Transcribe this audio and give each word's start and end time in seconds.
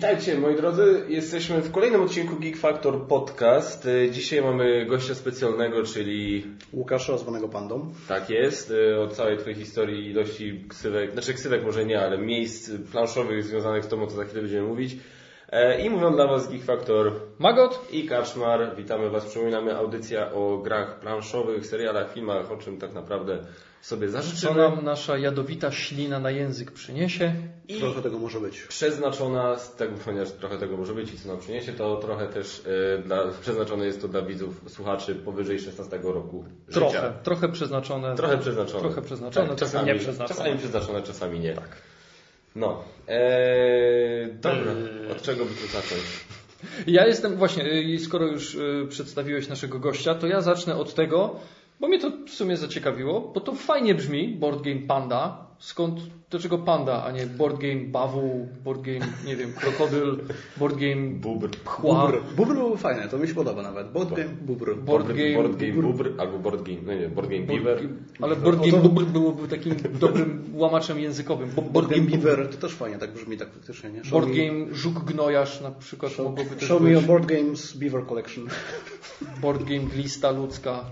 Witajcie 0.00 0.38
moi 0.38 0.56
drodzy, 0.56 1.04
jesteśmy 1.08 1.60
w 1.60 1.72
kolejnym 1.72 2.02
odcinku 2.02 2.36
Geek 2.36 2.56
Factor 2.56 3.06
Podcast. 3.06 3.86
Y, 3.86 4.10
Dzisiaj 4.12 4.42
mamy 4.42 4.86
gościa 4.86 5.14
specjalnego, 5.14 5.82
czyli 5.84 6.46
Łukasza, 6.72 7.18
zwanego 7.18 7.48
Pandą. 7.48 7.92
tak 8.08 8.30
jest, 8.30 8.70
y, 8.70 9.00
o 9.00 9.08
całej 9.08 9.38
twojej 9.38 9.58
historii 9.58 10.10
ilości 10.10 10.64
ksywek, 10.68 11.12
znaczy 11.12 11.34
ksywek 11.34 11.64
może 11.64 11.84
nie, 11.84 12.00
ale 12.00 12.18
miejsc 12.18 12.70
planszowych 12.92 13.44
związanych 13.44 13.84
z 13.84 13.92
o 13.92 14.06
co 14.06 14.16
za 14.16 14.24
chwilę 14.24 14.42
będziemy 14.42 14.68
mówić. 14.68 14.96
E, 15.50 15.80
I 15.80 15.90
mówią 15.90 16.12
dla 16.12 16.26
Was 16.26 16.48
Geek 16.48 16.64
Factor 16.64 17.12
Magot? 17.38 17.80
i 17.92 18.06
Kaczmar. 18.08 18.76
Witamy 18.76 19.10
Was, 19.10 19.24
przypominamy 19.24 19.76
audycja 19.76 20.32
o 20.32 20.58
grach 20.58 21.00
planszowych, 21.00 21.66
serialach, 21.66 22.12
filmach, 22.12 22.50
o 22.52 22.56
czym 22.56 22.78
tak 22.78 22.92
naprawdę 22.92 23.38
sobie 23.82 24.06
Co 24.06 24.12
zażyczymy. 24.12 24.54
nam 24.54 24.84
nasza 24.84 25.18
jadowita 25.18 25.70
ślina 25.70 26.18
na 26.20 26.30
język 26.30 26.72
przyniesie? 26.72 27.34
I 27.68 27.80
Trochę 27.80 28.02
tego 28.02 28.18
może 28.18 28.40
być. 28.40 28.60
przeznaczona, 28.62 29.56
z 29.58 29.74
tego, 29.76 29.94
ponieważ 30.04 30.32
trochę 30.32 30.58
tego 30.58 30.76
może 30.76 30.94
być 30.94 31.12
i 31.14 31.18
co 31.18 31.28
nam 31.28 31.38
przyniesie, 31.38 31.72
to 31.72 31.96
trochę 31.96 32.26
też 32.28 32.62
e, 32.98 33.02
dla, 33.02 33.18
przeznaczone 33.40 33.86
jest 33.86 34.00
to 34.02 34.08
dla 34.08 34.22
widzów, 34.22 34.60
słuchaczy 34.68 35.14
powyżej 35.14 35.58
16 35.60 35.98
roku 36.02 36.44
Trochę, 36.72 36.90
życia. 36.96 37.12
trochę 37.22 37.48
przeznaczone. 37.48 38.14
Trochę 38.16 38.38
przeznaczone. 38.38 38.80
Trochę 38.80 39.02
przeznaczone, 39.02 39.48
Tak, 39.48 39.56
trochę 39.56 39.72
czasami, 39.72 39.92
nieprzeznaczone. 39.92 40.38
Czasami 40.38 40.58
przeznaczone, 40.58 41.02
czasami 41.02 41.40
nie. 41.40 41.54
Tak. 41.54 41.68
No. 42.56 42.84
Eee, 43.08 44.28
dobra, 44.32 44.72
od 45.12 45.22
czego 45.22 45.44
by 45.44 45.54
tu 45.54 45.66
zacząć? 45.66 46.02
Ja 46.86 47.06
jestem, 47.06 47.36
właśnie, 47.36 47.98
skoro 47.98 48.26
już 48.26 48.54
y, 48.54 48.86
przedstawiłeś 48.88 49.48
naszego 49.48 49.78
gościa, 49.78 50.14
to 50.14 50.26
ja 50.26 50.40
zacznę 50.40 50.76
od 50.76 50.94
tego, 50.94 51.40
bo 51.80 51.88
mnie 51.88 51.98
to 51.98 52.10
w 52.26 52.30
sumie 52.30 52.56
zaciekawiło, 52.56 53.30
bo 53.34 53.40
to 53.40 53.54
fajnie 53.54 53.94
brzmi, 53.94 54.28
Board 54.28 54.62
Game 54.62 54.80
Panda. 54.80 55.50
Skąd, 55.60 56.00
dlaczego 56.30 56.58
panda, 56.58 57.04
a 57.04 57.10
nie 57.12 57.26
Board 57.26 57.60
Game 57.60 57.80
Bawu, 57.80 58.48
Board 58.64 58.80
Game, 58.82 59.06
nie 59.26 59.36
wiem, 59.36 59.52
Krokodyl, 59.52 60.18
Board 60.56 60.76
Game 60.76 61.08
Bubr. 61.10 61.50
Pchła, 61.50 62.06
Bubr. 62.06 62.20
Bubr 62.36 62.54
był 62.54 62.76
fajny, 62.76 63.08
to 63.08 63.18
mi 63.18 63.28
się 63.28 63.34
podoba 63.34 63.62
nawet. 63.62 63.90
Board 63.92 64.10
game, 64.14 64.28
bubr. 64.28 64.76
Board 64.76 65.06
Game 65.08 65.34
board 65.34 65.56
game 65.56 65.72
Bubr. 65.72 65.86
bubr, 65.86 66.10
albo 66.20 66.38
board 66.38 66.62
game, 66.62 66.78
no 66.86 66.94
nie, 66.94 67.08
board 67.08 67.30
game 67.30 67.42
Board 67.42 67.62
beaver. 67.64 67.82
Game- 67.82 67.96
Ale 68.20 68.36
Board 68.36 68.60
Game 68.70 68.82
Bubr 68.82 69.04
byłoby 69.04 69.48
takim 69.48 69.74
dobrym 70.00 70.44
łamaczem 70.54 71.00
językowym. 71.00 71.50
Bo- 71.56 71.62
Board 71.62 71.88
game 71.88 72.02
beaver 72.02 72.48
to 72.48 72.56
też 72.56 72.72
fajnie 72.74 72.98
tak 72.98 73.12
brzmi, 73.12 73.36
tak 73.36 73.50
faktycznie, 73.52 73.90
nie? 73.90 74.04
Show 74.04 74.10
Board 74.12 74.28
me- 74.28 74.34
Game 74.36 74.74
Żuk 74.74 75.04
Gnojarz 75.04 75.60
na 75.60 75.70
przykład 75.70 76.12
Show, 76.12 76.26
mogłoby 76.26 76.50
też 76.56 76.68
show 76.68 76.82
me 76.82 76.90
your 76.90 77.02
board 77.02 77.26
games 77.26 77.76
beaver 77.76 78.06
collection. 78.06 78.46
Board 79.42 79.62
Game 79.64 79.80
Glista 79.94 80.30
Ludzka. 80.30 80.84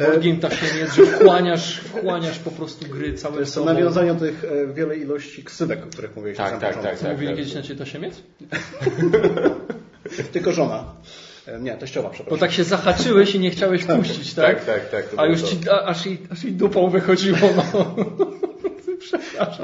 Board 0.00 0.22
Game 0.24 0.36
Tasiemiec, 0.36 0.94
że 0.94 1.06
wchłaniasz, 1.06 1.80
wchłaniasz 1.80 2.38
po 2.38 2.50
prostu 2.50 2.88
gry 2.88 3.12
To 3.12 3.18
całe 3.18 3.40
jest 3.40 3.52
sobą. 3.52 3.66
nawiązanie 3.66 4.14
do 4.14 4.20
tych 4.20 4.44
e, 4.44 4.74
wiele 4.74 4.96
ilości 4.96 5.44
ksywek, 5.44 5.84
o 5.84 5.86
których 5.86 6.16
mówiłeś 6.16 6.36
Tak, 6.38 6.52
na 6.52 6.60
tak, 6.60 6.74
początku. 6.74 6.96
Co 6.98 7.02
tak, 7.04 7.12
mówili 7.12 7.28
tak. 7.28 7.36
kiedyś 7.38 7.54
na 7.54 7.62
Ciebie 7.62 7.78
Tasiemiec? 7.78 8.22
Tylko 10.32 10.52
żona. 10.52 10.84
E, 11.46 11.60
Nie, 11.60 11.72
teściowa, 11.76 12.08
Bo 12.08 12.14
przepraszam. 12.14 12.38
tak 12.40 12.52
się 12.52 12.64
zahaczyłeś 12.64 13.34
i 13.34 13.38
nie 13.40 13.50
chciałeś 13.50 13.84
puścić, 13.84 14.34
tak? 14.34 14.56
Tak, 14.56 14.66
tak, 14.66 14.90
tak. 14.90 15.08
to 15.08 15.20
A 15.20 15.26
już 15.26 15.42
to. 15.42 15.48
ci, 15.48 15.56
a, 15.70 15.84
aż, 15.84 16.06
i, 16.06 16.18
aż 16.30 16.44
i 16.44 16.52
dupą 16.52 16.90
wychodziło, 16.90 17.38
no. 17.74 17.94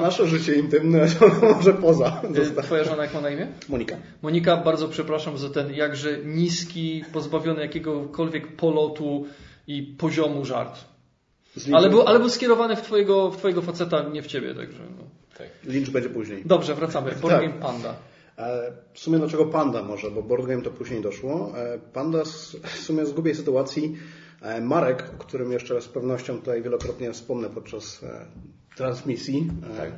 Nasze 0.01 0.27
życie 0.27 0.55
intymne 0.55 1.07
to 1.19 1.27
może 1.55 1.73
poza. 1.73 2.21
Y, 2.59 2.63
Twoja 2.63 2.83
żona 2.83 3.03
jak 3.03 3.13
ma 3.13 3.21
na 3.21 3.29
imię? 3.29 3.47
Monika. 3.69 3.95
Monika, 4.21 4.57
bardzo 4.57 4.87
przepraszam 4.87 5.37
za 5.37 5.49
ten 5.49 5.73
jakże 5.73 6.17
niski, 6.25 7.03
pozbawiony 7.13 7.61
jakiegokolwiek 7.61 8.55
polotu 8.55 9.25
i 9.67 9.83
poziomu 9.83 10.45
żart. 10.45 10.79
Ale 11.73 11.89
był, 11.89 12.01
ale 12.01 12.19
był 12.19 12.29
skierowany 12.29 12.75
w 12.75 12.81
twojego, 12.81 13.31
w 13.31 13.37
twojego 13.37 13.61
faceta, 13.61 14.03
nie 14.09 14.21
w 14.21 14.27
ciebie, 14.27 14.55
także. 14.55 14.79
No. 14.97 15.03
Tak. 15.37 15.47
Lynch 15.65 15.89
będzie 15.89 16.09
później. 16.09 16.43
Dobrze, 16.45 16.75
wracamy. 16.75 17.11
Board 17.11 17.35
Tak. 17.35 17.41
Game 17.49 17.61
Panda. 17.61 17.95
E, 18.37 18.71
W 18.93 18.99
sumie 18.99 19.17
dlaczego 19.17 19.45
Panda 19.45 19.83
może, 19.83 20.11
bo 20.11 20.23
board 20.23 20.45
game 20.45 20.61
to 20.61 20.71
później 20.71 21.01
doszło. 21.01 21.53
E, 21.57 21.79
Panda 21.93 22.23
w 22.63 22.69
sumie 22.79 23.05
z 23.05 23.11
głupiej 23.11 23.35
sytuacji. 23.35 23.97
e, 24.41 24.61
Marek, 24.61 25.03
o 25.15 25.23
którym 25.23 25.51
jeszcze 25.51 25.81
z 25.81 25.87
pewnością 25.87 26.37
tutaj 26.39 26.61
wielokrotnie 26.61 27.11
wspomnę 27.13 27.49
podczas 27.49 28.05
transmisji. 28.79 29.47
E, 29.73 29.77
Tak. 29.77 29.91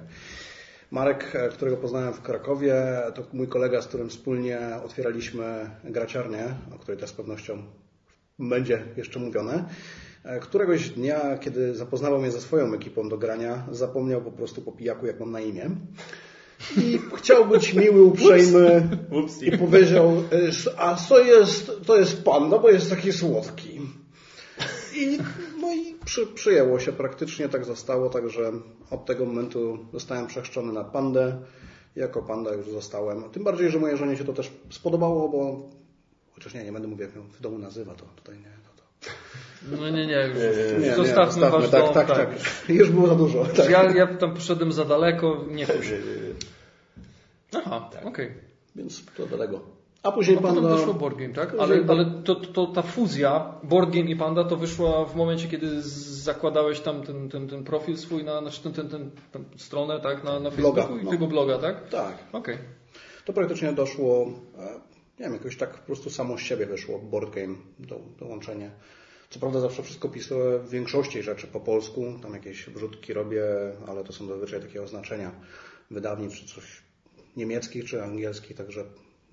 Marek, 0.91 1.35
e, 1.35 1.49
którego 1.49 1.77
poznałem 1.77 2.13
w 2.13 2.21
Krakowie, 2.21 2.75
to 3.15 3.23
mój 3.33 3.47
kolega, 3.47 3.81
z 3.81 3.87
którym 3.87 4.09
wspólnie 4.09 4.59
otwieraliśmy 4.85 5.69
graciarnię, 5.83 6.43
o 6.75 6.79
której 6.79 6.99
też 6.99 7.09
z 7.09 7.13
pewnością 7.13 7.63
będzie 8.39 8.83
jeszcze 8.97 9.19
mówione. 9.19 9.65
E, 10.23 10.39
Któregoś 10.39 10.89
dnia, 10.89 11.37
kiedy 11.37 11.75
zapoznawał 11.75 12.21
mnie 12.21 12.31
ze 12.31 12.41
swoją 12.41 12.73
ekipą 12.73 13.09
do 13.09 13.17
grania, 13.17 13.67
zapomniał 13.71 14.21
po 14.21 14.31
prostu 14.31 14.61
po 14.61 14.71
pijaku, 14.71 15.05
jak 15.05 15.19
mam 15.19 15.31
na 15.31 15.39
imię. 15.39 15.69
I 16.77 16.99
chciał 17.17 17.45
być 17.47 17.73
miły, 17.73 18.01
uprzejmy 18.03 18.89
i 19.41 19.57
powiedział, 19.57 20.23
e, 20.31 20.79
a 20.79 20.95
co 20.95 21.19
jest, 21.19 21.71
to 21.85 21.97
jest 21.97 22.23
panda, 22.23 22.59
bo 22.59 22.69
jest 22.69 22.89
taki 22.89 23.13
słodki. 23.13 23.81
I, 24.95 25.17
no 25.61 25.73
i 25.73 25.90
przy, 26.11 26.27
przyjęło 26.27 26.79
się, 26.79 26.91
praktycznie 26.91 27.49
tak 27.49 27.65
zostało, 27.65 28.09
także 28.09 28.51
od 28.89 29.05
tego 29.05 29.25
momentu 29.25 29.85
zostałem 29.93 30.27
przechrzczony 30.27 30.73
na 30.73 30.83
pandę. 30.83 31.37
Jako 31.95 32.21
panda 32.21 32.53
już 32.53 32.69
zostałem. 32.69 33.23
Tym 33.29 33.43
bardziej, 33.43 33.71
że 33.71 33.79
mojej 33.79 33.97
żonie 33.97 34.17
się 34.17 34.23
to 34.23 34.33
też 34.33 34.51
spodobało, 34.69 35.29
bo 35.29 35.69
chociaż 36.35 36.53
nie, 36.53 36.63
nie 36.63 36.71
będę 36.71 36.87
mówił, 36.87 37.07
jak 37.07 37.15
ją 37.15 37.21
w 37.21 37.41
domu 37.41 37.57
nazywa, 37.57 37.95
to 37.95 38.05
tutaj 38.15 38.35
nie. 38.35 38.49
No 38.63 38.69
to... 38.75 39.11
No 39.77 39.89
nie, 39.89 40.07
nie, 40.07 40.27
już. 40.27 40.37
Nie, 40.37 40.87
nie, 40.87 40.95
Zostawmy 40.95 41.31
zostawmy, 41.31 41.61
wasz 41.61 41.69
tak, 41.69 41.83
dom. 41.83 41.93
tak, 41.93 42.07
tak, 42.07 42.29
Już 42.69 42.89
było 42.89 43.07
za 43.07 43.15
dużo. 43.15 43.45
Tak. 43.45 43.69
Ja, 43.69 43.83
ja 43.83 44.07
tam 44.07 44.33
poszedłem 44.33 44.71
za 44.71 44.85
daleko, 44.85 45.45
nie 45.49 45.67
Tak, 45.67 45.77
chuj. 45.77 45.85
Aha, 47.65 47.89
okej. 48.03 48.31
Więc 48.75 49.05
to 49.17 49.25
do 49.25 49.37
tego. 49.37 49.80
A 50.03 50.11
później 50.11 50.35
No 50.35 50.41
potem 50.41 50.55
panda... 50.55 50.69
doszło 50.69 50.93
Board 50.93 51.17
Game, 51.17 51.33
tak? 51.33 51.49
Później 51.49 51.79
Ale, 51.79 51.85
ale 51.87 52.05
to, 52.23 52.35
to, 52.35 52.67
ta 52.67 52.81
fuzja 52.81 53.55
Board 53.63 53.89
Game 53.89 54.09
i 54.09 54.15
Panda 54.15 54.43
to 54.43 54.57
wyszła 54.57 55.05
w 55.05 55.15
momencie, 55.15 55.47
kiedy 55.47 55.81
zakładałeś 55.81 56.79
tam 56.79 57.03
ten, 57.03 57.29
ten, 57.29 57.47
ten 57.47 57.63
profil 57.63 57.97
swój, 57.97 58.23
na, 58.23 58.41
znaczy 58.41 58.63
ten, 58.63 58.73
ten, 58.73 58.89
ten, 58.89 59.11
tę 59.31 59.39
stronę, 59.57 59.99
tak? 59.99 60.23
Na, 60.23 60.39
na 60.39 60.51
Bloga, 60.51 60.81
Facebooku 60.81 60.97
i 61.01 61.05
no. 61.05 61.11
tego 61.11 61.27
bloga, 61.27 61.57
tak? 61.57 61.89
Tak. 61.89 62.17
Okej. 62.31 62.57
To 63.25 63.33
praktycznie 63.33 63.73
doszło, 63.73 64.31
e, 64.57 64.73
nie 65.19 65.25
wiem, 65.25 65.33
jakoś 65.33 65.57
tak 65.57 65.69
po 65.79 65.85
prostu 65.85 66.09
samo 66.09 66.37
z 66.37 66.41
siebie 66.41 66.65
wyszło 66.65 66.99
board 66.99 67.35
game, 67.35 67.55
do, 67.79 67.99
dołączenie. 68.19 68.71
Co 69.29 69.39
prawda 69.39 69.59
zawsze 69.59 69.83
wszystko 69.83 70.09
pisuję 70.09 70.59
w 70.59 70.69
większości 70.69 71.23
rzeczy 71.23 71.47
po 71.47 71.59
polsku, 71.59 72.05
tam 72.21 72.33
jakieś 72.33 72.69
wrzutki 72.69 73.13
robię, 73.13 73.43
ale 73.87 74.03
to 74.03 74.13
są 74.13 74.27
zazwyczaj 74.27 74.61
takie 74.61 74.81
oznaczenia 74.81 75.31
wydawnictw 75.91 76.39
czy 76.39 76.55
coś 76.55 76.81
niemieckich 77.37 77.85
czy 77.85 78.03
angielskich, 78.03 78.57
także 78.57 78.83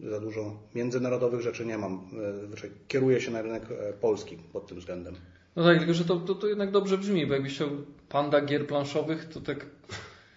za 0.01 0.21
dużo 0.21 0.57
międzynarodowych 0.75 1.41
rzeczy 1.41 1.67
nie 1.67 1.79
mam. 1.79 2.09
E, 2.29 2.41
Zazwyczaj 2.41 2.71
kieruję 2.89 3.21
się 3.21 3.31
na 3.31 3.43
rynek 3.43 3.63
e, 3.71 3.93
polski 3.93 4.37
pod 4.53 4.67
tym 4.67 4.79
względem. 4.79 5.15
No 5.57 5.65
tak, 5.65 5.79
tylko 5.79 5.95
że 5.95 6.05
to, 6.05 6.17
to, 6.17 6.35
to 6.35 6.47
jednak 6.47 6.71
dobrze 6.71 6.99
brzmi, 6.99 7.27
bo 7.27 7.35
jakbyś 7.35 7.55
chciał 7.55 7.69
panda 8.09 8.41
gier 8.41 8.67
planszowych, 8.67 9.25
to 9.29 9.41
tak, 9.41 9.67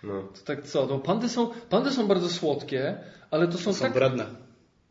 No. 0.04 0.24
to 0.24 0.42
tak 0.46 0.64
co? 0.64 0.86
No, 0.88 1.00
pandy, 1.00 1.30
są, 1.30 1.50
pandy 1.70 1.92
są 1.92 2.08
bardzo 2.08 2.30
słodkie, 2.30 2.98
ale 3.32 3.48
to 3.48 3.58
są, 3.58 3.74
Są 3.74 3.82
tak... 3.82 3.94
wredne. 3.94 4.26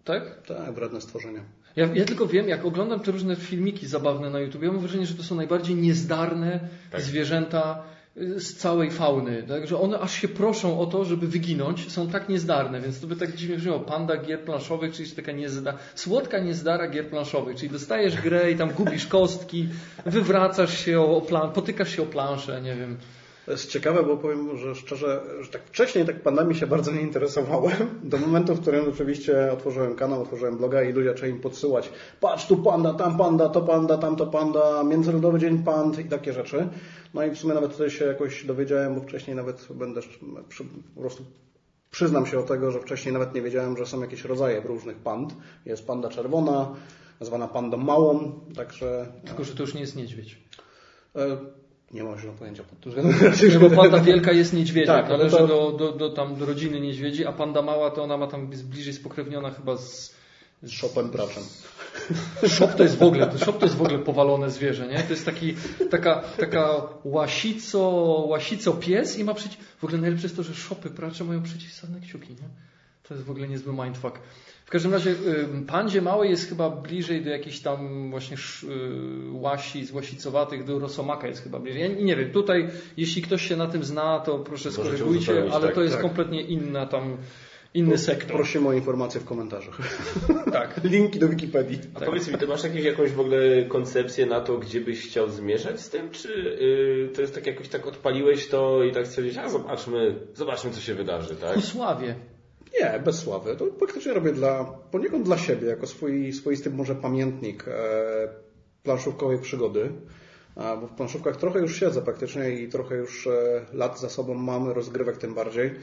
Tak? 0.05 0.43
Tak, 0.47 0.73
wredne 0.75 1.01
stworzenia. 1.01 1.41
Ja, 1.77 1.87
ja 1.95 2.05
tylko 2.05 2.27
wiem, 2.27 2.49
jak 2.49 2.65
oglądam 2.65 3.01
te 3.01 3.11
różne 3.11 3.37
filmiki 3.37 3.87
zabawne 3.87 4.31
na 4.31 4.41
YouTube, 4.41 4.63
ja 4.63 4.73
mam 4.73 4.81
wrażenie, 4.81 5.07
że 5.07 5.15
to 5.15 5.23
są 5.23 5.35
najbardziej 5.35 5.77
niezdarne 5.77 6.61
Tak. 6.91 7.01
zwierzęta 7.01 7.83
z 8.17 8.55
całej 8.55 8.91
fauny. 8.91 9.43
Tak? 9.43 9.67
Że 9.67 9.81
one 9.81 9.99
aż 9.99 10.13
się 10.13 10.29
proszą 10.29 10.81
o 10.81 10.87
to, 10.87 11.05
żeby 11.05 11.27
wyginąć, 11.29 11.93
są 11.93 12.09
tak 12.09 12.29
niezdarne, 12.29 12.81
więc 12.81 13.01
to 13.01 13.07
by 13.07 13.17
tak 13.17 13.35
dziwnie 13.37 13.57
brzmiało. 13.57 13.81
Panda 13.81 14.17
gier 14.17 14.41
planszowych, 14.41 14.95
czyli 14.95 15.11
taka 15.11 15.33
niezda, 15.33 15.75
słodka 15.95 16.39
niezdara 16.39 16.89
gier 16.89 17.09
planszowych, 17.09 17.57
czyli 17.57 17.71
dostajesz 17.71 18.21
grę 18.21 18.51
i 18.51 18.57
tam 18.57 18.71
gubisz 18.71 19.07
kostki, 19.07 19.69
wywracasz 20.07 20.85
się 20.85 21.01
o, 21.01 21.21
plan, 21.21 21.53
potykasz 21.53 21.97
się 21.97 22.03
o 22.03 22.07
planszę, 22.07 22.63
nie 22.63 22.77
wiem. 22.77 22.97
To 23.51 23.55
jest 23.55 23.71
ciekawe, 23.71 24.03
bo 24.03 24.17
powiem, 24.17 24.59
że 24.59 24.75
szczerze, 24.75 25.23
że 25.41 25.51
tak 25.51 25.63
wcześniej 25.65 26.07
tak 26.07 26.23
pandami 26.23 26.55
się 26.55 26.67
bardzo 26.67 26.93
nie 26.93 27.01
interesowałem. 27.01 28.01
Do 28.03 28.19
momentu, 28.19 28.55
w 28.55 28.61
którym 28.61 28.89
oczywiście 28.89 29.53
otworzyłem 29.53 29.95
kanał, 29.95 30.23
otworzyłem 30.23 30.57
bloga 30.57 30.83
i 30.83 30.93
ludzie 30.93 31.09
zaczęli 31.09 31.33
mi 31.33 31.41
podsyłać 31.41 31.91
patrz 32.21 32.47
tu 32.47 32.57
panda, 32.57 32.95
tam 32.95 33.19
panda, 33.19 33.49
to 33.49 33.61
panda, 33.61 33.99
tam 33.99 34.17
to 34.17 34.27
panda, 34.27 34.85
Międzynarodowy 34.85 35.39
Dzień 35.39 35.63
Pand 35.63 35.99
i 35.99 36.05
takie 36.05 36.33
rzeczy. 36.33 36.69
No 37.15 37.25
i 37.25 37.31
w 37.31 37.39
sumie 37.39 37.55
nawet 37.55 37.73
tutaj 37.73 37.91
się 37.91 38.05
jakoś 38.05 38.45
dowiedziałem, 38.45 38.95
bo 38.95 39.01
wcześniej 39.01 39.37
nawet 39.37 39.69
będę 39.71 40.01
przy, 40.49 40.65
po 40.95 41.01
prostu 41.01 41.25
przyznam 41.91 42.27
się 42.27 42.39
o 42.39 42.43
tego, 42.43 42.71
że 42.71 42.81
wcześniej 42.81 43.13
nawet 43.13 43.35
nie 43.35 43.43
wiedziałem, 43.43 43.77
że 43.77 43.87
są 43.87 44.01
jakieś 44.01 44.25
rodzaje 44.25 44.61
różnych 44.61 44.97
pand. 44.97 45.35
Jest 45.67 45.87
panda 45.87 46.09
czerwona, 46.09 46.75
zwana 47.21 47.49
pandą 47.49 47.77
małą, 47.77 48.41
także 48.57 49.13
Tylko, 49.27 49.45
że 49.45 49.55
to 49.55 49.63
już 49.63 49.75
nie 49.75 49.81
jest 49.81 49.97
niedźwiedź. 49.97 50.39
Nie 51.91 52.05
mam 52.05 52.19
zielonego 52.19 52.39
pojęcia 52.39 52.63
pod 52.63 52.81
tym 52.81 52.93
Nie, 53.53 53.59
bo 53.59 53.71
panda 53.71 54.01
wielka 54.01 54.33
jest 54.33 54.53
niedźwiedziem, 54.53 54.97
Tak, 54.97 55.09
no 55.09 55.17
należy 55.17 55.37
to- 55.37 55.47
do, 55.47 55.73
do, 55.73 55.93
do, 55.93 56.11
tam, 56.11 56.37
do 56.37 56.47
rodziny 56.47 56.81
niedźwiedzi, 56.81 57.27
a 57.27 57.33
panda 57.33 57.63
mała 57.63 57.91
to 57.91 58.03
ona 58.03 58.17
ma 58.17 58.27
tam 58.27 58.51
jest 58.51 58.67
bliżej 58.69 58.95
spokrewniona 58.95 59.51
chyba 59.51 59.77
z, 59.77 60.15
z 60.63 60.71
szopem 60.71 61.11
braczem. 61.11 61.43
Szop 62.59 62.75
to 62.75 62.83
jest 62.83 62.99
w 62.99 63.03
ogóle, 63.03 63.39
szop 63.39 63.59
to 63.59 63.67
jest 63.67 63.77
w 63.77 63.83
ogóle 63.83 63.99
powalone 63.99 64.51
zwierzę, 64.51 64.87
nie? 64.87 64.99
To 65.03 65.11
jest 65.11 65.25
taki, 65.25 65.55
taka, 65.91 66.21
taka 66.21 66.83
łasico, 67.05 67.81
łasico 68.29 68.73
pies 68.73 69.19
i 69.19 69.25
ma 69.25 69.35
przeciw... 69.35 69.61
W 69.79 69.85
ogóle 69.85 70.01
najlepsze 70.01 70.25
jest 70.25 70.37
to, 70.37 70.43
że 70.43 70.55
szopy 70.55 70.91
pracze 70.91 71.25
mają 71.25 71.43
przeciwstawne 71.43 72.01
kciuki, 72.01 72.31
nie? 72.31 72.49
To 73.03 73.15
jest 73.15 73.27
w 73.27 73.31
ogóle 73.31 73.49
niezły 73.49 73.73
mindfuck. 73.73 74.19
W 74.71 74.73
każdym 74.73 74.93
razie 74.93 75.11
y, 75.11 75.17
pandzie 75.67 76.03
małej 76.03 76.31
jest 76.31 76.49
chyba 76.49 76.71
bliżej 76.71 77.23
do 77.23 77.31
jakichś 77.31 77.61
tam 77.61 78.11
właśnie 78.11 78.37
y, 78.37 78.69
łasi, 79.33 79.87
łasicowatych, 79.93 80.65
do 80.65 80.79
rosomaka 80.79 81.27
jest 81.27 81.43
chyba 81.43 81.59
bliżej. 81.59 81.83
Ja 81.83 81.89
nie 81.89 82.17
wiem, 82.17 82.31
tutaj 82.31 82.69
jeśli 82.97 83.23
ktoś 83.23 83.49
się 83.49 83.57
na 83.57 83.67
tym 83.67 83.85
zna, 83.85 84.19
to 84.21 84.39
proszę 84.39 84.73
skorygujcie, 84.73 85.45
ale 85.53 85.67
tak, 85.67 85.75
to 85.75 85.83
jest 85.83 85.95
tak. 85.95 86.03
kompletnie 86.03 86.43
inna 86.43 86.87
tam, 86.87 87.17
inny 87.75 87.99
sektor. 87.99 88.37
Prosimy 88.37 88.69
o 88.69 88.73
informacje 88.73 89.21
w 89.21 89.25
komentarzach. 89.25 89.79
Tak. 90.53 90.81
Linki 90.85 91.19
do 91.19 91.29
Wikipedii. 91.29 91.79
A 91.95 92.01
powiedz 92.01 92.29
mi, 92.29 92.39
ty 92.39 92.47
masz 92.47 92.65
jakieś, 92.65 92.85
jakąś 92.85 93.11
w 93.11 93.21
ogóle 93.21 93.65
koncepcję 93.65 94.27
na 94.27 94.41
to, 94.41 94.59
gdzie 94.59 94.81
byś 94.81 95.07
chciał 95.07 95.29
zmierzać 95.29 95.81
z 95.81 95.91
tym, 95.91 96.11
czy 96.11 96.29
yy, 96.29 97.15
to 97.15 97.21
jest 97.21 97.35
tak 97.35 97.47
jakoś 97.47 97.69
tak 97.69 97.87
odpaliłeś 97.87 98.49
to 98.49 98.85
i 98.85 98.93
tak 98.93 99.07
stwierdziłeś, 99.07 99.39
a 99.39 99.49
zobaczmy, 99.49 100.15
zobaczmy 100.35 100.71
co 100.71 100.81
się 100.81 100.95
wydarzy, 100.95 101.37
tak? 101.37 101.55
Ku 101.55 101.61
sławie. 101.61 102.15
Nie, 102.79 103.01
bez 103.05 103.19
sławy. 103.19 103.57
To 103.57 103.67
praktycznie 103.67 104.13
robię 104.13 104.33
dla, 104.33 104.65
poniekąd 104.65 105.25
dla 105.25 105.39
siebie, 105.39 105.69
jako 105.69 105.87
swój, 105.87 106.33
swoisty 106.33 106.71
może 106.71 106.95
pamiętnik 106.95 107.65
e, 107.69 107.73
planszówkowej 108.83 109.39
przygody. 109.39 109.93
Bo 110.57 110.87
w 110.87 110.93
planszówkach 110.93 111.37
trochę 111.37 111.59
już 111.59 111.81
siedzę 111.81 112.03
praktycznie 112.03 112.51
i 112.51 112.69
trochę 112.69 112.97
już 112.97 113.27
e, 113.27 113.31
lat 113.73 114.01
za 114.01 114.09
sobą 114.09 114.35
mamy, 114.35 114.75
rozgrywek 114.75 115.17
tym 115.17 115.35
bardziej, 115.35 115.75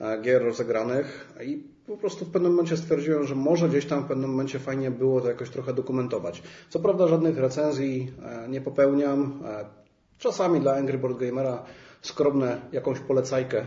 e, 0.00 0.22
gier 0.22 0.42
rozegranych 0.42 1.28
i 1.44 1.64
po 1.86 1.96
prostu 1.96 2.24
w 2.24 2.30
pewnym 2.30 2.52
momencie 2.52 2.76
stwierdziłem, 2.76 3.26
że 3.26 3.34
może 3.34 3.68
gdzieś 3.68 3.86
tam 3.86 4.04
w 4.04 4.08
pewnym 4.08 4.30
momencie 4.30 4.58
fajnie 4.58 4.90
było 4.90 5.20
to 5.20 5.28
jakoś 5.28 5.50
trochę 5.50 5.74
dokumentować. 5.74 6.42
Co 6.68 6.80
prawda 6.80 7.08
żadnych 7.08 7.38
recenzji 7.38 8.12
nie 8.48 8.60
popełniam. 8.60 9.42
Czasami 10.18 10.60
dla 10.60 10.74
Angry 10.74 10.98
Board 10.98 11.18
Gamera 11.18 11.64
skromne 12.02 12.60
jakąś 12.72 12.98
polecajkę 12.98 13.66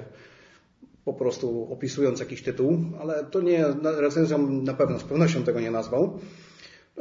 po 1.06 1.14
prostu 1.14 1.68
opisując 1.72 2.20
jakiś 2.20 2.44
tytuł, 2.44 2.78
ale 3.00 3.24
to 3.24 3.42
nie, 3.42 3.66
recenzją 3.84 4.52
na 4.52 4.74
pewno, 4.74 5.00
z 5.00 5.04
pewnością 5.04 5.44
tego 5.44 5.60
nie 5.60 5.72
nazwał. 5.72 6.20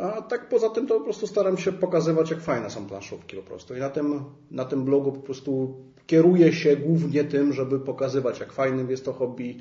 A 0.01 0.23
tak 0.23 0.49
poza 0.49 0.71
tym 0.71 0.87
to 0.87 0.99
po 0.99 1.05
prostu 1.05 1.27
staram 1.27 1.57
się 1.57 1.73
pokazywać, 1.73 2.31
jak 2.31 2.41
fajne 2.41 2.71
są 2.71 2.87
planszówki 2.87 3.37
po 3.37 3.43
prostu. 3.43 3.77
I 3.77 3.79
na 3.79 3.91
tym, 3.91 4.25
na 4.51 4.65
tym 4.65 4.85
blogu 4.85 5.13
po 5.13 5.21
prostu 5.21 5.75
kieruję 6.07 6.53
się 6.53 6.77
głównie 6.77 7.25
tym, 7.25 7.53
żeby 7.53 7.81
pokazywać, 7.81 8.41
jak 8.41 8.53
fajnym 8.53 8.91
jest 8.91 9.05
to 9.05 9.13
hobby, 9.13 9.59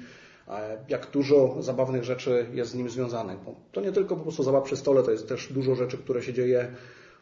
jak 0.89 1.11
dużo 1.11 1.55
zabawnych 1.59 2.03
rzeczy 2.03 2.45
jest 2.53 2.71
z 2.71 2.75
nim 2.75 2.89
związanych. 2.89 3.37
Bo 3.45 3.55
to 3.71 3.81
nie 3.81 3.91
tylko 3.91 4.15
po 4.15 4.21
prostu 4.21 4.43
zabawa 4.43 4.65
przy 4.65 4.77
stole, 4.77 5.03
to 5.03 5.11
jest 5.11 5.29
też 5.29 5.53
dużo 5.53 5.75
rzeczy, 5.75 5.97
które 5.97 6.23
się 6.23 6.33
dzieje 6.33 6.71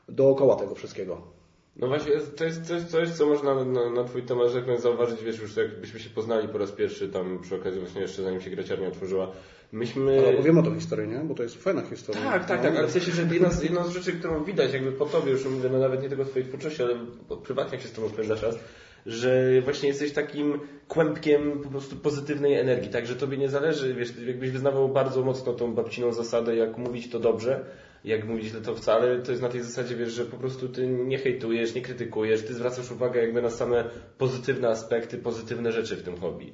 dookoła 0.09 0.55
tego 0.55 0.75
wszystkiego. 0.75 1.40
No 1.81 1.87
właśnie, 1.87 2.11
to 2.35 2.43
jest 2.43 2.65
coś, 2.65 2.81
coś 2.81 3.09
co 3.09 3.25
można 3.25 3.65
na, 3.65 3.89
na 3.89 4.03
Twój 4.03 4.23
temat, 4.23 4.47
powiem, 4.51 4.79
zauważyć, 4.79 5.23
wiesz, 5.23 5.41
już 5.41 5.57
jakbyśmy 5.57 5.99
się 5.99 6.09
poznali 6.09 6.47
po 6.47 6.57
raz 6.57 6.71
pierwszy 6.71 7.09
tam 7.09 7.39
przy 7.41 7.55
okazji 7.55 7.79
właśnie 7.79 8.01
jeszcze 8.01 8.23
zanim 8.23 8.41
się 8.41 8.49
graciarnia 8.49 8.87
otworzyła. 8.87 9.31
Myśmy... 9.71 10.19
Ale 10.19 10.33
opowiemy 10.33 10.59
o 10.59 10.63
tej 10.63 10.75
historii, 10.75 11.07
nie? 11.07 11.19
Bo 11.19 11.35
to 11.35 11.43
jest 11.43 11.63
fajna 11.63 11.81
historia. 11.81 12.21
Tak, 12.21 12.45
tak, 12.45 12.61
tak, 12.61 12.75
ale 12.75 12.87
w 12.87 12.91
sensie, 12.91 13.11
że 13.11 13.21
jedna 13.21 13.49
z, 13.49 13.63
jedna 13.63 13.83
z 13.83 13.89
rzeczy, 13.89 14.13
którą 14.13 14.43
widać 14.43 14.73
jakby 14.73 14.91
po 14.91 15.05
Tobie, 15.05 15.31
już 15.31 15.45
mówię, 15.45 15.69
no 15.71 15.79
nawet 15.79 16.03
nie 16.03 16.09
tylko 16.09 16.25
Twojej 16.25 16.47
twórczości, 16.47 16.83
ale 16.83 16.95
prywatnie 17.43 17.71
jak 17.71 17.81
się 17.81 17.87
z 17.87 17.93
Tobą 17.93 18.09
spędza 18.09 18.35
czas, 18.35 18.59
że 19.05 19.61
właśnie 19.61 19.89
jesteś 19.89 20.13
takim 20.13 20.59
kłębkiem 20.87 21.59
po 21.63 21.69
prostu 21.69 21.95
pozytywnej 21.95 22.53
energii, 22.53 22.91
tak, 22.91 23.05
że 23.05 23.15
Tobie 23.15 23.37
nie 23.37 23.49
zależy, 23.49 23.93
wiesz, 23.93 24.13
jakbyś 24.27 24.51
wyznawał 24.51 24.89
bardzo 24.89 25.23
mocno 25.23 25.53
tą 25.53 25.73
babciną 25.73 26.13
zasadę, 26.13 26.55
jak 26.55 26.77
mówić 26.77 27.09
to 27.09 27.19
dobrze, 27.19 27.65
jak 28.05 28.27
mówić 28.27 28.45
źle 28.45 28.61
to 28.61 28.75
wcale, 28.75 29.19
to 29.19 29.31
jest 29.31 29.43
na 29.43 29.49
tej 29.49 29.63
zasadzie, 29.63 29.95
wiesz, 29.95 30.13
że 30.13 30.25
po 30.25 30.37
prostu 30.37 30.69
Ty 30.69 30.87
nie 30.87 31.17
hejtujesz, 31.17 31.75
nie 31.75 31.81
krytykujesz, 31.81 32.41
Ty 32.41 32.53
zwracasz 32.53 32.91
uwagę 32.91 33.21
jakby 33.21 33.41
na 33.41 33.49
same 33.49 33.83
pozytywne 34.17 34.69
aspekty, 34.69 35.17
pozytywne 35.17 35.71
rzeczy 35.71 35.95
w 35.95 36.03
tym 36.03 36.17
hobby. 36.17 36.53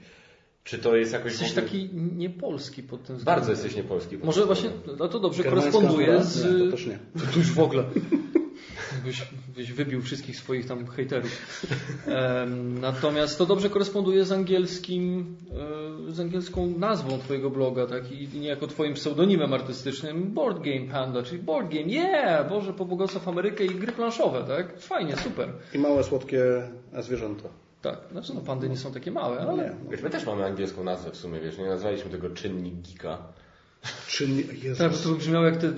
Czy 0.64 0.78
to 0.78 0.96
jest 0.96 1.14
jakoś... 1.14 1.32
Jesteś 1.32 1.52
ogóle- 1.52 1.62
taki 1.62 1.90
niepolski 1.94 2.84
pod 2.84 3.04
tym 3.04 3.16
względem. 3.16 3.36
Bardzo 3.36 3.52
jesteś 3.52 3.76
niepolski. 3.76 4.18
po 4.18 4.26
Może 4.26 4.46
właśnie, 4.46 4.70
no 5.00 5.08
to 5.08 5.20
dobrze 5.20 5.44
Germańska 5.44 5.72
koresponduje 5.72 6.24
z... 6.24 6.54
Nie, 6.54 6.66
to 6.66 6.72
też 6.72 6.86
nie. 6.86 7.00
To 7.34 7.40
już 7.40 7.52
w 7.52 7.60
ogóle. 7.60 7.84
Byś, 9.06 9.28
byś 9.56 9.72
wybił 9.72 10.02
wszystkich 10.02 10.38
swoich 10.38 10.66
tam 10.66 10.88
hejterów. 10.88 11.58
Natomiast 12.82 13.38
to 13.38 13.46
dobrze 13.46 13.70
koresponduje 13.70 14.26
z 14.26 14.32
angielskim, 14.32 15.36
e, 16.10 16.12
z 16.12 16.20
angielską 16.20 16.68
nazwą 16.78 17.20
twojego 17.20 17.50
bloga, 17.50 17.88
tak? 17.88 18.12
I 18.12 18.40
niejako 18.40 18.68
twoim 18.68 18.94
pseudonimem 18.94 19.54
artystycznym 19.54 20.34
Board 20.34 20.64
Game 20.64 20.92
Panda, 20.92 21.24
czyli 21.24 21.42
Board 21.42 21.70
Game, 21.74 21.82
yeah! 21.82 22.50
Boże, 22.50 22.74
pobłogosław 22.74 23.28
Amerykę 23.28 23.66
i 23.66 23.70
gry 23.70 23.92
planszowe, 23.92 24.44
tak? 24.44 24.80
Fajnie, 24.80 25.16
super. 25.18 25.50
I 25.74 25.80
małe, 25.80 26.04
słodkie 26.04 26.42
zwierzęta. 27.00 27.50
Tak, 27.82 27.98
znaczy 28.12 28.34
no 28.34 28.42
pandy 28.42 28.70
nie 28.70 28.78
są 28.78 28.92
takie 28.92 29.12
małe, 29.12 29.40
ale... 29.40 29.64
Nie. 29.64 29.76
Wiesz, 29.92 30.02
my 30.02 30.10
też 30.10 30.26
mamy 30.26 30.46
angielską 30.46 30.84
nazwę 30.84 31.12
w 31.12 31.18
sumie, 31.18 31.40
wiesz, 31.40 31.58
nie 31.58 31.66
nazwaliśmy 31.66 32.12
tego 32.12 32.30
czynnik 32.30 32.74
geeka. 32.88 33.18
Czy 34.08 34.28
nie, 34.28 34.42
Jezus. 34.42 34.78
Tak, 34.78 34.92
bo 34.92 34.98
to 34.98 35.10
brzmiało 35.10 35.46
jak 35.46 35.58
te, 35.58 35.74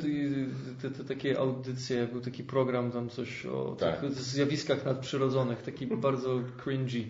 te, 0.82 0.90
te 0.92 1.04
takie 1.04 1.40
audycje, 1.40 2.08
był 2.12 2.22
taki 2.22 2.44
program 2.44 2.92
tam 2.92 3.10
coś 3.10 3.46
o 3.46 3.76
Tak. 3.80 4.00
tych 4.02 4.14
zjawiskach 4.14 4.86
nadprzyrodzonych, 4.86 5.62
taki 5.62 5.88
bardzo 6.08 6.40
cringy. 6.64 7.08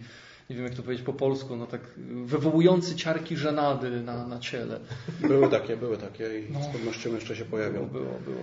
Nie 0.49 0.55
wiem 0.55 0.65
jak 0.65 0.73
to 0.75 0.83
powiedzieć 0.83 1.05
po 1.05 1.13
polsku, 1.13 1.55
no 1.55 1.67
tak 1.67 1.81
wywołujący 2.25 2.95
ciarki 2.95 3.37
żenady 3.37 4.01
na, 4.01 4.27
na 4.27 4.39
ciele. 4.39 4.79
Były 5.27 5.47
takie, 5.49 5.77
były 5.77 5.97
takie 5.97 6.39
i 6.39 6.51
No. 6.53 6.63
z 6.63 6.67
pewnością 6.67 7.15
jeszcze 7.15 7.35
się 7.35 7.45
Było, 7.45 7.51
pojawią. 7.57 7.85
było, 7.85 8.19
było. 8.25 8.41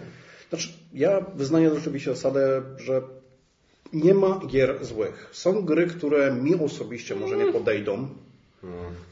Znaczy, 0.48 0.68
ja 0.94 1.20
wyznaję 1.34 1.74
rzeczywiście 1.74 2.10
zasadę, 2.10 2.62
że 2.76 3.02
nie 3.92 4.14
ma 4.14 4.40
gier 4.46 4.84
złych. 4.84 5.28
Są 5.32 5.62
gry, 5.64 5.86
które 5.86 6.32
mi 6.34 6.54
osobiście 6.54 7.14
może 7.14 7.36
nie 7.36 7.52
podejdą. 7.52 8.08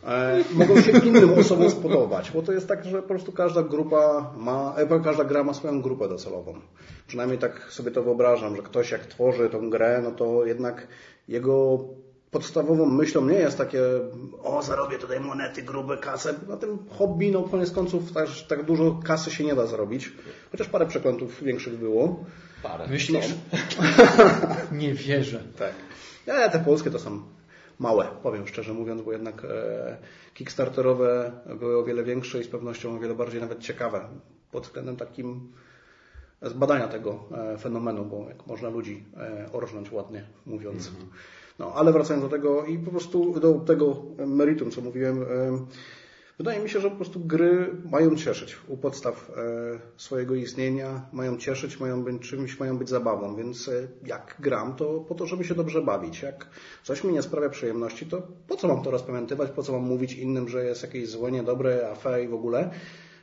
E, 0.07 0.45
mogą 0.53 0.81
się 0.81 0.91
innym 0.91 1.39
osobom 1.39 1.71
spodobać, 1.71 2.31
bo 2.31 2.43
to 2.43 2.53
jest 2.53 2.69
tak, 2.69 2.85
że 2.85 3.03
po 3.03 3.09
prostu 3.09 3.33
każda 3.33 3.63
grupa 3.63 4.33
ma, 4.37 4.75
e, 4.77 5.01
każda 5.01 5.25
gra 5.25 5.45
ma 5.45 5.55
swoją 5.55 5.83
grupę 5.83 6.09
docelową. 6.09 6.55
Przynajmniej 7.07 7.39
tak 7.39 7.73
sobie 7.73 7.91
to 7.91 8.03
wyobrażam, 8.03 8.57
że 8.57 8.63
ktoś 8.63 8.91
jak 8.91 9.07
tworzy 9.07 9.51
tą 9.51 9.71
grę, 9.71 10.01
no 10.05 10.11
to 10.11 10.47
jednak 10.47 10.89
jego 11.29 11.79
podstawową 12.31 12.87
myślą 12.87 13.27
nie 13.27 13.39
jest 13.39 13.59
takie 13.59 13.81
o 14.43 14.63
zarobię 14.63 14.99
tutaj 14.99 15.21
monety, 15.21 15.63
grube 15.63 15.97
kasę. 15.97 16.35
Na 16.49 16.57
tym 16.57 16.79
hobby, 16.91 17.31
no 17.31 17.43
koniec 17.43 17.71
końców 17.71 18.13
też 18.13 18.47
tak 18.47 18.63
dużo 18.63 19.01
kasy 19.05 19.31
się 19.31 19.45
nie 19.45 19.55
da 19.55 19.67
zarobić. 19.67 20.13
Chociaż 20.51 20.69
parę 20.69 20.87
przekrętów 20.87 21.43
większych 21.43 21.79
było. 21.79 22.25
Parę. 22.63 22.87
Myślisz? 22.87 23.27
Nie 24.73 24.95
wierzę. 24.95 25.43
Tak. 25.59 25.73
Nie, 26.27 26.51
te 26.51 26.59
polskie 26.59 26.91
to 26.91 26.99
są 26.99 27.23
małe, 27.79 28.09
powiem 28.23 28.47
szczerze 28.47 28.73
mówiąc, 28.73 29.03
bo 29.03 29.13
jednak 29.13 29.45
e, 29.45 29.97
kickstarterowe 30.35 31.33
były 31.59 31.79
o 31.79 31.85
wiele 31.85 32.05
większe 32.05 32.41
i 32.41 32.45
z 32.45 32.49
pewnością 32.49 32.97
o 32.97 32.99
wiele 32.99 33.15
bardziej 33.15 33.41
nawet 33.41 33.59
ciekawe 33.59 34.09
pod 34.53 34.63
względem 34.67 34.97
takim 34.97 35.53
zbadania 36.43 36.89
tego 36.89 37.25
e, 37.33 37.59
fenomenu, 37.59 38.05
bo 38.05 38.29
jak 38.29 38.47
można 38.47 38.69
ludzi 38.69 39.05
e, 39.17 39.53
orżnąć 39.53 39.93
ładnie 39.93 40.25
mówiąc. 40.47 40.91
No, 41.59 41.73
ale 41.75 41.93
wracając 41.93 42.25
do 42.25 42.31
tego 42.31 42.65
i 42.65 42.79
po 42.79 42.91
prostu 42.91 43.41
do 43.41 43.55
tego 43.55 43.97
meritum, 44.27 44.71
co 44.71 44.81
mówiłem, 44.81 45.23
e, 45.23 45.27
wydaje 46.39 46.61
mi 46.61 46.71
się, 46.71 46.81
że 46.81 46.91
po 46.91 46.97
prostu 46.97 47.21
gry 47.21 47.71
mają 47.91 48.17
cieszyć 48.17 48.57
u 48.69 48.77
podstaw 48.77 49.31
e, 49.31 49.35
swojego 49.97 50.35
istnienia, 50.35 51.07
mają 51.13 51.37
cieszyć, 51.37 51.81
mają 51.81 52.03
być 52.05 52.23
czymś, 52.23 52.61
mają 52.61 52.79
być 52.79 52.89
zabawą, 52.89 53.37
więc 53.37 53.69
e, 53.69 53.89
jak 54.07 54.37
gram, 54.41 54.75
to 54.77 55.01
po 55.09 55.15
to, 55.15 55.27
żeby 55.27 55.45
się 55.45 55.55
dobrze 55.55 55.83
bawić. 55.83 56.23
Jak 56.23 56.47
coś 56.83 57.05
mi 57.05 57.13
nie 57.13 57.23
sprawia 57.23 57.49
przyjemności, 57.49 58.07
to 58.07 58.23
po 58.49 58.57
co 58.57 58.69
mam 58.69 58.83
to 58.83 58.91
rozpamiętywać, 58.91 59.51
po 59.51 59.63
co 59.63 59.73
mam 59.73 59.83
mówić 59.83 60.13
innym, 60.13 60.49
że 60.49 60.65
jest 60.65 60.83
jakieś 60.83 61.09
złe, 61.09 61.33
niedobre, 61.33 61.91
afe 61.91 62.25
i 62.25 62.29
w 62.29 62.35
ogóle. 62.35 62.71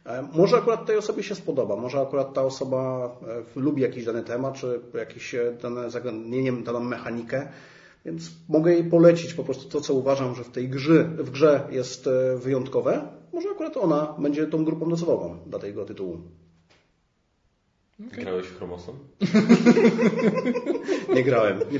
E, 0.05 0.27
Może 0.33 0.57
akurat 0.57 0.85
tej 0.85 0.97
osobie 0.97 1.23
się 1.23 1.35
spodoba, 1.35 1.75
może 1.75 1.99
akurat 2.01 2.33
ta 2.33 2.43
osoba 2.43 3.11
lubi 3.55 3.81
jakiś 3.81 4.05
dany 4.05 4.23
temat, 4.23 4.55
czy 4.55 4.79
jakieś 4.93 5.35
dane 5.61 5.89
zagadnienie, 5.89 6.51
daną 6.51 6.79
mechanikę, 6.79 7.47
więc 8.05 8.31
mogę 8.49 8.73
jej 8.73 8.83
polecić 8.83 9.33
po 9.33 9.43
prostu 9.43 9.69
to, 9.69 9.81
co 9.81 9.93
uważam, 9.93 10.35
że 10.35 10.43
w 10.43 10.49
tej 10.49 10.69
grze, 10.69 11.03
w 11.03 11.29
grze 11.29 11.67
jest 11.71 12.07
e, 12.07 12.37
wyjątkowe. 12.37 13.07
Może 13.33 13.49
akurat 13.49 13.77
ona 13.77 14.15
będzie 14.19 14.47
tą 14.47 14.65
grupą 14.65 14.89
docelową 14.89 15.37
dla 15.45 15.59
tego 15.59 15.85
tytułu. 15.85 16.21
Grałeś 17.99 18.47
w 18.47 18.57
chromosom? 18.57 18.95
Nie 21.15 21.23
grałem. 21.23 21.59
Nie, 21.71 21.79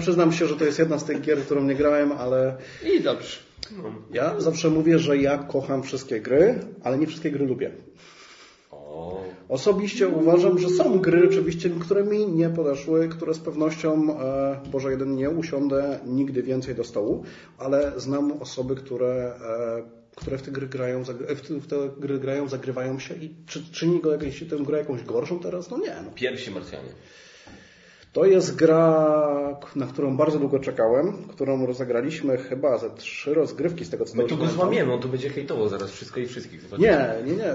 przyznam 0.00 0.32
się, 0.32 0.46
że 0.46 0.56
to 0.56 0.64
jest 0.64 0.78
jedna 0.78 0.98
z 0.98 1.04
tych 1.04 1.20
gier, 1.20 1.38
którą 1.38 1.64
nie 1.64 1.74
grałem, 1.74 2.12
ale 2.12 2.56
I 2.96 3.00
dobrze. 3.00 3.36
ja 4.12 4.40
zawsze 4.40 4.70
mówię, 4.70 4.98
że 4.98 5.18
ja 5.18 5.38
kocham 5.38 5.82
wszystkie 5.82 6.20
gry, 6.20 6.58
ale 6.82 6.98
nie 6.98 7.06
wszystkie 7.06 7.30
gry 7.30 7.46
lubię. 7.46 7.70
O, 9.02 9.22
Osobiście 9.48 10.08
uważam, 10.08 10.58
że 10.58 10.68
są 10.68 10.98
gry 10.98 11.28
oczywiście, 11.28 11.70
które 11.70 12.04
mi 12.04 12.26
nie 12.26 12.50
podeszły, 12.50 13.08
które 13.08 13.34
z 13.34 13.38
pewnością, 13.38 14.18
e, 14.20 14.60
Boże 14.72 14.90
jeden 14.90 15.14
nie 15.16 15.30
usiądę 15.30 15.98
nigdy 16.06 16.42
więcej 16.42 16.74
do 16.74 16.84
stołu, 16.84 17.24
ale 17.58 17.92
znam 17.96 18.32
osoby, 18.32 18.74
które, 18.76 19.34
e, 19.78 19.82
które 20.16 20.38
w 20.38 20.42
te 20.42 20.50
gry 20.50 20.66
grają, 20.66 21.02
zagry- 21.02 21.34
w 21.36 21.40
te- 21.48 21.54
w 21.60 21.66
te 21.66 21.76
gry 21.98 22.18
grają, 22.18 22.48
zagrywają 22.48 22.98
się 22.98 23.14
i 23.14 23.34
czy 23.46 23.72
czyni 23.72 24.00
go 24.00 24.12
jakąś, 24.12 24.40
tę 24.50 24.56
grę 24.56 24.78
jakąś 24.78 25.02
gorszą 25.04 25.38
teraz? 25.38 25.70
No 25.70 25.78
nie. 25.78 25.94
No. 26.04 26.10
pierwsi 26.14 26.50
Marsjanie. 26.50 26.88
To 28.12 28.24
jest 28.24 28.56
gra, 28.56 29.60
na 29.76 29.86
którą 29.86 30.16
bardzo 30.16 30.38
długo 30.38 30.58
czekałem, 30.58 31.12
którą 31.28 31.66
rozegraliśmy 31.66 32.36
chyba 32.38 32.78
ze 32.78 32.90
trzy 32.90 33.34
rozgrywki 33.34 33.84
z 33.84 33.90
tego 33.90 34.04
co 34.04 34.16
My 34.16 34.24
tu 34.24 34.36
go 34.36 34.46
złamiemy, 34.46 34.92
on 34.92 35.00
tu 35.00 35.08
będzie 35.08 35.28
hejtował 35.30 35.68
zaraz 35.68 35.90
wszystko 35.90 36.20
i 36.20 36.26
wszystkich. 36.26 36.60
Nie, 36.78 37.14
nie, 37.26 37.32
nie. 37.36 37.54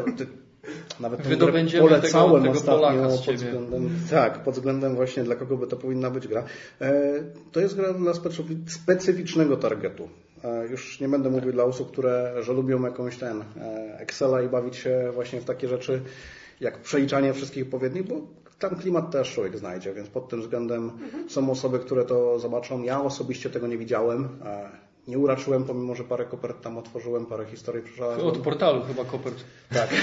Nawet 1.00 1.22
Wydobędziemy 1.22 1.90
polecałem 1.90 2.32
tego- 2.32 2.44
tego 2.44 2.60
ostatnio 2.60 2.82
Polaka 2.82 3.10
z 3.10 3.26
pod 3.26 3.36
względem, 3.36 3.90
tak, 4.10 4.44
pod 4.44 4.56
względem 4.56 4.96
właśnie 4.96 5.24
dla 5.24 5.36
kogo 5.36 5.58
by 5.58 5.68
to 5.68 5.78
powinna 5.78 6.10
być 6.10 6.28
gra. 6.28 6.44
E, 6.82 7.14
to 7.52 7.60
jest 7.60 7.76
gra 7.76 7.94
dla 7.94 8.12
specyfi- 8.12 8.70
specyficznego 8.70 9.58
targetu. 9.58 10.10
E, 10.44 10.68
już 10.68 11.00
nie 11.00 11.10
będę 11.10 11.30
mówił 11.30 11.52
dla 11.52 11.64
osób, 11.64 11.92
które 11.92 12.34
że 12.42 12.54
lubią 12.54 12.84
jakąś 12.84 13.18
ten 13.18 13.42
e, 13.42 14.00
Excela 14.00 14.42
i 14.42 14.50
bawić 14.50 14.76
się 14.76 15.12
właśnie 15.14 15.42
w 15.42 15.46
takie 15.46 15.68
rzeczy 15.68 16.02
jak 16.62 16.82
przeliczanie 16.82 17.34
wszystkich 17.34 17.64
odpowiednich, 17.64 18.04
bo 18.08 18.16
tam 18.60 18.76
klimat 18.76 19.12
też 19.12 19.34
człowiek 19.34 19.58
znajdzie, 19.58 19.94
więc 19.94 20.10
pod 20.10 20.30
tym 20.30 20.42
względem 20.42 20.92
są 21.28 21.52
osoby, 21.52 21.80
które 21.80 22.06
to 22.06 22.40
zobaczą. 22.40 22.84
Ja 22.84 23.02
osobiście 23.02 23.50
tego 23.50 23.68
nie 23.68 23.78
widziałem. 23.78 24.28
E, 25.08 25.12
nie 25.12 25.18
uraczyłem, 25.18 25.64
pomimo 25.64 25.96
że 25.96 26.04
parę 26.04 26.26
kopert 26.26 26.62
tam 26.62 26.78
otworzyłem, 26.78 27.26
parę 27.26 27.46
historii 27.46 27.84
przeczytałem. 27.84 28.20
Od 28.20 28.38
portalu 28.38 28.82
chyba 28.84 29.06
kopert. 29.06 29.44
Tak. 29.74 29.90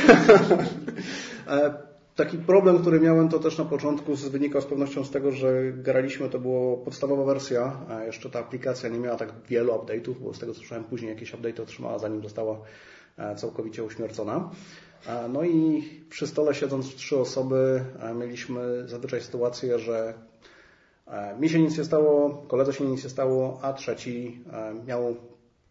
E, 1.48 1.74
Taki 2.16 2.38
problem, 2.38 2.78
który 2.78 3.00
miałem, 3.00 3.28
to 3.28 3.38
też 3.38 3.58
na 3.58 3.64
początku 3.64 4.14
wynikał 4.14 4.62
z 4.62 4.66
pewnością 4.66 5.04
z 5.04 5.10
tego, 5.10 5.32
że 5.32 5.72
graliśmy, 5.72 6.28
to 6.28 6.38
była 6.38 6.76
podstawowa 6.76 7.24
wersja, 7.24 7.80
a 7.88 8.04
jeszcze 8.04 8.30
ta 8.30 8.38
aplikacja 8.38 8.88
nie 8.88 8.98
miała 8.98 9.16
tak 9.16 9.32
wielu 9.48 9.72
update'ów, 9.72 10.14
bo 10.20 10.34
z 10.34 10.38
tego 10.38 10.52
co 10.52 10.58
słyszałem 10.58 10.84
później 10.84 11.10
jakieś 11.10 11.34
update'y 11.34 11.62
otrzymała, 11.62 11.98
zanim 11.98 12.22
została 12.22 12.58
e, 13.18 13.36
całkowicie 13.36 13.84
uśmiercona. 13.84 14.50
E, 15.06 15.28
No 15.28 15.44
i 15.44 15.82
przy 16.10 16.26
stole 16.26 16.54
siedząc 16.54 16.90
w 16.90 16.94
trzy 16.94 17.18
osoby 17.18 17.84
e, 18.00 18.14
mieliśmy 18.14 18.88
zazwyczaj 18.88 19.20
sytuację, 19.20 19.78
że 19.78 19.98
e, 20.08 20.14
mi 21.40 21.48
się 21.48 21.60
nic 21.60 21.78
nie 21.78 21.84
stało, 21.84 22.42
koledze 22.48 22.72
się 22.72 22.84
nic 22.84 23.04
nie 23.04 23.10
stało, 23.10 23.58
a 23.62 23.72
trzeci 23.72 24.44
e, 24.52 24.74
miał 24.86 25.16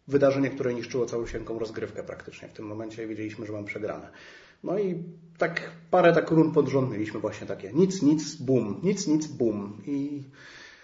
wydarzenie, 0.08 0.50
które 0.50 0.74
niszczyło 0.74 1.06
całusieńką 1.06 1.58
rozgrywkę 1.58 2.02
praktycznie. 2.02 2.48
W 2.48 2.52
tym 2.52 2.66
momencie 2.66 3.06
wiedzieliśmy, 3.06 3.46
że 3.46 3.52
mam 3.52 3.64
przegrane. 3.64 4.10
No 4.64 4.78
i 4.78 5.02
tak 5.38 5.70
parę 5.90 6.12
tak 6.12 6.30
run 6.30 6.52
pod 6.52 6.68
rząd 6.68 6.90
mieliśmy 6.92 7.20
właśnie 7.20 7.46
takie. 7.46 7.72
Nic, 7.72 8.02
nic, 8.02 8.34
bum, 8.34 8.80
nic, 8.82 9.06
nic, 9.06 9.26
bum. 9.26 9.82
I 9.86 10.22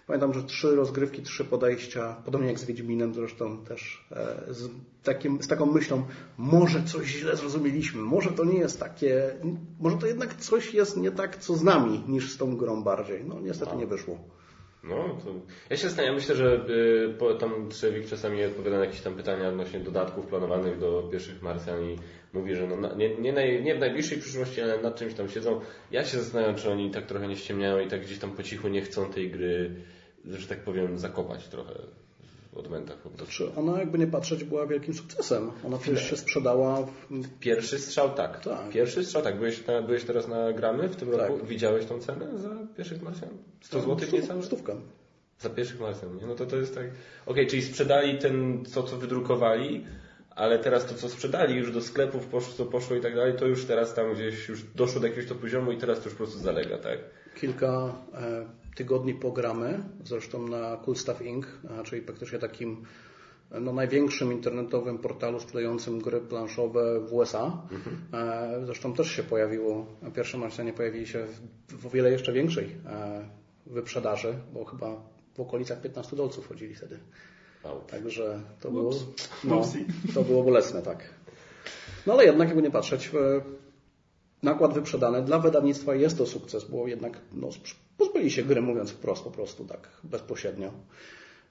pamiętam, 0.06 0.34
że 0.34 0.44
trzy 0.44 0.76
rozgrywki, 0.76 1.22
trzy 1.22 1.44
podejścia, 1.44 2.16
podobnie 2.24 2.48
jak 2.48 2.58
z 2.58 2.64
Wiedźminem 2.64 3.14
zresztą 3.14 3.64
też 3.64 4.08
e, 4.12 4.54
z, 4.54 4.70
takim, 5.02 5.42
z 5.42 5.48
taką 5.48 5.66
myślą, 5.66 6.04
może 6.38 6.82
coś 6.82 7.06
źle 7.06 7.36
zrozumieliśmy, 7.36 8.02
może 8.02 8.30
to 8.30 8.44
nie 8.44 8.58
jest 8.58 8.80
takie, 8.80 9.30
może 9.80 9.96
to 9.96 10.06
jednak 10.06 10.34
coś 10.34 10.74
jest 10.74 10.96
nie 10.96 11.10
tak, 11.10 11.36
co 11.36 11.56
z 11.56 11.62
nami, 11.62 12.04
niż 12.08 12.32
z 12.32 12.36
tą 12.36 12.56
grą 12.56 12.82
bardziej. 12.82 13.24
No 13.24 13.40
niestety 13.40 13.76
nie 13.76 13.86
wyszło. 13.86 14.18
No, 14.84 15.18
to 15.24 15.34
ja 15.70 15.76
się 15.76 15.82
zastanawiam, 15.82 16.14
myślę, 16.14 16.34
że 16.34 16.66
y, 17.30 17.38
tam 17.38 17.68
Trzewik 17.68 18.06
czasami 18.08 18.44
odpowiada 18.44 18.78
na 18.78 18.84
jakieś 18.84 19.00
tam 19.00 19.14
pytania 19.16 19.48
odnośnie 19.48 19.80
dodatków 19.80 20.26
planowanych 20.26 20.78
do 20.78 21.08
pierwszych 21.12 21.42
Marsjan 21.42 21.82
i 21.82 21.96
mówi, 22.32 22.54
że 22.54 22.66
no, 22.66 22.76
na- 22.76 22.94
nie, 22.94 23.16
nie, 23.16 23.32
naj, 23.32 23.62
nie 23.62 23.74
w 23.74 23.78
najbliższej 23.78 24.18
przyszłości, 24.18 24.60
ale 24.60 24.82
nad 24.82 24.96
czymś 24.96 25.14
tam 25.14 25.28
siedzą. 25.28 25.60
Ja 25.90 26.04
się 26.04 26.18
zastanawiam, 26.18 26.56
czy 26.56 26.70
oni 26.70 26.90
tak 26.90 27.06
trochę 27.06 27.28
nie 27.28 27.36
ściemniają 27.36 27.78
i 27.78 27.88
tak 27.88 28.00
gdzieś 28.00 28.18
tam 28.18 28.32
po 28.36 28.42
cichu 28.42 28.68
nie 28.68 28.82
chcą 28.82 29.10
tej 29.10 29.30
gry, 29.30 29.74
że 30.24 30.48
tak 30.48 30.64
powiem, 30.64 30.98
zakopać 30.98 31.48
trochę 31.48 31.74
odmętach. 32.58 32.98
Czy 33.28 33.54
ona 33.54 33.78
jakby 33.78 33.98
nie 33.98 34.06
patrzeć 34.06 34.44
była 34.44 34.66
wielkim 34.66 34.94
sukcesem? 34.94 35.50
Ona 35.64 35.78
przecież 35.78 36.10
się 36.10 36.16
sprzedała 36.16 36.82
w 36.82 37.38
Pierwszy 37.40 37.78
strzał 37.78 38.14
tak. 38.14 38.44
Tak. 38.44 38.68
Pierwszy 38.70 39.04
strzał 39.04 39.22
tak. 39.22 39.38
Byłeś, 39.38 39.66
na, 39.66 39.82
byłeś 39.82 40.04
teraz 40.04 40.28
na 40.28 40.52
gramy 40.52 40.88
w 40.88 40.96
tym 40.96 41.10
Tak. 41.10 41.18
roku? 41.20 41.46
Widziałeś 41.46 41.86
tą 41.86 42.00
cenę 42.00 42.38
za 42.38 42.50
pierwszych 42.76 43.02
Marsjan? 43.02 43.30
100 43.60 43.80
zł 43.80 44.08
niecałe? 44.12 44.42
Stówka. 44.42 44.76
Za 45.38 45.50
pierwszych 45.50 45.80
Marsjan, 45.80 46.16
nie? 46.16 46.26
No 46.26 46.34
to 46.34 46.46
to 46.46 46.56
jest 46.56 46.74
tak... 46.74 46.86
Okej, 47.26 47.46
czyli 47.46 47.62
sprzedali 47.62 48.18
ten, 48.18 48.64
co, 48.64 48.82
co 48.82 48.96
wydrukowali, 48.96 49.84
ale 50.30 50.58
teraz 50.58 50.86
to, 50.86 50.94
co 50.94 51.08
sprzedali 51.08 51.56
już 51.56 51.72
do 51.72 51.80
sklepów, 51.80 52.26
poszło, 52.26 52.54
co 52.54 52.66
poszło 52.66 52.96
i 52.96 53.00
tak 53.00 53.14
dalej, 53.14 53.34
to 53.38 53.46
już 53.46 53.64
teraz 53.64 53.94
tam 53.94 54.14
gdzieś 54.14 54.48
już 54.48 54.64
doszło 54.64 55.00
do 55.00 55.06
jakiegoś 55.06 55.28
to 55.28 55.34
poziomu 55.34 55.72
i 55.72 55.76
teraz 55.76 55.98
to 55.98 56.04
już 56.04 56.14
po 56.14 56.24
prostu 56.24 56.38
zalega, 56.38 56.78
tak? 56.78 56.98
kilka 57.40 57.94
e, 58.14 58.46
tygodni 58.76 59.14
po 59.14 59.32
gramy, 59.32 59.82
zresztą 60.04 60.48
na 60.48 60.76
Cool 60.76 60.96
Stuff 60.96 61.22
Inc., 61.22 61.46
czyli 61.84 62.02
praktycznie 62.02 62.38
takim 62.38 62.86
no, 63.60 63.72
największym 63.72 64.32
internetowym 64.32 64.98
portalu 64.98 65.40
sprzedającym 65.40 65.98
gry 65.98 66.20
planszowe 66.20 67.00
w 67.00 67.12
USA. 67.12 67.62
E, 68.12 68.60
Zresztą 68.64 68.92
też 68.92 69.10
się 69.10 69.22
pojawiło, 69.22 69.86
pierwsze 70.14 70.38
Marsjanie 70.38 70.72
pojawili 70.72 71.06
się 71.06 71.26
w, 71.68 71.86
o 71.86 71.90
wiele 71.90 72.10
jeszcze 72.10 72.32
większej 72.32 72.76
e, 72.86 73.28
wyprzedaży, 73.66 74.34
bo 74.52 74.64
chyba 74.64 75.02
w 75.34 75.40
okolicach 75.40 75.80
15 75.80 76.16
dolców 76.16 76.48
chodzili 76.48 76.74
wtedy. 76.74 76.98
Wow. 77.64 77.80
Także 77.80 78.40
to 78.60 78.70
było, 78.70 78.92
no, 79.44 79.62
to 80.14 80.22
było 80.22 80.42
bolesne, 80.42 80.82
tak. 80.82 81.14
No 82.06 82.12
ale 82.12 82.24
jednak, 82.24 82.48
jakby 82.48 82.62
nie 82.62 82.70
patrzeć, 82.70 83.10
e, 83.14 83.40
nakład 84.42 84.74
wyprzedany 84.74 85.22
dla 85.22 85.38
wydawnictwa 85.38 85.94
jest 85.94 86.18
to 86.18 86.26
sukces, 86.26 86.64
bo 86.64 86.86
jednak 86.86 87.18
no, 87.32 87.48
pozbyli 87.98 88.30
się 88.30 88.42
gry, 88.42 88.62
mówiąc 88.62 88.90
wprost, 88.90 89.24
po 89.24 89.30
prostu 89.30 89.64
tak 89.64 89.88
bezpośrednio. 90.04 90.72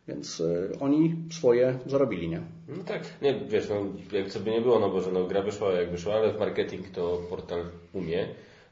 Więc 0.08 0.42
e, 0.42 0.80
oni 0.80 1.16
swoje 1.32 1.80
zarobili, 1.86 2.30
nie? 2.30 2.42
No 2.68 2.84
tak, 2.84 3.04
nie, 3.22 3.40
wiesz, 3.48 3.70
no, 3.70 3.76
jak 4.12 4.44
by 4.44 4.52
nie 4.52 4.62
było, 4.62 4.80
no 4.80 4.90
bo 4.90 5.02
że 5.02 5.12
no, 5.12 5.24
gra 5.24 5.42
wyszła 5.42 5.72
jak 5.72 5.92
wyszła, 5.92 6.16
ale 6.16 6.34
w 6.34 6.40
marketing 6.40 6.90
to 6.90 7.22
portal 7.30 7.64
umie. 7.94 8.28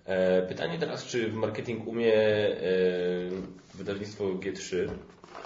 E, 0.05 0.41
pytanie 0.41 0.79
teraz, 0.79 1.05
czy 1.05 1.29
w 1.29 1.33
marketing 1.33 1.87
umie 1.87 2.13
e, 2.13 2.59
wydawnictwo 3.73 4.23
G3, 4.23 4.89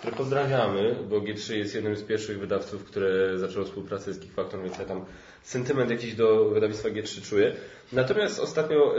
które 0.01 0.15
pozdrawiamy, 0.15 0.96
bo 1.10 1.22
G3 1.22 1.53
jest 1.53 1.75
jednym 1.75 1.96
z 1.96 2.03
pierwszych 2.03 2.39
wydawców, 2.39 2.84
które 2.84 3.39
zaczęło 3.39 3.65
współpracę 3.65 4.13
z 4.13 4.20
Geek 4.20 4.31
Factor, 4.31 4.63
więc 4.63 4.77
ja 4.77 4.86
tam 4.86 5.05
sentyment 5.43 5.91
jakiś 5.91 6.15
do 6.15 6.50
wydawnictwa 6.50 6.89
G3 6.89 7.22
czuję. 7.22 7.55
Natomiast 7.93 8.39
ostatnio, 8.39 8.93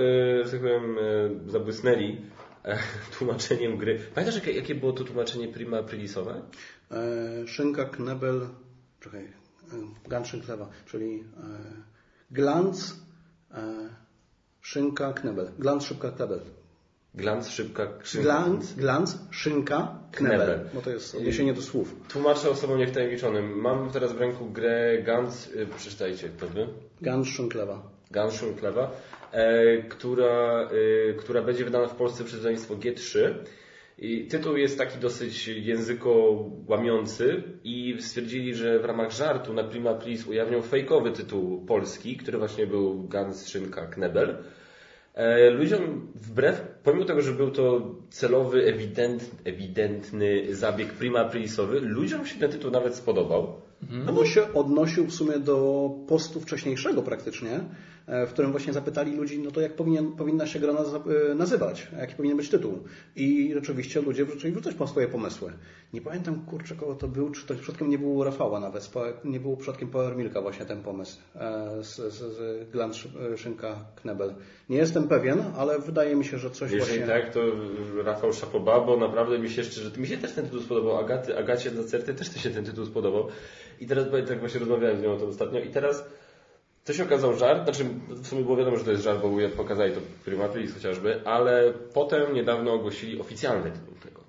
że 0.44 0.50
tak 0.50 0.60
powiem, 0.60 0.98
e, 0.98 1.50
zabłysnęli 1.50 2.20
e, 2.64 2.78
tłumaczeniem 3.18 3.76
gry. 3.76 3.98
Pamiętasz, 4.14 4.34
jakie, 4.34 4.52
jakie 4.52 4.74
było 4.74 4.92
to 4.92 5.04
tłumaczenie 5.04 5.48
prima 5.48 5.78
aprilisowe? 5.78 6.42
E, 6.90 7.46
Szynka, 7.46 7.84
knebel, 7.84 8.46
czekaj, 9.00 9.22
e, 9.22 9.28
gan 10.08 10.24
szynklewa, 10.24 10.68
czyli 10.86 11.20
e, 11.20 11.22
glans, 12.30 13.00
e, 13.50 13.88
szynka, 14.60 15.12
knebel. 15.12 15.50
Glans, 15.58 15.84
szybka, 15.84 16.10
knebel. 16.10 16.40
Glans, 17.14 17.48
szybka, 17.48 17.88
szybka. 18.02 18.22
Glans, 18.22 18.74
glans, 18.74 19.18
szynka, 19.30 19.98
knebel. 20.12 20.60
Bo 20.74 20.80
to 20.80 20.90
jest 20.90 21.14
odniesienie 21.14 21.54
do 21.54 21.62
słów. 21.62 21.96
Tłumaczę 22.08 22.50
osobom 22.50 22.78
niewtajemniczonym. 22.78 23.60
Mam 23.60 23.90
teraz 23.90 24.12
w 24.12 24.20
ręku 24.20 24.46
grę 24.46 25.02
Gans, 25.02 25.46
y, 25.46 25.66
przeczytajcie 25.76 26.28
kto 26.28 26.46
by, 26.46 26.68
Gans, 27.00 27.28
szynklewa. 27.28 27.92
Gans 28.12 28.34
Szunklewa, 28.34 28.90
e, 29.32 29.82
która, 29.82 30.68
y, 30.72 31.14
która 31.18 31.42
będzie 31.42 31.64
wydana 31.64 31.86
w 31.86 31.96
Polsce 31.96 32.24
przez 32.24 32.38
wydawnictwo 32.38 32.74
G3. 32.74 33.34
I 33.98 34.26
tytuł 34.26 34.56
jest 34.56 34.78
taki 34.78 34.98
dosyć 34.98 35.48
języko 35.48 36.44
łamiący 36.66 37.42
i 37.64 37.96
stwierdzili, 38.00 38.54
że 38.54 38.78
w 38.78 38.84
ramach 38.84 39.12
żartu 39.12 39.54
na 39.54 39.64
Prima 39.64 39.90
Aprilis 39.90 40.26
ujawnią 40.26 40.62
fejkowy 40.62 41.12
tytuł 41.12 41.66
polski, 41.66 42.16
który 42.16 42.38
właśnie 42.38 42.66
był 42.66 43.08
Gans 43.08 43.48
Szynka 43.48 43.86
Knebel. 43.86 44.44
E, 45.14 45.50
Ludziom 45.50 46.08
wbrew, 46.14 46.60
pomimo 46.82 47.04
tego, 47.04 47.22
że 47.22 47.32
był 47.32 47.50
to 47.50 47.94
celowy, 48.10 48.64
ewident, 48.64 49.30
ewidentny 49.44 50.54
zabieg 50.54 50.92
prima 50.92 51.20
aprilisowy, 51.20 51.80
ludziom 51.80 52.26
się 52.26 52.38
ten 52.38 52.50
tytuł 52.50 52.70
nawet 52.70 52.94
spodobał. 52.94 53.60
No 54.06 54.12
bo 54.12 54.24
się 54.24 54.54
odnosił 54.54 55.06
w 55.06 55.14
sumie 55.14 55.38
do 55.38 55.90
postu 56.08 56.40
wcześniejszego 56.40 57.02
praktycznie, 57.02 57.60
w 58.26 58.28
którym 58.32 58.50
właśnie 58.50 58.72
zapytali 58.72 59.16
ludzi, 59.16 59.38
no 59.38 59.50
to 59.50 59.60
jak 59.60 59.76
powinien, 59.76 60.12
powinna 60.12 60.46
się 60.46 60.58
gra 60.60 60.72
e, 60.72 61.34
nazywać, 61.34 61.88
jaki 61.98 62.14
powinien 62.14 62.36
być 62.36 62.48
tytuł. 62.48 62.78
I 63.16 63.50
rzeczywiście 63.54 64.00
ludzie 64.00 64.24
zaczęli 64.24 64.52
wrzucać 64.52 64.74
po 64.74 64.86
swoje 64.86 65.08
pomysły. 65.08 65.52
Nie 65.92 66.00
pamiętam 66.00 66.44
kurczę 66.46 66.74
kogo 66.74 66.94
to 66.94 67.08
był, 67.08 67.30
czy 67.30 67.46
to 67.46 67.54
przypadkiem 67.54 67.90
nie 67.90 67.98
było 67.98 68.24
Rafała 68.24 68.60
nawet, 68.60 68.90
nie 69.24 69.40
było 69.40 69.56
przypadkiem 69.56 69.88
Power 69.88 70.16
Milka 70.16 70.40
właśnie 70.42 70.66
ten 70.66 70.82
pomysł 70.82 71.18
e, 71.34 71.84
z, 71.84 71.96
z, 71.96 72.14
z 72.14 72.70
Gland 72.70 72.96
Szy- 72.96 73.36
Szynka 73.36 73.84
Knebel. 73.96 74.34
Nie 74.68 74.76
jestem 74.76 75.08
pewien, 75.08 75.42
ale 75.56 75.78
wydaje 75.78 76.16
mi 76.16 76.24
się, 76.24 76.38
że 76.38 76.50
coś 76.50 76.72
Jeżeli 76.72 76.98
właśnie... 77.00 77.14
tak, 77.14 77.34
to 77.34 77.40
Rafał 78.04 78.32
Szapoba, 78.32 78.80
bo 78.80 78.96
naprawdę 78.96 79.38
mi 79.38 79.50
się 79.50 79.64
szczerze, 79.64 79.90
mi 79.96 80.06
się 80.06 80.18
też 80.18 80.32
ten 80.32 80.44
tytuł 80.44 80.60
spodobał, 80.60 80.96
Agaty, 80.96 81.38
Agacie 81.38 81.70
Zacerty 81.70 82.14
też 82.14 82.34
się 82.34 82.50
ten 82.50 82.64
tytuł 82.64 82.86
spodobał. 82.86 83.28
I 83.80 83.86
teraz, 83.86 84.10
bo 84.10 84.22
tak 84.22 84.40
właśnie 84.40 84.60
rozmawiałem 84.60 84.98
z 84.98 85.02
nią 85.02 85.12
o 85.12 85.16
tym 85.16 85.28
ostatnio 85.28 85.60
i 85.60 85.68
teraz 85.70 86.04
to 86.84 86.92
się 86.92 87.04
okazał 87.04 87.36
żart, 87.36 87.64
znaczy 87.64 87.84
w 88.08 88.26
sumie 88.26 88.42
było 88.42 88.56
wiadomo, 88.56 88.76
że 88.76 88.84
to 88.84 88.90
jest 88.90 89.02
żart, 89.02 89.20
bo 89.22 89.30
pokazali 89.56 89.92
to 89.92 90.00
Prima 90.24 90.44
Aprilis 90.44 90.74
chociażby, 90.74 91.20
ale 91.24 91.72
potem 91.94 92.34
niedawno 92.34 92.72
ogłosili 92.72 93.20
oficjalny 93.20 93.70
tytuł 93.70 93.94
tego. 94.04 94.20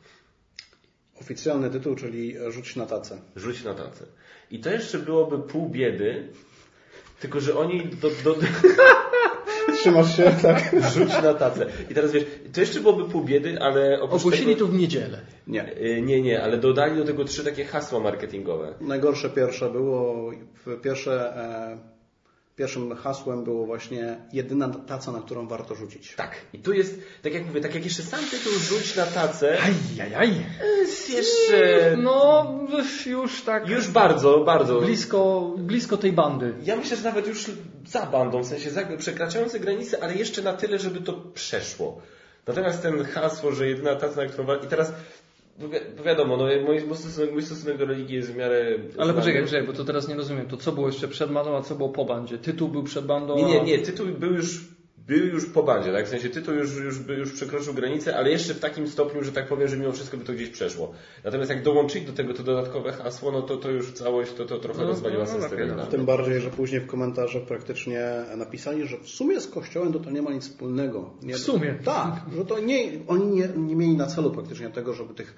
Oficjalny 1.22 1.70
tytuł, 1.70 1.96
czyli 1.96 2.36
Rzuć 2.50 2.76
na 2.76 2.86
tacę. 2.86 3.22
Rzuć 3.36 3.64
na 3.64 3.74
tacę. 3.74 4.06
I 4.52 4.60
to 4.60 4.70
jeszcze 4.70 5.00
byłoby 5.00 5.40
pół 5.40 5.70
biedy, 5.70 6.28
tylko 7.20 7.40
że 7.40 7.58
oni 7.58 7.86
do, 7.86 8.10
do, 8.24 8.36
Trzymasz 9.80 10.18
się, 10.18 10.36
tak? 10.42 10.76
Rzuć 10.94 11.10
na 11.24 11.34
tacę. 11.34 11.66
I 11.90 11.94
teraz 11.94 12.12
wiesz, 12.12 12.26
to 12.54 12.62
jeszcze 12.62 12.80
byłoby 12.80 13.12
pół 13.12 13.24
biedy, 13.24 13.60
ale 13.62 14.02
Ogłosili 14.02 14.56
tego... 14.56 14.66
to 14.66 14.72
w 14.72 14.74
niedzielę. 14.74 15.22
Nie. 15.48 15.78
Y, 15.78 16.02
Nie, 16.02 16.22
nie, 16.22 16.44
ale 16.44 16.58
dodali 16.58 16.98
do 16.98 17.06
tego 17.06 17.26
trzy 17.26 17.44
takie 17.44 17.66
hasła 17.66 18.00
marketingowe. 18.00 18.74
Najgorsze 18.82 19.30
pierwsze 19.30 19.70
było, 19.70 20.32
pierwsze, 20.84 21.38
e, 21.38 21.93
pierwszym 22.56 22.96
hasłem 22.96 23.44
było 23.44 23.66
właśnie 23.66 24.18
jedyna 24.34 24.70
taca, 24.70 25.12
na 25.12 25.22
którą 25.22 25.48
warto 25.48 25.76
rzucić. 25.76 26.16
Tak. 26.16 26.36
I 26.54 26.60
tu 26.60 26.74
jest, 26.74 27.00
tak 27.22 27.34
jak 27.34 27.46
mówię, 27.46 27.62
tak 27.62 27.76
jak 27.76 27.84
jeszcze 27.84 28.04
sam 28.04 28.20
tytuł 28.32 28.54
rzuć 28.54 28.96
na 28.96 29.06
tacę, 29.06 29.58
Ajajaj. 29.62 30.46
jest 30.80 31.10
jeszcze 31.10 31.98
No, 31.98 32.46
już 33.06 33.42
tak 33.42 33.70
już 33.70 33.88
bardzo, 33.88 34.40
bardzo. 34.40 34.82
blisko, 34.82 35.54
blisko 35.58 35.98
tej 35.98 36.14
bandy. 36.14 36.54
Ja 36.64 36.76
myślę, 36.76 36.98
że 36.98 37.04
nawet 37.04 37.28
już 37.28 37.52
za 37.88 38.06
bandą, 38.06 38.44
w 38.44 38.48
sensie 38.48 38.72
za, 38.72 38.86
przekraczające 38.98 39.60
granice, 39.60 40.04
ale 40.04 40.16
jeszcze 40.16 40.42
na 40.42 40.54
tyle, 40.54 40.80
żeby 40.80 41.02
to 41.02 41.14
przeszło. 41.14 42.02
Natomiast 42.48 42.82
ten 42.82 43.06
hasło, 43.06 43.52
że 43.52 43.68
jedyna 43.68 43.96
taca, 43.96 44.22
na 44.22 44.28
którą 44.28 44.46
warto... 44.46 44.66
I 44.66 44.70
teraz, 44.70 44.94
bo 45.60 46.04
wiadomo, 46.04 46.38
no, 46.38 46.46
mój, 46.66 46.98
stosunek, 46.98 47.32
mój 47.32 47.42
stosunek 47.42 47.78
do 47.78 47.86
religii 47.86 48.16
jest 48.16 48.34
w 48.34 48.36
miarę... 48.36 48.66
Ale 48.98 49.14
poczekaj, 49.14 49.42
poczekaj, 49.42 49.68
bo 49.68 49.74
to 49.74 49.84
teraz 49.84 50.08
nie 50.08 50.16
rozumiem. 50.16 50.48
To 50.48 50.58
co 50.58 50.72
było 50.72 50.88
jeszcze 50.88 51.08
przed 51.08 51.32
bandą, 51.32 51.58
a 51.58 51.62
co 51.62 51.76
było 51.76 51.90
po 51.90 52.06
bandzie? 52.06 52.38
Tytuł 52.38 52.70
był 52.70 52.84
przed 52.84 53.06
bandą, 53.06 53.36
Nie, 53.36 53.46
nie, 53.46 53.62
nie, 53.62 53.80
tytuł 53.80 54.08
był 54.08 54.34
już, 54.34 54.62
był 55.08 55.26
już 55.26 55.46
po 55.46 55.64
bandzie, 55.64 55.92
tak? 55.92 56.06
W 56.06 56.10
sensie 56.10 56.30
tytuł 56.30 56.54
już, 56.56 56.78
już, 56.78 56.96
już 57.08 57.32
przekroczył 57.34 57.74
granicę, 57.74 58.18
ale 58.18 58.32
jeszcze 58.32 58.54
w 58.54 58.60
takim 58.60 58.88
stopniu, 58.88 59.24
że 59.24 59.32
tak 59.32 59.48
powiem, 59.48 59.68
że 59.68 59.78
mimo 59.78 59.92
wszystko 59.92 60.18
by 60.18 60.24
to 60.26 60.34
gdzieś 60.34 60.50
przeszło. 60.50 60.94
Natomiast 61.24 61.50
jak 61.50 61.64
dołączyli 61.64 62.06
do 62.06 62.14
tego 62.14 62.34
to 62.34 62.44
dodatkowe 62.44 62.92
hasło, 62.92 63.32
no 63.32 63.42
to 63.42 63.58
to 63.58 63.72
już 63.72 63.92
całość, 63.94 64.34
to, 64.34 64.46
to 64.46 64.60
trochę 64.60 64.82
No, 64.82 64.88
rozwaliła 64.88 65.26
no, 65.26 65.50
tego. 65.50 65.68
dobra. 65.68 65.84
no. 65.86 65.92
Tym 65.92 66.06
bardziej, 66.06 66.42
że 66.42 66.50
później 66.50 66.82
w 66.82 66.88
komentarzach 66.88 67.44
praktycznie 67.44 68.10
napisali, 68.38 68.88
że 68.88 68.98
w 68.98 69.08
sumie 69.08 69.42
z 69.42 69.48
Kościołem 69.48 69.94
to, 69.94 70.00
to 70.00 70.12
nie 70.12 70.22
ma 70.22 70.32
nic 70.32 70.44
wspólnego. 70.50 71.14
Nie, 71.22 71.34
W 71.34 71.40
sumie. 71.40 71.76
Tak, 71.86 72.14
że 72.38 72.46
to 72.46 72.60
nie, 72.60 72.92
oni 73.08 73.26
nie, 73.26 73.48
nie 73.58 73.76
mieli 73.76 73.98
na 73.98 74.08
celu 74.08 74.32
praktycznie 74.32 74.70
tego, 74.70 74.94
żeby 74.94 75.14
tych, 75.14 75.36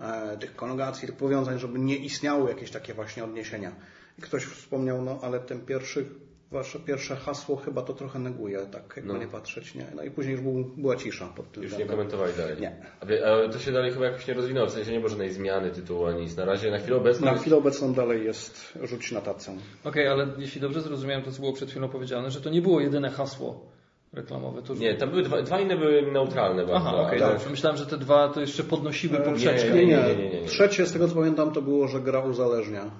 e, 0.00 0.36
tych 0.38 0.56
konogacji, 0.56 1.06
tych 1.08 1.16
powiązań, 1.16 1.58
żeby 1.58 1.78
nie 1.78 1.96
istniały 1.96 2.48
jakieś 2.50 2.70
takie 2.70 2.94
właśnie 2.94 3.24
odniesienia. 3.24 3.72
I 4.18 4.22
ktoś 4.22 4.44
wspomniał, 4.44 5.02
no 5.02 5.18
ale 5.22 5.40
ten 5.40 5.60
pierwszy, 5.60 6.06
wasze 6.50 6.78
pierwsze 6.78 7.16
hasło 7.16 7.56
chyba 7.56 7.82
to 7.82 7.92
trochę 7.94 8.18
neguje, 8.18 8.58
tak 8.72 8.92
jakby 8.96 9.12
No. 9.12 9.18
nie 9.18 9.26
patrzeć, 9.26 9.74
nie? 9.74 9.86
No 9.96 10.02
i 10.02 10.10
później 10.10 10.32
już 10.32 10.40
był, 10.42 10.64
była 10.76 10.96
cisza 10.96 11.26
pod 11.36 11.52
tym 11.52 11.62
Już 11.62 11.78
nie 11.78 11.86
komentowali 11.86 12.32
dalej. 12.36 12.56
Nie. 12.60 12.76
A 13.00 13.06
wie- 13.06 13.26
a 13.46 13.48
to 13.48 13.58
się 13.58 13.72
dalej 13.72 13.92
chyba 13.92 14.04
jakoś 14.06 14.26
nie 14.28 14.34
rozwinęło, 14.34 14.66
w 14.66 14.70
sensie 14.70 14.92
nie 14.92 14.98
było 14.98 15.08
żadnej 15.08 15.32
zmiany 15.32 15.70
tytułu 15.70 16.06
ani 16.06 16.20
nic. 16.22 16.36
Na 16.36 16.44
razie 16.44 16.70
na 16.70 16.78
chwilę 16.78 16.96
obecną 16.96 17.24
Na 17.24 17.30
jest- 17.32 17.42
chwilę 17.42 17.56
obecną 17.56 17.94
dalej 17.94 18.24
jest 18.24 18.78
rzuć 18.82 19.12
na 19.12 19.20
tacę. 19.20 19.52
Okej, 19.84 20.08
ale 20.08 20.26
jeśli 20.38 20.60
dobrze 20.60 20.80
zrozumiałem 20.80 21.22
to, 21.24 21.32
co 21.32 21.40
było 21.40 21.52
przed 21.52 21.70
chwilą 21.70 21.88
powiedziane, 21.88 22.30
że 22.30 22.40
to 22.40 22.50
nie 22.50 22.62
było 22.62 22.80
jedyne 22.80 23.10
hasło 23.10 23.66
reklamowe. 24.12 24.62
To 24.62 24.74
Nie, 24.74 24.94
tam 24.94 25.10
były 25.10 25.22
dwa, 25.22 25.42
dwa 25.42 25.60
inne 25.60 25.76
były 25.76 26.12
neutralne 26.12 26.66
bardzo. 26.66 26.76
Aha, 26.88 26.96
okej, 26.96 27.22
ale- 27.22 27.32
dobrze. 27.32 27.50
Myślałem, 27.50 27.76
że 27.78 27.86
te 27.86 27.98
dwa 27.98 28.28
to 28.28 28.40
jeszcze 28.40 28.64
podnosiły 28.64 29.18
E, 29.18 29.20
poprzeczkę. 29.20 29.70
nie, 29.70 29.74
Nie, 29.74 29.86
nie, 29.86 30.02
nie, 30.02 30.16
nie, 30.16 30.28
nie, 30.30 30.40
nie. 30.40 30.46
Trzecie, 30.48 30.86
z 30.86 30.92
tego 30.92 31.08
co 31.08 31.14
pamiętam, 31.14 31.52
to 31.52 31.62
było, 31.62 31.88
że 31.88 32.00
gra 32.00 32.20
uzależnia. 32.20 32.90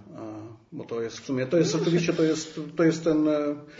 E, 0.72 0.76
Bo 0.76 0.84
to 0.84 1.02
jest 1.02 1.18
w 1.20 1.24
sumie, 1.24 1.46
to 1.46 1.56
jest 1.56 1.74
oczywiście, 1.74 2.12
to 2.12 2.22
jest, 2.22 2.60
to 2.76 2.84
jest 2.84 3.04
ten, 3.04 3.28
e, 3.28 3.32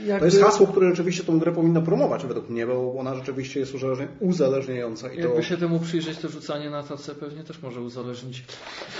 Jakby- 0.05 0.19
to 0.19 0.25
jest 0.25 0.41
hasło, 0.43 0.67
które 0.67 0.91
rzeczywiście 0.91 1.25
tą 1.25 1.39
grę 1.39 1.53
powinno 1.53 1.83
promować 1.83 2.27
według 2.27 2.49
mnie, 2.49 2.67
bo 2.67 2.95
ona 2.99 3.15
rzeczywiście 3.15 3.61
jest 3.61 3.75
uzależnia- 3.75 4.09
uzależniająca 4.21 5.13
i 5.13 5.23
to... 5.23 5.29
Jakby 5.29 5.43
się 5.43 5.57
temu 5.57 5.81
przyjrzeć, 5.81 6.19
to 6.19 6.29
rzucanie 6.29 6.71
na 6.71 6.83
tacę 6.83 7.15
pewnie 7.15 7.45
też 7.45 7.63
może 7.63 7.81
uzależnić. 7.81 8.45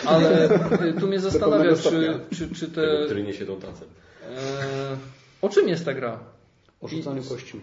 Ale 0.05 0.51
y, 0.97 1.01
tu 1.01 1.07
mnie 1.07 1.21
zastanawia, 1.31 1.77
czy, 1.77 2.21
czy, 2.31 2.55
czy 2.55 2.69
Tego, 2.71 2.99
te... 2.99 3.05
który 3.05 3.23
niesie 3.23 3.47
tą 3.47 3.57
tacę. 3.57 3.85
E, 4.37 4.97
o 5.43 5.49
czym 5.49 5.69
jest 5.69 5.85
ta 5.85 5.95
gra? 5.95 6.19
O 6.81 6.89
rzucaniu 6.89 7.23
kośćmi. 7.23 7.61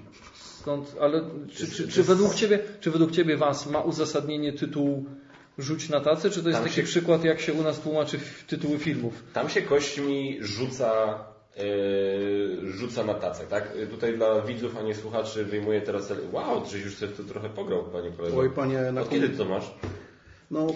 Skąd, 0.59 0.95
ale 1.01 1.21
czy, 1.53 1.71
czy, 1.71 1.87
czy, 1.87 2.03
według 2.03 2.35
ciebie, 2.35 2.59
czy 2.79 2.91
według 2.91 3.11
Ciebie 3.11 3.37
Was 3.37 3.67
ma 3.69 3.81
uzasadnienie 3.81 4.53
tytuł 4.53 5.05
Rzuć 5.57 5.89
na 5.89 5.99
tacę, 5.99 6.29
czy 6.29 6.43
to 6.43 6.49
jest 6.49 6.57
Tam 6.59 6.63
taki 6.63 6.75
się- 6.75 6.83
przykład, 6.83 7.23
jak 7.23 7.39
się 7.39 7.53
u 7.53 7.63
nas 7.63 7.79
tłumaczy 7.79 8.17
w- 8.17 8.43
tytuły 8.47 8.79
filmów? 8.79 9.13
Tam 9.33 9.49
się 9.49 9.61
kośćmi 9.61 10.37
rzuca, 10.41 11.19
yy, 11.57 12.71
rzuca 12.71 13.03
na 13.03 13.13
tacę, 13.13 13.43
tak? 13.47 13.75
Yy, 13.75 13.87
Tutaj 13.87 14.17
dla 14.17 14.41
widzów, 14.41 14.77
a 14.77 14.81
nie 14.81 14.95
słuchaczy 14.95 15.45
wyjmuję 15.45 15.81
teraz... 15.81 16.13
Wow, 16.31 16.65
żeś 16.65 16.83
już 16.85 16.95
sobie 16.95 17.11
to 17.11 17.23
trochę 17.23 17.49
pograł, 17.49 17.83
panie 17.83 18.11
kolego. 18.11 18.37
Oj, 18.37 18.49
panie, 18.49 18.91
na 18.91 19.01
Od 19.01 19.09
kiedy 19.09 19.29
ty 19.29 19.37
to 19.37 19.45
masz? 19.45 19.73
No, 20.51 20.67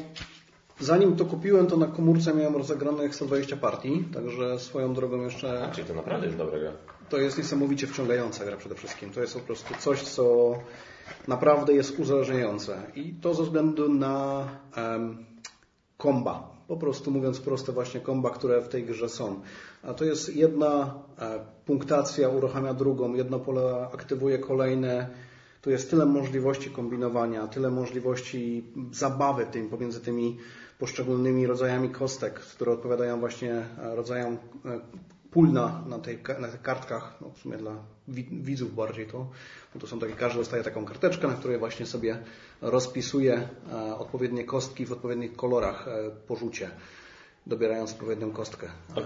zanim 0.80 1.16
to 1.16 1.26
kupiłem, 1.26 1.68
to 1.68 1.78
na 1.78 1.88
komórce 1.88 2.34
miałem 2.34 2.56
rozegranych 2.56 3.16
120 3.16 3.58
partii, 3.58 4.06
także 4.14 4.60
swoją 4.60 4.94
drogą 4.94 5.22
jeszcze 5.24 5.64
A, 5.64 5.72
czyli 5.72 5.88
to 5.88 5.94
naprawdę 5.94 6.26
jest 6.26 6.38
dobra 6.38 6.60
gra. 6.60 6.72
To 7.10 7.18
jest 7.18 7.38
niesamowicie 7.38 7.88
wciągająca 7.88 8.46
gra 8.46 8.58
przede 8.58 8.76
wszystkim. 8.76 9.10
To 9.10 9.22
jest 9.22 9.34
po 9.34 9.40
prostu 9.40 9.74
coś, 9.80 10.02
co 10.02 10.56
naprawdę 11.28 11.74
jest 11.74 12.00
uzależniające. 12.00 12.78
I 12.96 13.14
to 13.14 13.34
ze 13.34 13.44
względu 13.44 13.94
na 13.94 14.48
em, 14.76 15.26
komba. 15.98 16.58
Po 16.68 16.78
prostu 16.78 17.12
mówiąc 17.12 17.40
prosto 17.40 17.74
właśnie 17.74 18.00
komba, 18.00 18.30
które 18.30 18.62
w 18.62 18.68
tej 18.68 18.86
grze 18.86 19.10
są. 19.10 19.42
A 19.84 19.94
to 19.94 20.06
jest 20.06 20.36
jedna 20.36 20.94
e, 21.20 21.40
punktacja 21.66 22.30
uruchamia 22.30 22.74
drugą, 22.74 23.14
jedno 23.14 23.40
pole 23.40 23.88
aktywuje 23.94 24.40
kolejne. 24.40 25.10
Tu 25.62 25.70
jest 25.70 25.90
tyle 25.90 26.06
możliwości 26.06 26.70
kombinowania, 26.70 27.48
tyle 27.48 27.70
możliwości 27.70 28.64
zabawy 28.92 29.46
tym 29.46 29.70
pomiędzy 29.70 30.02
tymi 30.02 30.38
poszczególnymi 30.80 31.48
rodzajami 31.48 31.90
kostek, 31.90 32.40
które 32.40 32.72
odpowiadają 32.72 33.20
właśnie 33.20 33.54
e, 33.54 33.96
rodzajom 33.96 34.38
e, 34.66 34.80
pól 35.32 35.52
na, 35.52 35.84
na, 35.88 36.00
tej, 36.00 36.20
na 36.40 36.48
tych 36.48 36.62
kartkach, 36.62 37.18
no 37.22 37.30
w 37.30 37.38
sumie 37.38 37.58
dla 37.58 37.97
widzów 38.32 38.76
bardziej 38.76 39.06
to, 39.08 39.28
bo 39.74 39.80
to 39.80 39.88
są 39.88 40.00
takie, 40.00 40.14
każdy 40.14 40.40
dostaje 40.40 40.64
taką 40.64 40.86
karteczkę, 40.86 41.28
na 41.28 41.34
której 41.34 41.58
właśnie 41.60 41.86
sobie 41.86 42.18
rozpisuje 42.62 43.48
e, 43.74 43.96
odpowiednie 43.96 44.44
kostki 44.44 44.86
w 44.86 44.92
odpowiednich 44.92 45.36
kolorach 45.36 45.88
e, 45.88 46.12
po 46.28 46.36
rzucie, 46.36 46.70
dobierając 47.48 47.92
odpowiednią 47.92 48.32
kostkę. 48.32 48.68
E, 48.98 49.02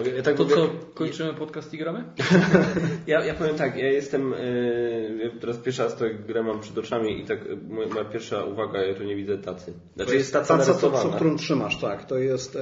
Okej, 0.00 0.16
ja 0.16 0.22
tak 0.22 0.36
To 0.36 0.42
mówię- 0.42 0.54
co, 0.56 0.68
kończymy 0.94 1.34
podcast 1.34 1.74
i 1.74 1.78
gramy? 1.78 2.04
Ja, 3.06 3.24
ja 3.24 3.34
powiem 3.34 3.56
tak, 3.56 3.76
ja 3.76 3.88
jestem, 3.92 4.30
yy, 4.30 5.18
ja 5.34 5.40
teraz 5.40 5.56
pierwszy 5.56 5.82
raz 5.82 5.96
tę 5.96 6.14
grę 6.14 6.42
mam 6.42 6.60
przed 6.60 6.78
oczami 6.78 7.20
i 7.20 7.24
tak 7.26 7.38
moja, 7.68 7.88
moja 7.88 8.04
pierwsza 8.04 8.44
uwaga, 8.44 8.82
ja 8.82 8.94
tu 8.94 9.04
nie 9.04 9.16
widzę 9.16 9.38
tacy. 9.38 9.72
Znaczy 9.96 10.10
To 10.10 10.16
jest 10.16 10.32
taca 10.32 10.58
taca, 10.58 10.74
co, 10.74 10.80
co, 10.80 10.86
narysowana. 10.88 11.16
którą 11.16 11.36
trzymasz, 11.36 11.80
tak. 11.80 12.04
To 12.04 12.18
jest 12.18 12.58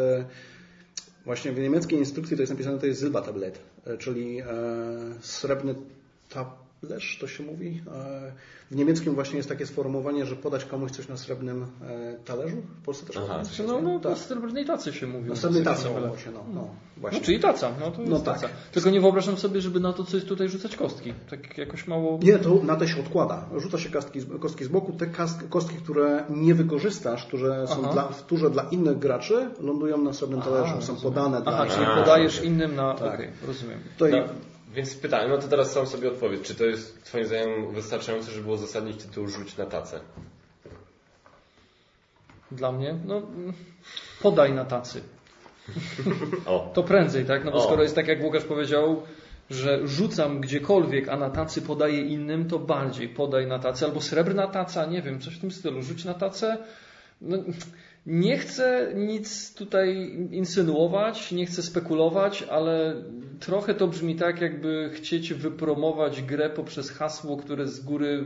właśnie 1.25 1.53
w 1.53 1.59
niemieckiej 1.59 1.99
instrukcji 1.99 2.37
to 2.37 2.43
jest 2.43 2.53
napisane, 2.53 2.79
to 2.79 2.87
jest 2.87 3.01
Silbertablet, 3.01 3.61
e, 3.78 3.78
czyli 3.99 4.41
e, 4.41 4.45
srebrny 5.21 5.75
talerz, 6.81 7.19
to 7.21 7.27
się 7.29 7.43
mówi. 7.45 7.83
E, 7.95 8.33
w 8.71 8.77
niemieckim 8.77 9.15
właśnie 9.15 9.37
jest 9.37 9.49
takie 9.49 9.67
sformułowanie, 9.67 10.27
że 10.27 10.37
podać 10.37 10.65
komuś 10.65 10.91
coś 10.91 11.09
na 11.09 11.17
srebrnym 11.17 11.67
e, 11.83 12.15
talerzu. 12.25 12.57
W 12.83 12.85
Polsce 12.85 13.07
też 13.07 13.17
Aha. 13.17 13.43
coś 13.45 13.59
No, 13.59 13.81
no, 13.81 14.01
tak. 14.01 14.11
na 14.13 14.17
srebrnej 14.17 14.65
tacy 14.67 14.93
się 14.93 15.07
mówi. 15.07 15.29
Na 15.31 15.37
srebrnej 15.37 15.65
tacy 15.65 15.83
się, 15.85 15.95
no, 16.31 16.41
no, 16.49 16.55
No, 16.55 16.69
właśnie. 16.97 17.21
czyli 17.21 17.41
taca, 17.41 17.71
no 17.81 17.91
to 17.91 18.01
jest 18.01 18.13
No 18.13 18.19
taca. 18.21 18.41
tak. 18.41 18.51
Tylko 18.73 18.91
nie 18.91 19.01
wyobrażam 19.01 19.37
sobie, 19.37 19.61
żeby 19.61 19.81
na 19.81 19.93
to 19.93 20.05
coś 20.05 20.25
tutaj 20.25 20.49
rzucać 20.49 20.77
kostki. 20.77 21.13
Tak 21.31 21.59
jakoś 21.59 21.87
mało... 21.87 22.19
Nie, 22.23 22.39
to 22.39 22.55
na 22.63 22.77
te 22.77 22.89
się 22.89 23.01
odkłada. 23.01 23.45
Rzuca 23.57 23.79
się 23.79 23.91
kostki, 23.91 24.21
z- 24.21 24.41
kostki 24.41 24.65
z 24.65 24.69
boku. 24.69 24.93
Te 24.93 25.07
kostki, 25.51 25.77
które 25.77 26.25
nie 26.31 26.55
wykorzystasz, 26.55 27.27
które 27.27 27.67
są 27.67 27.77
Aha. 27.85 27.93
dla, 27.93 28.09
które 28.27 28.51
dla 28.51 28.63
innych 28.63 28.99
graczy, 28.99 29.51
lądują 29.61 29.99
na 30.03 30.13
srebrnym 30.13 30.43
talerzu, 30.45 30.71
są 30.71 30.77
rozumiem. 30.77 31.03
podane 31.03 31.43
dla 31.43 31.53
Aha, 31.53 31.67
czyli 31.67 31.87
podajesz 31.87 32.43
innym 32.45 32.75
na... 32.77 32.95
Tak. 32.95 33.15
Okej, 33.15 33.29
rozumiem. 33.47 33.79
To 33.99 34.09
i- 34.09 34.13
No, 34.13 34.19
więc 34.73 34.97
pytanie, 34.97 35.29
no 35.29 35.39
to 35.39 35.49
teraz 35.49 35.73
sam 35.73 35.87
sobie 35.87 36.09
odpowiedz, 36.09 36.43
czy 36.43 36.55
to 36.55 36.65
jest 36.65 37.05
twoim 37.05 37.27
zdaniem 37.27 37.73
wystarczające, 37.75 38.31
żeby 38.31 38.51
uzasadnić 38.51 39.03
tytuł 39.03 39.29
Rzuć 39.29 39.57
na 39.57 39.67
tacę? 39.67 40.01
Dla 42.51 42.73
mnie, 42.73 42.99
no, 43.07 43.23
podaj 44.23 44.53
na 44.53 44.65
tacy. 44.65 45.03
O, 46.47 46.71
To 46.75 46.83
prędzej, 46.83 47.25
tak? 47.25 47.45
No 47.45 47.51
bo 47.51 47.57
O. 47.59 47.61
skoro 47.61 47.83
jest 47.83 47.95
tak, 47.95 48.09
jak 48.09 48.23
Łukasz 48.23 48.45
powiedział, 48.45 49.03
że 49.51 49.89
rzucam 49.89 50.41
gdziekolwiek, 50.41 51.09
a 51.09 51.17
na 51.17 51.31
tacy 51.31 51.63
podaję 51.63 52.03
innym, 52.03 52.49
to 52.49 52.59
bardziej 52.59 53.09
podaj 53.09 53.47
na 53.47 53.59
tacy. 53.59 53.85
Albo 53.85 54.01
srebrna 54.01 54.47
taca, 54.47 54.87
nie 54.87 55.03
wiem, 55.03 55.21
coś 55.21 55.35
w 55.35 55.41
tym 55.41 55.51
stylu. 55.51 55.83
Rzuć 55.83 56.05
na 56.05 56.15
tacę. 56.15 56.59
No, 57.21 57.37
nie 58.09 58.39
chcę 58.39 58.93
nic 58.95 59.55
tutaj 59.55 60.11
insynuować, 60.31 61.33
nie 61.33 61.47
chcę 61.47 61.63
spekulować, 61.63 62.43
ale 62.43 62.95
trochę 63.41 63.75
to 63.75 63.87
brzmi 63.87 64.17
tak, 64.17 64.41
jakby 64.41 64.91
chcieć 64.93 65.33
wypromować 65.33 66.23
grę 66.23 66.51
poprzez 66.51 66.91
hasło, 66.91 67.37
które 67.37 67.69
z 67.69 67.81
góry 67.81 68.25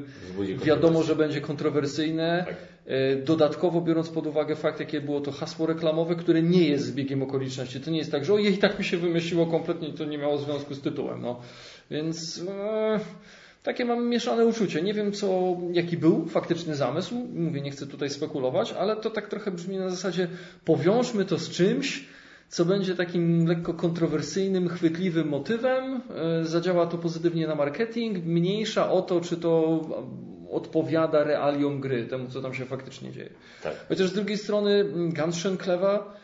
wiadomo, 0.65 1.03
że 1.03 1.17
będzie 1.17 1.41
kontrowersyjne. 1.41 2.45
Tak. 2.47 2.57
E, 2.87 3.17
Dodatkowo 3.17 3.81
biorąc 3.81 4.09
pod 4.09 4.27
uwagę 4.27 4.57
fakt, 4.57 4.81
jakie 4.81 5.01
było 5.01 5.21
to 5.21 5.33
hasło 5.33 5.67
reklamowe, 5.67 6.17
które 6.17 6.43
nie 6.43 6.69
jest 6.69 6.85
zbiegiem 6.85 7.23
okoliczności. 7.23 7.81
To 7.81 7.91
nie 7.91 7.99
jest 7.99 8.13
tak, 8.13 8.25
że 8.25 8.35
ojej, 8.35 8.59
tak 8.59 8.79
mi 8.79 8.85
się 8.85 8.97
wymyśliło 8.97 9.47
kompletnie 9.47 9.93
to 9.93 10.05
nie 10.05 10.19
miało 10.19 10.39
związku 10.39 10.75
z 10.75 10.81
tytułem. 10.81 11.23
No. 11.23 11.41
Więc 11.91 12.43
e, 12.49 13.01
takie 13.63 13.85
mam 13.85 14.09
mieszane 14.09 14.47
uczucie. 14.47 14.83
Nie 14.83 14.95
wiem, 14.95 15.13
co, 15.13 15.57
jaki 15.73 15.97
był 15.97 16.27
faktyczny 16.27 16.75
zamysł. 16.75 17.15
Mówię, 17.35 17.61
nie 17.61 17.71
chcę 17.71 17.87
tutaj 17.87 18.11
spekulować, 18.11 18.73
ale 18.73 18.97
to 18.97 19.11
tak 19.11 19.29
trochę 19.29 19.51
brzmi 19.51 19.77
na 19.77 19.91
zasadzie 19.91 20.29
powiążmy 20.65 21.25
to 21.25 21.39
z 21.39 21.51
czymś, 21.51 22.05
co 22.49 22.65
będzie 22.65 22.95
takim 22.95 23.47
lekko 23.47 23.75
kontrowersyjnym, 23.75 24.69
chwytliwym 24.69 25.29
motywem. 25.29 26.01
E, 26.41 26.45
zadziała 26.45 26.87
to 26.87 26.99
pozytywnie 26.99 27.47
na 27.47 27.55
marketing, 27.55 28.25
mniejsza 28.25 28.91
o 28.91 29.03
to, 29.03 29.21
czy 29.21 29.37
to 29.37 29.81
odpowiada 30.51 31.25
realiom 31.25 31.81
gry, 31.81 32.07
temu 32.07 32.29
co 32.29 32.43
tam 32.43 32.55
się 32.55 32.65
faktycznie 32.65 33.13
dzieje. 33.13 33.31
Tak. 33.63 33.73
Chociaż 33.89 34.09
z 34.09 34.13
drugiej 34.13 34.39
strony 34.39 34.85
Gunshot 34.95 35.63
Clewa 35.63 35.91
mm, 35.99 36.22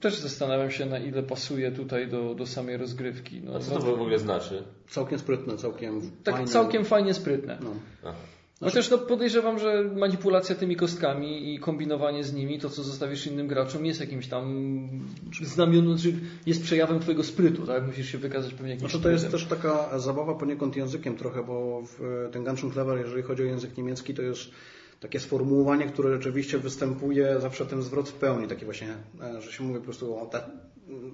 też 0.00 0.18
zastanawiam 0.18 0.70
się, 0.70 0.86
na 0.86 0.98
ile 0.98 1.22
pasuje 1.22 1.72
tutaj 1.72 2.08
do, 2.08 2.34
do 2.34 2.46
samej 2.46 2.76
rozgrywki. 2.76 3.40
No, 3.40 3.54
A 3.54 3.58
co 3.58 3.74
to 3.74 3.80
w 3.80 4.00
ogóle 4.00 4.18
znaczy? 4.18 4.62
Całkiem 4.88 5.18
sprytne, 5.18 5.56
całkiem 5.56 6.10
tak 6.24 6.34
fajne. 6.34 6.50
całkiem 6.50 6.84
fajnie 6.84 7.14
sprytne. 7.14 7.58
No. 7.62 7.70
Aha. 8.04 8.14
Chociaż 8.60 8.90
no 8.90 8.98
podejrzewam, 8.98 9.58
że 9.58 9.84
manipulacja 9.96 10.54
tymi 10.54 10.76
kostkami 10.76 11.54
i 11.54 11.58
kombinowanie 11.58 12.24
z 12.24 12.32
nimi, 12.32 12.58
to 12.58 12.70
co 12.70 12.82
zostawisz 12.82 13.26
innym 13.26 13.48
graczom, 13.48 13.86
jest 13.86 14.00
jakimś 14.00 14.28
tam 14.28 14.44
znamioną, 15.42 15.96
czy 15.98 16.14
jest 16.46 16.62
przejawem 16.62 17.00
twojego 17.00 17.24
sprytu, 17.24 17.66
tak? 17.66 17.86
Musisz 17.86 18.12
się 18.12 18.18
wykazać 18.18 18.54
pewnie 18.54 18.70
jakimś 18.70 18.90
Znaczy 18.90 19.02
to 19.02 19.10
jest 19.10 19.24
sprytem. 19.24 19.48
też 19.48 19.58
taka 19.58 19.98
zabawa 19.98 20.34
poniekąd 20.34 20.76
językiem 20.76 21.16
trochę, 21.16 21.42
bo 21.44 21.82
w, 21.82 22.28
ten 22.32 22.44
Gunshot 22.44 22.72
Clever, 22.72 22.98
jeżeli 22.98 23.22
chodzi 23.22 23.42
o 23.42 23.46
język 23.46 23.76
niemiecki, 23.76 24.14
to 24.14 24.22
jest 24.22 24.50
takie 25.00 25.20
sformułowanie, 25.20 25.86
które 25.86 26.12
rzeczywiście 26.12 26.58
występuje 26.58 27.40
zawsze 27.40 27.66
ten 27.66 27.82
zwrot 27.82 28.08
w 28.08 28.12
pełni, 28.12 28.48
taki 28.48 28.64
właśnie, 28.64 28.96
e, 29.22 29.42
że 29.42 29.52
się 29.52 29.64
mówi 29.64 29.78
po 29.78 29.84
prostu 29.84 30.16
o 30.16 30.26
ta, 30.26 30.50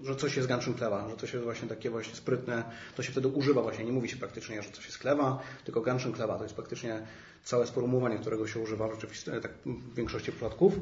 że 0.03 0.16
coś 0.16 0.37
jest 0.37 0.49
Gunshot 0.49 0.77
Clever, 0.77 1.11
że 1.11 1.16
coś 1.16 1.33
jest 1.33 1.45
właśnie 1.45 1.68
takie 1.68 1.90
właśnie 1.90 2.14
sprytne, 2.14 2.64
to 2.97 3.03
się 3.03 3.12
wtedy 3.12 3.29
używa 3.29 3.62
właśnie, 3.62 3.85
nie 3.85 3.92
mówi 3.92 4.09
się 4.09 4.16
praktycznie, 4.16 4.62
że 4.62 4.71
coś 4.71 4.85
jest 4.87 4.99
klewa, 4.99 5.42
tylko 5.64 5.81
Gunshot 5.81 6.16
Clever, 6.16 6.37
to 6.37 6.42
jest 6.42 6.55
praktycznie 6.55 7.03
całe 7.45 7.66
sformułowanie, 7.66 8.18
którego 8.18 8.47
się 8.47 8.61
używa 8.61 8.90
rzeczywiście 8.90 9.40
tak 9.40 9.53
w 9.66 9.95
większości 9.95 10.33
przypadków. 10.33 10.81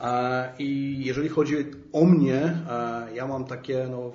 E, 0.00 0.52
I 0.58 1.00
jeżeli 1.04 1.28
chodzi 1.28 1.56
o 1.92 2.04
mnie, 2.04 2.42
e, 2.70 3.08
ja 3.14 3.26
mam 3.26 3.44
takie 3.44 3.86
no, 3.90 4.12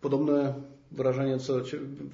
podobne 0.00 0.54
wrażenie, 0.92 1.38
co 1.38 1.54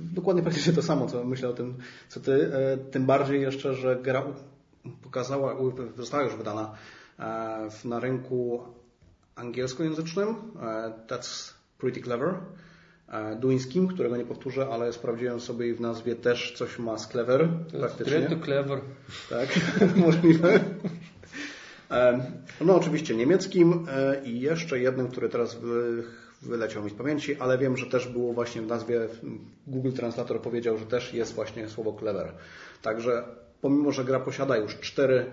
dokładnie 0.00 0.42
praktycznie 0.42 0.72
to 0.72 0.82
samo, 0.82 1.06
co 1.06 1.24
myślę 1.24 1.48
o 1.48 1.52
tym, 1.52 1.74
co 2.08 2.20
ty. 2.20 2.32
E, 2.54 2.76
Tym 2.76 3.06
bardziej 3.06 3.42
jeszcze, 3.42 3.74
że 3.74 3.96
gra 4.02 4.22
pokazała, 5.02 5.56
została 5.96 6.22
już 6.22 6.34
wydana 6.36 6.74
e, 7.18 7.68
na 7.84 8.00
rynku 8.00 8.60
angielskojęzycznym. 9.36 10.28
e, 10.28 10.92
That's 11.08 11.52
pretty 11.78 12.00
clever. 12.02 12.34
E, 13.08 13.36
Duńskim, 13.36 13.88
którego 13.88 14.16
nie 14.16 14.24
powtórzę, 14.24 14.68
ale 14.72 14.92
sprawdziłem 14.92 15.40
sobie 15.40 15.68
i 15.68 15.74
w 15.74 15.80
nazwie 15.80 16.16
też 16.16 16.54
coś 16.56 16.78
ma 16.78 16.98
z 16.98 17.08
clever, 17.08 17.48
praktycznie. 17.78 18.20
to 18.22 18.44
clever. 18.44 18.80
Tak, 19.30 19.48
możliwe. 20.06 20.60
No 22.60 22.76
oczywiście 22.76 23.16
niemieckim 23.16 23.86
i 24.24 24.40
jeszcze 24.40 24.78
jednym, 24.80 25.08
który 25.08 25.28
teraz 25.28 25.54
wy- 25.54 26.02
wyleciał 26.42 26.84
mi 26.84 26.90
z 26.90 26.94
pamięci, 26.94 27.36
ale 27.40 27.58
wiem, 27.58 27.76
że 27.76 27.86
też 27.86 28.08
było 28.08 28.32
właśnie 28.32 28.62
w 28.62 28.66
nazwie, 28.66 29.00
Google 29.66 29.92
Translator 29.92 30.42
powiedział, 30.42 30.78
że 30.78 30.86
też 30.86 31.14
jest 31.14 31.34
właśnie 31.34 31.68
słowo 31.68 31.96
clever. 31.98 32.32
Także 32.82 33.24
pomimo, 33.60 33.92
że 33.92 34.04
gra 34.04 34.20
posiada 34.20 34.56
już 34.56 34.76
cztery 34.80 35.26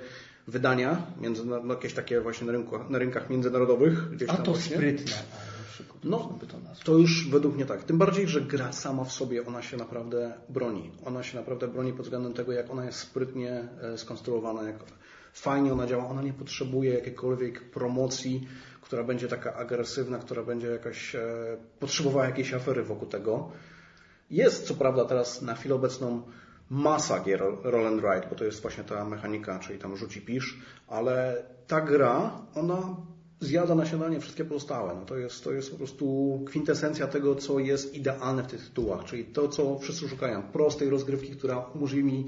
wydania, 0.48 1.02
między, 1.22 1.46
no, 1.46 1.74
jakieś 1.74 1.94
takie 1.94 2.22
właśnie 2.22 2.48
na, 2.48 2.54
rynku, 2.54 2.80
na 2.90 3.00
rynkach 3.00 3.30
międzynarodowych. 3.30 4.10
Gdzieś 4.10 4.30
A 4.30 4.38
to 4.38 4.52
właśnie. 4.52 4.76
sprytne. 4.76 5.14
No, 6.04 6.40
to 6.84 6.98
już 6.98 7.30
według 7.30 7.56
mnie 7.56 7.66
tak. 7.66 7.84
Tym 7.84 7.98
bardziej, 7.98 8.28
że 8.28 8.42
gra 8.42 8.72
sama 8.72 9.04
w 9.04 9.12
sobie, 9.12 9.46
ona 9.46 9.62
się 9.62 9.78
naprawdę 9.78 10.34
broni. 10.50 10.92
Ona 11.06 11.24
się 11.24 11.38
naprawdę 11.38 11.68
broni 11.68 11.94
pod 11.94 12.02
względem 12.02 12.34
tego, 12.34 12.52
jak 12.52 12.72
ona 12.72 12.86
jest 12.86 13.00
sprytnie 13.00 13.68
e, 13.82 13.98
skonstruowana, 13.98 14.64
jak 14.64 14.76
fajnie 15.34 15.74
ona 15.74 15.88
działa. 15.88 16.08
Ona 16.08 16.22
nie 16.22 16.34
potrzebuje 16.34 16.94
jakiejkolwiek 16.94 17.72
promocji, 17.72 18.48
która 18.82 19.04
będzie 19.04 19.28
taka 19.28 19.54
agresywna, 19.54 20.20
która 20.20 20.44
będzie 20.44 20.68
jakaś, 20.68 21.16
e, 21.16 21.58
potrzebowała 21.80 22.26
jakiejś 22.26 22.54
afery 22.54 22.84
wokół 22.84 23.08
tego. 23.08 23.52
Jest 24.30 24.68
co 24.68 24.74
prawda 24.74 25.06
teraz 25.06 25.42
na 25.42 25.56
chwilę 25.56 25.76
obecną 25.76 26.22
masa 26.70 27.20
gier 27.20 27.44
roll 27.64 27.88
and 27.88 28.02
ride, 28.02 28.28
bo 28.30 28.36
to 28.36 28.46
jest 28.46 28.62
właśnie 28.62 28.84
ta 28.84 29.06
mechanika, 29.06 29.60
czyli 29.60 29.80
tam 29.80 29.98
rzuci 29.98 30.22
pisz, 30.22 30.60
ale 30.88 31.44
ta 31.68 31.82
gra, 31.82 32.42
ona 32.56 32.96
zjada 33.40 33.76
na 33.76 33.86
śniadanie 33.86 34.20
wszystkie 34.20 34.46
pozostałe. 34.46 34.96
No 34.96 35.06
to, 35.06 35.18
jest, 35.18 35.44
to 35.44 35.52
jest 35.52 35.72
po 35.72 35.78
prostu 35.78 36.40
kwintesencja 36.48 37.08
tego, 37.08 37.36
co 37.36 37.60
jest 37.60 37.96
idealne 37.96 38.44
w 38.44 38.48
tych 38.48 38.66
tytułach, 38.66 39.04
czyli 39.04 39.26
to, 39.26 39.48
co 39.48 39.80
wszyscy 39.80 40.10
szukają. 40.10 40.44
Prostej 40.44 40.90
rozgrywki, 40.90 41.32
która 41.32 41.60
umożliwi 41.60 42.04
mi 42.04 42.28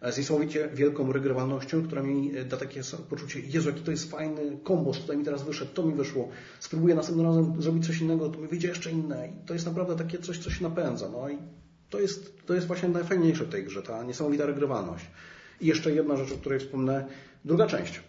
e, 0.00 0.18
niesamowicie 0.18 0.68
wielką 0.74 1.12
regrywalnością, 1.12 1.82
która 1.82 2.02
mi 2.02 2.36
e, 2.36 2.44
da 2.44 2.56
takie 2.56 2.80
poczucie, 3.10 3.40
Jezu, 3.40 3.68
jaki 3.68 3.82
to 3.82 3.90
jest 3.90 4.10
fajny 4.10 4.58
kombos, 4.64 4.98
tutaj 4.98 5.16
mi 5.16 5.24
teraz 5.24 5.42
wyszedł, 5.42 5.72
to 5.74 5.82
mi 5.82 5.94
wyszło. 5.94 6.28
Spróbuję 6.60 6.94
następnym 6.94 7.26
razem 7.26 7.62
zrobić 7.62 7.86
coś 7.86 8.00
innego, 8.00 8.28
to 8.28 8.38
mi 8.38 8.48
wyjdzie 8.48 8.68
jeszcze 8.68 8.90
inne. 8.90 9.28
I 9.28 9.46
to 9.46 9.54
jest 9.54 9.66
naprawdę 9.66 9.96
takie 9.96 10.18
coś, 10.18 10.38
co 10.38 10.50
się 10.50 10.62
napędza. 10.62 11.08
No 11.08 11.28
i 11.28 11.38
to 11.90 12.00
jest, 12.00 12.46
to 12.46 12.54
jest 12.54 12.66
właśnie 12.66 12.88
najfajniejsze 12.88 13.44
w 13.44 13.48
tej 13.48 13.64
grze, 13.64 13.82
ta 13.82 14.02
niesamowita 14.02 14.46
regrywalność. 14.46 15.06
I 15.60 15.66
jeszcze 15.66 15.92
jedna 15.92 16.16
rzecz, 16.16 16.32
o 16.32 16.36
której 16.36 16.60
wspomnę, 16.60 17.06
druga 17.44 17.66
część. 17.66 18.00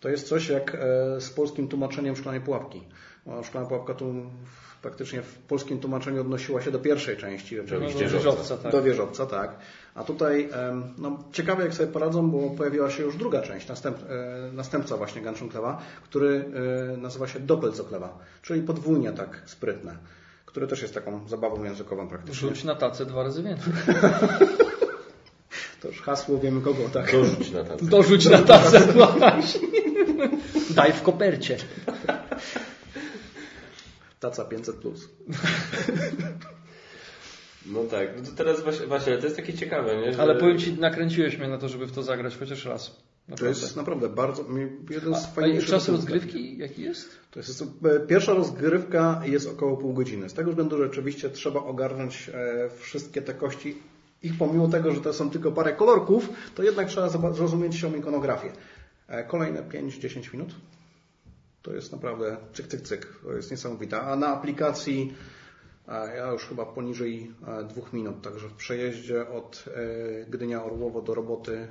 To 0.00 0.08
jest 0.08 0.28
coś 0.28 0.48
jak 0.48 0.74
e, 0.74 1.20
z 1.20 1.30
polskim 1.30 1.68
tłumaczeniem 1.68 2.16
Szklanej 2.16 2.40
Pułapki. 2.40 2.82
Szklana 3.42 3.66
Pułapka 3.66 3.94
tu 3.94 4.14
praktycznie 4.82 5.22
w 5.22 5.38
polskim 5.38 5.78
tłumaczeniu 5.78 6.20
odnosiła 6.20 6.62
się 6.62 6.70
do 6.70 6.78
pierwszej 6.78 7.16
części. 7.16 7.56
No, 7.56 7.62
do 7.80 8.08
wieżowca, 8.08 8.56
tak. 8.56 8.72
Do 8.72 8.82
wieżowca, 8.82 9.26
tak. 9.26 9.56
A 9.94 10.04
tutaj 10.04 10.48
em, 10.52 10.94
no, 10.98 11.18
ciekawe 11.32 11.62
jak 11.62 11.74
sobie 11.74 11.92
poradzą, 11.92 12.30
bo 12.30 12.50
pojawiła 12.50 12.90
się 12.90 13.02
już 13.02 13.16
druga 13.16 13.42
część, 13.42 13.68
następ, 13.68 13.96
e, 13.98 14.52
następca 14.52 14.96
właśnie 14.96 15.22
Gunshot 15.22 15.50
Clewa, 15.50 15.82
który 16.02 16.44
e, 16.94 16.96
nazywa 16.96 17.28
się 17.28 17.40
Doppelzoklewa, 17.40 18.18
czyli 18.42 18.62
podwójnie 18.62 19.12
tak 19.12 19.42
sprytne, 19.46 19.96
który 20.54 20.66
też 20.66 20.82
jest 20.82 20.94
taką 20.94 21.28
zabawą 21.28 21.64
językową 21.64 22.08
praktycznie. 22.08 22.48
Rzuć 22.48 22.64
na 22.64 22.74
tacę 22.74 23.06
dwa 23.06 23.22
razy 23.22 23.42
więcej. 23.42 23.72
To 25.80 25.88
już 25.88 26.02
hasło 26.02 26.38
wiemy 26.38 26.60
kogo, 26.60 26.88
tak. 26.92 27.12
Dorzuć 27.12 27.50
na 27.50 27.64
tacę. 27.64 27.84
Dorzuć 27.84 28.26
na 28.26 28.38
tacę 28.38 28.80
właśnie. 28.80 29.68
Daj 30.70 30.92
w 30.92 31.02
kopercie. 31.02 31.56
Taca 34.20 34.44
500 34.44 34.76
plus. 34.76 35.08
No 37.66 37.84
tak, 37.84 38.08
no 38.16 38.24
to 38.24 38.32
teraz 38.36 38.62
właśnie, 38.62 38.86
właśnie 38.86 39.12
ale 39.12 39.20
to 39.20 39.26
jest 39.26 39.36
takie 39.36 39.54
ciekawe, 39.54 39.96
nie? 39.96 40.12
Że... 40.12 40.22
Ale 40.22 40.34
powiem 40.34 40.58
Ci, 40.58 40.72
nakręciłeś 40.72 41.38
mnie 41.38 41.48
na 41.48 41.58
to, 41.58 41.68
żeby 41.68 41.86
w 41.86 41.92
to 41.92 42.02
zagrać 42.02 42.36
chociaż 42.36 42.64
raz. 42.64 42.96
To 43.26 43.30
Naprawdę. 43.30 43.60
jest 43.60 43.76
naprawdę 43.76 44.08
bardzo, 44.08 44.44
jeden 44.90 45.14
z 45.14 45.26
fajniejszych... 45.26 45.70
czas 45.70 45.88
rozgrywki 45.88 46.58
jaki 46.58 46.82
jest? 46.82 47.08
To 47.30 47.40
jest, 47.40 47.64
pierwsza 48.08 48.34
rozgrywka 48.34 49.22
jest 49.24 49.48
około 49.48 49.76
pół 49.76 49.92
godziny. 49.92 50.28
Z 50.28 50.34
tego 50.34 50.50
względu, 50.50 50.78
że 50.78 50.84
rzeczywiście 50.84 51.30
trzeba 51.30 51.60
ogarnąć 51.60 52.30
e, 52.34 52.70
wszystkie 52.78 53.22
te 53.22 53.34
kości. 53.34 53.78
Ich 54.22 54.38
pomimo 54.38 54.68
tego, 54.68 54.94
że 54.94 55.00
to 55.00 55.12
są 55.12 55.30
tylko 55.30 55.52
parę 55.52 55.72
kolorków, 55.72 56.28
to 56.54 56.62
jednak 56.62 56.88
trzeba 56.88 57.08
zrozumieć 57.08 57.76
się 57.76 57.98
ikonografię. 57.98 58.52
E, 59.08 59.24
Kolejne 59.24 59.62
5-10 59.62 60.32
minut. 60.32 60.54
To 61.62 61.74
jest 61.74 61.92
naprawdę 61.92 62.36
cyk, 62.52 62.66
cyk, 62.66 62.80
cyk. 62.80 63.06
To 63.22 63.32
jest 63.32 63.50
niesamowite. 63.50 64.00
A 64.00 64.16
na 64.16 64.26
aplikacji 64.26 65.14
ja 66.16 66.32
już 66.32 66.44
chyba 66.44 66.66
poniżej 66.66 67.30
e, 67.46 67.64
dwóch 67.64 67.92
minut. 67.92 68.22
Także 68.22 68.48
w 68.48 68.54
przejeździe 68.54 69.28
od 69.28 69.64
Gdynia 70.28 70.64
Orłowo 70.64 71.02
do 71.02 71.14
roboty, 71.14 71.68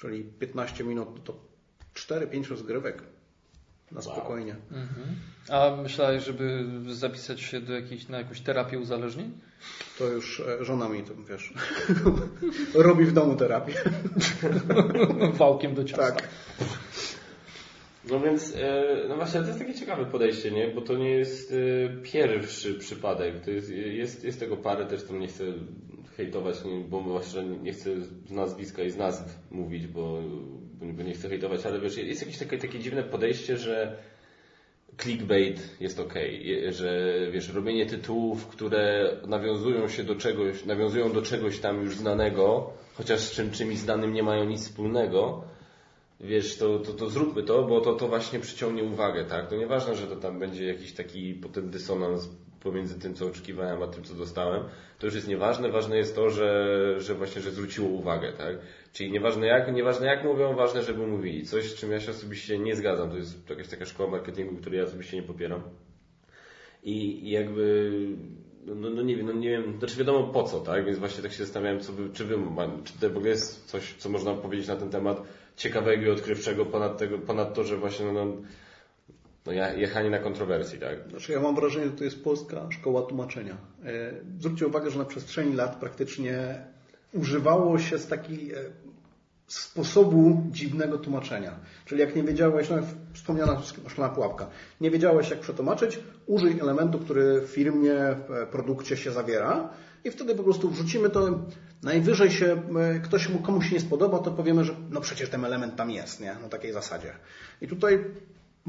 czyli 0.00 0.24
15 0.24 0.84
minut, 0.84 1.24
to 1.24 1.34
4-5 1.94 2.50
rozgrywek. 2.50 3.02
Na 3.92 4.02
spokojnie. 4.02 4.56
Mhm. 4.72 5.06
A 5.48 5.82
myślałeś, 5.82 6.24
żeby 6.24 6.64
zapisać 6.88 7.40
się 7.40 7.60
do 7.60 7.72
jakiejś, 7.72 8.08
na 8.08 8.18
jakąś 8.18 8.40
terapię 8.40 8.78
uzależnień? 8.78 9.32
To 9.98 10.08
już 10.08 10.40
e, 10.40 10.64
żona 10.64 10.88
mi 10.88 11.02
to, 11.02 11.14
wiesz, 11.28 11.54
robi 12.74 13.04
w 13.04 13.12
domu 13.12 13.36
terapię. 13.36 13.74
Wałkiem 15.38 15.74
do 15.74 15.84
ciasta. 15.84 16.12
Tak. 16.12 16.28
No 18.10 18.20
więc, 18.20 18.54
e, 18.56 18.84
no 19.08 19.16
właśnie, 19.16 19.40
to 19.40 19.46
jest 19.46 19.58
takie 19.58 19.74
ciekawe 19.74 20.06
podejście, 20.06 20.50
nie? 20.50 20.68
Bo 20.68 20.80
to 20.80 20.94
nie 20.94 21.10
jest 21.10 21.52
e, 21.52 22.02
pierwszy 22.02 22.74
przypadek. 22.74 23.40
To 23.40 23.50
jest, 23.50 23.70
jest, 23.70 24.24
jest 24.24 24.40
tego 24.40 24.56
parę, 24.56 24.86
też 24.86 25.04
tam 25.04 25.20
nie 25.20 25.28
chcę 25.28 25.44
hejtować, 26.20 26.56
bo 26.88 27.00
właśnie 27.00 27.42
nie 27.42 27.72
chcę 27.72 28.00
z 28.00 28.30
nazwiska 28.30 28.82
i 28.82 28.90
z 28.90 28.96
nazw 28.96 29.38
mówić, 29.50 29.86
bo, 29.86 30.22
bo 30.82 31.02
nie 31.02 31.14
chcę 31.14 31.28
hejtować, 31.28 31.66
ale 31.66 31.80
wiesz, 31.80 31.96
jest 31.96 32.22
jakieś 32.22 32.38
takie, 32.38 32.58
takie 32.58 32.78
dziwne 32.78 33.02
podejście, 33.02 33.56
że 33.56 33.96
clickbait 35.02 35.76
jest 35.80 36.00
ok, 36.00 36.14
że 36.70 37.16
wiesz, 37.32 37.54
robienie 37.54 37.86
tytułów, 37.86 38.46
które 38.46 39.16
nawiązują 39.26 39.88
się 39.88 40.04
do 40.04 40.14
czegoś, 40.14 40.64
nawiązują 40.64 41.12
do 41.12 41.22
czegoś 41.22 41.58
tam 41.58 41.82
już 41.82 41.96
znanego, 41.96 42.72
chociaż 42.94 43.20
z 43.20 43.32
czym 43.32 43.50
czymś 43.50 43.78
znanym 43.78 44.12
nie 44.12 44.22
mają 44.22 44.44
nic 44.44 44.62
wspólnego, 44.62 45.44
wiesz, 46.20 46.56
to, 46.58 46.78
to, 46.78 46.92
to 46.92 47.10
zróbmy 47.10 47.42
to, 47.42 47.62
bo 47.62 47.80
to, 47.80 47.94
to 47.94 48.08
właśnie 48.08 48.40
przyciągnie 48.40 48.84
uwagę, 48.84 49.24
tak? 49.24 49.48
To 49.48 49.56
nieważne, 49.56 49.96
że 49.96 50.06
to 50.06 50.16
tam 50.16 50.38
będzie 50.38 50.66
jakiś 50.66 50.92
taki 50.92 51.34
potem 51.34 51.70
dysonans 51.70 52.28
pomiędzy 52.62 53.00
tym, 53.00 53.14
co 53.14 53.26
oczekiwałem, 53.26 53.82
a 53.82 53.86
tym, 53.86 54.04
co 54.04 54.14
dostałem. 54.14 54.62
To 54.98 55.06
już 55.06 55.14
jest 55.14 55.28
nieważne. 55.28 55.70
Ważne 55.70 55.96
jest 55.96 56.14
to, 56.14 56.30
że, 56.30 56.94
że 56.98 57.14
właśnie, 57.14 57.42
że 57.42 57.50
zwróciło 57.50 57.88
uwagę, 57.88 58.32
tak? 58.32 58.56
Czyli 58.92 59.12
nieważne 59.12 59.46
jak, 59.46 59.74
nieważne 59.74 60.06
jak 60.06 60.24
mówią, 60.24 60.56
ważne, 60.56 60.82
żeby 60.82 61.06
mówili. 61.06 61.46
Coś, 61.46 61.70
z 61.70 61.74
czym 61.74 61.92
ja 61.92 62.00
się 62.00 62.10
osobiście 62.10 62.58
nie 62.58 62.76
zgadzam. 62.76 63.10
To 63.10 63.16
jest 63.16 63.50
jakaś 63.50 63.68
taka 63.68 63.84
szkoła 63.84 64.10
marketingu, 64.10 64.56
której 64.56 64.78
ja 64.78 64.84
osobiście 64.84 65.16
nie 65.16 65.22
popieram. 65.22 65.62
i, 66.82 67.26
i 67.28 67.30
jakby 67.30 67.90
no, 68.66 68.90
no, 68.90 69.02
nie 69.02 69.16
wiem, 69.16 69.26
no 69.26 69.32
nie 69.32 69.50
wiem, 69.50 69.78
znaczy 69.78 69.96
wiadomo 69.96 70.32
po 70.32 70.42
co, 70.42 70.60
tak? 70.60 70.84
Więc 70.84 70.98
właśnie 70.98 71.22
tak 71.22 71.32
się 71.32 71.44
zastanawiałem, 71.44 71.80
co 71.80 71.92
wy, 71.92 72.10
czy 72.12 72.24
wy, 72.24 72.36
czy 72.84 72.98
to 73.00 73.10
w 73.10 73.16
ogóle 73.16 73.30
jest 73.30 73.66
coś, 73.66 73.94
co 73.94 74.08
można 74.08 74.34
powiedzieć 74.34 74.68
na 74.68 74.76
ten 74.76 74.90
temat 74.90 75.22
ciekawego 75.56 76.02
i 76.02 76.10
odkrywczego 76.10 76.66
ponad, 76.66 76.98
tego, 76.98 77.18
ponad 77.18 77.54
to, 77.54 77.64
że 77.64 77.76
właśnie 77.76 78.12
no, 78.12 78.26
no, 79.46 79.52
jechanie 79.52 80.10
na 80.10 80.18
kontrowersji, 80.18 80.78
tak? 80.78 81.10
Znaczy 81.10 81.32
ja 81.32 81.40
mam 81.40 81.54
wrażenie, 81.54 81.86
że 81.86 81.92
to 81.92 82.04
jest 82.04 82.24
polska 82.24 82.66
szkoła 82.70 83.02
tłumaczenia. 83.02 83.56
E, 83.84 84.12
zwróćcie 84.38 84.66
uwagę, 84.66 84.90
że 84.90 84.98
na 84.98 85.04
przestrzeni 85.04 85.54
lat 85.54 85.76
praktycznie 85.76 86.64
używało 87.12 87.78
się 87.78 87.98
z 87.98 88.06
takiej 88.06 88.52
e, 88.52 88.56
sposobu 89.46 90.42
dziwnego 90.50 90.98
tłumaczenia. 90.98 91.52
Czyli 91.86 92.00
jak 92.00 92.16
nie 92.16 92.22
wiedziałeś, 92.22 92.70
no 92.70 92.76
wspomniana 93.12 93.62
szklana 93.88 94.14
pułapka, 94.14 94.46
nie 94.80 94.90
wiedziałeś 94.90 95.30
jak 95.30 95.40
przetłumaczyć, 95.40 96.00
użyj 96.26 96.58
elementu, 96.58 96.98
który 96.98 97.40
w 97.40 97.46
firmie, 97.46 97.94
w 98.28 98.46
produkcie 98.52 98.96
się 98.96 99.12
zawiera 99.12 99.70
i 100.04 100.10
wtedy 100.10 100.34
po 100.34 100.42
prostu 100.42 100.70
wrzucimy 100.70 101.10
to, 101.10 101.38
najwyżej 101.82 102.30
się, 102.30 102.62
e, 102.78 103.00
ktoś 103.00 103.28
mu, 103.28 103.38
komuś 103.38 103.68
się 103.68 103.74
nie 103.74 103.80
spodoba, 103.80 104.18
to 104.18 104.30
powiemy, 104.30 104.64
że 104.64 104.74
no 104.90 105.00
przecież 105.00 105.30
ten 105.30 105.44
element 105.44 105.76
tam 105.76 105.90
jest, 105.90 106.20
nie? 106.20 106.34
Na 106.42 106.48
takiej 106.48 106.72
zasadzie. 106.72 107.12
I 107.60 107.68
tutaj 107.68 108.04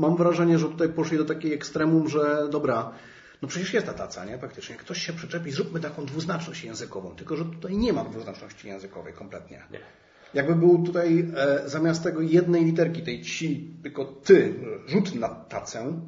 mam 0.01 0.15
wrażenie, 0.15 0.59
że 0.59 0.69
tutaj 0.69 0.89
poszli 0.89 1.17
do 1.17 1.25
takiej 1.25 1.53
ekstremum, 1.53 2.07
że 2.07 2.47
dobra, 2.51 2.91
no 3.41 3.47
przecież 3.47 3.73
jest 3.73 3.85
ta 3.85 3.93
taca, 3.93 4.25
nie? 4.25 4.37
Praktycznie. 4.37 4.75
Ktoś 4.75 5.01
się 5.01 5.13
przyczepi, 5.13 5.51
zróbmy 5.51 5.79
taką 5.79 6.05
dwuznaczność 6.05 6.63
językową. 6.63 7.15
Tylko, 7.15 7.35
że 7.35 7.45
tutaj 7.45 7.77
nie 7.77 7.93
ma 7.93 8.03
dwuznaczności 8.03 8.67
językowej 8.67 9.13
kompletnie. 9.13 9.63
Nie. 9.71 9.79
Jakby 10.33 10.55
był 10.55 10.83
tutaj 10.83 11.27
e, 11.35 11.69
zamiast 11.69 12.03
tego 12.03 12.21
jednej 12.21 12.65
literki, 12.65 13.01
tej 13.01 13.21
ci, 13.21 13.73
tylko 13.83 14.05
ty, 14.05 14.53
rzut 14.87 15.15
na 15.15 15.29
tacę, 15.29 16.01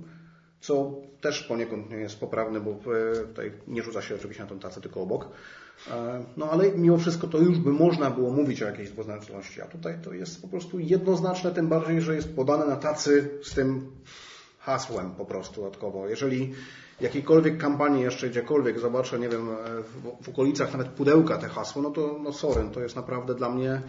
co 0.59 1.01
też 1.21 1.43
poniekąd 1.43 1.89
nie 1.89 1.97
jest 1.97 2.19
poprawne, 2.19 2.59
bo 2.61 2.71
e, 2.71 3.15
tutaj 3.27 3.51
nie 3.67 3.83
rzuca 3.83 4.01
się 4.01 4.15
oczywiście 4.15 4.43
na 4.43 4.49
tą 4.49 4.59
tacę, 4.59 4.81
tylko 4.81 5.01
obok. 5.01 5.29
E, 5.91 6.23
no 6.37 6.51
ale 6.51 6.71
mimo 6.71 6.97
wszystko 6.97 7.27
to 7.27 7.37
już 7.37 7.59
by 7.59 7.71
można 7.71 8.11
było 8.11 8.29
mówić 8.29 8.63
o 8.63 8.65
jakiejś 8.65 8.89
dwuznaczności, 8.89 9.61
a 9.61 9.65
tutaj 9.65 9.97
to 10.03 10.13
jest 10.13 10.41
po 10.41 10.47
prostu 10.47 10.79
jednoznaczne, 10.79 11.51
tym 11.51 11.67
bardziej, 11.67 12.01
że 12.01 12.15
jest 12.15 12.35
podane 12.35 12.65
na 12.65 12.75
tacy 12.75 13.29
z 13.43 13.53
tym 13.53 13.91
hasłem 14.59 15.11
po 15.11 15.25
prostu 15.25 15.61
dodatkowo. 15.61 16.07
Jeżeli 16.07 16.53
jakiejkolwiek 17.01 17.57
kampanii 17.57 18.03
jeszcze 18.03 18.29
gdziekolwiek 18.29 18.79
zobaczę, 18.79 19.19
nie 19.19 19.29
wiem, 19.29 19.47
w, 19.83 20.25
w 20.25 20.29
okolicach 20.29 20.71
nawet 20.71 20.87
pudełka 20.87 21.37
te 21.37 21.49
hasło, 21.49 21.81
no 21.81 21.91
to 21.91 22.19
no 22.23 22.33
sorry, 22.33 22.69
to 22.73 22.79
jest 22.79 22.95
naprawdę 22.95 23.35
dla 23.35 23.49
mnie 23.49 23.81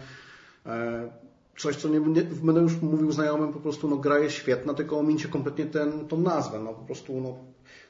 e, 0.65 1.09
coś, 1.57 1.75
co 1.75 1.89
nie, 1.89 1.99
nie, 1.99 2.21
będę 2.23 2.61
już 2.61 2.81
mówił 2.81 3.11
znajomym, 3.11 3.53
po 3.53 3.59
prostu 3.59 3.89
no, 3.89 3.97
gra 3.97 4.19
jest 4.19 4.35
świetna, 4.35 4.73
tylko 4.73 4.99
omincie 4.99 5.27
kompletnie 5.27 5.65
ten, 5.65 6.07
tą 6.07 6.17
nazwę. 6.17 6.59
No, 6.59 6.73
po 6.73 6.85
prostu 6.85 7.21
no, 7.21 7.37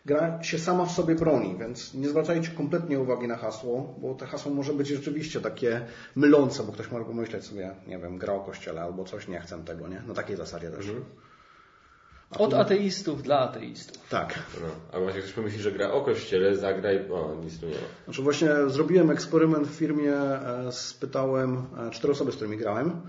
gra 0.06 0.44
się 0.44 0.60
sama 0.60 0.86
w 0.86 0.91
sobie 0.91 1.15
broni, 1.15 1.56
więc 1.60 1.94
nie 1.94 2.10
zwracajcie 2.10 2.52
kompletnie 2.52 3.00
uwagi 3.00 3.28
na 3.28 3.38
hasło, 3.38 3.96
bo 3.98 4.13
to 4.13 4.26
hasło 4.26 4.54
może 4.54 4.74
być 4.74 4.88
rzeczywiście 4.88 5.41
takie 5.41 5.86
mylące, 6.15 6.63
bo 6.63 6.72
ktoś 6.72 6.91
może 6.91 7.06
pomyśleć 7.06 7.46
sobie, 7.46 7.72
nie 7.88 8.00
wiem, 8.00 8.18
gra 8.18 8.34
o 8.34 8.39
kościele 8.39 8.82
albo 8.82 9.04
coś, 9.04 9.28
nie 9.28 9.39
chcę 9.39 9.63
tego, 9.63 9.88
nie? 9.88 10.02
Na 10.08 10.13
takiej 10.13 10.36
zasadzie 10.36 10.72
też. 10.72 10.88
Mhm. 10.88 11.06
Od 12.32 12.54
ateistów 12.54 13.24
dla 13.24 13.39
ateistów. 13.39 14.10
Tak. 14.10 14.39
No, 14.62 14.68
a 14.94 15.00
właśnie 15.00 15.22
ktoś 15.22 15.34
pomyśli, 15.34 15.62
że 15.62 15.72
gra 15.72 15.91
o 15.91 16.02
kościele, 16.02 16.56
zagraj, 16.56 17.12
o, 17.12 17.36
nic 17.44 17.60
tu 17.60 17.65
nie 17.65 17.74
ma. 17.74 17.88
Znaczy 18.06 18.22
właśnie 18.22 18.50
zrobiłem 18.68 19.10
eksperyment 19.10 19.68
w 19.68 19.76
firmie, 19.76 20.13
e, 20.13 20.72
spytałem 20.72 21.65
e, 21.88 21.91
cztery 21.91 22.13
osoby, 22.13 22.32
z 22.32 22.36
którymi 22.36 22.58
grałem 22.58 23.02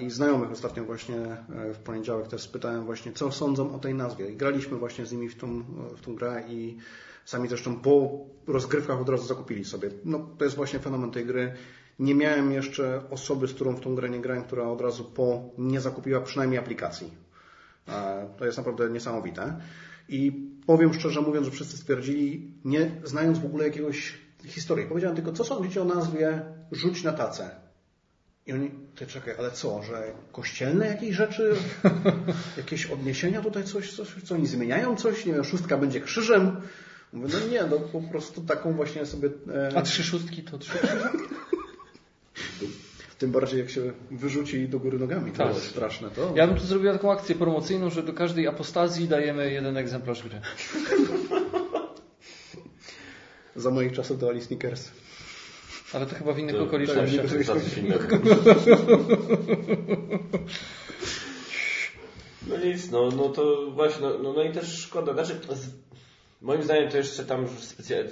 i 0.00 0.10
znajomych 0.10 0.50
ostatnio 0.50 0.84
właśnie 0.84 1.16
e, 1.16 1.74
w 1.74 1.78
poniedziałek 1.78 2.28
też 2.28 2.42
spytałem 2.42 2.84
właśnie, 2.84 3.12
co 3.12 3.32
sądzą 3.32 3.74
o 3.74 3.78
tej 3.78 3.94
nazwie. 3.94 4.30
I 4.30 4.36
graliśmy 4.36 4.78
właśnie 4.78 5.06
z 5.06 5.12
nimi 5.12 5.28
w 5.28 5.36
tą, 5.36 5.62
w 5.96 6.00
tą 6.00 6.14
grę 6.14 6.44
i 6.48 6.76
sami 7.24 7.48
zresztą 7.48 7.80
po 7.80 8.10
rozgrywkach 8.46 9.00
od 9.00 9.08
razu 9.08 9.26
zakupili 9.26 9.64
sobie. 9.64 9.90
No, 10.04 10.28
to 10.38 10.44
jest 10.44 10.56
właśnie 10.56 10.78
fenomen 10.78 11.10
tej 11.10 11.26
gry. 11.26 11.52
Nie 11.98 12.14
miałem 12.14 12.52
jeszcze 12.52 13.10
osoby, 13.10 13.48
z 13.48 13.54
którą 13.54 13.76
w 13.76 13.80
tą 13.80 13.94
grę 13.94 14.10
nie 14.10 14.20
grałem, 14.20 14.44
która 14.44 14.68
od 14.68 14.80
razu 14.80 15.04
po 15.04 15.42
nie 15.58 15.80
zakupiła 15.80 16.20
przynajmniej 16.20 16.58
aplikacji. 16.58 17.10
To 18.38 18.44
jest 18.44 18.58
naprawdę 18.58 18.90
niesamowite. 18.90 19.60
I 20.08 20.32
powiem 20.66 20.94
szczerze 20.94 21.20
mówiąc, 21.20 21.46
że 21.46 21.52
wszyscy 21.52 21.76
stwierdzili, 21.76 22.54
nie 22.64 22.90
znając 23.04 23.38
w 23.38 23.44
ogóle 23.44 23.64
jakiegoś 23.64 24.18
historii, 24.44 24.86
powiedziałem 24.86 25.16
tylko, 25.16 25.32
co 25.32 25.44
sądzicie 25.44 25.82
o 25.82 25.84
nazwie 25.84 26.42
rzuć 26.72 27.04
na 27.04 27.12
tacę? 27.12 27.50
I 28.46 28.52
oni, 28.52 28.70
ty 28.96 29.06
czekaj, 29.06 29.34
ale 29.38 29.50
co, 29.50 29.82
że 29.82 30.12
kościelne 30.32 30.86
jakieś 30.86 31.16
rzeczy, 31.16 31.56
jakieś 32.56 32.86
odniesienia 32.86 33.42
tutaj, 33.42 33.64
coś, 33.64 33.92
coś, 33.92 34.08
co 34.24 34.34
oni 34.34 34.46
zmieniają 34.46 34.96
coś, 34.96 35.26
nie 35.26 35.32
wiem, 35.32 35.44
szóstka 35.44 35.76
będzie 35.76 36.00
krzyżem. 36.00 36.60
Mówię, 37.12 37.28
no 37.32 37.52
nie, 37.52 37.62
no 37.62 37.78
po 37.78 38.00
prostu 38.00 38.40
taką 38.40 38.72
właśnie 38.72 39.06
sobie... 39.06 39.28
E... 39.54 39.76
A 39.76 39.82
trzy 39.82 40.04
szóstki 40.04 40.42
to 40.42 40.58
trzy? 40.58 40.78
Tym 43.18 43.32
bardziej 43.32 43.60
jak 43.60 43.70
się 43.70 43.92
wyrzuci 44.10 44.68
do 44.68 44.78
góry 44.78 44.98
nogami. 44.98 45.32
To 45.32 45.38
tak. 45.38 45.54
jest 45.54 45.66
straszne 45.66 46.10
to. 46.10 46.32
Ja 46.34 46.46
bym 46.46 46.56
tu 46.56 46.66
zrobiła 46.66 46.92
taką 46.92 47.12
akcję 47.12 47.34
promocyjną, 47.34 47.90
że 47.90 48.02
do 48.02 48.12
każdej 48.12 48.46
apostazji 48.46 49.08
dajemy 49.08 49.52
jeden 49.52 49.76
egzemplarz 49.76 50.22
gry. 50.22 50.40
Za 53.56 53.70
moich 53.70 53.92
czasów 53.92 54.18
dawali 54.18 54.42
Snickers. 54.42 54.90
Ale 55.92 56.06
to 56.06 56.14
chyba 56.14 56.32
w 56.32 56.38
innych 56.38 56.56
to, 56.56 56.62
okolicznościach. 56.62 57.26
To, 57.46 57.54
no 62.48 62.56
nic, 62.64 62.90
no, 62.90 63.08
no 63.16 63.28
to 63.28 63.70
właśnie, 63.70 64.02
no, 64.02 64.18
no, 64.18 64.32
no 64.32 64.42
i 64.42 64.52
też 64.52 64.78
szkoda. 64.78 65.12
Znaczy, 65.12 65.40
Moim 66.42 66.62
zdaniem 66.62 66.90
to 66.90 66.96
jeszcze 66.96 67.24
tam, 67.24 67.46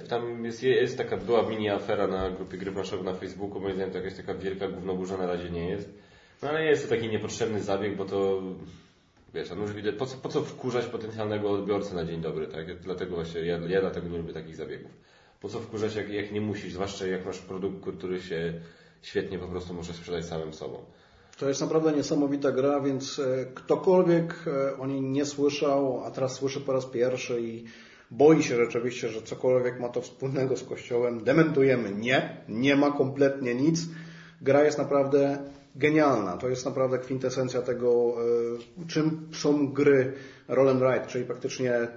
tam 0.08 0.44
jest, 0.44 0.62
jest 0.62 0.98
taka, 0.98 1.16
była 1.16 1.42
mini 1.42 1.70
afera 1.70 2.06
na 2.06 2.30
grupie 2.30 2.58
gry 2.58 2.72
planszowej 2.72 3.04
na 3.04 3.14
Facebooku, 3.14 3.60
moim 3.60 3.74
zdaniem 3.74 3.92
to 3.92 3.98
jakaś 3.98 4.14
taka 4.14 4.34
wielka 4.34 4.68
głównoburza 4.68 5.16
na 5.16 5.26
razie 5.26 5.50
nie 5.50 5.68
jest. 5.68 5.88
No 6.42 6.48
ale 6.48 6.64
jest 6.64 6.82
to 6.84 6.94
taki 6.94 7.08
niepotrzebny 7.08 7.62
zabieg, 7.62 7.96
bo 7.96 8.04
to 8.04 8.42
wiesz, 9.34 9.50
no 9.50 9.62
już 9.62 9.72
widać, 9.72 9.94
po 9.94 10.06
co, 10.06 10.16
po 10.16 10.28
co 10.28 10.42
wkurzać 10.42 10.86
potencjalnego 10.86 11.50
odbiorcę 11.50 11.94
na 11.94 12.04
dzień 12.04 12.20
dobry, 12.20 12.46
tak? 12.46 12.80
Dlatego 12.80 13.14
właśnie, 13.14 13.40
ja, 13.40 13.58
ja 13.68 13.80
dlatego 13.80 14.08
nie 14.08 14.18
lubię 14.18 14.32
takich 14.32 14.56
zabiegów. 14.56 14.90
Po 15.44 15.50
co 15.50 15.60
wkurzać, 15.60 15.94
jak, 15.94 16.08
jak 16.10 16.32
nie 16.32 16.40
musisz, 16.40 16.72
zwłaszcza 16.72 17.06
jak 17.06 17.26
masz 17.26 17.38
produkt, 17.38 17.96
który 17.96 18.20
się 18.20 18.60
świetnie 19.02 19.38
po 19.38 19.48
prostu 19.48 19.74
może 19.74 19.92
sprzedać 19.92 20.26
samym 20.26 20.52
sobą. 20.54 20.78
To 21.38 21.48
jest 21.48 21.60
naprawdę 21.60 21.92
niesamowita 21.92 22.52
gra, 22.52 22.80
więc 22.80 23.18
e, 23.18 23.46
ktokolwiek 23.54 24.34
e, 24.46 24.76
o 24.78 24.86
niej 24.86 25.00
nie 25.00 25.24
słyszał, 25.24 26.04
a 26.04 26.10
teraz 26.10 26.32
słyszy 26.32 26.60
po 26.60 26.72
raz 26.72 26.86
pierwszy 26.86 27.40
i 27.40 27.64
boi 28.10 28.42
się 28.42 28.56
rzeczywiście, 28.56 29.08
że 29.08 29.22
cokolwiek 29.22 29.80
ma 29.80 29.88
to 29.88 30.00
wspólnego 30.00 30.56
z 30.56 30.62
Kościołem, 30.62 31.24
dementujemy. 31.24 31.92
Nie, 31.92 32.36
nie 32.48 32.76
ma 32.76 32.92
kompletnie 32.92 33.54
nic. 33.54 33.80
Gra 34.42 34.64
jest 34.64 34.78
naprawdę 34.78 35.38
genialna. 35.76 36.36
To 36.36 36.48
jest 36.48 36.64
naprawdę 36.64 36.98
kwintesencja 36.98 37.62
tego, 37.62 38.14
e, 38.82 38.86
czym 38.86 39.28
są 39.32 39.72
gry 39.72 40.12
roll 40.48 40.68
and 40.68 40.82
ride, 40.82 41.06
czyli 41.06 41.24
praktycznie 41.24 41.88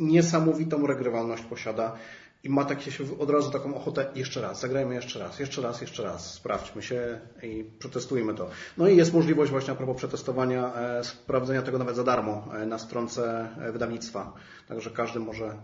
niesamowitą 0.00 0.86
regrywalność 0.86 1.42
posiada 1.42 1.96
i 2.44 2.50
ma 2.50 2.64
takie 2.64 2.92
się 2.92 3.04
od 3.18 3.30
razu 3.30 3.50
taką 3.50 3.74
ochotę 3.74 4.06
jeszcze 4.14 4.40
raz, 4.40 4.60
zagrajmy 4.60 4.94
jeszcze 4.94 5.18
raz, 5.18 5.38
jeszcze 5.38 5.62
raz, 5.62 5.80
jeszcze 5.80 6.02
raz, 6.02 6.34
sprawdźmy 6.34 6.82
się 6.82 7.20
i 7.42 7.64
przetestujmy 7.78 8.34
to. 8.34 8.50
No 8.78 8.88
i 8.88 8.96
jest 8.96 9.14
możliwość 9.14 9.50
właśnie 9.50 9.72
a 9.72 9.76
propos 9.76 9.96
przetestowania, 9.96 10.74
e, 10.74 11.04
sprawdzenia 11.04 11.62
tego 11.62 11.78
nawet 11.78 11.96
za 11.96 12.04
darmo 12.04 12.48
e, 12.54 12.66
na 12.66 12.78
stronce 12.78 13.48
e, 13.60 13.72
wydawnictwa. 13.72 14.32
Także 14.68 14.90
każdy 14.90 15.20
może, 15.20 15.54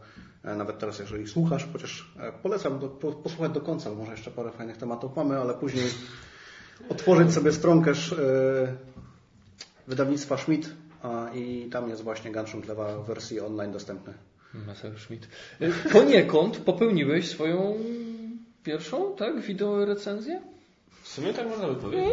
nawet 0.45 0.79
teraz 0.79 0.99
jeżeli 0.99 1.29
słuchasz, 1.29 1.69
chociaż 1.73 2.15
polecam 2.43 2.79
do, 2.79 2.89
posłuchać 2.89 3.53
do 3.53 3.61
końca, 3.61 3.91
może 3.91 4.11
jeszcze 4.11 4.31
parę 4.31 4.51
fajnych 4.51 4.77
tematów 4.77 5.17
mamy, 5.17 5.39
ale 5.39 5.55
później 5.55 5.91
otworzyć 6.89 7.33
sobie 7.33 7.53
stronkę 7.53 7.93
wydawnictwa 9.87 10.37
Schmidt 10.37 10.71
i 11.35 11.69
tam 11.73 11.89
jest 11.89 12.03
właśnie 12.03 12.33
Gunshot 12.33 12.69
Lewa 12.69 12.99
w 12.99 13.07
wersji 13.07 13.41
online 13.41 13.73
dostępny. 13.73 14.30
Messerschmitt. 14.55 15.29
Poniekąd 15.93 16.57
popełniłeś 16.57 17.29
swoją 17.29 17.75
pierwszą, 18.65 19.17
tak, 19.17 19.41
wideo 19.41 19.85
recenzję? 19.85 20.41
W 21.03 21.09
sumie 21.09 21.35
tak 21.35 21.49
można 21.49 21.69
by 21.69 21.75
powiedzieć. 21.75 22.05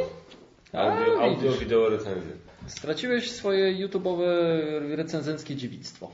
Hmm? 0.71 1.00
Audio, 1.00 1.21
audio 1.21 1.52
wideo 1.52 1.89
recenzję. 1.89 2.32
Straciłeś 2.67 3.32
swoje 3.32 3.88
YouTube'owe 3.88 4.26
recenzenckie 4.95 5.56
dziewictwo. 5.56 6.12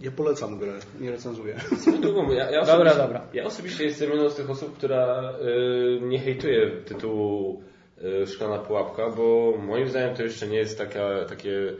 Ja 0.00 0.10
polecam 0.10 0.58
grę, 0.58 0.72
nie 1.00 1.10
recenzuję. 1.10 1.60
Drugą, 2.02 2.32
ja, 2.32 2.50
ja 2.50 2.64
dobra, 2.64 2.94
dobra. 2.94 3.26
Ja 3.34 3.44
osobiście 3.44 3.84
jestem 3.84 4.10
jedną 4.10 4.30
z 4.30 4.36
tych 4.36 4.50
osób, 4.50 4.76
która 4.76 5.32
y, 5.98 6.00
nie 6.00 6.18
hejtuje 6.18 6.70
tytułu 6.70 7.62
y, 8.22 8.26
Szklana 8.26 8.58
Pułapka, 8.58 9.10
bo 9.10 9.54
moim 9.66 9.88
zdaniem 9.88 10.16
to 10.16 10.22
jeszcze 10.22 10.48
nie 10.48 10.58
jest 10.58 10.78
taka, 10.78 11.24
takie 11.28 11.74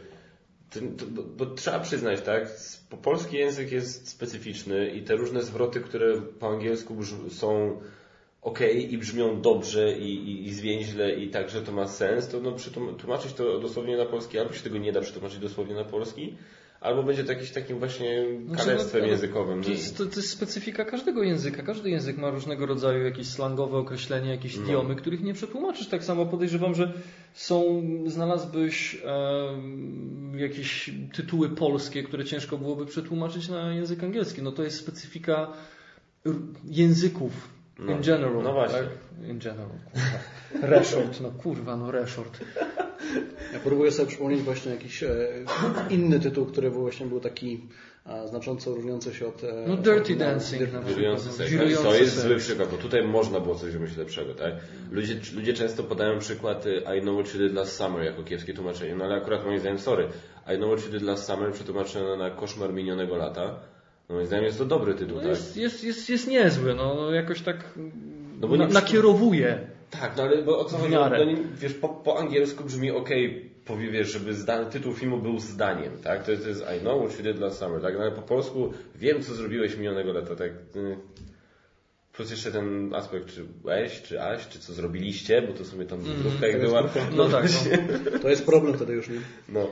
bo, 1.08 1.22
bo, 1.22 1.46
trzeba 1.46 1.80
przyznać, 1.80 2.20
tak, 2.20 2.50
polski 3.02 3.36
język 3.36 3.72
jest 3.72 4.08
specyficzny 4.08 4.90
i 4.90 5.02
te 5.02 5.16
różne 5.16 5.42
zwroty, 5.42 5.80
które 5.80 6.20
po 6.20 6.48
angielsku 6.48 6.96
są 7.28 7.80
ok 8.42 8.60
i 8.88 8.98
brzmią 8.98 9.40
dobrze 9.40 9.98
i, 9.98 10.14
i, 10.14 10.46
i 10.46 10.54
zwięźle 10.54 11.14
i 11.14 11.30
tak, 11.30 11.50
że 11.50 11.62
to 11.62 11.72
ma 11.72 11.88
sens, 11.88 12.28
to 12.28 12.40
no, 12.40 12.56
tłumaczyć 12.98 13.32
to 13.32 13.58
dosłownie 13.58 13.96
na 13.96 14.06
polski, 14.06 14.38
albo 14.38 14.52
się 14.52 14.62
tego 14.62 14.78
nie 14.78 14.92
da 14.92 15.00
przetłumaczyć 15.00 15.38
dosłownie 15.38 15.74
na 15.74 15.84
polski, 15.84 16.36
albo 16.80 17.02
będzie 17.02 17.24
to 17.24 17.32
jakimś 17.32 17.50
takim 17.50 17.78
właśnie 17.78 18.24
Znaczy, 18.46 18.64
kalectwem 18.64 19.00
no, 19.00 19.06
językowym. 19.06 19.62
To 19.62 19.70
jest, 19.70 19.98
to, 19.98 20.06
to 20.06 20.16
jest 20.16 20.30
specyfika 20.30 20.84
każdego 20.84 21.22
języka. 21.22 21.62
Każdy 21.62 21.90
język 21.90 22.18
ma 22.18 22.30
różnego 22.30 22.66
rodzaju 22.66 23.04
jakieś 23.04 23.26
slangowe 23.26 23.78
określenia, 23.78 24.30
jakieś 24.30 24.56
No. 24.56 24.62
idiomy, 24.64 24.96
których 24.96 25.22
nie 25.22 25.34
przetłumaczysz. 25.34 25.88
Tak 25.88 26.04
samo 26.04 26.26
podejrzewam, 26.26 26.74
że 26.74 26.92
są, 27.34 27.82
znalazłbyś 28.06 28.98
em, 29.04 30.32
jakieś 30.38 30.90
tytuły 31.12 31.48
polskie, 31.48 32.02
które 32.02 32.24
ciężko 32.24 32.58
byłoby 32.58 32.86
przetłumaczyć 32.86 33.48
na 33.48 33.74
język 33.74 34.04
angielski. 34.04 34.42
No 34.42 34.52
to 34.52 34.62
jest 34.62 34.78
specyfika 34.78 35.52
języków 36.64 37.55
No. 37.78 37.92
in 37.92 38.02
general. 38.02 38.42
No 38.42 38.52
właśnie. 38.52 38.78
Tak? 38.78 39.28
In 39.28 39.38
general, 39.38 39.68
kurwa. 39.68 40.18
Reshort, 40.76 41.20
no 41.20 41.30
kurwa, 41.30 41.76
no 41.76 41.90
reshort. 41.90 42.40
Ja 43.52 43.58
próbuję 43.64 43.92
sobie 43.92 44.08
przypomnieć 44.08 44.42
właśnie 44.42 44.72
jakiś 44.72 45.02
e, 45.02 45.28
inny 45.90 46.20
tytuł, 46.20 46.46
który 46.46 46.70
był 46.70 46.80
właśnie 46.80 47.06
był 47.06 47.20
taki 47.20 47.68
e, 48.06 48.28
znacząco 48.28 48.74
różniący 48.74 49.14
się 49.14 49.26
od... 49.26 49.44
E, 49.44 49.64
No 49.66 49.76
Dirty 49.76 49.90
oryginału. 49.90 50.30
Dancing 50.30 50.60
na 50.60 50.66
przykład. 50.66 50.84
Wirujący 50.84 51.32
seks. 51.32 51.50
Wirujący 51.50 51.82
To 51.84 51.94
jest 51.94 52.20
zły 52.20 52.36
przykład, 52.36 52.70
bo 52.70 52.76
tutaj 52.76 53.08
można 53.08 53.40
było 53.40 53.54
coś 53.54 53.72
wymyślić 53.72 53.98
lepszego, 53.98 54.34
tak? 54.34 54.54
Ludzie, 54.90 55.20
ludzie 55.34 55.54
często 55.54 55.82
podają 55.82 56.18
przykład 56.18 56.66
y, 56.66 56.82
I 56.98 57.00
know 57.00 57.20
what 57.24 57.34
you 57.34 57.40
did 57.40 57.54
last 57.54 57.76
summer 57.76 58.04
jako 58.04 58.22
kiepskie 58.22 58.54
tłumaczenie, 58.54 58.94
no 58.94 59.04
ale 59.04 59.14
akurat 59.14 59.44
moim 59.44 59.60
zdaniem, 59.60 59.78
sorry, 59.78 60.08
I 60.54 60.56
know 60.56 60.70
what 60.70 60.86
you 60.86 60.98
did 60.98 61.02
last 61.02 61.24
summer 61.24 61.52
przetłumaczone 61.52 62.16
na 62.16 62.30
koszmar 62.30 62.72
minionego 62.72 63.16
lata, 63.16 63.60
no 64.08 64.14
moim 64.14 64.26
zdaniem 64.26 64.44
jest 64.44 64.58
to 64.58 64.64
dobry 64.64 64.94
tytuł, 64.94 65.16
No 65.16 65.22
tak? 65.22 65.30
jest, 65.30 65.56
jest, 65.56 65.84
jest, 65.84 66.08
jest 66.10 66.28
niezły, 66.28 66.74
no 66.74 66.94
no 66.94 67.10
jakoś 67.10 67.40
tak 67.42 67.56
No 68.40 68.48
bo 68.48 68.56
na, 68.56 68.66
nie- 68.66 68.72
nakierowuje. 68.72 69.58
Tak, 69.90 70.16
no 70.16 70.22
ale 70.22 70.42
bo 70.42 70.58
o 70.58 70.64
co 70.64 70.78
chodzi? 70.78 70.92
No, 70.94 71.24
nie- 71.24 71.36
wiesz, 71.60 71.74
po, 71.74 71.88
po 71.88 72.18
angielsku 72.18 72.64
brzmi 72.64 72.90
ok, 72.90 73.08
powie, 73.64 73.90
wiesz, 73.90 74.12
żeby 74.12 74.34
zda, 74.34 74.64
tytuł 74.64 74.92
filmu 74.94 75.18
był 75.18 75.38
zdaniem, 75.38 75.92
tak? 76.02 76.24
To 76.24 76.30
jest, 76.30 76.42
to 76.42 76.48
jest 76.48 76.64
I 76.76 76.80
know 76.80 77.04
what 77.04 77.18
you 77.18 77.32
did 77.32 77.40
last 77.40 77.58
summer, 77.58 77.82
tak? 77.82 77.94
No, 77.94 78.00
ale 78.00 78.12
po 78.12 78.22
polsku 78.22 78.72
wiem, 78.94 79.22
co 79.22 79.34
zrobiłeś 79.34 79.76
minionego 79.76 80.12
lata, 80.12 80.36
tak? 80.36 80.50
y. 80.76 80.96
Plus 82.12 82.30
jeszcze 82.30 82.52
ten 82.52 82.94
aspekt, 82.94 83.26
czy 83.26 83.44
łeś, 83.64 84.02
czy 84.02 84.22
aś, 84.22 84.48
czy 84.48 84.58
co 84.58 84.72
zrobiliście, 84.72 85.42
bo 85.42 85.52
to 85.52 85.64
sobie 85.64 85.84
tam 85.84 86.00
wędrówka 86.00 86.46
jak 86.46 86.60
była. 86.60 86.82
grupa. 86.82 87.00
No 87.16 87.28
tak, 87.28 87.44
no. 88.12 88.18
To 88.18 88.28
jest 88.28 88.46
problem 88.46 88.74
wtedy 88.76 88.92
już, 88.92 89.08
nie? 89.08 89.20
No. 89.48 89.66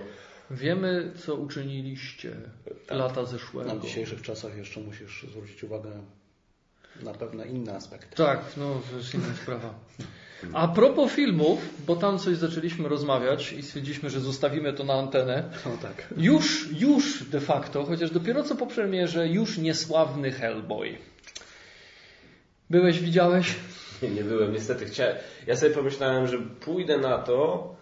Wiemy, 0.50 1.12
co 1.26 1.34
uczyniliście 1.34 2.36
lata 2.90 3.20
Na 3.20 3.26
zeszłego. 3.26 3.80
dzisiejszych 3.80 4.22
czasach 4.22 4.56
jeszcze 4.56 4.80
musisz 4.80 5.26
zwrócić 5.30 5.64
uwagę 5.64 5.90
na 7.02 7.14
pewne 7.14 7.46
inne 7.46 7.74
aspekty. 7.76 8.16
Tak, 8.16 8.40
no 8.56 8.80
to 8.90 8.96
jest 8.96 9.14
inna 9.14 9.34
sprawa. 9.42 9.74
A 10.52 10.68
propos 10.68 11.12
filmów, 11.12 11.58
bo 11.86 11.96
tam 11.96 12.18
coś 12.18 12.36
zaczęliśmy 12.36 12.88
rozmawiać 12.88 13.52
i 13.52 13.62
stwierdziliśmy, 13.62 14.10
że 14.10 14.20
zostawimy 14.20 14.72
to 14.72 14.84
na 14.84 14.94
antenę. 14.94 15.50
No 15.66 15.76
tak. 15.82 16.06
Już, 16.16 16.68
już 16.72 17.24
de 17.24 17.40
facto, 17.40 17.84
chociaż 17.84 18.10
dopiero 18.10 18.42
co 18.42 18.54
po 18.56 18.66
premierze, 18.66 19.28
już 19.28 19.58
niesławny 19.58 20.30
Hellboy. 20.32 20.96
Byłeś, 22.70 23.00
widziałeś? 23.00 23.54
Nie, 24.02 24.10
nie 24.10 24.24
byłem, 24.24 24.52
niestety. 24.52 24.84
Chciałem, 24.86 25.16
ja 25.46 25.56
sobie 25.56 25.74
pomyślałem, 25.74 26.26
że 26.26 26.38
pójdę 26.38 26.98
na 26.98 27.18
to, 27.18 27.73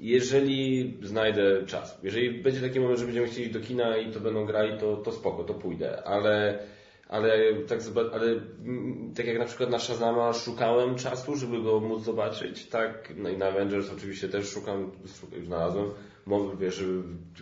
jeżeli 0.00 0.94
znajdę 1.02 1.66
czas. 1.66 1.98
Jeżeli 2.02 2.42
będzie 2.42 2.60
taki 2.60 2.80
moment, 2.80 2.98
że 2.98 3.04
będziemy 3.04 3.26
chcieli 3.26 3.50
do 3.50 3.60
kina 3.60 3.96
i 3.96 4.12
to 4.12 4.20
będą 4.20 4.46
grali, 4.46 4.78
to, 4.78 4.96
to 4.96 5.12
spoko, 5.12 5.44
to 5.44 5.54
pójdę. 5.54 6.02
Ale, 6.04 6.58
ale, 7.08 7.54
tak, 7.68 7.78
ale 8.12 8.26
tak 9.16 9.26
jak 9.26 9.38
na 9.38 9.44
przykład 9.44 9.70
na 9.70 9.78
Shazama 9.78 10.32
szukałem 10.32 10.94
czasu, 10.94 11.36
żeby 11.36 11.62
go 11.62 11.80
móc 11.80 12.02
zobaczyć, 12.04 12.66
tak, 12.66 13.12
no 13.16 13.28
i 13.28 13.36
na 13.38 13.46
Avengers 13.46 13.92
oczywiście 13.96 14.28
też 14.28 14.48
szukam, 14.48 14.92
już 15.36 15.46
znalazłem, 15.46 15.90
Mo- 16.26 16.56
wiesz, 16.56 16.84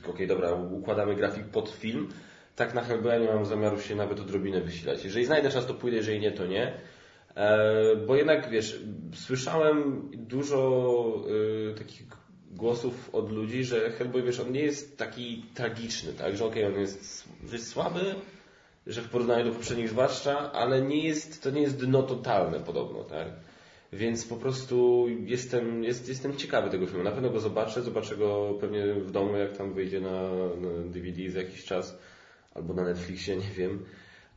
okej, 0.08 0.26
dobra, 0.26 0.52
układamy 0.54 1.14
grafik 1.14 1.44
pod 1.44 1.70
film, 1.70 2.08
tak 2.56 2.74
na 2.74 2.82
Hellboya 2.82 3.18
nie 3.18 3.26
mam 3.26 3.46
zamiaru 3.46 3.80
się 3.80 3.94
nawet 3.96 4.20
odrobinę 4.20 4.60
wysilać. 4.60 5.04
Jeżeli 5.04 5.24
znajdę 5.24 5.50
czas, 5.50 5.66
to 5.66 5.74
pójdę, 5.74 5.96
jeżeli 5.96 6.20
nie, 6.20 6.32
to 6.32 6.46
nie. 6.46 6.72
E, 7.36 7.96
Bo 8.06 8.16
jednak, 8.16 8.50
wiesz, 8.50 8.80
słyszałem 9.14 10.08
dużo 10.12 11.24
y, 11.70 11.74
takich 11.78 12.06
głosów 12.52 13.14
od 13.14 13.32
ludzi, 13.32 13.64
że 13.64 13.90
Hellboy, 13.90 14.22
wiesz, 14.22 14.40
on 14.40 14.52
nie 14.52 14.60
jest 14.60 14.98
taki 14.98 15.44
tragiczny, 15.54 16.12
tak? 16.12 16.36
Że 16.36 16.44
okej, 16.44 16.64
on 16.64 16.74
jest 16.80 17.28
słaby, 17.58 18.14
że 18.86 19.02
w 19.02 19.08
porównaniu 19.08 19.44
do 19.44 19.52
poprzednich 19.52 19.88
zwłaszcza, 19.88 20.52
ale 20.52 20.82
nie 20.82 21.06
jest, 21.06 21.42
to 21.42 21.50
nie 21.50 21.62
jest 21.62 21.84
dno 21.86 22.02
totalne 22.02 22.60
podobno, 22.60 23.04
tak? 23.04 23.28
Więc 23.92 24.24
po 24.24 24.36
prostu 24.36 25.06
jestem, 25.26 25.84
jest, 25.84 26.08
jestem 26.08 26.36
ciekawy 26.36 26.70
tego 26.70 26.86
filmu. 26.86 27.04
Na 27.04 27.10
pewno 27.10 27.30
go 27.30 27.40
zobaczę, 27.40 27.82
zobaczę 27.82 28.16
go 28.16 28.54
pewnie 28.60 28.94
w 28.94 29.10
domu, 29.10 29.36
jak 29.36 29.56
tam 29.56 29.74
wyjdzie 29.74 30.00
na, 30.00 30.22
na 30.56 30.68
DVD 30.84 31.30
za 31.30 31.38
jakiś 31.38 31.64
czas, 31.64 31.98
albo 32.54 32.74
na 32.74 32.84
Netflixie, 32.84 33.36
nie 33.36 33.50
wiem. 33.56 33.84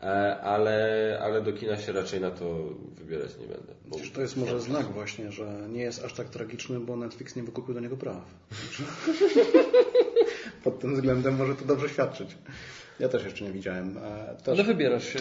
E, 0.02 0.42
Ale, 0.42 1.20
ale 1.22 1.42
do 1.42 1.54
kina 1.54 1.78
się 1.78 1.92
raczej 1.92 2.22
na 2.22 2.32
to 2.32 2.56
wybierać 2.98 3.38
nie 3.40 3.48
będę. 3.48 3.74
Bo... 3.86 3.96
Przecież 3.96 4.14
to 4.14 4.22
jest 4.22 4.38
może 4.38 4.60
znak 4.60 4.86
właśnie, 4.86 5.32
że 5.32 5.68
nie 5.70 5.82
jest 5.82 6.06
aż 6.06 6.14
tak 6.14 6.30
tragiczny, 6.30 6.80
bo 6.80 6.96
Netflix 6.96 7.36
nie 7.36 7.44
wykupił 7.44 7.74
do 7.74 7.80
niego 7.80 7.98
praw. 7.98 8.24
Pod 10.64 10.80
tym 10.80 10.96
względem 10.96 11.36
może 11.36 11.56
to 11.56 11.66
dobrze 11.66 11.90
świadczyć. 11.90 12.38
Ja 13.00 13.10
też 13.10 13.24
jeszcze 13.24 13.46
nie 13.46 13.52
widziałem. 13.52 14.00
Też 14.44 14.60
Ale 14.60 14.64
wybierasz 14.64 15.08
się. 15.08 15.20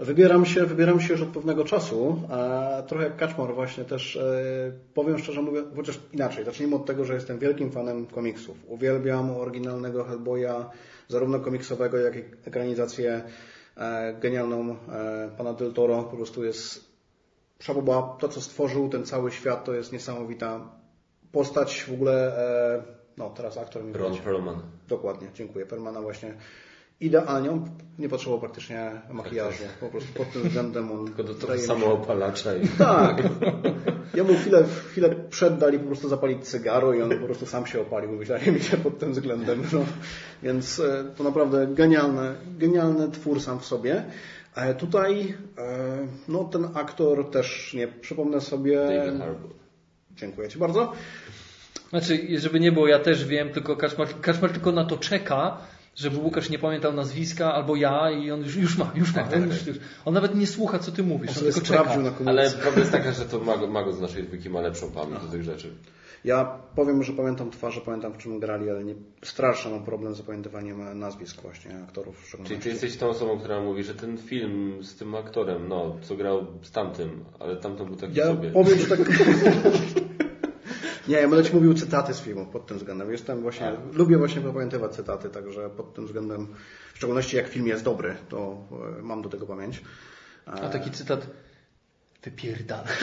Wybieram 0.00 0.46
się, 0.46 0.64
wybieram 0.64 1.00
się 1.00 1.12
już 1.12 1.22
od 1.22 1.28
pewnego 1.28 1.64
czasu. 1.64 2.22
E, 2.30 2.82
trochę 2.88 3.04
jak 3.04 3.16
Kaczmar 3.16 3.54
właśnie 3.54 3.84
też 3.84 4.16
e, 4.16 4.72
powiem 4.94 5.18
szczerze 5.18 5.42
mówiąc, 5.42 5.66
chociaż 5.76 6.00
inaczej. 6.12 6.44
Zacznijmy 6.44 6.76
od 6.76 6.86
tego, 6.86 7.04
że 7.04 7.14
jestem 7.14 7.38
wielkim 7.38 7.70
fanem 7.70 8.06
komiksów. 8.06 8.56
Uwielbiam 8.66 9.30
oryginalnego 9.30 10.04
Hellboya, 10.04 10.70
zarówno 11.08 11.40
komiksowego, 11.40 11.96
jak 11.96 12.16
i 12.16 12.22
ekranizację 12.44 13.22
genialną 14.20 14.76
e, 14.92 15.30
pana 15.36 15.52
Del 15.52 15.72
Toro. 15.72 16.02
Po 16.02 16.16
prostu 16.16 16.44
jest 16.44 16.88
Szaboba, 17.60 18.16
to 18.20 18.28
co 18.28 18.40
stworzył, 18.40 18.88
ten 18.88 19.06
cały 19.06 19.32
świat, 19.32 19.64
to 19.64 19.74
jest 19.74 19.92
niesamowita 19.92 20.60
postać. 21.32 21.84
W 21.84 21.92
ogóle, 21.92 22.38
e, 22.38 22.82
no 23.16 23.30
teraz 23.30 23.58
aktor 23.58 23.84
mi 23.84 23.92
Ron. 23.92 24.16
Perlman. 24.16 24.62
Dokładnie, 24.88 25.28
dziękuję. 25.34 25.66
Permana 25.66 26.00
właśnie 26.00 26.34
idealnie. 27.00 27.50
On 27.50 27.68
nie 27.98 28.08
potrzebował 28.08 28.40
praktycznie 28.40 28.90
makijażu. 29.10 29.62
Po 29.80 29.88
prostu 29.88 30.12
pod 30.12 30.32
tym 30.32 30.42
względem 30.42 30.92
on 30.92 31.06
Tylko 31.06 31.22
do 31.24 31.34
tego 31.34 31.40
wydaje 31.40 31.60
mi 31.60 31.66
samo 31.66 31.80
się- 31.86 31.92
opalacza 31.92 32.56
i... 32.56 32.68
Tak. 32.68 33.22
Ja 34.14 34.24
mu 34.24 34.34
chwilę, 34.34 34.64
chwilę 34.90 35.08
przed 35.30 35.58
dali 35.58 35.78
po 35.78 35.86
prostu 35.86 36.08
zapalić 36.08 36.44
cygaro 36.48 36.94
i 36.94 37.02
on 37.02 37.18
po 37.18 37.26
prostu 37.26 37.46
sam 37.46 37.66
się 37.66 37.80
opalił, 37.80 38.18
wydaje 38.18 38.52
mi 38.52 38.60
się, 38.60 38.76
pod 38.76 38.98
tym 38.98 39.12
względem. 39.12 39.62
No. 39.72 39.80
Więc 40.42 40.80
e, 40.80 41.04
to 41.16 41.24
naprawdę 41.24 41.66
genialny, 41.66 42.34
genialny 42.58 43.10
twór 43.10 43.40
sam 43.40 43.58
w 43.60 43.64
sobie. 43.64 44.04
E, 44.54 44.74
Tutaj 44.74 45.34
e, 45.58 46.06
no, 46.28 46.44
ten 46.44 46.68
aktor 46.74 47.30
też 47.30 47.74
nie 47.74 47.88
przypomnę 47.88 48.40
sobie. 48.40 48.76
David 48.76 49.20
Harbour. 49.20 49.50
Dziękuję 50.16 50.48
Ci 50.48 50.58
bardzo. 50.58 50.92
Znaczy, 51.90 52.18
żeby 52.38 52.60
nie 52.60 52.72
było, 52.72 52.88
ja 52.88 52.98
też 52.98 53.24
wiem, 53.24 53.48
tylko 53.52 53.76
Kaczmar, 53.76 54.08
Kaczmar 54.20 54.50
tylko 54.50 54.72
na 54.72 54.84
to 54.84 54.96
czeka, 54.96 55.58
żeby 55.98 56.16
Łukasz 56.16 56.50
nie 56.50 56.58
pamiętał 56.58 56.92
nazwiska, 56.92 57.54
albo 57.54 57.76
ja 57.76 58.10
i 58.10 58.30
on 58.30 58.40
już, 58.40 58.56
już 58.56 58.78
ma, 58.78 58.90
już 58.94 59.14
ma. 59.14 59.22
Tak, 59.22 59.32
on, 59.34 59.40
tak, 59.40 59.50
już, 59.50 59.58
tak. 59.58 59.66
już, 59.66 59.76
on 60.04 60.14
nawet 60.14 60.34
nie 60.34 60.46
słucha, 60.46 60.78
co 60.78 60.92
ty 60.92 61.02
mówisz, 61.02 61.30
On 61.38 61.46
on 61.46 61.52
tylko 61.52 61.66
czeka. 61.66 61.96
na. 61.96 62.30
Ale 62.30 62.50
prawda 62.50 62.80
jest 62.80 62.92
taka, 62.92 63.12
że 63.12 63.24
to 63.24 63.38
Mago, 63.38 63.66
Mago 63.66 63.92
z 63.92 64.00
naszej 64.00 64.24
dwójki 64.24 64.50
ma 64.50 64.60
lepszą 64.60 64.90
pamięć 64.90 65.22
do 65.22 65.28
tych 65.28 65.42
rzeczy. 65.42 65.74
Ja 66.24 66.44
powiem, 66.74 67.02
że 67.02 67.12
pamiętam 67.12 67.50
twarze, 67.50 67.80
pamiętam 67.80 68.12
w 68.12 68.18
czym 68.18 68.40
grali, 68.40 68.70
ale 68.70 68.84
nie, 68.84 68.94
strasznie 69.22 69.70
mam 69.70 69.84
problem 69.84 70.14
z 70.14 70.16
zapamiętywaniem 70.16 70.98
nazwisk 70.98 71.42
właśnie 71.42 71.78
aktorów. 71.82 72.32
Czyli 72.44 72.60
ty 72.60 72.68
jesteś 72.68 72.96
tą 72.96 73.08
osobą, 73.08 73.38
która 73.38 73.60
mówi, 73.60 73.84
że 73.84 73.94
ten 73.94 74.18
film 74.18 74.78
z 74.84 74.96
tym 74.96 75.14
aktorem, 75.14 75.68
no, 75.68 75.96
co 76.02 76.16
grał 76.16 76.46
z 76.62 76.70
tamtym, 76.70 77.24
ale 77.40 77.56
tamten 77.56 77.86
był 77.86 77.96
taki 77.96 78.14
Ja 78.18 78.26
sobie. 78.26 78.50
powiem, 78.50 78.78
że 78.78 78.96
tak... 78.96 79.08
Nie, 81.08 81.16
ja 81.16 81.28
będę 81.28 81.44
Ci 81.44 81.54
mówił 81.54 81.74
cytaty 81.74 82.14
z 82.14 82.20
filmu 82.20 82.46
pod 82.46 82.66
tym 82.66 82.78
względem. 82.78 83.12
Jestem 83.12 83.42
właśnie, 83.42 83.72
lubię 83.92 84.18
właśnie 84.18 84.40
zapamiętywać 84.40 84.94
cytaty, 84.94 85.30
także 85.30 85.70
pod 85.70 85.94
tym 85.94 86.06
względem, 86.06 86.54
w 86.94 86.96
szczególności 86.96 87.36
jak 87.36 87.48
film 87.48 87.66
jest 87.66 87.84
dobry, 87.84 88.16
to 88.28 88.56
e, 88.98 89.02
mam 89.02 89.22
do 89.22 89.28
tego 89.28 89.46
pamięć. 89.46 89.82
A 90.46 90.68
taki 90.68 90.90
cytat, 90.90 91.26
wypierdala. 92.22 92.84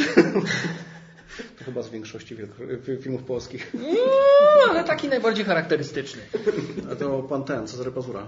To 1.59 1.65
chyba 1.65 1.81
z 1.81 1.89
większości 1.89 2.37
filmów 3.01 3.23
polskich. 3.23 3.73
No, 3.73 4.69
ale 4.69 4.83
taki 4.83 5.07
najbardziej 5.07 5.45
charakterystyczny. 5.45 6.21
A 6.91 6.95
to 6.95 7.23
pan 7.23 7.43
ten, 7.43 7.67
Cezary 7.67 7.91
Pazura. 7.91 8.27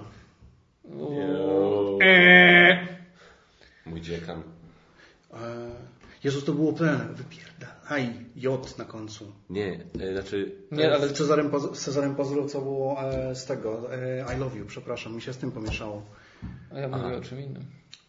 Eee. 2.02 2.88
Mój 3.86 4.02
dziekan. 4.02 4.42
E, 5.34 5.38
Jezus, 6.24 6.46
to 6.46 6.54
było 6.54 6.74
ten, 6.74 7.16
wypierdalaj, 7.90 8.26
J 8.36 8.78
na 8.78 8.86
końcu. 8.86 9.32
Nie, 9.50 9.80
e, 10.00 10.14
znaczy... 10.14 10.52
Nie, 10.72 10.94
ale 10.94 11.08
Z 11.10 11.14
Cezarem, 11.14 11.50
Paz- 11.50 11.76
z 11.76 11.80
Cezarem 11.82 12.16
Pazurą, 12.16 12.48
co 12.48 12.62
było 12.62 13.02
e, 13.04 13.36
z 13.36 13.46
tego, 13.46 13.94
e, 13.96 14.36
I 14.36 14.40
love 14.40 14.58
you, 14.58 14.66
przepraszam, 14.66 15.16
mi 15.16 15.22
się 15.22 15.34
z 15.34 15.38
tym 15.38 15.52
pomieszało. 15.52 16.02
A 16.76 16.80
ja 16.80 16.88
mówię 16.88 17.18
o 17.18 17.22
czym 17.22 17.40
innym. 17.40 17.64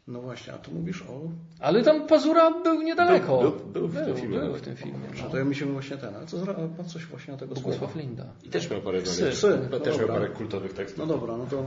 No 0.07 0.21
właśnie, 0.21 0.53
a 0.53 0.59
tu 0.59 0.71
mówisz 0.73 1.03
o... 1.03 1.21
Ale 1.61 1.83
tam 1.85 2.07
Pazura 2.07 2.51
był 2.63 2.83
niedaleko. 2.83 3.39
Był- 3.41 3.51
był- 3.53 3.73
był 3.73 3.89
w 3.89 3.95
tym 4.07 4.17
filmie, 4.17 4.39
Był 4.39 4.49
no. 4.49 4.55
w 4.55 4.61
tym 4.61 4.77
filmie. 4.77 5.09
Że 5.15 5.25
No. 5.25 5.31
to 5.31 5.39
ja 5.39 5.45
mi 5.45 5.55
się 5.55 5.67
właśnie 5.67 5.97
ten, 5.97 6.15
ale 6.15 6.27
co 6.27 6.37
pan 6.77 6.89
coś 6.89 7.07
właśnie 7.07 7.33
na 7.33 7.39
tego 7.39 7.55
Bogusław 7.55 7.79
słowa. 7.93 8.01
Linda. 8.01 8.25
I 8.45 8.49
też 8.49 8.71
miał 8.71 8.81
parę 8.81 9.03
Psy. 9.03 9.31
Psy, 9.31 9.59
no 9.71 9.81
Też 9.81 9.99
miał 9.99 10.07
dobra. 10.07 10.15
parę 10.23 10.29
kultowych 10.35 10.73
tekstów. 10.75 10.99
No 10.99 11.07
dobra, 11.07 11.37
no 11.37 11.47
to... 11.47 11.67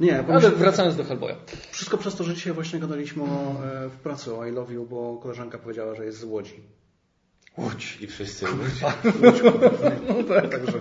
Nie, 0.00 0.14
Ale 0.14 0.24
pomyśl... 0.24 0.50
wracając 0.50 0.96
do 0.96 1.04
Hellboya. 1.04 1.34
wszystko 1.70 1.98
przez 1.98 2.14
to, 2.16 2.24
że 2.24 2.34
dzisiaj 2.34 2.52
właśnie 2.52 2.78
gadaliśmy 2.80 3.22
o, 3.22 3.26
e, 3.26 3.88
w 3.88 3.96
pracy 3.96 4.34
o 4.34 4.46
I 4.46 4.50
Love 4.52 4.72
You, 4.74 4.86
bo 4.86 5.16
koleżanka 5.22 5.58
powiedziała, 5.58 5.94
że 5.94 6.04
jest 6.04 6.18
z 6.18 6.24
Łodzi. 6.24 6.62
Łódź 7.56 7.98
i 8.00 8.06
wszyscy 8.06 8.46
No 10.08 10.22
tak. 10.22 10.48
Także... 10.48 10.80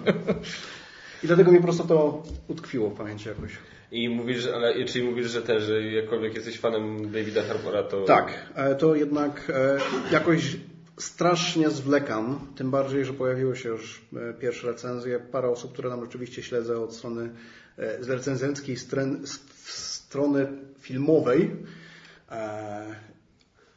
I 1.24 1.28
dlatego 1.28 1.52
mi 1.52 1.58
po 1.58 1.64
prostu 1.64 1.88
to 1.88 2.24
utkwiło 2.48 2.90
w 2.90 2.98
pamięci 2.98 3.28
jakoś. 3.28 3.52
I 3.92 4.10
mówisz, 4.10 4.48
ale, 4.48 4.86
czyli 4.86 5.06
mówisz, 5.06 5.32
że 5.32 5.42
też, 5.42 5.64
że 5.64 5.84
jakkolwiek 5.84 6.36
jesteś 6.36 6.60
fanem 6.60 7.12
Davida 7.12 7.44
Harboura, 7.44 7.84
to... 7.84 8.04
Tak, 8.04 8.52
e, 8.56 8.76
to 8.76 8.96
jednak 8.96 9.52
e, 9.56 9.78
jakoś 10.12 10.58
strasznie 10.98 11.70
zwlekam, 11.70 12.40
tym 12.56 12.72
bardziej, 12.72 13.06
że 13.06 13.14
pojawiły 13.14 13.56
się 13.56 13.70
już 13.70 14.02
e, 14.16 14.34
pierwsze 14.34 14.68
recenzje. 14.68 15.20
Parę 15.20 15.50
osób, 15.50 15.74
które 15.74 15.90
nam 15.90 16.02
rzeczywiście 16.02 16.44
śledzę 16.44 16.80
od 16.80 16.96
strony 16.96 17.30
z 18.00 18.10
recenzenckiej 18.10 18.78
strony 19.66 20.48
filmowej. 20.80 21.52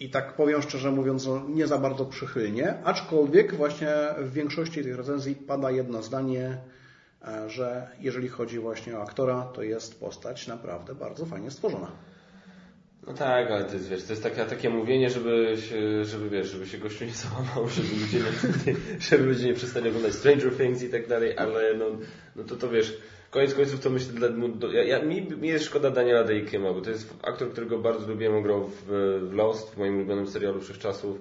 I 0.03 0.11
tak 0.11 0.32
powiem 0.32 0.62
szczerze 0.62 0.90
mówiąc, 0.90 1.26
no, 1.26 1.42
nie 1.48 1.66
za 1.66 1.78
bardzo 1.78 2.05
przychylnie, 2.05 2.74
aczkolwiek 2.84 3.55
właśnie 3.55 3.88
w 4.18 4.32
większości 4.32 4.82
tych 4.82 4.96
recenzji 4.96 5.34
pada 5.34 5.70
jedno 5.70 6.03
zdanie, 6.03 6.59
e, 7.28 7.50
że 7.50 7.88
jeżeli 8.00 8.28
chodzi 8.28 8.59
właśnie 8.59 8.98
o 8.98 9.03
aktora, 9.03 9.42
to 9.42 9.62
jest 9.62 10.00
postać 10.00 10.46
naprawdę 10.46 10.94
bardzo 10.94 11.26
fajnie 11.26 11.50
stworzona. 11.50 11.90
No 13.07 13.14
tak, 13.14 13.50
ale 13.50 13.64
to 13.64 13.74
jest, 13.74 13.88
wiesz, 13.88 14.05
to 14.05 14.12
jest 14.12 14.22
takie, 14.22 14.44
takie 14.44 14.70
mówienie, 14.70 15.11
żeby 15.11 15.57
się, 15.61 16.05
żeby, 16.05 16.30
wiesz, 16.30 16.50
żeby 16.50 16.66
się 16.66 16.78
gościu 16.78 17.05
nie 17.05 17.12
załamał, 17.12 17.68
żeby 17.68 17.88
ludzie 18.00 18.18
nie, 19.42 19.46
nie 19.48 19.55
przestali 19.55 19.88
oglądać 19.88 20.14
Stranger 20.14 20.57
Things 20.57 20.82
i 20.82 20.88
tak 20.88 21.09
dalej, 21.09 21.38
ale 21.38 21.74
no, 21.74 21.84
no 22.36 22.44
to 22.44 22.57
to 22.57 22.68
wiesz, 22.68 22.98
koniec 23.33 23.55
końców 23.55 23.80
to 23.80 23.91
myślę, 23.91 24.12
dla, 24.12 24.28
ja, 24.72 24.83
ja, 24.83 25.03
mi, 25.03 25.22
mi 25.22 25.49
jest 25.49 25.64
szkoda 25.64 25.91
Daniela 25.91 26.24
Day-Kema, 26.24 26.74
bo 26.74 26.80
to 26.80 26.91
jest 26.91 27.14
aktor, 27.22 27.53
którego 27.53 27.78
bardzo 27.78 28.09
lubiłem, 28.09 28.43
grał 28.43 28.64
w, 28.64 28.85
w 29.28 29.33
Lost, 29.33 29.74
w 29.74 29.78
moim 29.78 29.97
ulubionym 29.97 30.26
serialu 30.26 30.61
wszechczasów 30.61 31.18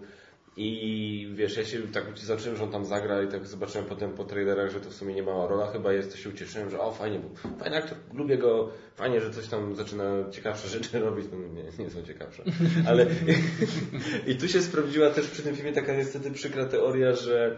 i 0.58 1.32
wiesz, 1.36 1.58
ja 1.58 1.66
się 1.66 1.80
tak 1.82 2.04
zacząłem, 2.16 2.58
że 2.58 2.64
on 2.64 2.72
tam 2.72 2.86
zagra 2.86 3.24
i 3.24 3.28
tak 3.28 3.48
zobaczyłem 3.48 3.86
potem 3.88 4.12
po 4.12 4.24
trailerach, 4.24 4.72
że 4.72 4.80
to 4.80 4.90
w 4.90 4.94
sumie 4.94 5.14
nie 5.14 5.24
mała 5.24 5.48
rola 5.48 5.72
chyba 5.72 5.94
jest, 5.94 6.12
to 6.12 6.18
się 6.18 6.30
ucieszyłem, 6.30 6.70
że 6.70 6.80
o 6.80 6.92
fajnie, 6.92 7.20
bo 7.20 7.50
fajny 7.60 7.78
aktor, 7.78 7.98
lubię 8.14 8.38
go, 8.38 8.72
fajnie, 8.96 9.22
że 9.22 9.32
coś 9.32 9.48
tam 9.48 9.76
zaczyna 9.76 10.04
ciekawsze 10.32 10.68
rzeczy 10.68 11.00
robić, 11.10 11.26
no 11.32 11.38
nie, 11.38 11.84
nie 11.84 11.90
są 11.90 12.04
ciekawsze, 12.04 12.44
ale 12.88 13.06
i 14.28 14.36
tu 14.36 14.48
się 14.48 14.62
sprawdziła 14.62 15.10
też 15.10 15.28
przy 15.28 15.44
tym 15.44 15.56
filmie 15.56 15.74
taka 15.74 15.96
niestety 15.96 16.32
przykra 16.32 16.66
teoria, 16.66 17.14
że 17.14 17.58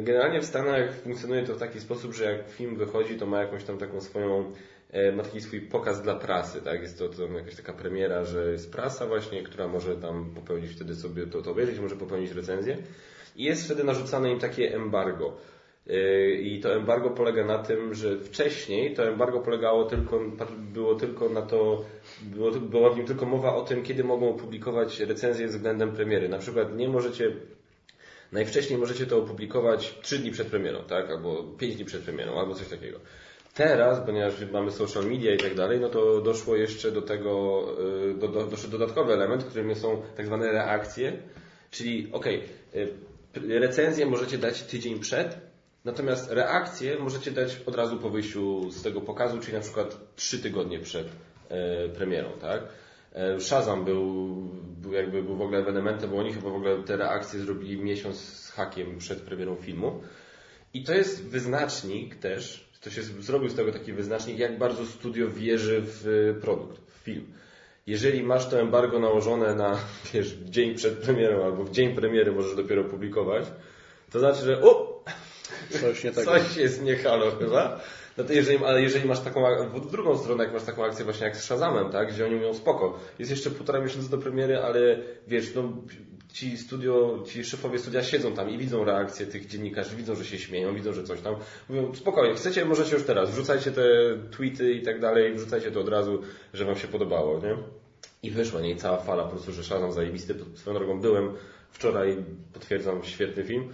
generalnie 0.00 0.40
w 0.40 0.44
Stanach 0.44 0.94
funkcjonuje 0.94 1.42
to 1.42 1.54
w 1.54 1.58
taki 1.58 1.80
sposób, 1.80 2.14
że 2.14 2.24
jak 2.24 2.48
film 2.48 2.76
wychodzi, 2.76 3.14
to 3.14 3.26
ma 3.26 3.40
jakąś 3.40 3.64
tam 3.64 3.78
taką 3.78 4.00
swoją 4.00 4.52
e, 4.90 5.12
ma 5.12 5.22
taki 5.22 5.40
swój 5.40 5.60
pokaz 5.60 6.02
dla 6.02 6.14
prasy, 6.14 6.62
tak? 6.62 6.82
Jest 6.82 6.98
to, 6.98 7.08
to 7.08 7.26
jakaś 7.26 7.56
taka 7.56 7.72
premiera, 7.72 8.24
że 8.24 8.52
jest 8.52 8.72
prasa 8.72 9.06
właśnie, 9.06 9.42
która 9.42 9.68
może 9.68 9.96
tam 9.96 10.34
popełnić 10.34 10.72
wtedy 10.72 10.94
sobie 10.94 11.26
to, 11.26 11.42
to 11.42 11.50
obejrzeć, 11.50 11.78
może 11.78 11.96
popełnić 11.96 12.32
recenzję 12.32 12.76
i 13.36 13.44
jest 13.44 13.64
wtedy 13.64 13.84
narzucane 13.84 14.32
im 14.32 14.38
takie 14.38 14.74
embargo. 14.74 15.36
E, 15.90 16.30
I 16.30 16.60
to 16.60 16.74
embargo 16.74 17.10
polega 17.10 17.44
na 17.44 17.58
tym, 17.58 17.94
że 17.94 18.18
wcześniej 18.18 18.94
to 18.94 19.08
embargo 19.08 19.40
polegało 19.40 19.84
tylko, 19.84 20.20
było 20.72 20.94
tylko 20.94 21.28
na 21.28 21.42
to, 21.42 21.84
było, 22.22 22.50
była 22.50 22.90
w 22.90 22.96
nim 22.96 23.06
tylko 23.06 23.26
mowa 23.26 23.54
o 23.54 23.62
tym, 23.62 23.82
kiedy 23.82 24.04
mogą 24.04 24.28
opublikować 24.28 25.00
recenzję 25.00 25.46
względem 25.46 25.92
premiery. 25.92 26.28
Na 26.28 26.38
przykład 26.38 26.76
nie 26.76 26.88
możecie 26.88 27.32
Najwcześniej 28.32 28.78
możecie 28.78 29.06
to 29.06 29.18
opublikować 29.18 29.98
3 30.02 30.18
dni 30.18 30.30
przed 30.30 30.48
premierą, 30.48 30.84
tak? 30.84 31.10
Albo 31.10 31.44
5 31.44 31.76
dni 31.76 31.84
przed 31.84 32.02
premierą, 32.02 32.40
albo 32.40 32.54
coś 32.54 32.68
takiego. 32.68 33.00
Teraz, 33.54 34.06
ponieważ 34.06 34.34
mamy 34.52 34.70
social 34.70 35.04
media 35.04 35.34
i 35.34 35.38
tak 35.38 35.54
dalej, 35.54 35.80
no 35.80 35.88
to 35.88 36.20
doszło 36.20 36.56
jeszcze 36.56 36.92
do 36.92 37.02
tego, 37.02 37.64
y, 38.10 38.14
do, 38.14 38.28
do, 38.28 38.46
doszedł 38.46 38.72
dodatkowy 38.72 39.12
element, 39.12 39.44
którym 39.44 39.74
są 39.74 40.02
tak 40.16 40.26
zwane 40.26 40.52
reakcje, 40.52 41.12
czyli 41.70 42.08
okay, 42.12 42.40
recenzję 43.34 44.06
możecie 44.06 44.38
dać 44.38 44.62
tydzień 44.62 45.00
przed, 45.00 45.38
natomiast 45.84 46.30
reakcję 46.30 46.98
możecie 46.98 47.30
dać 47.30 47.60
od 47.66 47.74
razu 47.74 47.98
po 47.98 48.10
wyjściu 48.10 48.70
z 48.70 48.82
tego 48.82 49.00
pokazu, 49.00 49.38
czyli 49.38 49.52
na 49.52 49.60
przykład 49.60 50.14
3 50.16 50.38
tygodnie 50.38 50.78
przed 50.78 51.06
e, 51.48 51.88
premierą, 51.88 52.30
tak? 52.40 52.62
E, 53.14 53.40
Shazam 53.40 53.84
był, 53.84 54.34
był 54.82 54.92
jakby 54.92 55.22
był 55.22 55.36
w 55.36 55.42
ogóle 55.42 55.58
ewenementem, 55.58 56.10
bo 56.10 56.16
oni 56.16 56.32
chyba 56.32 56.50
w 56.50 56.54
ogóle 56.54 56.82
te 56.82 56.96
reakcje 56.96 57.40
zrobili 57.40 57.76
miesiąc 57.76 58.16
z 58.20 58.50
hakiem 58.50 58.98
przed 58.98 59.20
premierą 59.20 59.56
filmu. 59.56 60.00
I 60.74 60.84
to 60.84 60.94
jest 60.94 61.24
wyznacznik 61.24 62.16
też, 62.16 62.72
to 62.80 62.90
się 62.90 63.02
zrobił 63.02 63.48
z 63.48 63.54
tego 63.54 63.72
taki 63.72 63.92
wyznacznik, 63.92 64.38
jak 64.38 64.58
bardzo 64.58 64.86
studio 64.86 65.28
wierzy 65.30 65.82
w 65.84 66.34
produkt, 66.40 66.80
w 66.90 67.04
film. 67.04 67.26
Jeżeli 67.86 68.22
masz 68.22 68.48
to 68.48 68.60
embargo 68.60 68.98
nałożone 68.98 69.54
na, 69.54 69.78
wiesz, 70.14 70.34
dzień 70.44 70.74
przed 70.74 70.98
premierą 70.98 71.44
albo 71.44 71.64
w 71.64 71.70
dzień 71.70 71.94
premiery 71.94 72.32
możesz 72.32 72.56
dopiero 72.56 72.84
publikować, 72.84 73.44
to 74.10 74.18
znaczy, 74.18 74.44
że 74.44 74.62
o, 74.62 74.92
Coś 75.80 76.04
nie 76.04 76.12
tego. 76.12 76.30
coś 76.32 76.56
jest 76.56 76.82
nie 76.82 76.96
halo 76.96 77.30
chyba. 77.30 77.80
No 78.16 78.24
to 78.24 78.32
jeżeli, 78.32 78.64
ale 78.64 78.82
jeżeli 78.82 79.08
masz 79.08 79.20
taką, 79.20 79.42
w 79.74 79.90
drugą 79.90 80.18
stronę, 80.18 80.44
jak 80.44 80.52
masz 80.52 80.62
taką 80.62 80.84
akcję 80.84 81.04
właśnie 81.04 81.24
jak 81.24 81.36
z 81.36 81.44
Shazamem, 81.44 81.90
tak, 81.90 82.12
gdzie 82.12 82.26
oni 82.26 82.34
mówią 82.34 82.54
spoko, 82.54 82.98
jest 83.18 83.30
jeszcze 83.30 83.50
półtora 83.50 83.80
miesiąca 83.80 84.08
do 84.08 84.18
premiery, 84.18 84.58
ale 84.58 84.98
wiesz, 85.26 85.54
no 85.54 85.72
ci 86.32 86.58
studio, 86.58 87.24
ci 87.26 87.44
szefowie 87.44 87.78
studia 87.78 88.02
siedzą 88.02 88.34
tam 88.34 88.50
i 88.50 88.58
widzą 88.58 88.84
reakcję 88.84 89.26
tych 89.26 89.46
dziennikarzy, 89.46 89.96
widzą, 89.96 90.14
że 90.14 90.24
się 90.24 90.38
śmieją, 90.38 90.74
widzą, 90.74 90.92
że 90.92 91.04
coś 91.04 91.20
tam. 91.20 91.36
Mówią, 91.68 91.94
spokojnie, 91.94 92.34
chcecie, 92.34 92.64
możecie 92.64 92.94
już 92.94 93.04
teraz, 93.04 93.30
wrzucajcie 93.30 93.70
te 93.70 93.82
tweety 94.30 94.72
i 94.72 94.82
tak 94.82 95.00
dalej, 95.00 95.34
wrzucajcie 95.34 95.70
to 95.70 95.80
od 95.80 95.88
razu, 95.88 96.22
że 96.54 96.64
wam 96.64 96.76
się 96.76 96.88
podobało, 96.88 97.40
nie? 97.40 97.56
I 98.22 98.30
wyszła, 98.30 98.60
nie? 98.60 98.70
I 98.70 98.76
cała 98.76 98.96
fala 98.96 99.24
po 99.24 99.30
prostu, 99.30 99.52
że 99.52 99.64
Shazam 99.64 99.92
zajebisty. 99.92 100.34
Swoją 100.54 100.78
drogą 100.78 101.00
byłem 101.00 101.32
wczoraj, 101.70 102.16
potwierdzam, 102.52 103.04
świetny 103.04 103.44
film. 103.44 103.72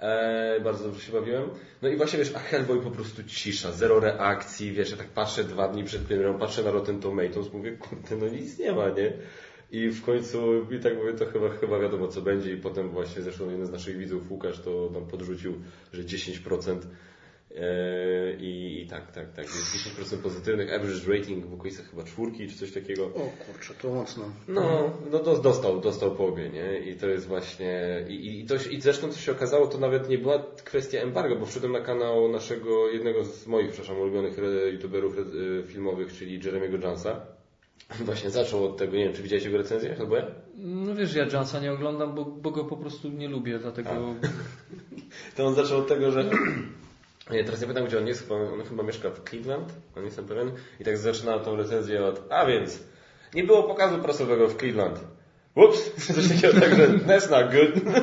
Eee, 0.00 0.60
bardzo 0.60 0.84
dobrze 0.84 1.00
się 1.00 1.12
bawiłem. 1.12 1.50
No 1.82 1.88
i 1.88 1.96
właśnie 1.96 2.18
wiesz, 2.18 2.34
a 2.34 2.38
Hellboy 2.38 2.80
po 2.80 2.90
prostu 2.90 3.24
cisza, 3.24 3.72
zero 3.72 4.00
reakcji, 4.00 4.72
wiesz, 4.72 4.90
ja 4.90 4.96
tak 4.96 5.08
patrzę 5.08 5.44
dwa 5.44 5.68
dni 5.68 5.84
przed 5.84 6.02
premierą, 6.02 6.38
patrzę 6.38 6.62
na 6.62 6.70
Rotten 6.70 7.00
Tomatoes, 7.00 7.52
mówię, 7.52 7.72
kurde, 7.72 8.16
no 8.16 8.28
nic 8.28 8.58
nie 8.58 8.72
ma, 8.72 8.88
nie? 8.88 9.12
I 9.70 9.88
w 9.88 10.04
końcu, 10.04 10.66
i 10.70 10.78
tak 10.80 10.96
mówię, 10.96 11.12
to 11.12 11.26
chyba, 11.26 11.48
chyba 11.48 11.78
wiadomo 11.78 12.08
co 12.08 12.22
będzie 12.22 12.52
i 12.52 12.56
potem 12.56 12.88
właśnie 12.88 13.22
zresztą 13.22 13.50
jeden 13.50 13.66
z 13.66 13.70
naszych 13.70 13.96
widzów, 13.96 14.30
Łukasz, 14.30 14.60
to 14.60 14.90
nam 14.92 15.06
podrzucił, 15.06 15.54
że 15.92 16.02
10% 16.02 16.72
eee, 16.72 16.86
i, 18.40 18.82
i 18.82 18.86
tak, 18.90 19.12
tak, 19.12 19.32
tak, 19.32 19.44
jest 19.44 19.76
10% 20.00 20.16
pozytywnych, 20.22 20.74
average 20.74 21.18
rating 21.18 21.46
w 21.46 21.54
okolicach 21.54 21.90
chyba 21.90 22.02
czwórki 22.04 22.48
czy 22.48 22.58
coś 22.58 22.72
takiego. 22.72 23.04
O 23.06 23.30
kurczę, 23.46 23.74
to 23.82 23.88
mocno. 23.94 24.24
No, 24.48 24.90
no 25.12 25.18
to 25.18 25.38
dostał, 25.38 25.80
dostał 25.80 26.16
po 26.16 26.26
obie, 26.26 26.48
nie? 26.50 26.78
I 26.78 26.96
to 26.96 27.06
jest 27.06 27.26
właśnie, 27.26 28.04
i, 28.08 28.40
i, 28.40 28.46
to, 28.46 28.54
i 28.70 28.80
zresztą 28.80 29.12
co 29.12 29.20
się 29.20 29.32
okazało, 29.32 29.66
to 29.66 29.78
nawet 29.78 30.08
nie 30.08 30.18
była 30.18 30.44
kwestia 30.64 30.98
embargo, 30.98 31.36
bo 31.36 31.46
wszedłem 31.46 31.72
na 31.72 31.80
kanał 31.80 32.28
naszego, 32.28 32.88
jednego 32.88 33.24
z 33.24 33.46
moich, 33.46 33.68
przepraszam, 33.70 34.00
ulubionych 34.00 34.36
youtuberów 34.72 35.18
re- 35.18 35.62
filmowych, 35.66 36.12
czyli 36.12 36.40
Jeremiego 36.44 36.76
Jonesa. 36.76 37.20
Właśnie 38.06 38.30
zaczął 38.30 38.64
od 38.64 38.76
tego, 38.76 38.96
nie 38.96 39.04
wiem, 39.04 39.12
czy 39.12 39.22
widziałeś 39.22 39.44
jego 39.44 39.58
recenzję, 39.58 39.94
Hellboya? 39.94 40.22
No 40.56 40.94
wiesz, 40.94 41.14
ja 41.14 41.26
Jansa 41.32 41.60
nie 41.60 41.72
oglądam, 41.72 42.14
bo, 42.14 42.24
bo 42.24 42.50
go 42.50 42.64
po 42.64 42.76
prostu 42.76 43.08
nie 43.08 43.28
lubię, 43.28 43.58
dlatego... 43.58 43.90
To 45.36 45.46
on 45.46 45.54
zaczął 45.54 45.78
od 45.78 45.88
tego, 45.88 46.10
że 46.10 46.30
nie, 47.30 47.44
teraz 47.44 47.60
nie 47.60 47.66
pamiętam 47.66 47.86
gdzie 47.86 47.98
on 47.98 48.06
jest, 48.06 48.22
chyba, 48.22 48.34
on 48.34 48.64
chyba 48.64 48.82
mieszka 48.82 49.10
w 49.10 49.30
Cleveland, 49.30 49.72
on 49.96 50.04
jestem 50.04 50.24
pewien. 50.24 50.52
I 50.80 50.84
tak 50.84 50.98
zaczyna 50.98 51.38
tą 51.38 51.56
recenzję 51.56 52.04
od, 52.04 52.32
a 52.32 52.46
więc, 52.46 52.82
nie 53.34 53.44
było 53.44 53.62
pokazu 53.62 53.98
prasowego 53.98 54.48
w 54.48 54.56
Cleveland. 54.56 55.00
Ups, 55.54 55.92
coś 56.14 56.28
takiego, 56.28 56.60
tak, 56.60 56.76
że 56.76 56.88
that's 56.88 57.30
not 57.30 57.52
good. 57.52 57.94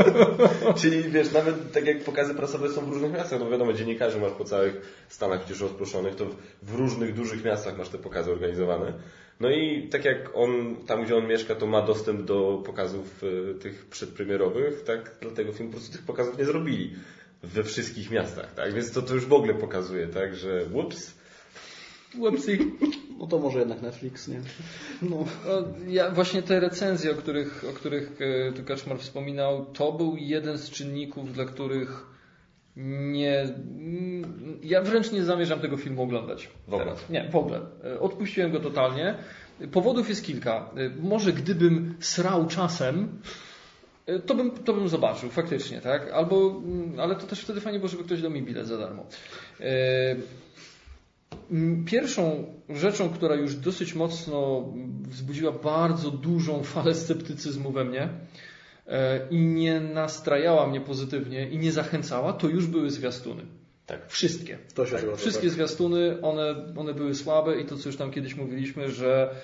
Czyli 0.80 1.02
wiesz, 1.02 1.32
nawet 1.32 1.72
tak 1.72 1.86
jak 1.86 2.04
pokazy 2.04 2.34
prasowe 2.34 2.68
są 2.68 2.86
w 2.86 2.92
różnych 2.92 3.12
miastach, 3.12 3.40
no 3.40 3.50
wiadomo, 3.50 3.72
dziennikarzy 3.72 4.20
masz 4.20 4.32
po 4.32 4.44
całych 4.44 5.04
Stanach 5.08 5.40
przecież 5.40 5.60
rozproszonych, 5.60 6.14
to 6.14 6.26
w, 6.26 6.36
w 6.62 6.74
różnych 6.74 7.14
dużych 7.14 7.44
miastach 7.44 7.78
masz 7.78 7.88
te 7.88 7.98
pokazy 7.98 8.32
organizowane. 8.32 8.92
No 9.40 9.50
i 9.50 9.88
tak 9.88 10.04
jak 10.04 10.30
on, 10.34 10.76
tam 10.86 11.04
gdzie 11.04 11.16
on 11.16 11.26
mieszka, 11.26 11.54
to 11.54 11.66
ma 11.66 11.82
dostęp 11.82 12.22
do 12.22 12.62
pokazów 12.66 13.24
y, 13.24 13.54
tych 13.54 13.86
przedpremierowych, 13.86 14.82
tak, 14.82 15.16
dlatego 15.20 15.52
film 15.52 15.68
po 15.68 15.76
prostu 15.76 15.92
tych 15.92 16.06
pokazów 16.06 16.38
nie 16.38 16.44
zrobili 16.44 16.94
we 17.44 17.64
wszystkich 17.64 18.10
miastach, 18.10 18.54
tak, 18.54 18.74
więc 18.74 18.92
to, 18.92 19.02
to 19.02 19.14
już 19.14 19.26
w 19.26 19.32
ogóle 19.32 19.54
pokazuje, 19.54 20.06
tak, 20.06 20.36
że 20.36 20.64
whoops, 20.72 21.14
Whoopsie. 22.18 22.58
No 23.18 23.26
to 23.26 23.38
może 23.38 23.58
jednak 23.58 23.82
Netflix, 23.82 24.28
nie? 24.28 24.40
No. 25.02 25.24
No, 25.46 25.62
Ja, 25.88 26.10
właśnie 26.10 26.42
te 26.42 26.60
recenzje, 26.60 27.10
o 27.10 27.14
których, 27.14 27.64
o 27.70 27.72
których 27.72 28.12
e, 28.20 28.52
tu 28.52 28.64
Kaczmar 28.64 28.98
wspominał, 28.98 29.64
to 29.64 29.92
był 29.92 30.16
jeden 30.16 30.58
z 30.58 30.70
czynników, 30.70 31.32
dla 31.32 31.44
których 31.44 32.06
nie, 32.76 33.40
mm, 33.40 34.58
ja 34.62 34.82
wręcz 34.82 35.12
nie 35.12 35.24
zamierzam 35.24 35.60
tego 35.60 35.76
filmu 35.76 36.02
oglądać. 36.02 36.48
W 36.68 36.74
ogóle? 36.74 36.84
Teraz. 36.84 37.10
Nie, 37.10 37.28
w 37.30 37.36
ogóle. 37.36 37.60
E, 37.84 38.00
Odpuściłem 38.00 38.52
go 38.52 38.60
totalnie. 38.60 39.14
Powodów 39.72 40.08
jest 40.08 40.24
kilka. 40.24 40.70
E, 40.76 40.90
Może 41.02 41.32
gdybym 41.32 41.94
srał 42.00 42.46
czasem, 42.46 43.08
to 44.26 44.34
bym, 44.34 44.50
to 44.50 44.74
bym 44.74 44.88
zobaczył, 44.88 45.30
faktycznie, 45.30 45.80
tak? 45.80 46.12
Albo, 46.12 46.62
mm, 46.64 47.00
ale 47.00 47.14
to 47.14 47.26
też 47.26 47.40
wtedy 47.40 47.60
fajnie 47.60 47.78
było, 47.78 47.88
żeby 47.88 48.04
ktoś 48.04 48.22
dał 48.22 48.30
mi 48.30 48.42
bilet 48.42 48.66
za 48.66 48.78
darmo. 48.78 49.06
E, 49.60 50.16
Pierwszą 51.86 52.54
rzeczą, 52.68 53.10
która 53.10 53.34
już 53.34 53.54
dosyć 53.54 53.94
mocno 53.94 54.68
wzbudziła 55.08 55.52
bardzo 55.52 56.10
dużą 56.10 56.62
falę 56.62 56.94
sceptycyzmu 56.94 57.72
we 57.72 57.84
mnie 57.84 58.08
e, 58.86 59.28
i 59.30 59.38
nie 59.38 59.80
nastrajała 59.80 60.66
mnie 60.66 60.80
pozytywnie 60.80 61.48
i 61.48 61.58
nie 61.58 61.72
zachęcała, 61.72 62.32
to 62.32 62.48
już 62.48 62.66
były 62.66 62.90
zwiastuny. 62.90 63.42
Tak. 63.86 64.08
Wszystkie. 64.08 64.58
To 64.74 64.86
się 64.86 64.98
zgadza, 64.98 65.16
Wszystkie 65.16 65.46
tak. 65.46 65.54
zwiastuny, 65.54 66.22
one, 66.22 66.74
one 66.76 66.94
były 66.94 67.14
słabe 67.14 67.60
i 67.60 67.64
to, 67.64 67.76
co 67.76 67.88
już 67.88 67.96
tam 67.96 68.10
kiedyś 68.10 68.36
mówiliśmy, 68.36 68.90
że 68.90 69.34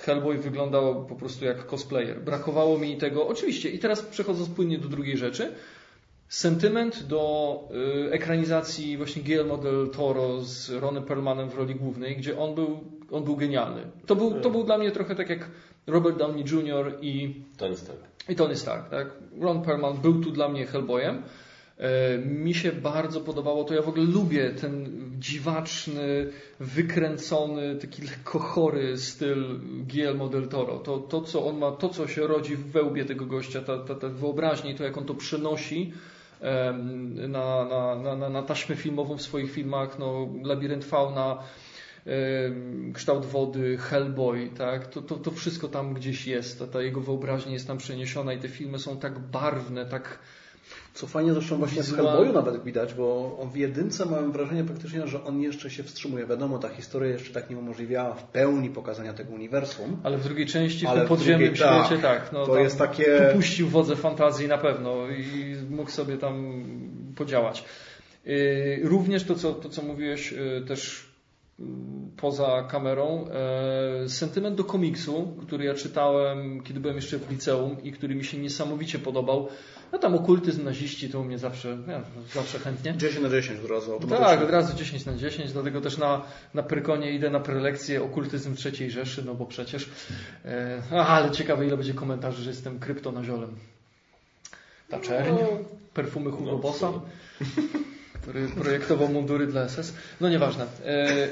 Hellboy 0.00 0.38
wyglądał 0.38 1.04
po 1.06 1.14
prostu 1.14 1.44
jak 1.44 1.66
cosplayer. 1.66 2.20
Brakowało 2.20 2.78
mi 2.78 2.96
tego. 2.96 3.28
Oczywiście, 3.28 3.70
i 3.70 3.78
teraz 3.78 4.02
przechodząc 4.02 4.48
płynnie 4.48 4.78
do 4.78 4.88
drugiej 4.88 5.16
rzeczy, 5.16 5.52
sentyment 6.28 7.06
do 7.06 7.68
y, 8.08 8.12
ekranizacji 8.12 8.96
właśnie 8.96 9.22
Guillermo 9.22 9.56
del 9.56 9.90
Toro 9.90 10.40
z 10.40 10.70
Ronem 10.70 11.04
Perlmanem 11.04 11.50
w 11.50 11.54
roli 11.54 11.74
głównej, 11.74 12.16
gdzie 12.16 12.38
on 12.38 12.54
był, 12.54 12.80
on 13.10 13.24
był 13.24 13.36
genialny. 13.36 13.82
To 14.06 14.16
był, 14.16 14.40
to 14.40 14.50
był 14.50 14.64
dla 14.64 14.78
mnie 14.78 14.90
trochę 14.90 15.14
tak 15.14 15.30
jak 15.30 15.50
Robert 15.86 16.18
Downey 16.18 16.44
Jr. 16.44 16.98
i 17.02 17.34
To 17.56 17.68
nic 17.68 17.84
tak. 17.84 17.96
i 18.28 18.36
Tony 18.36 18.56
Stark, 18.56 18.88
tak? 18.88 19.06
Ron 19.40 19.62
Perlman 19.62 19.96
był 19.96 20.20
tu 20.22 20.30
dla 20.30 20.48
mnie 20.48 20.66
Hellboyem. 20.66 21.22
E, 21.80 22.18
Mi 22.18 22.54
się 22.54 22.72
bardzo 22.72 23.20
podobało 23.20 23.64
to. 23.64 23.74
Ja 23.74 23.82
w 23.82 23.88
ogóle 23.88 24.04
lubię 24.04 24.50
ten 24.50 25.00
dziwaczny, 25.18 26.26
wykręcony, 26.60 27.76
taki 27.76 28.02
lekko 28.02 28.38
chory 28.38 28.98
styl 28.98 29.60
Guillermo 29.92 30.28
del 30.28 30.48
Toro. 30.48 30.78
To, 30.78 30.98
to 30.98 31.20
co 31.20 31.46
on 31.46 31.58
ma, 31.58 31.70
to 31.70 31.88
co 31.88 32.08
się 32.08 32.26
rodzi 32.26 32.56
w 32.56 32.66
wełbie 32.66 33.04
tego 33.04 33.26
gościa, 33.26 33.60
ta, 33.60 33.78
ta, 33.78 33.94
ta 33.94 34.08
wyobraźnia 34.08 34.70
i 34.70 34.74
to 34.74 34.84
jak 34.84 34.98
on 34.98 35.04
to 35.04 35.14
przenosi 35.14 35.92
na, 37.28 37.64
na, 37.64 38.16
na, 38.16 38.28
na, 38.28 38.42
taśmę 38.42 38.76
filmową 38.76 39.16
w 39.16 39.22
swoich 39.22 39.52
filmach, 39.52 39.98
no, 39.98 40.28
Labirynt 40.44 40.84
Fauna, 40.84 41.38
kształt 42.94 43.26
wody, 43.26 43.76
Hellboy, 43.76 44.50
tak? 44.58 44.86
To, 44.86 45.02
to, 45.02 45.16
to 45.16 45.30
wszystko 45.30 45.68
tam 45.68 45.94
gdzieś 45.94 46.26
jest, 46.26 46.58
ta, 46.58 46.66
ta 46.66 46.82
jego 46.82 47.00
wyobraźnia 47.00 47.52
jest 47.52 47.66
tam 47.66 47.78
przeniesiona 47.78 48.32
i 48.32 48.38
te 48.38 48.48
filmy 48.48 48.78
są 48.78 48.96
tak 48.96 49.18
barwne, 49.18 49.86
tak 49.86 50.18
Co 50.94 51.06
fajnie 51.06 51.32
zresztą 51.32 51.56
właśnie 51.56 51.82
w 51.82 51.86
Wizualnie. 51.86 52.10
Hellboyu 52.10 52.32
nawet 52.32 52.64
widać, 52.64 52.94
bo 52.94 53.36
w 53.52 53.56
jedynce 53.56 54.06
mam 54.06 54.32
wrażenie 54.32 54.64
praktycznie, 54.64 55.06
że 55.06 55.24
on 55.24 55.40
jeszcze 55.40 55.70
się 55.70 55.82
wstrzymuje. 55.82 56.26
Wiadomo, 56.26 56.58
ta 56.58 56.68
historia 56.68 57.10
jeszcze 57.12 57.32
tak 57.34 57.50
nie 57.50 57.56
umożliwiała 57.58 58.14
w 58.14 58.24
pełni 58.24 58.70
pokazania 58.70 59.12
tego 59.12 59.32
uniwersum. 59.32 59.96
Ale 60.02 60.18
w 60.18 60.24
drugiej 60.24 60.46
części, 60.46 60.86
w 60.86 60.88
Ale 60.88 60.98
tym 60.98 61.06
w 61.06 61.08
podziemnym 61.08 61.54
tak. 61.56 61.86
świecie, 61.86 62.02
tak. 62.02 62.32
no, 62.32 62.46
To 62.46 62.58
jest 62.58 62.78
takie- 62.78 63.30
Puścił 63.34 63.68
wodze 63.68 63.96
fantazji 63.96 64.48
na 64.48 64.58
pewno 64.58 65.08
i 65.10 65.56
mógł 65.70 65.90
sobie 65.90 66.16
tam 66.16 66.64
podziałać. 67.16 67.64
Yy, 68.24 68.80
Również 68.82 69.24
to, 69.24 69.34
co, 69.34 69.52
to, 69.52 69.68
co 69.68 69.82
mówiłeś 69.82 70.32
yy, 70.32 70.64
też 70.68 71.08
yy, 71.58 71.64
poza 72.16 72.62
kamerą, 72.70 73.26
sentyment 74.06 74.56
do 74.56 74.64
komiksu, 74.64 75.36
który 75.46 75.64
ja 75.64 75.74
czytałem, 75.74 76.62
kiedy 76.62 76.80
byłem 76.80 76.96
jeszcze 76.96 77.18
w 77.18 77.30
liceum 77.30 77.82
i 77.82 77.92
który 77.92 78.14
mi 78.14 78.24
się 78.24 78.38
niesamowicie 78.38 78.98
podobał. 78.98 79.48
No 79.92 79.98
tam 79.98 80.14
okultyzm, 80.14 80.64
naziści, 80.64 81.10
to 81.10 81.20
u 81.20 81.24
mnie 81.24 81.38
zawsze, 81.38 81.78
ja, 81.88 82.00
zawsze 82.34 82.58
chętnie. 82.58 82.94
10 82.96 83.22
na 83.22 83.28
10 83.28 83.60
od 83.64 83.70
razu. 83.70 84.00
Tak, 84.08 84.42
od 84.42 84.50
razu 84.50 84.76
10 84.76 85.06
na 85.06 85.16
10, 85.16 85.52
dlatego 85.52 85.80
też 85.80 85.98
na, 85.98 86.22
na 86.54 86.62
Prykonie 86.62 87.12
idę 87.12 87.30
na 87.30 87.40
prelekcję 87.40 88.02
okultyzm 88.02 88.54
trzeciej 88.54 88.90
Rzeszy, 88.90 89.22
no 89.26 89.34
bo 89.34 89.46
przecież. 89.46 89.90
E, 90.44 90.82
ale 90.90 91.30
ciekawe 91.30 91.66
ile 91.66 91.76
będzie 91.76 91.94
komentarzy, 91.94 92.42
że 92.42 92.50
jestem 92.50 92.78
kryptonaziolem. 92.78 93.50
Ta 94.88 95.00
czerń, 95.00 95.36
perfumy 95.94 96.30
Hugo 96.30 96.52
No, 96.52 96.58
Bossa, 96.58 96.92
który 98.22 98.48
projektował 98.48 99.08
mundury 99.08 99.46
dla 99.46 99.68
SS. 99.68 99.94
No 100.20 100.28
nieważne. 100.28 100.66
E, 100.84 101.28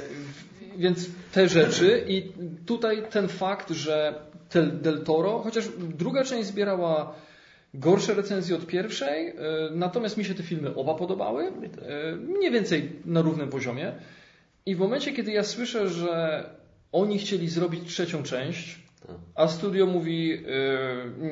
więc 0.76 1.06
te 1.32 1.48
rzeczy 1.48 2.04
i 2.08 2.32
tutaj 2.66 3.02
ten 3.10 3.28
fakt, 3.28 3.70
że 3.70 4.14
Del 4.72 5.04
Toro, 5.04 5.38
chociaż 5.38 5.68
druga 5.78 6.24
część 6.24 6.48
zbierała 6.48 7.14
gorsze 7.74 8.14
recenzje 8.14 8.56
od 8.56 8.66
pierwszej, 8.66 9.28
e, 9.28 9.34
natomiast 9.74 10.16
mi 10.16 10.24
się 10.24 10.34
te 10.34 10.42
filmy 10.42 10.74
oba 10.74 10.94
podobały, 10.94 11.44
e, 11.46 11.52
mniej 12.16 12.50
więcej 12.50 12.92
na 13.04 13.22
równym 13.22 13.48
poziomie. 13.48 13.92
I 14.66 14.74
w 14.74 14.78
momencie, 14.78 15.12
kiedy 15.12 15.32
ja 15.32 15.44
słyszę, 15.44 15.88
że 15.88 16.44
oni 16.92 17.18
chcieli 17.18 17.48
zrobić 17.48 17.88
trzecią 17.88 18.22
część, 18.22 18.88
a 19.34 19.48
studio 19.48 19.86
mówi 19.86 20.32
e, 20.32 20.38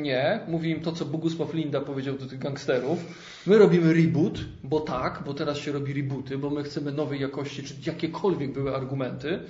nie, 0.03 0.41
mówi 0.49 0.70
im 0.70 0.80
to, 0.80 0.93
co 0.93 1.05
Bogusław 1.05 1.55
Linda 1.55 1.80
powiedział 1.80 2.18
do 2.18 2.26
tych 2.26 2.39
gangsterów. 2.39 2.99
My 3.47 3.59
robimy 3.59 3.95
reboot, 3.95 4.39
bo 4.64 4.80
tak, 4.80 5.22
bo 5.26 5.34
teraz 5.34 5.59
się 5.59 5.72
robi 5.72 5.93
rebooty, 5.93 6.39
bo 6.39 6.51
my 6.51 6.62
chcemy 6.62 6.93
nowej 6.93 7.20
jakości, 7.20 7.62
czy 7.62 7.74
jakiekolwiek 7.87 8.53
były 8.53 8.74
argumenty. 8.74 9.41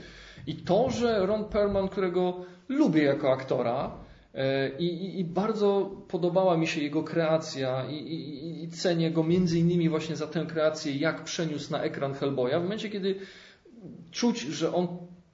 I 0.47 0.55
to, 0.55 0.91
że 0.91 1.27
Ron 1.27 1.45
Perlman, 1.45 1.89
którego 1.89 2.45
lubię 2.69 3.03
jako 3.03 3.33
aktora, 3.33 4.06
i, 4.79 4.85
i, 4.85 5.21
I 5.21 5.25
bardzo 5.25 5.91
podobała 6.09 6.57
mi 6.57 6.67
się 6.67 6.81
jego 6.81 7.03
kreacja 7.03 7.87
i, 7.91 7.95
i, 7.95 8.65
i 8.65 8.69
cenię 8.69 9.11
go 9.11 9.23
między 9.25 9.59
innymi 9.59 9.89
właśnie 9.89 10.17
za 10.17 10.27
tę 10.27 10.47
kreację, 10.49 10.97
jak 10.97 11.25
przeniósł 11.25 11.73
na 11.73 11.83
ekran 11.83 12.15
Hellboya. 12.15 12.59
W 12.61 12.63
momencie, 12.63 12.91
kiedy 12.91 13.15
czuć, 14.11 14.41
że 14.41 14.75
on 14.75 14.89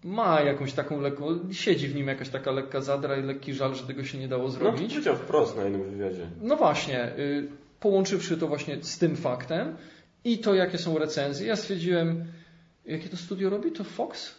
ma 0.04 0.40
jakąś 0.40 0.72
taką 0.72 1.00
lekką, 1.00 1.24
siedzi 1.52 1.88
w 1.88 1.94
nim 1.94 2.08
jakaś 2.08 2.28
taka 2.28 2.50
lekka 2.50 2.80
zadra 2.80 3.16
i 3.16 3.22
lekki 3.22 3.54
żal, 3.54 3.74
że 3.74 3.86
tego 3.86 4.04
się 4.04 4.18
nie 4.18 4.28
dało 4.28 4.42
No, 4.44 4.48
zrobić. 4.50 4.92
powiedział 4.92 5.16
wprost 5.16 5.56
na 5.56 5.62
jednym 5.64 5.90
wywiadzie. 5.90 6.26
No 6.40 6.56
właśnie, 6.56 7.18
y, 7.18 7.48
połączywszy 7.80 8.36
to 8.36 8.48
właśnie 8.48 8.78
z 8.82 8.98
tym 8.98 9.16
faktem 9.16 9.76
i 10.24 10.38
to, 10.38 10.54
jakie 10.54 10.78
są 10.78 10.98
recenzje, 10.98 11.46
ja 11.46 11.56
stwierdziłem, 11.56 12.24
jakie 12.86 13.08
to 13.08 13.16
studio 13.16 13.50
robi? 13.50 13.72
To 13.72 13.84
Fox? 13.84 14.34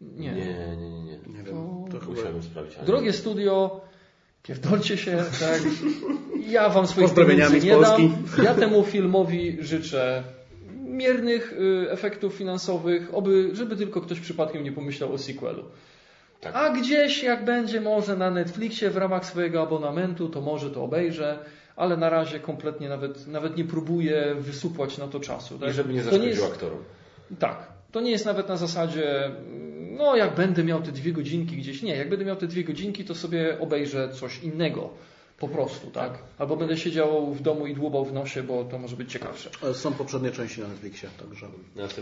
Nie. 0.00 0.32
Nie, 0.32 0.44
nie, 0.44 0.76
nie. 0.76 1.02
nie. 1.02 1.18
Nie 1.38 1.42
wiem, 1.44 1.56
to 1.90 1.98
chyba... 1.98 2.12
Musiałem 2.12 2.42
sprawdzić. 2.42 2.78
Drogie 2.86 3.12
studio, 3.12 3.80
pierdolcie 4.48 4.96
się, 4.96 5.16
tak? 5.40 5.60
Ja 6.48 6.68
wam 6.68 6.86
swoich 6.86 7.14
pieniędzy 7.14 7.60
nie 7.60 7.80
dam. 7.80 8.16
Ja 8.44 8.54
temu 8.54 8.84
filmowi 8.84 9.58
życzę 9.60 10.22
miernych 10.84 11.52
y, 11.52 11.90
efektów 11.90 12.34
finansowych, 12.34 13.14
oby, 13.14 13.50
żeby 13.52 13.76
tylko 13.76 14.00
ktoś 14.00 14.20
przypadkiem 14.20 14.64
nie 14.64 14.72
pomyślał 14.72 15.12
o 15.12 15.18
sequelu. 15.18 15.64
Tak. 16.40 16.56
A 16.56 16.70
gdzieś, 16.70 17.22
jak 17.22 17.44
będzie 17.44 17.80
może 17.80 18.16
na 18.16 18.30
Netflixie 18.30 18.90
w 18.90 18.96
ramach 18.96 19.26
swojego 19.26 19.62
abonamentu, 19.62 20.28
to 20.28 20.40
może 20.40 20.70
to 20.70 20.84
obejrzę, 20.84 21.38
ale 21.76 21.96
na 21.96 22.10
razie 22.10 22.40
kompletnie 22.40 22.88
nawet, 22.88 23.26
nawet 23.26 23.56
nie 23.56 23.64
próbuję 23.64 24.34
wysupłać 24.38 24.98
na 24.98 25.08
to 25.08 25.20
czasu. 25.20 25.58
Tak? 25.58 25.70
I 25.70 25.72
żeby 25.72 25.92
nie 25.92 26.02
zaszkodził 26.02 26.28
jest- 26.28 26.44
aktorom. 26.44 26.78
tak. 27.38 27.78
To 27.92 28.00
nie 28.00 28.10
jest 28.10 28.26
nawet 28.26 28.48
na 28.48 28.56
zasadzie, 28.56 29.30
no 29.98 30.16
jak 30.16 30.34
będę 30.34 30.64
miał 30.64 30.82
te 30.82 30.92
dwie 30.92 31.12
godzinki 31.12 31.56
gdzieś. 31.56 31.82
Nie, 31.82 31.96
jak 31.96 32.08
będę 32.08 32.24
miał 32.24 32.36
te 32.36 32.46
dwie 32.46 32.64
godzinki, 32.64 33.04
to 33.04 33.14
sobie 33.14 33.58
obejrzę 33.60 34.08
coś 34.12 34.42
innego. 34.42 34.90
Po 35.38 35.48
prostu, 35.48 35.90
tak? 35.90 36.18
Albo 36.38 36.56
będę 36.56 36.76
siedział 36.76 37.34
w 37.34 37.42
domu 37.42 37.66
i 37.66 37.74
dłubał 37.74 38.04
w 38.04 38.12
nosie, 38.12 38.42
bo 38.42 38.64
to 38.64 38.78
może 38.78 38.96
być 38.96 39.12
ciekawsze. 39.12 39.50
Ale 39.62 39.74
Są 39.74 39.92
poprzednie 39.92 40.30
części 40.30 40.60
na 40.60 40.68
Netflixie, 40.68 41.08
także... 41.18 41.46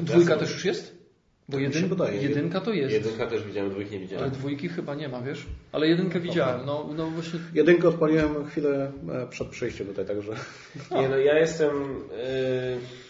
Dwójka 0.00 0.36
też 0.36 0.52
już 0.52 0.64
jest? 0.64 1.06
Bo 1.48 1.58
jedyn, 1.58 1.88
wydaje. 1.88 2.22
jedynka 2.22 2.60
to 2.60 2.72
jest. 2.72 2.94
Jedynka 2.94 3.26
też 3.26 3.42
widziałem, 3.42 3.70
dwójki 3.70 3.90
nie 3.90 3.96
Ale 3.98 4.06
widziałem. 4.06 4.30
dwójki 4.30 4.68
chyba 4.68 4.94
nie 4.94 5.08
ma, 5.08 5.22
wiesz? 5.22 5.46
Ale 5.72 5.88
jedynkę 5.88 6.20
widziałem. 6.20 6.66
No, 6.66 6.88
no 6.96 7.10
właśnie. 7.10 7.40
Jedynkę 7.54 7.88
odpaliłem 7.88 8.46
chwilę 8.46 8.92
e, 9.12 9.26
przed 9.26 9.48
przyjściem 9.48 9.86
tutaj, 9.86 10.06
także... 10.06 10.32
Nie 10.90 11.08
no, 11.08 11.16
ja 11.16 11.38
jestem... 11.38 11.70
Yy... 12.10 13.05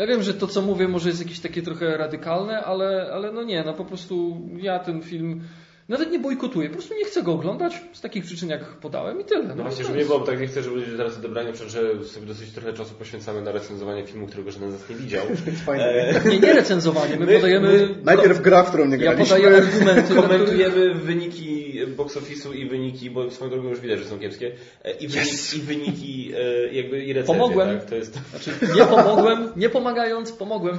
Ja 0.00 0.06
wiem, 0.06 0.22
że 0.22 0.34
to 0.34 0.46
co 0.46 0.62
mówię 0.62 0.88
może 0.88 1.08
jest 1.08 1.20
jakieś 1.20 1.40
takie 1.40 1.62
trochę 1.62 1.96
radykalne, 1.96 2.64
ale, 2.64 3.10
ale 3.12 3.32
no 3.32 3.42
nie, 3.42 3.62
no 3.66 3.74
po 3.74 3.84
prostu 3.84 4.40
ja 4.56 4.78
ten 4.78 5.02
film 5.02 5.40
nawet 5.88 6.10
nie 6.10 6.18
bojkotuję, 6.18 6.68
po 6.68 6.74
prostu 6.74 6.94
nie 6.94 7.04
chcę 7.04 7.22
go 7.22 7.32
oglądać 7.32 7.80
z 7.92 8.00
takich 8.00 8.24
przyczyn 8.24 8.48
jak 8.48 8.64
podałem 8.64 9.20
i 9.20 9.24
tyle. 9.24 9.54
No 9.54 9.62
właśnie, 9.62 9.78
to 9.84 9.86
żeby 9.86 9.98
nie 9.98 10.04
było, 10.04 10.18
bo 10.18 10.26
tak 10.26 10.40
nie 10.40 10.46
chcę, 10.46 10.62
żeby 10.62 10.76
ludzie 10.76 10.96
teraz 10.96 11.12
przecież 11.52 11.72
że 11.72 12.04
sobie 12.04 12.26
dosyć 12.26 12.50
trochę 12.50 12.72
czasu 12.72 12.94
poświęcamy 12.94 13.42
na 13.42 13.52
recenzowanie 13.52 14.06
filmu, 14.06 14.26
którego 14.26 14.50
żaden 14.50 14.70
z 14.70 14.72
nas 14.72 14.90
nie 14.90 14.96
widział. 14.96 15.24
Fajne. 15.66 15.84
E, 15.84 16.28
Nie, 16.28 16.40
nie 16.40 16.52
recenzowanie, 16.52 17.16
my, 17.16 17.26
My- 17.26 17.34
podajemy... 17.34 17.88
Najpierw 18.04 18.40
gra, 18.40 18.62
w 18.62 18.68
którą 18.68 18.84
nie 18.84 18.96
Ja 18.96 18.98
graliśmy. 18.98 19.36
podaję 19.36 19.56
argumenty, 19.56 20.14
Komentujemy 20.22 20.94
wyniki 20.94 21.59
box 22.00 22.16
office'u 22.16 22.54
i 22.54 22.68
wyniki, 22.68 23.10
bo 23.10 23.30
swoją 23.30 23.50
drogą 23.50 23.68
już 23.68 23.80
widać, 23.80 23.98
że 23.98 24.04
są 24.04 24.18
kiepskie, 24.18 24.52
e, 24.84 24.92
i 24.92 25.08
wyniki, 25.08 25.56
i, 25.56 25.60
wyniki 25.60 26.32
jakby 26.72 27.04
i 27.04 27.12
recenzje. 27.12 27.40
Pomogłem. 27.40 27.78
Tak? 27.78 27.88
To 27.88 27.94
jest, 27.94 28.18
Znaczy, 28.30 28.50
nie 28.76 28.84
pomogłem, 28.86 29.52
nie 29.56 29.68
pomagając, 29.68 30.32
pomogłem. 30.32 30.78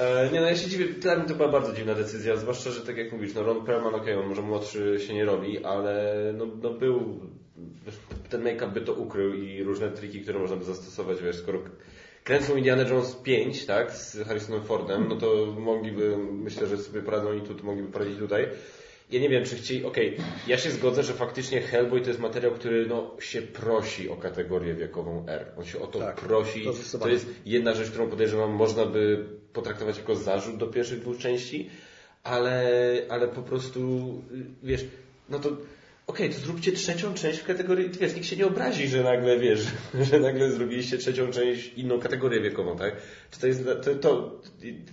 e, 0.00 0.30
nie 0.32 0.40
no, 0.40 0.46
ja 0.46 0.56
się 0.56 0.70
dziwię, 0.70 0.84
dla 0.84 1.16
mnie 1.16 1.28
to 1.28 1.34
była 1.34 1.48
bardzo 1.48 1.72
dziwna 1.72 1.94
decyzja, 1.94 2.36
zwłaszcza, 2.36 2.70
że 2.70 2.80
tak 2.80 2.96
jak 2.96 3.12
mówisz, 3.12 3.34
no 3.34 3.42
Ron 3.42 3.64
Perlman, 3.64 3.94
okej, 3.94 4.14
on 4.14 4.26
może 4.26 4.42
młodszy 4.42 5.00
się 5.06 5.14
nie 5.14 5.24
robi, 5.24 5.64
ale 5.64 6.14
no, 6.36 6.46
no 6.62 6.70
był, 6.70 7.20
ten 8.30 8.42
make-up 8.42 8.72
by 8.72 8.80
to 8.80 8.92
ukrył 8.92 9.34
i 9.34 9.62
różne 9.62 9.90
triki, 9.90 10.20
które 10.20 10.38
można 10.38 10.56
by 10.56 10.64
zastosować, 10.64 11.22
wiesz, 11.22 11.36
skoro 11.36 11.58
kręcą 12.24 12.56
Indiana 12.56 12.82
Jones 12.82 13.14
5, 13.14 13.66
tak, 13.66 13.92
z 13.92 14.26
Harrisonem 14.26 14.62
Fordem, 14.62 15.06
no 15.08 15.16
to 15.16 15.46
mogliby, 15.58 16.16
myślę, 16.18 16.66
że 16.66 16.78
sobie 16.78 17.02
poradzą 17.02 17.32
i 17.32 17.40
tu 17.40 17.66
mogliby 17.66 17.88
poradzić 17.92 18.18
tutaj. 18.18 18.46
Ja 19.10 19.20
nie 19.20 19.28
wiem, 19.28 19.44
czy 19.44 19.56
chcieli, 19.56 19.84
okej, 19.84 20.14
okay, 20.14 20.26
ja 20.46 20.58
się 20.58 20.70
zgodzę, 20.70 21.02
że 21.02 21.14
faktycznie 21.14 21.60
Hellboy 21.60 22.00
to 22.00 22.08
jest 22.08 22.20
materiał, 22.20 22.52
który 22.52 22.86
no, 22.86 23.16
się 23.20 23.42
prosi 23.42 24.08
o 24.08 24.16
kategorię 24.16 24.74
wiekową 24.74 25.24
R. 25.28 25.46
On 25.58 25.64
się 25.64 25.80
o 25.80 25.86
to 25.86 25.98
Tak, 25.98 26.16
prosi. 26.16 26.64
to 26.92 26.98
To 26.98 27.08
jest 27.08 27.26
jedna 27.46 27.74
rzecz, 27.74 27.90
którą 27.90 28.10
podejrzewam, 28.10 28.52
można 28.52 28.86
by 28.86 29.26
potraktować 29.52 29.98
jako 29.98 30.16
zarzut 30.16 30.56
do 30.56 30.66
pierwszych 30.66 31.00
dwóch 31.00 31.18
części, 31.18 31.70
ale, 32.22 32.62
ale 33.08 33.28
po 33.28 33.42
prostu, 33.42 33.80
y, 34.32 34.66
wiesz, 34.66 34.84
no 35.28 35.38
to 35.38 35.56
okej, 36.06 36.30
to 36.30 36.38
zróbcie 36.38 36.72
trzecią 36.72 37.14
część 37.14 37.38
w 37.38 37.44
kategorii, 37.44 37.90
wiesz, 38.00 38.14
nikt 38.14 38.26
się 38.26 38.36
nie 38.36 38.46
obrazi, 38.46 38.88
że 38.88 39.02
nagle, 39.02 39.38
wiesz, 39.38 39.66
że 40.10 40.20
nagle 40.20 40.50
zrobiliście 40.50 40.98
trzecią 40.98 41.30
część, 41.30 41.72
inną 41.76 42.00
kategorię 42.00 42.40
wiekową, 42.40 42.76
tak? 42.76 42.96
Czy 43.30 43.40
to 43.40 43.46
jest, 43.46 43.64
to, 43.64 43.74
to, 43.74 43.94
to 43.94 44.40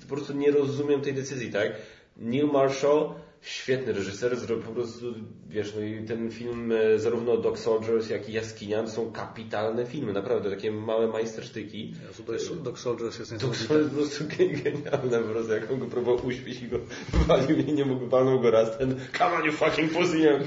po 0.10 0.16
prostu 0.16 0.34
nie 0.34 0.52
rozumiem 0.52 1.02
tej 1.02 1.14
decyzji, 1.14 1.52
tak? 1.52 1.72
Neil 2.18 2.48
Marshall, 2.48 3.10
świetny 3.46 3.94
reżyser, 3.94 4.36
zrobił 4.40 4.66
po 4.66 4.72
prostu, 4.72 5.14
wiesz, 5.50 5.74
no 5.76 5.82
i 5.82 6.06
ten 6.06 6.32
film, 6.32 6.72
e, 6.72 7.00
zarówno 7.00 7.38
Dog 7.38 7.60
Soldiers, 7.60 8.10
jak 8.10 8.30
i 8.30 8.34
Jaskinia, 8.34 8.84
to 8.84 8.90
są 8.90 9.12
kapitalne 9.12 9.86
filmy, 9.86 10.14
naprawdę, 10.14 10.50
takie 10.50 10.72
małe 10.72 11.08
majstersztyki. 11.08 11.94
Jezu, 12.08 12.24
to 12.24 12.34
jest, 12.34 12.62
Dog 12.62 12.80
Soldiers 12.80 13.20
jest 13.20 13.32
niesamowite. 13.32 13.74
jest 13.74 13.90
po 13.90 13.96
prostu 13.96 14.24
ge- 14.24 14.64
genialne, 14.64 15.20
po 15.20 15.30
prostu 15.34 15.54
jak 15.54 15.72
on 15.72 15.80
go 15.80 15.86
próbował 15.86 16.26
uśpić 16.26 16.62
i 16.62 16.68
go 16.68 16.80
walił 17.12 17.58
i 17.58 17.74
nie 17.74 17.86
mógł, 17.86 18.08
walnął 18.08 18.42
go 18.42 18.52
raz, 18.52 18.78
ten 18.78 19.00
come 19.18 19.36
on 19.36 19.46
you 19.46 19.52
fucking 19.52 19.92
pussy, 19.92 20.20
nie 20.20 20.40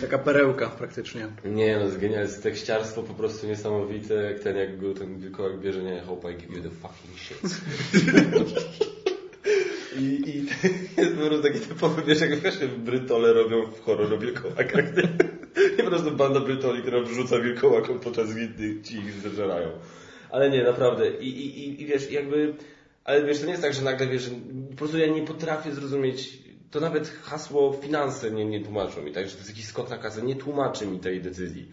taka 0.00 0.18
perełka 0.18 0.68
praktycznie. 0.68 1.28
Nie, 1.44 1.76
no 1.76 1.84
jest 1.84 1.98
genialne, 1.98 2.22
jest 2.22 2.42
tekściarstwo 2.42 3.02
po 3.02 3.14
prostu 3.14 3.46
niesamowite, 3.46 4.14
jak 4.14 4.40
ten, 4.40 4.56
jak 4.56 4.80
go 4.80 4.94
ten 4.94 5.18
wilkołak 5.18 5.60
bierze, 5.60 5.82
nie, 5.82 6.00
hope 6.00 6.32
I 6.32 6.36
give 6.36 6.50
you 6.56 6.62
the 6.62 6.70
fucking 6.70 7.18
shit. 7.18 7.40
I, 9.98 10.30
I 10.30 10.46
jest 11.00 11.16
po 11.16 11.26
prostu 11.26 11.42
taki 11.42 11.60
typowy, 11.60 12.02
wiesz, 12.02 12.20
jak 12.20 12.40
właśnie 12.40 12.68
brytole 12.68 13.32
robią 13.32 13.66
w 13.66 13.80
horror 13.80 14.18
wilkołakach, 14.18 14.96
nie? 14.96 15.08
I 15.78 15.82
po 15.82 15.90
prostu 15.90 16.12
banda 16.12 16.40
brytoli, 16.40 16.82
która 16.82 17.00
wrzuca 17.00 17.40
wilkołakom 17.40 18.00
podczas 18.00 18.34
gdy 18.34 18.82
ci 18.82 18.96
ich 18.96 19.12
zeżerają. 19.12 19.68
Ale 20.30 20.50
nie, 20.50 20.64
naprawdę. 20.64 21.10
I, 21.10 21.28
i, 21.28 21.68
i, 21.68 21.82
i 21.82 21.86
wiesz, 21.86 22.10
jakby, 22.10 22.54
ale 23.04 23.24
wiesz, 23.24 23.38
to 23.40 23.44
nie 23.44 23.50
jest 23.50 23.62
tak, 23.62 23.74
że 23.74 23.82
nagle, 23.82 24.06
wiesz, 24.06 24.30
po 24.70 24.76
prostu 24.76 24.98
ja 24.98 25.06
nie 25.06 25.22
potrafię 25.22 25.72
zrozumieć, 25.72 26.38
to 26.70 26.80
nawet 26.80 27.08
hasło 27.08 27.78
finanse 27.82 28.30
nie, 28.30 28.44
nie 28.44 28.64
tłumaczą 28.64 29.02
mi, 29.02 29.12
tak, 29.12 29.26
że 29.26 29.32
to 29.32 29.38
jest 29.38 29.50
jakiś 29.50 29.64
skok 29.64 29.90
na 29.90 29.98
kasę, 29.98 30.22
nie 30.22 30.36
tłumaczy 30.36 30.86
mi 30.86 30.98
tej 30.98 31.20
decyzji. 31.20 31.68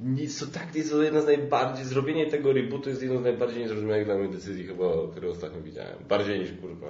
Nic, 0.00 0.40
to 0.40 0.46
tak 0.46 0.74
jest 0.74 0.90
to 0.90 1.02
jedna 1.02 1.20
z 1.20 1.26
najbardziej, 1.26 1.84
zrobienie 1.84 2.26
tego 2.26 2.52
rebootu 2.52 2.88
jest 2.88 3.02
jedną 3.02 3.20
z 3.20 3.22
najbardziej 3.22 3.62
niezrozumiałych 3.62 4.04
dla 4.04 4.18
mnie 4.18 4.28
decyzji 4.28 4.66
chyba, 4.66 4.84
które 5.10 5.28
ostatnio 5.28 5.60
widziałem. 5.60 5.96
Bardziej 6.08 6.40
niż 6.40 6.52
kurwa 6.60 6.86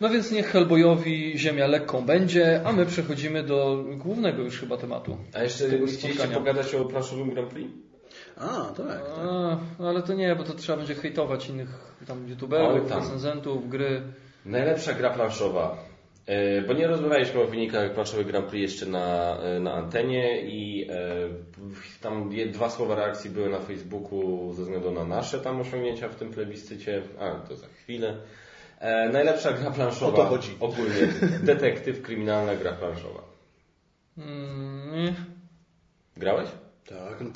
No 0.00 0.08
więc 0.08 0.30
niech 0.30 0.46
Hellboyowi 0.46 1.38
ziemia 1.38 1.66
lekką 1.66 2.06
będzie, 2.06 2.60
a 2.64 2.72
my 2.72 2.86
przechodzimy 2.86 3.42
do 3.42 3.84
głównego 3.96 4.42
już 4.42 4.60
chyba 4.60 4.76
tematu. 4.76 5.16
A 5.34 5.42
jeszcze 5.42 5.64
chcieliście 5.86 6.28
pogadać 6.28 6.74
o 6.74 6.84
planszowym 6.84 7.30
Grand 7.30 7.48
Prix? 7.48 7.70
A, 8.36 8.72
tak. 8.76 8.86
tak. 8.86 9.02
A, 9.18 9.58
ale 9.78 10.02
to 10.02 10.14
nie, 10.14 10.36
bo 10.36 10.44
to 10.44 10.54
trzeba 10.54 10.78
będzie 10.78 10.94
hejtować 10.94 11.48
innych 11.48 11.68
tam 12.06 12.28
youtuberów, 12.28 12.90
recenzentów, 12.90 13.68
gry. 13.68 14.02
Najlepsza 14.44 14.92
gra 14.92 15.10
planszowa. 15.10 15.94
E, 16.26 16.62
Bo 16.62 16.72
nie 16.72 16.86
rozmawialiśmy 16.86 17.40
o 17.40 17.46
wynikach 17.46 17.94
planszowych 17.94 18.26
Grand 18.26 18.46
Prix 18.46 18.62
jeszcze 18.72 18.86
na, 18.86 19.38
e, 19.38 19.60
na 19.60 19.72
antenie 19.72 20.40
i 20.42 20.88
e, 20.90 20.94
tam 22.00 22.30
dwa 22.52 22.70
słowa 22.70 22.94
reakcji 22.94 23.30
były 23.30 23.50
na 23.50 23.60
Facebooku 23.60 24.52
ze 24.52 24.62
względu 24.62 24.92
na 24.92 25.04
nasze 25.04 25.40
tam 25.40 25.60
osiągnięcia 25.60 26.08
w 26.08 26.14
tym 26.14 26.30
plebiscycie, 26.30 27.02
a 27.20 27.30
to 27.30 27.56
za 27.56 27.66
chwilę. 27.66 28.16
E, 28.84 29.08
najlepsza 29.08 29.52
gra 29.52 29.70
planszowa. 29.70 30.12
O 30.12 30.16
to 30.16 30.24
chodzi. 30.24 30.50
Ogólnie. 30.60 31.06
Detektyw, 31.42 32.02
kryminalna 32.02 32.56
gra 32.56 32.72
planszowa. 32.72 33.22
Mm, 34.18 35.04
nie. 35.04 35.14
Grałeś? 36.16 36.48
Tak, 36.86 37.20
no, 37.20 37.30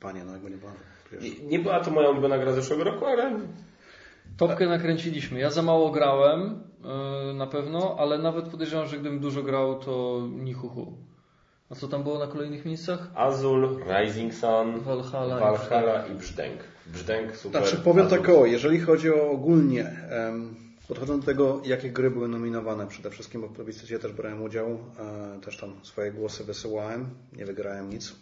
panie, 0.00 0.24
no 0.24 0.32
jakby 0.32 0.50
nie 0.50 0.58
pan. 0.58 0.72
Nie, 1.20 1.30
nie 1.48 1.58
była 1.58 1.80
to 1.80 1.90
moja 1.90 2.08
ulubiona 2.10 2.38
gra 2.38 2.52
zeszłego 2.52 2.84
roku, 2.84 3.06
ale 3.06 3.30
Topkę 4.36 4.66
nakręciliśmy. 4.66 5.40
Ja 5.40 5.50
za 5.50 5.62
mało 5.62 5.90
grałem 5.90 6.62
yy, 7.28 7.34
na 7.34 7.46
pewno, 7.46 7.96
ale 7.98 8.18
nawet 8.18 8.44
podejrzewam, 8.44 8.86
że 8.86 8.98
gdybym 8.98 9.20
dużo 9.20 9.42
grał, 9.42 9.78
to 9.78 10.22
ni 10.30 10.52
hu 10.52 10.68
hu. 10.68 10.92
A 11.70 11.74
co 11.74 11.88
tam 11.88 12.02
było 12.02 12.18
na 12.18 12.26
kolejnych 12.26 12.64
miejscach? 12.64 13.10
Azul, 13.14 13.82
Rising 13.88 14.34
Sun, 14.34 14.80
Valhalla 14.80 15.36
i 15.36 15.40
Valhalla 15.40 16.06
i 16.06 16.14
Brzdęk. 16.14 16.60
Brzdęk 16.86 17.36
super. 17.36 17.62
Znaczy 17.62 17.82
powiem 17.82 18.06
Azul 18.06 18.18
tak 18.18 18.28
o, 18.28 18.46
jeżeli 18.46 18.80
chodzi 18.80 19.10
o 19.10 19.30
ogólnie, 19.30 19.84
em, 20.10 20.63
podchodząc 20.88 21.24
do 21.24 21.26
tego, 21.26 21.62
jakie 21.64 21.90
gry 21.90 22.10
były 22.10 22.28
nominowane 22.28 22.86
przede 22.86 23.10
wszystkim, 23.10 23.40
bo 23.40 23.48
w 23.48 23.52
plebiscycie 23.52 23.98
też 23.98 24.12
brałem 24.12 24.42
udział, 24.42 24.66
e, 24.68 25.40
też 25.40 25.56
tam 25.56 25.74
swoje 25.82 26.12
głosy 26.12 26.44
wysyłałem, 26.44 27.10
nie 27.36 27.46
wygrałem 27.46 27.90
nic, 27.90 28.12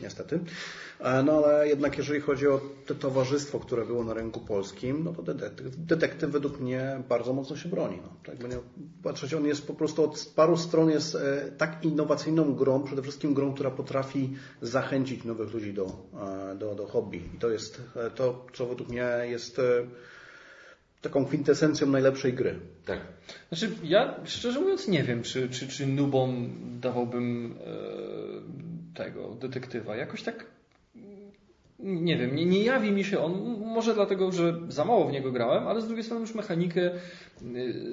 niestety. 0.00 0.40
E, 1.00 1.22
no 1.22 1.32
ale 1.32 1.68
jednak 1.68 1.98
jeżeli 1.98 2.20
chodzi 2.20 2.48
o 2.48 2.60
to 2.86 2.94
towarzystwo, 2.94 3.60
które 3.60 3.86
było 3.86 4.04
na 4.04 4.14
rynku 4.14 4.40
polskim, 4.40 5.04
no 5.04 5.12
to 5.12 5.22
detektyw, 5.22 5.76
detektyw 5.76 6.30
według 6.30 6.60
mnie 6.60 7.02
bardzo 7.08 7.32
mocno 7.32 7.56
się 7.56 7.68
broni. 7.68 7.98
No. 8.02 8.08
Tak 8.24 8.38
by 8.38 8.48
nie 8.48 8.58
patrzeć, 9.02 9.34
on 9.34 9.46
jest 9.46 9.66
po 9.66 9.74
prostu 9.74 10.04
od 10.04 10.32
paru 10.36 10.56
stron 10.56 10.90
jest 10.90 11.14
e, 11.14 11.52
tak 11.58 11.84
innowacyjną 11.84 12.54
grą, 12.54 12.82
przede 12.82 13.02
wszystkim 13.02 13.34
grą, 13.34 13.54
która 13.54 13.70
potrafi 13.70 14.36
zachęcić 14.62 15.24
nowych 15.24 15.54
ludzi 15.54 15.74
do, 15.74 15.92
do, 16.58 16.74
do 16.74 16.86
hobby. 16.86 17.22
I 17.34 17.38
to 17.38 17.50
jest 17.50 17.82
to, 18.14 18.46
co 18.52 18.66
według 18.66 18.88
mnie 18.88 19.08
jest 19.24 19.60
taką 21.02 21.24
kwintesencją 21.24 21.86
najlepszej 21.86 22.32
gry. 22.32 22.54
Tak. 22.86 22.98
Znaczy, 23.48 23.70
ja 23.82 24.14
szczerze 24.24 24.60
mówiąc 24.60 24.88
nie 24.88 25.02
wiem, 25.02 25.22
czy, 25.22 25.48
czy, 25.48 25.68
czy 25.68 25.86
nubom 25.86 26.50
dawałbym 26.80 27.54
e, 27.60 28.94
tego 28.94 29.36
detektywa. 29.40 29.96
Jakoś 29.96 30.22
tak 30.22 30.46
nie 31.78 32.16
wiem, 32.16 32.36
nie, 32.36 32.46
nie 32.46 32.64
jawi 32.64 32.92
mi 32.92 33.04
się 33.04 33.20
on, 33.20 33.32
może 33.60 33.94
dlatego, 33.94 34.32
że 34.32 34.60
za 34.68 34.84
mało 34.84 35.08
w 35.08 35.12
niego 35.12 35.32
grałem, 35.32 35.68
ale 35.68 35.80
z 35.80 35.86
drugiej 35.86 36.04
strony 36.04 36.20
już 36.20 36.34
mechanikę 36.34 36.90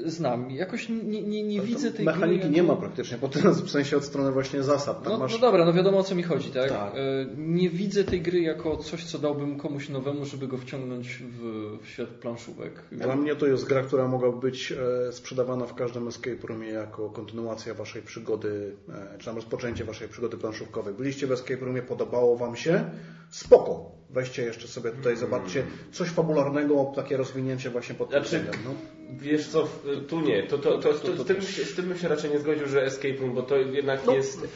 znam. 0.06 0.52
Jakoś 0.52 0.90
nie, 0.90 1.22
nie, 1.22 1.44
nie 1.44 1.62
widzę 1.62 1.92
tej 1.92 2.06
Mechaniki 2.06 2.40
gry 2.40 2.50
nie 2.50 2.64
ma 2.64 2.76
praktycznie, 2.76 3.18
bo 3.18 3.28
teraz 3.30 3.62
w 3.62 3.70
sensie 3.70 3.98
od 3.98 4.04
strony 4.06 4.32
właśnie 4.32 4.64
zasad. 4.64 5.04
Tam 5.04 5.14
No, 5.14 5.20
masz... 5.20 5.34
no 5.34 5.40
dobra, 5.40 5.66
no 5.66 5.74
wiadomo 5.74 5.98
o 5.98 6.04
co 6.04 6.16
mi 6.16 6.24
chodzi, 6.24 6.50
tak? 6.52 6.70
Tak. 6.70 6.94
E, 6.96 7.26
Nie 7.38 7.70
widzę 7.70 8.04
tej 8.04 8.22
gry 8.22 8.42
jako 8.42 8.78
coś, 8.78 9.04
co 9.06 9.20
dałbym 9.20 9.58
komuś 9.58 9.90
nowemu, 9.90 10.26
żeby 10.26 10.48
go 10.48 10.58
wciągnąć 10.58 11.18
w, 11.18 11.42
w 11.84 11.88
świat 11.88 12.10
planszówek. 12.10 12.84
Dla 12.92 13.16
mnie 13.16 13.36
to 13.36 13.48
jest 13.48 13.66
gra, 13.66 13.82
która 13.84 14.08
mogła 14.08 14.32
być 14.32 14.72
e, 15.08 15.12
sprzedawana 15.14 15.66
w 15.66 15.76
każdym 15.76 16.08
escape 16.08 16.48
roomie 16.48 16.68
jako 16.70 17.10
kontynuacja 17.10 17.74
waszej 17.74 18.02
przygody, 18.02 18.76
e, 18.90 19.18
czy 19.18 19.26
tam 19.26 19.36
rozpoczęcie 19.36 19.86
waszej 19.86 20.08
przygody 20.08 20.38
planszówkowej. 20.38 20.94
Byliście 20.94 21.28
w 21.28 21.32
escape 21.32 21.66
roomie, 21.66 21.82
podobało 21.82 22.38
wam 22.38 22.56
się? 22.56 22.84
Spoko. 23.30 23.95
Weźcie 24.16 24.44
jeszcze 24.44 24.68
sobie 24.68 24.92
tutaj, 24.92 25.18
zobaczcie 25.18 25.64
coś 25.92 26.10
fabularnego, 26.10 26.92
takie 26.96 27.18
rozwinięcie 27.18 27.70
właśnie 27.70 27.96
pod 27.96 28.10
tym 28.10 28.20
Znaczy, 28.20 28.40
względem. 28.40 28.62
No. 28.66 28.72
Wiesz 29.20 29.48
co, 29.48 29.68
tu 30.08 30.22
nie, 30.22 30.44
to, 30.44 30.58
to, 30.58 30.78
to, 30.78 30.94
to, 30.94 31.24
z, 31.24 31.26
tym, 31.26 31.42
z 31.42 31.76
tym 31.76 31.86
bym 31.86 31.98
się 31.98 32.08
raczej 32.08 32.32
nie 32.32 32.40
zgodził, 32.40 32.68
że 32.68 32.84
Escape 32.84 33.16
Room, 33.16 33.34
bo 33.34 33.42
to 33.42 33.58
jednak 33.58 34.08
jest 34.08 34.48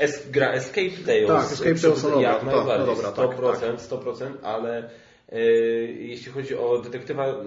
es, 0.00 0.30
gra 0.30 0.52
Escape 0.52 0.90
Tales. 1.06 1.26
Tak, 1.26 1.52
Escape 1.52 1.74
Tales, 1.74 2.02
no 2.02 2.20
jak 2.20 2.36
tak, 2.36 2.46
najbardziej, 2.46 2.86
no 2.86 2.94
dobra, 2.94 3.12
tak, 3.12 3.30
100%, 3.38 3.76
100%, 3.76 4.32
ale 4.42 4.90
e, 5.28 5.40
jeśli 5.84 6.32
chodzi 6.32 6.56
o 6.56 6.78
detektywa, 6.78 7.44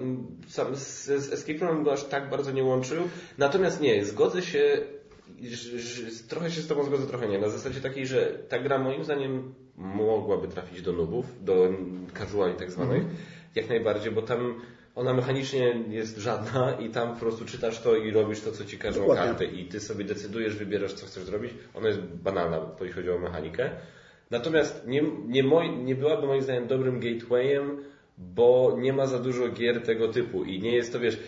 sam 0.48 0.76
z, 0.76 1.04
z 1.04 1.32
Escape 1.32 1.58
Roomem 1.58 1.84
go 1.84 1.92
aż 1.92 2.04
tak 2.04 2.30
bardzo 2.30 2.52
nie 2.52 2.64
łączył, 2.64 3.08
natomiast 3.38 3.80
nie, 3.80 4.04
zgodzę 4.04 4.42
się, 4.42 4.78
że, 5.42 5.78
że, 5.78 6.10
trochę 6.28 6.50
się 6.50 6.60
z 6.60 6.66
Tobą 6.66 6.84
zgodzę, 6.84 7.06
trochę 7.06 7.28
nie, 7.28 7.38
na 7.38 7.48
zasadzie 7.48 7.80
takiej, 7.80 8.06
że 8.06 8.38
ta 8.48 8.58
gra 8.58 8.78
moim 8.78 9.04
zdaniem 9.04 9.54
mogłaby 9.76 10.48
trafić 10.48 10.82
do 10.82 10.92
nubów, 10.92 11.44
do 11.44 11.68
casuali 12.18 12.54
tak 12.54 12.70
zwanych, 12.70 13.02
Mhm. 13.02 13.16
jak 13.54 13.68
najbardziej, 13.68 14.12
bo 14.12 14.22
tam 14.22 14.60
ona 14.94 15.14
mechanicznie 15.14 15.84
jest 15.88 16.18
żadna 16.18 16.72
i 16.80 16.88
tam 16.90 17.14
po 17.14 17.20
prostu 17.20 17.44
czytasz 17.44 17.80
to 17.80 17.96
i 17.96 18.10
robisz 18.10 18.40
to, 18.40 18.52
co 18.52 18.64
ci 18.64 18.78
każą 18.78 19.00
Dokładnie. 19.00 19.24
karty 19.24 19.44
i 19.44 19.64
ty 19.64 19.80
sobie 19.80 20.04
decydujesz, 20.04 20.56
wybierasz, 20.56 20.92
co 20.92 21.06
chcesz 21.06 21.24
zrobić. 21.24 21.54
Ona 21.74 21.88
jest 21.88 22.00
banalna, 22.00 22.60
jeśli 22.80 22.92
chodzi 22.94 23.10
o 23.10 23.18
mechanikę. 23.18 23.70
Natomiast 24.30 24.86
nie, 24.86 25.02
nie, 25.26 25.42
moj, 25.42 25.70
nie 25.76 25.94
byłaby 25.94 26.26
moim 26.26 26.42
zdaniem 26.42 26.66
dobrym 26.66 27.00
gatewayem, 27.00 27.84
bo 28.18 28.76
nie 28.78 28.92
ma 28.92 29.06
za 29.06 29.18
dużo 29.18 29.48
gier 29.48 29.82
tego 29.82 30.08
typu 30.08 30.44
i 30.44 30.60
nie 30.60 30.74
jest 30.74 30.92
to, 30.92 31.00
wiesz, 31.00 31.18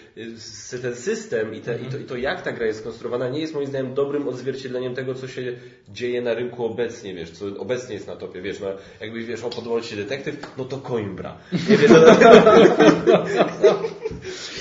ten 0.83 0.95
system 0.95 1.55
i, 1.55 1.61
te, 1.61 1.79
i, 1.79 1.85
to, 1.85 1.99
i 1.99 2.05
to 2.05 2.17
jak 2.17 2.43
ta 2.43 2.53
gra 2.53 2.67
jest 2.67 2.81
skonstruowana 2.81 3.29
nie 3.29 3.41
jest 3.41 3.55
moim 3.55 3.67
zdaniem 3.67 3.95
dobrym 3.95 4.29
odzwierciedleniem 4.29 4.95
tego, 4.95 5.15
co 5.15 5.29
się 5.29 5.43
dzieje 5.89 6.23
na 6.23 6.35
rynku 6.35 6.65
obecnie, 6.65 7.15
wiesz, 7.15 7.31
co 7.31 7.47
obecnie 7.59 7.95
jest 7.95 8.07
na 8.07 8.17
topie, 8.17 8.43
wiesz, 8.43 8.61
no 8.61 8.67
jakbyś, 9.01 9.25
wiesz, 9.25 9.45
o, 9.45 9.51
podobał 9.51 9.83
się 9.83 9.97
detektyw, 9.97 10.57
no 10.59 10.65
to 10.65 10.79
Coimbra. 10.79 11.39
Nie 11.71 11.77
wiem, 11.77 11.93
no, 11.93 12.01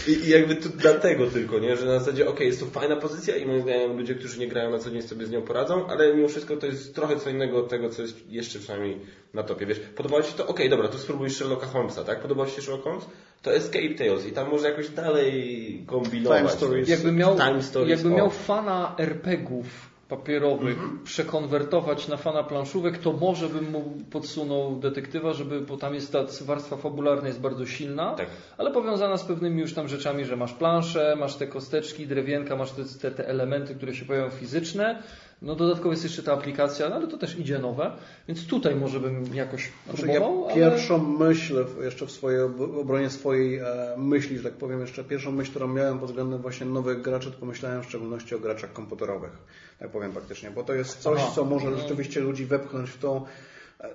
I, 0.07 0.11
I, 0.11 0.29
jakby 0.29 0.55
to 0.55 0.69
dlatego 0.69 1.27
tylko, 1.27 1.59
nie? 1.59 1.77
Że 1.77 1.85
na 1.85 1.99
zasadzie, 1.99 2.29
ok, 2.29 2.39
jest 2.39 2.59
to 2.59 2.65
fajna 2.65 2.95
pozycja 2.95 3.35
i 3.35 3.45
moim 3.45 3.61
zdaniem 3.61 3.97
ludzie, 3.97 4.15
którzy 4.15 4.39
nie 4.39 4.47
grają 4.47 4.71
na 4.71 4.79
co 4.79 4.91
dzień 4.91 5.01
sobie 5.01 5.25
z 5.25 5.31
nią 5.31 5.41
poradzą, 5.41 5.87
ale 5.87 6.15
mimo 6.15 6.27
wszystko 6.27 6.57
to 6.57 6.65
jest 6.65 6.95
trochę 6.95 7.19
co 7.19 7.29
innego 7.29 7.57
od 7.57 7.69
tego, 7.69 7.89
co 7.89 8.01
jest 8.01 8.31
jeszcze 8.31 8.59
przynajmniej 8.59 8.99
na 9.33 9.43
topie, 9.43 9.65
wiesz. 9.65 9.79
Podobało 9.79 10.23
Ci 10.23 10.33
to? 10.33 10.47
Ok, 10.47 10.59
dobra, 10.69 10.87
to 10.87 10.97
spróbuj 10.97 11.29
Sherlocka 11.29 11.67
Holmesa, 11.67 12.03
tak? 12.03 12.14
Podobał 12.21 12.45
Ci 12.45 12.51
się 12.55 12.61
Sherlock 12.61 12.83
Holmes? 12.83 13.05
To 13.41 13.53
Escape 13.53 13.89
Tales 13.97 14.27
i 14.27 14.31
tam 14.31 14.49
może 14.51 14.69
jakoś 14.69 14.89
dalej 14.89 15.83
kombinować. 15.87 16.39
Time 16.39 16.51
stories. 16.51 16.89
Jakby 16.89 17.11
miał, 17.11 17.35
Time 17.35 17.63
stories, 17.63 17.89
jakby 17.89 18.09
miał 18.09 18.29
fana 18.29 18.95
RPGów 18.97 19.95
papierowych 20.09 20.77
Mhm. 20.77 20.99
przekonwertować 21.03 22.07
na 22.07 22.17
fana 22.17 22.43
planszówek, 22.43 22.97
to 22.97 23.13
może 23.13 23.49
bym 23.49 23.71
mu 23.71 23.83
podsunął 24.11 24.75
detektywa, 24.79 25.33
żeby, 25.33 25.61
bo 25.61 25.77
tam 25.77 25.93
jest 25.93 26.11
ta 26.11 26.23
warstwa 26.41 26.77
fabularna 26.77 27.27
jest 27.27 27.41
bardzo 27.41 27.65
silna, 27.65 28.13
Tak. 28.13 28.27
ale 28.57 28.71
powiązana 28.71 29.17
z 29.17 29.23
pewnymi 29.23 29.61
już 29.61 29.73
tam 29.73 29.87
rzeczami, 29.87 30.25
że 30.25 30.35
masz 30.35 30.53
planszę, 30.53 31.15
masz 31.19 31.35
te 31.35 31.47
kosteczki, 31.47 32.07
drewienka, 32.07 32.55
masz 32.55 32.71
te, 32.71 32.83
te, 33.01 33.11
te 33.11 33.27
elementy, 33.27 33.75
które 33.75 33.95
się 33.95 34.05
pojawiają 34.05 34.31
fizyczne. 34.31 35.03
No 35.41 35.55
dodatkowo 35.55 35.91
jest 35.91 36.03
jeszcze 36.03 36.23
ta 36.23 36.33
aplikacja, 36.33 36.89
no 36.89 36.95
ale 36.95 37.07
to 37.07 37.17
też 37.17 37.39
idzie 37.39 37.59
nowe, 37.59 37.91
więc 38.27 38.47
tutaj 38.47 38.75
może 38.75 38.99
bym 38.99 39.35
jakoś 39.35 39.71
Znaczy, 39.85 40.07
ja 40.07 40.13
próbował, 40.13 40.45
ale... 40.45 40.55
pierwszą 40.55 41.17
myśl, 41.17 41.65
jeszcze 41.83 42.05
w 42.05 42.11
swojej 42.11 42.41
ob- 42.41 42.59
obronie 42.77 43.09
swojej 43.09 43.57
e, 43.57 43.65
myśli, 43.97 44.37
że 44.37 44.43
tak 44.43 44.53
powiem, 44.53 44.81
jeszcze 44.81 45.03
pierwszą 45.03 45.31
myśl, 45.31 45.49
którą 45.49 45.67
miałem 45.67 45.99
pod 45.99 46.09
względem 46.09 46.41
właśnie 46.41 46.65
nowych 46.65 47.01
graczy, 47.01 47.31
to 47.31 47.37
pomyślałem 47.37 47.83
w 47.83 47.85
szczególności 47.85 48.35
o 48.35 48.39
graczach 48.39 48.73
komputerowych, 48.73 49.31
tak 49.79 49.89
powiem 49.89 50.11
praktycznie, 50.11 50.51
bo 50.51 50.63
to 50.63 50.73
jest 50.73 50.97
coś, 50.97 51.19
Aha. 51.23 51.31
co 51.35 51.45
może 51.45 51.71
No. 51.71 51.77
rzeczywiście 51.77 52.19
ludzi 52.21 52.45
wepchnąć 52.45 52.89
w 52.89 52.97
tą, 52.97 53.25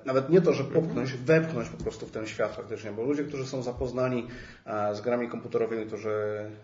nawet 0.04 0.30
nie 0.30 0.40
to, 0.40 0.52
że 0.52 0.64
popchnąć, 0.64 1.12
wepchnąć 1.12 1.68
po 1.68 1.82
prostu 1.82 2.06
w 2.06 2.10
ten 2.10 2.26
świat 2.26 2.56
faktycznie, 2.56 2.92
bo 2.92 3.02
ludzie, 3.02 3.24
którzy 3.24 3.46
są 3.46 3.62
zapoznani 3.62 4.26
e, 4.66 4.94
z 4.94 5.00
grami 5.00 5.28
komputerowymi, 5.28 5.86
którzy 5.86 6.10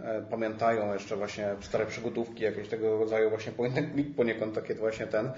e, 0.01 0.23
pamiętają 0.31 0.93
jeszcze 0.93 1.17
właśnie 1.17 1.55
stare 1.61 1.87
przygodówki, 1.87 2.45
jakieś 2.45 2.69
tego 2.69 2.99
rodzaju 2.99 3.31
właśnie 3.31 3.53
poniekąd 4.17 4.55
takie 4.55 4.75
właśnie 4.75 5.07
ten, 5.07 5.33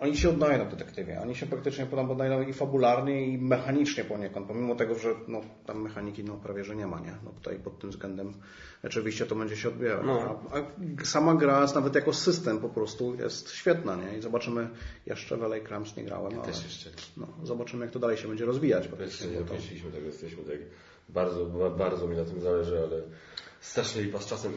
oni 0.00 0.16
się 0.16 0.28
oddają 0.28 0.64
w 0.64 0.70
detektywie. 0.70 1.20
Oni 1.22 1.34
się 1.34 1.46
praktycznie 1.46 1.86
potem 1.86 2.10
oddają 2.10 2.42
i 2.42 2.52
fabularnie, 2.52 3.26
i 3.26 3.38
mechanicznie 3.38 4.04
poniekąd, 4.04 4.46
pomimo 4.46 4.74
tego, 4.74 4.94
że 4.94 5.14
no, 5.28 5.40
tam 5.66 5.82
mechaniki 5.82 6.24
no, 6.24 6.34
prawie 6.34 6.64
że 6.64 6.76
nie 6.76 6.86
ma, 6.86 7.00
nie? 7.00 7.14
No 7.24 7.30
tutaj 7.30 7.58
pod 7.58 7.78
tym 7.78 7.90
względem 7.90 8.32
oczywiście 8.84 9.26
to 9.26 9.34
będzie 9.34 9.56
się 9.56 9.68
odbierać. 9.68 10.06
No. 10.06 10.40
A, 10.52 10.56
a 10.58 11.04
sama 11.04 11.34
gra 11.34 11.66
nawet 11.74 11.94
jako 11.94 12.12
system 12.12 12.58
po 12.58 12.68
prostu 12.68 13.14
jest 13.14 13.50
świetna, 13.50 13.96
nie? 13.96 14.18
I 14.18 14.22
zobaczymy, 14.22 14.68
jeszcze 15.06 15.36
w 15.36 15.42
LA 15.42 15.56
nie 15.96 16.04
grałem, 16.04 16.34
ale 16.34 16.42
Też 16.42 16.64
jeszcze. 16.64 16.90
no, 17.16 17.26
zobaczymy 17.42 17.84
jak 17.84 17.92
to 17.92 17.98
dalej 17.98 18.16
się 18.16 18.28
będzie 18.28 18.44
rozwijać. 18.44 18.88
Praktycznie, 18.88 19.30
nie 19.30 19.38
dokończyliśmy 19.38 19.90
tego, 19.90 20.06
jesteśmy 20.06 20.42
tak 20.42 20.58
bardzo, 21.08 21.46
bardzo 21.78 22.08
mi 22.08 22.16
na 22.16 22.24
tym 22.24 22.40
zależy, 22.40 22.78
ale 22.78 23.02
strasznie 23.60 24.02
lipa 24.02 24.18
z 24.18 24.26
czasem. 24.26 24.52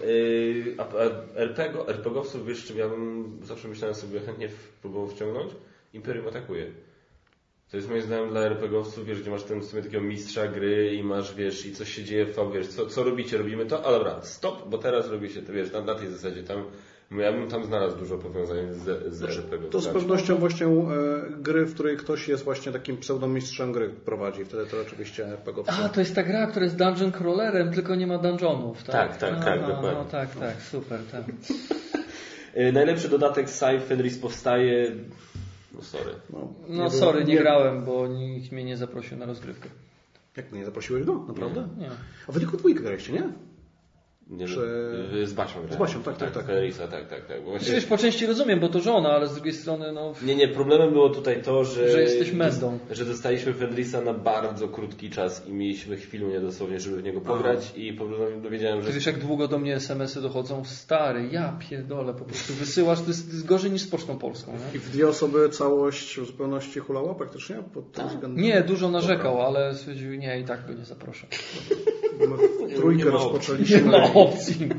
RPG, 1.35 1.87
RPGowców, 1.87 2.47
wiesz, 2.47 2.65
czym 2.65 2.77
ja 2.77 2.89
bym 2.89 3.39
zawsze 3.43 3.67
myślałem 3.67 3.95
sobie 3.95 4.19
chętnie 4.19 4.49
próbował 4.81 5.07
wciągnąć? 5.07 5.51
Imperium 5.93 6.27
atakuje. 6.27 6.71
To 7.73 7.77
jest 7.77 7.89
moim 7.89 8.01
zdaniem 8.01 8.29
dla 8.29 8.41
RPGowców, 8.41 9.05
wiesz, 9.05 9.21
gdzie 9.21 9.31
masz 9.31 9.43
ten 9.43 9.59
w 9.59 9.65
sumie 9.65 9.81
takiego 9.83 10.03
mistrza 10.03 10.47
gry 10.47 10.95
i 10.95 11.03
masz, 11.03 11.35
wiesz, 11.35 11.65
i 11.65 11.71
coś 11.71 11.95
się 11.95 12.03
dzieje 12.03 12.25
w 12.25 12.53
wiesz, 12.53 12.67
co, 12.67 12.85
co 12.85 13.03
robicie, 13.03 13.37
robimy 13.37 13.65
to, 13.65 13.85
ale 13.85 13.97
dobra, 13.97 14.21
stop, 14.21 14.69
bo 14.69 14.77
teraz 14.77 15.09
robi 15.09 15.29
się 15.29 15.41
to, 15.41 15.53
wiesz, 15.53 15.71
na, 15.71 15.81
na 15.81 15.95
tej 15.95 16.07
zasadzie 16.07 16.43
tam, 16.43 16.63
ja 17.11 17.31
bym 17.31 17.47
tam 17.47 17.65
znalazł 17.65 17.97
dużo 17.97 18.17
powiązań 18.17 18.73
z, 18.73 19.13
z 19.13 19.23
RPG. 19.23 19.69
To 19.69 19.81
z 19.81 19.87
pewnością 19.87 20.35
właśnie 20.35 20.67
e, 20.67 20.71
gry, 21.29 21.65
w 21.65 21.73
której 21.73 21.97
ktoś 21.97 22.27
jest 22.27 22.43
właśnie 22.43 22.71
takim 22.71 22.97
pseudomistrzem 22.97 23.71
gry 23.71 23.89
prowadzi. 23.89 24.45
Wtedy 24.45 24.65
to 24.65 24.81
oczywiście 24.81 25.25
RPG. 25.27 25.63
A, 25.67 25.89
to 25.89 25.99
jest 25.99 26.15
ta 26.15 26.23
gra, 26.23 26.47
która 26.47 26.65
jest 26.65 26.77
dungeon 26.77 27.11
crawlerem, 27.11 27.73
tylko 27.73 27.95
nie 27.95 28.07
ma 28.07 28.17
dungeonów, 28.17 28.83
tak? 28.83 28.95
Tak, 28.95 29.17
tak, 29.17 29.43
tak, 29.43 29.59
Aha, 29.59 29.67
dokładnie. 29.67 29.99
No 29.99 30.05
tak, 30.05 30.35
tak, 30.35 30.61
super, 30.61 30.99
tak. 31.11 31.23
Yy, 32.55 32.71
najlepszy 32.79 33.09
dodatek 33.09 33.49
Sci 33.49 33.79
Fenris 33.87 34.17
powstaje, 34.17 34.91
no 35.73 35.81
sorry. 35.81 36.11
No 36.69 36.89
sorry, 36.89 37.25
nie 37.25 37.37
grałem, 37.37 37.85
bo 37.85 38.07
nikt 38.07 38.51
mnie 38.51 38.63
nie 38.63 38.77
zaprosił 38.77 39.17
na 39.17 39.25
rozgrywkę. 39.25 39.69
Jak 40.37 40.51
nie 40.51 40.65
zaprosiłeś 40.65 41.03
go? 41.03 41.25
Naprawdę? 41.27 41.67
Nie. 41.77 41.89
A 42.27 42.31
wy 42.31 42.39
tylko 42.39 42.57
dwójkę 42.57 42.81
graliście, 42.81 43.13
nie? 43.13 43.29
Nie, 44.29 44.45
no, 44.45 45.27
z 45.27 45.33
Basią 45.33 45.53
grałem. 45.53 45.73
Z 45.73 45.77
Basią, 45.77 46.03
tak, 46.03 46.17
tak, 46.17 46.31
tak. 46.31 46.45
Tak, 46.91 47.09
tak, 47.09 47.25
tak. 47.27 47.43
Bo 47.43 47.49
Właśnie... 47.49 47.65
Przecież 47.65 47.85
po 47.85 47.97
części 47.97 48.25
rozumiem, 48.25 48.59
bo 48.59 48.69
to 48.69 48.79
żona, 48.79 49.09
ale 49.09 49.27
z 49.27 49.33
drugiej 49.33 49.53
strony, 49.53 49.91
no... 49.91 50.13
Nie, 50.25 50.35
nie, 50.35 50.47
problemem 50.47 50.91
było 50.91 51.09
tutaj 51.09 51.41
to, 51.41 51.63
że... 51.63 51.91
Że 51.91 52.01
jesteś 52.01 52.31
mędą. 52.31 52.79
Że 52.91 53.05
dostaliśmy 53.05 53.53
Fenrisa 53.53 54.01
na 54.01 54.13
bardzo 54.13 54.67
krótki 54.67 55.09
czas 55.09 55.47
i 55.47 55.53
mieliśmy 55.53 55.97
chwilę 55.97 56.41
dosłownie, 56.41 56.79
żeby 56.79 56.97
w 56.97 57.03
niego 57.03 57.21
pograć 57.21 57.73
i 57.75 57.93
po 57.93 58.05
prostu 58.05 58.41
dowiedziałem, 58.41 58.81
że... 58.81 58.87
Ty 58.87 58.93
wiesz, 58.93 59.05
jak 59.05 59.19
długo 59.19 59.47
do 59.47 59.59
mnie 59.59 59.75
SMS-y 59.75 60.21
dochodzą? 60.21 60.65
Stary, 60.65 61.29
ja 61.31 61.57
pierdolę, 61.69 62.13
po 62.13 62.25
prostu 62.25 62.53
wysyłasz, 62.53 63.01
to 63.01 63.07
jest, 63.07 63.27
to 63.27 63.33
jest 63.33 63.45
gorzej 63.45 63.71
niż 63.71 63.81
z 63.81 63.87
Pocztą 63.87 64.17
Polską, 64.17 64.51
nie? 64.51 64.77
I 64.77 64.79
w 64.79 64.89
dwie 64.89 65.07
osoby 65.07 65.49
całość 65.49 66.19
w 66.19 66.25
zupełności 66.25 66.79
hulała 66.79 67.15
praktycznie? 67.15 67.55
Pod 67.73 67.91
tym 67.91 68.07
względem? 68.07 68.43
Nie, 68.43 68.61
dużo 68.61 68.91
narzekał, 68.91 69.41
ale 69.41 69.75
stwierdził, 69.75 70.15
nie, 70.15 70.39
i 70.39 70.43
tak 70.43 70.67
go 70.67 70.73
nie 70.73 70.85
zaproszę. 70.85 71.27
Trójkę 72.75 73.09
rozpoczęliśmy. 73.09 73.91
Opcji. 74.13 74.69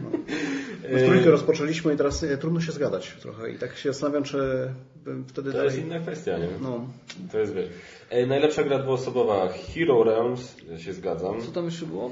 W 0.90 1.06
trójkę 1.06 1.30
rozpoczęliśmy 1.30 1.94
i 1.94 1.96
teraz 1.96 2.22
e, 2.24 2.38
trudno 2.38 2.60
się 2.60 2.72
zgadać 2.72 3.16
trochę. 3.20 3.50
I 3.50 3.58
tak 3.58 3.76
się 3.76 3.92
zastanawiam, 3.92 4.22
czy 4.24 4.68
bym 5.04 5.24
wtedy 5.24 5.52
To 5.52 5.64
jest 5.64 5.76
dalej... 5.76 5.86
inna 5.90 6.00
kwestia, 6.00 6.38
nie? 6.38 6.48
No, 6.62 6.86
To 7.32 7.38
jest, 7.38 7.54
wiesz... 7.54 7.66
E, 8.10 8.26
najlepsza 8.26 8.62
gra 8.62 8.78
dwuosobowa 8.78 9.48
Hero 9.48 10.04
Realms, 10.04 10.56
ja 10.70 10.78
się 10.78 10.92
zgadzam. 10.92 11.42
Co 11.42 11.50
tam 11.52 11.64
jeszcze 11.64 11.86
było? 11.86 12.10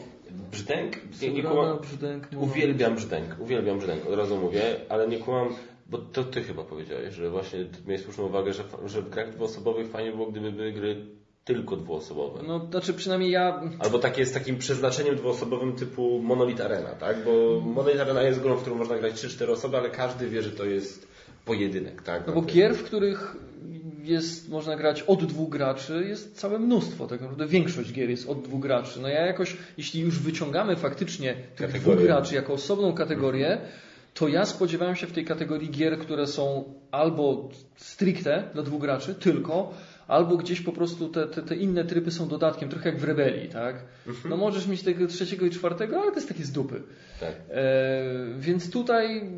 Brzdęk? 0.50 0.96
Nie, 1.22 1.30
nie 1.30 1.42
Sobrana, 1.42 1.60
kłamam. 1.62 1.78
brzdęk, 1.82 2.28
no. 2.32 2.40
Uwielbiam 2.40 2.94
brzdęk, 2.94 3.36
uwielbiam 3.40 3.78
brzdęk, 3.78 4.06
od 4.06 4.14
razu 4.14 4.36
mówię, 4.38 4.62
ale 4.88 5.08
nie 5.08 5.18
kłamam, 5.18 5.54
bo 5.86 5.98
to 5.98 6.24
ty 6.24 6.42
chyba 6.42 6.64
powiedziałeś, 6.64 7.14
że 7.14 7.30
właśnie 7.30 7.66
miałeś 7.86 8.02
słuszną 8.02 8.24
uwagę, 8.24 8.52
że, 8.52 8.62
że 8.86 9.02
w 9.02 9.10
grach 9.10 9.30
dwuosobowych 9.30 9.88
fajnie 9.90 10.12
było, 10.12 10.26
gdyby 10.26 10.52
były 10.52 10.72
gry 10.72 10.96
tylko 11.44 11.76
dwuosobowe. 11.76 12.42
No, 12.46 12.66
znaczy 12.70 12.94
przynajmniej 12.94 13.30
ja... 13.30 13.60
Albo 13.78 13.98
takie 13.98 14.26
z 14.26 14.32
takim 14.32 14.58
przeznaczeniem 14.58 15.16
dwuosobowym 15.16 15.72
typu 15.72 16.20
Monolith 16.22 16.60
Arena, 16.60 16.90
tak? 16.90 17.24
Bo 17.24 17.60
Monolith 17.60 18.00
Arena 18.00 18.22
jest 18.22 18.40
grą, 18.40 18.56
w 18.56 18.60
którą 18.60 18.76
można 18.76 18.98
grać 18.98 19.14
3-4 19.14 19.50
osoby, 19.50 19.76
ale 19.76 19.90
każdy 19.90 20.28
wie, 20.28 20.42
że 20.42 20.50
to 20.50 20.64
jest 20.64 21.08
pojedynek, 21.44 22.02
tak? 22.02 22.26
No 22.26 22.32
bo 22.32 22.42
gier, 22.42 22.74
w 22.74 22.82
których 22.82 23.36
jest, 24.04 24.48
można 24.48 24.76
grać 24.76 25.02
od 25.02 25.24
dwóch 25.24 25.50
graczy, 25.50 26.04
jest 26.08 26.36
całe 26.36 26.58
mnóstwo. 26.58 27.06
Tak 27.06 27.20
naprawdę 27.20 27.46
większość 27.46 27.92
gier 27.92 28.10
jest 28.10 28.28
od 28.28 28.42
dwóch 28.42 28.60
graczy. 28.60 29.00
No 29.00 29.08
ja 29.08 29.26
jakoś, 29.26 29.56
jeśli 29.78 30.00
już 30.00 30.18
wyciągamy 30.18 30.76
faktycznie 30.76 31.34
tych 31.34 31.66
Kategorię. 31.66 31.96
dwóch 31.96 32.06
graczy 32.06 32.34
jako 32.34 32.52
osobną 32.52 32.92
kategorię, 32.92 33.58
to 34.14 34.28
ja 34.28 34.46
spodziewałem 34.46 34.96
się 34.96 35.06
w 35.06 35.12
tej 35.12 35.24
kategorii 35.24 35.70
gier, 35.70 35.98
które 35.98 36.26
są 36.26 36.64
albo 36.90 37.48
stricte 37.76 38.42
dla 38.54 38.62
dwóch 38.62 38.80
graczy, 38.80 39.14
tylko, 39.14 39.74
albo 40.12 40.36
gdzieś 40.36 40.60
po 40.60 40.72
prostu 40.72 41.08
te, 41.08 41.26
te, 41.26 41.42
te 41.42 41.56
inne 41.56 41.84
tryby 41.84 42.10
są 42.10 42.28
dodatkiem, 42.28 42.68
trochę 42.68 42.88
jak 42.88 42.98
w 42.98 43.04
Rebelii, 43.04 43.48
tak? 43.48 43.76
No 44.28 44.36
możesz 44.36 44.66
mieć 44.66 44.82
tego 44.82 45.06
trzeciego 45.06 45.46
i 45.46 45.50
czwartego, 45.50 46.00
ale 46.00 46.10
to 46.10 46.16
jest 46.16 46.28
takie 46.28 46.44
z 46.44 46.52
dupy. 46.52 46.82
Tak. 47.20 47.32
E, 47.50 48.02
więc 48.38 48.70
tutaj 48.70 49.30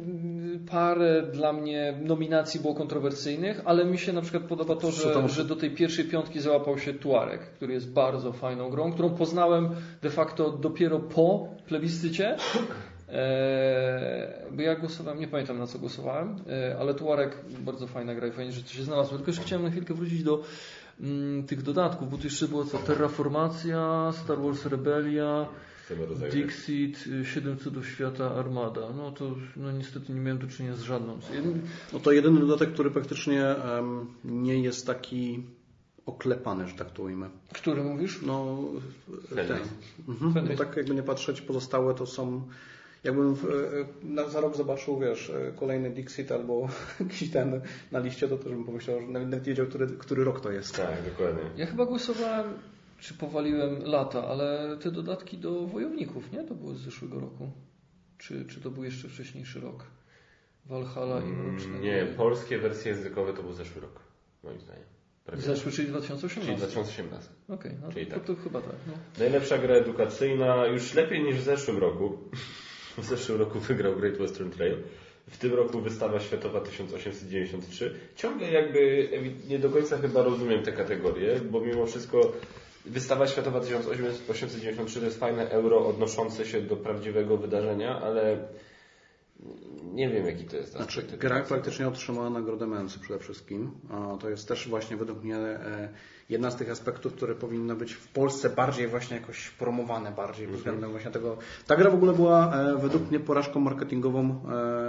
parę 0.70 1.22
dla 1.32 1.52
mnie 1.52 1.94
nominacji 2.02 2.60
było 2.60 2.74
kontrowersyjnych, 2.74 3.60
ale 3.64 3.84
mi 3.84 3.98
się 3.98 4.12
na 4.12 4.22
przykład 4.22 4.42
podoba 4.42 4.76
to, 4.76 4.90
że, 4.90 5.28
że 5.28 5.44
do 5.44 5.56
tej 5.56 5.70
pierwszej 5.70 6.04
piątki 6.04 6.40
załapał 6.40 6.78
się 6.78 6.94
Tuareg, 6.94 7.40
który 7.40 7.72
jest 7.74 7.92
bardzo 7.92 8.32
fajną 8.32 8.70
grą, 8.70 8.92
którą 8.92 9.10
poznałem 9.10 9.68
de 10.02 10.10
facto 10.10 10.50
dopiero 10.50 11.00
po 11.00 11.48
plebiscycie. 11.66 12.36
E, 13.08 14.46
bo 14.50 14.62
ja 14.62 14.76
głosowałem, 14.76 15.20
nie 15.20 15.28
pamiętam 15.28 15.58
na 15.58 15.66
co 15.66 15.78
głosowałem, 15.78 16.36
e, 16.48 16.76
ale 16.78 16.94
Tuareg 16.94 17.44
bardzo 17.60 17.86
fajna 17.86 18.14
gra 18.14 18.26
i 18.26 18.32
fajnie, 18.32 18.52
że 18.52 18.62
to 18.62 18.68
się 18.68 18.82
znalazło. 18.82 19.16
Tylko 19.16 19.30
jeszcze 19.30 19.44
chciałem 19.44 19.64
na 19.64 19.70
chwilkę 19.70 19.94
wrócić 19.94 20.22
do 20.22 20.42
mm, 21.00 21.46
tych 21.46 21.62
dodatków, 21.62 22.10
bo 22.10 22.16
tu 22.16 22.24
jeszcze 22.24 22.48
było 22.48 22.64
co? 22.64 22.78
Terraformacja, 22.78 24.12
Star 24.24 24.38
Wars 24.40 24.66
Rebelia. 24.66 25.46
Dixit, 26.32 27.06
y, 27.06 27.24
Siedem 27.24 27.58
Cudów 27.58 27.88
Świata, 27.88 28.34
Armada. 28.34 28.80
No 28.96 29.12
to 29.12 29.34
no 29.56 29.72
niestety 29.72 30.12
nie 30.12 30.20
miałem 30.20 30.38
do 30.38 30.46
czynienia 30.46 30.74
z 30.76 30.80
żadną. 30.82 31.18
Jedn- 31.34 31.60
no 31.92 31.98
to 32.00 32.12
jedyny 32.12 32.40
dodatek, 32.40 32.72
który 32.72 32.90
praktycznie 32.90 33.46
em, 33.46 34.06
nie 34.24 34.62
jest 34.62 34.86
taki 34.86 35.42
oklepany, 36.06 36.68
że 36.68 36.74
tak 36.74 36.90
to 36.90 37.02
ujmę. 37.02 37.28
Który 37.52 37.82
mówisz? 37.84 38.22
No, 38.22 38.58
ten. 39.34 39.58
Mhm, 40.08 40.32
bo 40.32 40.40
Fenris. 40.40 40.58
tak 40.58 40.76
jakby 40.76 40.94
nie 40.94 41.02
patrzeć, 41.02 41.40
pozostałe 41.40 41.94
to 41.94 42.06
są... 42.06 42.42
Jakbym 43.04 43.34
w, 43.34 43.46
na, 44.02 44.28
za 44.28 44.40
rok 44.40 44.56
zobaczył, 44.56 44.98
wiesz, 44.98 45.32
kolejny 45.56 45.90
Dixit 45.90 46.32
albo 46.32 46.68
jakiś 47.00 47.30
ten 47.30 47.60
na 47.92 47.98
liście, 47.98 48.28
to 48.28 48.38
też 48.38 48.52
bym 48.52 48.64
pomyślał, 48.64 49.00
że 49.00 49.06
nawet 49.06 49.32
nie 49.32 49.40
wiedział, 49.40 49.66
który, 49.66 49.86
który 49.86 50.24
rok 50.24 50.40
to 50.40 50.52
jest. 50.52 50.76
Tak, 50.76 51.02
dokładnie. 51.10 51.42
Ja 51.56 51.66
chyba 51.66 51.86
głosowałem, 51.86 52.46
czy 52.98 53.14
powaliłem 53.14 53.82
lata, 53.84 54.28
ale 54.28 54.76
te 54.82 54.90
dodatki 54.90 55.38
do 55.38 55.66
wojowników, 55.66 56.32
nie? 56.32 56.44
To 56.44 56.54
były 56.54 56.74
z 56.74 56.80
zeszłego 56.80 57.20
roku. 57.20 57.50
Czy, 58.18 58.44
czy 58.44 58.60
to 58.60 58.70
był 58.70 58.84
jeszcze 58.84 59.08
wcześniejszy 59.08 59.60
rok? 59.60 59.84
Valhalla 60.66 61.20
i 61.20 61.26
Mroczne 61.26 61.68
Mm, 61.70 61.82
Nie, 61.82 62.06
polskie 62.16 62.58
wersje 62.58 62.92
językowe 62.92 63.32
to 63.32 63.42
był 63.42 63.52
zeszły 63.52 63.80
rok, 63.82 64.00
moim 64.44 64.60
zdaniem. 64.60 64.84
Prawie. 65.24 65.42
Zeszły, 65.42 65.72
czyli 65.72 65.76
Czyli 65.76 65.88
2018. 65.92 66.56
2018. 66.56 67.30
Okej, 67.48 67.72
no 67.82 67.92
Czyli 67.92 68.06
to, 68.06 68.14
tak. 68.14 68.24
to, 68.24 68.36
chyba 68.36 68.60
tak. 68.60 68.76
No. 68.86 68.92
Najlepsza 69.18 69.58
gra 69.58 69.74
edukacyjna, 69.74 70.66
już 70.66 70.94
lepiej 70.94 71.22
niż 71.24 71.36
w 71.36 71.42
zeszłym 71.42 71.78
roku. 71.78 72.18
W 72.98 73.04
zeszłym 73.04 73.38
roku 73.38 73.58
wygrał 73.60 73.96
Great 73.96 74.16
Western 74.18 74.50
Trail. 74.50 74.76
W 75.30 75.38
tym 75.38 75.54
roku 75.54 75.80
wystawa 75.80 76.20
światowa 76.20 76.60
1893. 76.60 77.94
Ciągle 78.16 78.50
jakby 78.50 79.08
nie 79.48 79.58
do 79.58 79.70
końca 79.70 79.98
chyba 79.98 80.22
rozumiem 80.22 80.62
te 80.62 80.72
kategorie, 80.72 81.40
bo 81.50 81.60
mimo 81.60 81.86
wszystko 81.86 82.32
wystawa 82.86 83.26
światowa 83.26 83.60
1893 83.60 84.98
to 85.00 85.04
jest 85.04 85.20
fajne 85.20 85.50
euro 85.50 85.86
odnoszące 85.86 86.46
się 86.46 86.60
do 86.60 86.76
prawdziwego 86.76 87.36
wydarzenia, 87.36 88.00
ale 88.00 88.38
nie 89.92 90.08
wiem 90.08 90.26
jaki 90.26 90.44
to 90.44 90.56
jest 90.56 90.72
Znaczy, 90.72 91.02
gra 91.18 91.40
praktycznie 91.42 91.88
otrzymała 91.88 92.30
nagrodę 92.30 92.66
Mensa 92.66 93.00
przede 93.02 93.18
wszystkim. 93.18 93.70
To 94.20 94.30
jest 94.30 94.48
też 94.48 94.68
właśnie 94.68 94.96
według 94.96 95.24
mnie 95.24 95.36
e, 95.36 95.88
jedna 96.28 96.50
z 96.50 96.56
tych 96.56 96.70
aspektów, 96.70 97.12
które 97.12 97.34
powinny 97.34 97.74
być 97.74 97.92
w 97.92 98.08
Polsce 98.08 98.50
bardziej 98.50 98.88
właśnie 98.88 99.16
jakoś 99.16 99.50
promowane, 99.50 100.12
bardziej 100.12 100.44
Mhm. 100.44 100.56
względem 100.58 100.90
właśnie 100.90 101.10
tego. 101.10 101.36
Ta 101.66 101.76
gra 101.76 101.90
w 101.90 101.94
ogóle 101.94 102.12
była 102.12 102.56
e, 102.56 102.76
według 102.78 103.10
mnie 103.10 103.20
porażką 103.20 103.60
marketingową 103.60 104.40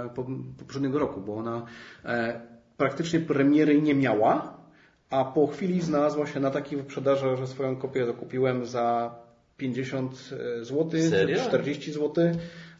e, 0.04 0.08
po- 0.14 0.26
poprzedniego 0.58 0.98
roku, 0.98 1.20
bo 1.20 1.36
ona 1.36 1.66
praktycznie 2.76 3.20
premiery 3.20 3.82
nie 3.82 3.94
miała, 3.94 4.56
a 5.10 5.24
po 5.24 5.46
chwili 5.46 5.80
znalazła 5.80 6.26
się 6.26 6.40
na 6.40 6.50
takiej 6.50 6.78
wyprzedaży, 6.78 7.36
że 7.36 7.46
swoją 7.46 7.76
kopię 7.76 8.06
zakupiłem 8.06 8.66
za 8.66 9.14
50 9.56 10.14
zł, 10.62 10.90
Serio? 11.10 11.38
40 11.48 11.92
zł. 11.92 12.12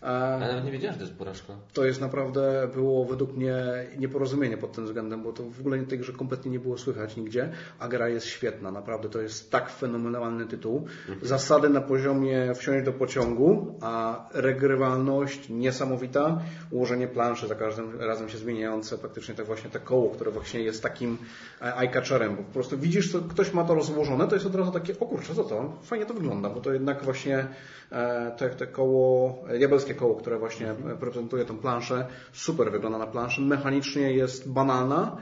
Ale 0.07 0.49
nawet 0.49 0.65
nie 0.65 0.73
wiedziałem, 0.73 0.93
że 0.93 0.99
to 0.99 1.05
jest 1.05 1.19
porażka. 1.19 1.53
To 1.73 1.85
jest 1.85 2.01
naprawdę 2.01 2.69
było 2.75 3.05
według 3.05 3.37
mnie 3.37 3.57
nieporozumienie 3.99 4.57
pod 4.57 4.73
tym 4.73 4.85
względem, 4.85 5.23
bo 5.23 5.33
to 5.33 5.43
w 5.43 5.61
ogóle 5.61 5.79
tej 5.79 5.99
grze 5.99 6.13
kompletnie 6.13 6.51
nie 6.51 6.59
było 6.59 6.79
słychać 6.79 7.17
nigdzie, 7.17 7.53
a 7.79 7.89
gra 7.89 8.09
jest 8.09 8.27
świetna. 8.27 8.71
Naprawdę 8.71 9.09
to 9.09 9.21
jest 9.21 9.51
tak 9.51 9.71
fenomenalny 9.71 10.47
tytuł. 10.47 10.87
Zasady 11.23 11.69
na 11.69 11.81
poziomie 11.81 12.55
wsiąść 12.55 12.85
do 12.85 12.93
pociągu, 12.93 13.75
a 13.81 14.29
regrywalność 14.33 15.49
niesamowita. 15.49 16.41
Ułożenie 16.71 17.09
planszy 17.09 17.49
za 17.49 17.55
każdym 17.55 18.01
razem 18.01 18.29
się 18.29 18.39
zmieniające, 18.39 18.99
praktycznie 18.99 19.35
tak 19.35 19.47
właśnie 19.47 19.71
te 19.71 19.81
koło, 19.81 20.11
które 20.11 20.31
właśnie 20.31 20.61
jest 20.61 20.83
takim 20.83 21.19
e, 21.63 21.77
eye-catcherem, 21.77 22.37
bo 22.37 22.43
po 22.43 22.53
prostu 22.53 22.79
widzisz, 22.79 23.13
co 23.13 23.21
ktoś 23.21 23.53
ma 23.53 23.65
to 23.65 23.75
rozłożone, 23.75 24.29
to 24.29 24.35
jest 24.35 24.47
od 24.47 24.55
razu 24.55 24.73
takie, 24.73 25.01
o 25.01 25.07
kurczę, 25.07 25.35
co 25.35 25.45
to? 25.45 25.73
Fajnie 25.83 26.07
to 26.07 26.15
wygląda, 26.15 26.51
bo 26.51 26.61
to 26.61 26.73
jednak 26.73 27.05
właśnie 27.05 27.47
e, 27.93 28.33
te, 28.39 28.51
te 28.51 28.67
koło, 28.67 29.39
e, 29.49 29.59
diabelskie 29.59 29.96
koło, 29.97 30.15
które 30.15 30.39
właśnie 30.39 30.75
prezentuje 31.01 31.45
tą 31.45 31.59
planszę, 31.59 32.07
super 32.33 32.73
wygląda 32.73 32.99
na 32.99 33.07
planszy, 33.07 33.41
mechanicznie 33.41 34.13
jest 34.13 34.53
banalna, 34.53 35.17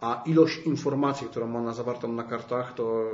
a 0.00 0.22
ilość 0.26 0.58
informacji, 0.66 1.26
którą 1.26 1.46
ma 1.46 1.58
ona 1.58 1.72
zawartą 1.72 2.12
na 2.12 2.22
kartach, 2.22 2.74
to 2.74 3.04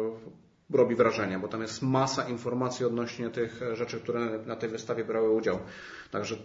robi 0.71 0.95
wrażenie, 0.95 1.39
bo 1.39 1.49
tam 1.49 1.63
jest 1.63 1.83
masa 1.83 2.29
informacji 2.29 2.87
odnośnie 2.87 3.31
tych 3.31 3.61
rzeczy, 3.73 4.01
które 4.01 4.39
na 4.47 4.57
tej 4.57 4.69
wystawie 4.69 5.05
brały 5.05 5.31
udział. 5.31 5.59
Także 6.11 6.37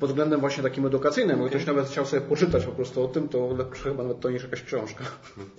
pod 0.00 0.08
względem 0.10 0.40
właśnie 0.40 0.62
takim 0.62 0.86
edukacyjnym, 0.86 1.36
okay. 1.36 1.50
ktoś 1.50 1.66
nawet 1.66 1.86
chciał 1.86 2.06
sobie 2.06 2.22
poczytać 2.22 2.64
po 2.64 2.72
prostu 2.72 3.04
o 3.04 3.08
tym, 3.08 3.28
to 3.28 3.54
lepsze 3.58 3.82
chyba 3.90 4.02
nawet 4.02 4.20
to 4.20 4.30
niż 4.30 4.42
jakaś 4.42 4.62
książka. 4.62 5.04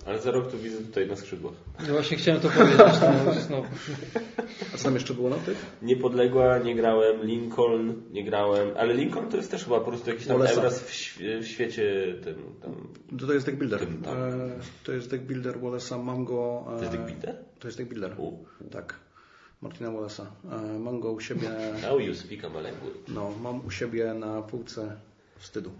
Ale 0.06 0.18
za 0.18 0.30
rok 0.30 0.50
tu 0.50 0.58
widzę 0.58 0.78
tutaj 0.78 1.06
na 1.06 1.16
skrzydłach. 1.16 1.54
Ja 1.86 1.92
właśnie 1.92 2.16
chciałem 2.16 2.40
to 2.40 2.48
powiedzieć. 2.48 2.78
No, 2.80 3.32
no. 3.50 3.62
A 4.74 4.76
co 4.76 4.84
tam 4.84 4.94
jeszcze 4.94 5.14
było 5.14 5.30
na 5.30 5.36
tych? 5.36 5.66
Niepodległa 5.82 6.58
nie 6.58 6.74
grałem, 6.74 7.22
Lincoln 7.22 8.02
nie 8.10 8.24
grałem, 8.24 8.68
ale 8.76 8.94
Lincoln 8.94 9.28
to 9.28 9.36
jest 9.36 9.50
też 9.50 9.64
chyba 9.64 9.80
po 9.80 9.86
prostu 9.86 10.10
jakiś 10.10 10.26
tam 10.26 10.38
Wallace'a. 10.38 10.58
obraz 10.58 10.82
w, 10.82 10.90
świe- 10.90 11.40
w 11.42 11.46
świecie 11.46 12.14
tym 12.24 12.36
tam. 12.62 12.88
To, 13.18 13.26
to 13.26 13.32
jest 13.32 13.46
deck 13.46 13.58
builder. 13.58 13.80
Tym 13.80 14.02
tam. 14.02 14.16
E, 14.16 14.30
To 14.84 14.92
jest 14.92 15.10
deck 15.10 15.24
builder 15.24 15.58
Wallace'a, 15.60 16.04
mam 16.04 16.24
go... 16.24 16.64
e, 16.66 16.76
To 16.76 16.80
jest 16.82 16.92
deck 16.92 17.04
builder? 17.04 17.36
To 17.58 17.68
jest 17.68 17.78
deck 17.78 17.90
builder. 17.90 18.14
U. 18.20 18.44
Tak. 18.70 18.94
Martina 19.62 19.88
Wallace'a. 19.90 20.26
E, 20.52 20.78
Mam 20.78 21.00
go 21.00 21.12
u 21.12 21.20
siebie... 21.20 21.50
Now 21.88 22.00
you 22.00 22.14
speak 22.14 22.44
a 22.44 22.48
language. 22.48 22.98
No, 23.08 23.30
mam 23.42 23.66
u 23.66 23.70
siebie 23.70 24.14
na 24.14 24.42
półce 24.42 24.96
wstydu. 25.38 25.70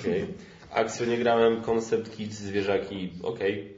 Okej. 0.00 0.26
Akcją 0.70 1.06
nie 1.06 1.18
grałem, 1.18 1.62
koncept 1.62 2.16
kit, 2.16 2.32
zwierzaki, 2.32 3.12
okej. 3.22 3.74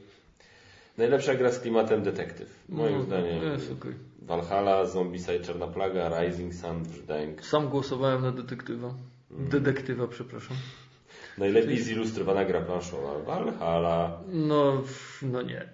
Najlepsza 0.97 1.35
gra 1.35 1.51
z 1.51 1.59
klimatem 1.59 2.03
detektyw. 2.03 2.49
Moim 2.69 2.97
No, 2.97 3.03
zdaniem 3.03 3.43
jest 3.43 3.71
okej. 3.71 3.93
Valhalla, 4.21 4.85
Zombicide, 4.85 5.39
Czarna 5.39 5.67
Plaga, 5.67 6.21
Rising 6.21 6.53
Sun, 6.53 6.83
Brzdęk. 6.83 7.45
Sam 7.45 7.69
głosowałem 7.69 8.21
na 8.21 8.31
detektywa. 8.31 8.93
Detektywa, 9.31 10.07
przepraszam. 10.07 10.57
Najlepiej 11.37 11.81
zilustrowana 11.81 12.45
gra 12.45 12.61
planszowa. 12.61 13.19
Valhalla. 13.19 14.19
No, 14.27 14.83
no 15.21 15.41
nie. 15.41 15.69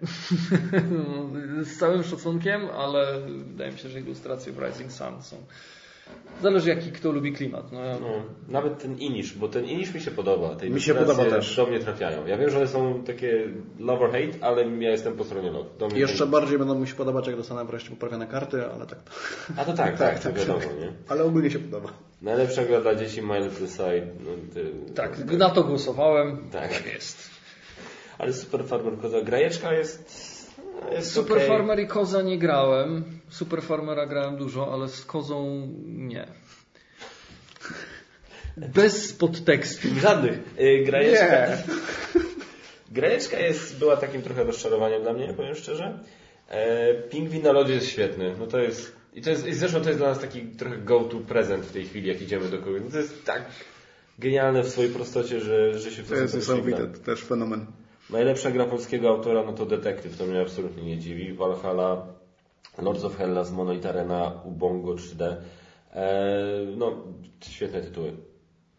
Z 1.64 1.78
całym 1.78 2.04
szacunkiem, 2.04 2.70
ale 2.78 3.22
wydaje 3.22 3.72
mi 3.72 3.80
się, 3.80 3.90
że 3.90 4.00
ilustracje 4.00 4.54
w 4.54 4.60
Rising 4.60 4.92
Sun 4.92 5.22
są. 5.22 5.36
Zależy 6.42 6.70
jaki 6.70 6.92
kto 6.92 7.12
lubi 7.12 7.34
klimat. 7.34 7.72
No, 7.72 7.80
No, 7.80 8.08
nawet 8.48 8.80
ten 8.82 8.98
Inish, 9.00 9.34
bo 9.34 9.48
ten 9.48 9.66
Inish 9.66 9.94
mi 9.94 10.02
się 10.02 10.12
podoba. 10.12 10.56
Te 10.56 10.70
Mi 10.70 10.82
się 10.82 10.96
podoba 10.96 11.26
też. 11.26 11.56
Do 11.56 11.66
mnie 11.66 11.80
trafiają. 11.80 12.26
Ja 12.28 12.38
wiem, 12.38 12.50
że 12.50 12.58
one 12.58 12.68
są 12.68 13.04
takie 13.04 13.48
love 13.80 14.06
or 14.06 14.12
hate, 14.12 14.46
ale 14.46 14.70
ja 14.70 14.90
jestem 14.92 15.14
po 15.18 15.24
stronie 15.24 15.52
love. 15.52 15.70
Do 15.80 15.88
mnie 15.88 16.00
Jeszcze 16.00 16.18
ten- 16.20 16.30
bardziej 16.32 16.58
będą 16.58 16.80
mi 16.80 16.88
się 16.88 16.96
podobać, 16.96 17.28
jak 17.28 17.36
dostanę 17.36 17.66
wreszcie 17.66 17.90
poprawione 17.90 18.28
karty, 18.28 18.66
ale 18.66 18.86
tak. 18.86 19.00
A 19.58 19.66
to 19.66 19.74
tak, 19.74 19.98
tak, 20.06 20.20
to 20.20 20.34
wiadomo, 20.34 20.60
nie? 20.60 20.92
Ale 21.08 21.24
ogólnie 21.24 21.52
się 21.52 21.60
podoba. 21.60 21.90
Najlepsza 22.22 22.66
gra 22.66 22.82
dla 22.82 22.96
dzieci 22.96 23.22
My 23.22 23.40
Little 23.40 23.68
Side. 23.68 24.08
No, 24.20 24.32
ty, 24.54 24.72
tak, 24.96 25.26
na 25.34 25.50
to 25.50 25.64
głosowałem. 25.64 26.50
Tak. 26.52 26.86
jest. 26.94 27.30
Ale 28.18 28.34
Super 28.34 28.66
Farmer 28.66 28.98
Koza. 29.02 29.22
Grajeczka 29.22 29.74
jest... 29.74 30.31
jest 30.92 31.12
Super 31.12 31.38
okej. 31.38 31.48
Farmer 31.48 31.80
i 31.80 31.88
Koza 31.88 32.22
nie 32.22 32.38
grałem. 32.38 33.04
Super 33.30 33.62
Farmera 33.62 34.06
grałem 34.06 34.38
dużo, 34.38 34.74
ale 34.74 34.88
z 34.88 35.06
Kozą 35.06 35.68
nie. 35.86 36.28
Bez 38.58 39.14
podtekstu. 39.14 39.88
Żadnych. 40.02 40.40
Y, 40.60 40.84
Grajeczka... 40.86 41.48
Nie. 41.48 41.58
Grajeczka 42.92 43.40
jest, 43.40 43.80
była 43.80 43.98
takim 43.98 44.22
trochę 44.22 44.44
rozczarowaniem 44.44 45.02
dla 45.02 45.14
mnie, 45.14 45.34
powiem 45.34 45.56
szczerze. 45.56 46.00
E, 46.50 46.94
Pingwin 46.94 47.44
na 47.44 47.52
lodzie 47.52 47.74
jest 47.74 47.90
świetny. 47.90 48.36
No 48.40 48.48
to 48.48 48.60
jest... 48.60 48.96
I 49.14 49.22
to 49.22 49.30
jest, 49.30 49.48
i 49.48 49.54
zresztą 49.54 49.82
to 49.82 49.88
jest 49.88 50.00
dla 50.00 50.10
nas 50.10 50.20
taki 50.20 50.42
trochę 50.42 50.78
go-to 50.78 51.18
prezent 51.18 51.66
w 51.66 51.72
tej 51.72 51.86
chwili, 51.86 52.08
jak 52.08 52.22
idziemy 52.22 52.50
do 52.50 52.58
kogoś. 52.60 52.82
No 52.86 52.92
to 52.92 52.98
jest 52.98 53.26
tak 53.26 53.46
genialne 54.20 54.64
w 54.64 54.70
swojej 54.70 54.92
prostocie, 54.92 55.40
że, 55.40 55.80
że 55.80 55.92
się 55.92 56.04
w 56.04 56.10
To 56.10 56.16
jest 56.16 56.36
niesamowite, 56.36 56.88
to 56.88 57.00
też 57.00 57.24
fenomen. 57.24 57.66
Najlepsza 58.12 58.52
gra 58.52 58.66
polskiego 58.66 59.10
autora, 59.10 59.44
no 59.44 59.54
to 59.54 59.66
Detektyw, 59.66 60.18
to 60.18 60.26
mnie 60.26 60.42
absolutnie 60.42 60.84
nie 60.84 60.98
dziwi. 60.98 61.34
Valhalla, 61.34 62.08
Lords 62.82 63.04
of 63.04 63.18
Hellas, 63.18 63.52
Monolith 63.52 63.86
Arena, 63.88 64.42
Ubongo 64.46 64.94
3D. 64.94 65.36
Eee, 65.96 66.76
no, 66.78 67.04
świetne 67.42 67.82
tytuły. 67.82 68.14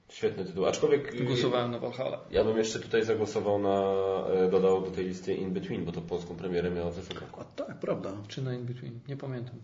Świetne 0.09 0.45
tytuły. 0.45 0.69
Aczkolwiek 0.69 1.25
Głosowałem 1.25 1.71
na 1.71 1.79
Valhalla. 1.79 2.21
ja 2.31 2.45
bym 2.45 2.59
jeszcze 2.59 2.79
tutaj 2.81 3.05
zagłosował 3.05 3.59
na, 3.59 3.85
e, 4.35 4.51
dodał 4.51 4.83
do 4.83 4.91
tej 4.91 5.05
listy 5.05 5.35
In 5.35 5.51
Between, 5.53 5.85
bo 5.85 5.93
to 5.93 6.01
polską 6.01 6.37
premierę 6.37 6.71
miała 6.71 6.91
w 6.91 6.95
zeszłym 6.95 7.19
roku. 7.19 7.41
A 7.41 7.45
tak, 7.45 7.79
prawda. 7.81 8.13
Czy 8.29 8.43
na 8.43 8.55
In 8.55 8.65
Between? 8.67 9.01
Nie 9.09 9.17
pamiętam. 9.17 9.55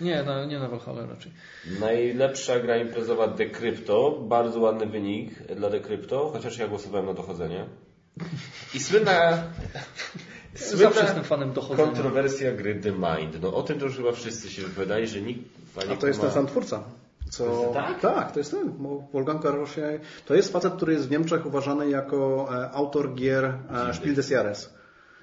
Nie, 0.00 0.22
na, 0.22 0.44
nie 0.44 0.58
na 0.58 0.68
Valhalla 0.68 1.06
raczej. 1.06 1.32
Najlepsza 1.80 2.60
gra 2.60 2.76
imprezowa 2.76 3.28
Decrypto, 3.28 4.18
bardzo 4.28 4.60
ładny 4.60 4.86
wynik 4.86 5.42
dla 5.56 5.70
Decrypto, 5.70 6.30
chociaż 6.32 6.58
ja 6.58 6.68
głosowałem 6.68 7.06
na 7.06 7.14
dochodzenie. 7.14 7.66
I 8.74 8.80
słynna, 8.80 9.42
Zawsze 10.54 11.00
jestem 11.00 11.24
fanem 11.24 11.52
dochodzenia. 11.52 11.88
kontrowersja 11.88 12.52
gry 12.52 12.74
The 12.74 12.92
Mind. 12.92 13.42
No 13.42 13.54
o 13.54 13.62
tym 13.62 13.78
to 13.78 13.84
już 13.84 13.96
chyba 13.96 14.12
wszyscy 14.12 14.50
się 14.50 14.62
wypowiadali, 14.62 15.06
że 15.06 15.20
nikt 15.20 15.40
A 15.92 15.96
to 15.96 16.06
jest 16.06 16.20
ten 16.20 16.30
sam 16.30 16.46
twórca. 16.46 16.82
Co... 17.30 17.70
Tak? 17.74 18.00
tak, 18.00 18.32
to 18.32 18.40
jest 18.40 18.50
ten. 18.50 18.72
Wolfgang 19.12 19.42
Karrosie. 19.42 20.00
To 20.26 20.34
jest 20.34 20.52
facet, 20.52 20.74
który 20.74 20.92
jest 20.92 21.08
w 21.08 21.10
Niemczech 21.10 21.46
uważany 21.46 21.90
jako 21.90 22.48
e, 22.54 22.70
autor 22.70 23.14
gier 23.14 23.44
e, 23.44 23.94
Spiel 23.94 24.14
des 24.14 24.30
Jahres. 24.30 24.74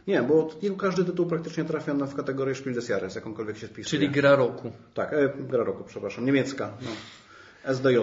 Nie, 0.07 0.21
bo 0.21 0.49
nie 0.63 0.71
każdy 0.71 1.05
tytuł 1.05 1.25
praktycznie 1.25 1.65
trafia 1.65 1.93
na 1.93 2.05
w 2.05 2.15
kategorię 2.15 2.55
Spiel 2.55 2.73
des 2.73 2.89
Jahres, 2.89 3.15
jakąkolwiek 3.15 3.57
się 3.57 3.67
wpisuje. 3.67 3.85
Czyli 3.99 4.09
gra 4.09 4.35
roku. 4.35 4.71
Tak, 4.93 5.13
e, 5.13 5.29
gra 5.39 5.63
roku, 5.63 5.83
przepraszam, 5.83 6.25
niemiecka. 6.25 6.71
No. 6.81 6.89
SDJ. 7.73 7.97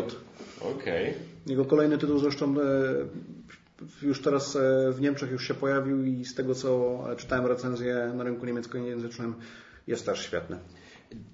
Okej. 0.61 1.15
Jego 1.47 1.65
kolejny 1.65 1.99
tytuł 1.99 2.19
zresztą 2.19 2.55
e, 2.61 2.65
już 4.03 4.23
teraz 4.23 4.57
e, 4.57 4.93
w 4.93 5.01
Niemczech 5.01 5.31
już 5.31 5.49
się 5.49 5.55
pojawił 5.55 6.05
i 6.05 6.25
z 6.25 6.35
tego 6.35 6.55
co 6.55 6.99
czytałem 7.17 7.47
recenzję 7.47 8.13
na 8.15 8.25
rynku 8.25 8.47
niemieckojęzycznym 8.47 9.35
jest 9.87 10.07
też 10.07 10.23
świetny. 10.23 10.59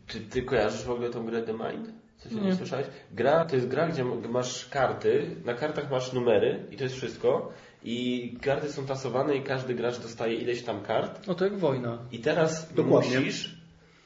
Czy 0.06 0.20
ty 0.20 0.42
kojarzysz 0.42 0.84
w 0.84 0.90
ogóle 0.90 1.10
tą 1.10 1.26
grę 1.26 1.42
The 1.42 1.52
Mind? 1.52 1.92
Coś 2.18 2.32
o 2.32 2.36
niej 2.36 2.44
Nie. 2.44 2.54
słyszałeś? 2.54 2.86
Gra, 3.12 3.44
to 3.44 3.56
jest 3.56 3.68
gra, 3.68 3.88
gdzie 3.88 4.04
masz 4.04 4.68
karty, 4.68 5.36
na 5.44 5.54
kartach 5.54 5.90
masz 5.90 6.12
numery 6.12 6.66
i 6.70 6.76
to 6.76 6.84
jest 6.84 6.96
wszystko. 6.96 7.52
I 7.84 8.36
karty 8.42 8.72
są 8.72 8.86
tasowane 8.86 9.36
i 9.36 9.42
każdy 9.42 9.74
gracz 9.74 10.00
dostaje 10.00 10.34
ileś 10.34 10.62
tam 10.62 10.82
kart. 10.82 11.26
No 11.26 11.34
to 11.34 11.44
jak 11.44 11.58
wojna. 11.58 11.98
I 12.12 12.18
teraz 12.18 12.74
Dokładnie. 12.74 13.18
musisz 13.18 13.56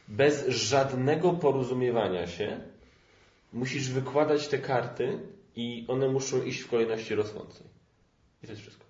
bez 0.08 0.48
żadnego 0.48 1.32
porozumiewania 1.32 2.26
się 2.26 2.60
musisz 3.52 3.90
wykładać 3.90 4.48
te 4.48 4.58
karty 4.58 5.18
i 5.56 5.84
one 5.88 6.08
muszą 6.08 6.42
iść 6.42 6.60
w 6.60 6.70
kolejności 6.70 7.14
rosnącej. 7.14 7.66
I 8.46 8.48
to 8.48 8.52
jest 8.52 8.62
wszystko. 8.62 8.86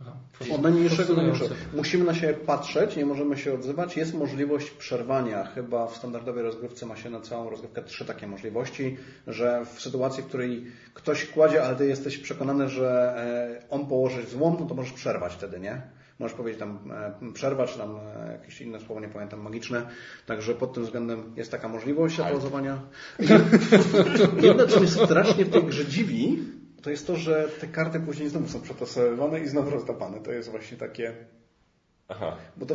Aha, 0.00 0.12
Od 0.54 0.62
najmniejszego 0.62 1.08
do 1.08 1.16
najmniejszego. 1.16 1.54
Musimy 1.74 2.04
na 2.04 2.14
siebie 2.14 2.34
patrzeć, 2.34 2.96
nie 2.96 3.06
możemy 3.06 3.36
się 3.36 3.54
odzywać. 3.54 3.96
Jest 3.96 4.14
możliwość 4.14 4.70
przerwania. 4.70 5.44
Chyba 5.44 5.86
w 5.86 5.96
standardowej 5.96 6.42
rozgrywce 6.42 6.86
ma 6.86 6.96
się 6.96 7.10
na 7.10 7.20
całą 7.20 7.50
rozgrywkę 7.50 7.82
trzy 7.82 8.04
takie 8.04 8.26
możliwości, 8.26 8.96
że 9.26 9.64
w 9.74 9.80
sytuacji, 9.80 10.22
w 10.22 10.26
której 10.26 10.66
ktoś 10.94 11.26
kładzie, 11.26 11.64
ale 11.64 11.76
ty 11.76 11.86
jesteś 11.86 12.18
przekonany, 12.18 12.68
że 12.68 13.14
e, 13.16 13.70
on 13.70 13.86
położy 13.86 14.26
złom, 14.26 14.56
no 14.60 14.66
to 14.66 14.74
możesz 14.74 14.92
przerwać 14.92 15.32
wtedy, 15.32 15.60
nie? 15.60 15.82
Możesz 16.18 16.36
powiedzieć 16.36 16.60
tam 16.60 16.78
e, 16.92 17.32
przerwa, 17.32 17.66
czy 17.66 17.78
tam 17.78 17.96
e, 17.96 18.32
jakieś 18.32 18.60
inne 18.60 18.80
słowo, 18.80 19.00
nie 19.00 19.08
pamiętam, 19.08 19.40
magiczne. 19.40 19.86
Także 20.26 20.54
pod 20.54 20.72
tym 20.74 20.84
względem 20.84 21.32
jest 21.36 21.50
taka 21.50 21.68
możliwość 21.68 22.16
pauzowania. 22.16 22.80
Jedno, 24.42 24.66
co 24.66 24.80
mnie 24.80 24.88
strasznie 24.88 25.44
w 25.44 25.50
tej 25.50 25.64
grze 25.64 25.86
dziwi, 25.86 26.38
to 26.82 26.90
jest 26.90 27.06
to, 27.06 27.16
że 27.16 27.48
te 27.60 27.66
karty 27.66 28.00
później 28.00 28.28
znowu 28.28 28.48
są 28.48 28.60
przetasowywane 28.60 29.40
i 29.40 29.48
znowu 29.48 29.70
rozdapane. 29.70 30.20
To 30.20 30.32
jest 30.32 30.50
właśnie 30.50 30.76
takie... 30.76 31.14
Aha. 32.08 32.36
Bo 32.56 32.66
to, 32.66 32.74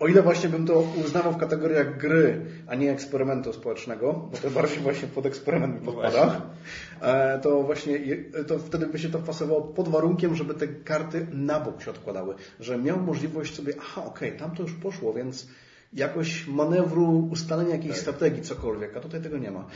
o 0.00 0.08
ile 0.08 0.22
właśnie 0.22 0.48
bym 0.48 0.66
to 0.66 0.80
uznawał 1.04 1.32
w 1.32 1.36
kategoriach 1.36 1.98
gry, 1.98 2.40
a 2.66 2.74
nie 2.74 2.92
eksperymentu 2.92 3.52
społecznego, 3.52 4.12
bo 4.12 4.36
to 4.36 4.50
bardziej 4.50 4.78
właśnie 4.78 5.08
pod 5.08 5.26
eksperyment 5.26 5.80
mi 5.80 5.86
podpada, 5.86 6.40
e, 7.00 7.38
to 7.38 7.62
właśnie 7.62 7.98
to 8.46 8.58
wtedy 8.58 8.86
by 8.86 8.98
się 8.98 9.10
to 9.10 9.18
pasowało 9.18 9.62
pod 9.62 9.88
warunkiem, 9.88 10.34
żeby 10.34 10.54
te 10.54 10.68
karty 10.68 11.26
na 11.32 11.60
bok 11.60 11.82
się 11.82 11.90
odkładały. 11.90 12.34
Że 12.60 12.78
miał 12.78 13.00
możliwość 13.00 13.54
sobie, 13.54 13.74
aha, 13.80 14.04
okej, 14.04 14.36
tam 14.36 14.56
to 14.56 14.62
już 14.62 14.72
poszło, 14.72 15.12
więc 15.12 15.48
jakoś 15.92 16.46
manewru, 16.46 17.28
ustalenia 17.32 17.70
jakiejś 17.70 17.96
strategii, 17.96 18.42
cokolwiek, 18.42 18.96
a 18.96 19.00
tutaj 19.00 19.22
tego 19.22 19.38
nie 19.38 19.50
ma. 19.50 19.66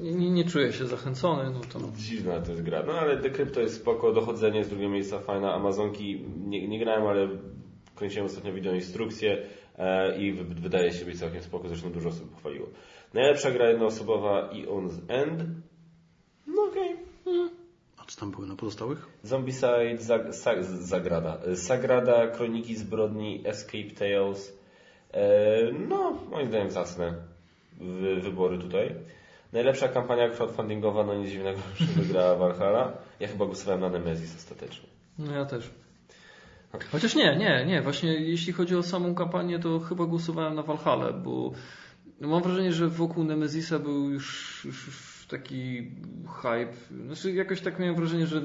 Nie, 0.00 0.30
nie, 0.30 0.44
czuję 0.44 0.72
się 0.72 0.86
zachęcony, 0.86 1.50
no 1.50 1.60
to 1.72 1.92
Dziwna 1.96 2.40
to 2.40 2.50
jest 2.50 2.62
gra. 2.62 2.82
No 2.86 2.92
ale 2.92 3.16
Decrypto 3.16 3.60
jest 3.60 3.76
spoko, 3.76 4.12
dochodzenie 4.12 4.64
z 4.64 4.68
drugiego 4.68 4.90
miejsca 4.90 5.18
fajna. 5.18 5.54
Amazonki 5.54 6.24
nie, 6.46 6.68
nie 6.68 6.78
grałem, 6.78 7.06
ale 7.06 7.28
kręciłem 7.94 8.26
ostatnio 8.26 8.52
wideo 8.52 8.74
instrukcję 8.74 9.42
e, 9.78 10.18
i 10.18 10.32
wy, 10.32 10.44
wydaje 10.44 10.92
się 10.92 11.04
być 11.04 11.18
całkiem 11.18 11.42
spoko, 11.42 11.68
zresztą 11.68 11.92
dużo 11.92 12.08
osób 12.08 12.30
pochwaliło. 12.30 12.66
Najlepsza 13.14 13.50
gra 13.50 13.68
jednoosobowa 13.68 14.50
Eon's 14.52 14.98
End. 15.08 15.42
No 16.46 16.62
okej. 16.62 16.96
A 17.96 18.04
co 18.06 18.20
tam 18.20 18.30
były 18.30 18.46
na 18.46 18.56
pozostałych? 18.56 19.08
Zombicide, 19.22 19.98
Zag, 19.98 20.34
Sa, 20.34 20.62
Zagrada. 20.62 21.38
Sagrada, 21.54 22.26
Kroniki 22.26 22.76
Zbrodni, 22.76 23.42
Escape 23.44 23.90
Tales. 23.98 24.58
E, 25.12 25.72
no, 25.88 26.18
moim 26.30 26.48
zdaniem 26.48 26.68
wy, 27.80 28.20
wybory 28.20 28.58
tutaj. 28.58 28.94
Najlepsza 29.54 29.88
kampania 29.88 30.28
crowdfundingowa, 30.28 31.04
no 31.04 31.14
nic 31.14 31.30
dziwnego, 31.30 31.60
że 31.76 32.02
wygrała 32.02 32.36
Valhalla. 32.36 32.92
Ja 33.20 33.28
chyba 33.28 33.46
głosowałem 33.46 33.80
na 33.80 33.88
Nemesis 33.88 34.36
ostatecznie. 34.36 34.88
No 35.18 35.32
ja 35.32 35.44
też. 35.44 35.70
Chociaż 36.92 37.14
nie, 37.14 37.36
nie, 37.36 37.64
nie. 37.66 37.82
Właśnie 37.82 38.14
jeśli 38.14 38.52
chodzi 38.52 38.76
o 38.76 38.82
samą 38.82 39.14
kampanię, 39.14 39.58
to 39.58 39.80
chyba 39.80 40.06
głosowałem 40.06 40.54
na 40.54 40.62
Valhalla, 40.62 41.12
bo 41.12 41.52
mam 42.20 42.42
wrażenie, 42.42 42.72
że 42.72 42.88
wokół 42.88 43.24
Nemezisa 43.24 43.78
był 43.78 44.10
już, 44.10 44.60
już 44.64 44.86
już 44.86 45.26
taki 45.30 45.90
hype. 46.42 47.04
Znaczy 47.06 47.32
jakoś 47.32 47.60
tak 47.60 47.78
miałem 47.78 47.94
wrażenie, 47.94 48.26
że 48.26 48.42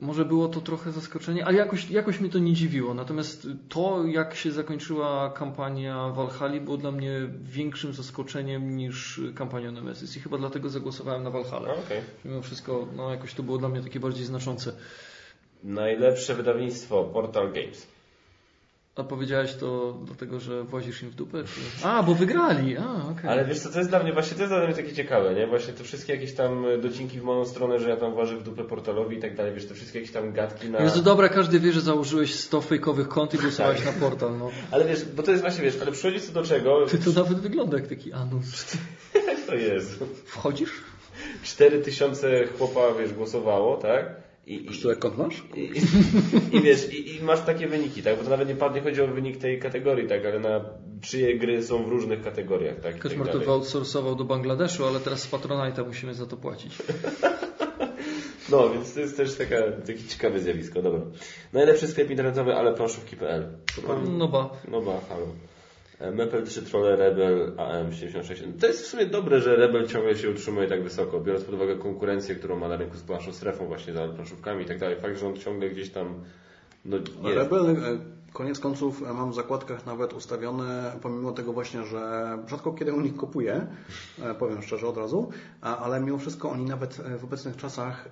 może 0.00 0.24
było 0.24 0.48
to 0.48 0.60
trochę 0.60 0.92
zaskoczenie, 0.92 1.46
ale 1.46 1.58
jakoś, 1.58 1.90
jakoś 1.90 2.20
mnie 2.20 2.30
to 2.30 2.38
nie 2.38 2.52
dziwiło. 2.52 2.94
Natomiast 2.94 3.48
to, 3.68 4.04
jak 4.06 4.34
się 4.34 4.52
zakończyła 4.52 5.30
kampania 5.30 6.08
Valhalla, 6.08 6.60
było 6.60 6.76
dla 6.76 6.92
mnie 6.92 7.28
większym 7.42 7.92
zaskoczeniem 7.92 8.76
niż 8.76 9.20
kampania 9.34 9.72
Nemesis. 9.72 10.16
I 10.16 10.20
chyba 10.20 10.38
dlatego 10.38 10.68
zagłosowałem 10.68 11.22
na 11.22 11.30
Valhalla. 11.30 11.68
Okej. 11.68 12.00
Mimo 12.24 12.42
wszystko, 12.42 12.86
no 12.96 13.10
jakoś 13.10 13.34
to 13.34 13.42
było 13.42 13.58
dla 13.58 13.68
mnie 13.68 13.82
takie 13.82 14.00
bardziej 14.00 14.24
znaczące. 14.24 14.72
Najlepsze 15.64 16.34
wydawnictwo 16.34 17.04
Portal 17.04 17.52
Games. 17.52 17.97
A 18.98 19.04
powiedziałeś 19.04 19.54
to 19.54 19.98
dlatego, 20.04 20.40
że 20.40 20.64
włazisz 20.64 21.02
im 21.02 21.10
w 21.10 21.14
dupę? 21.14 21.44
Czy... 21.44 21.86
A, 21.86 22.02
bo 22.02 22.14
wygrali! 22.14 22.76
A, 22.76 23.10
okej. 23.10 23.30
Ale 23.30 23.44
wiesz 23.44 23.58
co, 23.58 23.70
to 23.70 23.78
jest 23.78 23.90
dla 23.90 24.02
mnie 24.02 24.12
właśnie 24.12 24.36
to 24.36 24.42
jest 24.42 24.54
dla 24.54 24.64
mnie 24.64 24.74
takie 24.74 24.92
ciekawe, 24.92 25.34
nie? 25.34 25.46
Właśnie 25.46 25.72
te 25.72 25.84
wszystkie 25.84 26.12
jakieś 26.12 26.34
tam 26.34 26.66
docinki 26.82 27.20
w 27.20 27.22
moją 27.22 27.44
stronę, 27.44 27.78
że 27.78 27.88
ja 27.88 27.96
tam 27.96 28.12
włażę 28.12 28.36
w 28.36 28.42
dupę 28.42 28.64
portalowi 28.64 29.16
i 29.16 29.20
tak 29.20 29.36
dalej, 29.36 29.54
wiesz, 29.54 29.66
te 29.66 29.74
wszystkie 29.74 29.98
jakieś 29.98 30.14
tam 30.14 30.32
gadki 30.32 30.70
na... 30.70 30.78
Jezu, 30.78 31.02
dobra, 31.02 31.28
każdy 31.28 31.60
wie, 31.60 31.72
że 31.72 31.80
założyłeś 31.80 32.34
100 32.34 32.60
fejkowych 32.60 33.08
kont 33.08 33.34
i 33.34 33.38
głosowałeś 33.38 33.84
na 33.84 33.92
portal, 33.92 34.38
no. 34.38 34.50
Ale 34.70 34.84
wiesz, 34.84 35.04
bo 35.04 35.22
to 35.22 35.30
jest 35.30 35.42
właśnie, 35.42 35.64
wiesz, 35.64 35.78
ale 35.82 35.92
przychodzi 35.92 36.20
co 36.20 36.32
do 36.32 36.42
czego, 36.42 36.86
Ty 36.86 36.98
to 36.98 37.10
nawet 37.10 37.40
wygląda 37.40 37.76
jak 37.76 37.86
taki 37.86 38.12
anus. 38.12 38.76
to 39.46 39.54
jest. 39.54 40.04
Wchodzisz? 40.24 40.72
4000 41.42 42.46
chłopa, 42.58 42.80
wiesz, 42.98 43.12
głosowało, 43.12 43.76
tak? 43.76 44.27
I, 44.48 44.54
i, 44.54 44.78
Który 44.78 44.96
kont 44.96 45.18
masz? 45.18 45.42
i, 45.56 45.60
i, 45.60 46.56
i 46.56 46.60
wiesz, 46.60 46.92
i, 46.92 47.16
i 47.16 47.22
masz 47.22 47.40
takie 47.40 47.66
wyniki, 47.66 48.02
tak? 48.02 48.16
Bo 48.16 48.24
to 48.24 48.30
nawet 48.30 48.48
nie 48.48 48.54
padnie 48.54 48.80
chodzi 48.80 49.02
o 49.02 49.06
wynik 49.06 49.36
tej 49.36 49.58
kategorii, 49.58 50.08
tak? 50.08 50.26
Ale 50.26 50.40
na 50.40 50.64
czyje 51.00 51.38
gry 51.38 51.62
są 51.62 51.84
w 51.84 51.88
różnych 51.88 52.22
kategoriach, 52.22 52.80
tak? 52.80 52.96
I 52.96 52.98
tak 53.18 53.32
to 53.32 53.38
wyoutsourcował 53.38 54.14
do 54.14 54.24
Bangladeszu, 54.24 54.86
ale 54.86 55.00
teraz 55.00 55.22
z 55.22 55.30
Patronite'a 55.30 55.86
musimy 55.86 56.14
za 56.14 56.26
to 56.26 56.36
płacić. 56.36 56.72
No, 58.50 58.70
więc 58.70 58.94
to 58.94 59.00
jest 59.00 59.16
też 59.16 59.34
taka, 59.34 59.56
takie 59.86 60.04
ciekawe 60.08 60.40
zjawisko, 60.40 60.82
dobra. 60.82 61.00
Najlepszy 61.52 61.88
sklep 61.88 62.10
internetowy, 62.10 62.54
ale 62.54 62.74
planszówki.pl. 62.74 63.48
No 64.18 64.28
ba. 64.28 64.50
No 64.70 64.80
ba, 64.80 65.00
halo. 65.08 65.26
E, 66.00 66.10
Mepel 66.10 66.44
3 66.46 66.62
Trolle 66.62 66.96
Rebel 66.96 67.52
AM76. 67.56 68.60
To 68.60 68.66
jest 68.66 68.82
w 68.82 68.86
sumie 68.86 69.06
dobre, 69.06 69.40
że 69.40 69.56
Rebel 69.56 69.86
ciągle 69.86 70.16
się 70.16 70.30
utrzymuje 70.30 70.68
tak 70.68 70.82
wysoko, 70.82 71.20
biorąc 71.20 71.44
pod 71.44 71.54
uwagę 71.54 71.76
konkurencję, 71.76 72.34
którą 72.34 72.56
ma 72.56 72.68
na 72.68 72.76
rynku 72.76 72.96
z 72.96 73.02
planszą 73.02 73.32
strefą, 73.32 73.66
właśnie 73.66 73.92
za 73.92 74.08
planszówkami 74.08 74.62
i 74.64 74.66
tak 74.66 74.78
dalej. 74.78 74.96
Fakt, 75.00 75.18
że 75.18 75.26
on 75.26 75.36
ciągle 75.36 75.70
gdzieś 75.70 75.90
tam 75.90 76.24
no. 76.84 76.98
Rebel, 77.34 77.70
e, 77.70 77.76
koniec 78.32 78.60
końców 78.60 79.02
e, 79.02 79.12
mam 79.12 79.30
w 79.30 79.34
zakładkach 79.34 79.86
nawet 79.86 80.12
ustawione, 80.12 80.92
pomimo 81.02 81.32
tego 81.32 81.52
właśnie, 81.52 81.84
że 81.84 82.28
rzadko 82.46 82.72
kiedy 82.72 82.92
u 82.92 83.00
nich 83.00 83.16
kupuję, 83.16 83.66
e, 84.22 84.34
powiem 84.34 84.62
szczerze 84.62 84.88
od 84.88 84.96
razu, 84.96 85.30
ale 85.60 86.00
mimo 86.00 86.18
wszystko 86.18 86.50
oni 86.50 86.64
nawet 86.64 87.00
w 87.18 87.24
obecnych 87.24 87.56
czasach 87.56 88.08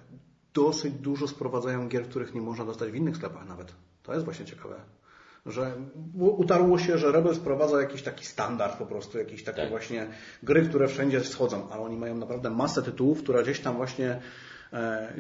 dosyć 0.55 0.95
dużo 0.95 1.29
sprowadzają 1.29 1.89
gier, 1.89 2.09
których 2.09 2.35
nie 2.35 2.41
można 2.41 2.65
dostać 2.65 2.91
w 2.91 2.95
innych 2.95 3.17
sklepach 3.17 3.49
nawet. 3.49 3.73
To 4.03 4.13
jest 4.13 4.25
właśnie 4.25 4.45
ciekawe. 4.45 4.75
Że 5.47 5.73
utarło 6.19 6.79
się, 6.79 6.99
że 6.99 7.13
Rebel 7.13 7.35
sprowadza 7.35 7.81
jakiś 7.81 8.03
taki 8.03 8.27
standard 8.27 8.79
po 8.79 8.87
prostu, 8.87 9.19
jakieś 9.19 9.45
takie 9.45 9.61
Tak. 9.61 9.71
właśnie 9.71 10.07
gry, 10.43 10.63
które 10.69 10.89
wszędzie 10.89 11.21
schodzą, 11.21 11.69
a 11.71 11.79
oni 11.79 11.97
mają 11.97 12.17
naprawdę 12.17 12.51
masę 12.51 12.83
tytułów, 12.83 13.23
która 13.23 13.43
gdzieś 13.43 13.61
tam 13.61 13.77
właśnie 13.77 14.21
e, 14.73 15.13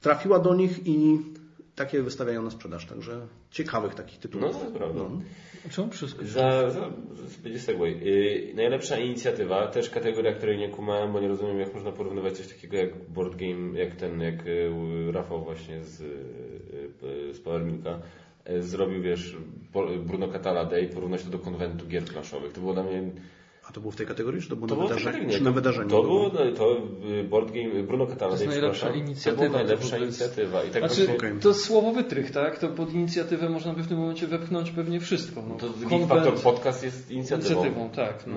trafiła 0.00 0.38
do 0.38 0.54
nich 0.54 0.86
i 0.86 1.18
takie 1.78 2.02
wystawiają 2.02 2.42
na 2.42 2.50
sprzedaż. 2.50 2.86
Także 2.86 3.26
ciekawych 3.50 3.94
takich 3.94 4.18
tytułów. 4.18 4.46
No, 4.46 4.58
to 4.58 4.64
jest 4.64 4.76
prawda. 4.76 5.00
Czemu 5.70 5.90
wszystko? 5.90 6.24
Za, 6.24 6.70
za, 6.70 6.90
będzie 7.42 7.58
segway. 7.58 8.00
Yy, 8.00 8.54
najlepsza 8.54 8.98
inicjatywa, 8.98 9.66
też 9.66 9.90
kategoria, 9.90 10.32
której 10.32 10.58
nie 10.58 10.68
kumałem, 10.68 11.12
bo 11.12 11.20
nie 11.20 11.28
rozumiem, 11.28 11.58
jak 11.58 11.74
można 11.74 11.92
porównywać 11.92 12.36
coś 12.36 12.48
takiego 12.48 12.76
jak 12.76 13.10
board 13.10 13.36
game, 13.36 13.78
jak 13.78 13.96
ten, 13.96 14.20
jak 14.20 14.46
yy, 14.46 15.12
Rafał 15.12 15.44
właśnie 15.44 15.84
z, 15.84 16.00
yy, 16.00 17.34
z 17.34 17.40
Power 17.40 17.64
Milka 17.64 17.90
yy, 17.90 18.00
zrobił, 18.60 19.02
wiesz, 19.02 19.36
Bruno 20.06 20.28
Catala 20.28 20.64
Day, 20.64 20.88
porównać 20.88 21.22
to 21.22 21.30
do 21.30 21.38
konwentu 21.38 21.86
gier 21.86 22.04
planszowych. 22.04 22.52
To 22.52 22.60
było 22.60 22.74
dla 22.74 22.82
mnie 22.82 23.02
A 23.68 23.72
to 23.72 23.80
było 23.80 23.90
w 23.92 23.96
tej 23.96 24.06
kategorii, 24.06 24.42
czy 24.42 24.48
to 24.48 24.56
było 24.56 24.68
To 24.68 24.74
na 24.74 24.82
było 24.82 24.88
wydarzeniu? 24.98 25.24
nie, 25.26 25.32
Czy 25.32 25.42
na 25.42 25.50
to- 25.50 25.54
wydarzeniu? 25.54 25.90
To 25.90 26.02
było 26.02 26.30
no, 26.34 26.52
to 26.56 26.76
y, 27.20 27.24
board 27.24 27.52
game, 27.52 27.82
Bruno 27.82 28.06
Catala, 28.06 28.36
Day, 28.36 28.46
najlepsza 28.46 28.72
przepraszam. 28.86 29.06
inicjatywa, 29.06 29.44
To 29.44 29.50
była 29.50 29.62
najlepsza 29.62 29.96
to 29.96 30.02
inicjatywa. 30.04 30.64
I 30.64 30.70
tak 30.70 30.82
Znaczy, 30.82 31.06
właśnie, 31.06 31.14
Okej. 31.28 31.40
to 31.40 31.54
słowo 31.54 31.92
wytrych, 31.92 32.30
tak? 32.30 32.58
To 32.58 32.68
pod 32.68 32.92
inicjatywę 32.94 33.48
można 33.48 33.74
by 33.74 33.82
w 33.82 33.88
tym 33.88 33.98
momencie 33.98 34.26
wepchnąć 34.26 34.70
pewnie 34.70 35.00
wszystko. 35.00 35.42
No, 35.48 35.54
to 35.54 35.66
Konwent- 35.88 36.42
Podcast 36.42 36.84
jest 36.84 37.10
inicjatywą. 37.10 37.50
Inicjatywą, 37.54 37.90
tak. 37.90 38.24
No, 38.26 38.34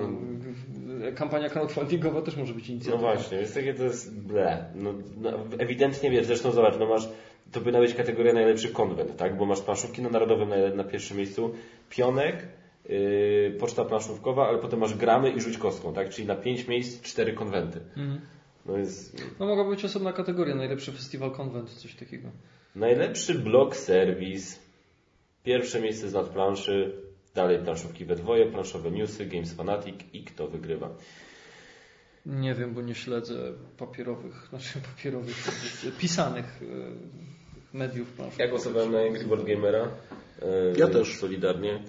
Kampania 1.14 1.48
crowdfundingowa 1.48 2.22
też 2.22 2.36
może 2.36 2.54
być 2.54 2.68
No 2.68 2.72
inicjatywą. 2.74 3.02
właśnie, 3.02 3.38
jest 3.38 3.54
takie 3.54 3.74
to 3.74 3.84
jest 3.84 4.20
ble. 4.20 4.64
No, 4.74 4.94
no, 5.20 5.30
ewidentnie 5.58 6.10
wiesz, 6.10 6.26
zresztą 6.26 6.50
zobacz, 6.52 6.74
no 6.78 6.86
masz, 6.86 7.08
to 7.52 7.60
by 7.60 7.72
być 7.72 7.94
kategoria 7.94 8.32
najlepszy 8.32 8.68
konwent, 8.68 9.16
tak? 9.16 9.36
Bo 9.36 9.46
masz 9.46 9.60
planszówki 9.60 10.02
na 10.02 10.08
narodowym 10.08 10.48
na, 10.48 10.56
na 10.74 10.84
pierwszym 10.84 11.16
miejscu, 11.16 11.54
pionek, 11.90 12.48
yy, 12.88 13.56
poczta 13.60 13.84
planszówkowa, 13.84 14.48
ale 14.48 14.58
potem 14.58 14.80
masz 14.80 14.94
gramy 14.94 15.30
i 15.30 15.40
rzuć 15.40 15.58
kostką, 15.58 15.94
tak? 15.94 16.08
Czyli 16.08 16.28
na 16.28 16.36
pięć 16.36 16.68
miejsc 16.68 17.02
cztery 17.02 17.32
konwenty. 17.32 17.80
Mhm. 17.96 18.20
No 18.66 18.78
jest 18.78 19.22
No 19.40 19.46
mogła 19.46 19.64
być 19.64 19.84
osobna 19.84 20.12
kategoria, 20.12 20.54
najlepszy 20.54 20.92
festiwal 20.92 21.30
konwent, 21.30 21.70
coś 21.70 21.94
takiego. 21.94 22.28
najlepszy 22.74 23.34
blog 23.34 23.76
serwis, 23.76 24.58
pierwsze 25.44 25.80
miejsce 25.80 26.08
z 26.08 26.12
lat 26.12 26.28
planszy, 26.28 26.92
dalej 27.34 27.58
planszówki 27.58 28.04
we 28.04 28.16
dwoje, 28.16 28.46
planszowe 28.46 28.90
newsy, 28.90 29.26
Games 29.26 29.52
Fanatic 29.54 29.96
i 30.12 30.24
kto 30.24 30.48
wygrywa. 30.48 30.90
Nie 32.26 32.54
wiem, 32.54 32.74
bo 32.74 32.82
nie 32.82 32.94
śledzę 32.94 33.52
papierowych, 33.78 34.46
znaczy 34.48 34.80
papierowych, 34.96 35.36
pisanych 35.98 36.60
e, 36.62 36.66
mediów 37.74 38.12
planszowych. 38.12 38.38
Ja 38.38 38.48
głosowałem 38.48 38.92
na 38.92 38.98
Angry 39.00 39.24
Board 39.24 39.44
Gamera. 39.44 39.88
e, 40.42 40.46
Ja 40.76 40.88
też. 40.88 41.18
Solidarnie. 41.18 41.82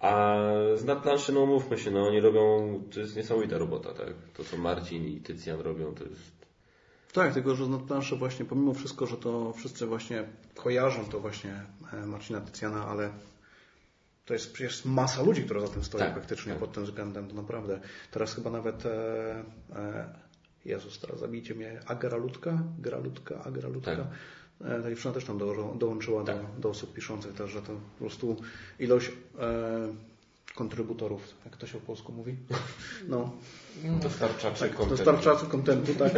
A 0.00 0.36
z 0.76 0.84
nadplanszy, 0.84 1.32
no 1.32 1.46
mówmy 1.46 1.78
się, 1.78 1.90
no 1.90 2.06
oni 2.08 2.20
robią, 2.20 2.80
to 2.94 3.00
jest 3.00 3.16
niesamowita 3.16 3.58
robota, 3.58 3.94
tak? 3.94 4.08
To 4.36 4.44
co 4.44 4.56
Marcin 4.56 5.06
i 5.06 5.20
Tycjan 5.20 5.60
robią, 5.60 5.94
to 5.94 6.04
jest 6.04 6.32
Tak, 7.12 7.34
tylko 7.34 7.54
że 7.54 7.66
na 7.66 7.78
planszy 7.78 8.16
właśnie, 8.16 8.44
pomimo 8.44 8.74
wszystko, 8.74 9.06
że 9.06 9.16
to 9.16 9.52
wszyscy 9.52 9.86
właśnie 9.86 10.24
kojarzą 10.54 11.04
to 11.04 11.20
właśnie 11.20 11.62
e, 11.92 12.06
Marcina 12.06 12.40
Tycjana, 12.40 12.86
ale 12.86 13.10
to 14.24 14.34
jest 14.34 14.52
przecież 14.52 14.84
masa 14.84 15.22
ludzi, 15.22 15.42
która 15.42 15.60
za 15.60 15.68
tym 15.68 15.84
stoi 15.84 16.00
Tak, 16.00 16.12
praktycznie 16.14 16.52
tak. 16.52 16.60
pod 16.60 16.72
tym 16.72 16.84
względem, 16.84 17.28
to 17.28 17.34
naprawdę. 17.34 17.80
Teraz 18.10 18.34
chyba 18.34 18.50
nawet 18.50 18.86
e, 18.86 18.90
e, 19.76 20.08
Jezus, 20.64 20.98
teraz 21.00 21.18
zabijcie 21.20 21.54
mnie, 21.54 21.80
Agralutka? 21.86 22.62
Gralutka, 22.78 23.44
Agralutka. 23.44 23.96
Tak. 23.96 24.06
E, 24.64 24.82
Ta 24.82 24.88
dziewczyna 24.90 25.14
też 25.14 25.24
tam 25.24 25.38
dołożą- 25.38 25.78
dołączyła 25.78 26.24
do, 26.24 26.32
do 26.58 26.68
osób 26.70 26.92
piszących 26.94 27.34
też, 27.34 27.50
że 27.50 27.62
to 27.62 27.72
po 27.72 27.98
prostu 27.98 28.36
ilość 28.78 29.08
e, 29.40 29.88
kontrybutorów, 30.54 31.34
jak 31.44 31.56
to 31.56 31.66
się 31.66 31.78
po 31.80 31.86
polsku 31.86 32.12
mówi? 32.12 32.36
No, 33.08 33.30
Dostarczaczy 34.02 34.60
tak, 34.60 34.74
kontentu. 34.74 34.96
dostarczaczy 35.04 35.46
kontentu, 35.46 35.94
tak. 35.94 36.12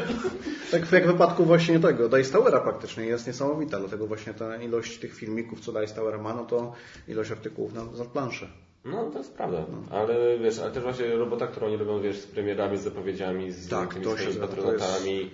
tak 0.70 0.92
jak 0.92 1.04
w 1.04 1.06
wypadku 1.06 1.44
właśnie 1.44 1.80
tego, 1.80 2.08
Dice 2.08 2.32
Towera 2.32 2.60
praktycznie 2.60 3.04
jest 3.04 3.26
niesamowita, 3.26 3.78
dlatego 3.78 4.06
właśnie 4.06 4.34
ta 4.34 4.56
ilość 4.62 4.98
tych 4.98 5.14
filmików, 5.14 5.60
co 5.60 5.72
Dice 5.72 5.94
Tower 5.94 6.18
ma, 6.18 6.34
no 6.34 6.44
to 6.44 6.72
ilość 7.08 7.30
artykułów 7.30 7.72
na, 7.74 7.84
za 7.94 8.04
planszę. 8.04 8.46
No, 8.84 9.10
to 9.10 9.18
jest 9.18 9.34
prawda. 9.34 9.64
Ale 9.90 10.38
wiesz, 10.38 10.58
ale 10.58 10.70
też 10.70 10.82
właśnie 10.82 11.16
robota, 11.16 11.46
którą 11.46 11.66
oni 11.66 11.76
robią, 11.76 12.00
wiesz, 12.00 12.18
z 12.18 12.26
premierami, 12.26 12.78
z 12.78 12.82
zapowiedziami, 12.82 13.52
z 13.52 13.68
Tak, 13.68 13.92
tymi 13.94 14.04
to 14.04 14.16
swoimi 14.16 14.34
patronatami, 14.40 15.20
y, 15.20 15.30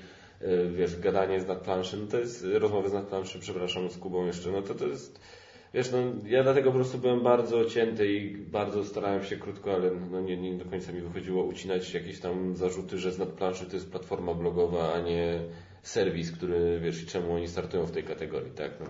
wiesz, 0.76 1.00
gadanie 1.00 1.40
z 1.40 1.46
nadplanszy, 1.46 1.96
no 1.96 2.06
to 2.06 2.18
jest 2.18 2.46
rozmowy 2.52 2.88
z 2.88 2.92
nadplanszy, 2.92 3.38
przepraszam, 3.38 3.90
z 3.90 3.98
Kubą 3.98 4.26
jeszcze, 4.26 4.50
no 4.50 4.62
to 4.62 4.74
to 4.74 4.86
jest, 4.86 5.20
wiesz, 5.74 5.92
no 5.92 5.98
ja 6.26 6.42
dlatego 6.42 6.70
po 6.70 6.76
prostu 6.76 6.98
byłem 6.98 7.22
bardzo 7.22 7.64
cięty 7.64 8.12
i 8.12 8.36
bardzo 8.36 8.84
starałem 8.84 9.24
się 9.24 9.36
krótko, 9.36 9.74
ale 9.74 9.90
no 10.10 10.20
nie, 10.20 10.36
nie 10.36 10.58
do 10.58 10.64
końca 10.64 10.92
mi 10.92 11.00
wychodziło 11.00 11.44
ucinać 11.44 11.94
jakieś 11.94 12.20
tam 12.20 12.56
zarzuty, 12.56 12.98
że 12.98 13.12
z 13.12 13.18
nadplanszy 13.18 13.66
to 13.66 13.76
jest 13.76 13.90
platforma 13.90 14.34
blogowa, 14.34 14.92
a 14.92 15.00
nie 15.00 15.40
serwis, 15.82 16.32
który, 16.32 16.80
wiesz, 16.80 17.02
i 17.02 17.06
czemu 17.06 17.34
oni 17.34 17.48
startują 17.48 17.86
w 17.86 17.92
tej 17.92 18.04
kategorii, 18.04 18.52
tak? 18.52 18.70
No. 18.80 18.86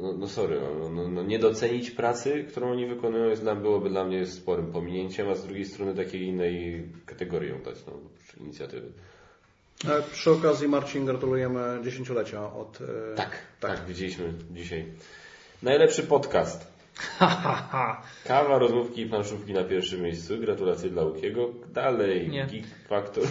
No, 0.00 0.12
no 0.12 0.28
sorry, 0.28 0.60
no, 0.80 0.88
no, 0.88 1.08
no 1.08 1.22
nie 1.22 1.38
docenić 1.38 1.90
pracy, 1.90 2.44
którą 2.48 2.72
oni 2.72 2.86
wykonują 2.86 3.30
jest 3.30 3.44
byłoby 3.44 3.88
dla 3.88 4.04
mnie 4.04 4.26
sporym 4.26 4.72
pominięciem, 4.72 5.28
a 5.28 5.34
z 5.34 5.44
drugiej 5.46 5.64
strony 5.64 5.94
takiej 5.94 6.22
innej 6.22 6.82
kategorii 7.06 7.52
dać, 7.64 7.86
no, 7.86 7.92
inicjatywy. 8.40 8.92
E, 9.88 10.02
Przy 10.12 10.30
okazji 10.30 10.68
Marcin 10.68 11.06
gratulujemy 11.06 11.80
dziesięciolecia 11.84 12.52
od... 12.54 12.78
e, 12.80 13.14
Tak, 13.16 13.30
tak, 13.60 13.80
widzieliśmy 13.88 14.32
dzisiaj. 14.50 14.84
Najlepszy 15.62 16.02
podcast. 16.02 16.74
Kawa, 18.24 18.58
rozmówki 18.58 19.00
i 19.00 19.06
planszówki 19.06 19.52
na 19.52 19.64
pierwszym 19.64 20.02
miejscu. 20.02 20.38
Gratulacje 20.38 20.90
dla 20.90 21.04
Łukiego. 21.04 21.48
Dalej 21.72 22.28
Nie. 22.28 22.46
Geek 22.46 22.64
Factor. 22.88 23.24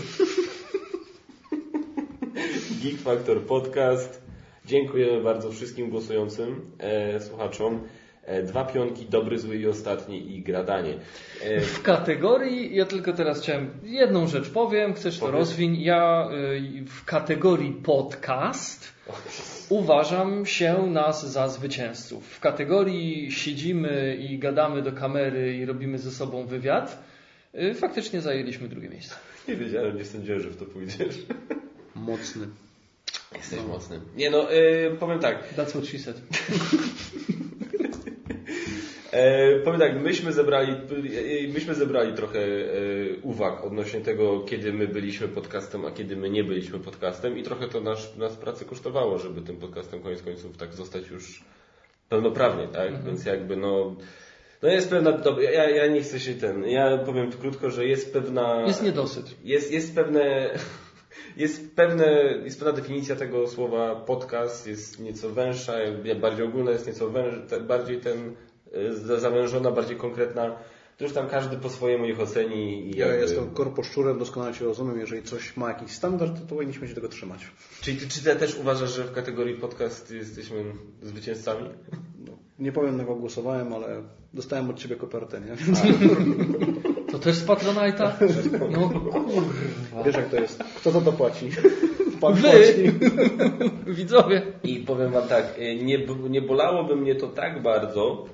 Geek 2.84 3.02
Factor 3.02 3.42
Podcast. 3.42 4.22
Dziękujemy 4.66 5.24
bardzo 5.24 5.52
wszystkim 5.52 5.90
głosującym 5.90 6.72
e, 6.80 7.20
słuchaczom. 7.20 7.88
E, 8.26 8.44
dwa 8.44 8.66
pionki, 8.66 9.06
dobry, 9.06 9.40
zły 9.40 9.58
i 9.58 9.68
ostatni 9.68 10.36
i 10.36 10.42
gradanie. 10.42 10.94
E, 11.42 11.62
W 11.62 11.82
kategorii, 11.82 12.76
ja 12.76 12.86
tylko 12.86 13.14
teraz 13.14 13.42
chciałem 13.42 13.70
jedną 13.84 14.28
rzecz 14.28 14.50
powiem, 14.50 14.94
chcesz 14.94 15.20
to 15.20 15.26
Powiedz. 15.26 15.40
rozwiń. 15.40 15.82
Ja 15.82 16.30
y, 16.82 16.86
w 16.86 17.06
kategorii 17.06 17.72
podcast 17.72 18.94
uważam 19.70 20.46
się 20.46 20.88
nas 20.88 21.32
za 21.32 21.50
zwycięzców. 21.50 22.28
W 22.28 22.40
kategorii 22.40 23.32
siedzimy 23.32 24.18
i 24.30 24.40
gadamy 24.40 24.82
do 24.82 24.92
kamery 24.92 25.58
i 25.58 25.66
robimy 25.66 25.98
ze 26.00 26.12
sobą 26.12 26.46
wywiad, 26.46 27.04
y, 27.56 27.74
faktycznie 27.74 28.22
zajęliśmy 28.22 28.68
drugie 28.68 28.90
miejsce. 28.90 29.16
nie 29.48 29.56
wiedziałem, 29.56 29.98
nie 29.98 30.06
sądziłem, 30.06 30.40
że 30.42 30.50
w 30.50 30.58
to 30.58 30.66
pójdziesz. 30.66 31.16
Mocny. 31.96 32.48
Jesteś 33.36 33.60
mocny. 33.68 34.00
Nie 34.16 34.30
no, 34.30 34.52
e, 34.52 34.90
powiem 35.00 35.20
tak. 35.20 35.54
That's 35.58 35.70
what 35.70 35.86
she 35.86 36.00
said. 36.00 36.22
E, 39.14 39.60
powiem 39.60 39.80
tak, 39.80 40.02
myśmy 40.02 40.34
zebrali, 40.34 40.72
e, 40.72 41.48
myśmy 41.54 41.76
zebrali 41.76 42.14
trochę 42.14 42.40
e, 42.40 42.64
uwag 43.22 43.64
odnośnie 43.64 44.02
tego, 44.02 44.40
kiedy 44.40 44.74
my 44.74 44.88
byliśmy 44.88 45.28
podcastem, 45.28 45.86
a 45.86 45.92
kiedy 45.92 46.16
my 46.16 46.30
nie 46.30 46.44
byliśmy 46.44 46.80
podcastem 46.80 47.38
i 47.38 47.44
trochę 47.44 47.68
to 47.68 47.82
nasz, 47.82 48.16
nas 48.16 48.36
pracy 48.36 48.66
kosztowało, 48.66 49.18
żeby 49.18 49.42
tym 49.42 49.58
podcastem 49.58 50.02
koniec 50.02 50.22
końców 50.22 50.58
tak 50.58 50.74
zostać 50.74 51.10
już 51.10 51.44
pełnoprawnie, 52.10 52.68
tak? 52.68 53.04
Więc 53.04 53.26
jakby 53.26 53.58
no, 53.58 53.96
no 54.62 54.70
jest 54.70 54.90
pewna, 54.90 55.12
dobra, 55.12 55.44
ja, 55.44 55.70
ja 55.70 55.88
nie 55.88 56.02
chcę 56.02 56.20
się 56.20 56.34
ten, 56.34 56.68
ja 56.68 56.98
powiem 56.98 57.32
krótko, 57.32 57.70
że 57.70 57.86
jest 57.86 58.14
pewna... 58.14 58.64
Jest 58.68 58.84
niedosyt. 58.84 59.26
Jest, 59.44 59.72
jest 59.72 59.96
pewne. 59.96 60.50
Jest, 61.38 61.76
pewne, 61.76 62.38
jest 62.44 62.60
pewna 62.60 62.74
definicja 62.74 63.16
tego 63.16 63.48
słowa 63.48 63.96
podcast, 63.96 64.68
jest 64.68 65.00
nieco 65.00 65.30
węższa, 65.30 65.74
bardziej 66.22 66.46
ogólna, 66.46 66.72
jest 66.72 66.88
nieco 66.88 67.10
węż, 67.10 67.36
bardziej 67.68 68.00
ten 68.00 68.36
zawężona, 69.18 69.72
bardziej 69.72 69.98
konkretna. 69.98 70.56
To 70.98 71.04
już 71.04 71.14
tam 71.14 71.28
każdy 71.28 71.58
po 71.58 71.70
swojemu 71.70 72.06
ich 72.06 72.20
oceni. 72.20 72.88
I 72.88 72.98
Ja 72.98 73.08
jakby... 73.08 73.22
jestem 73.22 73.50
korposzczurem, 73.50 74.20
doskonale 74.20 74.54
Cię 74.54 74.66
rozumiem. 74.66 75.00
Jeżeli 75.00 75.24
coś 75.24 75.58
ma 75.58 75.68
jakiś 75.70 75.92
standard, 75.92 76.40
to 76.40 76.56
powinniśmy 76.56 76.88
się 76.88 76.96
tego 76.96 77.08
trzymać. 77.10 77.40
Czyli 77.82 77.98
ty, 77.98 78.08
czy 78.08 78.24
ty 78.24 78.36
też 78.36 78.56
uważasz, 78.56 78.96
że 78.96 79.04
w 79.04 79.12
kategorii 79.12 79.56
podcast 79.56 80.12
jesteśmy 80.12 80.64
zwycięzcami? 81.02 81.70
No, 82.28 82.32
nie 82.60 82.72
powiem 82.72 82.98
na 82.98 83.04
kogo 83.04 83.20
głosowałem, 83.20 83.74
ale 83.74 84.02
dostałem 84.34 84.70
od 84.70 84.80
Ciebie 84.80 84.96
kopertę, 84.96 85.42
nie? 85.42 85.56
To 87.14 87.20
też 87.20 87.36
z 87.36 87.46
Patronite'a? 87.46 88.12
No 88.78 88.90
kurwa. 88.90 90.04
wiesz 90.06 90.16
jak 90.16 90.30
to 90.30 90.36
jest. 90.36 90.64
Kto 90.64 90.92
za 90.92 91.02
to 91.02 91.12
płaci? 91.14 91.50
Pan 92.22 92.34
Wy! 92.34 92.42
płaci. 92.42 92.92
Widzowie. 93.88 94.42
I 94.64 94.80
powiem 94.80 95.12
Wam 95.12 95.28
tak, 95.28 95.60
y, 95.60 95.76
nie, 95.76 96.08
nie 96.30 96.42
bolałoby 96.42 96.96
mnie 96.96 97.16
to 97.16 97.28
tak 97.28 97.62
bardzo, 97.62 98.26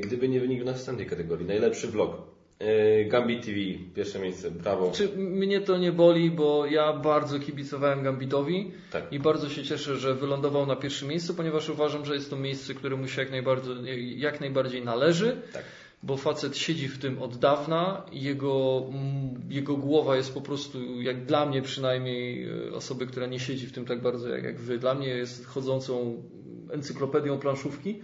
gdyby 0.00 0.28
nie 0.28 0.40
wynik 0.40 0.62
w 0.62 0.66
następnej 0.66 1.06
kategorii. 1.06 1.46
Najlepszy 1.46 1.88
vlog. 1.88 2.32
Y, 2.62 3.04
Gambit 3.04 3.46
TV, 3.46 3.58
pierwsze 3.94 4.18
miejsce, 4.18 4.50
brawo. 4.50 4.90
Czy 4.94 5.08
mnie 5.16 5.60
to 5.60 5.78
nie 5.78 5.92
boli, 5.92 6.30
bo 6.30 6.66
ja 6.66 6.92
bardzo 6.92 7.38
kibicowałem 7.40 8.02
Gambitowi 8.02 8.70
Tak. 8.92 9.12
i 9.12 9.18
bardzo 9.18 9.48
się 9.48 9.62
cieszę, 9.62 9.96
że 9.96 10.14
wylądował 10.14 10.66
na 10.66 10.76
pierwszym 10.76 11.08
miejscu, 11.08 11.34
ponieważ 11.34 11.68
uważam, 11.68 12.04
że 12.04 12.14
jest 12.14 12.30
to 12.30 12.36
miejsce, 12.36 12.74
które 12.74 12.96
mu 12.96 13.08
się 13.08 13.22
jak 13.22 13.30
najbardziej, 13.30 14.20
jak 14.20 14.40
najbardziej 14.40 14.84
należy. 14.84 15.36
Tak. 15.52 15.64
Bo 16.02 16.16
facet 16.16 16.56
siedzi 16.56 16.88
w 16.88 16.98
tym 16.98 17.22
od 17.22 17.36
dawna, 17.36 18.06
jego, 18.12 18.86
jego 19.48 19.76
głowa 19.76 20.16
jest 20.16 20.34
po 20.34 20.40
prostu, 20.40 21.00
jak 21.00 21.24
dla 21.24 21.46
mnie 21.46 21.62
przynajmniej, 21.62 22.48
e, 22.68 22.72
osoby, 22.74 23.06
która 23.06 23.26
nie 23.26 23.40
siedzi 23.40 23.66
w 23.66 23.72
tym 23.72 23.84
tak 23.84 24.02
bardzo 24.02 24.28
jak, 24.28 24.44
jak 24.44 24.60
wy, 24.60 24.78
dla 24.78 24.94
mnie 24.94 25.08
jest 25.08 25.46
chodzącą 25.46 26.22
encyklopedią 26.72 27.38
planszówki. 27.38 28.00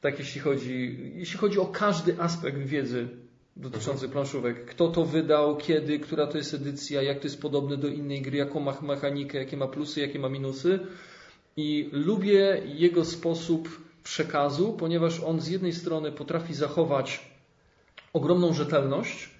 Tak 0.00 0.18
jeśli 0.18 0.40
chodzi, 0.40 0.98
jeśli 1.14 1.38
chodzi 1.38 1.58
o 1.58 1.66
każdy 1.66 2.20
aspekt 2.20 2.58
wiedzy 2.58 3.08
dotyczący 3.56 4.08
planszówek. 4.08 4.64
Kto 4.64 4.88
to 4.88 5.04
wydał, 5.04 5.56
kiedy, 5.56 5.98
która 5.98 6.26
to 6.26 6.38
jest 6.38 6.54
edycja, 6.54 7.02
jak 7.02 7.18
to 7.18 7.24
jest 7.24 7.42
podobne 7.42 7.76
do 7.76 7.88
innej 7.88 8.22
gry, 8.22 8.38
jaką 8.38 8.60
ma 8.60 8.80
mechanikę, 8.82 9.38
jakie 9.38 9.56
ma 9.56 9.66
plusy, 9.66 10.00
jakie 10.00 10.18
ma 10.18 10.28
minusy. 10.28 10.80
I 11.56 11.88
lubię 11.92 12.62
jego 12.64 13.04
sposób 13.04 13.80
przekazu, 14.04 14.72
ponieważ 14.72 15.20
on 15.20 15.40
z 15.40 15.48
jednej 15.48 15.72
strony 15.72 16.12
potrafi 16.12 16.54
zachować 16.54 17.30
ogromną 18.12 18.52
rzetelność. 18.52 19.37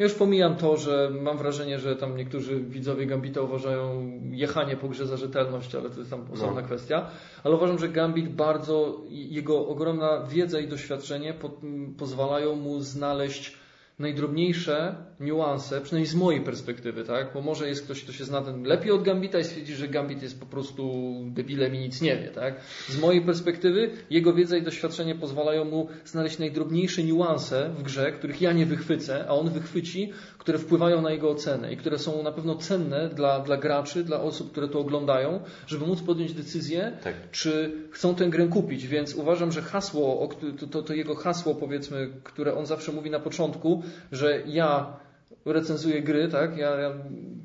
Ja 0.00 0.04
już 0.04 0.14
pomijam 0.14 0.56
to, 0.56 0.76
że 0.76 1.10
mam 1.22 1.38
wrażenie, 1.38 1.78
że 1.78 1.96
tam 1.96 2.16
niektórzy 2.16 2.60
widzowie 2.60 3.06
Gambita 3.06 3.40
uważają 3.40 4.10
jechanie 4.30 4.76
po 4.76 4.88
grze 4.88 5.06
za 5.06 5.16
rzetelność, 5.16 5.74
ale 5.74 5.90
to 5.90 5.98
jest 5.98 6.10
tam 6.10 6.26
osobna 6.32 6.60
No. 6.60 6.66
kwestia. 6.66 7.10
Ale 7.44 7.54
uważam, 7.54 7.78
że 7.78 7.88
Gambit 7.88 8.28
bardzo, 8.28 9.00
jego 9.10 9.66
ogromna 9.68 10.26
wiedza 10.26 10.60
i 10.60 10.68
doświadczenie 10.68 11.34
po, 11.34 11.50
pozwalają 11.98 12.54
mu 12.56 12.80
znaleźć 12.80 13.56
najdrobniejsze 13.98 14.94
niuanse, 15.20 15.80
przynajmniej 15.80 16.10
z 16.10 16.14
mojej 16.14 16.40
perspektywy, 16.40 17.04
tak? 17.04 17.30
Bo 17.34 17.40
może 17.40 17.68
jest 17.68 17.84
ktoś, 17.84 18.04
kto 18.04 18.12
się 18.12 18.24
zna 18.24 18.42
ten 18.42 18.62
lepiej 18.62 18.90
od 18.92 19.02
Gambita 19.02 19.38
i 19.38 19.44
stwierdzi, 19.44 19.74
że 19.74 19.88
Gambit 19.88 20.22
jest 20.22 20.40
po 20.40 20.46
prostu 20.46 21.14
debilem 21.26 21.74
i 21.74 21.78
nic 21.78 22.00
nie 22.00 22.16
wie, 22.16 22.28
tak? 22.28 22.60
Z 22.88 23.00
mojej 23.00 23.22
perspektywy 23.22 23.90
jego 24.10 24.32
wiedza 24.34 24.56
i 24.56 24.62
doświadczenie 24.62 25.14
pozwalają 25.14 25.64
mu 25.64 25.88
znaleźć 26.04 26.38
najdrobniejsze 26.38 27.02
niuanse 27.04 27.70
w 27.78 27.82
grze, 27.82 28.12
których 28.12 28.40
ja 28.40 28.52
nie 28.52 28.66
wychwycę, 28.66 29.24
a 29.28 29.34
on 29.34 29.50
wychwyci, 29.50 30.12
które 30.38 30.58
wpływają 30.58 31.02
na 31.02 31.10
jego 31.10 31.30
ocenę 31.30 31.72
i 31.72 31.76
które 31.76 31.98
są 31.98 32.22
na 32.22 32.32
pewno 32.32 32.54
cenne 32.54 33.08
dla, 33.08 33.40
dla 33.40 33.56
graczy, 33.56 34.04
dla 34.04 34.20
osób, 34.20 34.52
które 34.52 34.68
to 34.68 34.80
oglądają, 34.80 35.40
żeby 35.66 35.86
móc 35.86 36.02
podjąć 36.02 36.32
decyzję, 36.32 36.92
Tak. 37.04 37.14
czy 37.30 37.72
chcą 37.90 38.14
tę 38.14 38.28
grę 38.28 38.46
kupić. 38.48 38.86
Więc 38.86 39.14
uważam, 39.14 39.52
że 39.52 39.62
hasło, 39.62 40.28
to, 40.60 40.66
to, 40.66 40.82
to 40.82 40.94
jego 40.94 41.14
hasło, 41.14 41.54
powiedzmy, 41.54 42.10
które 42.24 42.54
on 42.54 42.66
zawsze 42.66 42.92
mówi 42.92 43.10
na 43.10 43.20
początku, 43.20 43.82
że 44.12 44.42
ja 44.46 44.96
recenzuję 45.44 46.02
gry, 46.02 46.28
tak? 46.28 46.56
Ja, 46.56 46.70
ja 46.70 46.92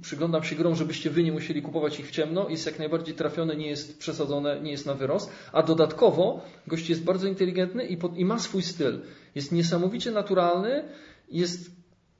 przyglądam 0.02 0.44
się 0.44 0.56
grom, 0.56 0.76
żebyście 0.76 1.10
wy 1.10 1.24
nie 1.24 1.32
musieli 1.32 1.62
kupować 1.62 2.00
ich 2.00 2.08
w 2.08 2.12
ciemno, 2.12 2.50
jest 2.50 2.66
jak 2.66 2.80
najbardziej 2.80 3.16
trafione, 3.16 3.56
nie 3.56 3.68
jest 3.68 4.00
przesadzone, 4.00 4.62
nie 4.62 4.72
jest 4.72 4.86
na 4.86 4.94
wyrost, 4.94 5.32
a 5.52 5.64
dodatkowo 5.64 6.42
gość 6.68 6.90
jest 6.90 7.04
bardzo 7.04 7.28
inteligentny 7.28 7.86
i, 7.86 7.98
pod, 7.98 8.18
i 8.18 8.26
ma 8.26 8.40
swój 8.40 8.62
styl. 8.62 9.00
Jest 9.36 9.52
niesamowicie 9.52 10.12
naturalny, 10.12 10.84
jest 11.32 11.72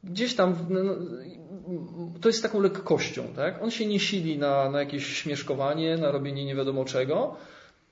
gdzieś 0.04 0.36
tam, 0.36 0.56
no, 0.70 0.84
no, 0.84 0.96
to 2.22 2.30
jest 2.30 2.44
taką 2.44 2.60
lekkością, 2.60 3.24
tak? 3.36 3.64
On 3.64 3.72
się 3.72 3.86
nie 3.86 4.00
sili 4.00 4.38
na, 4.38 4.70
na 4.70 4.80
jakieś 4.80 5.06
śmieszkowanie, 5.06 5.98
na 5.98 6.12
robienie 6.12 6.46
nie 6.46 6.56
wiadomo 6.56 6.86
czego. 6.86 7.38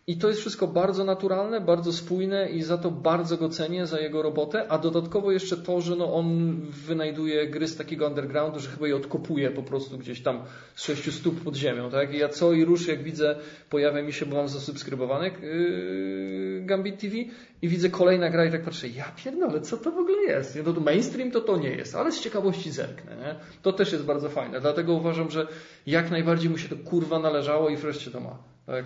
I 0.07 0.17
to 0.17 0.27
jest 0.27 0.39
wszystko 0.39 0.67
bardzo 0.67 1.03
naturalne, 1.03 1.61
bardzo 1.61 1.93
spójne 1.93 2.49
i 2.49 2.61
za 2.61 2.77
to 2.77 2.91
bardzo 2.91 3.37
go 3.37 3.49
cenię, 3.49 3.87
za 3.87 3.99
jego 3.99 4.21
robotę, 4.21 4.71
a 4.71 4.77
dodatkowo 4.77 5.31
jeszcze 5.31 5.57
to, 5.57 5.81
że 5.81 5.95
no 5.95 6.13
on 6.13 6.55
wynajduje 6.69 7.47
gry 7.47 7.67
z 7.67 7.77
takiego 7.77 8.07
undergroundu, 8.07 8.59
że 8.59 8.69
chyba 8.69 8.87
je 8.87 8.95
odkopuje 8.95 9.51
po 9.51 9.63
prostu 9.63 9.97
gdzieś 9.97 10.21
tam 10.21 10.43
z 10.75 10.83
sześciu 10.83 11.11
stóp 11.11 11.43
pod 11.43 11.55
ziemią, 11.55 11.91
tak? 11.91 12.13
I 12.13 12.17
ja 12.17 12.29
co 12.29 12.53
i 12.53 12.65
rusz, 12.65 12.87
jak 12.87 13.03
widzę, 13.03 13.35
pojawia 13.69 14.01
mi 14.01 14.13
się, 14.13 14.25
bo 14.25 14.35
mam 14.35 14.47
zasubskrybowany 14.47 15.31
yy, 15.41 16.61
Gambit 16.65 16.99
TV 16.99 17.15
i 17.61 17.67
widzę 17.67 17.89
kolejna 17.89 18.29
gra 18.29 18.45
i 18.45 18.51
tak 18.51 18.63
patrzę, 18.63 18.87
ja 18.87 19.05
pierdolę, 19.23 19.61
co 19.61 19.77
to 19.77 19.91
w 19.91 19.97
ogóle 19.97 20.21
jest? 20.21 20.55
Nie, 20.55 20.63
no 20.63 20.73
to 20.73 20.81
mainstream 20.81 21.31
to 21.31 21.41
to 21.41 21.57
nie 21.57 21.69
jest, 21.69 21.95
ale 21.95 22.11
z 22.11 22.21
ciekawości 22.21 22.71
zerknę, 22.71 23.15
nie? 23.15 23.35
To 23.61 23.73
też 23.73 23.91
jest 23.91 24.05
bardzo 24.05 24.29
fajne, 24.29 24.61
dlatego 24.61 24.93
uważam, 24.93 25.31
że 25.31 25.47
jak 25.87 26.11
najbardziej 26.11 26.49
mu 26.49 26.57
się 26.57 26.69
to 26.69 26.89
kurwa 26.89 27.19
należało 27.19 27.69
i 27.69 27.75
wreszcie 27.77 28.11
to 28.11 28.19
ma, 28.19 28.37
tak? 28.65 28.85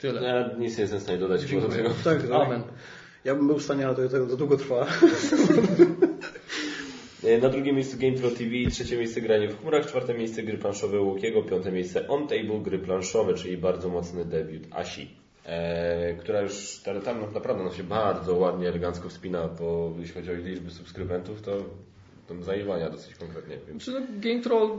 Tyle. 0.00 0.22
Ja 0.22 0.50
nic 0.58 0.76
nie 0.76 0.80
jestem 0.82 1.00
w 1.00 1.02
stanie 1.02 1.18
dodać 1.18 1.40
Dziękuję. 1.42 1.68
do 1.68 1.76
tego. 1.76 1.88
Tak, 2.04 2.22
tak. 2.22 2.30
Amen. 2.32 2.62
Ja 3.24 3.34
bym 3.34 3.46
był 3.46 3.58
w 3.58 3.62
stanie, 3.62 3.86
ale 3.86 3.96
to, 3.96 4.08
to, 4.08 4.26
to 4.26 4.36
długo 4.36 4.56
trwa. 4.56 4.86
Na 7.42 7.48
drugim 7.48 7.76
miejscu 7.76 7.96
GamePro 7.98 8.30
TV, 8.30 8.50
trzecie 8.70 8.96
miejsce 8.98 9.20
granie 9.20 9.48
w 9.48 9.60
chmurach, 9.60 9.86
czwarte 9.86 10.14
miejsce 10.14 10.42
gry 10.42 10.58
planszowe 10.58 11.00
Łukiego, 11.00 11.42
piąte 11.42 11.72
miejsce 11.72 12.08
On 12.08 12.28
Table 12.28 12.60
gry 12.62 12.78
planszowe, 12.78 13.34
czyli 13.34 13.56
bardzo 13.56 13.88
mocny 13.88 14.24
debiut 14.24 14.62
Asi, 14.70 15.10
e, 15.44 16.14
która 16.14 16.40
już 16.40 16.80
ta- 16.84 17.00
tam 17.00 17.32
naprawdę 17.34 17.64
no, 17.64 17.72
się 17.72 17.82
bardzo 17.82 18.36
ładnie, 18.36 18.68
elegancko 18.68 19.08
wspina, 19.08 19.48
bo 19.48 19.92
jeśli 19.98 20.14
chodzi 20.14 20.30
o 20.30 20.34
liczbę 20.34 20.70
subskrybentów, 20.70 21.42
to 21.42 21.56
tam 22.30 22.90
dosyć 22.92 23.14
konkretnie. 23.14 23.56
Więc... 23.68 23.84
Czy 23.84 23.92
no, 23.92 24.00
Game 24.10 24.40
Troll, 24.40 24.78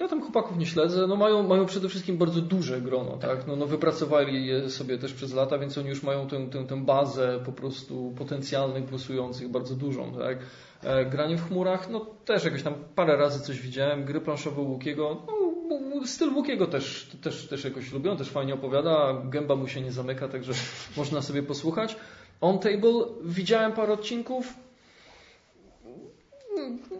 ja 0.00 0.08
tam 0.08 0.22
chłopaków 0.22 0.58
nie 0.58 0.66
śledzę, 0.66 1.06
no 1.06 1.16
mają, 1.16 1.42
mają 1.42 1.66
przede 1.66 1.88
wszystkim 1.88 2.18
bardzo 2.18 2.40
duże 2.40 2.80
grono, 2.80 3.16
tak? 3.16 3.46
No, 3.46 3.56
no 3.56 3.66
wypracowali 3.66 4.46
je 4.46 4.70
sobie 4.70 4.98
też 4.98 5.12
przez 5.12 5.34
lata, 5.34 5.58
więc 5.58 5.78
oni 5.78 5.88
już 5.88 6.02
mają 6.02 6.28
tę, 6.28 6.46
tę, 6.50 6.66
tę 6.66 6.84
bazę 6.84 7.40
po 7.46 7.52
prostu 7.52 8.12
potencjalnych 8.18 8.90
głosujących 8.90 9.48
bardzo 9.48 9.74
dużą, 9.74 10.12
tak? 10.12 10.38
E, 10.82 11.06
granie 11.06 11.36
w 11.36 11.48
chmurach, 11.48 11.90
no 11.90 12.06
też 12.24 12.44
jakoś 12.44 12.62
tam 12.62 12.74
parę 12.94 13.16
razy 13.16 13.40
coś 13.40 13.60
widziałem, 13.60 14.04
gry 14.04 14.20
planszowe 14.20 14.60
Łukiego, 14.60 15.26
no, 15.68 16.06
styl 16.06 16.34
Łukiego 16.34 16.66
też, 16.66 17.10
też, 17.22 17.48
też 17.48 17.64
jakoś 17.64 17.92
lubią, 17.92 18.16
też 18.16 18.30
fajnie 18.30 18.54
opowiada, 18.54 19.22
gęba 19.24 19.56
mu 19.56 19.68
się 19.68 19.80
nie 19.80 19.92
zamyka, 19.92 20.28
także 20.28 20.52
można 20.96 21.22
sobie 21.22 21.42
posłuchać. 21.42 21.96
On 22.40 22.58
Table 22.58 23.04
widziałem 23.24 23.72
parę 23.72 23.92
odcinków, 23.92 24.54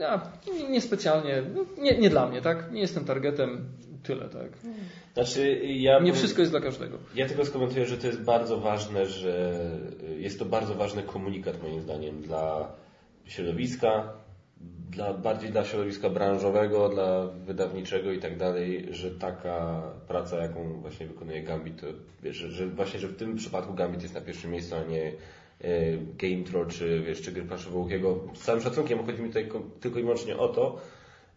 ja, 0.00 0.32
niespecjalnie, 0.70 1.42
no, 1.54 1.82
nie, 1.82 1.98
nie 1.98 2.10
dla 2.10 2.28
mnie, 2.28 2.42
tak? 2.42 2.72
Nie 2.72 2.80
jestem 2.80 3.04
targetem, 3.04 3.68
tyle, 4.02 4.28
tak? 4.28 4.50
Znaczy, 5.14 5.60
ja 5.64 5.98
Nie 5.98 6.12
wszystko 6.12 6.40
jest 6.40 6.52
dla 6.52 6.60
każdego. 6.60 6.98
Ja 7.14 7.28
tylko 7.28 7.44
skomentuję, 7.44 7.86
że 7.86 7.96
to 7.96 8.06
jest 8.06 8.22
bardzo 8.22 8.60
ważne, 8.60 9.06
że 9.06 9.60
jest 10.18 10.38
to 10.38 10.44
bardzo 10.44 10.74
ważny 10.74 11.02
komunikat 11.02 11.62
moim 11.62 11.82
zdaniem 11.82 12.22
dla 12.22 12.72
środowiska, 13.24 14.12
dla, 14.90 15.14
bardziej 15.14 15.50
dla 15.50 15.64
środowiska 15.64 16.10
branżowego, 16.10 16.88
dla 16.88 17.26
wydawniczego 17.26 18.12
i 18.12 18.18
tak 18.18 18.38
dalej, 18.38 18.88
że 18.90 19.10
taka 19.10 19.82
praca, 20.08 20.36
jaką 20.36 20.80
właśnie 20.80 21.06
wykonuje 21.06 21.42
Gambit, 21.42 21.82
że, 22.24 22.50
że 22.50 22.66
właśnie, 22.66 23.00
że 23.00 23.08
w 23.08 23.16
tym 23.16 23.36
przypadku 23.36 23.74
Gambit 23.74 24.02
jest 24.02 24.14
na 24.14 24.20
pierwszym 24.20 24.50
miejscu, 24.50 24.74
a 24.74 24.90
nie 24.90 25.12
Game 26.18 26.44
Troll 26.44 26.66
czy 26.68 27.00
wiesz, 27.06 27.20
czy 27.22 27.32
gry 27.32 27.42
planszowe 27.42 27.78
Łukiego. 27.78 28.20
Z 28.34 28.40
całym 28.40 28.62
szacunkiem 28.62 29.06
chodzi 29.06 29.22
mi 29.22 29.28
tutaj 29.28 29.48
ko- 29.48 29.62
tylko 29.80 29.98
i 29.98 30.02
wyłącznie 30.02 30.36
o 30.36 30.48
to, 30.48 30.80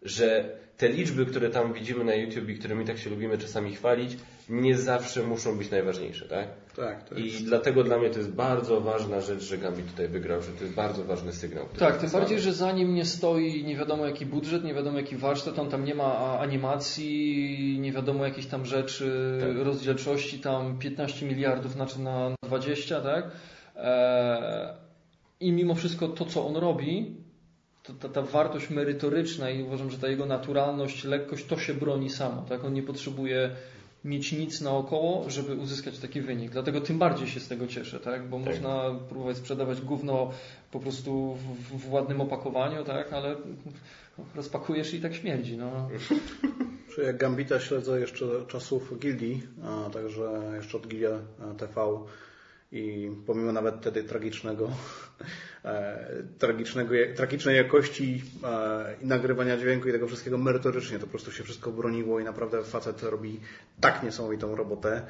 że 0.01 0.49
te 0.77 0.89
liczby, 0.89 1.25
które 1.25 1.49
tam 1.49 1.73
widzimy 1.73 2.03
na 2.03 2.15
YouTube 2.15 2.49
i 2.49 2.55
którymi 2.55 2.85
tak 2.85 2.97
się 2.97 3.09
lubimy 3.09 3.37
czasami 3.37 3.75
chwalić, 3.75 4.17
nie 4.49 4.77
zawsze 4.77 5.23
muszą 5.23 5.57
być 5.57 5.71
najważniejsze, 5.71 6.25
tak? 6.25 6.47
Tak, 6.75 7.09
to 7.09 7.15
I 7.15 7.25
jest. 7.25 7.45
dlatego 7.45 7.83
dla 7.83 7.97
mnie 7.97 8.09
to 8.09 8.17
jest 8.17 8.31
bardzo 8.31 8.81
ważna 8.81 9.21
rzecz, 9.21 9.41
że 9.43 9.57
Gambit 9.57 9.91
tutaj 9.91 10.07
wygrał, 10.07 10.41
że 10.41 10.51
to 10.51 10.63
jest 10.63 10.75
bardzo 10.75 11.03
ważny 11.03 11.33
sygnał. 11.33 11.65
Tak, 11.79 11.97
tym 11.97 12.09
bardziej, 12.09 12.39
że 12.39 12.53
za 12.53 12.71
nim 12.71 12.93
nie 12.95 13.05
stoi 13.05 13.63
nie 13.63 13.75
wiadomo 13.75 14.05
jaki 14.05 14.25
budżet, 14.25 14.63
nie 14.63 14.73
wiadomo 14.73 14.97
jaki 14.97 15.15
warsztat, 15.15 15.59
on 15.59 15.69
tam 15.69 15.85
nie 15.85 15.95
ma 15.95 16.39
animacji, 16.39 17.77
nie 17.79 17.91
wiadomo 17.91 18.25
jakich 18.25 18.49
tam 18.49 18.65
rzeczy, 18.65 19.37
Tak. 19.41 19.65
rozdzielczości 19.65 20.39
tam 20.39 20.77
15 20.79 21.25
miliardów 21.25 21.71
znaczy 21.71 21.99
na 22.01 22.35
20, 22.43 23.01
tak? 23.01 23.31
Eee, 23.77 24.73
I 25.39 25.51
mimo 25.51 25.75
wszystko 25.75 26.07
to, 26.07 26.25
co 26.25 26.47
on 26.47 26.55
robi, 26.55 27.15
to, 27.83 27.93
ta, 27.93 28.09
ta 28.09 28.21
wartość 28.21 28.69
merytoryczna 28.69 29.49
i 29.49 29.63
uważam, 29.63 29.91
że 29.91 29.97
ta 29.97 30.07
jego 30.07 30.25
naturalność, 30.25 31.03
lekkość, 31.03 31.45
to 31.45 31.57
się 31.57 31.73
broni 31.73 32.09
samo, 32.09 32.45
tak? 32.49 32.65
On 32.65 32.73
nie 32.73 32.83
potrzebuje 32.83 33.49
mieć 34.05 34.31
nic 34.31 34.61
naokoło, 34.61 35.29
żeby 35.29 35.55
uzyskać 35.55 35.99
taki 35.99 36.21
wynik. 36.21 36.51
Dlatego 36.51 36.81
tym 36.81 36.99
bardziej 36.99 37.27
się 37.27 37.39
z 37.39 37.47
tego 37.47 37.67
cieszę, 37.67 37.99
tak? 37.99 38.29
Bo 38.29 38.37
Tak. 38.39 38.45
można 38.45 38.99
próbować 39.09 39.37
sprzedawać 39.37 39.81
gówno 39.81 40.31
po 40.71 40.79
prostu 40.79 41.33
w, 41.35 41.79
w 41.81 41.91
ładnym 41.91 42.21
opakowaniu, 42.21 42.83
tak? 42.83 43.13
Ale 43.13 43.35
rozpakujesz 44.35 44.93
i 44.93 45.01
tak 45.01 45.13
śmierdzi, 45.15 45.57
no. 45.57 45.89
Jak 47.05 47.17
Gambita 47.17 47.59
śledzę 47.59 47.99
jeszcze 47.99 48.25
czasów 48.47 48.99
Gildii, 48.99 49.41
a 49.63 49.89
także 49.89 50.41
jeszcze 50.55 50.77
od 50.77 50.87
Gilia 50.87 51.19
TV 51.57 51.99
i 52.75 53.11
pomimo 53.25 53.51
nawet 53.51 53.75
wtedy 53.75 54.03
tragicznego, 54.03 54.69
e, 55.65 56.07
tragicznego 56.39 56.93
tragicznej 57.15 57.55
jakości 57.57 58.23
e, 58.43 58.95
i 59.01 59.05
nagrywania 59.05 59.57
dźwięku 59.57 59.89
i 59.89 59.91
tego 59.91 60.07
wszystkiego 60.07 60.37
merytorycznie 60.37 60.99
to 60.99 61.05
po 61.05 61.11
prostu 61.11 61.31
się 61.31 61.43
wszystko 61.43 61.71
broniło 61.71 62.19
i 62.19 62.23
naprawdę 62.23 62.63
facet 62.63 63.03
robi 63.03 63.39
tak 63.81 64.03
niesamowitą 64.03 64.55
robotę. 64.55 65.01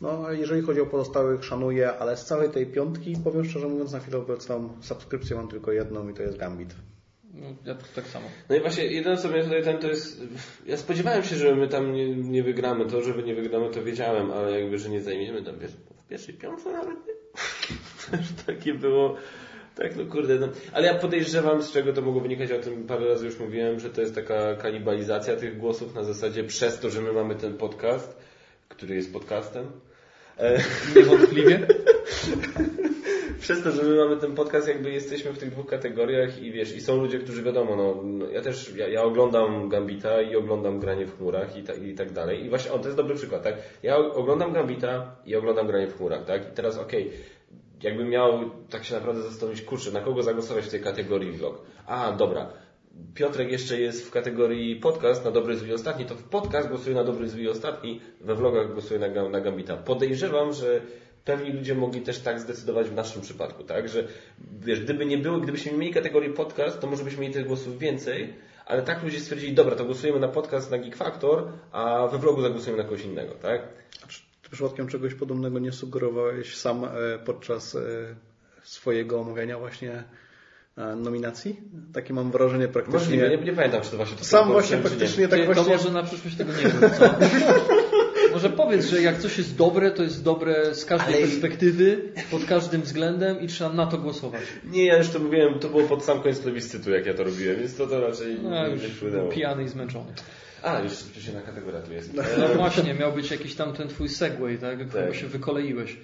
No, 0.00 0.32
jeżeli 0.32 0.62
chodzi 0.62 0.80
o 0.80 0.86
pozostałych, 0.86 1.44
szanuję, 1.44 1.92
ale 1.92 2.16
z 2.16 2.24
całej 2.24 2.50
tej 2.50 2.66
piątki, 2.66 3.16
powiem 3.24 3.44
szczerze 3.44 3.68
mówiąc, 3.68 3.92
na 3.92 4.00
chwilę 4.00 4.18
obecną 4.18 4.76
subskrypcję 4.80 5.36
mam 5.36 5.48
tylko 5.48 5.72
jedną 5.72 6.08
i 6.08 6.14
to 6.14 6.22
jest 6.22 6.38
Gambit. 6.38 6.74
no 7.34 7.46
ja 7.64 7.74
tak 7.94 8.06
samo. 8.06 8.26
No 8.48 8.56
i 8.56 8.60
właśnie 8.60 8.86
jedyne 8.86 9.16
co 9.16 9.28
mnie 9.28 9.44
tutaj 9.44 9.62
ten 9.62 9.78
to 9.78 9.88
jest. 9.88 10.22
Ja 10.66 10.76
spodziewałem 10.76 11.22
się, 11.22 11.36
że 11.36 11.54
my 11.54 11.68
tam 11.68 11.92
nie, 11.92 12.16
nie 12.16 12.42
wygramy. 12.42 12.86
To, 12.86 13.02
że 13.02 13.14
my 13.14 13.22
nie 13.22 13.34
wygramy, 13.34 13.70
to 13.70 13.82
wiedziałem, 13.82 14.30
ale 14.30 14.60
jakby, 14.60 14.78
że 14.78 14.88
nie 14.88 15.00
zajmiemy 15.00 15.42
tam 15.42 15.58
wiesz, 15.58 15.72
pierwszej 16.12 16.34
piątce 16.34 16.72
nawet 16.72 16.98
nie. 17.06 17.14
Takie 18.46 18.74
było. 18.74 19.16
Tak, 19.74 19.96
no 19.96 20.04
kurde. 20.06 20.38
No. 20.38 20.48
Ale 20.72 20.86
ja 20.86 20.94
podejrzewam, 20.94 21.62
z 21.62 21.72
czego 21.72 21.92
to 21.92 22.02
mogło 22.02 22.20
wynikać, 22.20 22.52
o 22.52 22.58
tym 22.58 22.86
parę 22.86 23.08
razy 23.08 23.26
już 23.26 23.38
mówiłem, 23.38 23.80
że 23.80 23.90
to 23.90 24.00
jest 24.00 24.14
taka 24.14 24.56
kanibalizacja 24.56 25.36
tych 25.36 25.58
głosów 25.58 25.94
na 25.94 26.04
zasadzie 26.04 26.44
przez 26.44 26.80
to, 26.80 26.90
że 26.90 27.00
my 27.00 27.12
mamy 27.12 27.34
ten 27.34 27.56
podcast, 27.56 28.16
który 28.68 28.94
jest 28.94 29.12
podcastem. 29.12 29.70
E, 30.38 30.62
Niewątpliwie. 30.96 31.66
przez 33.42 33.62
to, 33.62 33.70
że 33.70 33.82
my 33.82 33.96
mamy 33.96 34.16
ten 34.16 34.34
podcast, 34.34 34.68
jakby 34.68 34.90
jesteśmy 34.90 35.32
w 35.32 35.38
tych 35.38 35.50
dwóch 35.50 35.66
kategoriach 35.66 36.42
i 36.42 36.52
wiesz, 36.52 36.76
i 36.76 36.80
są 36.80 36.96
ludzie, 36.96 37.18
którzy 37.18 37.42
wiadomo, 37.42 37.76
no, 37.76 38.02
no 38.04 38.30
ja 38.30 38.42
też, 38.42 38.74
ja, 38.76 38.88
ja 38.88 39.02
oglądam 39.02 39.68
Gambita 39.68 40.22
i 40.22 40.36
oglądam 40.36 40.80
granie 40.80 41.06
w 41.06 41.16
chmurach 41.16 41.56
i, 41.56 41.62
ta, 41.62 41.74
i 41.74 41.94
tak 41.94 42.12
dalej. 42.12 42.44
I 42.44 42.48
właśnie, 42.48 42.72
on 42.72 42.80
to 42.80 42.86
jest 42.86 42.96
dobry 42.96 43.14
przykład, 43.14 43.42
tak? 43.42 43.54
Ja 43.82 43.96
oglądam 43.96 44.52
Gambita 44.52 45.16
i 45.26 45.36
oglądam 45.36 45.66
granie 45.66 45.86
w 45.86 45.96
chmurach, 45.96 46.24
tak? 46.24 46.52
I 46.52 46.54
teraz 46.54 46.78
okej, 46.78 47.12
jakbym 47.82 48.08
miał 48.08 48.50
tak 48.70 48.84
się 48.84 48.94
naprawdę 48.94 49.22
zastanowić, 49.22 49.62
kurczę, 49.62 49.90
na 49.90 50.00
kogo 50.00 50.22
zagłosować 50.22 50.64
w 50.64 50.70
tej 50.70 50.80
kategorii 50.80 51.32
vlog? 51.32 51.62
A, 51.86 52.12
dobra. 52.12 52.52
Piotrek 53.14 53.52
jeszcze 53.52 53.80
jest 53.80 54.06
w 54.06 54.10
kategorii 54.10 54.76
podcast 54.76 55.24
na 55.24 55.30
dobry 55.30 55.56
zły 55.56 55.74
ostatni, 55.74 56.04
to 56.04 56.14
w 56.14 56.22
podcast 56.22 56.68
głosuję 56.68 56.96
na 56.96 57.04
dobry 57.04 57.28
zły 57.28 57.50
ostatni, 57.50 58.00
we 58.20 58.34
vlogach 58.34 58.72
głosuję 58.72 59.00
na, 59.00 59.28
na 59.28 59.40
Gambita. 59.40 59.76
Podejrzewam, 59.76 60.52
że 60.52 60.80
pewni 61.24 61.52
ludzie 61.52 61.74
mogli 61.74 62.00
też 62.00 62.18
tak 62.18 62.40
zdecydować 62.40 62.88
w 62.88 62.94
naszym 62.94 63.22
przypadku, 63.22 63.64
tak? 63.64 63.88
Że 63.88 64.08
wiesz, 64.60 64.80
gdyby 64.80 65.06
nie 65.06 65.18
było, 65.18 65.38
gdybyśmy 65.38 65.72
mieli 65.72 65.94
kategorii 65.94 66.30
podcast, 66.30 66.80
to 66.80 66.86
może 66.86 67.04
byśmy 67.04 67.20
mieli 67.20 67.34
tych 67.34 67.46
głosów 67.46 67.78
więcej, 67.78 68.34
ale 68.66 68.82
tak 68.82 69.02
ludzie 69.02 69.20
stwierdzili, 69.20 69.54
dobra, 69.54 69.76
to 69.76 69.84
głosujemy 69.84 70.20
na 70.20 70.28
podcast 70.28 70.70
na 70.70 70.78
Geek 70.78 70.96
Factor, 70.96 71.48
a 71.72 72.08
we 72.12 72.18
vlogu 72.18 72.42
zagłosujemy 72.42 72.82
na 72.82 72.88
kogoś 72.88 73.04
innego, 73.04 73.34
tak? 73.34 73.62
A 74.04 74.06
czy 74.06 74.20
ty 74.42 74.50
przypadkiem 74.50 74.88
czegoś 74.88 75.14
podobnego 75.14 75.58
nie 75.58 75.72
sugerowałeś 75.72 76.56
sam 76.56 76.84
e, 76.84 76.88
podczas 77.24 77.74
e, 77.74 77.80
swojego 78.62 79.20
omawiania 79.20 79.58
właśnie 79.58 80.04
e, 80.76 80.96
nominacji? 80.96 81.60
Takie 81.92 82.14
mam 82.14 82.30
wrażenie 82.30 82.68
praktycznie. 82.68 83.00
Możliwe, 83.00 83.28
nie, 83.28 83.36
nie 83.36 83.52
pamiętam, 83.52 83.82
czy 83.82 83.90
to 83.90 83.96
właśnie 83.96 84.16
to 84.16 84.24
Sam 84.24 84.52
właśnie 84.52 84.76
praktycznie 84.76 85.28
Ty, 85.28 85.36
tak 85.36 85.40
to 85.40 85.54
właśnie... 85.54 85.76
może 85.76 85.90
na 85.90 86.02
przyszłość 86.02 86.36
tego 86.36 86.52
nie 86.52 86.62
wiem, 86.62 86.90
co? 86.98 87.14
Może 88.32 88.50
powiedz, 88.50 88.86
że 88.86 89.02
jak 89.02 89.18
coś 89.18 89.38
jest 89.38 89.56
dobre, 89.56 89.90
to 89.90 90.02
jest 90.02 90.24
dobre 90.24 90.74
z 90.74 90.84
każdej 90.84 91.14
Ale- 91.14 91.26
perspektywy, 91.26 91.98
pod 92.30 92.44
każdym 92.44 92.82
względem 92.82 93.40
i 93.40 93.46
trzeba 93.46 93.72
na 93.72 93.86
to 93.86 93.98
głosować. 93.98 94.42
Nie, 94.64 94.86
ja 94.86 94.98
już 94.98 95.08
to 95.08 95.18
mówiłem, 95.18 95.58
to 95.58 95.68
było 95.68 95.82
pod 95.82 96.04
sam 96.04 96.20
koniec 96.22 96.38
plebiscytu, 96.38 96.90
jak 96.90 97.06
ja 97.06 97.14
to 97.14 97.24
robiłem, 97.24 97.56
więc 97.58 97.76
to, 97.76 97.86
to 97.86 98.00
raczej 98.00 98.36
No, 98.42 98.68
nie, 98.68 98.76
wpłynęło. 98.76 99.28
pijany 99.30 99.64
i 99.64 99.68
zmęczony. 99.68 100.12
A, 100.62 100.80
już 100.80 100.92
przecież 100.92 101.34
na 101.34 101.40
kategoria 101.40 101.80
tu 101.80 101.92
jest. 101.92 102.14
No 102.14 102.48
właśnie, 102.56 102.94
miał 102.94 103.12
być 103.12 103.30
jakiś 103.30 103.54
tam 103.54 103.72
ten 103.72 103.88
twój 103.88 104.08
segway, 104.08 104.58
tak? 104.58 104.78
Tak. 104.78 104.88
Chyba 105.02 105.14
się 105.14 105.26
wykoleiłeś. 105.26 105.96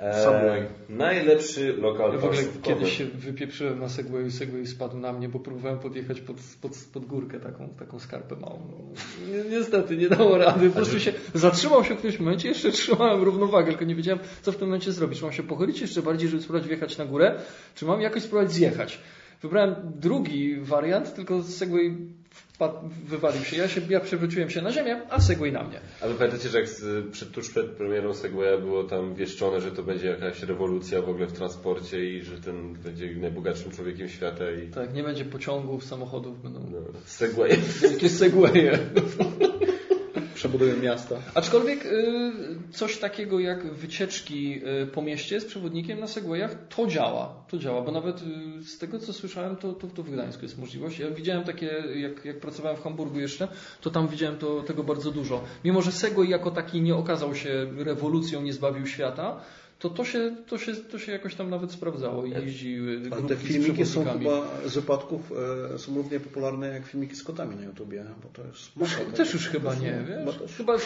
E, 0.00 0.24
Subway. 0.24 0.66
najlepszy 0.88 1.72
lokal 1.72 2.12
Ja 2.12 2.18
w 2.18 2.24
ogóle 2.24 2.42
kiedyś 2.62 2.98
się 2.98 3.04
wypieprzyłem 3.04 3.80
na 3.80 3.88
Segwayu 3.88 4.26
i 4.26 4.30
Segway 4.30 4.66
spadł 4.66 4.96
na 4.98 5.12
mnie, 5.12 5.28
bo 5.28 5.38
próbowałem 5.40 5.78
podjechać 5.78 6.20
pod, 6.20 6.36
pod, 6.60 6.72
pod 6.92 7.04
górkę, 7.06 7.40
taką, 7.40 7.68
taką 7.68 7.98
skarpę 7.98 8.36
małą. 8.36 8.58
No, 8.70 8.76
ni- 9.36 9.50
niestety 9.50 9.96
nie 9.96 10.08
dało 10.08 10.38
rady. 10.38 10.70
Po 10.70 10.76
prostu 10.76 11.00
się 11.00 11.12
zatrzymał 11.34 11.84
się 11.84 11.94
w 11.94 11.98
którymś 11.98 12.18
momencie, 12.20 12.48
jeszcze 12.48 12.70
trzymałem 12.72 13.22
równowagę, 13.22 13.68
tylko 13.68 13.84
nie 13.84 13.94
wiedziałem, 13.94 14.20
co 14.42 14.52
w 14.52 14.56
tym 14.56 14.68
momencie 14.68 14.92
zrobić. 14.92 15.18
Czy 15.18 15.24
mam 15.24 15.32
się 15.32 15.42
pochylić 15.42 15.80
jeszcze 15.80 16.02
bardziej, 16.02 16.28
żeby 16.28 16.42
spróbować 16.42 16.68
wjechać 16.68 16.98
na 16.98 17.04
górę, 17.04 17.34
czy 17.74 17.84
mam 17.84 18.00
jakoś 18.00 18.22
spróbować 18.22 18.52
zjechać. 18.52 19.00
Wybrałem 19.42 19.74
drugi 20.00 20.56
wariant, 20.60 21.14
tylko 21.14 21.42
Segway 21.42 21.96
wywalił 23.06 23.44
się. 23.44 23.56
Ja, 23.56 23.68
się. 23.68 23.80
ja 23.88 24.00
przewróciłem 24.00 24.50
się 24.50 24.62
na 24.62 24.72
ziemię, 24.72 25.00
a 25.10 25.20
Segway 25.20 25.52
na 25.52 25.64
mnie. 25.64 25.80
A 26.00 26.08
wy 26.08 26.14
pamiętacie, 26.14 26.48
że 26.48 26.58
jak 26.58 26.68
z, 26.68 27.10
przed, 27.12 27.30
tuż 27.30 27.50
przed 27.50 27.66
premierą 27.66 28.14
Segwaya 28.14 28.58
było 28.60 28.84
tam 28.84 29.14
wieszczone, 29.14 29.60
że 29.60 29.72
to 29.72 29.82
będzie 29.82 30.06
jakaś 30.06 30.42
rewolucja 30.42 31.02
w 31.02 31.08
ogóle 31.08 31.26
w 31.26 31.32
transporcie 31.32 32.04
i 32.04 32.22
że 32.22 32.38
ten 32.38 32.72
będzie 32.72 33.14
najbogatszym 33.14 33.72
człowiekiem 33.72 34.08
świata 34.08 34.50
i 34.50 34.68
Tak, 34.68 34.94
nie 34.94 35.02
będzie 35.02 35.24
pociągów, 35.24 35.84
samochodów, 35.84 36.42
będą 36.42 36.60
no, 36.70 36.78
Segway. 37.04 37.50
wielkie 37.82 38.08
Segwaye. 38.08 38.78
Przebudują 40.34 40.76
miasta. 40.76 41.16
Aczkolwiek 41.34 41.86
y, 41.86 42.32
coś 42.72 42.98
takiego 42.98 43.40
jak 43.40 43.74
wycieczki 43.74 44.60
y, 44.82 44.86
po 44.86 45.02
mieście 45.02 45.40
z 45.40 45.44
przewodnikiem 45.44 46.00
na 46.00 46.06
Segwayach, 46.06 46.56
to 46.68 46.86
działa. 46.86 47.44
To 47.48 47.58
działa, 47.58 47.82
bo 47.82 47.92
nawet 47.92 48.22
y, 48.60 48.64
z 48.64 48.78
tego 48.78 48.98
co 48.98 49.12
słyszałem, 49.12 49.56
to, 49.56 49.72
to, 49.72 49.86
to 49.86 50.02
w 50.02 50.10
Gdańsku 50.10 50.42
jest 50.42 50.58
możliwość. 50.58 50.98
Ja 50.98 51.10
widziałem 51.10 51.44
takie, 51.44 51.66
jak, 51.94 52.24
jak 52.24 52.40
pracowałem 52.40 52.76
w 52.76 52.82
Hamburgu 52.82 53.20
jeszcze, 53.20 53.48
to 53.80 53.90
tam 53.90 54.08
widziałem 54.08 54.38
to, 54.38 54.62
tego 54.62 54.84
bardzo 54.84 55.10
dużo. 55.10 55.44
Mimo, 55.64 55.82
że 55.82 55.92
Segway 55.92 56.28
jako 56.28 56.50
taki 56.50 56.80
nie 56.80 56.94
okazał 56.94 57.34
się 57.34 57.66
rewolucją, 57.76 58.42
nie 58.42 58.52
zbawił 58.52 58.86
świata, 58.86 59.40
to 59.80 59.90
to 59.90 60.04
się, 60.04 60.36
to 60.46 60.58
się, 60.58 60.74
to 60.76 60.98
się 60.98 61.12
jakoś 61.12 61.34
tam 61.34 61.50
nawet 61.50 61.72
sprawdzało 61.72 62.26
i 62.26 62.30
jeździły 62.30 63.00
Ale 63.10 63.22
te 63.22 63.36
filmiki 63.36 63.86
są 63.86 64.04
chyba 64.04 64.48
z 64.66 64.74
wypadków 64.74 65.32
e, 65.74 65.78
są 65.78 65.94
równie 65.94 66.20
popularne 66.20 66.68
jak 66.68 66.86
filmiki 66.86 67.16
z 67.16 67.22
kotami 67.22 67.56
na 67.56 67.64
YouTubie, 67.64 68.04
bo 68.22 68.28
to 68.28 68.42
jest 68.48 68.76
masa 68.76 68.98
tego. 68.98 69.12
Też 69.12 69.32
już 69.34 69.48
chyba 69.48 69.74
nie, 69.74 70.04
Chyba 70.06 70.32
wiesz? 70.32 70.36
też. 70.40 70.56
Chyba 70.56 70.76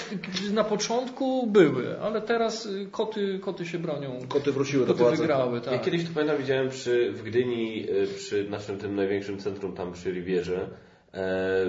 na 0.52 0.64
początku 0.64 1.46
były, 1.46 2.00
ale 2.00 2.22
teraz 2.22 2.66
y, 2.66 2.88
koty, 2.90 3.38
koty 3.42 3.66
się 3.66 3.78
bronią. 3.78 4.18
Koty 4.28 4.52
wróciły 4.52 4.86
do 4.86 4.92
Koty 4.92 5.04
władzy. 5.04 5.16
wygrały, 5.22 5.54
Ja 5.56 5.60
tak. 5.60 5.82
kiedyś 5.84 6.04
to 6.04 6.10
pamiętam, 6.14 6.38
widziałem 6.38 6.68
przy, 6.68 7.12
w 7.12 7.22
Gdyni, 7.22 7.90
y, 7.90 8.06
przy 8.16 8.50
naszym 8.50 8.78
tym 8.78 8.94
największym 8.94 9.38
centrum 9.38 9.72
tam 9.72 9.92
przy 9.92 10.10
Rivierze, 10.12 10.56
e, 10.62 10.83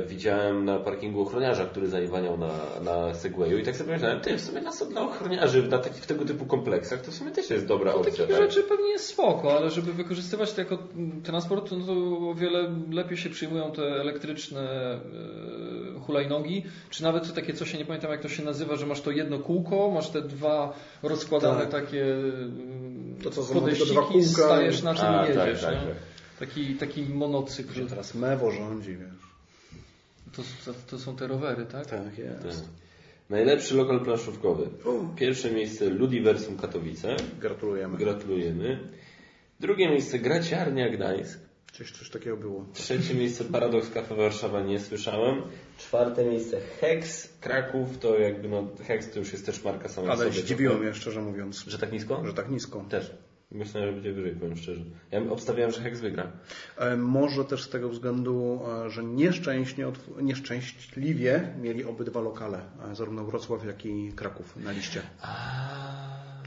widziałem 0.07 0.65
na 0.65 0.79
parkingu 0.79 1.21
ochroniarza, 1.21 1.65
który 1.65 1.87
zaiwaniał 1.87 2.37
na, 2.37 2.49
na 2.83 3.13
Segwayu 3.13 3.57
i 3.57 3.63
tak 3.63 3.75
sobie 3.75 3.93
myślałem, 3.93 4.19
ty, 4.19 4.37
w 4.37 4.41
sumie 4.41 4.61
na, 4.61 4.71
dla 4.89 5.01
ochroniarzy 5.01 5.63
na 5.67 5.77
takich 5.77 6.05
tego 6.05 6.25
typu 6.25 6.45
kompleksach 6.45 7.01
to 7.01 7.11
w 7.11 7.13
sumie 7.15 7.31
też 7.31 7.49
jest 7.49 7.65
dobra 7.65 7.91
No, 7.91 7.97
opcja. 7.97 8.11
takich 8.11 8.27
tak? 8.37 8.37
rzeczy 8.45 8.63
pewnie 8.63 8.89
jest 8.89 9.05
spoko, 9.05 9.57
ale 9.57 9.69
żeby 9.71 9.93
wykorzystywać 9.93 10.53
to 10.53 10.61
jako 10.61 10.77
transport, 11.23 11.71
no 11.71 11.85
to 11.85 11.91
o 12.29 12.33
wiele 12.35 12.71
lepiej 12.91 13.17
się 13.17 13.29
przyjmują 13.29 13.71
te 13.71 13.81
elektryczne 13.83 14.61
e, 15.95 15.99
hulajnogi, 15.99 16.63
czy 16.89 17.03
nawet 17.03 17.33
takie 17.33 17.53
coś, 17.53 17.73
ja 17.73 17.79
nie 17.79 17.85
pamiętam 17.85 18.11
jak 18.11 18.21
to 18.21 18.29
się 18.29 18.43
nazywa, 18.43 18.75
że 18.75 18.85
masz 18.85 19.01
to 19.01 19.11
jedno 19.11 19.39
kółko, 19.39 19.91
masz 19.91 20.09
te 20.09 20.21
dwa 20.21 20.73
rozkładane 21.03 21.61
Tak. 21.61 21.71
takie 21.71 22.03
mm, 22.13 23.15
To, 23.23 23.29
co 23.31 23.53
podejściki, 23.53 23.91
dwa 23.91 24.01
kółka. 24.01 24.27
stajesz 24.27 24.83
na 24.83 24.95
czym 24.95 25.05
A, 25.05 25.19
tak, 25.19 25.29
jedziesz. 25.29 25.61
tak, 25.61 25.73
nie? 25.73 25.79
tak. 25.79 25.95
Taki, 26.39 26.75
taki 26.75 27.05
monocykl. 27.05 27.73
Że 27.73 27.85
teraz 27.85 28.15
Mewo 28.15 28.51
rządzi, 28.51 28.97
wiesz. 28.97 29.09
To, 30.35 30.41
to, 30.65 30.73
to 30.87 30.99
są 30.99 31.15
te 31.15 31.27
rowery, 31.27 31.65
tak? 31.65 31.85
Tak 31.85 32.17
jest. 32.17 32.41
Tak. 32.61 32.69
Najlepszy 33.29 33.75
lokal 33.75 33.99
planszówkowy. 34.05 34.69
Pierwsze 35.15 35.51
miejsce 35.51 35.89
Ludiversum 35.89 36.57
Katowice. 36.57 37.15
Gratulujemy. 37.39 37.97
Gratulujemy. 37.97 38.79
Drugie 39.59 39.89
miejsce 39.89 40.19
Graciarnia 40.19 40.89
Gdańsk. 40.89 41.39
Coś, 41.73 41.91
coś 41.91 42.09
takiego 42.09 42.37
było. 42.37 42.65
Trzecie 42.73 43.13
miejsce 43.15 43.43
Paradox 43.43 43.89
Cafe 43.89 44.15
Warszawa 44.15 44.61
nie 44.61 44.79
słyszałem. 44.79 45.41
Czwarte 45.77 46.25
miejsce 46.25 46.59
Hex 46.79 47.29
Kraków. 47.41 47.97
To 47.97 48.19
jakby 48.19 48.49
no 48.49 48.67
Hex 48.87 49.11
to 49.11 49.19
już 49.19 49.31
jest 49.33 49.45
też 49.45 49.63
marka 49.63 49.89
sama 49.89 50.07
Ale 50.11 50.17
sobie. 50.29 50.41
zdziwiło 50.41 50.75
mnie 50.75 50.93
szczerze 50.93 51.21
mówiąc, 51.21 51.63
Że 51.67 51.77
tak 51.79 51.91
nisko? 51.91 52.25
że 52.25 52.33
tak 52.33 52.49
nisko. 52.49 52.85
Też. 52.89 53.11
Myślałem, 53.55 53.89
że 53.89 53.93
będzie 53.93 54.13
wyżej, 54.13 54.31
powiem 54.35 54.57
szczerze. 54.57 54.81
Ja 55.11 55.21
obstawiałem, 55.29 55.71
że 55.71 55.81
Hex 55.81 55.99
wygra. 55.99 56.31
E, 56.77 56.97
Może 56.97 57.45
też 57.45 57.63
z 57.63 57.69
tego 57.69 57.89
względu, 57.89 58.59
e, 58.85 58.89
że 58.89 59.03
nieszczęśnie, 59.03 59.87
nieszczęśliwie 60.21 61.53
mieli 61.61 61.83
obydwa 61.85 62.21
lokale, 62.21 62.61
e, 62.91 62.95
zarówno 62.95 63.23
Wrocław, 63.23 63.65
jak 63.65 63.85
i 63.85 64.13
Kraków 64.15 64.57
na 64.57 64.71
liście. 64.71 65.01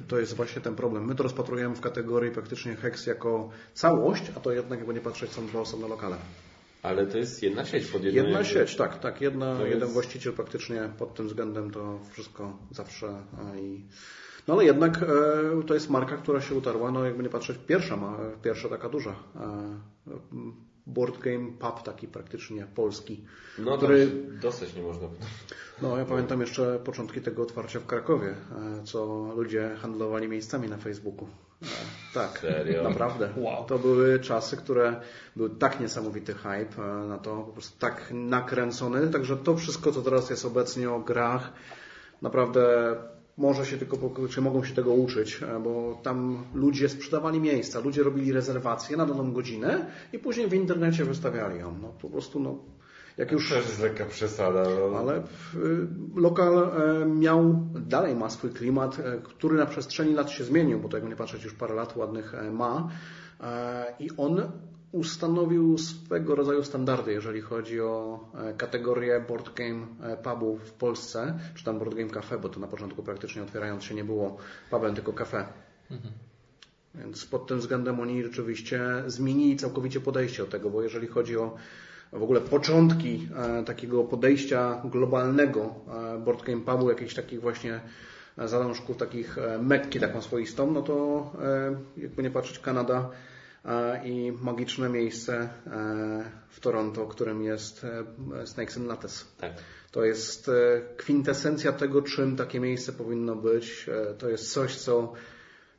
To 0.08 0.18
jest 0.18 0.34
właśnie 0.34 0.62
ten 0.62 0.74
problem. 0.76 1.04
My 1.06 1.14
to 1.14 1.22
rozpatrujemy 1.22 1.74
w 1.74 1.80
kategorii 1.80 2.30
praktycznie 2.30 2.76
Hex 2.76 3.06
jako 3.06 3.50
całość, 3.74 4.22
a 4.36 4.40
to 4.40 4.52
jednak, 4.52 4.78
jakby 4.78 4.94
nie 4.94 5.00
patrzeć, 5.00 5.30
są 5.30 5.46
dwa 5.46 5.60
osobne 5.60 5.88
lokale. 5.88 6.16
Ale 6.82 7.06
to 7.06 7.18
jest 7.18 7.42
jedna 7.42 7.64
sieć 7.64 7.86
pod 7.86 8.04
jedną. 8.04 8.22
Jedna 8.22 8.38
jakby- 8.38 8.52
sieć, 8.54 8.76
tak, 8.76 8.98
tak. 9.00 9.20
Jedna, 9.20 9.56
To 9.56 9.60
jest- 9.66 9.74
Jeden 9.74 9.88
właściciel 9.88 10.32
praktycznie 10.32 10.88
pod 10.98 11.14
tym 11.14 11.28
względem 11.28 11.70
to 11.70 11.98
wszystko 12.12 12.58
zawsze 12.70 13.06
i... 13.62 13.80
No 14.48 14.54
ale 14.54 14.64
jednak 14.64 15.02
e, 15.02 15.62
to 15.66 15.74
jest 15.74 15.90
marka, 15.90 16.16
która 16.16 16.40
się 16.40 16.54
utarła, 16.54 16.90
no 16.90 17.04
jakby 17.04 17.22
nie 17.22 17.28
patrzeć, 17.28 17.58
pierwsza, 17.66 17.96
ma, 17.96 18.18
pierwsza 18.42 18.68
taka 18.68 18.88
duża. 18.88 19.10
E, 19.10 19.78
board 20.86 21.18
game 21.18 21.52
pub 21.58 21.82
taki 21.82 22.08
praktycznie 22.08 22.66
polski. 22.74 23.24
No 23.58 23.76
który- 23.76 24.06
dostać 24.42 24.74
nie 24.74 24.82
można. 24.82 25.08
No 25.82 25.98
ja 25.98 26.04
pamiętam 26.04 26.40
jeszcze 26.40 26.78
początki 26.78 27.20
tego 27.20 27.42
otwarcia 27.42 27.80
w 27.80 27.86
Krakowie, 27.86 28.28
e, 28.28 28.84
co 28.84 29.32
ludzie 29.36 29.76
handlowali 29.82 30.28
miejscami 30.28 30.68
na 30.68 30.76
Facebooku. 30.76 31.28
Tak, 32.14 32.38
Serio? 32.38 32.82
naprawdę. 32.82 33.28
Wow. 33.36 33.64
To 33.64 33.78
były 33.78 34.20
czasy, 34.20 34.56
które 34.56 35.00
były 35.36 35.50
tak 35.50 35.80
niesamowity 35.80 36.34
hype 36.34 36.82
na 37.08 37.18
to, 37.18 37.36
po 37.36 37.52
prostu 37.52 37.78
tak 37.78 38.10
nakręcony, 38.14 39.08
także 39.08 39.36
to 39.36 39.56
wszystko, 39.56 39.92
co 39.92 40.02
teraz 40.02 40.30
jest 40.30 40.44
obecnie 40.44 40.90
o 40.90 41.00
grach, 41.00 41.52
naprawdę 42.22 42.94
może 43.38 43.66
się 43.66 43.78
tylko, 43.78 43.96
czy 44.28 44.40
mogą 44.40 44.64
się 44.64 44.74
tego 44.74 44.92
uczyć, 44.92 45.40
e, 45.42 45.60
bo 45.60 46.00
tam 46.02 46.44
ludzie 46.54 46.88
sprzedawali 46.88 47.40
miejsca, 47.40 47.80
ludzie 47.80 48.02
robili 48.02 48.32
rezerwacje 48.32 48.96
na 48.96 49.06
daną 49.06 49.32
godzinę 49.32 49.86
i 50.12 50.18
później 50.18 50.48
w 50.48 50.54
internecie 50.54 51.04
wystawiali 51.04 51.60
ją. 51.60 51.78
No 51.82 51.88
po 51.88 52.10
prostu, 52.10 52.40
no, 52.40 52.58
jak 53.16 53.32
już... 53.32 53.48
To 53.48 53.56
jest 53.56 53.82
lekka 53.82 54.04
przesada. 54.04 54.62
No. 54.90 54.98
Ale 54.98 55.18
y, 55.18 55.22
lokal 56.14 56.58
e, 56.58 57.06
miał, 57.06 57.68
dalej 57.86 58.16
ma 58.16 58.30
swój 58.30 58.50
klimat, 58.50 58.98
e, 58.98 59.18
który 59.24 59.56
na 59.56 59.66
przestrzeni 59.66 60.14
lat 60.14 60.30
się 60.30 60.44
zmienił, 60.44 60.80
bo 60.80 60.88
to 60.88 60.96
jakby 60.96 61.10
nie 61.10 61.16
patrzeć 61.16 61.44
już 61.44 61.54
parę 61.54 61.74
lat 61.74 61.96
ładnych 61.96 62.34
e, 62.34 62.50
ma 62.50 62.88
E, 63.40 63.94
i 64.00 64.10
on 64.16 64.42
ustanowił 64.92 65.78
swego 65.78 66.34
rodzaju 66.34 66.64
standardy, 66.64 67.12
jeżeli 67.12 67.40
chodzi 67.40 67.80
o 67.80 68.20
e, 68.34 68.54
kategorię 68.54 69.24
board 69.28 69.54
game 69.54 69.86
e, 70.02 70.16
pubów 70.16 70.62
w 70.62 70.72
Polsce, 70.72 71.38
czy 71.54 71.64
tam 71.64 71.78
board 71.78 71.94
game 71.94 72.10
cafe, 72.10 72.38
bo 72.38 72.48
to 72.48 72.60
na 72.60 72.66
początku 72.66 73.02
praktycznie 73.02 73.42
otwierając 73.42 73.84
się 73.84 73.94
nie 73.94 74.04
było 74.04 74.36
pubem, 74.70 74.94
tylko 74.94 75.12
cafe. 75.12 75.46
Więc 76.94 77.26
pod 77.26 77.46
tym 77.46 77.58
względem 77.58 78.00
oni 78.00 78.22
rzeczywiście 78.22 78.80
zmienili 79.06 79.56
całkowicie 79.56 80.00
podejście 80.00 80.42
do 80.42 80.48
tego, 80.48 80.70
bo 80.70 80.82
jeżeli 80.82 81.06
chodzi 81.06 81.36
o 81.36 81.56
w 82.12 82.22
ogóle 82.22 82.40
początki 82.40 83.28
e, 83.36 83.64
takiego 83.64 84.04
podejścia 84.04 84.82
globalnego 84.84 85.74
board 86.24 86.44
game 86.44 86.60
pubu, 86.60 86.90
jakichś 86.90 87.14
takich 87.14 87.40
właśnie 87.40 87.80
zalążków, 88.44 88.96
takich 88.96 89.36
Mekki 89.60 90.00
taką 90.00 90.22
swoistą, 90.22 90.70
no 90.70 90.82
to 90.82 91.26
jakby 91.96 92.22
nie 92.22 92.30
patrzeć 92.30 92.58
Kanada 92.58 93.10
i 94.04 94.32
magiczne 94.42 94.88
miejsce 94.88 95.34
e, 95.36 95.50
w 96.48 96.60
Toronto, 96.60 97.06
którym 97.06 97.42
jest 97.42 97.84
e, 97.84 98.46
Snakes 98.46 98.76
and 98.76 98.86
Lattes. 98.86 99.26
Tak. 99.38 99.52
To 99.90 100.04
jest 100.04 100.48
e, 100.48 100.52
kwintesencja 100.96 101.72
tego, 101.72 102.02
czym 102.02 102.36
takie 102.36 102.60
miejsce 102.60 102.92
powinno 102.92 103.36
być. 103.36 103.86
To 104.18 104.28
jest 104.28 104.52
coś, 104.52 104.76
co 104.76 105.12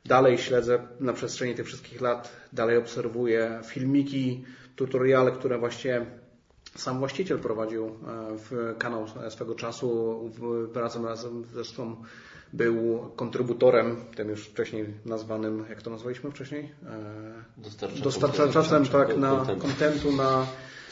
dalej 0.04 0.38
śledzę 0.38 0.88
na 1.00 1.12
przestrzeni 1.12 1.54
tych 1.54 1.66
wszystkich 1.66 2.00
lat, 2.00 2.32
dalej 2.52 2.76
obserwuję 2.76 3.60
filmiki, 3.64 4.44
tutoriale, 4.76 5.32
które 5.32 5.58
właśnie 5.58 6.06
sam 6.76 6.98
właściciel 6.98 7.38
prowadził 7.38 7.98
w 8.36 8.74
kanał 8.78 9.06
swego 9.28 9.54
czasu, 9.54 10.30
razem, 10.74 11.06
razem 11.06 11.44
zresztą 11.52 11.96
był 12.52 13.10
kontrybutorem, 13.16 13.96
tym 14.16 14.28
już 14.28 14.46
wcześniej 14.48 14.86
nazwanym, 15.04 15.64
jak 15.68 15.82
to 15.82 15.90
nazwaliśmy 15.90 16.30
wcześniej? 16.30 16.70
Dostarczaczem- 17.58 18.02
Dostarczaczem, 18.02 18.86
tak, 18.86 19.16
na 19.16 19.44
kontentu. 19.58 20.12
na, 20.12 20.46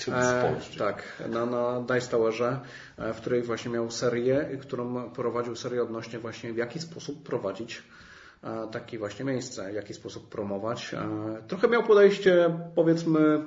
e, 0.08 0.60
tak, 0.78 1.02
na, 1.28 1.46
na 1.46 1.80
Dice 1.80 2.10
Towerze, 2.10 2.60
e, 2.98 3.12
w 3.14 3.16
której 3.16 3.42
właśnie 3.42 3.70
miał 3.70 3.90
serię, 3.90 4.58
którą 4.60 5.10
prowadził 5.10 5.56
serię 5.56 5.82
odnośnie 5.82 6.18
właśnie 6.18 6.52
w 6.52 6.56
jaki 6.56 6.78
sposób 6.80 7.22
prowadzić 7.22 7.82
e, 8.44 8.68
takie 8.72 8.98
właśnie 8.98 9.24
miejsce, 9.24 9.70
w 9.72 9.74
jaki 9.74 9.94
sposób 9.94 10.28
promować. 10.28 10.94
E, 10.94 11.42
Trochę 11.48 11.68
miał 11.68 11.82
podejście, 11.82 12.58
powiedzmy, 12.74 13.40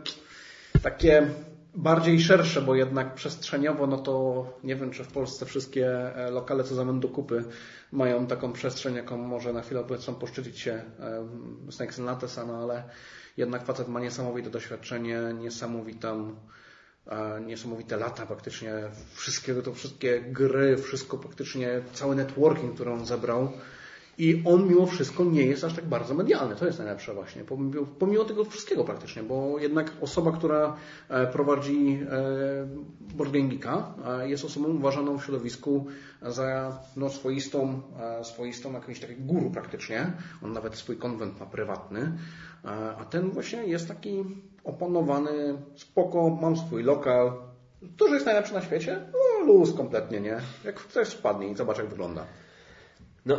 takie 0.83 1.27
bardziej 1.76 2.22
szersze, 2.22 2.61
bo 2.61 2.76
jednak 2.76 3.14
przestrzeniowo, 3.15 3.88
no 3.88 3.98
to 3.98 4.45
nie 4.64 4.76
wiem, 4.76 4.91
czy 4.91 5.03
w 5.03 5.11
Polsce 5.11 5.45
wszystkie 5.45 6.15
e, 6.15 6.31
lokale 6.31 6.64
co 6.64 6.76
zamian 6.76 6.99
do 6.99 7.10
kupy 7.10 7.43
mają 7.91 8.27
taką 8.27 8.53
przestrzeń, 8.53 8.95
jaką 8.95 9.18
może 9.18 9.53
na 9.53 9.61
chwilę 9.61 9.80
obecną 9.80 10.15
poszczycić 10.15 10.60
się 10.60 10.81
Snakes 11.69 11.99
and 11.99 12.07
Latesa, 12.07 12.45
no 12.45 12.57
ale 12.57 12.84
jednak 13.38 13.65
facet 13.65 13.88
ma 13.88 13.99
niesamowite 13.99 14.49
doświadczenie, 14.49 15.19
niesamowitą 15.39 16.35
e, 17.07 17.41
niesamowite 17.41 17.98
lata 17.98 18.26
praktycznie, 18.26 18.73
wszystkie, 19.14 19.56
to 19.56 19.73
wszystkie 19.73 20.22
gry, 20.22 20.77
wszystko 20.77 21.18
praktycznie, 21.18 21.81
cały 21.93 22.15
networking, 22.15 22.76
który 22.76 22.91
on 22.91 23.06
zebrał, 23.06 23.52
i 24.17 24.43
on 24.45 24.67
mimo 24.67 24.85
wszystko 24.85 25.23
nie 25.23 25.45
jest 25.45 25.63
aż 25.63 25.73
tak 25.73 25.85
bardzo 25.85 26.13
medialny. 26.13 26.55
To 26.55 26.65
jest 26.65 26.77
najlepsze 26.77 27.13
właśnie. 27.13 27.43
Pomimo, 27.99 28.25
tego 28.25 28.45
wszystkiego 28.45 28.83
praktycznie, 28.83 29.23
bo 29.23 29.59
jednak 29.59 29.91
osoba, 30.01 30.31
która 30.31 30.75
e, 31.09 31.27
prowadzi 31.27 31.99
e, 33.19 33.47
Geeka, 33.47 33.93
e, 34.07 34.29
jest 34.29 34.45
osobą 34.45 34.67
uważaną 34.67 35.17
w 35.17 35.23
środowisku 35.23 35.85
za 36.21 36.79
no, 36.95 37.09
swoistą, 37.09 37.81
swoistą 38.23 38.73
jakąś 38.73 38.99
takiej 38.99 39.17
guru 39.17 39.49
praktycznie. 39.51 40.13
On 40.43 40.53
nawet 40.53 40.75
swój 40.75 40.97
konwent 40.97 41.39
ma 41.39 41.45
prywatny. 41.45 42.11
A 42.97 43.05
ten 43.05 43.31
właśnie 43.31 43.65
jest 43.65 43.88
taki 43.88 44.23
opanowany, 44.63 45.57
spoko, 45.75 46.29
mam 46.41 46.57
swój 46.57 46.83
lokal. 46.83 47.33
To, 47.97 48.07
że 48.07 48.13
jest 48.13 48.25
najlepszy 48.25 48.53
na 48.53 48.61
świecie? 48.61 48.99
No 49.13 49.45
luz 49.45 49.73
kompletnie, 49.73 50.21
nie? 50.21 50.38
Jak 50.65 50.75
ktoś 50.75 51.07
spadnie 51.07 51.47
i 51.47 51.55
zobacz 51.55 51.77
jak 51.77 51.88
wygląda. 51.88 52.25
No, 53.25 53.38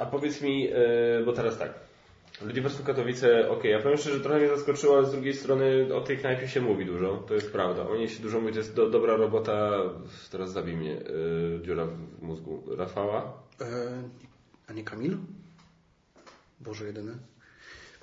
a 0.00 0.06
powiedz 0.06 0.42
mi, 0.42 0.68
e, 0.68 1.22
bo 1.24 1.32
teraz 1.32 1.58
tak. 1.58 1.74
Ludiversum 2.42 2.86
Katowice, 2.86 3.50
ok, 3.50 3.64
ja 3.64 3.82
powiem 3.82 3.98
szczerze, 3.98 4.16
że 4.16 4.22
trochę 4.22 4.38
mnie 4.38 4.48
zaskoczyło, 4.48 4.96
ale 4.96 5.06
z 5.06 5.12
drugiej 5.12 5.34
strony 5.34 5.94
o 5.94 6.00
tej 6.00 6.18
knajpie 6.18 6.48
się 6.48 6.60
mówi 6.60 6.86
dużo, 6.86 7.24
to 7.28 7.34
jest 7.34 7.52
prawda. 7.52 7.88
Oni 7.88 8.08
się 8.08 8.22
dużo 8.22 8.40
mówi, 8.40 8.52
to 8.52 8.58
jest 8.58 8.74
do, 8.74 8.90
dobra 8.90 9.16
robota, 9.16 9.82
teraz 10.30 10.52
zabij 10.52 10.76
mnie, 10.76 10.90
yy, 10.90 11.60
dziura 11.62 11.86
w 11.86 12.22
mózgu, 12.22 12.62
Rafała. 12.76 13.32
E, 13.60 13.64
a 14.66 14.72
nie 14.72 14.84
Kamil? 14.84 15.16
Boże 16.60 16.86
jedyny. 16.86 17.12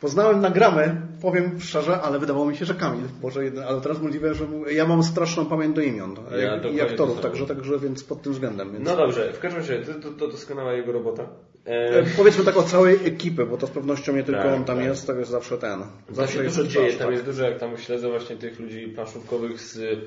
Poznałem 0.02 0.42
nagramy, 0.42 1.02
powiem 1.22 1.60
szczerze, 1.60 2.02
ale 2.02 2.20
wydawało 2.20 2.46
mi 2.46 2.58
się, 2.58 2.66
że 2.66 2.74
Kamil. 2.74 3.06
Boże, 3.22 3.42
ale 3.68 3.82
teraz 3.82 4.02
możliwe, 4.02 4.34
że 4.34 4.46
ja 4.72 4.88
mam 4.88 5.04
straszną 5.04 5.46
pamięć 5.46 5.76
do 5.76 5.82
imion 5.82 6.16
ja 6.32 6.70
i 6.70 6.82
aktorów, 6.82 7.22
także, 7.22 7.46
także 7.46 7.80
więc 7.80 8.04
pod 8.04 8.22
tym 8.22 8.34
względem. 8.34 8.74
Więc... 8.74 8.86
No 8.86 8.96
dobrze, 8.96 9.34
w 9.34 9.40
każdym 9.40 9.62
razie, 9.62 9.80
to, 9.80 10.10
to 10.12 10.28
doskonała 10.28 10.74
jego 10.74 10.92
robota. 10.92 11.28
E... 11.66 12.04
Powiedzmy 12.18 12.44
tak 12.44 12.58
o 12.58 12.64
całej 12.64 12.96
ekipy, 13.06 13.46
bo 13.46 13.58
to 13.58 13.68
z 13.68 13.72
pewnością 13.72 14.16
nie 14.16 14.24
tylko 14.24 14.44
tak, 14.44 14.54
on 14.54 14.66
tam 14.66 14.78
tak. 14.78 14.86
jest, 14.86 15.08
to 15.08 15.14
jest 15.14 15.32
zawsze 15.32 15.58
ten. 15.58 15.84
Zawsze 16.10 16.44
jest 16.44 16.58
dużo 16.58 16.70
dzieje, 16.70 16.94
tam 16.94 17.12
jest 17.12 17.26
dużo, 17.26 17.44
jak 17.44 17.60
tam 17.60 17.78
śledzę 17.78 18.10
właśnie 18.10 18.36
tych 18.36 18.60
ludzi 18.60 18.88
planszówkowych 18.88 19.62
z 19.62 20.00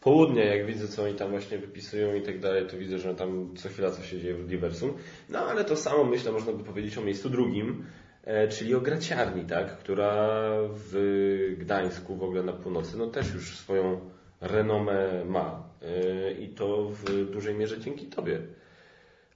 południa, 0.00 0.44
jak 0.44 0.66
widzę, 0.66 0.88
co 0.88 1.02
oni 1.02 1.14
tam 1.14 1.30
właśnie 1.30 1.58
wypisują 1.58 2.14
i 2.14 2.22
tak 2.22 2.40
dalej, 2.40 2.66
to 2.66 2.76
widzę, 2.76 2.98
że 2.98 3.14
tam 3.14 3.54
co 3.56 3.68
chwila 3.68 3.90
coś 3.90 4.10
się 4.10 4.20
dzieje 4.20 4.34
w 4.34 4.46
Diversum. 4.46 4.92
No 5.28 5.38
ale 5.38 5.64
to 5.64 5.76
samo 5.76 6.04
myślę, 6.04 6.32
można 6.32 6.52
by 6.52 6.64
powiedzieć 6.64 6.98
o 6.98 7.02
miejscu 7.02 7.30
drugim, 7.30 7.84
E, 7.84 8.05
czyli 8.48 8.74
o 8.74 8.80
graciarni, 8.80 9.44
tak, 9.44 9.78
która 9.78 10.38
w 10.70 11.54
Gdańsku, 11.58 12.16
w 12.16 12.22
ogóle 12.22 12.42
na 12.42 12.52
północy, 12.52 12.98
no 12.98 13.06
też 13.06 13.34
już 13.34 13.56
swoją 13.58 14.00
renomę 14.40 15.24
ma 15.24 15.62
e, 15.82 16.32
i 16.32 16.48
to 16.48 16.88
w 16.88 17.30
dużej 17.30 17.54
mierze 17.54 17.80
dzięki 17.80 18.06
Tobie. 18.06 18.40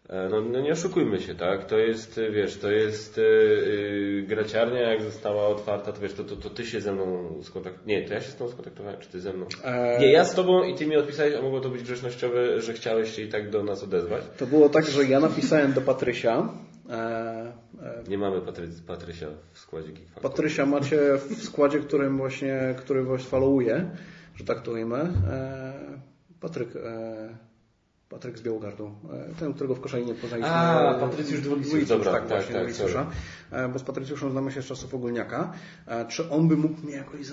E, 0.09 0.29
no, 0.29 0.41
no, 0.41 0.61
nie 0.61 0.73
oszukujmy 0.73 1.21
się, 1.21 1.35
tak? 1.35 1.65
To 1.67 1.79
jest, 1.79 2.21
wiesz, 2.33 2.57
to 2.57 2.71
jest 2.71 3.17
yy, 3.17 4.25
graciarnia, 4.29 4.81
jak 4.81 5.03
została 5.03 5.47
otwarta, 5.47 5.93
to 5.93 6.01
wiesz, 6.01 6.13
to, 6.13 6.25
to, 6.25 6.37
to 6.37 6.51
ty 6.51 6.67
się 6.67 6.81
ze 6.81 6.93
mną 6.93 7.35
skontaktowałeś. 7.43 7.87
Nie, 7.87 8.09
to 8.09 8.15
ja 8.15 8.21
się 8.21 8.31
z 8.31 8.37
tobą 8.37 8.51
skontaktowałem, 8.51 9.01
czy 9.01 9.09
ty 9.09 9.21
ze 9.21 9.33
mną? 9.33 9.47
Eee... 9.65 10.01
Nie, 10.01 10.13
ja 10.13 10.25
z 10.25 10.35
tobą 10.35 10.65
i 10.65 10.75
ty 10.75 10.87
mi 10.87 10.97
odpisałeś, 10.97 11.35
a 11.35 11.43
mogło 11.43 11.61
to 11.61 11.69
być 11.69 11.83
grzecznościowe, 11.83 12.61
że 12.61 12.73
chciałeś 12.73 13.17
się 13.17 13.23
i 13.23 13.29
tak 13.29 13.51
do 13.51 13.63
nas 13.63 13.83
odezwać. 13.83 14.23
To 14.39 14.47
było 14.47 14.69
tak, 14.69 14.87
że 14.87 15.05
ja 15.05 15.21
napisałem 15.21 15.73
do 15.73 15.81
Patrysia, 15.81 16.49
nie 18.09 18.19
mamy 18.19 18.41
Patry, 18.41 18.69
Patrysia 18.87 19.27
w 19.53 19.59
składzie 19.59 19.93
Geek 19.93 20.21
Patrysia 20.23 20.67
macie 20.67 20.99
w 21.17 21.45
składzie, 21.45 21.81
którym 21.81 22.17
właśnie, 22.17 22.75
który 22.79 23.05
was 23.05 23.23
followuje, 23.23 23.91
że 24.35 24.45
tak 24.45 24.61
to 24.61 24.71
ujmę. 24.71 24.99
E, 25.31 26.01
Patryk, 26.41 26.77
e, 26.77 27.37
Patryk 28.09 28.39
z 28.39 28.43
Białogardu, 28.43 28.95
e, 29.13 29.35
ten, 29.35 29.55
którego 29.55 29.75
w 29.75 29.81
Koszalinie 29.81 30.15
poznaliśmy. 30.15 30.51
A, 30.51 30.95
Patrycjusz 31.01 31.41
Dwulicjusz, 31.41 31.89
dobra, 31.89 32.13
tak, 32.13 32.27
tak, 32.27 32.47
tak, 32.47 32.73
tak 32.73 33.73
bo 33.73 33.79
z 33.79 33.83
Patrycjuszem 33.83 34.31
znamy 34.31 34.53
się 34.53 34.63
z 34.63 34.67
czasów 34.67 34.95
ogólniaka. 34.95 35.53
Czy 36.09 36.31
on 36.31 36.49
by 36.49 36.57
mógł 36.57 36.83
mnie 36.83 36.95
jakoś 36.97 37.27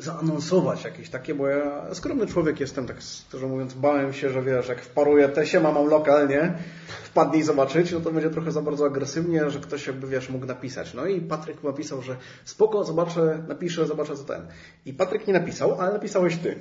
zaanonsować 0.00 0.84
jakieś 0.84 1.10
takie, 1.10 1.34
bo 1.34 1.48
ja 1.48 1.94
skromny 1.94 2.26
człowiek 2.26 2.60
jestem, 2.60 2.86
tak 2.86 2.96
szczerze 3.00 3.46
mówiąc, 3.46 3.74
bałem 3.74 4.12
się, 4.12 4.30
że 4.30 4.42
wiesz, 4.42 4.68
jak 4.68 4.80
wparuję 4.80 5.28
te 5.28 5.46
się 5.46 5.60
mam 5.60 5.86
lokalnie, 5.86 6.54
wpadnij 7.02 7.42
zobaczyć, 7.42 7.92
no 7.92 8.00
to 8.00 8.12
będzie 8.12 8.30
trochę 8.30 8.52
za 8.52 8.62
bardzo 8.62 8.86
agresywnie, 8.86 9.50
że 9.50 9.58
ktoś 9.58 9.86
jakby, 9.86 10.06
wiesz, 10.06 10.28
mógł 10.28 10.46
napisać. 10.46 10.94
No 10.94 11.06
i 11.06 11.20
Patryk 11.20 11.64
napisał, 11.64 12.02
że 12.02 12.16
spoko, 12.44 12.84
zobaczę, 12.84 13.42
napiszę, 13.48 13.86
zobaczę 13.86 14.16
co 14.16 14.24
ten. 14.24 14.46
I 14.86 14.92
Patryk 14.92 15.26
nie 15.26 15.32
napisał, 15.32 15.80
ale 15.80 15.92
napisałeś 15.92 16.36
ty. 16.36 16.56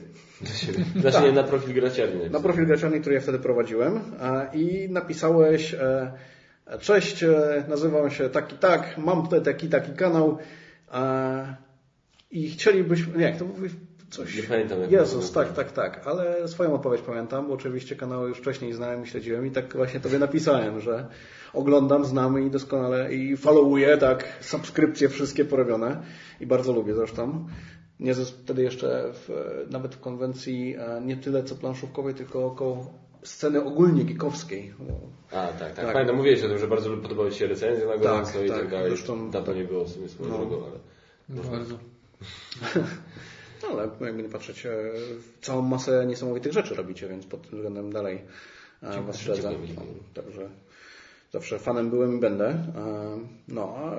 Znaczy 1.02 1.18
tak. 1.18 1.34
na 1.34 1.44
profil 1.44 1.74
graciarni. 1.74 2.30
Na 2.30 2.40
profil 2.40 2.66
graciarni, 2.66 3.00
który 3.00 3.16
ja 3.16 3.22
wtedy 3.22 3.40
prowadziłem 3.40 4.00
i 4.54 4.88
napisałeś 4.90 5.74
e, 5.74 6.12
cześć, 6.80 7.24
e, 7.24 7.64
nazywam 7.68 8.12
się 8.12 8.30
taki 8.30 8.58
tak, 8.58 8.98
mam 8.98 9.24
tutaj 9.24 9.42
taki 9.42 9.70
taki 9.70 9.92
kanał 9.92 10.38
i 12.32 12.50
chcielibyśmy, 12.50 13.18
nie, 13.18 13.38
to 13.40 13.46
coś. 14.10 14.38
Nie 14.38 14.44
pamiętam. 14.44 14.82
Jak 14.82 14.92
Jezus, 14.92 15.32
tak, 15.32 15.54
tak, 15.54 15.72
tak. 15.72 16.08
Ale 16.08 16.48
swoją 16.48 16.74
odpowiedź 16.74 17.02
pamiętam, 17.02 17.48
bo 17.48 17.54
oczywiście 17.54 17.96
kanał 17.96 18.28
już 18.28 18.38
wcześniej 18.38 18.74
znałem 18.74 19.04
i 19.04 19.08
śledziłem 19.08 19.46
i 19.46 19.52
tak 19.52 19.76
właśnie 19.76 20.00
tobie 20.00 20.20
napisałem, 20.20 20.80
że 20.80 21.08
oglądam, 21.54 22.06
znamy 22.06 22.46
i 22.46 22.52
doskonale 22.52 23.14
i 23.14 23.38
followuję, 23.38 23.98
tak, 23.98 24.28
subskrypcje 24.42 25.10
wszystkie 25.10 25.46
porobione 25.46 26.04
i 26.40 26.48
bardzo 26.48 26.74
lubię 26.74 26.96
zresztą. 26.96 27.48
Nie 28.00 28.14
wtedy 28.14 28.64
jeszcze 28.64 29.12
w, 29.14 29.30
nawet 29.72 29.96
w 29.96 30.00
konwencji 30.00 30.76
e, 30.80 31.02
nie 31.02 31.18
tyle 31.18 31.44
co 31.44 31.56
planszówkowej, 31.56 32.14
tylko 32.14 32.46
około 32.46 32.94
sceny 33.24 33.64
ogólnie 33.64 34.06
geekowskiej. 34.06 34.74
A, 35.32 35.48
tak, 35.48 35.60
tak. 35.60 35.76
tak. 35.76 35.94
Pamiętam, 35.94 36.16
mówiłeś 36.16 36.44
o 36.44 36.48
tym, 36.48 36.58
że 36.58 36.68
bardzo 36.68 36.98
podobały 36.98 37.32
Ci 37.32 37.40
się 37.40 37.48
recenzje 37.48 37.88
na 37.88 37.98
gorąco 37.98 38.34
tak, 38.34 38.46
i 38.46 38.48
tak, 38.48 38.60
tak 38.60 38.70
dalej. 38.70 38.90
Zresztą, 38.90 39.32
Dawno 39.32 39.54
nie 39.54 39.64
było 39.64 39.86
w 39.86 39.90
sumie 39.90 40.10
swoją 40.10 40.30
no, 40.30 40.38
drogą, 40.38 40.56
ale... 40.66 40.80
No, 41.30 41.42
bardzo. 41.52 41.76
No, 43.64 43.70
ale 43.70 43.90
jakby 44.02 44.24
nie 44.24 44.30
patrzeć, 44.30 44.66
e, 44.66 44.72
całą 45.42 45.62
masę 45.62 46.06
niesamowitych 46.06 46.54
rzeczy 46.54 46.76
robicie, 46.76 47.08
więc 47.08 47.26
pod 47.26 47.42
tym 47.42 47.52
względem 47.52 47.94
dalej 47.94 48.22
e, 48.84 49.02
Was 49.02 49.20
śledzę. 49.20 49.52
Także 50.14 50.50
zawsze 51.32 51.60
fanem 51.60 51.90
byłem 51.90 52.18
i 52.18 52.20
będę. 52.20 52.50
E, 52.50 52.66
no, 53.48 53.76
a 53.78 53.96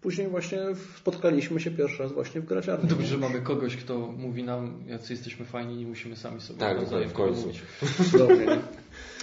później 0.00 0.28
właśnie 0.28 0.58
spotkaliśmy 0.96 1.60
się 1.60 1.70
pierwszy 1.70 2.02
raz 2.02 2.12
właśnie 2.12 2.40
w 2.40 2.44
graciarni. 2.44 2.88
Dobrze, 2.88 3.06
że 3.06 3.18
mamy 3.18 3.40
kogoś, 3.40 3.76
kto 3.76 3.98
mówi 3.98 4.42
nam, 4.42 4.84
jacy 4.86 5.12
jesteśmy 5.12 5.44
fajni, 5.44 5.76
nie 5.76 5.86
musimy 5.86 6.16
sami 6.16 6.40
sobie 6.40 6.60
tak, 6.60 6.90
tak, 6.90 7.08
w 7.08 7.12
końcu. 7.12 7.40
mówić. 7.40 7.62
Dobrze? 8.18 8.62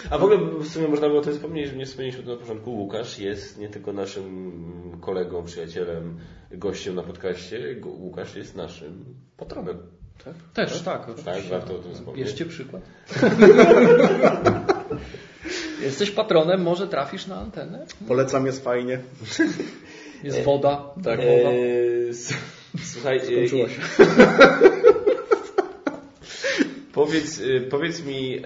A 0.09 0.17
w 0.17 0.23
ogóle 0.23 0.37
w 0.59 0.67
sumie 0.67 0.87
można 0.87 1.07
było 1.07 1.19
o 1.19 1.23
tym 1.23 1.33
wspomnieć, 1.33 1.69
że 1.69 1.75
nie 1.75 1.85
wspomnieliśmy 1.85 2.23
to 2.23 2.31
na 2.31 2.37
początku. 2.37 2.71
Łukasz 2.71 3.19
jest 3.19 3.57
nie 3.57 3.69
tylko 3.69 3.93
naszym 3.93 4.97
kolegą, 5.01 5.43
przyjacielem, 5.43 6.19
gościem 6.51 6.95
na 6.95 7.03
podcaście. 7.03 7.75
Łukasz 7.85 8.35
jest 8.35 8.55
naszym 8.55 9.05
patronem. 9.37 9.77
Tak? 10.25 10.33
Też, 10.53 10.81
tak. 10.81 11.05
Tak, 11.05 11.21
tak 11.25 11.43
warto 11.43 11.75
o 11.75 11.79
tym 11.79 11.93
wspomnieć. 11.93 12.25
Bierzcie 12.25 12.45
przykład. 12.45 12.81
Jesteś 15.81 16.11
patronem, 16.11 16.61
może 16.61 16.87
trafisz 16.87 17.27
na 17.27 17.35
antenę? 17.35 17.85
Polecam, 18.07 18.45
jest 18.45 18.63
fajnie. 18.63 18.99
Jest 20.23 20.43
woda. 20.43 20.93
Tak, 21.03 21.19
woda. 21.19 21.49
Eee, 21.49 22.13
słuchaj, 22.83 23.19
Skończyło 23.19 23.67
się. 23.67 23.81
powiedz, 26.93 27.39
y, 27.39 27.67
powiedz 27.69 28.05
mi, 28.05 28.41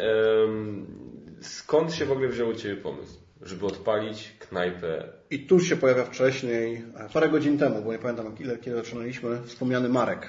skąd 1.43 1.93
się 1.93 2.05
w 2.05 2.11
ogóle 2.11 2.27
wziął 2.27 2.49
u 2.49 2.53
Ciebie 2.53 2.75
pomysł, 2.75 3.17
żeby 3.41 3.65
odpalić 3.65 4.31
knajpę? 4.39 5.07
I 5.29 5.39
tu 5.39 5.59
się 5.59 5.75
pojawia 5.75 6.05
wcześniej, 6.05 6.83
parę 7.13 7.29
godzin 7.29 7.57
temu, 7.57 7.81
bo 7.81 7.91
nie 7.91 7.99
pamiętam 7.99 8.35
ile, 8.39 8.57
kiedy 8.57 8.75
zaczynaliśmy, 8.75 9.41
wspomniany 9.45 9.89
Marek. 9.89 10.27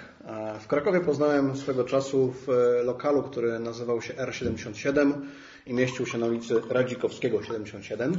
W 0.61 0.67
Krakowie 0.67 1.01
poznałem 1.01 1.57
swego 1.57 1.85
czasu 1.85 2.35
w 2.47 2.49
lokalu, 2.85 3.23
który 3.23 3.59
nazywał 3.59 4.03
się 4.03 4.15
R77 4.15 5.13
i 5.67 5.75
mieścił 5.75 6.07
się 6.07 6.19
na 6.19 6.27
ulicy 6.27 6.61
Radzikowskiego 6.71 7.43
77, 7.43 8.17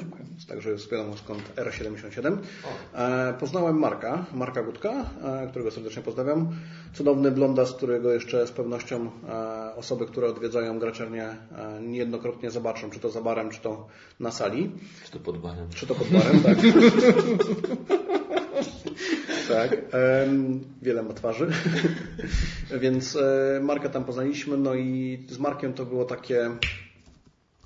także 0.47 0.69
jest 0.69 0.91
wiadomo 0.91 1.17
skąd 1.17 1.55
R77. 1.55 2.37
E, 2.93 3.33
poznałem 3.39 3.79
Marka, 3.79 4.25
Marka 4.33 4.63
Gutka, 4.63 5.09
e, 5.23 5.47
którego 5.49 5.71
serdecznie 5.71 6.03
pozdrawiam. 6.03 6.49
Cudowny 6.93 7.31
blondas, 7.31 7.73
którego 7.73 8.13
jeszcze 8.13 8.47
z 8.47 8.51
pewnością 8.51 9.09
e, 9.29 9.75
osoby, 9.75 10.05
które 10.05 10.27
odwiedzają 10.27 10.79
graczernię 10.79 11.35
niejednokrotnie 11.81 12.51
zobaczą, 12.51 12.89
czy 12.89 12.99
to 12.99 13.09
za 13.09 13.21
barem, 13.21 13.49
czy 13.49 13.61
to 13.61 13.87
na 14.19 14.31
sali. 14.31 14.71
Czy 15.05 15.11
to 15.11 15.19
pod 15.19 15.37
barem. 15.37 15.67
Czy 15.75 15.87
to 15.87 15.95
pod 15.95 16.07
barem, 16.07 16.39
tak. 16.43 16.57
Tak, 19.47 19.77
wiele 20.81 21.03
ma 21.03 21.13
twarzy. 21.13 21.47
Więc 22.81 23.17
Marka 23.61 23.89
tam 23.89 24.05
poznaliśmy, 24.05 24.57
no 24.57 24.75
i 24.75 25.19
z 25.29 25.37
Markiem 25.37 25.73
to 25.73 25.85
było 25.85 26.05
takie 26.05 26.51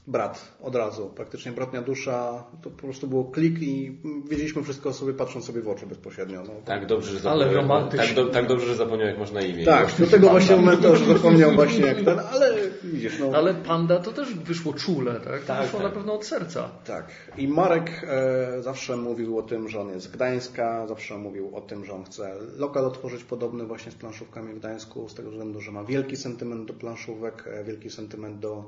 brat 0.09 0.57
od 0.61 0.75
razu, 0.75 1.11
praktycznie 1.15 1.51
bratnia 1.51 1.81
dusza, 1.81 2.43
to 2.63 2.69
po 2.69 2.77
prostu 2.77 3.07
było 3.07 3.25
klik 3.25 3.61
i 3.61 3.97
wiedzieliśmy 4.29 4.63
wszystko 4.63 4.89
o 4.89 4.93
sobie 4.93 5.13
patrząc 5.13 5.45
sobie 5.45 5.61
w 5.61 5.67
oczy 5.67 5.87
bezpośrednio. 5.87 6.43
No. 6.43 6.53
Tak 6.65 6.85
dobrze, 6.85 7.19
że 7.19 7.29
Ale 7.29 7.39
zapomniał, 7.45 7.61
romantycznie. 7.61 8.05
tak, 8.07 8.15
do, 8.15 8.27
tak 8.27 8.47
dobrze, 8.47 8.65
że 8.67 8.75
zapomniał 8.75 9.07
jak 9.07 9.17
można 9.17 9.41
imię. 9.41 9.65
Tak, 9.65 9.87
do 9.87 9.95
tego 9.95 10.11
Panda. 10.11 10.29
właśnie 10.29 10.55
momentu, 10.55 10.95
że 10.95 11.05
zapomniał 11.05 11.51
właśnie 11.51 11.85
jak 11.85 12.01
ten, 12.01 12.19
ale 12.19 12.53
widzisz, 12.83 13.19
no. 13.19 13.31
Ale 13.37 13.53
panda 13.53 13.99
to 13.99 14.11
też 14.13 14.33
wyszło 14.33 14.73
czule, 14.73 15.13
tak? 15.19 15.41
To 15.41 15.47
Tak, 15.47 15.61
wyszło 15.63 15.79
tak. 15.79 15.87
na 15.89 15.95
pewno 15.95 16.13
od 16.13 16.25
serca. 16.25 16.69
Tak. 16.85 17.05
I 17.37 17.47
Marek 17.47 18.05
e, 18.07 18.61
zawsze 18.61 18.97
mówił 18.97 19.37
o 19.37 19.41
tym, 19.41 19.69
że 19.69 19.79
on 19.81 19.89
jest 19.89 20.05
z 20.05 20.11
Gdańska, 20.11 20.87
zawsze 20.87 21.17
mówił 21.17 21.55
o 21.55 21.61
tym, 21.61 21.85
że 21.85 21.93
on 21.93 22.03
chce 22.03 22.33
lokal 22.57 22.85
otworzyć 22.85 23.23
podobny 23.23 23.65
właśnie 23.65 23.91
z 23.91 23.95
planszówkami 23.95 24.53
w 24.53 24.59
Gdańsku, 24.59 25.09
z 25.09 25.13
tego 25.15 25.29
względu, 25.29 25.61
że 25.61 25.71
ma 25.71 25.83
wielki 25.83 26.17
sentyment 26.17 26.67
do 26.67 26.73
planszówek, 26.73 27.43
e, 27.47 27.63
wielki 27.63 27.89
sentyment 27.89 28.39
do 28.39 28.63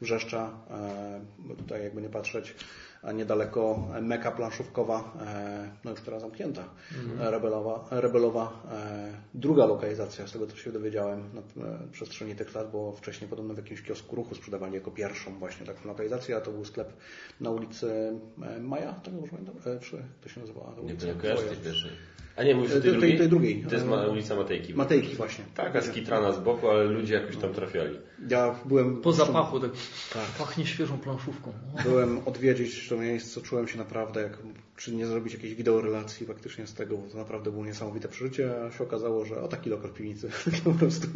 Wrzeszcza, 0.00 0.50
e, 0.70 1.20
bo 1.38 1.54
tutaj 1.54 1.82
jakby 1.82 2.02
nie 2.02 2.08
patrzeć, 2.08 2.54
a 3.02 3.12
niedaleko 3.12 3.88
meka 4.02 4.30
planszówkowa, 4.30 5.12
e, 5.26 5.70
no 5.84 5.90
już 5.90 6.00
teraz 6.00 6.22
zamknięta, 6.22 6.64
Mhm. 7.04 7.32
rebelowa, 7.32 7.88
rebelowa 7.90 8.62
e, 8.72 9.12
druga 9.34 9.66
lokalizacja, 9.66 10.26
z 10.26 10.32
tego 10.32 10.46
co 10.46 10.56
się 10.56 10.72
dowiedziałem 10.72 11.30
na 11.34 11.40
e, 11.40 11.78
przestrzeni 11.92 12.34
tych 12.34 12.54
lat, 12.54 12.70
bo 12.70 12.92
wcześniej 12.92 13.30
podobno 13.30 13.54
w 13.54 13.56
jakimś 13.56 13.82
kiosku 13.82 14.16
ruchu 14.16 14.34
sprzedawali 14.34 14.74
jako 14.74 14.90
pierwszą 14.90 15.38
właśnie 15.38 15.66
taką 15.66 15.88
lokalizację, 15.88 16.36
a 16.36 16.40
to 16.40 16.50
był 16.50 16.64
sklep 16.64 16.92
na 17.40 17.50
ulicy 17.50 18.12
e, 18.42 18.60
Maja, 18.60 18.92
tak 18.92 19.14
dobrze 19.14 19.30
pamiętam? 19.30 19.56
E, 19.76 19.80
Czy 19.80 20.02
to 20.20 20.28
się 20.28 20.40
nazywała? 20.40 20.72
ta 20.72 20.80
Nie 20.80 20.94
tej 20.94 21.14
pierwszej. 21.14 21.90
A 22.36 22.42
nie, 22.42 22.54
mówisz 22.54 22.70
o 22.70 22.74
Tej- 22.74 22.82
tej 22.82 22.90
tej- 22.90 23.00
drugiej? 23.00 23.18
tej 23.18 23.28
drugiej. 23.28 23.64
To 23.68 23.74
jest 23.74 23.86
ma, 23.86 24.06
ulica 24.06 24.36
Matejki. 24.36 24.74
Matejki 24.74 25.16
właśnie. 25.16 25.44
Taka 25.54 25.82
skitrana 25.82 26.32
z 26.32 26.40
boku, 26.40 26.68
ale 26.68 26.84
ludzie 26.84 27.14
jakoś 27.14 27.36
tam 27.36 27.52
trafiali. 27.54 27.98
Ja 28.30 28.54
byłem... 28.64 28.96
Po 29.02 29.12
zapachu 29.12 29.60
tak 29.60 29.70
Tak. 30.12 30.22
pachnie 30.38 30.66
świeżą 30.66 30.98
planszówką. 30.98 31.52
Byłem 31.84 32.18
odwiedzić 32.24 32.88
to 32.88 32.96
miejsce, 32.96 33.40
czułem 33.40 33.68
się 33.68 33.78
naprawdę 33.78 34.22
jak, 34.22 34.38
czy 34.76 34.94
nie 34.94 35.06
zrobić 35.06 35.34
jakiejś 35.34 35.54
wideorelacji 35.54 36.26
faktycznie 36.26 36.66
z 36.66 36.74
tego, 36.74 36.96
bo 36.96 37.08
to 37.08 37.18
naprawdę 37.18 37.50
było 37.50 37.64
niesamowite 37.64 38.08
przeżycie, 38.08 38.50
a 38.66 38.70
się 38.72 38.84
okazało, 38.84 39.24
że 39.24 39.40
o 39.42 39.48
taki 39.48 39.70
lokal 39.70 39.90
w 39.90 39.94
piwnicy, 39.94 40.28
po 40.64 40.72
prostu 40.72 41.08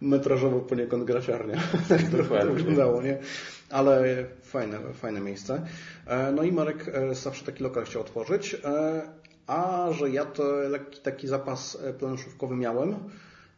metrażowo 0.00 0.60
poniekąd 0.60 1.04
graciarnia, 1.04 1.60
tak 1.88 2.02
to 2.02 2.16
wyglądało, 2.52 3.02
nie? 3.02 3.18
Ale 3.70 4.24
fajne, 4.42 4.78
fajne 4.94 5.20
miejsce. 5.20 5.66
E, 6.06 6.32
No 6.32 6.42
i 6.42 6.52
Marek 6.52 6.88
e, 6.94 7.14
zawsze 7.14 7.44
taki 7.44 7.62
lokal 7.62 7.84
chciał 7.84 8.02
otworzyć, 8.02 8.54
e, 8.64 9.02
a 9.48 9.88
że 9.92 10.10
ja 10.10 10.24
to 10.24 10.42
lekki 10.52 11.00
taki 11.00 11.28
zapas 11.28 11.78
e, 11.84 11.92
planszówkowy 11.92 12.56
miałem, 12.56 12.94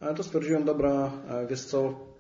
e, 0.01 0.15
to 0.15 0.23
stwierdziłem, 0.23 0.65
dobra, 0.65 1.11
e, 1.31 1.47
wiesz 1.47 1.65
co, 1.65 2.11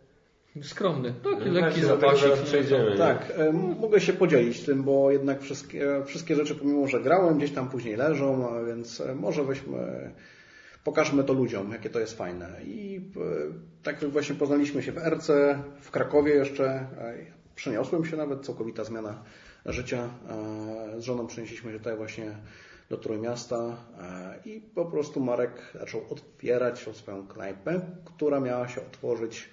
Skromny. 0.63 1.15
Taki 1.25 1.47
No 1.51 1.53
lekki 1.61 1.81
zapasik. 1.81 2.33
przejdziemy. 2.45 2.99
tak, 2.99 3.33
mogę 3.81 4.01
się 4.01 4.13
podzielić 4.13 4.65
tym, 4.65 4.83
bo 4.83 5.11
jednak 5.11 5.41
wszystkie, 5.43 6.03
wszystkie 6.07 6.35
rzeczy, 6.37 6.55
pomimo 6.55 6.87
że 6.87 7.01
grałem, 7.01 7.39
gdzieś 7.39 7.51
tam 7.53 7.69
później 7.69 7.97
leżą, 7.97 8.49
a 8.51 8.65
więc 8.65 9.03
może 9.15 9.45
weźmy, 9.45 10.11
pokażmy 10.85 11.25
to 11.25 11.33
ludziom, 11.33 11.73
jakie 11.73 11.91
to 11.91 12.01
jest 12.01 12.19
fajne. 12.19 12.49
I 12.65 13.01
tak 13.83 14.05
właśnie 14.05 14.35
poznaliśmy 14.35 14.83
się 14.83 14.93
w 14.93 14.99
RC, 14.99 15.59
w 15.81 15.91
Krakowie 15.91 16.35
jeszcze, 16.35 16.87
przeniosłem 17.55 18.05
się 18.05 18.17
nawet, 18.17 18.47
całkowita 18.47 18.85
zmiana 18.85 19.23
życia. 19.67 20.09
Z 20.99 21.03
żoną 21.03 21.27
przenieśliśmy 21.27 21.73
się 21.73 21.79
tutaj 21.79 21.97
właśnie 21.97 22.37
do 22.91 22.97
Trójmiasta 22.97 23.57
e, 23.57 24.41
i 24.45 24.61
po 24.61 24.85
prostu 24.85 25.21
Marek 25.21 25.73
zaczął 25.75 26.01
otwierać 26.11 26.89
swoją 26.93 27.27
knajpę, 27.27 27.81
która 28.05 28.41
miała 28.41 28.69
się 28.69 28.81
otworzyć 28.81 29.49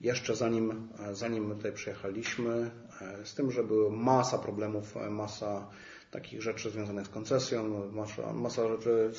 jeszcze 0.00 0.36
zanim, 0.36 0.88
zanim 1.12 1.46
my 1.46 1.54
tutaj 1.54 1.72
przyjechaliśmy, 1.72 2.70
e, 3.00 3.26
z 3.26 3.34
tym, 3.34 3.50
że 3.50 3.64
była 3.64 3.90
masa 3.90 4.38
problemów, 4.38 4.96
e, 4.96 5.10
masa 5.10 5.70
takich 6.10 6.42
rzeczy 6.42 6.70
związanych 6.70 7.06
z 7.06 7.10
koncesją, 7.10 7.90
masa, 7.92 8.32
masa 8.32 8.68
rzeczy, 8.68 9.10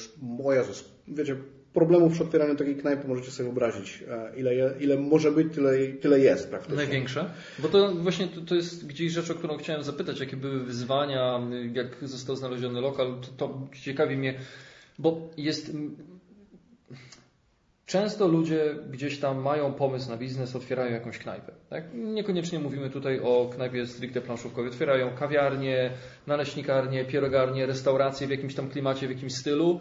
o 0.45 0.53
Jezus, 0.53 0.91
wiecie, 1.07 1.35
problemów 1.73 2.13
przy 2.13 2.23
otwieraniu 2.23 2.55
takiej 2.55 2.75
knajpy 2.75 3.07
możecie 3.07 3.31
sobie 3.31 3.49
wyobrazić, 3.49 4.03
e, 4.09 4.39
ile, 4.39 4.55
je, 4.55 4.73
ile 4.79 4.97
może 4.97 5.31
być, 5.31 5.53
tyle, 5.53 5.87
tyle 5.87 6.19
jest 6.19 6.49
praktycznie. 6.49 6.77
Największe? 6.77 7.29
Bo 7.59 7.67
to 7.67 7.91
właśnie 7.95 8.27
to, 8.27 8.41
to 8.41 8.55
jest 8.55 8.87
gdzieś 8.87 9.11
rzecz, 9.11 9.31
o 9.31 9.35
którą 9.35 9.57
chciałem 9.57 9.83
zapytać, 9.83 10.19
jakie 10.19 10.37
były 10.37 10.59
wyzwania, 10.59 11.39
jak 11.73 11.97
został 12.01 12.35
znaleziony 12.35 12.81
lokal, 12.81 13.15
to, 13.21 13.47
to 13.47 13.67
ciekawi 13.83 14.17
mnie, 14.17 14.33
bo 14.99 15.29
jest... 15.37 15.71
Często 17.85 18.27
ludzie 18.27 18.75
gdzieś 18.91 19.19
tam 19.19 19.41
mają 19.41 19.73
pomysł 19.73 20.09
na 20.09 20.17
biznes, 20.17 20.55
otwierają 20.55 20.93
jakąś 20.93 21.17
knajpę. 21.17 21.51
Tak? 21.69 21.83
Niekoniecznie 21.93 22.59
mówimy 22.59 22.89
tutaj 22.89 23.19
o 23.19 23.49
knajpie 23.55 23.87
stricte 23.87 24.21
planszówkowej. 24.21 24.71
Otwierają 24.71 25.15
kawiarnię, 25.15 25.91
naleśnikarnię, 26.27 27.05
pierogarnię, 27.05 27.65
restaurację 27.65 28.27
w 28.27 28.29
jakimś 28.29 28.55
tam 28.55 28.69
klimacie, 28.69 29.07
w 29.07 29.09
jakimś 29.09 29.35
stylu 29.35 29.79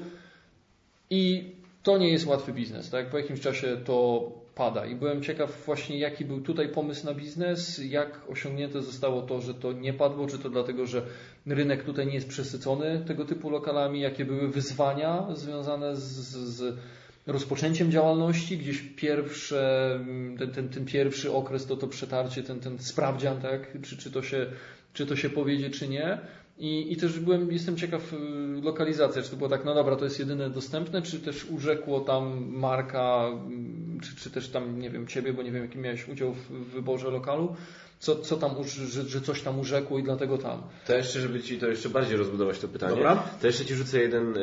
i 1.11 1.53
to 1.83 1.99
nie 1.99 2.09
jest 2.09 2.27
łatwy 2.27 2.53
biznes. 2.53 2.91
Tak? 2.91 3.11
Po 3.11 3.19
jakimś 3.19 3.41
czasie 3.41 3.77
to 3.85 4.23
pada. 4.55 4.87
I 4.87 4.95
byłem 4.95 5.23
ciekaw 5.23 5.65
właśnie, 5.67 5.99
jaki 5.99 6.25
był 6.25 6.41
tutaj 6.41 6.69
pomysł 6.69 7.07
na 7.07 7.15
biznes, 7.15 7.81
jak 7.85 8.21
osiągnięte 8.29 8.83
zostało 8.83 9.23
to, 9.23 9.41
że 9.41 9.55
to 9.55 9.73
nie 9.73 9.93
padło, 9.93 10.27
czy 10.27 10.39
to 10.39 10.51
dlatego, 10.51 10.87
że 10.87 11.03
rynek 11.47 11.85
tutaj 11.85 12.07
nie 12.07 12.15
jest 12.15 12.29
przesycony 12.29 13.05
tego 13.07 13.25
typu 13.25 13.51
lokalami, 13.51 14.01
jakie 14.01 14.25
były 14.25 14.49
wyzwania 14.49 15.27
związane 15.35 15.97
z, 15.97 16.01
z 16.01 16.79
rozpoczęciem 17.27 17.91
działalności, 17.91 18.59
gdzieś 18.59 18.83
pierwsze, 18.97 20.01
ten, 20.39 20.51
ten, 20.51 20.69
ten 20.69 20.85
pierwszy 20.85 21.33
okres 21.33 21.67
to 21.67 21.77
to 21.77 21.89
przetarcie, 21.89 22.43
ten, 22.43 22.61
ten 22.61 22.79
sprawdzian, 22.79 23.41
tak? 23.41 23.83
czy, 23.83 23.97
czy, 23.97 24.11
to 24.11 24.23
się, 24.23 24.47
czy 24.93 25.07
to 25.07 25.17
się 25.17 25.31
powiedzie, 25.31 25.71
czy 25.71 25.89
nie. 25.89 26.19
I, 26.61 26.93
I 26.93 26.97
też 26.97 27.19
byłem, 27.19 27.53
jestem 27.53 27.77
ciekaw 27.77 28.13
y, 28.13 28.17
lokalizacja, 28.63 29.23
czy 29.23 29.31
to 29.31 29.37
było 29.37 29.49
tak, 29.49 29.65
no 29.65 29.75
dobra, 29.75 29.97
to 29.97 30.05
jest 30.05 30.19
jedyne 30.19 30.51
dostępne, 30.51 31.03
czy 31.03 31.21
też 31.21 31.45
urzekło 31.51 32.01
tam 32.01 32.47
Marka, 32.49 33.27
mm, 33.29 34.01
czy, 34.03 34.17
czy 34.17 34.31
też 34.31 34.49
tam, 34.49 34.81
nie 34.81 34.91
wiem, 34.91 35.07
Ciebie, 35.07 35.33
bo 35.33 35.43
nie 35.43 35.53
wiem, 35.53 35.63
jaki 35.63 35.79
miałeś 35.79 36.09
udział 36.09 36.35
w, 36.35 36.51
wyborze 36.51 37.11
lokalu, 37.11 37.57
co, 37.99 38.17
co 38.17 38.37
tam, 38.37 38.51
że, 38.65 39.03
że 39.03 39.21
coś 39.21 39.43
tam 39.43 39.59
urzekło 39.59 39.99
i 39.99 40.03
dlatego 40.03 40.39
tam. 40.39 40.63
To 40.87 40.97
jeszcze, 40.97 41.21
żeby 41.21 41.41
Ci 41.41 41.59
to 41.59 41.69
jeszcze 41.69 41.89
bardziej 41.89 42.17
rozbudować 42.17 42.59
to 42.59 42.69
pytanie, 42.69 42.95
Dobra. 42.95 43.25
to 43.41 43.47
jeszcze 43.47 43.65
Ci 43.65 43.75
rzucę 43.75 44.01
jeden, 44.01 44.37
e, 44.37 44.41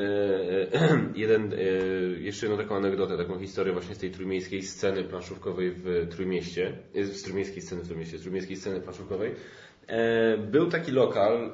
e, 0.73 1.09
jeden 1.15 1.53
e, 1.53 1.57
jeszcze 2.19 2.45
jedną 2.45 2.63
taką 2.63 2.75
anegdotę, 2.75 3.17
taką 3.17 3.39
historię 3.39 3.73
właśnie 3.73 3.95
z 3.95 3.97
tej 3.97 4.11
trójmiejskiej 4.11 4.63
sceny 4.63 5.03
planszówkowej 5.03 5.71
w 5.71 6.07
Trójmieście, 6.09 6.77
z 6.95 7.23
trójmiejskiej 7.23 7.61
sceny 7.61 7.81
w 7.81 7.87
Trójmieście, 7.87 8.17
z 8.17 8.21
trójmiejskiej 8.21 8.57
sceny 8.57 8.81
planszówkowej. 8.81 9.35
E, 9.87 10.37
Był 10.37 10.69
taki 10.69 10.91
lokal, 10.91 11.51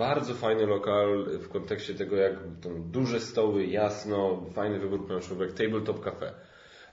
bardzo 0.00 0.34
fajny 0.34 0.66
lokal 0.66 1.24
w 1.24 1.48
kontekście 1.48 1.94
tego, 1.94 2.16
jak 2.16 2.32
tam 2.62 2.90
duże 2.90 3.20
stoły, 3.20 3.66
jasno, 3.66 4.46
fajny 4.54 4.78
wybór 4.78 5.06
planszówek, 5.06 5.52
Tabletop 5.52 6.04
Cafe. 6.04 6.32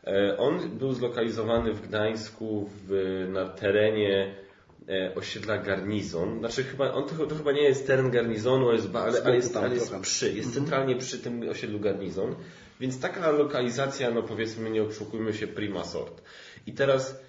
E, 0.07 0.37
On 0.37 0.77
był 0.77 0.93
zlokalizowany 0.93 1.73
w 1.73 1.87
Gdańsku 1.87 2.69
w, 2.69 2.91
na 3.29 3.49
terenie 3.49 4.35
e, 4.89 5.15
osiedla 5.15 5.57
Garnizon. 5.57 6.39
Znaczy 6.39 6.63
chyba, 6.63 6.91
on 6.91 7.09
to, 7.09 7.27
to 7.27 7.35
chyba 7.35 7.51
nie 7.51 7.63
jest 7.63 7.87
teren 7.87 8.11
garnizonu, 8.11 8.69
ale 8.69 8.75
jest, 8.75 8.95
ale, 8.95 9.21
ale 9.23 9.35
jest, 9.35 9.57
ale 9.57 9.75
jest 9.75 9.95
przy, 10.01 10.33
jest 10.33 10.53
centralnie 10.53 10.95
przy 10.95 11.19
tym 11.19 11.49
osiedlu 11.49 11.79
Garnizon. 11.79 12.35
Więc 12.79 12.99
taka 12.99 13.31
lokalizacja, 13.31 14.11
no 14.11 14.23
powiedzmy, 14.23 14.69
nie 14.69 14.83
oszukujmy 14.83 15.33
się, 15.33 15.47
prima 15.47 15.83
sort. 15.83 16.21
I 16.65 16.73
teraz 16.73 17.26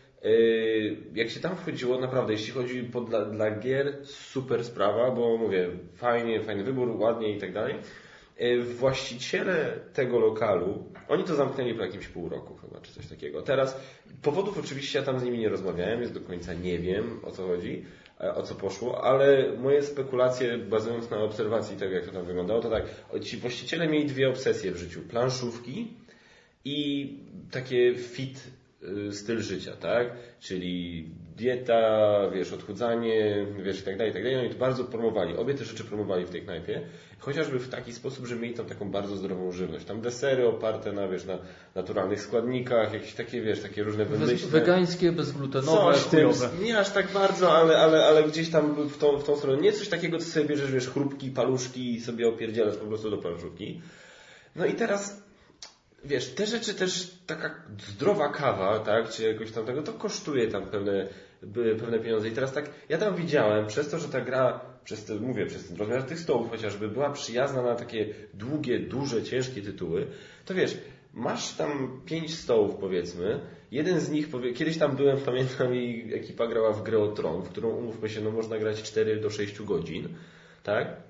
jak 1.14 1.30
się 1.30 1.40
tam 1.40 1.56
wchodziło, 1.56 2.00
naprawdę, 2.00 2.32
jeśli 2.32 2.52
chodzi 2.52 2.82
po, 2.82 3.00
dla, 3.00 3.24
dla 3.24 3.50
gier, 3.50 3.98
super 4.04 4.64
sprawa, 4.64 5.10
bo 5.10 5.36
mówię, 5.36 5.68
fajnie, 5.94 6.40
fajny 6.40 6.64
wybór, 6.64 6.88
ładnie 6.96 7.36
i 7.36 7.40
tak 7.40 7.52
dalej. 7.52 7.74
E, 8.36 8.58
Właściciele 8.58 9.80
tego 9.92 10.18
lokalu, 10.20 10.84
oni 11.08 11.24
to 11.24 11.34
zamknęli 11.34 11.74
po 11.74 11.82
jakimś 11.82 12.08
pół 12.08 12.28
roku 12.28 12.56
chyba, 12.56 12.80
czy 12.80 12.92
coś 12.92 13.06
takiego. 13.06 13.42
Teraz 13.42 13.80
powodów 14.22 14.58
oczywiście 14.58 14.98
ja 14.98 15.04
tam 15.04 15.20
z 15.20 15.22
nimi 15.22 15.38
nie 15.38 15.48
rozmawiałem, 15.48 16.00
więc 16.00 16.12
do 16.12 16.20
końca 16.20 16.54
nie 16.54 16.78
wiem 16.78 17.20
o 17.22 17.30
co 17.30 17.46
chodzi, 17.46 17.84
e, 18.20 18.34
o 18.34 18.42
co 18.42 18.54
poszło, 18.54 19.04
ale 19.04 19.52
moje 19.58 19.82
spekulacje 19.82 20.58
bazując 20.58 21.10
na 21.10 21.18
obserwacji 21.18 21.76
tego, 21.76 21.94
jak 21.94 22.06
to 22.06 22.12
tam 22.12 22.24
wyglądało, 22.24 22.60
to 22.60 22.70
tak, 22.70 22.84
ci 23.22 23.36
właściciele 23.36 23.88
mieli 23.88 24.06
dwie 24.06 24.28
obsesje 24.28 24.72
w 24.72 24.76
życiu. 24.76 25.00
Planszówki 25.00 25.88
i 26.64 27.12
takie 27.50 27.94
fit 27.94 28.50
styl 29.10 29.40
życia, 29.40 29.76
tak? 29.76 30.06
Czyli 30.40 31.04
dieta, 31.36 32.20
wiesz, 32.34 32.52
odchudzanie, 32.52 33.46
wiesz, 33.62 33.80
i 33.80 33.82
tak 33.82 33.96
dalej, 33.96 34.10
i 34.10 34.14
tak 34.14 34.22
dalej. 34.22 34.38
Oni 34.38 34.50
to 34.50 34.58
bardzo 34.58 34.84
promowali. 34.84 35.36
Obie 35.36 35.54
te 35.54 35.64
rzeczy 35.64 35.84
promowali 35.84 36.26
w 36.26 36.30
tej 36.30 36.42
knajpie. 36.42 36.80
Chociażby 37.18 37.58
w 37.58 37.68
taki 37.68 37.92
sposób, 37.92 38.26
że 38.26 38.36
mieli 38.36 38.54
tam 38.54 38.66
taką 38.66 38.90
bardzo 38.90 39.16
zdrową 39.16 39.52
żywność. 39.52 39.84
Tam 39.84 40.00
desery 40.00 40.48
oparte 40.48 40.92
na, 40.92 41.08
wiesz, 41.08 41.24
na 41.24 41.38
naturalnych 41.74 42.20
składnikach, 42.20 42.92
jakieś 42.92 43.14
takie, 43.14 43.42
wiesz, 43.42 43.60
takie 43.60 43.82
różne 43.82 44.04
wymyślne... 44.04 44.50
wegańskie, 44.50 45.12
bezglutenowe, 45.12 45.94
Coś 45.94 46.04
tym, 46.04 46.30
nie 46.62 46.78
aż 46.78 46.90
tak 46.90 47.12
bardzo, 47.12 47.52
ale, 47.52 47.78
ale, 47.78 48.06
ale 48.06 48.22
gdzieś 48.22 48.50
tam 48.50 48.88
w 48.88 48.98
tą, 48.98 49.18
w 49.18 49.24
tą 49.24 49.36
stronę. 49.36 49.62
Nie 49.62 49.72
coś 49.72 49.88
takiego, 49.88 50.18
co 50.18 50.24
sobie 50.24 50.46
bierzesz, 50.46 50.72
wiesz, 50.72 50.88
chrupki, 50.88 51.30
paluszki 51.30 51.94
i 51.94 52.00
sobie 52.00 52.28
opierdzielasz 52.28 52.76
po 52.76 52.86
prostu 52.86 53.10
do 53.10 53.18
planszówki. 53.18 53.80
No 54.56 54.66
i 54.66 54.74
teraz, 54.74 55.27
wiesz, 56.04 56.34
te 56.34 56.46
rzeczy 56.46 56.74
też, 56.74 57.10
taka 57.26 57.54
zdrowa 57.88 58.28
kawa, 58.28 58.78
tak, 58.78 59.10
czy 59.10 59.22
jakoś 59.22 59.52
tam 59.52 59.66
tego, 59.66 59.82
to 59.82 59.92
kosztuje 59.92 60.48
tam 60.48 60.66
pewne, 60.66 61.08
pewne 61.80 61.98
pieniądze. 61.98 62.28
I 62.28 62.32
teraz 62.32 62.52
tak, 62.52 62.70
ja 62.88 62.98
tam 62.98 63.16
widziałem, 63.16 63.66
przez 63.66 63.90
to, 63.90 63.98
że 63.98 64.08
ta 64.08 64.20
gra, 64.20 64.60
przez 64.84 65.04
to, 65.04 65.14
mówię, 65.14 65.46
przez 65.46 65.68
ten 65.68 65.76
rozmiar 65.76 66.02
tych 66.02 66.20
stołów 66.20 66.50
chociażby, 66.50 66.88
była 66.88 67.10
przyjazna 67.10 67.62
na 67.62 67.74
takie 67.74 68.14
długie, 68.34 68.78
duże, 68.78 69.22
ciężkie 69.22 69.62
tytuły, 69.62 70.06
to 70.46 70.54
wiesz, 70.54 70.78
masz 71.14 71.52
tam 71.52 72.00
pięć 72.06 72.34
stołów 72.34 72.76
powiedzmy, 72.80 73.40
jeden 73.70 74.00
z 74.00 74.10
nich, 74.10 74.30
powie, 74.30 74.52
kiedyś 74.52 74.78
tam 74.78 74.96
byłem, 74.96 75.18
pamiętam 75.26 75.74
i 75.74 76.10
ekipa 76.14 76.46
grała 76.46 76.72
w 76.72 76.82
grę 76.82 76.98
o 76.98 77.08
Tron, 77.08 77.42
w 77.42 77.48
którą 77.48 77.70
umówmy 77.70 78.08
się, 78.08 78.20
no 78.20 78.30
można 78.30 78.58
grać 78.58 78.82
4 78.82 79.20
do 79.20 79.30
6 79.30 79.62
godzin, 79.62 80.08
tak? 80.62 81.07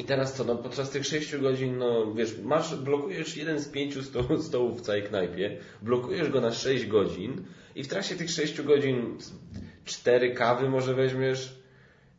I 0.00 0.04
teraz 0.04 0.34
co, 0.34 0.44
no 0.44 0.56
podczas 0.56 0.90
tych 0.90 1.06
6 1.06 1.36
godzin, 1.36 1.78
no 1.78 2.14
wiesz, 2.14 2.38
masz, 2.42 2.76
blokujesz 2.76 3.36
jeden 3.36 3.60
z 3.60 3.68
pięciu 3.68 4.02
sto, 4.02 4.42
stołów 4.42 4.78
w 4.78 4.82
całej 4.82 5.02
knajpie, 5.02 5.58
blokujesz 5.82 6.28
go 6.28 6.40
na 6.40 6.52
6 6.52 6.86
godzin 6.86 7.44
i 7.74 7.84
w 7.84 7.88
trakcie 7.88 8.16
tych 8.16 8.30
6 8.30 8.62
godzin 8.62 9.18
cztery 9.84 10.34
kawy 10.34 10.68
może 10.68 10.94
weźmiesz 10.94 11.54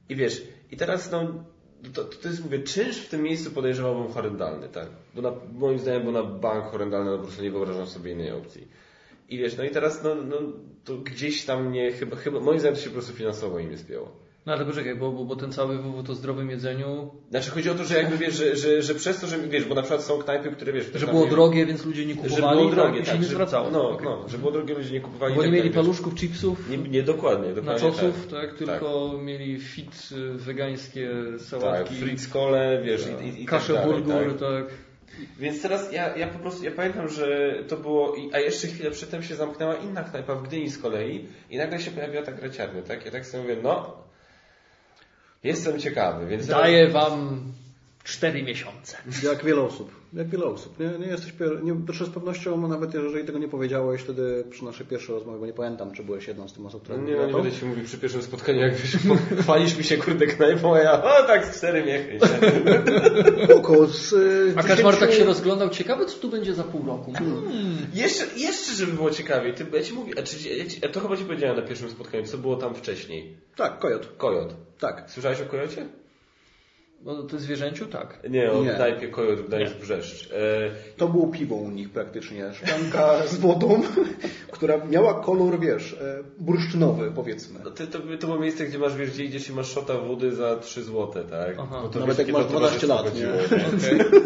i 0.10 0.16
wiesz, 0.16 0.44
i 0.72 0.78
teraz 0.78 1.12
no 1.12 1.44
to, 1.94 2.04
to 2.04 2.28
jest, 2.28 2.44
mówię, 2.44 2.60
czynsz 2.60 2.98
w 2.98 3.10
tym 3.10 3.24
miejscu 3.24 3.52
podejrzewałbym 3.52 4.14
horrendalny, 4.14 4.70
tak? 4.70 4.88
Bo 5.16 5.22
na, 5.22 5.32
moim 5.54 5.80
zdaniem 5.80 6.04
był 6.04 6.12
na 6.12 6.24
bank 6.24 6.66
horrendalny, 6.66 7.12
no 7.12 7.18
po 7.18 7.24
prostu 7.24 7.44
nie 7.44 7.52
wyobrażam 7.52 7.88
sobie 7.88 8.12
innej 8.12 8.32
opcji. 8.32 8.68
I 9.30 9.38
wiesz, 9.38 9.58
no 9.58 9.64
i 9.64 9.70
teraz, 9.70 10.04
no, 10.04 10.16
no 10.16 10.38
to 10.86 10.98
gdzieś 10.98 11.46
tam 11.46 11.70
mnie, 11.70 11.92
chyba, 11.92 12.16
chyba, 12.16 12.40
moim 12.40 12.60
zdaniem 12.60 12.76
to 12.76 12.82
się 12.82 12.90
po 12.90 12.94
prostu 12.94 13.14
finansowo 13.14 13.60
im 13.60 13.70
nie 13.70 13.78
spięło. 13.78 14.21
No 14.46 14.54
ale 14.54 14.66
poczekaj, 14.66 14.96
bo, 14.96 15.12
bo, 15.12 15.26
bo 15.26 15.36
ten 15.36 15.52
cały 15.52 15.78
wywód 15.78 16.10
o 16.10 16.16
zdrowym 16.16 16.50
jedzeniu, 16.50 17.12
Znaczy 17.30 17.52
chodzi 17.52 17.70
o 17.70 17.74
to, 17.76 17.84
że 17.86 17.98
jakby 17.98 18.18
wiesz, 18.18 18.36
że, 18.36 18.56
że, 18.56 18.82
że 18.82 18.96
przez 18.96 19.20
to, 19.20 19.28
że 19.28 19.40
wiesz, 19.40 19.66
bo 19.66 19.76
na 19.76 19.82
przykład 19.82 20.04
są 20.04 20.18
knajpy, 20.20 20.52
które 20.52 20.74
wiesz... 20.74 20.86
że 20.96 21.08
było 21.08 21.26
drogie, 21.28 21.66
więc 21.66 21.86
ludzie 21.86 22.06
nie 22.06 22.14
że 22.14 22.20
kupowali 22.22 22.60
było 22.60 22.72
drogie, 22.72 22.92
tak, 23.00 23.02
i 23.02 23.06
się 23.06 23.12
tak, 23.12 23.22
nie 23.22 23.28
że, 23.28 23.34
zwracało. 23.34 23.72
No, 23.72 23.90
Okej. 23.90 24.06
no, 24.06 24.30
że 24.30 24.38
było 24.38 24.52
drogie, 24.52 24.74
ludzie 24.74 24.92
nie 24.92 25.02
kupowali. 25.02 25.36
Bo 25.36 25.42
nie 25.42 25.48
tak 25.48 25.54
mieli 25.54 25.70
dalej, 25.70 25.74
wiesz. 25.74 25.84
paluszków, 25.86 26.16
chipsów, 26.16 26.70
Nie, 26.70 26.78
nie 26.78 27.04
dokładnie, 27.04 27.54
dokładnie 27.54 27.84
naczosów, 27.88 28.28
tak. 28.28 28.42
tak, 28.42 28.58
tylko 28.58 29.12
mieli 29.24 29.60
fit 29.60 30.10
y, 30.12 30.34
wegańskie 30.38 31.10
Tak, 31.32 31.42
sałatki, 31.42 31.96
Fritz 31.96 32.28
Kole, 32.28 32.82
wiesz, 32.86 33.08
i, 33.22 33.26
i, 33.28 33.44
i 33.44 33.46
kaszę 33.46 33.74
tak 33.74 33.86
burgur, 33.86 34.14
tak. 34.34 34.40
tak. 34.40 34.66
Więc 35.40 35.62
teraz 35.62 35.94
ja, 35.94 36.18
ja 36.18 36.28
po 36.28 36.40
prostu, 36.40 36.64
ja 36.64 36.72
pamiętam, 36.72 37.10
że 37.10 37.54
to 37.68 37.78
było, 37.78 38.16
i- 38.16 38.30
a 38.34 38.40
jeszcze 38.40 38.68
chwilę 38.68 38.92
przedtem 38.92 39.24
się 39.24 39.36
zamknęła 39.36 39.76
inna 39.76 40.04
knajpa 40.04 40.36
w 40.36 40.44
Gdyni 40.44 40.70
z 40.70 40.78
kolei 40.78 41.28
i 41.50 41.58
nagle 41.58 41.80
się 41.80 41.92
pojawiła 41.92 42.24
ta 42.24 42.32
graciarnia, 42.32 42.82
tak? 42.82 43.06
Ja 43.06 43.12
tak 43.12 43.26
sobie 43.26 43.44
mówię, 43.44 43.58
no, 43.64 44.02
jestem 45.44 45.80
ciekawy, 45.80 46.28
więc... 46.28 46.48
Daję 46.48 46.88
wam 46.88 47.42
cztery 48.04 48.44
miesiące. 48.44 48.98
Jak 49.24 49.44
wiele 49.44 49.62
osób. 49.62 49.92
Jak 50.14 50.28
wiele 50.28 50.46
osób. 50.46 50.80
Nie, 50.80 51.06
nie 51.06 51.08
jesteś 51.08 51.32
pier... 51.32 51.64
nie, 51.64 51.76
to 51.88 52.06
z 52.06 52.10
pewnością, 52.10 52.58
no 52.58 52.68
nawet 52.68 52.94
jeżeli 52.94 53.26
tego 53.26 53.40
nie 53.40 53.48
powiedziałeś 53.48 54.02
wtedy 54.02 54.44
przy 54.50 54.66
naszej 54.66 54.86
pierwszej 54.86 55.16
rozmowie, 55.16 55.40
bo 55.40 55.46
nie 55.46 55.54
pamiętam, 55.54 55.92
czy 55.92 56.04
byłeś 56.04 56.28
jedną 56.28 56.48
z 56.48 56.54
tych 56.54 56.66
osób, 56.66 56.84
która 56.84 56.98
nie, 56.98 57.16
no 57.16 57.28
nie 57.28 57.34
będę 57.34 57.52
ci 57.52 57.66
mówił 57.66 57.86
przy 57.86 57.98
pierwszym 57.98 58.22
spotkaniu, 58.22 58.60
jak 58.60 58.76
wiesz, 58.76 58.98
chwalisz 59.42 59.78
mi 59.78 59.84
się 59.84 59.98
kurde 59.98 60.28
knajpą, 60.28 60.76
a 60.76 60.80
ja, 60.80 61.04
o 61.04 61.24
tak, 61.24 61.56
cztery 61.56 61.84
miechy. 61.84 62.20
Spoko, 63.44 63.88
z, 63.88 64.14
y, 64.14 64.54
A 64.56 64.64
Kaczmar 64.64 64.98
tak 64.98 65.10
10 65.10 65.20
się 65.20 65.26
rozglądał, 65.26 65.70
ciekawe 65.70 66.06
co 66.06 66.20
tu 66.20 66.30
będzie 66.30 66.54
za 66.54 66.64
pół 66.64 66.86
roku. 66.86 67.14
Hmm. 67.14 67.78
Jeszcze, 67.94 68.26
jeszcze 68.38 68.74
żeby 68.74 68.94
było 68.94 69.12
ciekawiej, 69.12 69.54
ty, 69.54 69.66
ja 69.74 69.84
ci 69.84 69.94
mówię, 69.94 70.14
a, 70.20 70.24
czy, 70.24 70.50
ja 70.50 70.66
ci, 70.66 70.86
a 70.86 70.90
to 70.90 71.00
chyba 71.00 71.18
ci 71.18 71.24
powiedziałem 71.24 71.58
na 71.58 71.62
pierwszym 71.62 71.90
spotkaniu, 71.90 72.26
co 72.26 72.38
było 72.38 72.56
tam 72.56 72.76
wcześniej. 72.76 73.38
Tak, 73.56 73.80
kojot. 73.80 74.10
Kojot. 74.18 74.56
Tak. 74.82 75.04
Słyszałeś 75.08 75.42
o 75.42 75.46
kojocie? 75.46 75.86
No 77.04 77.24
to 77.24 77.40
zwierzęciu 77.40 77.86
tak. 77.86 78.20
Nie, 78.30 78.52
o 78.52 78.64
knajpie 78.76 79.08
Kojot 79.08 79.42
Gdańsk 79.42 79.76
Brzeszcz. 79.76 80.32
E, 80.32 80.38
To 80.98 81.08
było 81.08 81.28
piwo 81.28 81.56
u 81.56 81.70
nich 81.70 81.90
praktycznie. 81.90 82.54
Szklanka 82.54 83.28
z 83.28 83.38
wodą, 83.38 83.82
która 84.52 84.86
miała 84.86 85.24
kolor, 85.24 85.60
wiesz, 85.60 85.94
e, 85.94 86.24
bursztynowy 86.40 87.12
powiedzmy. 87.12 87.60
No 87.64 87.72
to, 87.72 87.88
to, 87.88 88.00
to 88.20 88.28
było 88.28 88.40
miejsce, 88.40 88.66
gdzie 88.66 88.80
masz, 88.80 88.96
wiesz, 88.96 89.12
gdzie 89.12 89.24
idziesz 89.24 89.50
i 89.50 89.54
masz 89.54 89.72
szota 89.72 89.98
wody 89.98 90.36
za 90.36 90.56
3 90.56 90.84
złote, 90.84 91.24
tak? 91.24 91.56
Aha. 91.60 91.80
Bo 91.84 91.90
to 91.90 92.00
Nawet 92.00 92.18
wiesz, 92.18 92.28
jak 92.28 92.36
masz 92.36 92.46
to 92.46 92.50
12 92.50 92.88
lat, 92.88 93.16
nie? 93.16 93.28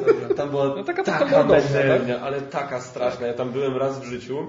dobra. 0.05 0.35
Tam 0.35 0.49
była 0.49 0.65
No 0.67 0.83
taka 0.83 1.03
taka, 1.03 1.25
taka 1.25 2.19
ale 2.21 2.41
taka 2.41 2.81
straszna. 2.81 3.27
Ja 3.27 3.33
tam 3.33 3.51
byłem 3.51 3.77
raz 3.77 3.99
w 3.99 4.03
życiu. 4.03 4.47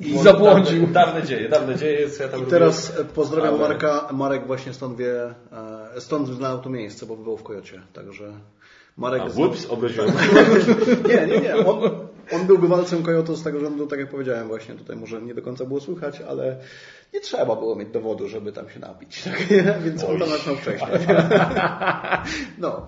I 0.00 0.18
zabłądził. 0.18 0.80
Dawne, 0.86 0.92
dawne 0.92 1.22
dzieje, 1.22 1.48
dawne 1.48 1.76
dzieje. 1.76 2.06
Ja 2.20 2.28
tam 2.28 2.42
I 2.42 2.46
teraz 2.46 2.98
e, 3.00 3.04
pozdrawiam 3.04 3.54
Ale- 3.54 3.68
Marka. 3.68 4.08
Marek 4.12 4.46
właśnie 4.46 4.72
stąd 4.72 4.96
wie, 4.96 5.34
e, 5.96 6.00
stąd 6.00 6.28
znał 6.28 6.58
to 6.58 6.70
miejsce, 6.70 7.06
bo 7.06 7.16
był 7.16 7.36
w 7.36 7.42
Kojocie. 7.42 7.82
Także 7.92 8.32
Marek... 8.96 9.22
A, 9.22 9.28
znał- 9.28 9.48
ups, 9.48 9.66
obraziłem. 9.70 10.10
Nie, 11.08 11.26
nie, 11.26 11.40
nie. 11.40 11.56
On, 11.56 11.90
on 12.32 12.46
był 12.46 12.58
bywalcem 12.58 13.02
Kojotu 13.02 13.36
z 13.36 13.42
tego 13.42 13.60
rzędu, 13.60 13.86
tak 13.86 13.98
jak 13.98 14.08
powiedziałem 14.10 14.48
właśnie, 14.48 14.74
tutaj 14.74 14.96
może 14.96 15.22
nie 15.22 15.34
do 15.34 15.42
końca 15.42 15.64
było 15.64 15.80
słychać, 15.80 16.20
ale 16.28 16.56
nie 17.14 17.20
trzeba 17.20 17.56
było 17.56 17.76
mieć 17.76 17.88
dowodu, 17.88 18.28
żeby 18.28 18.52
tam 18.52 18.70
się 18.70 18.80
napić. 18.80 19.22
Tak? 19.24 19.50
nie? 19.50 19.74
Więc 19.84 20.04
on 20.04 20.18
tam 20.18 20.28
Oj. 20.32 20.38
zaczął 20.38 20.56
wcześniej. 20.56 20.90
No. 22.58 22.86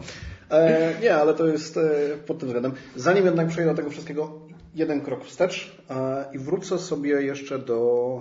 E, 0.50 0.92
nie, 1.02 1.14
ale 1.16 1.34
to 1.34 1.46
jest 1.46 1.76
e, 1.76 1.80
pod 2.26 2.38
tym 2.38 2.48
względem. 2.48 2.72
Zanim 2.96 3.24
jednak 3.24 3.48
przejdę 3.48 3.70
do 3.70 3.76
tego 3.76 3.90
wszystkiego, 3.90 4.32
jeden 4.74 5.00
krok 5.00 5.24
wstecz 5.24 5.76
e, 5.90 6.24
i 6.32 6.38
wrócę 6.38 6.78
sobie 6.78 7.22
jeszcze 7.22 7.58
do 7.58 8.20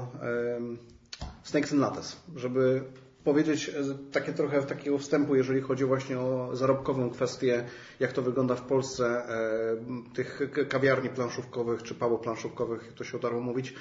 Snakes 1.44 1.72
and 1.72 1.82
Lattes, 1.82 2.18
żeby 2.36 2.84
powiedzieć 3.24 3.70
e, 3.70 3.74
takie 4.12 4.34
trochę 4.34 4.64
takiego 4.64 4.98
wstępu, 4.98 5.36
jeżeli 5.36 5.62
chodzi 5.62 5.86
właśnie 5.86 6.20
o 6.20 6.56
zarobkową 6.56 7.10
kwestię, 7.10 7.66
jak 8.00 8.14
to 8.14 8.22
wygląda 8.22 8.56
w 8.56 8.62
Polsce, 8.62 9.06
e, 9.06 10.14
tych 10.14 10.42
kawiarni 10.70 11.10
planszówkowych 11.10 11.84
czy 11.84 11.96
pubów 11.96 12.22
planszówkowych, 12.22 12.86
jak 12.86 12.94
to 12.94 13.04
się 13.04 13.18
udało 13.18 13.42
mówić, 13.42 13.74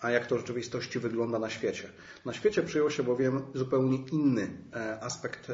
a 0.00 0.10
jak 0.10 0.26
to 0.26 0.36
w 0.36 0.38
rzeczywistości 0.38 0.98
wygląda 0.98 1.38
na 1.38 1.50
świecie. 1.50 1.88
Na 2.24 2.32
świecie 2.32 2.62
przyjął 2.62 2.90
się 2.90 3.02
bowiem 3.02 3.42
zupełnie 3.54 3.98
inny 4.12 4.48
aspekt 5.00 5.52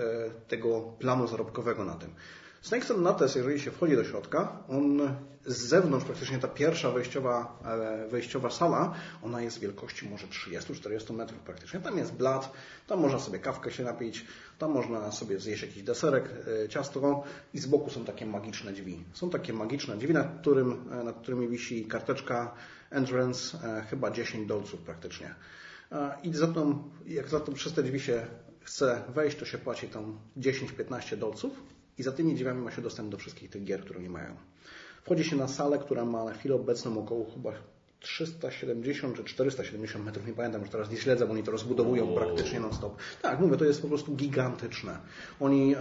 tego 0.48 0.80
planu 0.98 1.26
zarobkowego 1.26 1.84
na 1.84 1.94
tym. 1.94 2.10
Snakes 2.64 2.90
and 2.90 3.02
Lattes, 3.02 3.34
jeżeli 3.34 3.60
się 3.60 3.70
wchodzi 3.70 3.96
do 3.96 4.04
środka, 4.04 4.64
on 4.68 5.00
z 5.46 5.56
zewnątrz, 5.56 6.06
praktycznie 6.06 6.38
ta 6.38 6.48
pierwsza 6.48 6.90
wejściowa, 6.90 7.58
e, 7.64 8.08
wejściowa 8.08 8.50
sala, 8.50 8.94
ona 9.22 9.42
jest 9.42 9.58
wielkości 9.58 10.08
może 10.08 10.26
30-40 10.26 11.14
metrów 11.14 11.40
praktycznie. 11.40 11.80
Tam 11.80 11.98
jest 11.98 12.12
blat, 12.12 12.52
tam 12.86 13.00
można 13.00 13.18
sobie 13.18 13.38
kawkę 13.38 13.70
się 13.70 13.84
napić, 13.84 14.26
tam 14.58 14.72
można 14.72 15.12
sobie 15.12 15.40
zjeść 15.40 15.62
jakiś 15.62 15.82
deserek, 15.82 16.30
e, 16.64 16.68
ciasto 16.68 17.24
i 17.54 17.58
z 17.58 17.66
boku 17.66 17.90
są 17.90 18.04
takie 18.04 18.26
magiczne 18.26 18.72
drzwi. 18.72 19.04
Są 19.12 19.30
takie 19.30 19.52
magiczne 19.52 19.96
drzwi, 19.96 20.14
nad, 20.14 20.40
którym, 20.40 20.88
e, 20.92 21.04
nad 21.04 21.18
którymi 21.18 21.48
wisi 21.48 21.86
karteczka 21.86 22.54
entrance, 22.90 23.58
chyba 23.90 24.10
10 24.10 24.48
dolców 24.48 24.80
praktycznie. 24.80 25.34
I 26.22 26.34
za 26.34 26.46
tą, 26.46 26.90
jak 27.06 27.28
za 27.28 27.40
to 27.40 27.52
przez 27.52 27.72
te 27.72 27.82
drzwi 27.82 28.00
się 28.00 28.26
chce 28.60 29.02
wejść, 29.08 29.38
to 29.38 29.44
się 29.44 29.58
płaci 29.58 29.88
tam 29.88 30.18
10-15 30.36 31.16
dolców 31.16 31.73
i 31.98 32.02
za 32.02 32.12
tymi 32.12 32.34
drzwiami 32.34 32.62
ma 32.62 32.70
się 32.70 32.82
dostęp 32.82 33.10
do 33.10 33.16
wszystkich 33.16 33.50
tych 33.50 33.64
gier, 33.64 33.80
które 33.80 34.00
nie 34.00 34.10
mają. 34.10 34.36
Wchodzi 35.02 35.24
się 35.24 35.36
na 35.36 35.48
salę, 35.48 35.78
która 35.78 36.04
ma 36.04 36.24
na 36.24 36.34
chwilę 36.34 36.54
obecną 36.54 36.98
około 36.98 37.30
chyba 37.30 37.52
370 38.04 39.16
czy 39.16 39.24
470 39.24 40.04
metrów, 40.04 40.26
nie 40.26 40.32
pamiętam, 40.32 40.60
już 40.60 40.70
teraz 40.70 40.90
nie 40.90 40.96
śledzę, 40.96 41.26
bo 41.26 41.32
oni 41.32 41.42
to 41.42 41.50
rozbudowują 41.50 42.14
praktycznie 42.14 42.60
non-stop. 42.60 42.96
Tak, 43.22 43.40
mówię, 43.40 43.56
to 43.56 43.64
jest 43.64 43.82
po 43.82 43.88
prostu 43.88 44.14
gigantyczne. 44.14 44.98
Oni 45.40 45.74
e, 45.74 45.78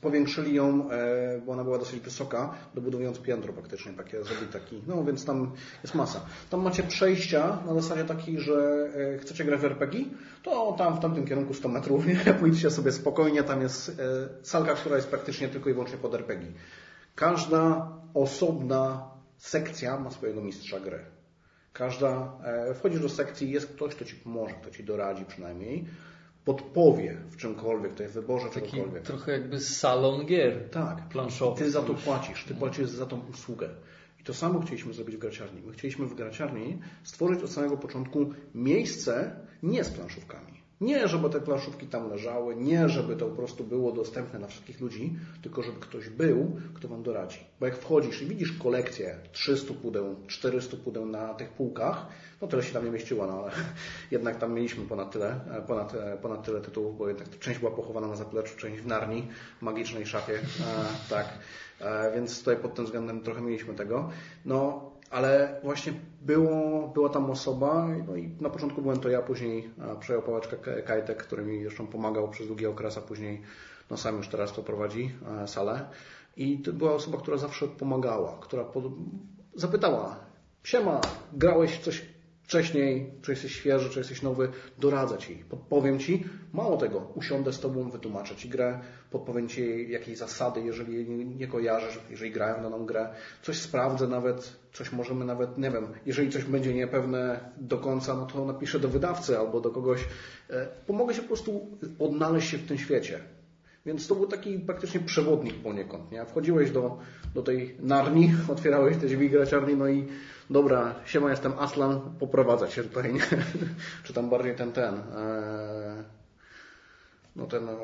powiększyli 0.00 0.54
ją, 0.54 0.90
e, 0.90 1.40
bo 1.46 1.52
ona 1.52 1.64
była 1.64 1.78
dosyć 1.78 2.00
wysoka, 2.00 2.54
dobudowując 2.74 3.18
piętro 3.18 3.52
praktycznie, 3.52 3.92
takie, 3.92 4.24
zrobili 4.24 4.52
taki, 4.52 4.82
no 4.86 5.04
więc 5.04 5.24
tam 5.24 5.52
jest 5.82 5.94
masa. 5.94 6.20
Tam 6.50 6.62
macie 6.62 6.82
przejścia 6.82 7.58
na 7.66 7.74
zasadzie 7.74 8.04
takiej, 8.04 8.40
że 8.40 8.88
e, 9.14 9.18
chcecie 9.18 9.44
grać 9.44 9.60
w 9.60 9.64
RPG, 9.64 10.04
to 10.42 10.74
tam 10.78 10.96
w 10.96 11.00
tamtym 11.00 11.26
kierunku 11.26 11.54
100 11.54 11.68
metrów, 11.68 12.04
pójdźcie 12.40 12.70
sobie 12.70 12.92
spokojnie, 12.92 13.42
tam 13.42 13.62
jest 13.62 14.02
salka, 14.42 14.74
która 14.74 14.96
jest 14.96 15.08
praktycznie 15.08 15.48
tylko 15.48 15.70
i 15.70 15.72
wyłącznie 15.72 15.98
pod 15.98 16.14
RPG. 16.14 16.48
Każda 17.14 17.92
osobna 18.14 19.10
sekcja 19.36 20.00
ma 20.00 20.10
swojego 20.10 20.40
mistrza 20.40 20.80
gry. 20.80 21.17
Każda, 21.78 22.32
e, 22.44 22.74
wchodzisz 22.74 23.00
do 23.00 23.08
sekcji, 23.08 23.50
jest 23.50 23.66
ktoś, 23.72 23.94
kto 23.94 24.04
ci 24.04 24.16
pomoże, 24.16 24.54
kto 24.62 24.70
ci 24.70 24.84
doradzi 24.84 25.24
przynajmniej, 25.24 25.84
podpowie 26.44 27.16
w 27.30 27.36
czymkolwiek, 27.36 27.94
to 27.94 28.02
jest 28.02 28.14
w 28.14 28.20
wyborze 28.20 28.48
Taki 28.50 28.70
czegokolwiek. 28.70 29.02
trochę 29.02 29.32
jakby 29.32 29.60
salon 29.60 30.26
gier 30.26 30.70
Tak, 30.70 31.08
planszowych. 31.08 31.58
ty 31.58 31.70
za 31.70 31.82
to 31.82 31.94
płacisz, 31.94 32.44
ty 32.44 32.54
płacisz 32.54 32.88
za 32.88 33.06
tą 33.06 33.20
usługę. 33.30 33.68
I 34.20 34.24
to 34.24 34.34
samo 34.34 34.60
chcieliśmy 34.60 34.92
zrobić 34.92 35.16
w 35.16 35.18
graciarni. 35.18 35.62
My 35.66 35.72
chcieliśmy 35.72 36.06
w 36.06 36.14
graciarni 36.14 36.78
stworzyć 37.02 37.42
od 37.42 37.50
samego 37.50 37.76
początku 37.76 38.32
miejsce 38.54 39.36
nie 39.62 39.84
z 39.84 39.88
planszówkami. 39.90 40.57
Nie, 40.80 41.08
żeby 41.08 41.30
te 41.30 41.40
planszówki 41.40 41.86
tam 41.86 42.10
leżały, 42.10 42.56
nie, 42.56 42.88
żeby 42.88 43.16
to 43.16 43.26
po 43.26 43.36
prostu 43.36 43.64
było 43.64 43.92
dostępne 43.92 44.38
dla 44.38 44.48
wszystkich 44.48 44.80
ludzi, 44.80 45.16
tylko 45.42 45.62
żeby 45.62 45.80
ktoś 45.80 46.08
był, 46.08 46.56
kto 46.74 46.88
Wam 46.88 47.02
doradzi. 47.02 47.38
Bo 47.60 47.66
jak 47.66 47.76
wchodzisz 47.76 48.22
i 48.22 48.26
widzisz 48.26 48.52
kolekcję 48.52 49.18
300 49.32 49.74
pudeł, 49.74 50.16
400 50.26 50.76
pudeł 50.76 51.06
na 51.06 51.34
tych 51.34 51.48
półkach, 51.48 52.06
no 52.42 52.48
tyle 52.48 52.62
się 52.62 52.72
tam 52.72 52.84
nie 52.84 52.90
mieściło, 52.90 53.26
no 53.26 53.42
ale 53.42 53.52
jednak 54.10 54.36
tam 54.36 54.52
mieliśmy 54.52 54.84
ponad 54.84 55.10
tyle, 55.10 55.40
ponad, 55.66 55.92
ponad 56.22 56.44
tyle 56.44 56.60
tytułów, 56.60 56.98
bo 56.98 57.08
jednak 57.08 57.38
część 57.38 57.58
była 57.58 57.70
pochowana 57.72 58.08
na 58.08 58.16
zapleczu, 58.16 58.56
część 58.56 58.82
w 58.82 58.86
Narni, 58.86 59.28
magicznej 59.60 60.06
szafie, 60.06 60.34
e, 60.34 60.40
tak. 61.10 61.38
E, 61.80 62.12
więc 62.14 62.38
tutaj 62.38 62.56
pod 62.56 62.74
tym 62.74 62.84
względem 62.84 63.20
trochę 63.20 63.40
mieliśmy 63.40 63.74
tego. 63.74 64.10
No, 64.44 64.90
ale 65.10 65.60
właśnie 65.62 65.92
było, 66.22 66.88
była 66.88 67.08
tam 67.08 67.30
osoba, 67.30 67.88
no 68.06 68.16
i 68.16 68.30
na 68.40 68.50
początku 68.50 68.82
byłem 68.82 69.00
to 69.00 69.08
ja, 69.08 69.22
później 69.22 69.70
przejął 70.00 70.22
pałeczkę 70.22 70.56
Kajtek, 70.82 71.22
który 71.22 71.44
mi 71.44 71.62
zresztą 71.62 71.86
pomagał 71.86 72.28
przez 72.28 72.46
długi 72.46 72.66
okres, 72.66 72.98
a 72.98 73.00
później 73.00 73.42
no 73.90 73.96
sam 73.96 74.16
już 74.16 74.28
teraz 74.28 74.52
to 74.52 74.62
prowadzi 74.62 75.10
salę. 75.46 75.88
I 76.36 76.58
to 76.58 76.72
była 76.72 76.92
osoba, 76.92 77.18
która 77.18 77.36
zawsze 77.36 77.68
pomagała, 77.68 78.38
która 78.40 78.64
pod... 78.64 78.84
zapytała, 79.54 80.16
siema, 80.64 81.00
grałeś 81.32 81.78
coś 81.78 82.02
wcześniej, 82.48 83.10
czy 83.22 83.32
jesteś 83.32 83.56
świeży, 83.56 83.90
czy 83.90 83.98
jesteś 83.98 84.22
nowy, 84.22 84.48
doradzę 84.78 85.18
Ci, 85.18 85.34
podpowiem 85.34 85.98
Ci. 85.98 86.24
Mało 86.52 86.76
tego, 86.76 87.12
usiądę 87.14 87.52
z 87.52 87.60
Tobą, 87.60 87.90
wytłumaczę 87.90 88.36
Ci 88.36 88.48
grę, 88.48 88.80
podpowiem 89.10 89.48
Ci 89.48 89.90
jakieś 89.90 90.18
zasady, 90.18 90.60
jeżeli 90.60 91.08
nie 91.26 91.46
kojarzysz, 91.46 91.98
jeżeli 92.10 92.30
grają 92.30 92.62
daną 92.62 92.86
grę, 92.86 93.08
coś 93.42 93.58
sprawdzę 93.58 94.08
nawet, 94.08 94.56
coś 94.72 94.92
możemy 94.92 95.24
nawet, 95.24 95.58
nie 95.58 95.70
wiem, 95.70 95.86
jeżeli 96.06 96.30
coś 96.30 96.44
będzie 96.44 96.74
niepewne 96.74 97.40
do 97.56 97.78
końca, 97.78 98.14
no 98.14 98.26
to 98.26 98.44
napiszę 98.44 98.78
do 98.78 98.88
wydawcy 98.88 99.38
albo 99.38 99.60
do 99.60 99.70
kogoś. 99.70 100.04
E, 100.50 100.66
pomogę 100.86 101.14
się 101.14 101.22
po 101.22 101.28
prostu 101.28 101.78
odnaleźć 101.98 102.50
się 102.50 102.58
w 102.58 102.66
tym 102.66 102.78
świecie. 102.78 103.20
Więc 103.86 104.08
to 104.08 104.14
był 104.14 104.26
taki 104.26 104.58
praktycznie 104.58 105.00
przewodnik 105.00 105.54
poniekąd. 105.54 106.12
Nie? 106.12 106.26
Wchodziłeś 106.26 106.70
do, 106.70 106.98
do 107.34 107.42
tej 107.42 107.76
narni, 107.80 108.34
otwierałeś 108.52 108.96
te 108.96 109.06
drzwi 109.06 109.30
graciarni, 109.30 109.76
no 109.76 109.88
i 109.88 110.06
dobra, 110.50 110.94
siema, 111.04 111.30
jestem 111.30 111.52
Aslan, 111.58 112.00
poprowadzę 112.20 112.68
cię 112.68 112.82
tutaj, 112.82 113.14
nie? 113.14 113.20
Czy 114.04 114.12
tam 114.12 114.30
bardziej 114.30 114.54
ten, 114.54 114.72
ten, 114.72 114.94
e, 114.94 116.04
no 117.36 117.46
ten... 117.46 117.68
E, 117.68 117.74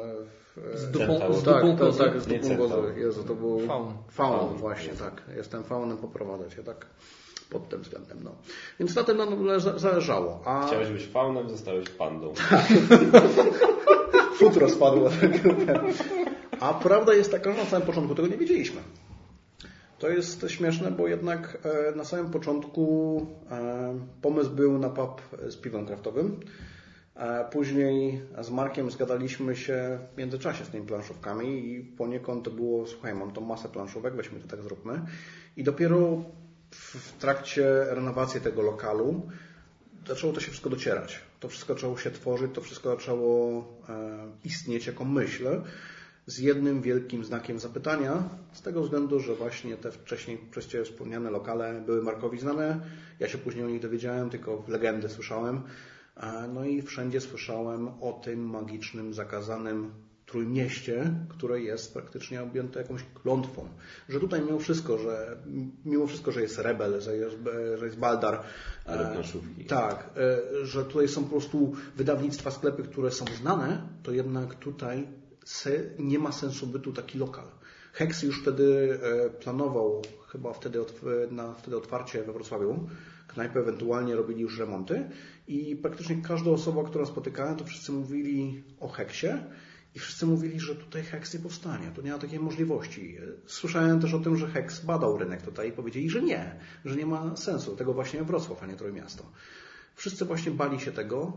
z 0.74 0.90
dupą, 0.90 1.34
z 1.34 1.44
tak, 1.44 1.64
dupą 1.64 1.92
tak, 1.92 1.96
tak, 1.96 2.20
z 2.20 2.26
dupą 2.26 2.56
gozy. 2.56 3.00
Jezu, 3.00 3.24
to 3.24 3.34
był... 3.34 3.60
Faun. 3.66 3.94
Faun, 4.08 4.56
właśnie, 4.56 4.92
tak. 4.92 5.22
Jestem 5.36 5.64
faunem, 5.64 5.96
poprowadzę 5.96 6.50
cię, 6.50 6.62
tak 6.62 6.86
pod 7.50 7.68
tym 7.68 7.82
względem. 7.82 8.18
No. 8.24 8.30
Więc 8.80 8.94
na 8.94 9.04
tym 9.04 9.16
nam 9.16 9.60
zależało. 9.76 10.40
A... 10.44 10.66
Chciałeś 10.66 10.88
być 10.88 11.06
faunem, 11.06 11.50
zostałeś 11.50 11.88
pandą. 11.88 12.32
Futro 14.34 14.68
spadło. 14.68 15.10
A 16.60 16.74
prawda 16.74 17.14
jest 17.14 17.30
taka, 17.30 17.52
że 17.52 17.58
na 17.58 17.64
samym 17.64 17.86
początku 17.86 18.14
tego 18.14 18.28
nie 18.28 18.36
wiedzieliśmy. 18.36 18.80
To 19.98 20.08
jest 20.08 20.46
śmieszne, 20.48 20.90
bo 20.90 21.08
jednak 21.08 21.58
e, 21.92 21.96
na 21.96 22.04
samym 22.04 22.30
początku 22.30 23.26
e, 23.50 23.98
pomysł 24.22 24.50
był 24.50 24.78
na 24.78 24.90
pub 24.90 25.22
z 25.48 25.56
piwem 25.56 25.86
kraftowym. 25.86 26.40
Później 27.50 28.20
z 28.40 28.50
Markiem 28.50 28.90
zgadaliśmy 28.90 29.56
się 29.56 29.98
w 30.14 30.18
międzyczasie 30.18 30.64
z 30.64 30.68
tymi 30.68 30.86
planszówkami 30.86 31.68
i 31.68 31.80
poniekąd 31.80 32.44
to 32.44 32.50
było, 32.50 32.86
słuchaj, 32.86 33.14
mam 33.14 33.32
tą 33.32 33.40
masę 33.40 33.68
planszówek, 33.68 34.14
weźmy 34.14 34.40
to 34.40 34.48
tak 34.48 34.62
zróbmy. 34.62 35.00
I 35.56 35.64
dopiero 35.64 36.24
w 36.70 37.12
trakcie 37.18 37.84
renowacji 37.84 38.40
tego 38.40 38.62
lokalu 38.62 39.22
zaczęło 40.08 40.32
to 40.32 40.40
się 40.40 40.50
wszystko 40.50 40.70
docierać. 40.70 41.20
To 41.44 41.48
wszystko 41.48 41.74
zaczęło 41.74 41.98
się 41.98 42.10
tworzyć, 42.10 42.50
to 42.54 42.60
wszystko 42.60 42.90
zaczęło 42.90 43.64
e, 43.88 44.26
istnieć 44.44 44.86
jako 44.86 45.04
myśl 45.04 45.46
z 46.26 46.38
jednym 46.38 46.82
wielkim 46.82 47.24
znakiem 47.24 47.58
zapytania, 47.58 48.28
z 48.52 48.62
tego 48.62 48.82
względu, 48.82 49.20
że 49.20 49.34
właśnie 49.34 49.76
te 49.76 49.92
wcześniej 49.92 50.38
przez 50.50 50.66
Ciebie 50.66 50.84
wspomniane 50.84 51.30
lokale 51.30 51.82
były 51.86 52.02
Markowi 52.02 52.38
znane. 52.38 52.80
Ja 53.20 53.28
się 53.28 53.38
później 53.38 53.64
o 53.64 53.68
nich 53.68 53.80
dowiedziałem, 53.80 54.30
tylko 54.30 54.64
legendy 54.68 55.08
słyszałem. 55.08 55.62
No 56.54 56.64
i 56.64 56.82
wszędzie 56.82 57.20
słyszałem 57.20 57.88
o 57.88 58.12
tym 58.12 58.50
magicznym, 58.50 59.14
zakazanym 59.14 59.92
trójmieście, 60.26 61.14
które 61.28 61.60
jest 61.60 61.92
praktycznie 61.92 62.42
objęte 62.42 62.80
jakąś 62.80 63.02
klątwą. 63.22 63.68
Że 64.08 64.20
tutaj 64.20 64.42
mimo 64.42 64.58
wszystko, 64.58 64.98
że 64.98 65.36
mimo 65.84 66.06
wszystko, 66.06 66.32
że 66.32 66.42
jest 66.42 66.58
rebel, 66.58 67.00
że 67.00 67.16
jest, 67.16 67.36
że 67.78 67.86
jest 67.86 67.98
Baldar, 67.98 68.42
e, 68.86 69.22
tak, 69.68 70.10
e, 70.16 70.66
że 70.66 70.84
tutaj 70.84 71.08
są 71.08 71.24
po 71.24 71.30
prostu 71.30 71.72
wydawnictwa, 71.96 72.50
sklepy, 72.50 72.82
które 72.82 73.10
są 73.10 73.24
znane, 73.40 73.88
to 74.02 74.12
jednak 74.12 74.54
tutaj 74.54 75.08
nie 75.98 76.18
ma 76.18 76.32
sensu 76.32 76.66
bytu 76.66 76.92
taki 76.92 77.18
lokal. 77.18 77.46
Hex 77.92 78.22
już 78.22 78.42
wtedy 78.42 78.98
e, 79.02 79.30
planował, 79.30 80.02
chyba 80.28 80.52
wtedy, 80.52 80.78
na 81.30 81.54
wtedy 81.54 81.76
otwarcie 81.76 82.22
we 82.22 82.32
Wrocławiu, 82.32 82.88
knajpy 83.28 83.58
ewentualnie 83.58 84.16
robili 84.16 84.40
już 84.40 84.58
remonty 84.58 85.10
i 85.48 85.76
praktycznie 85.76 86.16
każda 86.22 86.50
osoba, 86.50 86.84
która 86.84 87.06
spotykała, 87.06 87.54
to 87.54 87.64
wszyscy 87.64 87.92
mówili 87.92 88.64
o 88.80 88.88
Heksie 88.88 89.28
i 89.94 89.98
wszyscy 89.98 90.26
mówili, 90.26 90.60
że 90.60 90.74
tutaj 90.74 91.02
Hex 91.02 91.34
nie 91.34 91.40
powstanie. 91.40 91.90
To 91.94 92.02
nie 92.02 92.12
ma 92.12 92.18
takiej 92.18 92.40
możliwości. 92.40 93.18
Słyszałem 93.46 94.00
też 94.00 94.14
o 94.14 94.18
tym, 94.18 94.36
że 94.36 94.46
Hex 94.46 94.80
badał 94.80 95.18
rynek 95.18 95.42
tutaj 95.42 95.68
i 95.68 95.72
powiedzieli, 95.72 96.10
że 96.10 96.22
nie, 96.22 96.60
że 96.84 96.96
nie 96.96 97.06
ma 97.06 97.36
sensu. 97.36 97.76
Tego 97.76 97.94
właśnie 97.94 98.24
Wrocław, 98.24 98.62
a 98.62 98.66
nie 98.66 98.76
Trójmiasto. 98.76 99.24
Wszyscy 99.96 100.24
właśnie 100.24 100.52
bali 100.52 100.80
się 100.80 100.92
tego 100.92 101.32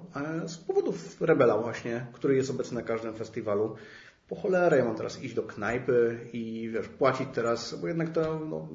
z 0.47 0.57
powodów 0.57 1.21
Rebela 1.21 1.57
właśnie, 1.57 2.07
który 2.13 2.35
jest 2.35 2.49
obecny 2.49 2.75
na 2.75 2.87
każdym 2.87 3.13
festiwalu 3.13 3.75
po 4.29 4.35
cholerę 4.35 4.77
ja 4.77 4.85
mam 4.85 4.95
teraz 4.95 5.23
iść 5.23 5.35
do 5.35 5.43
knajpy 5.43 6.19
i 6.33 6.69
wiesz, 6.73 6.87
płacić 6.87 7.27
teraz, 7.33 7.75
bo 7.75 7.87
jednak 7.87 8.09
to, 8.09 8.39
no, 8.49 8.67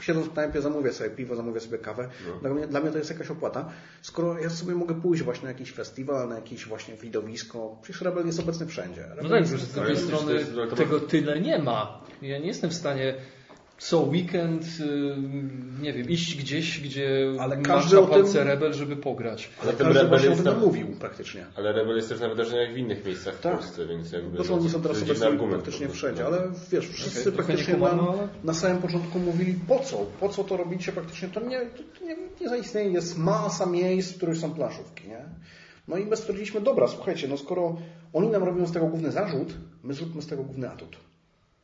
siedząc 0.00 0.26
w 0.26 0.32
knajpie 0.32 0.62
zamówię 0.62 0.92
sobie 0.92 1.10
piwo, 1.10 1.36
zamówię 1.36 1.60
sobie 1.60 1.78
kawę. 1.78 2.08
No. 2.28 2.40
Dla, 2.40 2.50
mnie, 2.50 2.66
dla 2.66 2.80
mnie 2.80 2.90
to 2.90 2.98
jest 2.98 3.10
jakaś 3.10 3.30
opłata. 3.30 3.72
Skoro 4.02 4.38
ja 4.38 4.50
sobie 4.50 4.74
mogę 4.74 5.00
pójść 5.00 5.22
właśnie 5.22 5.44
na 5.44 5.50
jakiś 5.50 5.72
festiwal, 5.72 6.28
na 6.28 6.34
jakieś 6.34 6.66
właśnie 6.66 6.94
widowisko, 6.94 7.78
przecież 7.82 8.02
Rebel 8.02 8.26
jest 8.26 8.40
obecny 8.40 8.66
wszędzie. 8.66 9.02
Rebel 9.02 9.24
no 9.24 9.28
tak, 9.28 9.46
że 9.46 9.58
z 9.58 9.72
drugiej 9.72 9.96
strony 9.96 10.34
tego 10.76 11.00
tyle 11.00 11.40
nie 11.40 11.58
ma. 11.58 12.04
Ja 12.22 12.38
nie 12.38 12.46
jestem 12.46 12.70
w 12.70 12.74
stanie 12.74 13.14
co 13.80 14.00
weekend, 14.00 14.64
y, 14.80 15.82
nie 15.82 15.92
wiem, 15.92 16.08
iść 16.08 16.36
gdzieś, 16.36 16.80
gdzie 16.80 17.32
ale 17.38 17.56
każdy 17.56 17.96
masz 17.96 18.04
na 18.04 18.14
palce 18.14 18.38
tym, 18.38 18.48
Rebel, 18.48 18.72
żeby 18.72 18.96
pograć. 18.96 19.50
Ale 19.62 19.72
ten 19.72 19.86
Rebel 19.86 20.24
jest 20.24 20.44
tam, 20.44 20.60
mówił 20.60 20.86
praktycznie. 20.86 21.46
Ale 21.56 21.72
Rebel 21.72 21.96
jest 21.96 22.08
też 22.08 22.20
na 22.20 22.28
wydarzeniach 22.28 22.74
w 22.74 22.76
innych 22.76 23.04
miejscach 23.04 23.34
w 23.34 23.40
tak. 23.40 23.58
Polsce, 23.58 23.86
więc 23.86 24.12
jakby... 24.12 24.44
To, 24.44 24.54
oni 24.54 24.70
są 24.70 24.82
teraz 24.82 25.02
obecni 25.02 25.48
praktycznie 25.50 25.88
wszędzie, 25.88 26.26
ale 26.26 26.38
wiesz, 26.70 26.88
wszyscy 26.88 27.20
okay, 27.20 27.32
praktycznie 27.32 27.76
na, 27.76 28.28
na 28.44 28.54
samym 28.54 28.82
początku 28.82 29.18
mówili 29.18 29.54
po 29.68 29.78
co? 29.78 30.06
Po 30.20 30.28
co 30.28 30.44
to 30.44 30.56
robicie 30.56 30.92
praktycznie? 30.92 31.28
To 31.28 31.40
nie, 31.40 31.60
to 31.98 32.04
nie, 32.04 32.16
nie 32.40 32.48
zaistnieje. 32.48 32.90
Jest 32.90 33.18
masa 33.18 33.66
miejsc, 33.66 34.12
w 34.12 34.16
których 34.16 34.36
są 34.36 34.54
planszówki, 34.54 35.08
nie? 35.08 35.24
No 35.88 35.96
i 35.96 36.06
my 36.06 36.16
stwierdziliśmy, 36.16 36.60
dobra, 36.60 36.88
słuchajcie, 36.88 37.28
no 37.28 37.36
skoro 37.36 37.76
oni 38.12 38.28
nam 38.28 38.42
robią 38.42 38.66
z 38.66 38.72
tego 38.72 38.86
główny 38.86 39.10
zarzut, 39.10 39.54
my 39.82 39.94
zróbmy 39.94 40.22
z 40.22 40.26
tego 40.26 40.42
główny 40.42 40.70
atut. 40.70 40.96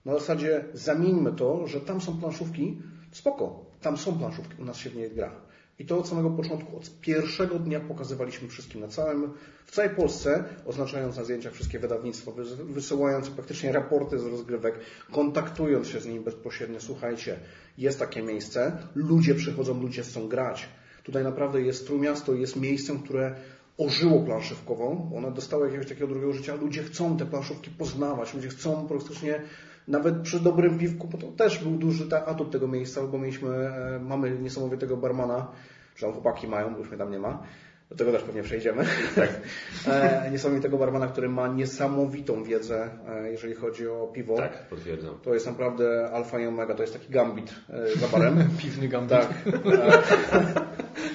Na 0.06 0.12
zasadzie 0.14 0.64
zamieńmy 0.74 1.32
to, 1.32 1.66
że 1.66 1.80
tam 1.80 2.00
są 2.00 2.20
planszówki, 2.20 2.78
spoko, 3.12 3.64
tam 3.80 3.96
są 3.96 4.18
planszówki, 4.18 4.62
u 4.62 4.64
nas 4.64 4.76
się 4.76 4.90
w 4.90 4.96
niej 4.96 5.10
gra. 5.10 5.32
I 5.78 5.86
to 5.86 5.98
od 5.98 6.08
samego 6.08 6.30
początku, 6.30 6.76
od 6.76 7.00
pierwszego 7.00 7.58
dnia 7.58 7.80
pokazywaliśmy 7.80 8.48
wszystkim 8.48 8.80
na 8.80 8.88
całym, 8.88 9.32
w 9.66 9.70
całej 9.70 9.90
Polsce, 9.90 10.44
oznaczając 10.66 11.16
na 11.16 11.24
zdjęciach 11.24 11.52
wszystkie 11.52 11.78
wydawnictwa, 11.78 12.32
wysyłając 12.64 13.30
praktycznie 13.30 13.72
raporty 13.72 14.18
z 14.18 14.26
rozgrywek, 14.26 14.78
kontaktując 15.12 15.88
się 15.88 16.00
z 16.00 16.06
nimi 16.06 16.20
bezpośrednio. 16.20 16.80
Słuchajcie, 16.80 17.36
jest 17.78 17.98
takie 17.98 18.22
miejsce, 18.22 18.78
ludzie 18.94 19.34
przychodzą, 19.34 19.80
ludzie 19.80 20.02
chcą 20.02 20.28
grać. 20.28 20.68
Tutaj 21.04 21.24
naprawdę 21.24 21.62
jest 21.62 21.86
Trójmiasto, 21.86 22.34
jest 22.34 22.56
miejscem, 22.56 22.98
które 22.98 23.34
ożyło 23.78 24.20
planszówkową. 24.20 25.10
One 25.16 25.30
dostały 25.30 25.66
jakiegoś 25.66 25.88
takiego 25.88 26.06
drugiego 26.06 26.32
życia. 26.32 26.54
Ludzie 26.54 26.82
chcą 26.82 27.16
te 27.16 27.26
planszówki 27.26 27.70
poznawać, 27.70 28.34
ludzie 28.34 28.48
chcą 28.48 28.88
praktycznie 28.88 29.42
nawet 29.88 30.20
przy 30.20 30.40
dobrym 30.40 30.78
piwku, 30.78 31.08
bo 31.08 31.18
to 31.18 31.26
też 31.26 31.58
był 31.58 31.72
duży 31.72 32.04
atut 32.26 32.50
tego 32.50 32.68
miejsca, 32.68 33.02
bo 33.02 33.18
mieliśmy, 33.18 33.48
e, 33.48 34.00
mamy 34.02 34.30
niesamowitego 34.30 34.96
barmana, 34.96 35.48
że 35.96 36.06
tam 36.06 36.12
chłopaki 36.12 36.48
mają, 36.48 36.72
bo 36.72 36.78
już 36.78 36.88
mnie 36.88 36.98
tam 36.98 37.10
nie 37.10 37.18
ma. 37.18 37.42
Do 37.90 37.96
tego 37.96 38.12
też 38.12 38.22
pewnie 38.22 38.42
przejdziemy. 38.42 38.84
Tak. 39.14 39.30
E, 39.86 40.30
niesamowitego 40.30 40.78
barmana, 40.78 41.06
który 41.06 41.28
ma 41.28 41.48
niesamowitą 41.48 42.44
wiedzę, 42.44 42.88
e, 43.08 43.30
jeżeli 43.30 43.54
chodzi 43.54 43.88
o 43.88 44.06
piwo. 44.06 44.36
Tak, 44.36 44.68
potwierdzam. 44.68 45.14
To 45.22 45.34
jest 45.34 45.46
naprawdę 45.46 46.10
alfa 46.12 46.40
i 46.40 46.46
omega, 46.46 46.74
to 46.74 46.82
jest 46.82 46.92
taki 46.92 47.12
gambit 47.12 47.54
za 48.00 48.08
barem. 48.08 48.48
Piwny 48.62 48.88
gambit. 48.88 49.10
Tak. 49.10 49.28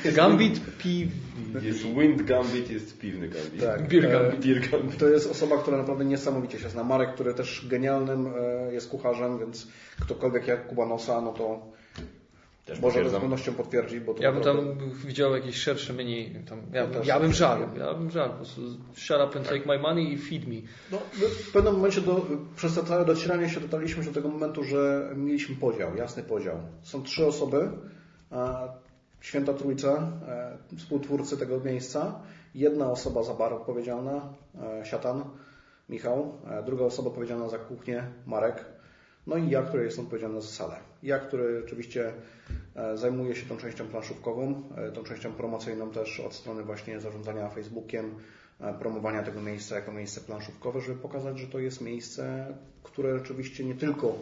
gambit 0.16 0.78
piw 0.78 1.10
jest 1.62 1.84
Wind 1.84 2.22
Gambit, 2.22 2.72
jest 2.72 3.00
piwny 3.00 3.28
Gambit. 3.28 3.62
Tak. 3.62 3.88
Beer 3.90 4.12
Gambit. 4.12 4.46
Beer 4.46 4.70
Gambit. 4.70 4.98
To 4.98 5.10
jest 5.10 5.32
osoba, 5.32 5.58
która 5.58 5.78
naprawdę 5.78 6.06
niesamowicie 6.06 6.60
się 6.60 6.70
zna. 6.70 6.84
Marek, 6.84 7.14
który 7.14 7.34
też 7.34 7.68
genialnym 7.70 8.34
e, 8.40 8.74
jest 8.74 8.90
kucharzem, 8.90 9.40
więc 9.40 9.68
ktokolwiek 10.00 10.48
jak 10.48 10.68
Kubanosa, 10.68 11.22
no 11.22 11.34
to 11.34 11.72
Też 12.66 12.80
Może 12.80 13.10
z 13.10 13.14
pewnością 13.14 13.54
potwierdzić, 13.54 14.00
bo 14.00 14.14
to 14.14 14.24
Ja 14.24 14.32
bym 14.32 14.40
naprawdę- 14.40 14.76
tam 14.76 14.90
widział 14.90 15.36
jakieś 15.36 15.56
szersze 15.56 15.94
menu. 15.94 16.36
Tam, 16.50 16.62
ja, 16.74 16.88
też 16.88 17.08
ja 17.08 17.20
bym 17.20 17.34
żarł, 17.34 17.62
ja 17.78 17.94
bym 17.94 18.12
żarł. 18.12 18.30
Po 18.30 18.36
prostu 18.36 18.62
shut 18.96 19.18
up 19.28 19.40
and 19.40 19.50
take 19.50 19.66
my 19.66 19.80
money 19.80 20.14
i 20.14 20.18
feed 20.18 20.48
me. 20.48 20.56
No, 20.92 20.98
my 21.22 21.28
w 21.28 21.52
pewnym 21.52 21.74
momencie 21.74 22.02
do, 22.02 22.26
przez 22.56 22.76
to 22.76 22.84
całe 22.84 23.06
docieranie 23.06 23.50
się 23.50 23.60
dotarliśmy 23.60 24.04
do 24.04 24.12
tego 24.12 24.30
momentu, 24.30 24.64
że 24.64 25.12
mieliśmy 25.16 25.56
podział, 25.56 25.96
jasny 25.96 26.24
podział. 26.24 26.58
Są 26.82 27.04
trzy 27.04 27.26
osoby, 27.26 27.70
a 28.30 28.68
Święta 29.22 29.54
Trójca, 29.54 30.12
e, 30.28 30.78
współtwórcy 30.78 31.38
tego 31.38 31.60
miejsca, 31.60 32.22
jedna 32.56 32.92
osoba 32.92 33.24
za 33.24 33.34
bar 33.34 33.54
odpowiedzialna, 33.54 34.34
e, 34.82 34.86
Siatan, 34.86 35.24
Michał, 35.90 36.38
e, 36.48 36.64
druga 36.64 36.86
osoba 36.86 37.10
odpowiedzialna 37.10 37.50
za 37.50 37.58
kuchnię, 37.58 38.04
Marek, 38.26 38.66
no 39.28 39.38
i 39.38 39.50
ja, 39.50 39.62
który 39.62 39.84
jestem 39.84 40.06
odpowiedzialny 40.06 40.42
za 40.42 40.48
salę. 40.48 40.76
Ja, 41.04 41.20
który 41.20 41.64
oczywiście 41.66 42.14
zajmuję 42.96 43.36
się 43.36 43.46
tą 43.46 43.58
częścią 43.58 43.88
planszówkową, 43.88 44.64
tą 44.94 45.04
częścią 45.04 45.34
promocyjną 45.34 45.92
też 45.92 46.20
od 46.20 46.34
strony 46.34 46.64
właśnie 46.64 47.00
zarządzania 47.00 47.50
Facebookiem, 47.50 48.16
promowania 48.80 49.24
tego 49.24 49.42
miejsca 49.42 49.76
jako 49.76 49.92
miejsce 49.92 50.22
planszówkowe, 50.22 50.82
żeby 50.82 51.00
pokazać, 51.00 51.40
że 51.40 51.48
to 51.48 51.60
jest 51.60 51.82
miejsce, 51.82 52.54
które 52.84 53.20
rzeczywiście 53.20 53.66
nie 53.66 53.76
tylko, 53.76 54.16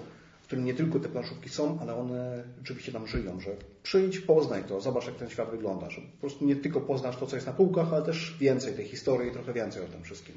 którym 0.50 0.66
nie 0.66 0.74
tylko 0.74 1.00
te 1.00 1.10
planszówki 1.10 1.50
są, 1.50 1.80
ale 1.82 1.96
one 1.96 2.44
rzeczywiście 2.58 2.92
tam 2.92 3.08
żyją, 3.08 3.40
że 3.40 3.50
przyjdź, 3.84 4.20
poznaj 4.20 4.64
to, 4.64 4.82
zobacz 4.82 5.06
jak 5.06 5.16
ten 5.16 5.30
świat 5.30 5.52
wygląda, 5.52 5.90
że 5.90 6.02
po 6.02 6.20
prostu 6.20 6.46
nie 6.46 6.56
tylko 6.56 6.82
poznasz 6.82 7.18
to, 7.18 7.28
co 7.28 7.36
jest 7.36 7.48
na 7.48 7.54
półkach, 7.54 7.94
ale 7.94 8.06
też 8.06 8.38
więcej 8.40 8.74
tej 8.74 8.86
historii, 8.86 9.32
trochę 9.32 9.54
więcej 9.54 9.84
o 9.84 9.86
tym 9.86 10.04
wszystkim. 10.04 10.36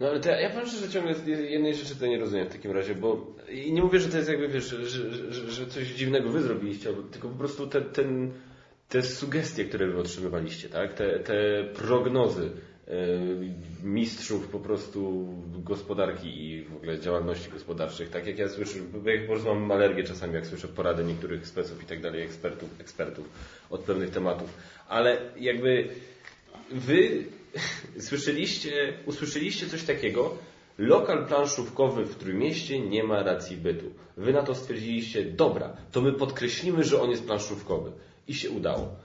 No 0.00 0.08
ale 0.08 0.20
to 0.20 0.28
ja, 0.28 0.40
ja 0.40 0.50
powiem 0.50 0.66
szczerze, 0.66 0.86
że 0.86 0.92
ciągle 0.92 1.14
jednej 1.48 1.74
rzeczy 1.74 1.96
to 1.96 2.06
nie 2.06 2.18
rozumiem 2.18 2.46
w 2.46 2.52
takim 2.52 2.70
razie, 2.70 2.94
bo 2.94 3.26
i 3.50 3.72
nie 3.72 3.82
mówię, 3.82 4.00
że 4.00 4.08
to 4.08 4.16
jest 4.16 4.28
jakby, 4.28 4.48
wiesz, 4.48 4.68
że, 4.68 4.86
że, 4.86 5.50
że, 5.50 5.66
coś 5.66 5.86
dziwnego 5.86 6.30
wy 6.30 6.42
zrobiliście, 6.42 6.90
tylko 7.12 7.28
po 7.28 7.38
prostu 7.38 7.66
te, 7.66 7.82
ten, 7.82 8.32
te 8.88 9.02
sugestie, 9.02 9.64
które 9.64 9.86
wy 9.86 9.98
otrzymywaliście, 9.98 10.68
tak? 10.68 10.94
Te, 10.94 11.18
te 11.18 11.34
prognozy 11.74 12.50
mistrzów 13.82 14.48
po 14.48 14.58
prostu 14.58 15.28
gospodarki 15.64 16.44
i 16.44 16.62
w 16.62 16.76
ogóle 16.76 17.00
działalności 17.00 17.50
gospodarczych, 17.50 18.10
tak 18.10 18.26
jak 18.26 18.38
ja 18.38 18.48
słyszę, 18.48 18.78
bo 18.92 19.10
ja 19.10 19.20
po 19.20 19.26
prostu 19.26 19.48
mam 19.48 19.72
alergię 19.72 20.04
czasami, 20.04 20.34
jak 20.34 20.46
słyszę 20.46 20.68
porady 20.68 21.04
niektórych 21.04 21.46
speców 21.46 21.82
i 21.82 21.86
tak 21.86 22.00
dalej, 22.00 22.22
ekspertów, 22.22 22.80
ekspertów 22.80 23.28
od 23.70 23.80
pewnych 23.80 24.10
tematów, 24.10 24.54
ale 24.88 25.18
jakby 25.36 25.88
Wy 26.70 27.24
słyszeliście, 28.08 28.92
usłyszeliście 29.06 29.66
coś 29.66 29.82
takiego, 29.82 30.38
lokal 30.78 31.26
planszówkowy 31.26 32.04
w 32.04 32.16
Trójmieście 32.16 32.80
nie 32.80 33.04
ma 33.04 33.22
racji 33.22 33.56
bytu. 33.56 33.90
Wy 34.16 34.32
na 34.32 34.42
to 34.42 34.54
stwierdziliście, 34.54 35.24
dobra, 35.24 35.76
to 35.92 36.00
my 36.00 36.12
podkreślimy, 36.12 36.84
że 36.84 37.00
on 37.00 37.10
jest 37.10 37.26
planszówkowy. 37.26 37.92
I 38.28 38.34
się 38.34 38.50
udało. 38.50 38.96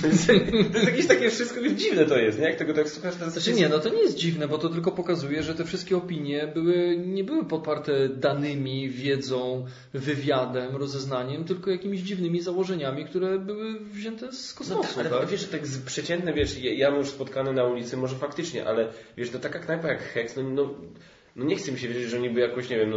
To 0.00 0.06
jest, 0.06 0.26
to 0.72 0.78
jest 0.78 0.84
jakieś 0.90 1.06
takie 1.06 1.30
wszystko, 1.30 1.60
dziwne 1.74 2.04
to 2.04 2.18
jest, 2.18 2.38
nie? 2.38 2.44
Jak 2.44 2.56
tego 2.56 2.74
tak 2.74 2.88
słuchasz, 2.88 3.16
to 3.16 3.24
jest 3.24 3.36
Znaczy 3.36 3.60
nie, 3.60 3.68
no 3.68 3.78
to 3.78 3.88
nie 3.88 4.02
jest 4.02 4.16
dziwne, 4.16 4.48
bo 4.48 4.58
to 4.58 4.68
tylko 4.68 4.92
pokazuje, 4.92 5.42
że 5.42 5.54
te 5.54 5.64
wszystkie 5.64 5.96
opinie 5.96 6.46
były, 6.54 6.96
nie 6.96 7.24
były 7.24 7.44
poparte 7.44 8.08
danymi, 8.08 8.90
wiedzą, 8.90 9.66
wywiadem, 9.94 10.76
rozeznaniem, 10.76 11.44
tylko 11.44 11.70
jakimiś 11.70 12.00
dziwnymi 12.00 12.40
założeniami, 12.40 13.04
które 13.04 13.38
były 13.38 13.80
wzięte 13.80 14.32
z 14.32 14.52
No 14.54 14.58
kosmosu. 14.58 14.94
tak, 14.96 15.06
ale 15.06 15.20
tak? 15.20 15.28
wiesz, 15.28 15.40
że 15.40 15.46
tak 15.46 15.60
przeciętne, 15.86 16.32
wiesz, 16.32 16.58
ja, 16.58 16.88
już 16.88 17.08
spotkany 17.08 17.52
na 17.52 17.64
ulicy, 17.64 17.96
może 17.96 18.16
faktycznie, 18.16 18.66
ale 18.66 18.88
wiesz, 19.16 19.30
to 19.30 19.38
taka 19.38 19.58
knajpa 19.58 19.88
jak 19.88 20.02
Hex, 20.02 20.36
no, 20.36 20.42
no, 20.42 20.74
no 21.36 21.44
nie 21.44 21.56
chce 21.56 21.72
mi 21.72 21.78
się 21.78 21.88
wiedzieć, 21.88 22.10
że 22.10 22.16
oni 22.16 22.30
by 22.30 22.40
jakoś, 22.40 22.68
nie 22.68 22.78
wiem, 22.78 22.90
no, 22.90 22.96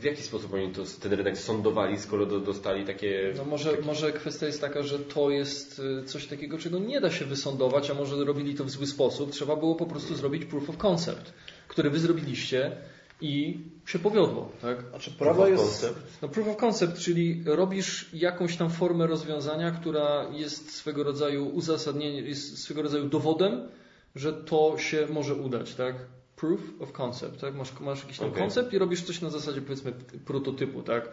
w 0.00 0.04
jaki 0.04 0.22
sposób 0.22 0.54
oni 0.54 0.72
to, 0.72 0.82
ten 1.02 1.12
rynek 1.12 1.38
sądowali, 1.38 1.98
skoro 1.98 2.26
do, 2.26 2.40
dostali 2.40 2.84
takie... 2.84 3.32
No 3.36 3.44
może, 3.44 3.76
może 3.82 4.12
kwestia 4.12 4.46
jest 4.46 4.60
taka, 4.60 4.82
że 4.82 4.98
to 4.98 5.30
jest 5.30 5.78
y, 6.02 6.04
coś 6.04 6.26
takiego, 6.26 6.58
czego 6.58 6.78
nie 6.78 7.00
da 7.00 7.10
się 7.10 7.24
wysądować, 7.24 7.90
a 7.90 7.94
może 7.94 8.24
robili 8.24 8.54
to 8.54 8.64
w 8.64 8.70
zły 8.70 8.86
sposób. 8.86 9.30
Trzeba 9.30 9.56
było 9.56 9.74
po 9.74 9.86
prostu 9.86 10.14
zrobić 10.14 10.44
proof 10.44 10.70
of 10.70 10.76
concept, 10.76 11.32
który 11.68 11.90
wy 11.90 11.98
zrobiliście 11.98 12.76
i 13.20 13.60
się 13.86 13.98
powiodło. 13.98 14.52
Tak? 14.62 14.84
Znaczy, 14.90 15.10
prawda 15.18 15.48
jest... 15.48 15.64
koncept. 15.64 16.00
No 16.22 16.28
proof 16.28 16.48
of 16.48 16.56
concept, 16.56 16.98
czyli 16.98 17.42
robisz 17.46 18.10
jakąś 18.12 18.56
tam 18.56 18.70
formę 18.70 19.06
rozwiązania, 19.06 19.70
która 19.70 20.26
jest 20.32 20.74
swego 20.74 21.04
rodzaju 21.04 21.48
uzasadnieniem, 21.48 22.26
jest 22.26 22.58
swego 22.58 22.82
rodzaju 22.82 23.08
dowodem, 23.08 23.68
że 24.14 24.32
to 24.32 24.78
się 24.78 25.06
może 25.10 25.34
udać, 25.34 25.74
tak? 25.74 25.94
Proof 26.40 26.60
of 26.80 26.92
concept, 26.92 27.40
tak? 27.40 27.54
Masz, 27.54 27.80
masz 27.80 28.02
jakiś 28.02 28.18
tam 28.18 28.28
Okej. 28.28 28.42
koncept 28.42 28.72
i 28.72 28.78
robisz 28.78 29.02
coś 29.02 29.20
na 29.20 29.30
zasadzie 29.30 29.62
powiedzmy 29.62 29.92
prototypu, 30.24 30.82
tak? 30.82 31.08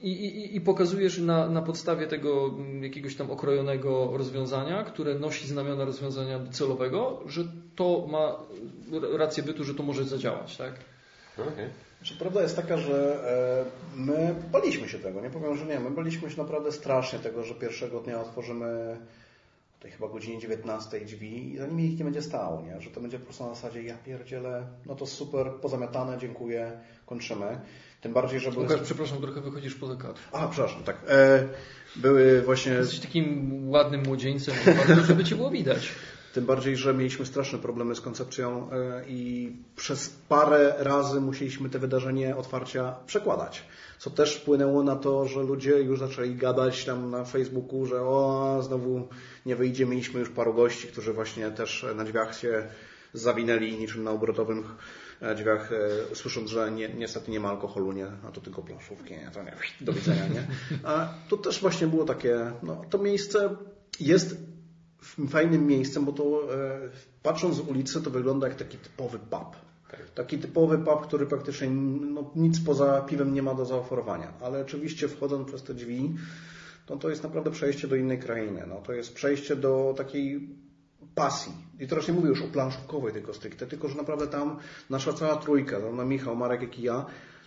I, 0.00 0.12
i, 0.12 0.56
i 0.56 0.60
pokazujesz 0.60 1.18
na, 1.18 1.48
na 1.48 1.62
podstawie 1.62 2.06
tego 2.06 2.46
mm, 2.46 2.82
jakiegoś 2.82 3.16
tam 3.16 3.30
okrojonego 3.30 4.10
rozwiązania, 4.16 4.84
które 4.84 5.18
nosi 5.18 5.48
znamiona 5.48 5.84
rozwiązania 5.84 6.40
celowego, 6.50 7.22
że 7.26 7.44
to 7.76 8.06
ma 8.10 8.36
rację 9.16 9.42
bytu, 9.42 9.64
że 9.64 9.74
to 9.74 9.82
może 9.82 10.04
zadziałać, 10.04 10.56
tak? 10.56 10.72
Okej. 11.38 11.68
Znaczy, 11.98 12.16
prawda 12.18 12.42
jest 12.42 12.56
taka, 12.56 12.78
że 12.78 13.24
e, 13.96 13.96
my 13.96 14.34
baliśmy 14.52 14.88
się 14.88 14.98
tego, 14.98 15.20
nie 15.20 15.30
powiem, 15.30 15.56
że 15.56 15.66
nie. 15.66 15.80
My 15.80 15.90
baliśmy 15.90 16.30
się 16.30 16.38
naprawdę 16.38 16.72
strasznie 16.72 17.18
tego, 17.18 17.42
że 17.42 17.54
pierwszego 17.54 18.00
dnia 18.00 18.20
otworzymy 18.20 18.96
tej 19.80 19.90
chyba 19.90 20.08
godzinie 20.08 20.38
19 20.38 21.00
drzwi 21.00 21.52
i 21.52 21.58
za 21.58 21.66
nimi 21.66 21.86
ich 21.92 21.98
nie 21.98 22.04
będzie 22.04 22.22
stało, 22.22 22.62
nie? 22.62 22.80
Że 22.80 22.90
to 22.90 23.00
będzie 23.00 23.18
po 23.18 23.24
prostu 23.24 23.44
na 23.44 23.54
zasadzie 23.54 23.82
ja 23.82 23.96
pierdzielę, 23.96 24.66
no 24.86 24.94
to 24.94 25.06
super, 25.06 25.50
pozamiatane, 25.62 26.18
dziękuję, 26.18 26.80
kończymy. 27.06 27.60
Tym 28.00 28.12
bardziej, 28.12 28.40
że 28.40 28.52
były... 28.52 28.64
Łukasz, 28.64 28.80
przepraszam, 28.80 29.18
trochę 29.18 29.40
wychodzisz 29.40 29.74
poza 29.74 29.96
kadr. 29.96 30.20
A, 30.32 30.48
przepraszam, 30.48 30.82
tak. 30.82 30.96
E, 31.08 31.48
były 31.96 32.42
właśnie... 32.42 32.72
Jesteś 32.72 33.00
takim 33.00 33.70
ładnym 33.70 34.02
młodzieńcem, 34.02 34.54
bardzo, 34.86 35.04
żeby 35.04 35.24
cię 35.24 35.36
było 35.36 35.50
widać. 35.50 35.92
Tym 36.34 36.46
bardziej, 36.46 36.76
że 36.76 36.94
mieliśmy 36.94 37.26
straszne 37.26 37.58
problemy 37.58 37.94
z 37.94 38.00
koncepcją 38.00 38.70
e, 38.72 39.04
i 39.08 39.52
przez 39.76 40.08
parę 40.28 40.74
razy 40.78 41.20
musieliśmy 41.20 41.70
te 41.70 41.78
wydarzenie 41.78 42.36
otwarcia 42.36 42.96
przekładać. 43.06 43.64
Co 43.98 44.10
też 44.10 44.36
wpłynęło 44.36 44.82
na 44.82 44.96
to, 44.96 45.26
że 45.26 45.42
ludzie 45.42 45.70
już 45.70 45.98
zaczęli 45.98 46.34
gadać 46.34 46.84
tam 46.84 47.10
na 47.10 47.24
Facebooku, 47.24 47.86
że 47.86 48.00
o, 48.02 48.60
znowu 48.62 49.08
nie 49.46 49.56
wyjdzie. 49.56 49.86
Mieliśmy 49.86 50.20
już 50.20 50.30
paru 50.30 50.54
gości, 50.54 50.88
którzy 50.88 51.12
właśnie 51.12 51.50
też 51.50 51.86
na 51.96 52.04
drzwiach 52.04 52.38
się 52.38 52.68
zawinęli 53.12 53.78
niczym 53.78 54.04
na 54.04 54.10
obrotowych 54.10 54.66
e, 55.20 55.34
drzwiach, 55.34 55.72
e, 55.72 56.14
słysząc, 56.14 56.50
że 56.50 56.70
nie, 56.70 56.88
niestety 56.88 57.30
nie 57.30 57.40
ma 57.40 57.48
alkoholu, 57.48 57.92
nie, 57.92 58.06
a 58.28 58.30
to 58.32 58.40
tylko 58.40 58.62
planszówki, 58.62 59.14
nie, 59.14 59.30
to 59.34 59.42
nie, 59.42 59.56
do 59.86 59.92
widzenia, 59.92 60.28
nie. 60.28 60.46
A 60.84 61.14
to 61.28 61.36
też 61.36 61.60
właśnie 61.60 61.86
było 61.86 62.04
takie, 62.04 62.52
no 62.62 62.84
to 62.90 62.98
miejsce 62.98 63.56
jest 64.00 64.36
fajnym 65.28 65.66
miejscem, 65.66 66.04
bo 66.04 66.12
to 66.12 66.54
e, 66.54 66.80
patrząc 67.22 67.56
z 67.56 67.60
ulicy 67.60 68.02
to 68.02 68.10
wygląda 68.10 68.48
jak 68.48 68.56
taki 68.56 68.78
typowy 68.78 69.18
pub. 69.18 69.67
Taki 70.18 70.38
typowy 70.38 70.78
pub, 70.78 71.06
który 71.06 71.26
praktycznie 71.26 71.70
no, 71.70 72.30
nic 72.36 72.60
poza 72.60 73.00
piwem 73.00 73.34
nie 73.34 73.42
ma 73.42 73.54
do 73.54 73.64
zaoferowania. 73.64 74.32
Ale 74.40 74.60
oczywiście 74.60 75.08
wchodząc 75.08 75.48
przez 75.48 75.62
te 75.62 75.74
drzwi, 75.74 76.14
to 76.86 76.96
to 76.96 77.10
jest 77.10 77.22
naprawdę 77.22 77.50
przejście 77.50 77.88
do 77.88 77.96
innej 77.96 78.18
krainy. 78.18 78.64
No, 78.68 78.76
to 78.76 78.92
jest 78.92 79.14
przejście 79.14 79.56
do 79.56 79.94
takiej 79.96 80.48
pasji. 81.14 81.52
I 81.80 81.86
teraz 81.86 82.08
nie 82.08 82.14
mówię 82.14 82.28
już 82.28 82.42
o 82.42 82.48
planszówkowej 82.48 83.12
tylko 83.12 83.34
stricte, 83.34 83.66
tylko 83.66 83.88
że 83.88 83.96
naprawdę 83.96 84.26
tam 84.26 84.58
nasza 84.90 85.12
cała 85.12 85.36
trójka, 85.36 85.78
no, 85.92 86.04
Michał, 86.04 86.36
Marek, 86.36 86.62
jak 86.62 86.78
i 86.78 86.82
ja, 86.82 87.06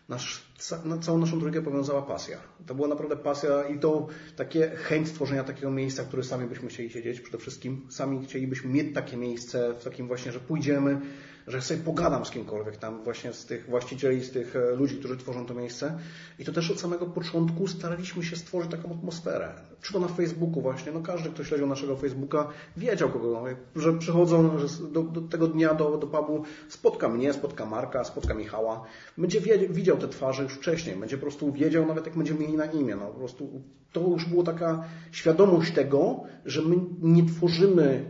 nasz, 0.10 0.44
na 0.86 0.98
całą 0.98 1.18
naszą 1.18 1.40
trójkę 1.40 1.62
powiązała 1.62 2.02
pasja. 2.02 2.38
To 2.66 2.76
była 2.76 2.88
naprawdę 2.88 3.18
pasja 3.18 3.64
i 3.64 3.80
to 3.80 4.08
takie 4.36 4.70
chęć 4.70 5.08
stworzenia 5.08 5.44
takiego 5.44 5.72
miejsca, 5.72 6.04
w 6.04 6.08
którym 6.08 6.26
sami 6.26 6.48
byśmy 6.48 6.70
chcieli 6.70 6.90
siedzieć 6.90 7.22
przede 7.22 7.38
wszystkim. 7.38 7.88
Sami 7.90 8.26
chcielibyśmy 8.26 8.70
mieć 8.70 8.94
takie 8.94 9.18
miejsce 9.18 9.74
w 9.74 9.84
takim 9.84 10.08
właśnie, 10.08 10.32
że 10.32 10.40
pójdziemy, 10.40 11.02
że 11.48 11.62
sobie 11.62 11.80
pogadam 11.80 12.26
z 12.26 12.32
kimkolwiek 12.32 12.78
tam 12.78 13.04
właśnie 13.04 13.34
z 13.34 13.46
tych 13.46 13.66
właścicieli, 13.66 14.24
z 14.24 14.32
tych 14.32 14.56
e, 14.56 14.76
ludzi, 14.76 14.98
którzy 14.98 15.18
tworzą 15.18 15.46
to 15.46 15.54
miejsce. 15.54 16.00
I 16.40 16.46
to 16.46 16.52
też 16.52 16.72
od 16.72 16.80
samego 16.80 17.06
początku 17.06 17.68
staraliśmy 17.68 18.24
się 18.24 18.36
stworzyć 18.36 18.72
taką 18.72 18.92
atmosferę. 18.92 19.54
Czy 19.82 19.94
to 19.94 20.00
na 20.00 20.08
Facebooku 20.08 20.62
właśnie, 20.62 20.92
no 20.92 21.02
każdy, 21.02 21.30
kto 21.30 21.44
śledził 21.44 21.68
naszego 21.68 21.98
Facebooka, 21.98 22.48
wiedział 22.78 23.10
kogo, 23.10 23.44
że 23.76 23.94
przychodzą 23.94 24.60
że 24.60 24.88
do, 24.88 25.04
do 25.04 25.22
tego 25.22 25.48
dnia 25.48 25.74
do, 25.74 25.98
do 25.98 26.08
pubu, 26.08 26.44
spotka 26.70 27.10
mnie, 27.10 27.34
spotka 27.34 27.66
Marka, 27.66 28.04
spotka 28.04 28.34
Michała. 28.34 28.84
Będzie 29.18 29.42
widział 29.70 29.98
te 29.98 30.08
twarze 30.08 30.44
już 30.44 30.54
wcześniej, 30.54 30.96
będzie 30.96 31.18
po 31.18 31.22
prostu 31.22 31.52
wiedział 31.52 31.86
nawet 31.86 32.06
jak 32.06 32.18
będziemy 32.18 32.40
mieli 32.40 32.54
na 32.54 32.66
imię. 32.66 32.96
No, 32.96 33.08
po 33.08 33.20
prostu 33.20 33.62
to 33.92 34.02
już 34.02 34.26
była 34.26 34.44
taka 34.44 34.84
świadomość 35.12 35.74
tego, 35.74 36.24
że 36.46 36.62
my 36.62 36.76
nie 37.02 37.26
tworzymy, 37.26 38.06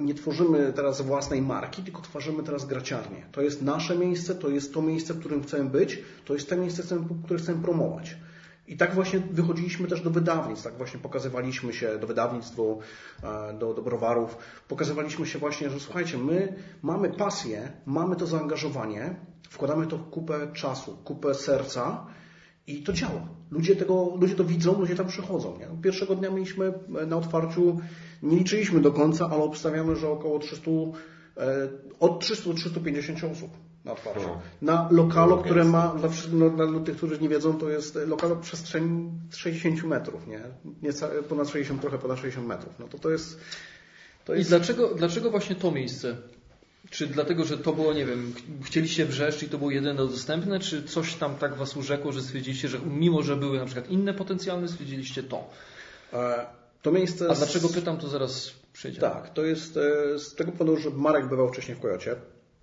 nie 0.00 0.14
tworzymy 0.14 0.72
teraz 0.72 1.00
własnej 1.00 1.42
marki, 1.42 1.82
tylko 1.82 2.02
tworzymy 2.02 2.42
teraz 2.42 2.66
graciarnię. 2.66 3.26
To 3.32 3.42
jest 3.42 3.62
nasze 3.62 3.96
miejsce, 3.98 4.34
to 4.34 4.48
jest 4.48 4.74
to 4.74 4.82
miejsce, 4.82 5.14
w 5.14 5.20
którym 5.20 5.42
chcemy 5.42 5.70
być, 5.70 6.02
to 6.24 6.34
jest 6.34 6.50
to 6.50 6.56
miejsce, 6.56 6.82
które 7.24 7.38
chcemy 7.38 7.62
promować. 7.62 8.16
I 8.68 8.76
tak 8.76 8.94
właśnie 8.94 9.20
wychodziliśmy 9.20 9.88
też 9.88 10.00
do 10.00 10.10
wydawnictw, 10.10 10.64
tak 10.64 10.76
właśnie 10.76 11.00
pokazywaliśmy 11.00 11.72
się 11.72 11.98
do 11.98 12.06
wydawnictw, 12.06 12.56
do, 12.56 12.78
do, 13.58 13.74
do 13.74 13.82
browarów, 13.82 14.38
pokazywaliśmy 14.68 15.26
się 15.26 15.38
właśnie, 15.38 15.70
że 15.70 15.80
słuchajcie, 15.80 16.18
my 16.18 16.54
mamy 16.82 17.10
pasję, 17.10 17.72
mamy 17.86 18.16
to 18.16 18.26
zaangażowanie, 18.26 19.16
wkładamy 19.50 19.86
to 19.86 19.98
w 19.98 20.10
kupę 20.10 20.52
czasu, 20.52 20.98
kupę 21.04 21.34
serca 21.34 22.06
I 22.66 22.82
to 22.82 22.92
działa. 22.92 23.28
Ludzie, 23.50 23.76
tego, 23.76 24.16
ludzie 24.20 24.34
to 24.34 24.44
widzą, 24.44 24.80
ludzie 24.80 24.96
tam 24.96 25.06
przychodzą. 25.06 25.58
Nie? 25.58 25.82
Pierwszego 25.82 26.14
dnia 26.14 26.30
mieliśmy 26.30 26.72
na 27.06 27.16
otwarciu, 27.16 27.80
nie 28.22 28.36
liczyliśmy 28.38 28.80
do 28.80 28.92
końca, 28.92 29.28
ale 29.30 29.42
obstawiamy, 29.42 29.96
że 29.96 30.08
około 30.08 30.38
300, 30.38 30.70
e, 31.36 31.68
od 32.00 32.20
300 32.20 32.48
do 32.50 32.54
350 32.54 33.24
osób 33.32 33.50
na 33.84 33.92
otwarciu. 33.92 34.26
No. 34.26 34.40
Na 34.62 34.88
lokalu, 34.90 35.36
No, 35.36 35.42
które 35.42 35.60
jest. 35.60 35.70
ma, 35.72 35.94
dla, 35.94 36.08
no, 36.32 36.50
dla 36.68 36.80
tych, 36.80 36.96
którzy 36.96 37.18
nie 37.20 37.28
wiedzą, 37.28 37.58
to 37.58 37.70
jest 37.70 37.98
lokal 38.06 38.36
przestrzeni 38.40 39.10
60 39.30 39.82
metrów, 39.84 40.26
nie? 40.26 40.40
Nieca, 40.82 41.08
ponad 41.28 41.48
60, 41.48 41.80
trochę 41.80 41.98
ponad 41.98 42.18
60 42.18 42.46
metrów. 42.46 42.72
No 42.78 42.88
to 42.88 42.98
to 42.98 43.10
jest... 43.10 43.40
To 44.24 44.34
I 44.34 44.38
jest 44.38 44.50
dlaczego, 44.50 44.94
dlaczego 44.94 45.30
właśnie 45.30 45.56
to 45.56 45.70
miejsce? 45.70 46.16
Czy 46.90 47.06
dlatego, 47.06 47.44
że 47.44 47.58
to 47.58 47.72
było, 47.72 47.92
nie 47.92 48.06
wiem, 48.06 48.32
ch- 48.34 48.66
chcieliście 48.66 49.06
wrzeszcz 49.06 49.42
i 49.42 49.48
to 49.48 49.58
było 49.58 49.70
jedyne 49.70 49.94
dostępne, 49.94 50.60
czy 50.60 50.82
coś 50.82 51.14
tam 51.14 51.34
tak 51.36 51.54
was 51.56 51.76
urzekło, 51.76 52.12
że 52.12 52.22
stwierdziliście, 52.22 52.68
że 52.68 52.78
mimo, 52.78 53.22
że 53.22 53.36
były 53.36 53.58
na 53.58 53.64
przykład 53.64 53.90
inne 53.90 54.14
potencjalne, 54.14 54.68
stwierdziliście 54.68 55.22
to? 55.22 55.50
e, 56.12 56.46
to 56.82 56.92
miejsce... 56.92 57.30
A 57.30 57.34
z- 57.34 57.38
dlaczego 57.38 57.68
pytam, 57.68 57.98
to 57.98 58.08
zaraz 58.08 58.52
przyjdzie. 58.72 59.00
Tak, 59.00 59.30
to 59.34 59.44
jest 59.44 59.76
e, 59.76 60.18
z 60.18 60.34
tego 60.34 60.52
powodu, 60.52 60.76
że 60.76 60.90
Marek 60.90 61.28
bywał 61.28 61.48
wcześniej 61.48 61.76
w 61.76 61.80
Kojocie. 61.80 62.16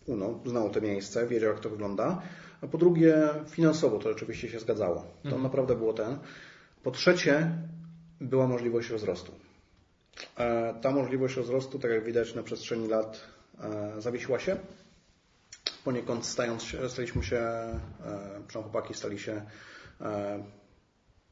Uno, 0.06 0.40
znał 0.46 0.70
to 0.70 0.82
miejsce, 0.82 1.28
wiedział 1.28 1.50
jak 1.52 1.60
to 1.60 1.70
wygląda. 1.70 2.22
A 2.62 2.68
po 2.68 2.78
drugie, 2.78 3.16
finansowo 3.50 4.00
to 4.00 4.10
rzeczywiście 4.10 4.50
się 4.50 4.60
zgadzało. 4.60 5.06
To 5.30 5.38
naprawdę 5.38 5.76
było 5.76 5.94
ten. 5.94 6.18
Po 6.84 6.92
trzecie, 6.92 7.52
była 8.22 8.48
możliwość 8.48 8.90
rozrostu. 8.90 9.32
E, 10.38 10.74
Ta 10.82 10.92
możliwość 10.92 11.36
rozrostu, 11.36 11.80
tak 11.80 11.92
jak 11.92 12.04
widać 12.06 12.36
na 12.36 12.44
przestrzeni 12.44 12.88
lat, 12.88 13.22
e, 13.60 14.02
zawiesiła 14.02 14.40
się. 14.40 14.58
Poniekąd 15.86 16.26
stając 16.26 16.64
się, 16.64 16.90
staliśmy 16.90 17.24
się, 17.24 17.42
przynajmniej 18.48 18.72
chłopaki 18.72 18.94
stali 18.94 19.20
się 19.20 19.42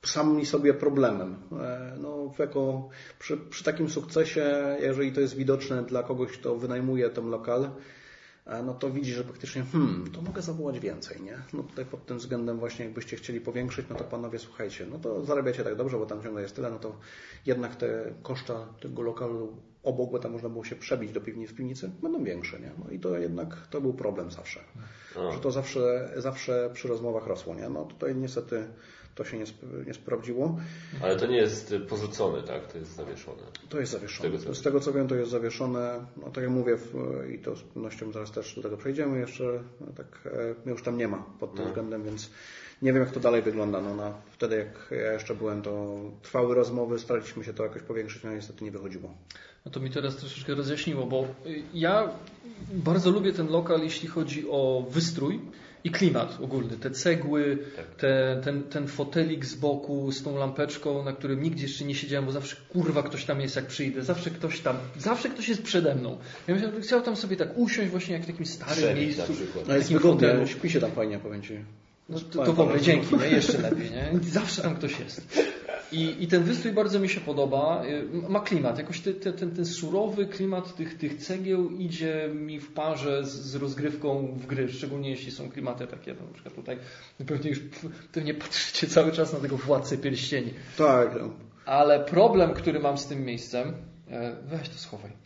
sami 0.06 0.46
sobie 0.46 0.74
problemem. 0.74 1.36
E, 1.62 1.96
No, 2.00 2.32
jako 2.40 2.90
przy, 3.20 3.38
przy 3.38 3.64
takim 3.64 3.90
sukcesie, 3.90 4.78
jeżeli 4.80 5.12
to 5.12 5.22
jest 5.22 5.36
widoczne 5.36 5.84
dla 5.84 6.04
kogoś, 6.04 6.32
kto 6.32 6.56
wynajmuje 6.56 7.10
ten 7.10 7.30
lokal, 7.30 7.70
e, 8.46 8.64
no 8.64 8.74
to 8.74 8.90
widzi, 8.90 9.14
że 9.14 9.24
faktycznie, 9.24 9.64
hmm, 9.64 10.12
to 10.12 10.22
mogę 10.22 10.42
zawołać 10.42 10.80
więcej, 10.80 11.22
nie? 11.22 11.38
No 11.54 11.64
tutaj 11.64 11.86
pod 11.86 12.06
tym 12.06 12.18
względem 12.18 12.60
właśnie 12.60 12.86
jakbyście 12.86 13.18
chcieli 13.18 13.42
powiększyć, 13.42 13.86
no 13.90 13.96
to 13.96 14.04
panowie, 14.04 14.40
słuchajcie, 14.40 14.86
no 14.92 15.00
to 15.00 15.26
zarabiacie 15.26 15.64
tak 15.64 15.76
dobrze, 15.76 15.98
bo 15.98 16.06
tam 16.06 16.24
ciągle 16.24 16.42
jest 16.42 16.56
tyle, 16.56 16.70
no 16.72 16.80
to 16.80 16.98
jednak 17.46 17.76
te 17.76 18.14
koszta 18.24 18.68
tego 18.82 19.02
lokalu 19.02 19.58
obok, 19.84 20.12
bo 20.12 20.20
tam 20.20 20.32
można 20.32 20.50
było 20.50 20.64
się 20.64 20.76
przebić 20.76 21.12
do 21.12 21.22
piwnicy, 21.22 21.54
piwnicy 21.54 21.92
będą 22.02 22.24
większe, 22.24 22.60
nie? 22.60 22.72
No 22.86 22.92
i 22.92 23.00
to 23.00 23.18
jednak, 23.18 23.68
to 23.68 23.82
był 23.82 23.94
problem 23.94 24.32
zawsze. 24.32 24.60
A. 25.16 25.32
Że 25.32 25.40
to 25.40 25.52
zawsze, 25.52 26.14
zawsze 26.18 26.70
przy 26.74 26.88
rozmowach 26.88 27.28
rosło, 27.28 27.56
nie? 27.56 27.70
No 27.70 27.86
tutaj 27.86 28.16
niestety 28.16 28.68
to 29.16 29.24
się 29.26 29.38
nie, 29.38 29.44
sp- 29.52 29.86
nie 29.88 29.94
sprawdziło. 29.94 30.58
Ale 31.02 31.16
to 31.16 31.28
nie 31.28 31.38
jest 31.38 31.74
porzucone, 31.90 32.44
tak? 32.44 32.72
To 32.72 32.78
jest 32.78 32.96
zawieszone. 32.96 33.42
To 33.70 33.80
jest 33.80 33.92
zawieszone. 33.92 34.30
Z 34.30 34.32
tego, 34.32 34.44
co 34.46 34.56
Z 34.56 34.62
tego 34.62 34.80
co 34.80 34.94
wiem, 34.94 35.08
to 35.08 35.16
jest 35.16 35.32
zawieszone. 35.32 36.06
No 36.18 36.30
tak 36.30 36.44
jak 36.44 36.54
mówię, 36.54 36.78
w, 36.78 36.94
i 37.34 37.40
to 37.40 37.56
z 37.56 37.62
pewnością 37.62 38.12
zaraz 38.12 38.32
też 38.32 38.56
do 38.56 38.62
tego 38.62 38.78
przejdziemy 38.78 39.20
jeszcze, 39.20 39.44
no, 39.82 39.88
tak 39.98 40.08
e, 40.26 40.30
mnie 40.64 40.72
już 40.72 40.84
tam 40.84 40.98
nie 40.98 41.08
ma 41.08 41.24
pod 41.40 41.52
tym 41.54 41.62
No. 41.64 41.68
względem, 41.68 42.04
więc 42.04 42.30
nie 42.82 42.94
wiem 42.94 43.02
jak 43.04 43.12
to 43.12 43.20
dalej 43.20 43.42
wygląda. 43.42 43.82
No, 43.82 43.96
na, 43.96 44.14
wtedy 44.32 44.56
jak 44.56 44.88
ja 45.02 45.14
jeszcze 45.14 45.36
byłem, 45.36 45.62
to 45.62 46.00
trwały 46.22 46.56
rozmowy, 46.56 47.00
staraliśmy 47.00 47.44
się 47.44 47.54
to 47.54 47.64
jakoś 47.64 47.82
powiększyć, 47.82 48.24
no 48.24 48.32
niestety 48.34 48.64
nie 48.64 48.72
wychodziło. 48.72 49.14
No 49.66 49.72
to 49.72 49.80
mi 49.80 49.90
teraz 49.90 50.16
troszeczkę 50.16 50.56
rozjaśniło, 50.56 51.06
bo 51.06 51.28
y, 51.46 51.64
ja 51.74 52.10
bardzo 52.74 53.12
lubię 53.12 53.34
ten 53.34 53.48
lokal, 53.50 53.82
jeśli 53.84 54.08
chodzi 54.08 54.46
o 54.50 54.88
wystrój 54.90 55.40
i 55.84 55.92
klimat 55.92 56.38
ogólny. 56.42 56.78
Te 56.78 56.92
cegły, 56.92 57.58
te, 57.98 58.42
ten, 58.44 58.64
ten 58.64 58.88
fotelik 58.88 59.46
z 59.46 59.56
boku 59.56 60.12
z 60.12 60.24
tą 60.24 60.38
lampeczką, 60.38 61.04
na 61.04 61.14
którym 61.14 61.44
nigdzie 61.44 61.64
jeszcze 61.64 61.86
nie 61.86 61.96
siedziałem, 61.96 62.26
bo 62.26 62.32
zawsze 62.32 62.56
kurwa 62.70 63.04
ktoś 63.04 63.26
tam 63.26 63.42
jest 63.42 63.56
jak 63.56 63.66
przyjdę, 63.66 64.04
zawsze 64.04 64.30
ktoś 64.30 64.60
tam, 64.60 64.78
zawsze 64.98 65.30
ktoś 65.30 65.50
jest 65.50 65.64
przede 65.64 65.96
mną. 65.96 66.18
Ja 66.48 66.54
myślałem, 66.54 66.76
że 66.78 66.82
chciał 66.82 67.02
tam 67.02 67.16
sobie 67.16 67.38
tak 67.38 67.58
usiąść 67.58 67.92
właśnie 67.92 68.14
jak 68.14 68.24
w 68.24 68.28
takim 68.28 68.46
starym 68.46 68.96
miejscu. 68.96 69.34
przykład. 69.34 69.68
No 69.68 69.76
jest 69.76 69.94
wygodnie, 69.94 70.48
śpi 70.48 70.70
się 70.70 70.80
tam 70.80 70.92
fajnie, 70.92 71.20
powiem 71.20 71.42
Ci. 71.42 71.54
No 72.10 72.20
to, 72.20 72.46
to 72.46 72.54
w 72.54 72.60
ogóle 72.60 72.82
dzięki, 72.82 73.16
nie? 73.18 73.28
jeszcze 73.28 73.58
lepiej. 73.58 73.92
Nie? 73.92 74.12
Zawsze 74.30 74.62
tam 74.62 74.76
ktoś 74.76 75.00
jest. 75.00 75.28
I, 75.92 76.24
I 76.24 76.28
ten 76.28 76.44
wystrój 76.44 76.74
bardzo 76.74 77.00
mi 77.00 77.10
się 77.10 77.22
podoba. 77.22 77.84
Y, 77.86 78.30
Ma 78.30 78.40
klimat, 78.40 78.78
jakoś 78.78 79.00
te, 79.00 79.14
te, 79.14 79.34
ten, 79.34 79.52
ten 79.52 79.66
surowy 79.66 80.26
klimat 80.26 80.76
tych, 80.76 80.98
tych 80.98 81.18
cegieł 81.18 81.70
idzie 81.70 82.30
mi 82.36 82.60
w 82.60 82.74
parze 82.74 83.26
z, 83.26 83.30
z 83.30 83.56
rozgrywką 83.56 84.34
w 84.38 84.46
gry, 84.46 84.70
szczególnie 84.70 85.10
jeśli 85.10 85.32
są 85.32 85.52
klimaty 85.52 85.88
takie, 85.88 86.14
no, 86.14 86.26
na 86.28 86.34
przykład 86.34 86.56
tutaj 86.56 86.78
pewnie 87.28 87.50
już 87.50 87.60
pewnie 88.14 88.34
patrzycie 88.34 88.88
cały 88.88 89.12
czas 89.12 89.34
na 89.34 89.40
tego 89.40 89.58
władcę 89.58 89.98
pierścieni. 89.98 90.54
Tak, 90.78 91.10
no. 91.22 91.30
Ale 91.66 92.00
problem, 92.00 92.54
który 92.54 92.80
mam 92.80 92.98
z 92.98 93.08
tym 93.08 93.26
miejscem, 93.26 93.74
e, 94.10 94.36
weź 94.46 94.70
to 94.70 94.78
schowaj. 94.78 95.12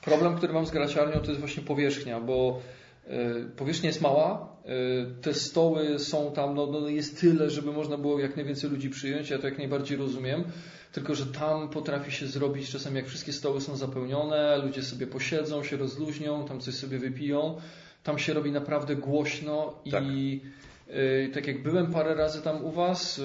Problem, 0.00 0.36
który 0.36 0.52
mam 0.52 0.66
z 0.66 0.70
graciarnią, 0.70 1.20
to 1.20 1.26
jest 1.26 1.40
właśnie 1.40 1.62
powierzchnia, 1.62 2.20
bo 2.20 2.60
e, 3.06 3.34
powierzchnia 3.56 3.86
jest 3.86 4.00
mała, 4.00 4.49
te 5.22 5.34
stoły 5.34 5.98
są 5.98 6.32
tam, 6.32 6.54
no, 6.54 6.66
no 6.66 6.88
jest 6.88 7.20
tyle, 7.20 7.50
żeby 7.50 7.72
można 7.72 7.96
było 7.96 8.20
jak 8.20 8.36
najwięcej 8.36 8.70
ludzi 8.70 8.90
przyjąć, 8.90 9.30
ja 9.30 9.38
to 9.38 9.46
jak 9.46 9.58
najbardziej 9.58 9.98
rozumiem, 9.98 10.44
tylko 10.92 11.14
że 11.14 11.26
tam 11.26 11.68
potrafi 11.68 12.12
się 12.12 12.26
zrobić 12.26 12.70
czasem 12.70 12.96
jak 12.96 13.06
wszystkie 13.06 13.32
stoły 13.32 13.60
są 13.60 13.76
zapełnione, 13.76 14.58
ludzie 14.58 14.82
sobie 14.82 15.06
posiedzą, 15.06 15.64
się 15.64 15.76
rozluźnią, 15.76 16.44
tam 16.44 16.60
coś 16.60 16.74
sobie 16.74 16.98
wypiją, 16.98 17.56
tam 18.02 18.18
się 18.18 18.34
robi 18.34 18.52
naprawdę 18.52 18.96
głośno 18.96 19.74
Tak. 19.90 20.04
i 20.04 20.40
Yy, 20.90 21.28
Tak 21.34 21.46
jak 21.46 21.62
byłem 21.62 21.92
parę 21.92 22.14
razy 22.14 22.42
tam 22.42 22.64
u 22.64 22.70
Was, 22.70 23.18
yy, 23.18 23.24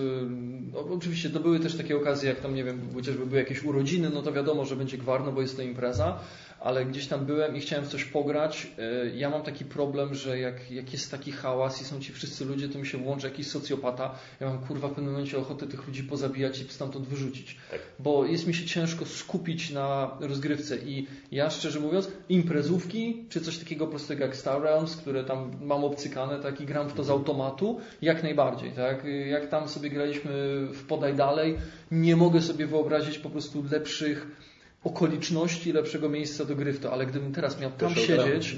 no, 0.73 0.79
oczywiście 0.79 1.29
to 1.29 1.39
były 1.39 1.59
też 1.59 1.77
takie 1.77 1.97
okazje, 1.97 2.29
jak 2.29 2.39
tam, 2.39 2.55
nie 2.55 2.63
wiem, 2.63 2.81
chociażby 2.93 3.25
były 3.25 3.39
jakieś 3.39 3.63
urodziny, 3.63 4.09
no 4.13 4.21
to 4.21 4.33
wiadomo, 4.33 4.65
że 4.65 4.75
będzie 4.75 4.97
gwarno, 4.97 5.31
bo 5.31 5.41
jest 5.41 5.55
to 5.55 5.61
impreza, 5.61 6.19
ale 6.59 6.85
gdzieś 6.85 7.07
tam 7.07 7.25
byłem 7.25 7.55
i 7.55 7.59
chciałem 7.59 7.87
coś 7.87 8.03
pograć. 8.03 8.67
Yy, 8.77 9.15
Ja 9.15 9.29
mam 9.29 9.41
taki 9.41 9.65
problem, 9.65 10.13
że 10.13 10.39
jak, 10.39 10.71
jak 10.71 10.93
jest 10.93 11.11
taki 11.11 11.31
hałas 11.31 11.81
i 11.81 11.85
są 11.85 11.99
ci 11.99 12.13
wszyscy 12.13 12.45
ludzie, 12.45 12.69
to 12.69 12.79
mi 12.79 12.87
się 12.87 12.97
włącza 12.97 13.27
jakiś 13.27 13.47
socjopata. 13.47 14.15
Ja 14.39 14.49
mam 14.49 14.59
kurwa 14.59 14.87
w 14.87 14.91
pewnym 14.91 15.13
momencie 15.13 15.37
ochotę 15.37 15.67
tych 15.67 15.87
ludzi 15.87 16.03
pozabijać 16.03 16.59
i 16.59 16.63
stamtąd 16.63 17.07
wyrzucić. 17.07 17.57
Tak. 17.71 17.79
Bo 17.99 18.25
jest 18.25 18.47
mi 18.47 18.53
się 18.53 18.65
ciężko 18.65 19.05
skupić 19.05 19.71
na 19.71 20.17
rozgrywce 20.19 20.77
i 20.77 21.07
ja 21.31 21.49
szczerze 21.49 21.79
mówiąc, 21.79 22.11
imprezówki, 22.29 23.25
czy 23.29 23.41
coś 23.41 23.57
takiego 23.57 23.87
prostego 23.87 24.23
jak 24.23 24.35
Star 24.35 24.61
Realms, 24.61 24.95
które 24.95 25.23
tam 25.23 25.51
mam 25.61 25.83
obcykane, 25.83 26.39
tak 26.39 26.61
i 26.61 26.65
gram 26.65 26.89
w 26.89 26.93
to 26.93 27.03
z 27.03 27.09
automatu, 27.09 27.79
jak 28.01 28.23
najbardziej, 28.23 28.71
tak? 28.71 29.03
Jak 29.27 29.49
tam 29.49 29.69
sobie 29.69 29.89
graliśmy 29.89 30.31
w 30.73 30.83
Podaj 30.87 31.15
Dalej, 31.15 31.57
nie 31.91 32.15
mogę 32.15 32.41
sobie 32.41 32.67
wyobrazić 32.67 33.19
po 33.19 33.29
prostu 33.29 33.63
lepszych 33.71 34.27
okoliczności, 34.85 35.73
lepszego 35.73 36.09
miejsca 36.09 36.45
do 36.45 36.55
gry 36.55 36.73
w 36.73 36.79
to, 36.79 36.93
ale 36.93 37.05
gdybym 37.05 37.33
teraz 37.33 37.59
miał 37.59 37.71
tam 37.71 37.95
siedzieć 37.95 38.55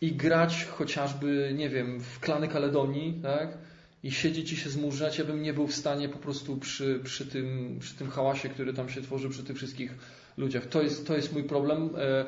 i 0.00 0.12
grać 0.12 0.64
chociażby, 0.64 1.52
nie 1.56 1.68
wiem, 1.68 2.00
w 2.00 2.20
klany 2.20 2.48
Kaledonii, 2.48 3.20
tak? 3.22 3.58
I 4.02 4.10
siedzieć 4.10 4.52
i 4.52 4.56
się 4.56 4.70
zmurzać, 4.70 5.18
ja 5.18 5.24
bym 5.24 5.42
nie 5.42 5.52
był 5.52 5.66
w 5.66 5.74
stanie 5.74 6.08
po 6.08 6.18
prostu 6.18 6.56
przy, 6.56 7.00
przy, 7.04 7.26
tym, 7.26 7.76
przy 7.80 7.94
tym 7.94 8.10
hałasie, 8.10 8.48
który 8.48 8.72
tam 8.74 8.88
się 8.88 9.02
tworzy, 9.02 9.30
przy 9.30 9.44
tych 9.44 9.56
wszystkich 9.56 9.94
ludziach. 10.36 10.66
To 10.66 10.82
jest, 10.82 11.06
to 11.06 11.16
jest 11.16 11.32
mój 11.32 11.44
problem. 11.44 11.90
E, 11.98 12.24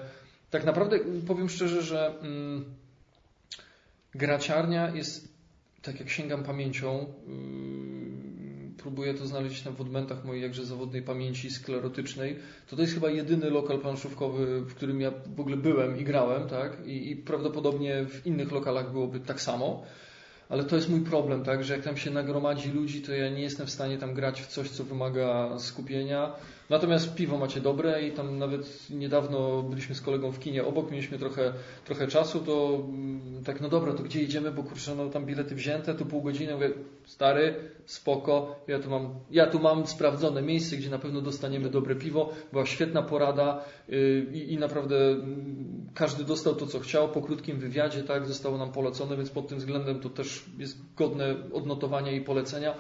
Tak 0.51 0.65
naprawdę 0.65 0.99
powiem 1.27 1.49
szczerze, 1.49 1.83
że 1.83 2.15
mm, 2.21 2.65
graciarnia 4.15 4.95
jest, 4.95 5.29
tak 5.83 6.01
jak 6.01 6.11
sięgam 6.11 6.45
pamięcią, 6.45 7.07
yy, 7.29 8.34
próbuję 8.85 9.15
to 9.15 9.27
znaleźć 9.27 9.63
tam 9.63 9.75
w 9.75 9.81
odmętach 9.81 10.25
mojej 10.25 10.43
jakże 10.43 10.65
zawodnej 10.65 11.03
pamięci 11.03 11.51
sklerotycznej, 11.51 12.37
to 12.71 12.77
to 12.77 12.83
jest 12.83 12.95
chyba 12.95 13.11
jedyny 13.11 13.51
lokal 13.51 13.79
planszówkowy, 13.79 14.61
w 14.61 14.75
którym 14.75 15.01
ja 15.01 15.11
w 15.37 15.41
ogóle 15.41 15.57
byłem 15.57 15.99
i 16.01 16.05
grałem, 16.05 16.49
tak? 16.49 16.87
I, 16.87 17.11
i 17.11 17.17
prawdopodobnie 17.17 18.05
w 18.05 18.27
innych 18.27 18.53
lokalach 18.53 18.93
byłoby 18.93 19.21
tak 19.21 19.41
samo. 19.41 19.83
Ale 20.49 20.65
to 20.65 20.77
jest 20.77 20.89
mój 20.89 21.01
problem, 21.01 21.45
tak, 21.45 21.65
że 21.65 21.75
jak 21.77 21.85
tam 21.85 21.97
się 21.97 22.11
nagromadzi 22.11 22.71
ludzi, 22.71 23.03
to 23.03 23.13
ja 23.13 23.31
nie 23.31 23.43
jestem 23.43 23.67
w 23.67 23.71
stanie 23.71 23.99
tam 23.99 24.15
grać 24.15 24.43
w 24.43 24.47
coś, 24.47 24.71
co 24.71 24.85
wymaga 24.85 25.59
skupienia. 25.59 26.33
Natomiast 26.71 27.15
piwo 27.15 27.39
macie 27.39 27.61
dobre 27.61 28.03
i 28.03 28.13
tam 28.13 28.39
nawet 28.39 28.91
niedawno 28.91 29.63
byliśmy 29.63 29.95
z 29.95 30.01
kolegą 30.01 30.33
w 30.33 30.39
kinie 30.39 30.65
obok, 30.65 30.91
mieliśmy 30.91 31.19
trochę, 31.19 31.53
trochę 31.85 32.07
czasu, 32.07 32.41
to 32.41 32.85
mm, 32.89 33.45
tak, 33.45 33.61
no 33.61 33.69
dobra, 33.69 33.93
to 33.93 34.03
gdzie 34.03 34.23
idziemy, 34.23 34.53
bo 34.53 34.63
kurczę, 34.63 34.95
no 34.95 35.09
tam 35.09 35.27
bilety 35.27 35.55
wzięte, 35.55 35.95
tu 35.95 36.07
pół 36.07 36.23
godziny, 36.23 36.55
mówię, 36.55 36.71
stary, 37.05 37.55
spoko, 37.85 38.65
ja 38.69 38.79
tu 38.79 38.91
mam, 38.91 39.15
ja 39.31 39.47
tu 39.47 39.59
mam 39.59 39.87
sprawdzone 39.87 40.43
miejsce, 40.43 40.77
gdzie 40.77 40.91
na 40.91 40.99
pewno 40.99 41.21
dostaniemy 41.21 41.71
dobre 41.71 41.97
piwo, 41.97 42.33
była 42.53 42.67
świetna 42.67 43.03
porada 43.03 43.65
yy, 43.89 44.27
i, 44.33 44.53
i 44.53 44.59
naprawdę 44.59 44.97
mm, 44.97 45.87
każdy 45.95 46.25
dostał 46.25 46.55
to, 46.55 46.67
co 46.67 46.81
chciał, 46.81 47.09
po 47.09 47.23
krótkim 47.23 47.59
wywiadzie, 47.59 48.03
tak, 48.03 48.27
zostało 48.27 48.59
nam 48.59 48.73
polecone, 48.73 49.17
więc 49.17 49.31
pod 49.31 49.49
tym 49.49 49.59
względem 49.59 50.01
to 50.01 50.11
też 50.11 50.45
jest 50.59 50.95
godne 50.97 51.35
odnotowania 51.53 52.13
i 52.13 52.21
polecenia. 52.21 52.75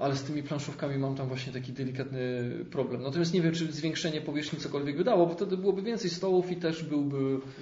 Ale 0.00 0.16
z 0.16 0.22
tymi 0.22 0.42
planszówkami 0.42 0.98
mam 0.98 1.16
tam 1.16 1.28
właśnie 1.28 1.52
taki 1.52 1.72
delikatny 1.72 2.50
problem. 2.70 3.02
Natomiast 3.02 3.34
nie 3.34 3.42
wiem, 3.42 3.52
czy 3.52 3.72
zwiększenie 3.72 4.20
powierzchni 4.20 4.58
cokolwiek 4.58 4.96
by 4.96 5.04
dało, 5.04 5.26
bo 5.26 5.34
wtedy 5.34 5.56
byłoby 5.56 5.82
więcej 5.82 6.10
stołów 6.10 6.50
i 6.50 6.56
też 6.56 6.82
byłby... 6.82 7.16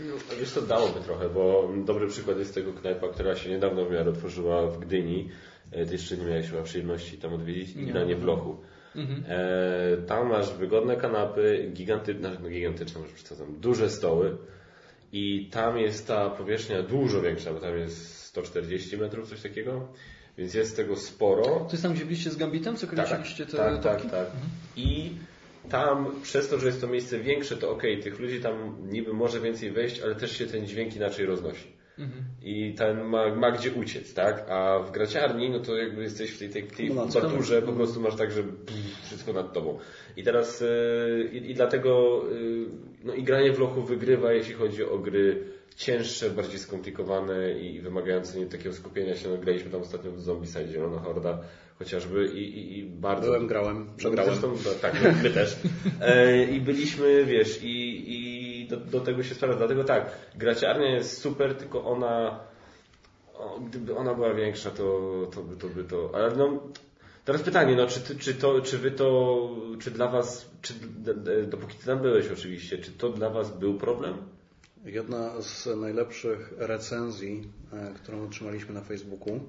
No, 0.09 0.36
wiesz 0.40 0.52
to 0.52 0.62
dałoby 0.62 1.01
trochę, 1.01 1.28
bo 1.28 1.73
dobry 1.85 2.06
przykład 2.09 2.39
jest 2.39 2.55
tego 2.55 2.73
knajpa, 2.73 3.09
która 3.09 3.36
się 3.36 3.51
niedawno 3.51 3.85
w 3.85 3.90
miarę 3.90 4.10
otworzyła 4.10 4.66
w 4.66 4.78
Gdyni. 4.78 5.28
E, 5.73 5.86
Ty 5.86 5.93
jeszcze 5.93 6.16
nie 6.16 6.24
miałeś 6.24 6.51
chyba 6.51 6.62
przyjemności 6.62 7.19
tam 7.19 7.35
odwiedzić. 7.35 7.74
Nie. 7.74 7.86
Granie 7.86 8.16
w 8.16 8.24
lochu. 8.24 8.56
Mhm. 8.97 9.24
E, 9.28 9.97
tam 9.97 10.28
masz 10.28 10.55
wygodne 10.55 10.97
kanapy, 10.97 11.70
gigantyczne, 11.74 12.36
no 12.43 12.48
gigantyczne, 12.48 13.01
może 13.01 13.15
przesadzam, 13.15 13.60
duże 13.60 13.90
stoły 13.90 14.36
i 15.12 15.48
tam 15.52 15.78
jest 15.78 16.06
ta 16.06 16.31
powierzchnia 16.31 16.82
dużo 16.82 17.23
większa, 17.23 17.52
bo 17.52 17.60
tam 17.60 17.78
jest 17.78 18.24
140 18.24 18.97
metrów, 18.97 19.28
coś 19.28 19.43
takiego, 19.43 19.89
więc 20.39 20.55
jest 20.55 20.77
tego 20.77 20.97
sporo. 20.97 21.44
To 21.44 21.69
jest 21.73 21.82
tam, 21.82 21.94
gdzie 21.94 22.05
byliście 22.05 22.31
z 22.31 22.36
Gambitem, 22.36 22.77
co 22.77 22.86
kręciliście 22.86 23.47
te 23.47 23.56
tak, 23.56 23.82
tak, 23.82 23.97
toki? 23.97 24.10
tak. 24.10 24.27
I 24.77 25.10
tam 25.69 26.20
przez 26.23 26.48
to, 26.48 26.59
że 26.59 26.66
jest 26.66 26.81
to 26.81 26.86
miejsce 26.86 27.19
większe, 27.19 27.56
to 27.56 27.70
okej, 27.70 28.02
tych 28.02 28.19
ludzi 28.19 28.40
tam 28.40 28.77
niby 28.90 29.12
może 29.12 29.40
więcej 29.40 29.70
wejść, 29.70 30.01
ale 30.01 30.15
też 30.15 30.39
się 30.39 30.47
ten 30.47 30.66
dźwięk 30.66 30.97
inaczej 30.97 31.27
roznosi. 31.27 31.78
Mhm. 31.98 32.24
I 32.43 32.74
ten 32.74 33.05
ma, 33.05 33.35
ma 33.35 33.51
gdzie 33.51 33.73
uciec, 33.73 34.15
tak? 34.15 34.47
A 34.51 34.78
w 34.78 34.90
graciarni, 34.90 35.51
no 35.51 35.60
to 35.60 35.77
jakby 35.77 36.02
jesteś 36.02 36.31
w 36.31 36.39
tej, 36.39 36.48
tej, 36.48 36.62
tej 36.62 36.94
No, 36.94 37.06
kubaturze, 37.06 37.62
po 37.62 37.73
prostu 37.73 38.01
masz 38.01 38.16
tak, 38.16 38.32
że 38.32 38.43
wszystko 39.06 39.32
nad 39.32 39.52
tobą. 39.52 39.78
I 40.16 40.23
teraz 40.23 40.60
yy, 40.60 41.31
i, 41.32 41.51
i 41.51 41.55
dlatego 41.55 42.23
yy, 42.31 42.66
no 43.05 43.15
i 43.15 43.23
granie 43.23 43.52
w 43.52 43.59
lochu 43.59 43.82
wygrywa, 43.82 44.32
jeśli 44.32 44.55
chodzi 44.55 44.85
o 44.85 44.98
gry 44.98 45.44
cięższe, 45.78 46.30
bardziej 46.30 46.59
skomplikowane 46.59 47.52
i 47.52 47.80
wymagające 47.80 48.38
nie 48.38 48.46
takiego 48.46 48.74
skupienia 48.74 49.16
się. 49.16 49.28
No, 49.28 49.36
graliśmy 49.36 49.70
tam 49.70 49.80
ostatnio 49.80 50.12
w 50.12 50.20
Zombicide, 50.20 50.68
Zielona 50.68 51.00
Horda 51.00 51.38
chociażby 51.78 52.26
i, 52.26 52.59
i, 52.59 52.78
i 52.78 52.84
bardzo... 52.84 53.26
Byłem, 53.26 53.46
grałem, 53.46 53.90
przegrałem. 53.96 54.32
Zresztą, 54.34 54.55
no, 54.64 54.70
tak, 54.82 55.02
my, 55.02 55.14
my 55.22 55.30
też. 55.30 55.56
E, 56.00 56.44
I 56.44 56.60
byliśmy, 56.60 57.24
wiesz, 57.24 57.62
i, 57.62 58.05
i 58.06 58.66
do, 58.66 58.76
do 58.76 59.00
tego 59.00 59.22
się 59.22 59.34
sprawdza. 59.34 59.59
Dlatego 59.59 59.84
tak, 59.84 60.10
graciarnia 60.36 60.90
jest 60.90 61.20
super, 61.20 61.55
tylko 61.55 61.84
ona, 61.84 62.40
o, 63.34 63.60
gdyby 63.60 63.96
ona 63.96 64.14
była 64.14 64.34
większa, 64.34 64.70
to, 64.70 65.10
to, 65.34 65.42
by, 65.42 65.56
to 65.56 65.68
by 65.68 65.84
to, 65.84 66.10
ale 66.14 66.36
no, 66.36 66.62
teraz 67.24 67.42
pytanie, 67.42 67.76
no, 67.76 67.86
czy, 67.86 68.00
ty, 68.00 68.16
czy 68.16 68.34
to, 68.34 68.60
czy 68.60 68.78
wy 68.78 68.90
to, 68.90 69.50
czy 69.80 69.90
dla 69.90 70.09
was, 70.09 70.50
czy, 70.62 70.74
dopóki 71.46 71.76
ty 71.76 71.86
tam 71.86 71.98
byłeś 71.98 72.28
oczywiście, 72.28 72.78
czy 72.78 72.92
to 72.92 73.09
dla 73.09 73.30
was 73.30 73.59
był 73.59 73.74
problem? 73.74 74.38
Jedna 74.93 75.43
z 75.43 75.69
najlepszych 75.81 76.52
recenzji, 76.59 77.48
e, 77.73 77.94
którą 77.94 78.24
otrzymaliśmy 78.24 78.74
na 78.74 78.81
Facebooku, 78.81 79.40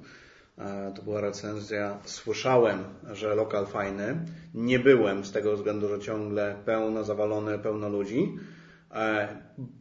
e, 0.57 0.94
to 0.95 1.02
była 1.02 1.22
recenzja 1.22 1.99
Słyszałem, 2.06 2.84
że 3.11 3.36
lokal 3.36 3.68
fajny. 3.68 4.26
Nie 4.53 4.80
byłem 4.80 5.26
z 5.26 5.32
tego 5.32 5.56
względu, 5.56 5.90
że 5.90 5.99
ciągle 5.99 6.56
pełno 6.66 7.03
zawalone, 7.03 7.60
pełno 7.60 7.90
ludzi. 7.90 8.38
E, 8.91 9.28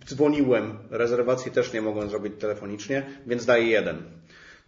Dzwoniłem, 0.07 0.79
rezerwacji 0.91 1.53
też 1.53 1.73
nie 1.73 1.83
mogłem 1.83 2.11
zrobić 2.11 2.33
telefonicznie, 2.41 3.07
więc 3.27 3.47
daję 3.47 3.67
jeden. 3.67 4.03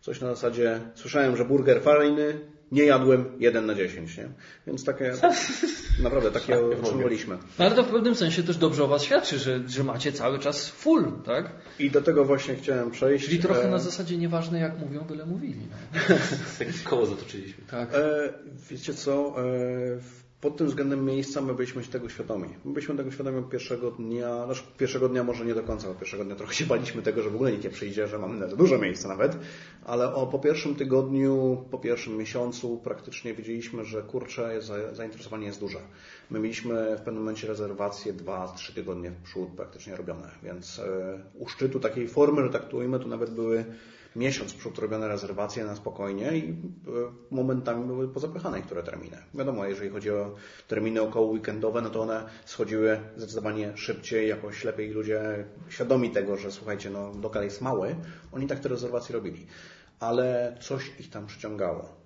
Coś 0.01 0.21
na 0.21 0.29
zasadzie, 0.29 0.81
słyszałem, 0.95 1.37
że 1.37 1.45
burger 1.45 1.83
fajny, 1.83 2.41
nie 2.73 2.83
jadłem, 2.85 3.25
jeden 3.39 3.67
na 3.67 3.75
dziesięć, 3.75 4.17
nie? 4.17 4.29
Więc 4.67 4.85
takie, 4.85 5.13
naprawdę 6.03 6.31
takie 6.31 6.67
otrzymaliśmy. 6.67 7.39
No 7.59 7.65
ale 7.65 7.75
to 7.75 7.83
w 7.83 7.89
pewnym 7.89 8.15
sensie 8.15 8.43
też 8.43 8.57
dobrze 8.57 8.85
o 8.85 8.89
Was 8.89 9.03
świadczy, 9.03 9.39
że, 9.39 9.61
że 9.69 9.85
macie 9.85 10.13
cały 10.13 10.39
czas 10.39 10.69
full, 10.69 11.13
tak? 11.25 11.51
I 11.79 11.91
do 11.91 12.03
tego 12.03 12.25
właśnie 12.25 12.55
chciałem 12.57 12.91
przejść. 12.91 13.25
Czyli 13.27 13.39
trochę 13.39 13.65
E, 13.65 13.71
na 13.71 13.79
zasadzie 13.79 14.17
nieważne 14.17 14.61
jak 14.61 14.79
mówią, 14.79 15.01
byle 15.01 15.27
mówili. 15.27 15.61
No. 15.71 15.99
Takie 16.59 16.73
koło 16.85 17.07
zatoczyliśmy. 17.07 17.65
Tak. 17.71 17.95
E, 17.95 18.33
wiecie 18.71 18.95
co? 18.95 19.35
E, 19.39 19.43
w- 19.97 20.20
pod 20.41 20.57
tym 20.57 20.67
względem 20.67 21.05
miejsca 21.05 21.41
my 21.41 21.55
byliśmy 21.55 21.83
tego 21.83 22.09
świadomi. 22.09 22.49
My 22.65 22.73
byliśmy 22.73 22.97
tego 22.97 23.11
świadomi 23.11 23.39
od 23.39 23.49
pierwszego 23.49 23.91
dnia, 23.91 24.45
znaczy 24.45 24.63
pierwszego 24.79 25.09
dnia 25.09 25.25
może 25.25 25.45
nie 25.45 25.55
do 25.55 25.63
końca, 25.63 25.89
bo 25.89 25.95
pierwszego 25.95 26.25
dnia 26.25 26.35
trochę 26.35 26.55
się 26.55 26.67
baliśmy 26.67 27.03
tego, 27.03 27.23
że 27.23 27.31
w 27.31 27.35
ogóle 27.35 27.53
nikt 27.53 27.65
nie 27.65 27.71
przyjdzie, 27.71 28.09
że 28.09 28.19
mamy 28.19 28.49
za 28.49 28.57
dużo 28.57 28.79
miejsca 28.79 29.09
nawet, 29.09 29.37
ale 29.85 30.15
o, 30.15 30.27
po 30.27 30.39
pierwszym 30.39 30.75
tygodniu, 30.75 31.65
po 31.71 31.79
pierwszym 31.79 32.17
miesiącu 32.17 32.81
praktycznie 32.85 33.35
wiedzieliśmy, 33.35 33.85
że 33.85 34.03
kurczę, 34.03 34.61
zainteresowanie 34.93 35.47
jest 35.47 35.61
duże. 35.61 35.79
My 36.31 36.41
mieliśmy 36.41 36.97
w 36.97 37.01
pewnym 37.01 37.23
momencie 37.23 37.49
rezerwacje 37.49 38.13
dwa, 38.13 38.53
trzy 38.57 38.75
tygodnie 38.75 39.11
w 39.11 39.23
przód 39.23 39.49
praktycznie 39.57 39.97
robione, 39.97 40.31
więc 40.43 40.79
e, 40.79 41.21
u 41.35 41.49
szczytu 41.49 41.81
takiej 41.81 42.09
formy, 42.09 42.43
że 42.43 42.51
tak 42.51 42.69
to 42.69 42.77
ujmę, 42.77 42.99
to 42.99 43.09
nawet 43.09 43.31
były 43.31 43.65
miesiąc 44.17 44.55
przód 44.55 44.79
robione 44.79 45.09
rezerwacje 45.09 45.65
na 45.65 45.77
spokojnie 45.77 46.37
i 46.37 46.51
e, 46.51 46.55
momentami 47.31 47.87
były 47.87 48.09
pozapychane 48.09 48.59
niektóre 48.59 48.83
terminy. 48.83 49.17
Wiadomo, 49.35 49.65
jeżeli 49.65 49.91
chodzi 49.91 50.11
o 50.11 50.35
terminy 50.69 51.03
około 51.03 51.27
weekendowe, 51.27 51.83
no 51.83 51.91
to 51.91 52.01
one 52.01 52.25
schodziły 52.45 53.01
zdecydowanie 53.17 53.77
szybciej, 53.77 54.29
jakoś 54.29 54.65
lepiej 54.65 54.91
ludzie 54.91 55.45
świadomi 55.69 56.11
tego, 56.11 56.37
że 56.37 56.53
słuchajcie, 56.53 56.91
no 56.91 57.13
lokal 57.23 57.45
jest 57.45 57.61
mały, 57.61 57.97
oni 58.33 58.47
tak 58.47 58.61
te 58.61 58.69
rezerwacje 58.69 59.15
robili. 59.15 59.47
Ale 60.01 60.57
coś 60.61 60.93
ich 61.01 61.11
tam 61.11 61.27
przyciągało. 61.27 62.01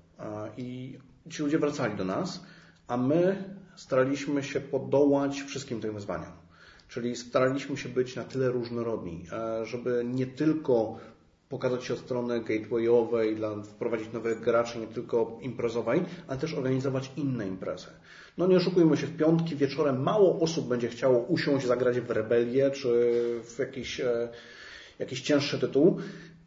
I 0.56 0.98
ci 1.31 1.43
ludzie 1.43 1.59
wracali 1.59 1.97
do 1.97 2.05
nas, 2.05 2.44
a 2.89 2.97
my 2.97 3.44
staraliśmy 3.76 4.43
się 4.43 4.60
podołać 4.60 5.43
wszystkim 5.43 5.81
tym 5.81 5.94
wyzwaniom. 5.94 6.32
Czyli 6.89 7.16
staraliśmy 7.16 7.76
się 7.76 7.89
być 7.89 8.16
na 8.16 8.24
tyle 8.24 8.51
różnorodni, 8.51 9.26
e, 9.32 9.66
żeby 9.66 10.02
nie 10.05 10.26
tylko 10.26 10.97
pokazać 11.55 11.85
się 11.85 11.94
od 11.94 12.01
strony 12.01 12.40
gatewayowej, 12.40 13.36
dla, 13.36 13.62
wprowadzić 13.62 14.12
nowych 14.12 14.40
graczy, 14.40 14.78
nie 14.78 14.86
tylko 14.86 15.39
imprezowej, 15.43 16.02
ale 16.28 16.39
też 16.39 16.55
organizować 16.55 17.10
inne 17.16 17.48
imprezy. 17.48 17.86
No 18.39 18.47
nie 18.47 18.56
oszukujmy 18.56 18.97
się, 18.97 19.06
w 19.06 19.16
piątki 19.16 19.56
wieczorem 19.56 20.02
mało 20.02 20.40
osób 20.40 20.68
będzie 20.68 20.89
chciało 20.89 21.18
usiąść, 21.18 21.66
zagrać 21.66 22.01
w 22.01 22.10
Rebelię 22.10 22.70
czy 22.70 22.89
w 23.44 23.59
jakiś, 23.59 24.01
e, 24.01 24.28
jakiś 24.98 25.20
cięższy 25.20 25.59
tytuł. 25.59 25.98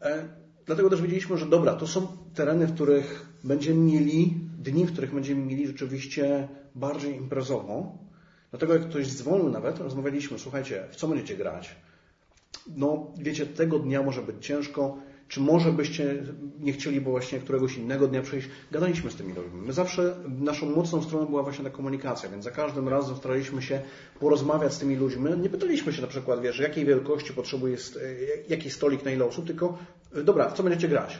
E, 0.02 0.28
Dlatego 0.66 0.90
też 0.90 1.02
wiedzieliśmy, 1.02 1.36
że 1.36 1.46
dobra, 1.46 1.74
to 1.74 1.86
są 1.86 2.06
tereny, 2.34 2.66
w 2.66 2.74
których 2.74 3.26
będziemy 3.44 3.80
mieli, 3.80 4.34
dni, 4.58 4.86
w 4.86 4.92
których 4.92 5.14
będziemy 5.14 5.44
mieli 5.46 5.66
rzeczywiście 5.66 6.48
bardziej 6.74 7.16
imprezowo. 7.16 7.98
Dlatego 8.50 8.72
jak 8.72 8.88
ktoś 8.88 9.06
dzwonił 9.12 9.50
nawet, 9.50 9.78
rozmawialiśmy, 9.78 10.38
słuchajcie, 10.38 10.84
w 10.90 10.96
co 10.96 11.08
będziecie 11.08 11.36
grać? 11.36 11.76
No 12.76 13.12
wiecie, 13.18 13.46
tego 13.46 13.78
dnia 13.78 14.02
może 14.02 14.22
być 14.22 14.46
ciężko, 14.46 14.98
czy 15.28 15.40
może 15.40 15.72
byście 15.72 16.22
nie 16.60 16.72
chcieli, 16.72 17.00
bo 17.00 17.10
właśnie 17.10 17.38
któregoś 17.38 17.76
innego 17.76 18.08
dnia 18.08 18.22
przyjść. 18.22 18.48
Gadaliśmy 18.70 19.10
z 19.10 19.14
tymi 19.14 19.34
ludźmi. 19.34 19.60
My 19.60 19.72
zawsze, 19.72 20.16
naszą 20.40 20.70
mocną 20.70 21.02
stroną 21.02 21.26
była 21.26 21.42
właśnie 21.42 21.64
ta 21.64 21.70
komunikacja, 21.70 22.28
więc 22.28 22.44
za 22.44 22.50
każdym 22.50 22.88
razem 22.88 23.16
staraliśmy 23.16 23.62
się 23.62 23.80
porozmawiać 24.20 24.74
z 24.74 24.78
tymi 24.78 24.96
ludźmi. 24.96 25.24
Nie 25.40 25.50
pytaliśmy 25.50 25.92
się 25.92 26.02
na 26.02 26.08
przykład, 26.08 26.42
wiesz, 26.42 26.58
jakiej 26.58 26.84
wielkości 26.84 27.32
potrzebujesz, 27.32 27.96
e, 27.96 28.00
jaki 28.48 28.70
stolik 28.70 29.04
na 29.04 29.10
ile 29.10 29.24
osób, 29.24 29.46
tylko 29.46 29.78
e, 30.14 30.22
dobra, 30.22 30.48
w 30.48 30.52
co 30.52 30.62
będziecie 30.62 30.88
grać? 30.88 31.18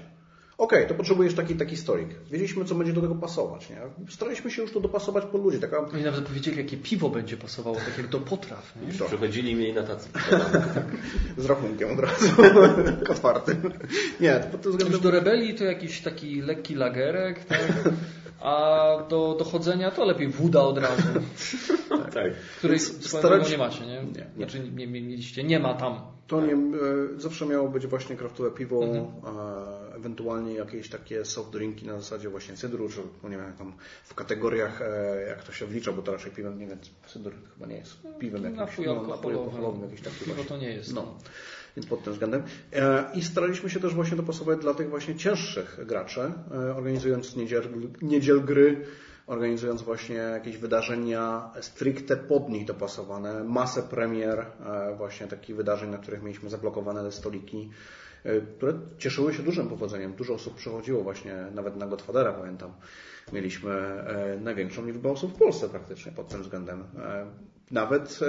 Okej, 0.59 0.87
to 0.89 0.95
potrzebujesz 0.95 1.35
taki 1.35 1.55
taki 1.55 1.77
stolik. 1.77 2.09
Wiedzieliśmy, 2.31 2.65
co 2.65 2.75
będzie 2.75 2.93
do 2.93 3.01
tego 3.01 3.15
pasować. 3.15 3.71
Nie? 3.71 3.77
Staraliśmy 4.11 4.51
się 4.51 4.63
już 4.63 4.73
to 4.73 4.81
dopasować 4.81 5.25
pod 5.25 5.45
ludzi. 5.45 5.59
Taka 5.59 5.79
Oni 5.79 6.03
nawet 6.03 6.25
powiedzieli, 6.25 6.57
jakie 6.57 6.77
piwo 6.77 7.09
będzie 7.11 7.37
pasowało, 7.37 7.77
tak 7.77 7.99
jak 7.99 8.07
do 8.07 8.21
potraw. 8.21 8.73
Nie? 8.87 9.07
Przychodzili 9.07 9.51
i 9.51 9.55
mieli 9.55 9.73
na 9.73 9.83
tacy. 9.83 10.09
z 11.37 11.45
rachunkiem 11.45 11.93
od 11.93 11.99
razu 11.99 12.27
otwartym. 13.13 13.73
Nie, 14.21 14.35
to 14.35 14.49
pod 14.49 14.63
tym 14.63 14.73
Już 14.73 14.81
względem 14.81 15.01
do 15.01 15.11
rebelii 15.11 15.55
to 15.55 15.65
jakiś 15.65 16.01
taki 16.01 16.43
lekki 16.43 16.75
lagerek, 16.75 17.45
tak? 17.45 17.73
a 18.41 18.87
do 19.09 19.37
dochodzenia 19.39 19.91
to 19.91 20.05
lepiej 20.05 20.29
woda 20.29 20.63
od 20.63 20.79
razu, 20.79 21.03
tak. 22.15 22.33
której 22.59 22.79
Więc 22.79 23.07
swoją 23.07 23.23
starać- 23.23 23.51
nie 23.51 23.59
macie, 23.59 23.87
nie? 23.87 24.03
Nie, 24.05 24.13
nie. 24.13 24.27
Znaczy 24.37 24.61
nie, 24.61 24.71
nie 24.71 24.87
mieliście, 24.87 25.45
nie 25.45 25.59
ma 25.61 25.75
tam. 25.75 26.01
To 26.27 26.41
nie, 26.47 26.53
e, 26.55 26.57
zawsze 27.17 27.47
miało 27.47 27.69
być 27.69 27.87
właśnie 27.87 28.17
kraftowe 28.17 28.51
piwo, 28.51 28.85
Mhm. 28.85 29.07
ewentualnie 29.97 30.55
jakieś 30.55 30.89
takie 30.89 31.25
soft 31.25 31.51
drinki 31.51 31.87
na 31.87 32.01
zasadzie 32.01 32.29
właśnie 32.29 32.55
cydru, 32.57 32.89
czy 32.89 33.01
no 33.23 33.29
nie 33.29 33.37
wiem, 33.37 33.47
jak 33.47 33.57
tam 33.57 33.73
w 34.05 34.15
kategoriach, 34.15 34.83
e, 34.83 35.25
jak 35.29 35.45
to 35.45 35.53
się 35.53 35.67
wlicza, 35.67 35.93
bo 35.93 36.03
to 36.03 36.13
raczej 36.13 36.33
piwem, 36.33 36.59
nie 36.59 36.67
wiem, 36.67 36.79
cydr 37.07 37.31
chyba 37.55 37.67
nie 37.67 37.77
jest 37.77 37.97
piwem 38.19 38.43
jakimś, 38.45 38.59
Napój 38.61 38.87
no, 38.87 39.03
napój 39.07 39.33
alkoholowy. 39.33 39.85
jakiś 39.87 40.01
taki 40.01 40.17
Piwo 40.17 40.35
właśnie. 40.35 40.45
to 40.45 40.57
nie 40.57 40.69
jest. 40.73 40.95
No, 40.95 41.15
więc 41.77 41.87
pod 41.87 42.03
tym 42.05 42.13
względem. 42.13 42.43
E, 42.73 43.05
I 43.15 43.23
staraliśmy 43.23 43.71
się 43.71 43.81
też 43.81 43.95
właśnie 43.95 44.17
dopasować 44.17 44.59
dla 44.59 44.75
tych 44.75 44.91
właśnie 44.91 45.15
cięższych 45.17 45.81
graczy, 45.87 46.21
organizując 46.77 47.37
niedziel, 47.37 47.63
niedziel 48.03 48.41
gry, 48.45 48.85
organizując 49.29 49.83
właśnie 49.83 50.17
jakieś 50.17 50.57
wydarzenia 50.57 51.51
stricte 51.61 52.17
pod 52.17 52.49
nich 52.49 52.65
dopasowane, 52.65 53.45
masę 53.45 53.83
premier, 53.83 54.39
e, 54.39 54.95
właśnie 54.97 55.27
takich 55.27 55.57
wydarzeń, 55.57 55.91
na 55.91 55.99
których 55.99 56.23
mieliśmy 56.23 56.51
zablokowane 56.51 57.03
te 57.03 57.13
stoliki, 57.13 57.71
e, 58.25 58.41
które 58.41 58.73
cieszyły 58.99 59.35
się 59.35 59.43
dużym 59.43 59.69
powodzeniem. 59.69 60.13
Dużo 60.13 60.35
osób 60.35 60.55
przychodziło 60.55 61.03
właśnie, 61.03 61.47
nawet 61.55 61.77
na 61.77 61.87
Godfathera 61.87 62.33
pamiętam. 62.33 62.73
Mieliśmy 63.33 63.73
e, 63.73 64.39
największą 64.41 64.87
liczbę 64.87 65.11
osób 65.11 65.35
w 65.35 65.39
Polsce 65.39 65.69
praktycznie 65.69 66.13
pod 66.13 66.29
tym 66.29 66.43
względem. 66.43 66.85
Nawet 67.71 68.21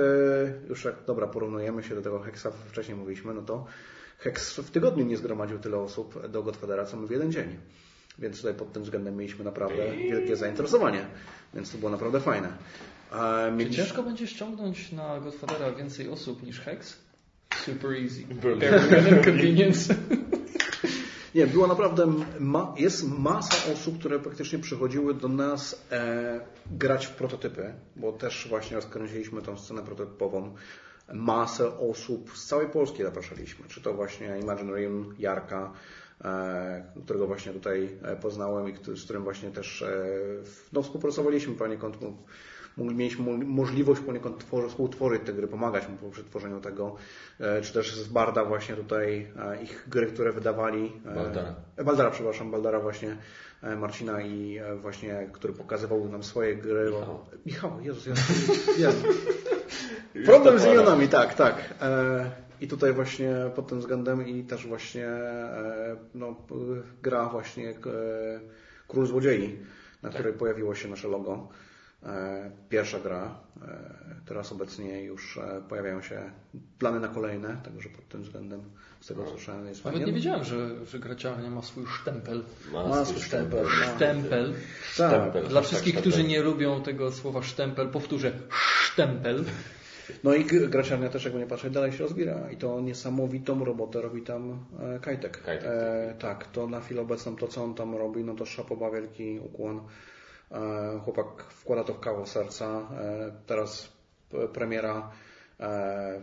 już 0.69 0.85
jak 0.85 0.95
dobra 1.07 1.27
porównujemy 1.27 1.83
się 1.83 1.95
do 1.95 2.01
tego 2.01 2.19
Hexa, 2.19 2.47
wcześniej 2.69 2.97
mówiliśmy, 2.97 3.33
no 3.33 3.41
to 3.41 3.65
Hex 4.17 4.57
w 4.57 4.71
tygodniu 4.71 5.05
nie 5.05 5.17
zgromadził 5.17 5.59
tyle 5.59 5.77
osób 5.77 6.27
do 6.27 6.43
Godfathera, 6.43 6.85
co 6.85 6.97
my 6.97 7.07
w 7.07 7.11
jeden 7.11 7.31
dzień. 7.31 7.57
Więc 8.19 8.37
tutaj 8.37 8.53
pod 8.53 8.73
tym 8.73 8.83
względem 8.83 9.17
mieliśmy 9.17 9.45
naprawdę 9.45 9.91
wielkie 9.97 10.35
zainteresowanie. 10.35 11.05
Więc 11.53 11.71
to 11.71 11.77
było 11.77 11.91
naprawdę 11.91 12.19
fajne. 12.19 12.53
A 13.11 13.43
Czy 13.59 13.69
ciężko 13.69 14.03
będzie 14.03 14.27
ściągnąć 14.27 14.91
na 14.91 15.19
Godfathera 15.19 15.71
więcej 15.71 16.09
osób 16.09 16.43
niż 16.43 16.59
Hex? 16.59 16.97
Super 17.55 17.91
easy. 17.91 18.25
Very 18.29 19.23
convenience. 19.25 19.95
Nie, 21.35 21.47
było 21.47 21.67
naprawdę, 21.67 22.13
ma, 22.39 22.73
jest 22.77 23.09
masa 23.19 23.73
osób, 23.73 23.99
które 23.99 24.19
praktycznie 24.19 24.59
przychodziły 24.59 25.13
do 25.13 25.27
nas 25.27 25.85
e, 25.91 26.39
grać 26.71 27.05
w 27.05 27.11
prototypy, 27.11 27.73
bo 27.95 28.11
też 28.11 28.47
właśnie 28.49 28.75
rozkręciliśmy 28.75 29.41
tą 29.41 29.57
scenę 29.57 29.83
prototypową. 29.83 30.55
Masę 31.13 31.79
osób 31.79 32.37
z 32.37 32.45
całej 32.45 32.67
Polski 32.67 33.03
zapraszaliśmy, 33.03 33.67
czy 33.67 33.81
to 33.81 33.93
właśnie 33.93 34.39
Imagine 34.41 34.75
Rim, 34.75 35.15
Jarka, 35.19 35.73
e, 35.73 35.98
którego 37.03 37.27
właśnie 37.27 37.53
tutaj 37.53 37.89
e, 38.03 38.15
poznałem 38.15 38.69
i 38.69 38.75
z 38.95 39.03
którym 39.03 39.23
właśnie 39.23 39.51
też 39.51 39.81
e, 39.81 40.05
no, 40.73 40.81
współpracowaliśmy 40.81 41.55
poniekąd. 41.55 41.97
Mieliśmy 42.77 43.25
mo- 43.25 43.45
możliwość 43.45 44.01
poniekąd 44.01 44.37
tworzy, 44.39 44.69
współtworzyć 44.69 45.21
te 45.25 45.33
gry, 45.33 45.47
pomagać 45.47 45.83
mu 46.03 46.11
przy 46.11 46.23
tworzeniu 46.23 46.61
tego, 46.61 46.95
e, 47.39 47.61
czy 47.61 47.73
też 47.73 47.95
z 47.95 48.07
Barda 48.07 48.45
właśnie 48.45 48.75
tutaj 48.75 49.27
e, 49.39 49.63
ich 49.63 49.85
gry, 49.87 50.05
które 50.07 50.31
wydawali. 50.31 50.91
e, 51.05 51.15
Baldara. 51.15 51.55
E, 51.77 51.83
Baldara, 51.83 52.11
przepraszam, 52.11 52.51
Baldara 52.51 52.79
właśnie 52.79 53.17
e, 53.63 53.75
Marcina 53.75 54.21
i 54.21 54.57
e, 54.57 54.75
właśnie, 54.75 55.29
który 55.33 55.53
pokazywał 55.53 56.09
nam 56.09 56.23
swoje 56.23 56.55
gry. 56.55 56.85
Michał. 56.91 57.19
Michał, 57.45 57.71
Jezus, 57.81 58.05
ja. 58.79 58.89
Problem 60.25 60.59
z 60.59 60.65
imionami, 60.65 61.07
tak, 61.07 61.33
tak. 61.33 61.73
I 62.61 62.67
tutaj 62.67 62.93
właśnie 62.93 63.35
pod 63.55 63.67
tym 63.67 63.79
względem 63.79 64.27
i 64.27 64.43
też 64.43 64.67
właśnie 64.67 65.07
e, 65.07 65.95
no, 66.15 66.35
gra 67.01 67.29
właśnie 67.29 67.69
e, 67.69 67.75
Król 68.87 69.07
Złodziei, 69.07 69.59
na 70.03 70.09
której 70.09 70.33
pojawiło 70.33 70.75
się 70.75 70.87
nasze 70.87 71.07
logo. 71.07 71.47
E, 72.03 72.51
Pierwsza 72.69 72.99
gra. 72.99 73.39
Teraz 74.25 74.51
obecnie 74.51 75.03
już 75.03 75.39
pojawiają 75.69 76.01
się 76.01 76.31
plany 76.79 76.99
na 76.99 77.07
kolejne, 77.07 77.57
także 77.63 77.89
pod 77.89 78.07
tym 78.07 78.23
względem 78.23 78.61
z 78.99 79.07
tego 79.07 79.23
co 79.23 79.29
słyszałem 79.31 79.67
jest 79.67 79.85
Nawet 79.85 79.99
fajnie. 79.99 80.11
nie 80.11 80.17
wiedziałem, 80.19 80.43
że, 80.43 80.85
że 80.85 80.99
graciarnia 80.99 81.49
ma 81.49 81.61
swój 81.61 81.85
sztempel. 81.85 82.43
Ma 82.73 83.05
swój 83.05 83.21
sztempel. 83.21 83.63
no. 83.63 83.95
Sztempel. 83.95 84.53
Tak. 84.53 84.61
Sztempel. 84.91 85.47
Dla 85.47 85.61
Tak, 85.61 85.67
wszystkich, 85.69 85.93
tak, 85.93 86.01
którzy 86.01 86.17
tak. 86.17 86.27
nie 86.27 86.41
lubią 86.41 86.81
tego 86.83 87.11
słowa 87.11 87.41
sztempel, 87.43 87.89
powtórzę 87.89 88.31
sztempel. 88.49 89.45
No 90.23 90.33
i 90.33 90.45
graciarnia 90.45 91.09
też, 91.09 91.23
jakby 91.23 91.39
nie 91.39 91.47
patrzeć, 91.47 91.73
dalej 91.73 91.91
się 91.91 91.97
rozwija 91.97 92.51
i 92.51 92.57
to 92.57 92.81
niesamowitą 92.81 93.65
robotę 93.65 94.01
robi 94.01 94.21
tam 94.21 94.65
e, 94.79 94.99
Kajtek. 94.99 95.41
Kajtek, 95.41 95.67
E, 95.69 96.15
tak, 96.19 96.47
to 96.47 96.67
na 96.67 96.81
chwilę 96.81 97.01
obecną 97.01 97.35
to, 97.35 97.47
co 97.47 97.63
on 97.63 97.75
tam 97.75 97.95
robi, 97.95 98.23
no 98.23 98.35
to 98.35 98.45
szapoba 98.45 98.91
wielki 98.91 99.39
ukłon. 99.39 99.81
E, 100.51 100.99
chłopak 101.03 101.43
wkłada 101.43 101.83
to 101.83 101.93
w 101.93 101.99
kawał 101.99 102.25
serca. 102.25 102.65
E, 102.65 103.31
teraz 103.47 103.91
premiera 104.53 105.11
e, 105.59 106.21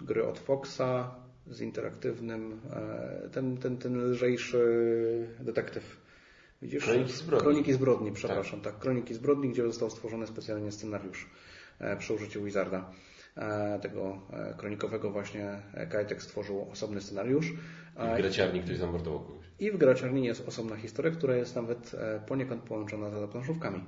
gry 0.00 0.26
od 0.26 0.38
Foxa 0.38 1.14
z 1.46 1.60
interaktywnym, 1.60 2.60
e, 2.72 3.28
ten, 3.32 3.56
ten, 3.56 3.78
ten 3.78 4.10
lżejszy 4.10 4.64
detektyw. 5.40 6.02
Widzisz? 6.62 6.84
Kroniki 6.84 7.12
zbrodni. 7.12 7.44
Kroniki 7.44 7.72
zbrodni, 7.72 8.12
przepraszam. 8.12 8.60
Tak. 8.60 8.78
Kroniki 8.78 9.14
zbrodni, 9.14 9.48
gdzie 9.48 9.62
został 9.62 9.90
stworzony 9.90 10.26
specjalnie 10.26 10.72
scenariusz 10.72 11.30
przy 11.98 12.14
użyciu 12.14 12.44
Wizarda. 12.44 12.90
E, 13.36 13.78
tego 13.82 14.18
e, 14.32 14.54
kronikowego 14.58 15.10
właśnie 15.10 15.58
e, 15.74 15.86
Kajtek 15.86 16.22
stworzył 16.22 16.66
osobny 16.72 17.00
scenariusz. 17.00 17.52
E, 17.96 18.14
W 18.14 18.20
graciarni 18.20 18.60
ktoś 18.60 18.76
zamordował 18.76 19.20
kogoś. 19.20 19.46
I 19.58 19.70
w 19.70 19.76
graciarni 19.76 20.24
jest 20.24 20.48
osobna 20.48 20.76
historia, 20.76 21.10
która 21.12 21.36
jest 21.36 21.56
nawet 21.56 21.94
e, 21.94 22.20
poniekąd 22.28 22.62
połączona 22.62 23.10
z 23.10 23.30
planszówkami. 23.30 23.84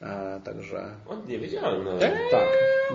E, 0.00 0.40
Także 0.44 0.94
O, 1.06 1.16
nie 1.26 1.38
wiedziałem 1.38 1.84
no. 1.84 1.98
tak, 2.30 2.48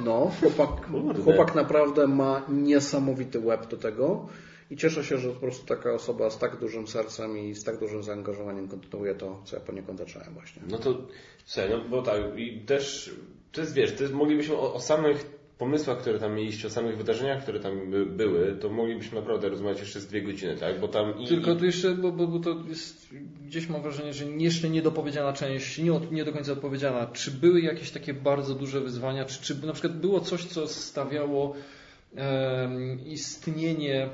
no, 0.06 0.32
chłopak, 0.40 0.70
chłopak 1.24 1.56
naprawdę 1.56 2.08
ma 2.08 2.46
niesamowity 2.50 3.40
łeb 3.40 3.68
do 3.68 3.78
tego 3.78 4.28
i 4.70 4.78
cieszę 4.78 5.04
się, 5.04 5.18
że 5.18 5.30
po 5.30 5.40
prostu 5.40 5.66
taka 5.66 5.92
osoba 5.94 6.30
z 6.30 6.38
tak 6.40 6.60
dużym 6.60 6.88
sercem 6.88 7.38
i 7.38 7.54
z 7.56 7.64
tak 7.64 7.80
dużym 7.80 8.04
zaangażowaniem 8.04 8.68
kontynuuje 8.68 9.16
to, 9.16 9.42
co 9.46 9.56
ja 9.56 9.62
poniekąd 9.62 10.00
zacząłem 10.00 10.34
właśnie. 10.34 10.62
No 10.70 10.78
to, 10.78 10.98
słuchaj, 11.46 11.72
no 11.72 11.90
bo 11.90 12.02
tak, 12.02 12.22
i 12.38 12.62
też, 12.62 13.16
to 13.54 13.62
jest, 13.62 13.74
wiesz, 13.74 13.96
to 13.96 14.04
jest, 14.04 14.16
moglibyśmy 14.16 14.56
o, 14.56 14.74
o 14.74 14.80
samych 14.80 15.26
pomysłach, 15.58 15.98
które 15.98 16.20
tam 16.20 16.36
mieliście, 16.36 16.68
o 16.68 16.72
samych 16.72 16.98
wydarzeniach, 16.98 17.44
które 17.44 17.60
tam 17.60 17.92
by, 17.92 18.06
były, 18.06 18.56
to 18.62 18.70
moglibyśmy 18.70 19.20
naprawdę 19.20 19.50
rozmawiać 19.50 19.80
jeszcze 19.80 20.00
z 20.00 20.08
dwie 20.08 20.22
godziny, 20.22 20.58
tak? 20.58 20.80
Bo 20.80 20.88
tam 20.88 21.20
i... 21.20 21.28
Tylko 21.28 21.56
tu 21.56 21.66
jeszcze, 21.66 21.96
bo, 21.96 22.12
bo, 22.12 22.28
bo 22.28 22.40
to 22.40 22.56
jest, 22.70 23.08
gdzieś 23.46 23.70
mam 23.70 23.82
wrażenie, 23.82 24.14
że 24.14 24.26
jeszcze 24.26 24.70
niedopowiedziana 24.70 25.34
część, 25.34 25.78
nie, 25.78 26.00
nie 26.12 26.26
do 26.26 26.34
końca 26.34 26.52
odpowiedziana. 26.52 27.08
Czy 27.08 27.32
były 27.32 27.62
jakieś 27.62 27.92
takie 27.92 28.14
bardzo 28.14 28.56
duże 28.56 28.82
wyzwania, 28.82 29.26
czy, 29.26 29.42
czy 29.42 29.66
na 29.68 29.74
przykład 29.74 30.00
było 30.00 30.20
coś, 30.20 30.46
co 30.46 30.68
stawiało 30.68 31.56
em, 32.16 33.00
istnienie, 33.06 34.10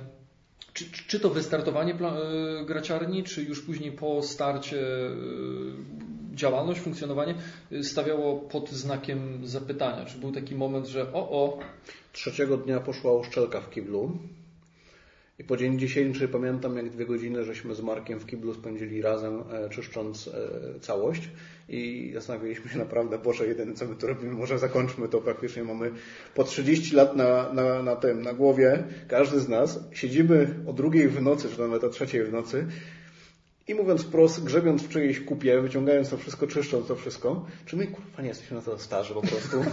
czy, 0.73 0.85
czy- 1.07 1.19
to 1.19 1.29
wystartowanie 1.29 1.93
e, 1.93 2.65
graciarni, 2.65 3.23
czy 3.23 3.43
już 3.43 3.61
później 3.61 3.91
po 3.91 4.23
starcie 4.23 4.81
e, 4.81 5.11
działalność, 6.39 6.79
funkcjonowanie 6.79 7.35
e, 7.71 7.83
stawiało 7.83 8.35
pod 8.39 8.69
znakiem 8.69 9.47
zapytania? 9.47 10.05
Czy 10.05 10.17
był 10.17 10.31
taki 10.31 10.55
moment, 10.55 10.87
że 10.87 11.13
o, 11.13 11.29
o, 11.29 11.59
Trzeciego 12.11 12.57
dnia 12.57 12.79
poszła 12.79 13.13
uszczelka 13.13 13.61
w 13.61 13.69
kiblu. 13.69 14.17
I 15.39 15.43
po 15.43 15.57
dzień 15.57 15.79
dzisiejszy 15.79 16.27
pamiętam 16.27 16.77
jak 16.77 16.89
dwie 16.89 17.05
godziny 17.05 17.43
żeśmy 17.43 17.75
z 17.75 17.81
Markiem 17.81 18.19
w 18.19 18.25
kiblu 18.25 18.53
spędzili 18.53 19.01
razem 19.01 19.43
e, 19.51 19.69
czyszcząc 19.69 20.27
e, 20.27 20.79
całość. 20.79 21.29
I 21.69 22.11
zastanawialiśmy 22.13 22.71
się 22.71 22.77
naprawdę, 22.77 23.17
Boże, 23.17 23.47
jedyne 23.47 23.73
co 23.73 23.85
my 23.85 23.95
tu 23.95 24.07
robimy, 24.07 24.33
może 24.33 24.59
zakończmy 24.59 25.07
to, 25.07 25.21
praktycznie. 25.21 25.63
Mamy 25.63 25.91
po 26.35 26.43
30 26.43 26.95
lat 26.95 27.15
na, 27.15 27.53
na, 27.53 27.83
na 27.83 27.95
tym, 27.95 28.21
na 28.21 28.33
głowie, 28.33 28.83
każdy 29.07 29.39
z 29.39 29.49
nas, 29.49 29.79
siedzimy 29.91 30.55
o 30.67 30.73
drugiej 30.73 31.07
w 31.07 31.21
nocy, 31.21 31.49
czy 31.49 31.59
nawet 31.59 31.83
o 31.83 31.89
trzeciej 31.89 32.23
w 32.23 32.31
nocy 32.31 32.67
i 33.69 33.75
mówiąc 33.75 34.01
wprost, 34.01 34.43
grzebiąc 34.43 34.83
w 34.83 34.89
czyjejś 34.89 35.19
kupie, 35.19 35.61
wyciągając 35.61 36.09
to 36.09 36.17
wszystko, 36.17 36.47
czyszcząc 36.47 36.87
to 36.87 36.95
wszystko, 36.95 37.45
czy 37.65 37.77
my 37.77 37.87
kurwa 37.87 38.21
nie 38.21 38.27
jesteśmy 38.27 38.57
na 38.57 38.63
to 38.63 38.77
starzy 38.77 39.13
po 39.13 39.21
prostu? 39.21 39.57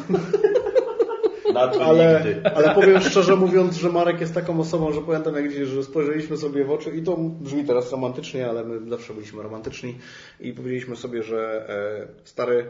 Ale, 1.80 2.24
ale 2.54 2.74
powiem 2.74 3.00
szczerze 3.00 3.36
mówiąc, 3.36 3.76
że 3.76 3.88
Marek 3.88 4.20
jest 4.20 4.34
taką 4.34 4.60
osobą, 4.60 4.92
że 4.92 5.00
pamiętam 5.02 5.34
jak 5.34 5.48
gdzieś, 5.48 5.68
że 5.68 5.84
spojrzeliśmy 5.84 6.36
sobie 6.36 6.64
w 6.64 6.70
oczy 6.70 6.90
i 6.90 7.02
to 7.02 7.16
brzmi 7.16 7.64
teraz 7.64 7.92
romantycznie, 7.92 8.48
ale 8.48 8.64
my 8.64 8.90
zawsze 8.90 9.14
byliśmy 9.14 9.42
romantyczni 9.42 9.98
i 10.40 10.52
powiedzieliśmy 10.52 10.96
sobie, 10.96 11.22
że 11.22 11.68
e, 11.68 12.24
stary, 12.24 12.66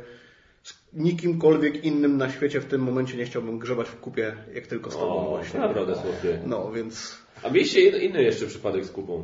z 0.62 0.74
nikimkolwiek 0.92 1.84
innym 1.84 2.16
na 2.16 2.30
świecie 2.30 2.60
w 2.60 2.64
tym 2.64 2.80
momencie 2.80 3.16
nie 3.16 3.24
chciałbym 3.24 3.58
grzebać 3.58 3.88
w 3.88 4.00
kupie, 4.00 4.36
jak 4.54 4.66
tylko 4.66 4.90
z 4.90 4.94
tobą 4.94 5.26
O, 5.26 5.28
właśnie. 5.28 5.60
naprawdę 5.60 5.94
słodkie. 5.94 6.38
No, 6.46 6.72
więc... 6.72 7.25
A 7.42 7.48
mieliście 7.50 7.80
inny, 8.04 8.22
jeszcze 8.22 8.46
przypadek 8.46 8.84
z 8.84 8.90
kupą. 8.90 9.22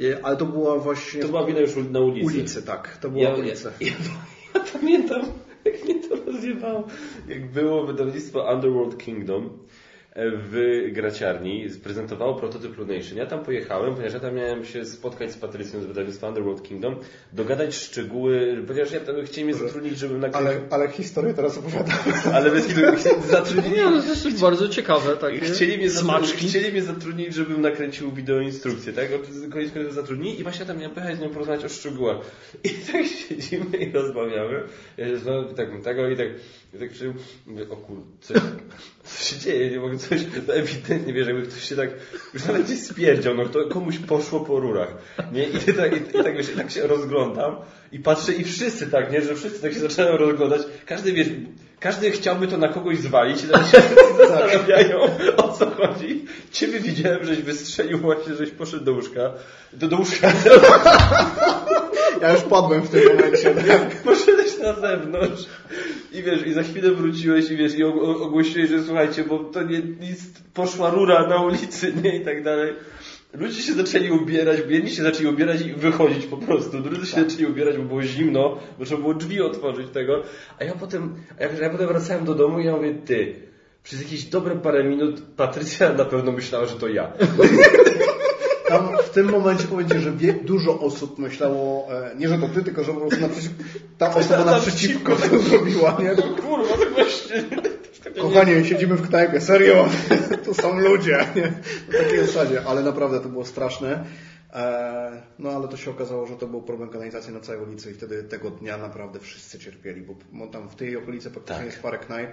e, 0.00 0.24
Ale 0.24 0.36
to 0.36 0.46
była 0.46 0.78
właśnie... 0.78 1.22
To 1.22 1.28
była 1.28 1.46
wina 1.46 1.60
już 1.60 1.70
na 1.90 2.00
ulicy. 2.00 2.26
ulicy, 2.26 2.62
tak. 2.62 2.96
To 2.96 3.10
była 3.10 3.22
Ja, 3.24 3.34
ulica. 3.34 3.70
ja, 3.80 3.86
ja 4.54 4.60
pamiętam, 4.72 5.22
jak 5.64 5.84
mnie 5.84 6.08
to 6.08 6.16
rozjebało. 6.32 6.86
Jak 7.28 7.50
było 7.52 7.86
wydawnictwo 7.86 8.52
Underworld 8.54 8.98
Kingdom 8.98 9.58
w 10.20 10.82
graciarni, 10.92 11.68
prezentowało 11.84 12.34
prototyp 12.34 12.78
Lunation. 12.78 13.18
Ja 13.18 13.26
tam 13.26 13.44
pojechałem, 13.44 13.94
ponieważ 13.94 14.14
ja 14.14 14.20
tam 14.20 14.34
miałem 14.34 14.64
się 14.64 14.84
spotkać 14.84 15.32
z 15.32 15.36
Patrycją 15.36 15.80
z 15.80 15.86
wydawnictwa 15.86 16.28
Underworld 16.28 16.62
Kingdom, 16.62 16.96
dogadać 17.32 17.74
szczegóły, 17.74 18.64
ponieważ 18.66 18.92
ja 18.92 19.00
tam 19.00 19.24
chcieli 19.24 19.44
mnie 19.44 19.54
zatrudnić, 19.54 19.98
żebym 19.98 20.20
nakręcił... 20.20 20.50
Ale, 20.50 20.60
ale 20.70 20.88
historię 20.88 21.34
teraz 21.34 21.58
opowiadam. 21.58 21.96
Ale 22.34 22.50
bez 22.50 22.66
zatrudnili 23.30 23.76
nie, 23.76 23.84
no 23.84 24.02
to 24.02 24.08
jest 24.08 24.40
bardzo 24.40 24.68
ciekawe, 24.68 25.16
takie 25.16 25.40
Chcieli 25.40 25.78
mnie, 25.78 25.90
smaczki. 25.90 26.48
chcieli 26.48 26.72
mnie 26.72 26.82
zatrudnić, 26.82 27.34
żebym 27.34 27.60
nakręcił 27.60 28.12
wideoinstrukcję, 28.12 28.92
tak? 28.92 29.08
Koniec 29.52 29.72
końców 29.72 29.94
zatrudnili 29.94 30.40
i 30.40 30.42
właśnie 30.42 30.66
tam 30.66 30.78
miałem 30.78 30.94
pojechać 30.94 31.16
z 31.16 31.20
nią 31.20 31.28
porozmawiać 31.28 31.64
o 31.64 31.68
szczegółach. 31.68 32.16
I 32.64 32.68
tak 32.68 33.06
siedzimy 33.06 33.76
i 33.76 33.92
rozmawiamy. 33.92 34.62
Ja 34.96 35.06
się 35.06 35.18
znowu 35.18 35.54
tak, 35.54 35.68
tego 35.84 36.08
i 36.08 36.16
tak, 36.16 36.28
i 36.74 36.78
tak 36.78 36.90
o 37.70 37.76
kur, 37.76 37.98
coś, 38.20 38.36
co 39.04 39.24
się 39.24 39.40
dzieje, 39.40 39.70
nie 39.70 39.80
mogę 39.80 39.98
coś, 40.10 40.26
no 40.48 40.54
ewidentnie, 40.54 41.12
wiesz, 41.12 41.26
jakby 41.26 41.42
ktoś 41.42 41.68
się 41.68 41.76
tak, 41.76 41.90
już 42.34 42.44
nawet 42.44 42.68
nie 42.68 42.76
spierdział, 42.76 43.34
no 43.34 43.46
to 43.46 43.68
komuś 43.68 43.98
poszło 43.98 44.40
po 44.40 44.60
rurach, 44.60 44.94
nie? 45.32 45.44
I 45.44 45.74
tak, 45.76 45.92
i, 45.92 46.18
i 46.18 46.22
tak, 46.22 46.36
wiesz, 46.36 46.50
i 46.50 46.56
tak 46.56 46.70
się 46.70 46.86
rozglądam 46.86 47.56
i 47.92 47.98
patrzę 47.98 48.32
i 48.32 48.44
wszyscy 48.44 48.86
tak, 48.86 49.12
nie? 49.12 49.22
Że 49.22 49.34
wszyscy 49.34 49.62
tak 49.62 49.72
się 49.72 49.80
zaczynają 49.80 50.16
rozglądać. 50.16 50.62
Każdy, 50.86 51.12
wiesz, 51.12 51.28
każdy 51.80 52.10
chciałby 52.10 52.48
to 52.48 52.56
na 52.56 52.68
kogoś 52.68 52.98
zwalić 52.98 53.42
teraz 53.42 53.70
się 53.70 53.82
zastanawiają, 54.18 54.98
o 55.36 55.48
co 55.48 55.70
chodzi. 55.70 56.24
Ciebie 56.52 56.80
widziałem, 56.80 57.24
żeś 57.24 57.38
wystrzelił 57.38 57.98
właśnie, 57.98 58.34
żeś 58.34 58.50
poszedł 58.50 58.84
do 58.84 58.92
łóżka. 58.92 59.32
Do, 59.72 59.88
do 59.88 59.96
łóżka. 59.96 60.32
Ja 62.20 62.32
już 62.32 62.42
padłem 62.42 62.82
w 62.82 62.88
tym 62.88 63.08
momencie. 63.08 63.54
Tak. 63.54 63.96
Poszedłeś 64.04 64.58
na 64.58 64.74
zewnątrz 64.74 65.42
i 66.12 66.22
wiesz, 66.22 66.46
i 66.46 66.52
za 66.52 66.62
chwilę 66.62 66.90
wróciłeś 66.90 67.50
i 67.50 67.56
wiesz, 67.56 67.74
i 67.74 67.84
og- 67.84 68.22
ogłosiłeś, 68.22 68.70
że 68.70 68.82
słuchajcie, 68.82 69.24
bo 69.24 69.38
to 69.38 69.62
nie, 69.62 69.78
nic, 69.78 70.20
poszła 70.54 70.90
rura 70.90 71.26
na 71.26 71.42
ulicy, 71.42 71.92
nie, 72.02 72.16
i 72.16 72.24
tak 72.24 72.44
dalej. 72.44 72.74
Ludzie 73.32 73.62
się 73.62 73.72
zaczęli 73.72 74.10
ubierać, 74.10 74.58
jedni 74.68 74.90
się 74.90 75.02
zaczęli 75.02 75.26
ubierać 75.26 75.60
i 75.60 75.72
wychodzić 75.72 76.26
po 76.26 76.36
prostu, 76.36 76.80
drudzy 76.80 77.06
się 77.06 77.24
zaczęli 77.24 77.46
ubierać, 77.46 77.76
bo 77.76 77.82
było 77.82 78.02
zimno, 78.02 78.58
bo 78.78 78.84
trzeba 78.84 79.00
było 79.00 79.14
drzwi 79.14 79.40
otworzyć 79.40 79.90
tego, 79.90 80.22
a 80.58 80.64
ja 80.64 80.74
potem, 80.74 81.14
a 81.38 81.42
ja, 81.42 81.52
ja 81.62 81.70
potem 81.70 81.88
wracałem 81.88 82.24
do 82.24 82.34
domu 82.34 82.60
i 82.60 82.64
ja 82.64 82.76
mówię, 82.76 82.94
ty, 82.94 83.34
przez 83.82 84.02
jakieś 84.02 84.24
dobre 84.24 84.56
parę 84.56 84.84
minut 84.84 85.22
Patrycja 85.36 85.92
na 85.92 86.04
pewno 86.04 86.32
myślała, 86.32 86.66
że 86.66 86.76
to 86.76 86.88
ja. 86.88 87.12
Tam 88.70 88.88
w 89.04 89.10
tym 89.10 89.30
momencie 89.30 89.64
powiedzieć, 89.64 90.02
że 90.02 90.12
wie, 90.12 90.32
dużo 90.32 90.80
osób 90.80 91.18
myślało, 91.18 91.88
e, 91.92 92.16
nie 92.16 92.28
że 92.28 92.38
to 92.38 92.48
ty, 92.48 92.62
tylko 92.62 92.84
że 92.84 92.92
po 92.92 93.00
prostu 93.00 93.20
naprzeciw, 93.20 93.52
ta 93.98 94.14
osoba 94.14 94.44
naprzeciwko 94.44 95.16
to 95.16 95.38
zrobiła, 95.38 95.98
nie? 96.02 96.22
Kurwa, 96.22 96.76
tak 96.78 96.94
właśnie. 96.94 97.44
Kochanie, 98.22 98.64
siedzimy 98.64 98.94
w 98.96 99.08
knajpie, 99.08 99.40
serio, 99.40 99.88
to 100.44 100.54
są 100.54 100.80
ludzie, 100.80 101.26
nie? 101.36 101.52
Na 101.92 102.04
takiej 102.04 102.26
zasadzie, 102.26 102.62
ale 102.66 102.82
naprawdę 102.82 103.20
to 103.20 103.28
było 103.28 103.44
straszne. 103.44 104.04
E, 104.52 105.22
no 105.38 105.50
ale 105.50 105.68
to 105.68 105.76
się 105.76 105.90
okazało, 105.90 106.26
że 106.26 106.36
to 106.36 106.46
był 106.46 106.62
problem 106.62 106.88
kanalizacji 106.88 107.32
na 107.32 107.40
całej 107.40 107.62
ulicy 107.62 107.90
i 107.90 107.94
wtedy 107.94 108.22
tego 108.22 108.50
dnia 108.50 108.76
naprawdę 108.76 109.20
wszyscy 109.20 109.58
cierpieli, 109.58 110.06
bo 110.32 110.46
tam 110.46 110.68
w 110.68 110.74
tej 110.74 110.96
okolicy 110.96 111.30
praktycznie 111.30 111.56
Tak. 111.56 111.66
jest 111.66 111.82
parę 111.82 111.98
knajp, 111.98 112.30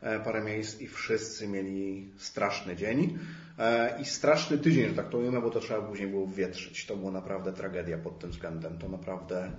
e, 0.00 0.20
parę 0.20 0.44
miejsc 0.44 0.80
i 0.80 0.88
wszyscy 0.88 1.48
mieli 1.48 2.10
straszny 2.18 2.76
dzień 2.76 3.18
i 4.00 4.04
straszny 4.04 4.58
tydzień, 4.58 4.88
że 4.88 4.94
tak 4.94 5.08
to 5.08 5.18
ujmę, 5.18 5.40
bo 5.40 5.50
to 5.50 5.60
trzeba 5.60 5.82
później 5.82 6.08
było 6.08 6.26
wietrzyć. 6.26 6.86
To 6.86 6.96
była 6.96 7.12
naprawdę 7.12 7.52
tragedia 7.52 7.98
pod 7.98 8.18
tym 8.18 8.30
względem. 8.30 8.78
To 8.78 8.88
naprawdę 8.88 9.50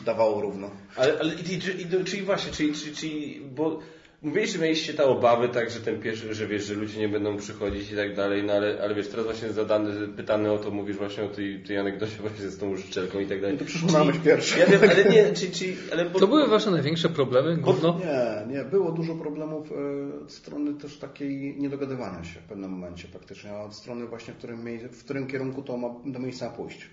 dawało 0.00 0.40
równo. 0.40 0.70
Ale, 0.96 1.18
ale 1.20 1.34
i, 1.34 1.52
i, 1.52 1.82
i, 1.82 2.04
czyli 2.04 2.22
właśnie, 2.22 2.52
czyli, 2.52 2.74
czyli, 2.74 2.96
czyli 2.96 3.40
bo 3.40 3.80
że 4.24 4.58
mieliście 4.58 4.94
te 4.94 5.04
obawy, 5.04 5.48
tak, 5.48 5.70
że 5.70 5.80
ten 5.80 6.00
pierwszy, 6.00 6.34
że 6.34 6.46
wiesz, 6.46 6.64
że 6.64 6.74
ludzie 6.74 7.00
nie 7.00 7.08
będą 7.08 7.36
przychodzić 7.36 7.92
i 7.92 7.96
tak 7.96 8.16
dalej, 8.16 8.42
no 8.44 8.52
ale, 8.52 8.78
ale 8.82 8.94
wiesz, 8.94 9.08
teraz 9.08 9.24
właśnie 9.26 9.52
zadany, 9.52 10.08
pytany 10.08 10.52
o 10.52 10.58
to, 10.58 10.70
mówisz 10.70 10.96
właśnie 10.96 11.24
o 11.24 11.28
tej, 11.28 11.62
tej 11.62 11.78
anegdocie 11.78 12.16
właśnie 12.20 12.48
z 12.48 12.58
tą 12.58 12.76
życzelką 12.76 13.20
i 13.20 13.26
tak 13.26 13.40
dalej. 13.40 13.56
No 13.56 13.58
to 13.58 13.64
przyszło 13.64 13.92
na 13.92 14.04
myśl 14.04 14.20
pierwsze. 14.20 14.58
Ja 14.58 14.66
wiem, 14.66 14.80
ale 14.90 15.04
nie, 15.04 15.32
czy, 15.32 15.50
czy, 15.50 15.74
ale 15.92 16.04
bo, 16.10 16.18
To 16.18 16.26
były 16.26 16.48
wasze 16.48 16.70
największe 16.70 17.08
problemy, 17.08 17.56
gówno? 17.56 18.00
Nie, 18.00 18.54
nie. 18.54 18.64
Było 18.64 18.92
dużo 18.92 19.14
problemów 19.14 19.72
e, 19.72 20.24
od 20.24 20.32
strony 20.32 20.74
też 20.74 20.98
takiej 20.98 21.56
niedogadywania 21.58 22.24
się 22.24 22.40
w 22.40 22.44
pewnym 22.44 22.70
momencie 22.70 23.08
praktycznie, 23.08 23.50
a 23.50 23.64
od 23.64 23.74
strony 23.74 24.06
właśnie, 24.06 24.34
w 24.34 24.36
którym, 24.36 24.78
w 24.92 25.04
którym 25.04 25.26
kierunku 25.26 25.62
to 25.62 25.76
ma 25.76 25.88
do 26.06 26.18
miejsca 26.18 26.50
pójść. 26.50 26.90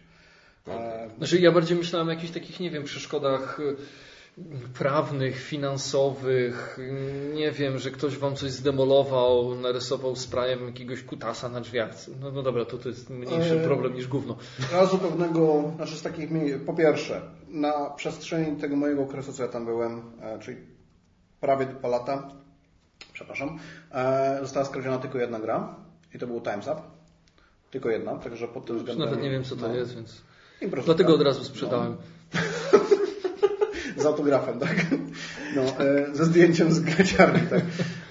E, 0.67 1.09
Znaczy 1.17 1.39
ja 1.39 1.51
bardziej 1.51 1.77
myślałem 1.77 2.07
o 2.07 2.11
jakichś 2.11 2.33
takich, 2.33 2.59
nie 2.59 2.71
wiem, 2.71 2.83
przeszkodach 2.83 3.59
y, 3.59 3.75
prawnych, 4.73 5.39
finansowych, 5.43 6.79
nie 7.33 7.51
wiem, 7.51 7.79
że 7.79 7.91
ktoś 7.91 8.17
wam 8.17 8.35
coś 8.35 8.51
zdemolował, 8.51 9.55
narysował 9.55 10.15
sprajem 10.15 10.65
jakiegoś 10.65 11.03
kutasa 11.03 11.49
na 11.49 11.61
drzwiach. 11.61 11.91
No, 12.21 12.31
no 12.31 12.43
dobra, 12.43 12.65
to, 12.65 12.77
to 12.77 12.89
jest 12.89 13.09
mniejszy 13.09 13.59
Eee. 13.59 13.65
problem 13.65 13.93
niż 13.93 14.07
gówno. 14.07 14.35
Razu 14.71 14.97
pewnego, 14.97 15.71
znaczy 15.75 15.95
z 15.95 16.01
takich 16.01 16.29
po 16.65 16.73
pierwsze, 16.73 17.21
na 17.47 17.89
przestrzeni 17.89 18.57
tego 18.57 18.75
mojego 18.75 19.01
okresu, 19.01 19.33
co 19.33 19.43
ja 19.43 19.49
tam 19.49 19.65
byłem, 19.65 20.01
e, 20.21 20.39
czyli 20.39 20.57
prawie 21.39 21.65
dwa 21.65 21.87
lata, 21.87 22.29
przepraszam, 23.13 23.59
e, 23.91 24.39
została 24.41 24.65
skradziona 24.65 24.97
tylko 24.97 25.17
jedna 25.17 25.39
gra 25.39 25.75
i 26.13 26.19
to 26.19 26.27
był 26.27 26.39
Time's 26.39 26.73
Up. 26.73 26.81
Tylko 27.71 27.89
jedna, 27.89 28.15
także 28.15 28.47
pod 28.47 28.65
tym 28.65 28.77
względem... 28.77 29.05
nawet 29.05 29.23
nie 29.23 29.29
wiem, 29.29 29.43
co 29.43 29.55
to 29.55 29.67
no, 29.67 29.75
jest, 29.75 29.95
więc 29.95 30.21
dlatego 30.85 31.15
od 31.15 31.21
razu 31.21 31.43
sprzedałem. 31.43 31.97
Z 33.97 34.05
autografem, 34.05 34.59
tak? 34.59 34.75
No, 35.55 35.61
e, 35.61 36.15
ze 36.15 36.25
zdjęciem 36.25 36.71
z 36.71 36.79
graciarni, 36.79 37.47
tak? 37.47 37.61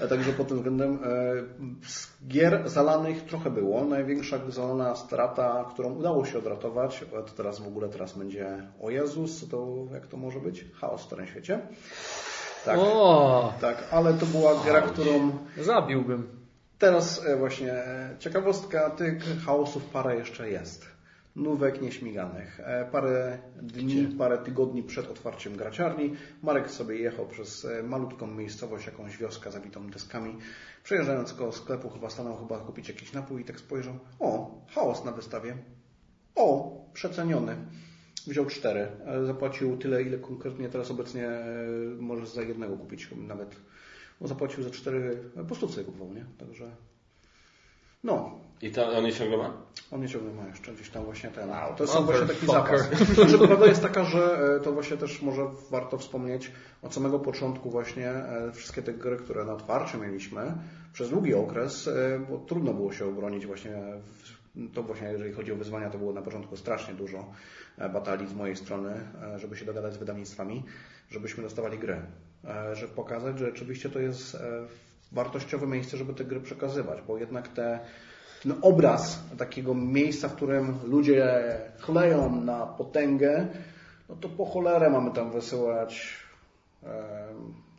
A 0.05 0.07
także 0.07 0.33
pod 0.33 0.49
tym 0.49 0.57
względem 0.57 0.99
e, 1.05 1.89
z 1.89 2.09
gier 2.29 2.69
zalanych 2.69 3.25
trochę 3.25 3.51
było. 3.51 3.85
Największa 3.85 4.39
zalana 4.49 4.97
strata, 4.97 5.65
którą 5.71 5.95
udało 5.95 6.25
się 6.25 6.39
odratować, 6.39 7.05
to 7.11 7.33
teraz 7.37 7.61
w 7.61 7.67
ogóle 7.67 7.89
teraz 7.89 8.19
będzie 8.19 8.63
o 8.83 8.91
Jezus, 8.91 9.49
to 9.49 9.77
jak 9.93 10.07
to 10.07 10.17
może 10.17 10.41
być? 10.41 10.65
Chaos 10.81 11.01
w 11.01 11.05
starym 11.05 11.27
świecie. 11.27 11.61
Tak, 12.65 12.79
O, 12.79 13.53
tak, 13.61 13.85
ale 13.91 14.15
to 14.15 14.27
była 14.27 14.55
gra, 14.65 14.83
którą 14.83 15.39
zabiłbym. 15.61 16.29
Teraz 16.79 17.27
e, 17.27 17.37
właśnie 17.37 17.75
ciekawostka, 18.19 18.91
tych 18.91 19.25
chaosów 19.47 19.85
parę 19.85 20.17
jeszcze 20.17 20.51
jest. 20.51 20.87
Nówek 21.37 21.83
nieśmiganych. 21.83 22.61
E, 22.61 22.85
Parę 22.93 23.39
dni, 23.63 24.07
parę 24.19 24.39
tygodni 24.39 24.83
przed 24.83 25.11
otwarciem 25.11 25.57
graciarni 25.57 26.15
Marek 26.43 26.71
sobie 26.71 26.97
jechał 26.97 27.27
przez 27.27 27.65
e, 27.65 27.83
malutką 27.83 28.27
miejscowość, 28.27 28.87
jakąś 28.87 29.17
wioskę 29.19 29.51
zabitą 29.51 29.91
deskami. 29.91 30.37
Przejeżdżając 30.85 31.35
koło 31.35 31.53
sklepu 31.53 31.91
chyba 31.91 32.11
stanął 32.11 32.37
chyba 32.37 32.59
kupić 32.59 32.89
jakiś 32.89 33.13
napój 33.13 33.43
i 33.43 33.45
tak 33.45 33.61
spojrzał. 33.61 33.95
O, 34.19 34.61
chaos 34.69 35.05
na 35.05 35.13
wystawie. 35.13 35.57
O, 36.35 36.77
przeceniony. 36.93 37.57
Wziął 38.27 38.47
cztery. 38.47 38.89
E, 39.07 39.25
Zapłacił 39.27 39.77
tyle, 39.77 40.03
ile 40.03 40.19
konkretnie 40.19 40.69
teraz 40.69 40.91
obecnie 40.91 41.29
możesz 41.99 42.29
za 42.29 42.43
jednego 42.43 42.77
kupić 42.77 43.09
nawet. 43.17 43.57
Bo 44.21 44.29
zapłacił 44.29 44.63
za 44.63 44.71
cztery, 44.71 45.19
po 45.49 45.67
je 45.79 45.85
kupował, 45.85 46.15
nie? 46.15 46.25
Także 46.39 46.71
no, 48.05 48.31
I 48.63 48.71
to 48.73 48.89
on 48.99 49.07
je 49.07 49.13
ciągle 49.13 49.37
ma? 49.39 49.53
on 49.91 50.01
nie 50.01 50.09
ciągle 50.09 50.33
ma 50.33 50.47
jeszcze 50.49 50.73
gdzieś 50.73 50.91
tam 50.91 51.05
właśnie 51.05 51.31
ten. 51.31 51.51
Wow, 51.51 51.75
to 51.77 51.85
jest 51.85 51.97
właśnie 51.97 52.27
taki 52.27 52.47
motherfucker. 52.47 52.99
zapas. 52.99 53.09
Znaczy, 53.17 53.39
prawda 53.47 53.67
jest 53.67 53.83
taka, 53.83 54.05
że 54.05 54.39
e, 54.57 54.61
to 54.61 54.73
właśnie 54.73 54.97
też 54.97 55.23
może 55.23 55.43
warto 55.71 55.99
wspomnieć 55.99 56.53
od 56.83 56.95
samego 56.95 57.19
początku 57.19 57.71
właśnie 57.71 58.09
e, 58.11 58.53
wszystkie 58.53 58.83
te 58.83 58.93
gry, 58.93 59.17
które 59.17 59.45
na 59.45 59.53
otwarciu 59.53 59.99
mieliśmy 59.99 60.53
przez 60.93 61.11
długi 61.11 61.35
okres, 61.35 61.89
e, 61.89 62.21
bo 62.31 62.39
trudno 62.39 62.75
było 62.75 62.93
się 62.93 63.07
obronić 63.07 63.47
właśnie 63.47 63.73
w- 64.05 64.41
to 64.75 64.83
właśnie 64.83 65.09
jeżeli 65.09 65.33
chodzi 65.33 65.53
o 65.53 65.57
wyzwania, 65.57 65.91
to 65.91 65.99
było 65.99 66.13
na 66.13 66.23
początku 66.23 66.57
strasznie 66.57 66.95
dużo 66.95 67.33
batalii 67.93 68.29
z 68.29 68.35
mojej 68.35 68.57
strony, 68.57 69.01
żeby 69.37 69.57
się 69.57 69.65
dogadać 69.65 69.95
z 69.95 69.97
wydawnictwami, 69.97 70.63
żebyśmy 71.11 71.43
dostawali 71.43 71.79
gry. 71.79 72.03
E, 72.45 72.75
Żeby 72.77 72.93
pokazać, 72.93 73.39
że 73.39 73.47
rzeczywiście 73.47 73.91
to 73.91 73.99
jest 73.99 74.37
wartościowe 75.13 75.67
miejsce, 75.67 75.97
żeby 75.97 76.15
te 76.15 76.25
gry 76.25 76.41
przekazywać, 76.41 76.99
bo 77.07 77.19
jednak 77.19 77.49
te 77.49 77.81
ten 78.43 78.55
obraz 78.63 79.23
takiego 79.39 79.75
miejsca, 79.75 80.29
w 80.29 80.35
którym 80.35 80.79
ludzie 80.85 81.41
chleją 81.79 82.41
na 82.41 82.67
potęgę, 82.67 83.47
no 84.09 84.17
to 84.17 84.29
po 84.29 84.45
cholerę 84.45 84.91
mamy 84.91 85.11
tam 85.11 85.33
wysyłać 85.33 86.17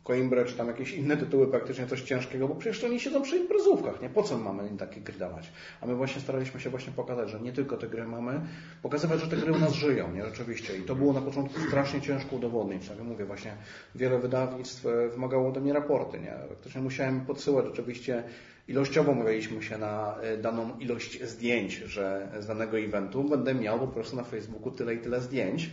em, 0.02 0.12
Coimbrę, 0.12 0.44
czy 0.44 0.56
tam 0.56 0.66
jakieś 0.68 0.92
inne 0.92 1.16
tytuły, 1.16 1.46
praktycznie 1.46 1.86
coś 1.86 2.02
ciężkiego, 2.02 2.48
bo 2.48 2.54
przecież 2.54 2.80
to 2.80 2.86
oni 2.86 3.00
siedzą 3.00 3.22
przy 3.22 3.36
imprezówkach, 3.36 4.02
nie? 4.02 4.08
Po 4.08 4.22
co 4.22 4.38
mamy 4.38 4.68
im 4.68 4.76
takie 4.76 5.00
gry 5.00 5.18
dawać? 5.18 5.52
A 5.80 5.86
my 5.86 5.94
właśnie 5.94 6.22
staraliśmy 6.22 6.60
się 6.60 6.70
właśnie 6.70 6.92
pokazać, 6.92 7.30
że 7.30 7.40
nie 7.40 7.52
tylko 7.52 7.76
te 7.76 7.88
gry 7.88 8.06
mamy, 8.06 8.40
pokazywać, 8.82 9.20
że 9.20 9.26
te 9.26 9.36
gry 9.36 9.52
u 9.52 9.58
nas 9.58 9.72
żyją, 9.72 10.12
nie? 10.12 10.24
Rzeczywiście. 10.24 10.76
I 10.76 10.82
to 10.82 10.94
było 10.94 11.12
na 11.12 11.20
początku 11.20 11.60
strasznie 11.60 12.00
ciężko 12.00 12.36
udowodnić. 12.36 12.88
Tak 12.88 12.98
jak 12.98 13.06
mówię, 13.06 13.24
właśnie 13.24 13.56
wiele 13.94 14.18
wydawnictw 14.18 14.86
e, 14.86 15.08
wymagało 15.08 15.48
ode 15.48 15.60
mnie 15.60 15.72
raporty, 15.72 16.20
nie? 16.20 16.34
Praktycznie 16.48 16.80
musiałem 16.80 17.20
podsyłać 17.20 17.66
rzeczywiście 17.66 18.22
ilościowo 18.68 19.14
mówiliśmy 19.14 19.62
się 19.62 19.78
na 19.78 20.16
e, 20.20 20.38
daną 20.38 20.78
ilość 20.78 21.22
zdjęć, 21.24 21.74
że 21.74 22.28
z 22.40 22.46
danego 22.46 22.78
eventu 22.78 23.24
będę 23.24 23.54
miał 23.54 23.78
po 23.78 23.86
prostu 23.86 24.16
na 24.16 24.24
Facebooku 24.24 24.70
tyle 24.70 24.94
i 24.94 24.98
tyle 24.98 25.20
zdjęć, 25.20 25.70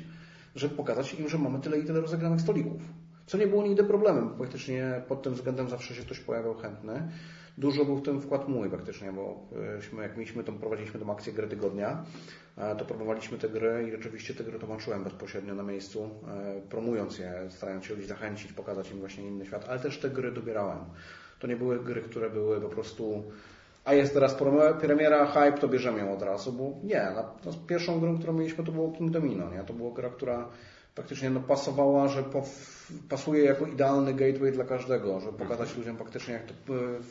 żeby 0.55 0.75
pokazać 0.75 1.13
im, 1.13 1.29
że 1.29 1.37
mamy 1.37 1.59
tyle 1.59 1.79
i 1.79 1.83
tyle 1.83 2.01
rozegranych 2.01 2.41
stolików. 2.41 2.81
Co 3.29 3.37
nie 3.37 3.47
było 3.47 3.63
nigdy 3.63 3.83
problemem, 3.83 4.29
praktycznie 4.29 5.01
pod 5.07 5.21
tym 5.21 5.33
względem 5.33 5.69
zawsze 5.69 5.95
się 5.95 6.01
ktoś 6.01 6.19
pojawiał 6.19 6.55
chętny. 6.55 7.11
Dużo 7.57 7.85
był 7.85 7.95
w 7.95 8.01
tym 8.01 8.21
wkład 8.21 8.47
mój 8.47 8.69
praktycznie, 8.69 9.11
bo 9.11 9.47
e, 9.97 10.01
jak 10.01 10.17
mieliśmy 10.17 10.43
tą, 10.43 10.59
prowadziliśmy 10.59 10.99
tą 10.99 11.11
akcję 11.11 11.33
gry 11.33 11.47
tygodnia, 11.47 12.03
e, 12.57 12.75
to 12.75 12.85
promowaliśmy 12.85 13.37
te 13.37 13.49
gry 13.49 13.85
i 13.87 13.91
rzeczywiście 13.91 14.33
te 14.33 14.43
gry 14.43 14.59
tłumaczyłem 14.59 15.03
bezpośrednio 15.03 15.55
na 15.55 15.63
miejscu, 15.63 16.09
e, 16.27 16.61
promując 16.69 17.19
je, 17.19 17.33
starając 17.49 17.85
się 17.85 17.93
ludzi 17.93 18.07
zachęcić, 18.07 18.53
pokazać 18.53 18.91
im 18.91 18.99
właśnie 18.99 19.27
inny 19.27 19.45
świat, 19.45 19.65
ale 19.69 19.79
też 19.79 19.99
te 19.99 20.09
gry 20.09 20.31
dobierałem. 20.31 20.79
To 21.39 21.47
nie 21.47 21.55
były 21.55 21.83
gry, 21.83 22.01
które 22.01 22.29
były 22.29 22.61
po 22.61 22.69
prostu 22.69 23.23
a 23.85 23.93
jest 23.93 24.13
teraz 24.13 24.35
premiera, 24.81 25.25
hype, 25.25 25.57
to 25.57 25.67
bierzemy 25.67 25.99
ją 25.99 26.13
od 26.13 26.21
razu, 26.21 26.53
bo 26.53 26.73
nie, 26.83 27.01
na, 27.01 27.23
no, 27.45 27.51
pierwszą 27.67 27.99
grą, 27.99 28.17
którą 28.17 28.33
mieliśmy 28.33 28.63
to 28.63 28.71
było 28.71 28.91
King 28.91 29.11
Domino, 29.11 29.49
nie? 29.49 29.63
To 29.63 29.73
była 29.73 29.91
gra, 29.91 30.09
która 30.09 30.49
praktycznie 30.99 31.29
no, 31.29 31.39
pasowała, 31.39 32.07
że 32.07 32.23
pasuje 33.09 33.43
jako 33.43 33.65
idealny 33.65 34.13
gateway 34.13 34.51
dla 34.51 34.63
każdego, 34.63 35.19
żeby 35.19 35.37
pokazać 35.37 35.77
ludziom 35.77 35.97
faktycznie 35.97 36.33
jak 36.33 36.43
to 36.43 36.53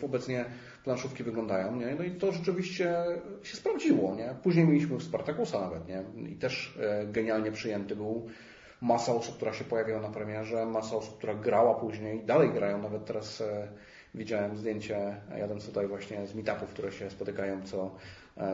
e, 0.03 0.07
obecnie 0.07 0.45
planszówki 0.85 1.25
wyglądają, 1.25 1.77
nie? 1.77 1.95
No 1.95 2.05
i 2.05 2.11
to 2.11 2.33
rzeczywiście 2.33 2.95
się 3.43 3.57
sprawdziło, 3.57 4.15
nie? 4.15 4.35
Później 4.43 4.67
mieliśmy 4.67 5.01
Spartakusa 5.01 5.61
nawet, 5.61 5.89
nie? 5.89 6.05
I 6.31 6.37
też 6.37 6.79
e, 6.81 7.07
genialnie 7.07 7.53
przyjęty 7.53 7.97
był. 7.97 8.27
Masa 8.81 9.13
osób, 9.15 9.37
która 9.37 9.53
się 9.53 9.65
pojawiła 9.65 10.01
na 10.01 10.09
premierze, 10.09 10.67
masa 10.67 10.97
osób, 10.97 11.19
która 11.19 11.35
grała 11.35 11.75
później, 11.75 12.25
dalej 12.25 12.51
grają, 12.51 12.83
nawet 12.83 13.05
teraz 13.05 13.41
e, 13.41 13.69
widziałem 14.15 14.57
zdjęcie, 14.57 15.21
jadąc 15.39 15.67
tutaj 15.67 15.87
właśnie 15.87 16.27
z 16.27 16.35
meetupów, 16.35 16.69
które 16.69 16.93
się 16.93 17.11
spotykają 17.11 17.63
co 17.63 17.95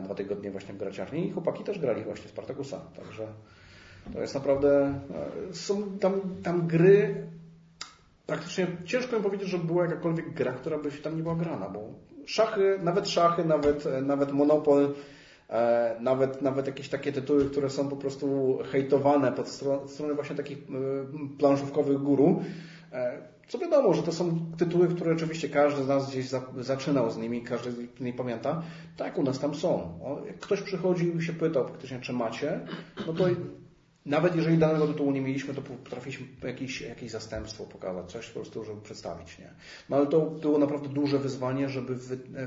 dwa 0.03 0.15
tygodnie 0.15 0.51
właśnie 0.51 0.73
w 0.73 0.77
graciarni 0.77 1.27
i 1.27 1.31
chłopaki 1.31 1.63
też 1.63 1.79
grali 1.79 2.03
właśnie 2.03 2.27
Spartakusa, 2.27 2.81
także 2.95 3.27
to 4.13 4.21
jest 4.21 4.35
naprawdę, 4.35 4.99
e, 5.49 5.53
są 5.53 5.99
tam, 5.99 6.21
tam 6.43 6.67
gry, 6.67 7.27
praktycznie 8.25 8.67
ciężko 8.85 9.17
mi 9.17 9.23
powiedzieć, 9.23 9.49
że 9.49 9.57
była 9.57 9.83
jakakolwiek 9.83 10.33
gra, 10.33 10.53
która 10.53 10.77
by 10.77 10.91
się 10.91 11.01
tam 11.01 11.17
nie 11.17 11.23
była 11.23 11.35
grana, 11.35 11.69
bo 11.69 11.79
szachy, 12.25 12.79
nawet 12.83 13.09
szachy, 13.09 13.45
nawet, 13.45 13.85
e, 13.85 14.01
nawet 14.01 14.31
Monopol, 14.31 14.93
E, 15.49 15.95
nawet, 15.99 16.41
nawet 16.41 16.67
jakieś 16.67 16.89
takie 16.89 17.11
tytuły, 17.11 17.45
które 17.45 17.69
są 17.69 17.89
po 17.89 17.95
prostu 17.95 18.57
hejtowane 18.71 19.31
pod 19.31 19.49
stron, 19.49 19.87
strony 19.87 20.13
właśnie 20.13 20.35
takich 20.35 20.57
planszówkowych 21.39 21.97
guru. 21.97 22.41
Co 23.47 23.57
wiadomo, 23.57 23.93
że 23.93 24.03
to 24.03 24.11
są 24.11 24.39
tytuły, 24.57 24.87
które 24.87 25.11
oczywiście 25.11 25.49
każdy 25.49 25.83
z 25.83 25.87
nas 25.87 26.09
gdzieś 26.09 26.29
za, 26.29 26.41
zaczynał 26.59 27.11
z 27.11 27.17
nimi, 27.17 27.41
każdy 27.41 27.71
z 27.71 27.99
nich 27.99 28.15
pamięta. 28.15 28.61
Tak, 28.97 29.17
u 29.17 29.23
nas 29.23 29.39
tam 29.39 29.55
są. 29.55 29.99
Ktoś 30.39 30.61
przychodził 30.61 31.19
i 31.19 31.21
się 31.21 31.33
pytał 31.33 31.65
czy 32.01 32.13
macie, 32.13 32.59
no 33.07 33.13
to 33.13 33.27
nawet 34.05 34.35
jeżeli 34.35 34.57
danego 34.57 34.87
tytułu 34.87 35.11
nie 35.11 35.21
mieliśmy, 35.21 35.53
to 35.53 35.61
potrafiliśmy 35.61 36.27
jakieś, 36.43 36.81
jakieś 36.81 37.11
zastępstwo 37.11 37.63
pokazać, 37.63 38.11
coś 38.11 38.27
po 38.27 38.33
prostu, 38.33 38.63
żeby 38.63 38.81
przedstawić. 38.81 39.39
Nie? 39.39 39.49
No 39.89 39.97
ale 39.97 40.07
to 40.07 40.21
było 40.21 40.57
naprawdę 40.57 40.89
duże 40.89 41.19
wyzwanie, 41.19 41.69
żeby 41.69 41.95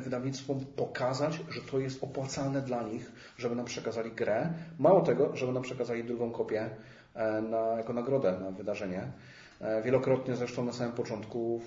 wydawnictwom 0.01 0.65
pokazać, 0.77 1.41
że 1.51 1.61
to 1.61 1.79
jest 1.79 2.05
opłacalne 2.05 2.63
dla 2.63 2.83
nich, 2.83 3.13
żeby 3.39 3.55
nam 3.55 3.65
przekazali 3.65 4.11
grę. 4.11 4.53
Mało 4.79 5.01
tego, 5.01 5.37
żeby 5.37 5.53
nam 5.53 5.63
przekazali 5.63 6.05
drugą 6.05 6.31
kopię 6.31 6.71
e, 7.15 7.43
na, 7.43 7.59
jako 7.59 7.93
nagrodę 7.93 8.39
na 8.41 8.51
wydarzenie. 8.51 9.13
E, 9.61 9.83
wielokrotnie 9.83 10.37
zresztą 10.37 10.65
na 10.65 10.73
samym 10.73 10.93
początku, 10.93 11.61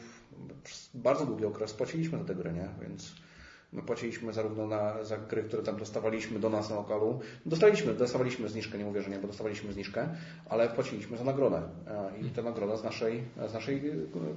przez 0.63 0.89
bardzo 0.93 1.25
długi 1.25 1.45
okres 1.45 1.73
płaciliśmy 1.73 2.17
za 2.17 2.23
tę 2.23 2.35
grę, 2.35 2.53
nie? 2.53 2.67
więc 2.81 3.15
My 3.73 3.81
płaciliśmy 3.81 4.33
zarówno 4.33 4.67
na, 4.67 5.03
za 5.03 5.17
gry, 5.17 5.43
które 5.43 5.63
tam 5.63 5.77
dostawaliśmy 5.77 6.39
do 6.39 6.49
nas 6.49 6.69
na 6.69 6.75
lokalu. 6.75 7.19
Dostaliśmy, 7.45 7.93
dostawaliśmy 7.93 8.49
zniżkę, 8.49 8.77
nie 8.77 8.85
mówię, 8.85 9.01
że 9.01 9.09
nie, 9.09 9.19
bo 9.19 9.27
dostawaliśmy 9.27 9.73
zniżkę, 9.73 10.09
ale 10.49 10.69
płaciliśmy 10.69 11.17
za 11.17 11.23
nagrodę. 11.23 11.61
I 12.21 12.29
ta 12.29 12.41
nagroda 12.41 12.77
z 12.77 12.83
naszej, 12.83 13.23
z 13.47 13.53
naszej 13.53 13.81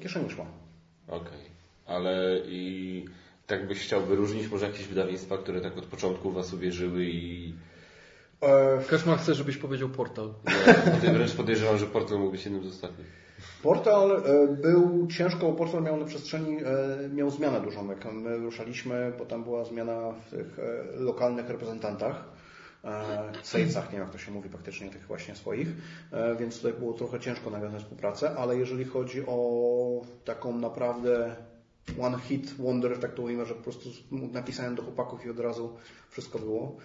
kieszeni 0.01 0.31
szła. 0.31 0.47
Okej, 1.09 1.19
okay. 1.19 1.97
ale 1.97 2.41
i 2.47 3.05
tak 3.47 3.69
byś 3.69 3.81
chciał 3.81 4.03
wyróżnić 4.03 4.51
może 4.51 4.67
jakieś 4.67 4.87
wydawnictwa, 4.87 5.39
które 5.39 5.61
tak 5.61 5.79
od 5.79 5.87
początku 5.87 6.31
Was 6.31 6.53
uwierzyły 6.53 7.05
i... 7.05 7.55
E... 8.41 8.79
Kaszma 8.91 9.17
chce, 9.17 9.35
żebyś 9.35 9.57
powiedział 9.57 9.89
portal. 9.89 10.35
Ja 11.03 11.13
wręcz 11.13 11.35
podejrzewam, 11.35 11.79
że 11.79 11.87
portal 11.87 12.19
mógł 12.19 12.33
być 12.33 12.45
jednym 12.45 12.65
z 12.65 12.67
ostatnich. 12.67 13.24
Portal 13.63 14.23
e, 14.27 14.47
był 14.49 15.07
ciężko, 15.07 15.53
portal 15.53 15.83
miał 15.83 15.97
na 15.97 16.05
przestrzeni, 16.05 16.57
e, 16.57 17.09
miał 17.09 17.31
zmianę 17.31 17.61
dużą. 17.61 17.89
Jak 17.89 18.13
my 18.13 18.37
ruszaliśmy, 18.37 19.13
potem 19.19 19.45
była 19.45 19.65
zmiana 19.65 20.13
w 20.13 20.31
tych 20.31 20.59
e, 20.59 20.97
lokalnych 20.97 21.49
reprezentantach, 21.49 22.25
sejcach, 23.43 23.85
nie 23.85 23.93
wiem 23.93 24.01
jak 24.01 24.11
to 24.11 24.19
się 24.19 24.33
mówi 24.33 24.49
praktycznie, 24.49 24.91
tych 24.91 25.07
właśnie 25.07 25.35
swoich, 25.35 25.69
więc 26.39 26.57
tutaj 26.57 26.73
było 26.73 26.93
trochę 26.93 27.21
ciężko 27.21 27.51
nawiązać 27.51 27.83
współpracę, 27.83 28.37
ale 28.37 28.57
jeżeli 28.57 28.85
chodzi 28.85 29.23
o 29.27 30.03
taką 30.25 30.59
naprawdę 30.59 31.37
one 32.01 32.19
hit 32.19 32.55
wonder, 32.59 32.99
tak 32.99 33.15
to 33.15 33.23
mówimy, 33.23 33.47
że 33.47 33.55
po 33.55 33.63
prostu 33.63 33.89
napisałem 34.11 34.75
do 34.75 34.83
chłopaków 34.83 35.27
i 35.27 35.31
od 35.31 35.41
razu 35.41 35.77
wszystko 36.11 36.39
było, 36.39 36.77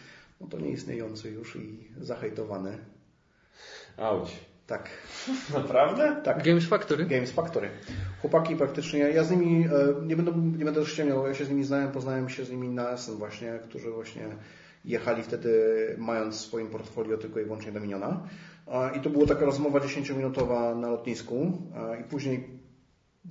no 0.42 0.48
to 0.48 0.60
nieistniejący 0.60 1.30
już 1.30 1.56
i 1.56 1.92
zahejtowany. 2.02 2.78
Auć. 3.98 4.49
Tak. 4.70 4.90
Naprawdę? 5.58 6.22
Tak. 6.24 6.44
Games 6.44 6.66
Factory? 6.66 7.06
Games 7.06 7.32
Factory. 7.32 7.70
Chłopaki 8.22 8.56
praktycznie, 8.56 9.00
ja 9.00 9.24
z 9.24 9.32
nimi, 9.32 9.66
e, 9.66 10.06
nie 10.06 10.16
będę, 10.16 10.32
nie 10.58 10.66
będę 10.66 10.82
też 10.82 10.94
ściemniał, 10.94 11.28
ja 11.28 11.34
się 11.34 11.46
z 11.46 11.50
nimi 11.50 11.64
znałem, 11.64 11.92
poznałem 11.92 12.30
się 12.30 12.46
z 12.46 12.52
nimi 12.52 12.70
na 12.70 12.90
Essen 12.90 13.16
właśnie, 13.16 13.60
którzy 13.64 13.92
właśnie 13.92 14.24
jechali 14.86 15.24
wtedy 15.24 15.52
mając 15.98 16.36
w 16.36 16.40
swoim 16.40 16.68
portfolio 16.68 17.18
tylko 17.18 17.40
i 17.40 17.44
wyłącznie 17.44 17.72
Dominiona. 17.72 18.22
I 18.98 19.00
to 19.00 19.10
była 19.10 19.26
taka 19.26 19.46
rozmowa 19.46 19.80
10-minutowa 19.80 20.80
na 20.80 20.88
lotnisku 20.90 21.52
i 22.02 22.04
później, 22.04 22.50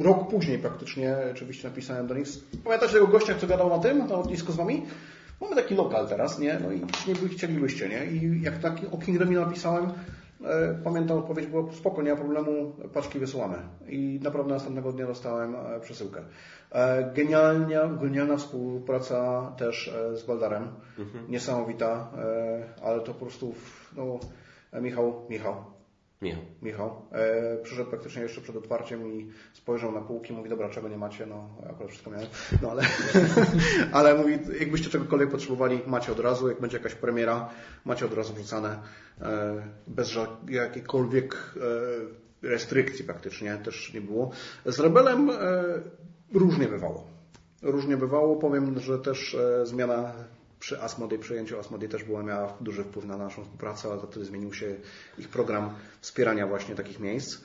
rok 0.01 0.31
później 0.31 0.59
praktycznie, 0.59 1.16
oczywiście 1.31 1.69
napisałem 1.69 2.06
do 2.06 2.15
nich, 2.15 2.27
pamiętacie 2.65 2.93
tego 2.93 3.06
gościa, 3.06 3.35
kto 3.35 3.47
gadał 3.47 3.69
na 3.69 3.78
tym, 3.78 3.98
na 3.98 4.16
lotnisku 4.16 4.52
z 4.52 4.56
Wami? 4.56 4.86
Mamy 5.40 5.56
taki 5.56 5.74
lokal 5.74 6.09
teraz, 6.09 6.39
nie? 6.39 6.60
No 6.62 6.73
i 6.73 6.81
nie 7.09 7.15
by 7.15 7.28
chcielibyście, 7.28 7.89
nie? 7.89 8.06
I 8.06 8.43
jak 8.43 8.59
taki 8.59 8.86
o 8.86 8.98
King 8.98 9.19
Domino 9.19 9.40
napisałem, 9.40 9.90
E, 9.90 10.27
pamiętam, 10.85 11.19
odpowiedź 11.19 11.47
była 11.47 11.73
spoko, 11.73 12.02
nie 12.02 12.10
ma 12.10 12.16
problemu, 12.16 12.73
paczki 12.93 13.19
wysyłamy. 13.19 13.56
I 13.89 14.20
naprawdę 14.23 14.55
następnego 14.55 14.93
dnia 14.93 15.06
dostałem 15.06 15.56
e, 15.56 15.81
przesyłkę. 15.81 16.20
E, 16.73 17.12
genialnia, 17.15 17.86
genialna 17.86 18.36
współpraca 18.36 19.52
też 19.56 19.94
z 20.15 20.24
Baldarem. 20.24 20.69
Mhm. 20.98 21.31
Niesamowita, 21.31 22.10
ale 22.82 23.01
to 23.01 23.15
po 23.15 23.20
prostu, 23.20 23.55
no, 23.97 24.19
Michał, 24.81 25.27
Michał, 25.31 25.65
Michał. 26.22 26.42
Michał. 26.62 27.02
E, 27.12 27.56
przyszedł 27.62 27.90
praktycznie 27.90 28.22
jeszcze 28.22 28.40
przed 28.40 28.56
otwarciem 28.56 29.12
i 29.12 29.30
spojrzał 29.52 29.92
na 29.92 30.00
półki, 30.00 30.32
mówi, 30.32 30.50
dobra, 30.50 30.68
czego 30.68 30.88
nie 30.88 30.98
macie? 30.98 31.26
No, 31.26 31.48
akurat 31.70 31.90
wszystko 31.90 32.10
miałem. 32.10 32.26
No 32.62 32.70
ale, 32.70 32.82
ale 33.92 34.14
mówi, 34.14 34.38
jakbyście 34.60 34.90
czegokolwiek 34.90 35.30
potrzebowali, 35.30 35.80
macie 35.86 36.12
od 36.12 36.20
razu, 36.20 36.48
jak 36.48 36.60
będzie 36.60 36.76
jakaś 36.76 36.94
premiera, 36.94 37.50
macie 37.84 38.06
od 38.06 38.14
razu 38.14 38.34
wrzucane, 38.34 38.82
e, 39.20 39.62
bez 39.86 40.14
jakiejkolwiek 40.48 41.54
e, 42.42 42.48
restrykcji 42.48 43.04
praktycznie 43.04 43.56
też 43.56 43.94
nie 43.94 44.00
było. 44.00 44.30
Z 44.66 44.78
Rebelem 44.80 45.30
e, 45.30 45.34
różnie 46.34 46.68
bywało. 46.68 47.06
Różnie 47.62 47.96
bywało. 47.96 48.36
Powiem, 48.36 48.80
że 48.80 48.98
też 48.98 49.34
e, 49.34 49.66
zmiana 49.66 50.12
przy 50.60 50.82
Asmodee, 50.82 51.18
przejęciu 51.18 51.59
Asmodee 51.59 51.89
też 51.89 52.05
była 52.05 52.22
miała 52.22 52.56
duży 52.60 52.85
wpływ 52.85 53.05
na 53.05 53.16
naszą 53.16 53.43
współpracę, 53.43 53.89
ale 53.89 54.01
wtedy 54.06 54.26
zmienił 54.26 54.55
się 54.55 54.76
ich 55.18 55.28
program 55.28 55.74
wspierania 56.01 56.47
właśnie 56.47 56.74
takich 56.74 57.01
miejsc 57.01 57.39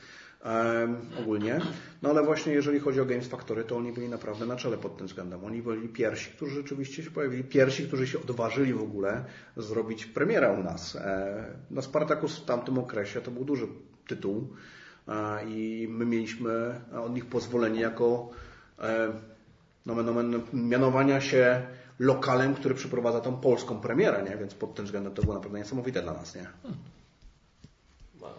ogólnie. 1.19 1.59
No 2.01 2.09
ale 2.09 2.23
właśnie 2.23 2.53
jeżeli 2.53 2.79
chodzi 2.79 3.01
o 3.01 3.05
Games 3.05 3.27
Factory, 3.27 3.63
to 3.63 3.77
oni 3.77 3.93
byli 3.93 4.09
naprawdę 4.09 4.45
na 4.45 4.55
czele 4.55 4.77
pod 4.77 4.97
tym 4.97 5.07
względem. 5.07 5.45
Oni 5.45 5.61
byli 5.61 5.89
pierwsi, 5.89 6.31
którzy 6.31 6.55
rzeczywiście 6.55 7.03
się 7.03 7.11
pojawili, 7.11 7.43
pierwsi, 7.43 7.87
którzy 7.87 8.07
się 8.07 8.19
odważyli 8.19 8.73
w 8.73 8.81
ogóle 8.81 9.25
zrobić 9.57 10.05
premierę 10.05 10.55
u 10.59 10.63
nas. 10.63 10.95
E, 10.95 11.45
no 11.71 11.81
Spartacus 11.81 12.39
w 12.39 12.45
tamtym 12.45 12.77
okresie 12.77 13.21
to 13.21 13.31
był 13.31 13.45
duży 13.45 13.67
tytuł 14.07 14.47
e, 15.07 15.45
i 15.49 15.87
my 15.89 16.05
mieliśmy 16.05 16.81
od 17.05 17.13
nich 17.13 17.25
pozwolenie 17.25 17.81
jako 17.81 18.29
e, 18.79 19.13
nomen, 19.85 20.05
nomen, 20.05 20.41
mianowania 20.53 21.21
się 21.21 21.67
lokalem, 22.03 22.55
który 22.55 22.75
przeprowadza 22.75 23.21
tą 23.21 23.37
polską 23.37 23.81
premierę, 23.81 24.23
nie? 24.29 24.37
więc 24.37 24.53
pod 24.53 24.75
tym 24.75 24.85
względem 24.85 25.13
to 25.13 25.21
było 25.21 25.33
naprawdę 25.35 25.59
niesamowite 25.59 26.01
dla 26.01 26.13
nas. 26.13 26.35
Nie? 26.35 26.47
Wow. 28.21 28.31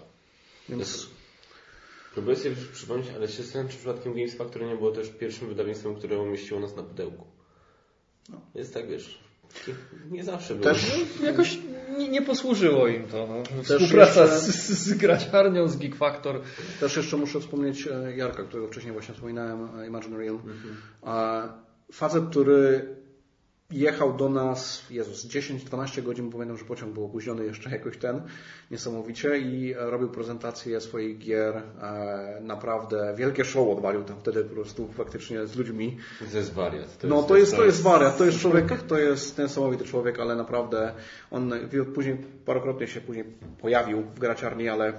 Więc... 0.69 1.09
Próbuję 2.15 2.36
sobie 2.36 2.57
przypomnieć, 2.73 3.09
ale 3.16 3.28
się 3.28 3.43
zastanawiam, 3.43 3.73
czy 3.73 3.78
przypadkiem 3.78 4.15
Games 4.15 4.35
Factory 4.35 4.66
nie 4.66 4.77
było 4.77 4.91
też 4.91 5.09
pierwszym 5.09 5.49
wydawnictwem, 5.49 5.95
które 5.95 6.19
umieściło 6.19 6.61
nas 6.61 6.77
na 6.77 6.82
pudełku. 6.82 7.27
No. 8.28 8.41
Jest 8.55 8.74
tak, 8.74 8.89
wiesz, 8.89 9.19
nie 10.11 10.24
zawsze 10.24 10.55
było. 10.55 10.65
Też 10.65 11.07
no, 11.20 11.27
jakoś 11.27 11.59
nie, 11.99 12.09
nie, 12.09 12.23
posłużyło 12.23 12.89
im 12.89 13.07
to. 13.09 13.27
No. 13.27 13.62
Współpraca 13.62 14.23
jeszcze... 14.23 14.41
z, 14.41 14.69
z, 14.69 14.95
graciarnią, 14.95 15.69
z 15.69 15.77
Geek 15.77 15.97
Factor. 15.97 16.41
Też 16.81 16.97
jeszcze 16.97 17.16
muszę 17.16 17.41
wspomnieć 17.41 17.86
e, 17.86 18.16
Jarka, 18.16 18.43
którego 18.43 18.69
wcześniej 18.69 18.93
właśnie 18.93 19.15
wspominałem, 19.15 19.81
e, 19.81 19.86
Imagine 19.86 20.19
Real. 20.19 20.35
Mhm. 20.35 21.53
Facet, 21.93 22.24
który 22.31 22.97
jechał 23.70 24.12
do 24.12 24.28
nas, 24.28 24.82
Jezus, 24.91 25.27
10-12 25.27 26.03
godzin, 26.03 26.31
pamiętam, 26.31 26.59
że 26.59 26.65
pociąg 26.65 26.93
był 26.93 27.05
opóźniony 27.05 27.45
jeszcze 27.45 27.70
jakoś 27.70 27.99
ten, 27.99 28.23
niesamowicie 28.70 29.39
i 29.39 29.74
robił 29.74 30.09
prezentację 30.09 30.81
swoich 30.81 31.19
gier, 31.19 31.57
e, 31.57 32.39
naprawdę 32.41 33.15
wielkie 33.16 33.45
show 33.45 33.69
odwalił 33.69 34.05
tam 34.05 34.16
wtedy 34.20 34.45
po 34.45 34.55
prostu 34.55 34.89
faktycznie 34.93 35.47
z 35.47 35.57
ludźmi. 35.57 35.97
To 36.32 36.39
jest 36.39 36.53
wariat. 36.53 36.99
To 36.99 37.09
no 37.09 37.16
jest, 37.16 37.28
to 37.28 37.36
jest, 37.36 37.57
to 37.57 37.65
jest 37.65 37.82
wariat, 37.82 38.19
to 38.19 38.24
jest 38.24 38.39
człowiek, 38.45 38.82
to 38.82 38.99
jest 38.99 39.39
niesamowity 39.39 39.85
człowiek, 39.85 40.20
ale 40.20 40.36
naprawdę 40.36 40.93
on 41.31 41.53
później, 41.95 42.16
parokrotnie 42.47 42.86
się 42.86 43.01
później 43.01 43.24
pojawił 43.61 44.03
w 44.03 44.19
graciarni, 44.19 44.69
ale 44.69 44.93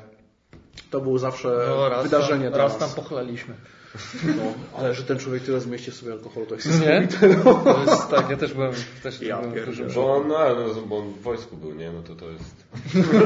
to 0.91 1.01
było 1.01 1.19
zawsze 1.19 1.65
no, 1.67 2.03
wydarzenie 2.03 2.51
tam, 2.51 2.59
Raz 2.59 2.77
tam 2.77 2.89
pochlaliśmy. 2.89 3.55
No, 4.37 4.53
ale 4.77 4.93
że 4.93 5.03
ten 5.03 5.19
człowiek 5.19 5.43
tyle 5.43 5.61
zmieści 5.61 5.91
sobie 5.91 6.11
alkoholu, 6.11 6.45
to 6.45 6.55
jest 6.55 6.81
nie? 6.81 7.07
To 7.07 7.25
jest, 7.85 8.09
tak, 8.09 8.29
ja 8.29 8.37
też 8.37 8.53
byłem, 8.53 8.73
też 9.03 9.21
ja 9.21 9.41
byłem 9.41 9.65
dużym 9.65 9.89
bo 9.95 10.15
on, 10.15 10.27
no, 10.27 10.37
no, 10.55 10.81
bo 10.81 10.97
on 10.97 11.13
w 11.13 11.21
wojsku 11.21 11.57
był, 11.57 11.73
nie? 11.75 11.91
No 11.91 12.01
to 12.01 12.15
to 12.15 12.25
jest... 12.29 12.65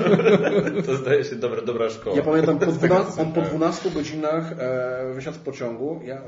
to 0.86 0.96
zdaje 0.96 1.24
się 1.24 1.36
dobra, 1.36 1.62
dobra 1.62 1.90
szkoła. 1.90 2.16
Ja 2.16 2.24
pamiętam, 2.24 2.60
po 2.60 2.72
12, 2.88 3.22
on 3.22 3.34
po 3.34 3.42
12 3.42 3.92
godzinach 3.92 4.54
e, 4.60 5.14
wysiadł 5.16 5.38
z 5.38 5.40
pociągu, 5.40 6.00
ja, 6.04 6.22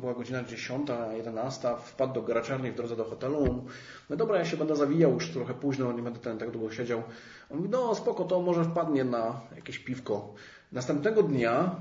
była 0.00 0.14
godzina 0.14 0.44
10, 0.44 0.88
11, 1.16 1.68
wpadł 1.84 2.14
do 2.14 2.22
graczarni 2.22 2.70
w 2.70 2.74
drodze 2.74 2.96
do 2.96 3.04
hotelu. 3.04 3.64
No 4.10 4.16
dobra, 4.16 4.38
ja 4.38 4.44
się 4.44 4.56
będę 4.56 4.76
zawijał 4.76 5.12
już 5.12 5.30
trochę 5.30 5.54
późno, 5.54 5.92
nie 5.92 6.02
będę 6.02 6.20
ten 6.20 6.38
tak 6.38 6.50
długo 6.50 6.72
siedział. 6.72 7.02
On 7.50 7.56
mówi, 7.56 7.68
no 7.68 7.94
spoko, 7.94 8.24
to 8.24 8.40
może 8.40 8.64
wpadnie 8.64 9.04
na 9.04 9.40
jakieś 9.56 9.78
piwko. 9.78 10.34
Następnego 10.72 11.22
dnia 11.22 11.76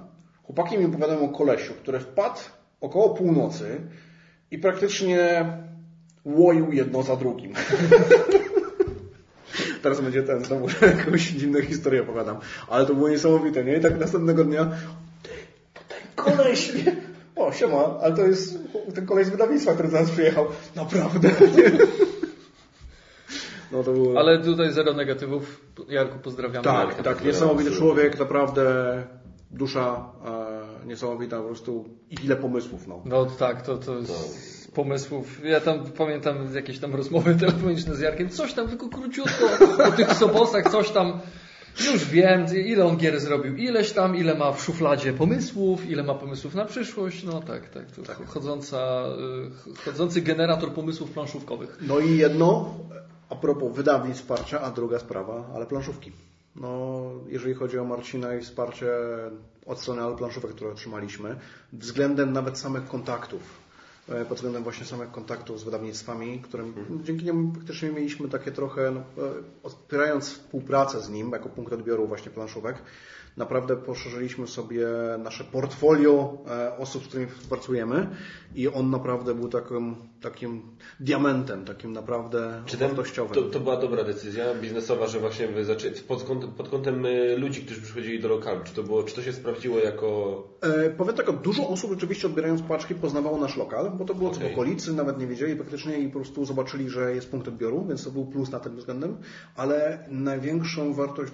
Chłopaki 0.45 0.77
mi 0.77 0.85
opowiadają 0.85 1.21
o 1.21 1.29
kolesiu, 1.29 1.73
który 1.73 1.99
wpadł 1.99 2.39
około 2.81 3.09
północy 3.09 3.81
i 4.51 4.57
praktycznie 4.57 5.45
łoił 6.25 6.71
jedno 6.71 7.03
za 7.03 7.15
drugim. 7.15 7.53
Teraz 9.81 10.01
będzie 10.01 10.23
ten, 10.23 10.45
znowu 10.45 10.67
jakąś 10.97 11.29
dziwną 11.29 11.61
historię 11.61 12.01
opowiadam. 12.01 12.37
Ale 12.67 12.85
to 12.85 12.93
było 12.93 13.09
niesamowite, 13.09 13.63
nie? 13.63 13.77
I 13.77 13.81
tak 13.81 13.99
następnego 13.99 14.43
dnia 14.43 14.71
ten 15.87 15.99
koleś, 16.15 16.73
nie? 16.73 16.95
O, 17.35 17.51
siema, 17.51 17.99
ale 18.01 18.15
to 18.15 18.27
jest 18.27 18.59
ten 18.95 19.05
koleś 19.05 19.27
z 19.27 19.29
wydawnictwa, 19.29 19.73
który 19.73 19.89
nas 19.89 20.11
przyjechał. 20.11 20.45
Naprawdę, 20.75 21.29
nie? 21.29 21.71
No 23.71 23.83
to 23.83 23.93
było... 23.93 24.19
Ale 24.19 24.39
tutaj 24.39 24.71
zero 24.71 24.93
negatywów. 24.93 25.61
Jarku, 25.89 26.19
pozdrawiamy. 26.19 26.63
Tak, 26.63 26.87
Jarka, 26.87 27.03
tak, 27.03 27.25
niesamowity 27.25 27.71
człowiek, 27.71 28.19
naprawdę 28.19 29.03
dusza 29.51 30.05
e, 30.83 30.87
niesamowita, 30.87 31.37
po 31.37 31.43
prostu 31.43 31.85
i 32.09 32.25
ile 32.25 32.35
pomysłów, 32.35 32.87
no. 32.87 33.01
No 33.05 33.25
tak, 33.25 33.61
to, 33.61 33.77
to 33.77 34.01
z 34.03 34.67
pomysłów. 34.75 35.45
Ja 35.45 35.59
tam 35.59 35.83
pamiętam 35.83 36.55
jakieś 36.55 36.79
tam 36.79 36.95
rozmowy 36.95 37.35
telefoniczne 37.35 37.95
z 37.95 37.99
Jarkiem. 37.99 38.29
Coś 38.29 38.53
tam 38.53 38.67
tylko 38.67 38.89
króciutko 38.89 39.45
o 39.87 39.91
tych 39.91 40.13
sobosach, 40.13 40.71
coś 40.71 40.89
tam. 40.89 41.19
Już 41.79 42.05
wiem, 42.05 42.45
ile 42.65 42.85
on 42.85 42.97
gier 42.97 43.19
zrobił. 43.19 43.55
Ileś 43.55 43.91
tam, 43.91 44.15
ile 44.15 44.35
ma 44.35 44.51
w 44.51 44.61
szufladzie 44.61 45.13
pomysłów, 45.13 45.89
ile 45.89 46.03
ma 46.03 46.13
pomysłów 46.13 46.55
na 46.55 46.65
przyszłość. 46.65 47.23
No 47.23 47.41
tak, 47.41 47.69
tak. 47.69 47.85
To 47.91 48.25
Chodząca, 48.25 49.05
y, 49.67 49.75
chodzący 49.75 50.21
generator 50.21 50.71
pomysłów 50.71 51.11
planszówkowych. 51.11 51.77
No 51.81 51.99
i 51.99 52.17
jedno, 52.17 52.73
a 53.29 53.35
propos 53.35 53.75
wydawnictw 53.75 54.21
wsparcia, 54.21 54.61
a 54.61 54.71
druga 54.71 54.99
sprawa, 54.99 55.51
ale 55.55 55.65
planszówki. 55.65 56.11
No, 56.55 57.01
jeżeli 57.27 57.53
chodzi 57.53 57.79
o 57.79 57.85
Marcina 57.85 58.35
i 58.35 58.41
wsparcie 58.41 58.87
od 59.65 59.79
strony 59.79 60.01
ale 60.01 60.15
planszówek, 60.15 60.51
które 60.51 60.71
otrzymaliśmy, 60.71 61.35
względem 61.73 62.33
nawet 62.33 62.57
samych 62.57 62.87
kontaktów, 62.87 63.41
e, 64.09 64.25
pod 64.25 64.37
względem 64.37 64.63
właśnie 64.63 64.85
samych 64.85 65.11
kontaktów 65.11 65.59
z 65.59 65.63
wydawnictwami, 65.63 66.39
którym 66.39 66.73
dzięki 67.03 67.25
niemu 67.25 67.53
faktycznie 67.53 67.91
mieliśmy 67.91 68.29
takie 68.29 68.51
trochę, 68.51 68.91
no, 68.91 68.99
e, 68.99 69.03
otwierając 69.63 70.29
współpracę 70.29 71.01
z 71.01 71.09
nim 71.09 71.31
jako 71.31 71.49
punkt 71.49 71.73
odbioru 71.73 72.07
właśnie 72.07 72.31
planszówek, 72.31 72.75
naprawdę 73.37 73.75
poszerzyliśmy 73.75 74.47
sobie 74.47 74.87
nasze 75.23 75.43
portfolio 75.43 76.37
e, 76.47 76.77
osób, 76.77 77.03
z 77.03 77.07
którymi 77.07 77.31
współpracujemy 77.31 78.07
i 78.55 78.67
on 78.67 78.89
naprawdę 78.89 79.35
był 79.35 79.49
takim, 79.49 79.95
takim 80.21 80.61
diamentem, 80.99 81.65
takim 81.65 81.93
naprawdę 81.93 82.63
Czy 82.65 82.77
ten, 82.77 82.87
wartościowym. 82.87 83.33
to, 83.33 83.41
to 83.41 83.59
była 83.59 83.77
dobra 83.77 84.03
decyzja 84.03 84.45
biznesowa, 84.61 85.07
że 85.07 85.19
właśnie 85.19 85.47
wy 85.47 85.65
zaczęli 85.65 85.95
pod 86.07 86.23
kątem, 86.23 86.51
pod 86.51 86.69
kątem 86.69 87.05
y, 87.05 87.37
ludzi, 87.37 87.61
którzy 87.61 87.81
przychodzili 87.81 88.19
do 88.19 88.27
lokalu? 88.27 88.59
Czy 88.63 88.73
to, 88.73 88.83
było, 88.83 89.03
czy 89.03 89.15
to 89.15 89.21
się 89.21 89.33
sprawdziło 89.33 89.79
jako... 89.79 90.43
E, 90.61 90.89
powiem 90.89 91.15
tak, 91.15 91.31
dużo 91.41 91.69
osób 91.69 91.91
rzeczywiście 91.91 92.27
odbierając 92.27 92.61
paczki 92.61 92.95
poznawało 92.95 93.37
nasz 93.37 93.57
lokal, 93.57 93.91
bo 93.91 94.05
to 94.05 94.15
było 94.15 94.29
okay. 94.29 94.39
Okej. 94.39 94.49
w 94.49 94.53
okolicy, 94.53 94.93
nawet 94.93 95.19
nie 95.19 95.27
wiedzieli 95.27 95.55
praktycznie 95.55 95.99
i 95.99 96.07
po 96.07 96.19
prostu 96.19 96.45
zobaczyli, 96.45 96.89
że 96.89 97.15
jest 97.15 97.31
punkt 97.31 97.47
odbioru, 97.47 97.85
więc 97.85 98.03
to 98.03 98.11
był 98.11 98.25
plus 98.25 98.51
na 98.51 98.59
tym 98.59 98.75
względem, 98.75 99.17
ale 99.55 100.05
największą 100.09 100.93
wartość 100.93 101.31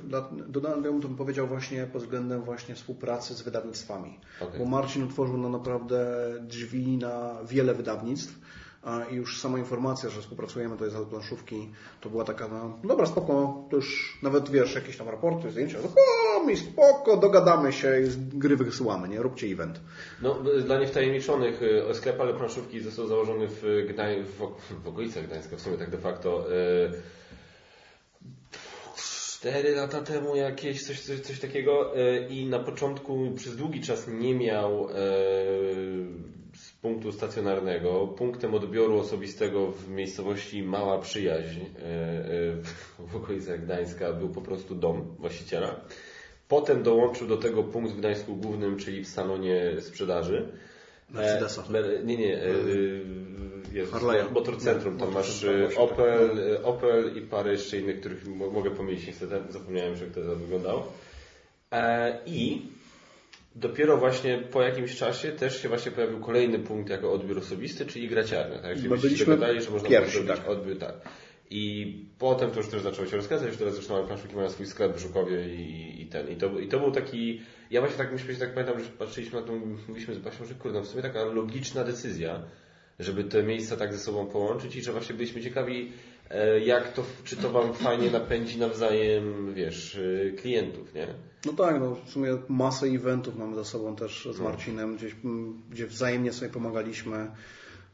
dodałem, 0.47 0.83
bym 0.83 1.15
powiedział 1.15 1.47
właśnie 1.47 1.85
pod 1.93 2.01
względem 2.01 2.41
właśnie 2.41 2.75
współpracy 2.75 3.33
z 3.35 3.41
wydawnictwami, 3.41 4.19
Okej. 4.41 4.59
bo 4.59 4.65
Marcin 4.65 5.03
otworzył 5.03 5.37
nam 5.37 5.51
naprawdę 5.51 6.05
drzwi 6.41 6.97
na 6.97 7.10
wiele 7.45 7.73
wydawnictw, 7.73 8.39
i 9.11 9.15
już 9.15 9.39
sama 9.39 9.59
informacja, 9.59 10.09
że 10.09 10.21
współpracujemy 10.21 10.77
tutaj 10.77 10.89
z 10.89 11.09
planszówki, 11.09 11.69
to 12.01 12.09
była 12.09 12.23
taka, 12.23 12.47
no 12.47 12.79
dobra, 12.83 13.05
spoko, 13.05 13.65
to 13.69 13.75
już 13.75 14.19
nawet 14.23 14.49
wiesz, 14.49 14.75
jakieś 14.75 14.97
tam 14.97 15.09
raporty, 15.09 15.51
zdjęcia, 15.51 15.77
o 16.37 16.43
mi 16.43 16.57
spoko, 16.57 17.17
dogadamy 17.17 17.73
się 17.73 18.01
i 18.01 18.05
z 18.05 18.17
gry 18.17 18.57
wysyłamy, 18.57 19.09
nie, 19.09 19.21
róbcie 19.21 19.47
event. 19.47 19.79
No, 20.21 20.35
dla 20.65 20.79
niewtajemniczonych 20.79 21.61
y, 21.61 21.95
sklep 21.95 22.21
ale 22.21 22.33
planszówki 22.33 22.79
został 22.79 23.07
założony 23.07 23.47
w, 23.47 23.85
Gdań, 23.89 24.23
w, 24.23 24.37
w 24.83 24.87
okolicach 24.87 25.27
Gdańska, 25.27 25.55
w 25.55 25.61
sumie 25.61 25.77
tak 25.77 25.89
de 25.89 25.97
facto. 25.97 26.51
y, 26.51 26.91
Cztery 28.95 29.75
lata 29.75 30.01
temu 30.01 30.35
jakieś, 30.35 30.83
coś, 30.83 31.01
coś, 31.01 31.19
coś 31.19 31.39
takiego 31.39 31.97
y, 31.97 32.27
i 32.29 32.45
na 32.45 32.59
początku 32.59 33.31
przez 33.35 33.55
długi 33.55 33.81
czas 33.81 34.07
nie 34.07 34.35
miał 34.35 34.87
punktu 36.81 37.11
stacjonarnego. 37.11 38.07
Punktem 38.07 38.53
odbioru 38.55 38.99
osobistego 38.99 39.71
w 39.71 39.89
miejscowości 39.89 40.63
Mała 40.63 40.99
Przyjaźń 40.99 41.59
y, 41.59 41.63
y, 43.01 43.07
w 43.07 43.15
okolicach 43.15 43.65
Gdańska 43.65 44.13
był 44.13 44.29
po 44.29 44.41
prostu 44.41 44.75
dom 44.75 45.15
właściciela. 45.19 45.75
Potem 46.47 46.83
dołączył 46.83 47.27
do 47.27 47.37
tego 47.37 47.63
punkt 47.63 47.91
w 47.91 47.97
Gdańsku 47.97 48.35
Głównym, 48.35 48.77
czyli 48.77 49.03
w 49.03 49.07
salonie 49.07 49.81
sprzedaży. 49.81 50.47
Mercedesa. 51.09 51.63
E, 51.73 52.03
nie, 52.03 52.17
nie. 52.17 52.37
E, 52.37 52.45
e, 52.45 52.51
Jezus, 53.73 53.93
Harley'a. 53.93 54.31
Motor 54.31 54.57
Centrum. 54.57 54.97
Tam 54.97 55.07
Motor 55.07 55.23
masz 55.23 55.43
e. 55.43 55.77
Opel, 55.77 56.39
e, 56.53 56.63
Opel 56.63 57.17
i 57.17 57.21
parę 57.21 57.51
jeszcze 57.51 57.77
innych, 57.77 57.99
których 57.99 58.27
mo- 58.27 58.49
mogę 58.49 58.71
pomylić. 58.71 59.07
Niestety 59.07 59.35
zapomniałem, 59.49 59.95
że 59.95 60.05
jak 60.05 60.13
to 60.13 60.21
wyglądało. 60.35 60.91
E, 61.71 62.19
I 62.25 62.61
dopiero 63.55 63.97
właśnie 63.97 64.37
po 64.37 64.61
jakimś 64.61 64.95
czasie 64.95 65.31
też 65.31 65.61
się 65.61 65.69
właśnie 65.69 65.91
pojawił 65.91 66.19
kolejny 66.19 66.59
punkt 66.59 66.89
jako 66.89 67.13
odbiór 67.13 67.37
osobisty, 67.37 67.85
czyli 67.85 68.07
graciarnia. 68.07 68.59
Tak? 68.59 68.75
Czyli 68.75 68.89
byście 68.89 69.07
byliśmy 69.07 69.25
dogadali, 69.25 69.61
że 69.61 69.69
można 69.69 69.89
pierwsi, 69.89 70.11
zrobić 70.11 70.31
tak. 70.31 70.49
odbiór, 70.49 70.77
tak. 70.77 70.93
I 71.49 71.95
potem 72.19 72.51
to 72.51 72.57
już 72.57 72.69
też 72.69 72.81
zaczęło 72.81 73.07
się 73.07 73.17
rozkręcać, 73.17 73.47
już 73.47 73.57
teraz 73.57 73.73
zresztą 73.73 74.07
planszówki 74.07 74.35
mają 74.35 74.49
swój 74.49 74.65
sklep 74.65 74.95
w 74.95 74.99
Żukowie 74.99 75.55
i, 75.55 76.01
i 76.01 76.05
ten. 76.05 76.29
I 76.29 76.35
to, 76.35 76.59
I 76.59 76.67
to 76.67 76.79
był 76.79 76.91
taki, 76.91 77.41
ja 77.71 77.81
właśnie 77.81 77.97
tak 77.97 78.11
myślę, 78.11 78.35
tak 78.35 78.53
pamiętam, 78.53 78.79
że 78.79 78.89
patrzyliśmy 78.89 79.41
na 79.41 79.47
to, 79.47 79.53
mówiliśmy 79.53 80.15
z 80.15 80.19
Basią, 80.19 80.45
że 80.45 80.53
kurde, 80.53 80.79
no 80.79 80.85
w 80.85 80.87
sumie 80.87 81.03
taka 81.03 81.23
logiczna 81.23 81.83
decyzja, 81.83 82.43
żeby 82.99 83.23
te 83.23 83.43
miejsca 83.43 83.77
tak 83.77 83.93
ze 83.93 83.99
sobą 83.99 84.25
połączyć 84.25 84.75
i 84.75 84.81
że 84.81 84.91
właśnie 84.91 85.15
byliśmy 85.15 85.41
ciekawi, 85.41 85.91
jak 86.65 86.93
to, 86.93 87.03
czy 87.23 87.37
to 87.37 87.49
Wam 87.49 87.73
fajnie 87.73 88.11
napędzi 88.11 88.59
nawzajem, 88.59 89.53
wiesz, 89.53 89.99
e, 90.27 90.31
klientów, 90.31 90.93
nie? 90.93 91.07
No 91.45 91.53
tak, 91.53 91.79
no 91.79 91.95
w 92.05 92.09
sumie 92.09 92.37
masę 92.49 92.85
eventów 92.87 93.35
mamy 93.37 93.55
za 93.55 93.63
sobą 93.63 93.95
też 93.95 94.27
z 94.31 94.37
No. 94.39 94.43
Marcinem, 94.43 94.95
gdzieś, 94.97 95.15
gdzie 95.69 95.87
wzajemnie 95.87 96.33
sobie 96.33 96.51
pomagaliśmy. 96.51 97.31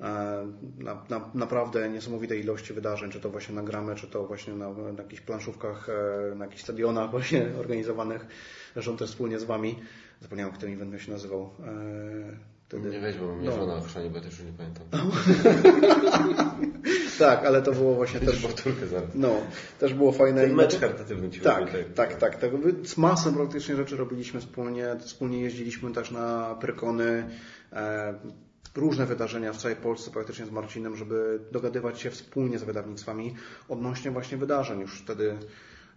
E, 0.01 0.47
Na, 0.77 1.03
na, 1.09 1.29
naprawdę 1.33 1.89
niesamowite 1.89 2.37
ilości 2.37 2.73
wydarzeń, 2.73 3.11
czy 3.11 3.19
to 3.19 3.29
właśnie 3.29 3.55
na 3.55 3.63
gramy, 3.63 3.95
czy 3.95 4.07
to 4.07 4.27
właśnie 4.27 4.53
na, 4.53 4.73
na 4.73 5.03
jakichś 5.03 5.21
planszówkach, 5.21 5.89
e, 5.89 6.35
na 6.35 6.45
jakichś 6.45 6.63
stadionach 6.63 7.11
właśnie 7.15 7.45
organizowanych, 7.59 8.25
zresztą 8.73 8.97
też 8.97 9.09
wspólnie 9.09 9.39
z 9.39 9.43
Wami. 9.43 9.75
Zapomniałem, 10.21 10.51
jak 10.53 10.61
ten 10.61 10.73
event 10.73 11.01
się 11.01 11.11
nazywał. 11.11 11.49
E, 11.67 12.57
Wtedy. 12.67 12.89
Nie 12.89 12.99
weź, 12.99 13.17
bo 13.17 13.35
mnie 13.35 13.49
No. 13.49 13.55
żona 13.55 13.75
ochrzani, 13.75 14.09
bo 14.09 14.21
też 14.21 14.39
już 14.39 14.47
nie 14.47 14.53
pamiętam. 14.57 14.85
Tak, 17.19 17.45
ale 17.45 17.61
to 17.61 17.71
było 17.71 17.95
właśnie 17.95 18.19
Też 18.19 18.41
powtórkę 18.41 18.87
zaraz. 18.87 19.09
no, 19.15 19.35
też 19.79 19.93
było 19.93 20.11
fajne. 20.11 20.41
Ten 20.41 20.55
mecz 20.55 20.79
charytatywny 20.79 21.29
Ci 21.29 21.39
Tak, 21.41 21.63
tak, 21.95 22.15
tak. 22.15 22.35
tak. 22.35 22.51
Z 22.83 22.97
masą 22.97 23.33
praktycznie 23.33 23.75
rzeczy 23.75 23.97
robiliśmy 23.97 24.39
wspólnie. 24.39 24.95
Wspólnie 24.99 25.41
jeździliśmy 25.41 25.91
też 25.93 26.11
na 26.11 26.55
Prykony. 26.61 27.29
E, 27.73 28.13
różne 28.75 29.05
wydarzenia 29.05 29.53
w 29.53 29.57
całej 29.57 29.77
Polsce 29.77 30.11
praktycznie 30.11 30.45
z 30.45 30.51
Marcinem, 30.51 30.95
żeby 30.95 31.39
dogadywać 31.51 31.99
się 32.01 32.09
wspólnie 32.09 32.59
z 32.59 32.63
wydawnictwami 32.63 33.35
odnośnie 33.69 34.11
właśnie 34.11 34.37
wydarzeń. 34.37 34.79
Już 34.81 35.01
wtedy 35.01 35.37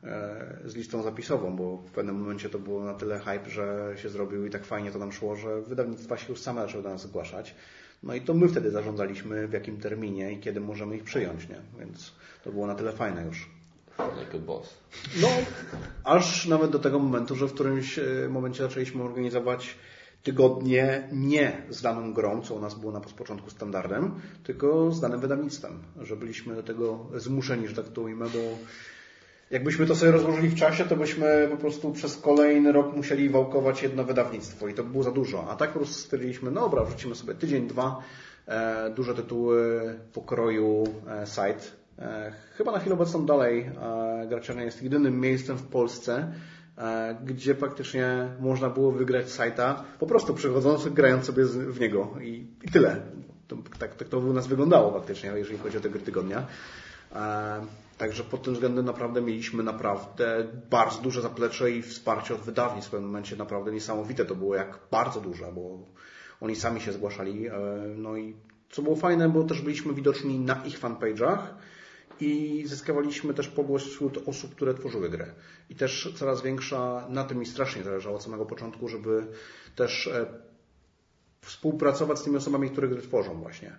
e, 0.05 0.57
z 0.65 0.77
listą 0.77 1.03
zapisową, 1.03 1.57
bo 1.57 1.77
w 1.77 1.91
pewnym 1.91 2.17
momencie 2.17 2.49
to 2.49 2.59
było 2.59 2.85
na 2.85 2.95
tyle 2.95 3.19
hype, 3.19 3.51
że 3.51 3.93
się 3.97 4.09
zrobił 4.09 4.47
i 4.47 4.51
tak 4.51 4.65
fajnie 4.65 4.91
to 4.91 4.99
nam 4.99 5.13
szło, 5.13 5.37
że 5.37 5.61
wydawnictwa 5.63 6.17
się 6.17 6.27
już 6.29 6.41
same 6.41 6.61
zaczęły 6.63 6.83
do 6.83 6.89
nas 6.89 7.03
zgłaszać. 7.03 7.55
No 8.03 8.15
i 8.15 8.21
to 8.21 8.35
my 8.35 8.49
wtedy 8.49 8.71
zarządzaliśmy 8.71 9.49
w 9.49 9.53
jakim 9.53 9.77
terminie 9.77 10.33
i 10.33 10.39
kiedy 10.39 10.61
możemy 10.61 10.97
ich 10.97 11.05
przyjąć, 11.05 11.49
nie? 11.49 11.61
Więc 11.79 12.13
to 12.45 12.53
było 12.53 12.67
na 12.67 12.75
tyle 12.75 12.93
fajne 12.93 13.25
już. 13.25 13.51
Boss. 14.47 14.75
No, 15.23 15.29
aż 16.05 16.47
nawet 16.47 16.71
do 16.71 16.79
tego 16.79 16.99
momentu, 16.99 17.37
że 17.37 17.47
w 17.47 17.55
którymś 17.55 17.99
e, 17.99 18.29
momencie 18.31 18.63
zaczęliśmy 18.63 19.03
organizować 19.03 19.77
tygodnie 20.23 21.09
nie 21.13 21.63
z 21.71 21.83
daną 21.83 22.13
grą, 22.13 22.43
co 22.43 22.55
u 22.55 22.61
nas 22.61 22.75
było 22.75 22.93
na 22.93 23.01
początku 23.01 23.51
standardem, 23.51 24.21
tylko 24.45 24.93
z 24.93 25.01
danym 25.01 25.21
wydawnictwem, 25.21 25.83
że 26.01 26.17
byliśmy 26.17 26.55
do 26.55 26.63
tego 26.63 27.07
zmuszeni, 27.17 27.69
że 27.69 27.75
tak 27.75 27.89
to 27.89 28.03
ujmę, 28.03 28.27
bo 28.29 28.39
jakbyśmy 29.51 29.87
to 29.87 29.97
sobie 29.97 30.13
rozłożyli 30.13 30.49
w 30.49 30.55
czasie, 30.55 30.85
to 30.85 30.97
byśmy 30.97 31.49
po 31.51 31.57
prostu 31.57 31.93
przez 31.93 32.17
kolejny 32.17 32.73
rok 32.73 32.97
musieli 32.97 33.31
wałkować 33.31 33.83
jedno 33.83 34.05
wydawnictwo 34.05 34.69
i 34.69 34.75
to 34.75 34.85
by 34.85 34.91
było 34.91 35.03
za 35.03 35.11
dużo. 35.11 35.51
A 35.51 35.57
tak 35.57 35.71
po 35.73 35.79
prostu 35.79 35.95
stwierdziliśmy, 35.95 36.51
no 36.51 36.61
dobra, 36.61 36.85
wrzucimy 36.85 37.15
sobie 37.15 37.35
tydzień, 37.35 37.67
dwa, 37.67 38.03
e, 38.47 38.91
duże 38.91 39.15
tytuły 39.15 39.81
pokroju 40.13 40.85
e, 41.09 41.27
site. 41.27 41.81
E, 41.99 42.33
chyba 42.57 42.73
na 42.73 42.79
chwilę 42.79 42.95
obecną 42.95 43.27
dalej 43.27 43.61
e, 43.61 44.27
Graciarnia 44.29 44.65
jest 44.65 44.83
jedynym 44.83 45.21
miejscem 45.21 45.57
w 45.57 45.67
Polsce, 45.67 46.33
e, 46.79 47.17
gdzie 47.25 47.55
faktycznie 47.55 48.29
można 48.41 48.71
było 48.71 48.93
wygrać 48.93 49.31
sajta, 49.31 49.85
po 49.99 50.07
prostu 50.07 50.35
przychodząc, 50.35 50.89
grając 50.89 51.25
sobie 51.25 51.45
w 51.45 51.81
niego 51.81 52.15
i, 52.23 52.47
i 52.63 52.69
tyle. 52.69 52.97
To, 53.49 53.57
tak, 53.79 53.95
tak 53.95 54.09
to 54.09 54.19
u 54.19 54.33
nas 54.33 54.47
wyglądało 54.47 54.93
faktycznie, 54.93 55.31
jeżeli 55.37 55.59
chodzi 55.59 55.77
o 55.79 55.81
te 55.81 55.91
gry 55.91 56.01
tygodnia. 56.01 56.47
Także 57.99 58.25
pod 58.25 58.43
tym 58.43 58.55
względem 58.55 58.85
naprawdę 58.85 59.21
mieliśmy 59.21 59.63
naprawdę 59.63 60.49
bardzo 60.71 61.03
duże 61.03 61.23
zaplecze 61.23 61.71
i 61.71 61.83
wsparcie 61.83 62.35
od 62.35 62.41
wydawnictw. 62.41 62.89
W 62.89 62.91
pewnym 62.91 63.11
momencie 63.11 63.37
naprawdę 63.37 63.73
niesamowite 63.73 64.25
to 64.25 64.35
było, 64.35 64.55
jak 64.55 64.79
bardzo 64.91 65.21
duże, 65.21 65.53
bo 65.53 65.79
oni 66.41 66.57
sami 66.57 66.81
się 66.81 66.93
zgłaszali. 66.93 67.47
e, 67.47 67.53
No 67.97 68.17
i 68.17 68.37
co 68.71 68.83
było 68.83 68.97
fajne, 68.97 69.29
bo 69.29 69.45
też 69.45 69.61
byliśmy 69.63 69.95
widoczni 69.95 70.39
na 70.39 70.65
ich 70.65 70.81
fanpage'ach 70.81 71.39
i 72.21 72.63
zyskiwaliśmy 72.67 73.35
też 73.35 73.49
pogłos 73.49 73.83
wśród 73.85 74.29
osób, 74.29 74.55
które 74.55 74.75
tworzyły 74.75 75.11
grę. 75.11 75.27
I 75.71 75.75
też 75.75 76.13
coraz 76.17 76.43
większa, 76.43 77.07
na 77.09 77.25
tym 77.25 77.39
mi 77.39 77.47
strasznie 77.47 77.83
zależało 77.83 78.17
od 78.17 78.23
samego 78.23 78.47
początku, 78.47 78.89
żeby 78.89 79.27
też 79.77 80.07
e, 80.07 80.27
współpracować 81.41 82.19
z 82.19 82.23
tymi 82.23 82.37
osobami, 82.37 82.71
które 82.71 82.89
gry 82.89 83.03
tworzą 83.03 83.41
właśnie. 83.41 83.77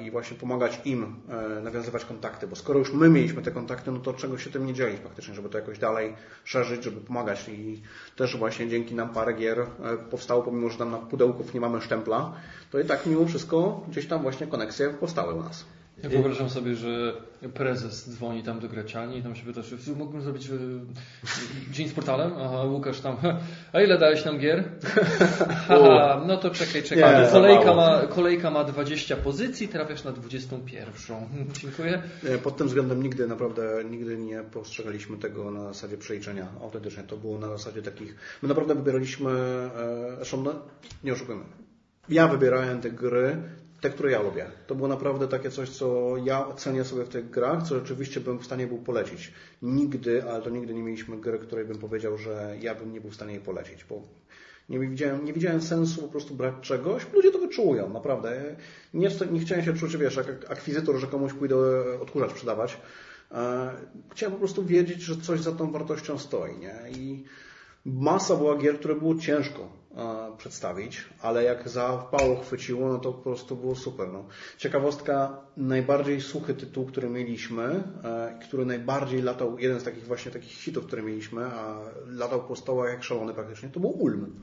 I 0.00 0.10
właśnie 0.10 0.36
pomagać 0.36 0.80
im 0.84 1.16
e, 1.28 1.60
nawiązywać 1.60 2.04
kontakty, 2.04 2.46
bo 2.46 2.56
skoro 2.56 2.78
już 2.78 2.92
my 2.92 3.08
mieliśmy 3.08 3.42
te 3.42 3.50
kontakty, 3.50 3.92
no 3.92 3.98
to 3.98 4.12
czego 4.12 4.38
się 4.38 4.50
tym 4.50 4.66
nie 4.66 4.74
dzielić 4.74 5.00
faktycznie, 5.00 5.34
żeby 5.34 5.48
to 5.48 5.58
jakoś 5.58 5.78
dalej 5.78 6.14
szerzyć, 6.44 6.84
żeby 6.84 7.00
pomagać 7.00 7.48
i 7.48 7.82
też 8.16 8.36
właśnie 8.36 8.68
dzięki 8.68 8.94
nam 8.94 9.08
parę 9.08 9.34
gier 9.34 9.60
e, 9.60 9.66
powstało, 10.10 10.42
pomimo 10.42 10.68
że 10.70 10.78
tam 10.78 10.90
na 10.90 10.98
pudełków 10.98 11.54
nie 11.54 11.60
mamy 11.60 11.80
sztempla, 11.80 12.32
to 12.70 12.80
i 12.80 12.84
tak 12.84 13.06
mimo 13.06 13.26
wszystko 13.26 13.84
gdzieś 13.88 14.06
tam 14.06 14.22
właśnie 14.22 14.46
koneksje 14.46 14.90
powstały 14.90 15.34
u 15.34 15.42
nas. 15.42 15.64
Ja 16.02 16.08
wyobrażam 16.08 16.50
sobie, 16.50 16.74
że 16.74 17.12
prezes 17.54 18.10
dzwoni 18.10 18.42
tam 18.42 18.60
do 18.60 18.68
graciani 18.68 19.18
i 19.18 19.22
tam 19.22 19.36
się 19.36 19.44
pyta, 19.44 19.62
czy 19.62 19.92
mógłbym 19.92 20.22
zrobić 20.22 20.48
e, 20.50 20.52
dzień 21.70 21.88
z 21.88 21.92
portalem? 21.92 22.32
Aha, 22.38 22.64
Łukasz 22.64 23.00
tam, 23.00 23.16
a 23.72 23.80
ile 23.80 23.98
dałeś 23.98 24.24
nam 24.24 24.38
gier? 24.38 24.64
Haha, 25.68 26.24
no 26.26 26.36
to 26.36 26.50
czekaj, 26.50 26.82
czekaj. 26.82 27.24
Nie, 27.24 27.30
kolejka, 27.30 27.74
ma, 27.74 28.06
kolejka 28.06 28.50
ma 28.50 28.64
20 28.64 29.16
pozycji, 29.16 29.68
trafiasz 29.68 30.04
na 30.04 30.12
21. 30.12 31.16
Dziękuję. 31.60 32.02
Pod 32.42 32.56
tym 32.56 32.66
względem 32.66 33.02
nigdy, 33.02 33.26
naprawdę, 33.26 33.84
nigdy 33.90 34.16
nie 34.16 34.42
postrzegaliśmy 34.42 35.18
tego 35.18 35.50
na 35.50 35.72
zasadzie 35.72 35.98
przeliczenia. 35.98 36.46
Autentycznie 36.62 37.02
to 37.02 37.16
było 37.16 37.38
na 37.38 37.48
zasadzie 37.48 37.82
takich, 37.82 38.16
my 38.42 38.48
naprawdę 38.48 38.74
wybieraliśmy, 38.74 39.30
e, 39.30 40.54
nie 41.04 41.12
oszukujmy, 41.12 41.44
ja 42.08 42.28
wybierałem 42.28 42.80
te 42.80 42.90
gry 42.90 43.36
te, 43.86 43.94
które 43.94 44.10
ja 44.10 44.22
lubię. 44.22 44.46
To 44.66 44.74
było 44.74 44.88
naprawdę 44.88 45.28
takie 45.28 45.50
coś, 45.50 45.68
co 45.70 46.16
ja 46.24 46.52
cenię 46.56 46.84
sobie 46.84 47.04
w 47.04 47.08
tych 47.08 47.30
grach, 47.30 47.62
co 47.62 47.74
rzeczywiście 47.74 48.20
bym 48.20 48.38
w 48.38 48.44
stanie 48.44 48.66
był 48.66 48.78
polecić. 48.78 49.32
Nigdy, 49.62 50.24
ale 50.24 50.42
to 50.42 50.50
nigdy 50.50 50.74
nie 50.74 50.82
mieliśmy 50.82 51.16
gry, 51.16 51.38
której 51.38 51.64
bym 51.64 51.78
powiedział, 51.78 52.18
że 52.18 52.56
ja 52.60 52.74
bym 52.74 52.92
nie 52.92 53.00
był 53.00 53.10
w 53.10 53.14
stanie 53.14 53.32
jej 53.32 53.42
polecić, 53.42 53.84
bo 53.84 54.02
nie 54.68 54.78
widziałem, 54.78 55.24
nie 55.24 55.32
widziałem 55.32 55.62
sensu 55.62 56.02
po 56.02 56.08
prostu 56.08 56.34
brać 56.34 56.54
czegoś. 56.60 57.06
Ludzie 57.12 57.30
to 57.30 57.38
wyczują, 57.38 57.92
naprawdę. 57.92 58.56
Nie, 58.94 59.08
nie 59.30 59.40
chciałem 59.40 59.64
się 59.64 59.74
czuć, 59.74 59.96
wiesz, 59.96 60.16
jak 60.16 60.50
akwizytor, 60.50 60.96
że 60.96 61.06
komuś 61.06 61.32
pójdę 61.32 61.56
odkurzacz 62.00 62.30
sprzedawać. 62.30 62.78
E, 63.32 63.70
chciałem 64.12 64.32
po 64.32 64.38
prostu 64.38 64.64
wiedzieć, 64.64 65.02
że 65.02 65.16
coś 65.16 65.40
za 65.40 65.52
tą 65.52 65.72
wartością 65.72 66.18
stoi. 66.18 66.56
Nie? 66.58 66.76
I 66.96 67.24
masa 67.84 68.36
była 68.36 68.56
gier, 68.56 68.78
które 68.78 68.94
było 68.94 69.14
ciężko 69.14 69.68
przedstawić, 70.38 71.04
ale 71.22 71.44
jak 71.44 71.68
zapało 71.68 72.40
chwyciło, 72.40 72.88
no 72.88 72.98
to 72.98 73.12
po 73.12 73.22
prostu 73.22 73.56
było 73.56 73.74
super. 73.74 74.08
No. 74.12 74.24
Ciekawostka, 74.58 75.40
najbardziej 75.56 76.20
suchy 76.20 76.54
tytuł, 76.54 76.86
który 76.86 77.08
mieliśmy, 77.10 77.82
e, 78.04 78.38
który 78.42 78.66
najbardziej 78.66 79.22
latał, 79.22 79.58
jeden 79.58 79.80
z 79.80 79.84
takich 79.84 80.04
właśnie 80.04 80.32
takich 80.32 80.52
hitów, 80.52 80.86
które 80.86 81.02
mieliśmy, 81.02 81.46
a 81.46 81.80
latał 82.06 82.44
po 82.44 82.56
stołach 82.56 82.90
jak 82.90 83.02
szalony 83.02 83.34
praktycznie, 83.34 83.68
to 83.68 83.80
był 83.80 83.90
Ulm. 83.90 84.40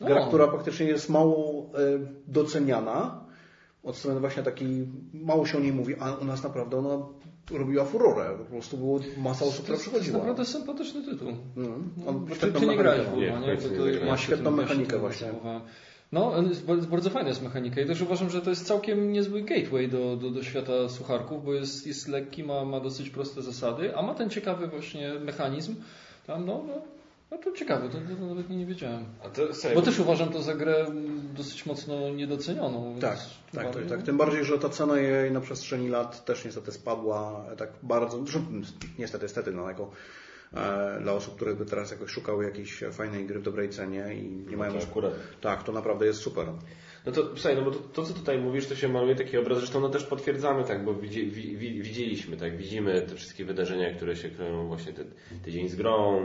Gra, 0.00 0.20
o. 0.20 0.28
która 0.28 0.48
praktycznie 0.48 0.86
jest 0.86 1.08
mało 1.08 1.70
e, 1.74 1.98
doceniana, 2.26 3.24
od 3.82 3.96
strony 3.96 4.20
właśnie 4.20 4.42
takiej, 4.42 4.88
mało 5.12 5.46
się 5.46 5.58
o 5.58 5.60
niej 5.60 5.72
mówi, 5.72 5.94
a 6.00 6.14
u 6.14 6.24
nas 6.24 6.42
naprawdę 6.42 6.76
ona 6.78 7.06
robiła 7.50 7.84
furorę. 7.84 8.38
Po 8.38 8.44
prostu 8.44 8.76
było 8.76 9.00
masa 9.16 9.44
osób, 9.44 9.62
która 9.62 9.78
przychodziła. 9.78 10.18
To 10.18 10.24
jest 10.28 10.28
naprawdę 10.28 10.44
sympatyczny 10.44 11.02
tytuł. 11.04 11.28
Mm. 11.56 11.90
On 12.06 12.26
no, 12.28 12.36
ty, 12.36 12.52
ty 12.52 12.66
nie 12.66 12.76
grałeś 12.76 13.06
w 13.06 13.08
ogóle, 13.08 13.40
nie? 13.40 13.56
To, 13.56 13.68
to 14.00 14.06
ma 14.06 14.16
świetną 14.16 14.50
mechanikę 14.50 14.98
właśnie. 14.98 15.28
No, 16.12 16.32
jest 16.76 16.86
bardzo 16.88 17.10
fajna 17.10 17.28
jest 17.28 17.42
mechanika 17.42 17.80
i 17.80 17.86
też 17.86 18.00
uważam, 18.00 18.30
że 18.30 18.42
to 18.42 18.50
jest 18.50 18.66
całkiem 18.66 19.12
niezły 19.12 19.42
gateway 19.42 19.88
do, 19.88 20.16
do, 20.16 20.30
do 20.30 20.42
świata 20.42 20.88
sucharków, 20.88 21.44
bo 21.44 21.54
jest, 21.54 21.86
jest 21.86 22.08
lekki, 22.08 22.44
ma, 22.44 22.64
ma 22.64 22.80
dosyć 22.80 23.10
proste 23.10 23.42
zasady, 23.42 23.96
a 23.96 24.02
ma 24.02 24.14
ten 24.14 24.30
ciekawy 24.30 24.66
właśnie 24.66 25.14
mechanizm. 25.14 25.74
Tam, 26.26 26.46
no, 26.46 26.64
no 26.68 26.97
no 27.30 27.38
to 27.38 27.52
ciekawe, 27.52 27.88
to, 27.88 27.98
to 28.18 28.26
nawet 28.26 28.50
nie, 28.50 28.56
nie 28.56 28.66
wiedziałem. 28.66 29.04
To, 29.34 29.54
sorry, 29.54 29.74
bo, 29.74 29.82
też 29.82 29.98
uważam 29.98 30.28
to 30.28 30.42
za 30.42 30.54
grę 30.54 30.86
dosyć 31.36 31.66
mocno 31.66 32.10
niedocenioną. 32.10 32.96
Tak, 33.00 33.18
tak, 33.54 33.74
tak, 33.74 33.86
tak. 33.86 34.02
Tym 34.02 34.16
bardziej, 34.16 34.44
że 34.44 34.58
ta 34.58 34.68
cena 34.68 35.00
jej 35.00 35.32
na 35.32 35.40
przestrzeni 35.40 35.88
lat 35.88 36.24
też 36.24 36.44
niestety 36.44 36.72
spadła 36.72 37.46
tak 37.56 37.70
bardzo, 37.82 38.24
niestety, 38.98 39.24
niestety, 39.24 39.52
no 39.52 39.68
jako 39.68 39.90
e, 40.54 41.00
dla 41.00 41.12
osób, 41.12 41.36
które 41.36 41.54
by 41.54 41.66
teraz 41.66 41.90
jakoś 41.90 42.10
szukały 42.10 42.44
jakiejś 42.44 42.84
fajnej 42.92 43.26
gry 43.26 43.38
w 43.38 43.42
dobrej 43.42 43.68
cenie 43.68 44.14
i 44.14 44.22
nie 44.22 44.52
no 44.52 44.58
mają... 44.58 44.72
To 44.72 44.78
akurat. 44.78 45.12
Tak, 45.40 45.62
to 45.62 45.72
naprawdę 45.72 46.06
jest 46.06 46.20
super. 46.20 46.46
No 47.06 47.12
to 47.12 47.22
słuchaj, 47.22 47.56
no 47.56 47.62
bo 47.62 47.70
to, 47.70 47.78
to, 47.78 48.04
co 48.04 48.14
tutaj 48.14 48.38
mówisz, 48.38 48.66
to 48.66 48.76
się 48.76 48.88
maluje 48.88 49.16
taki 49.16 49.38
obraz, 49.38 49.58
zresztą 49.58 49.80
no 49.80 49.88
też 49.88 50.04
potwierdzamy, 50.04 50.64
tak, 50.64 50.84
bo 50.84 50.94
widzi, 50.94 51.30
wi, 51.30 51.82
widzieliśmy, 51.82 52.36
tak, 52.36 52.56
widzimy 52.56 53.02
te 53.02 53.14
wszystkie 53.14 53.44
wydarzenia, 53.44 53.94
które 53.94 54.16
się 54.16 54.30
kryją 54.30 54.68
właśnie 54.68 54.92
te, 54.92 55.04
tydzień 55.44 55.68
z 55.68 55.74
grą, 55.74 56.20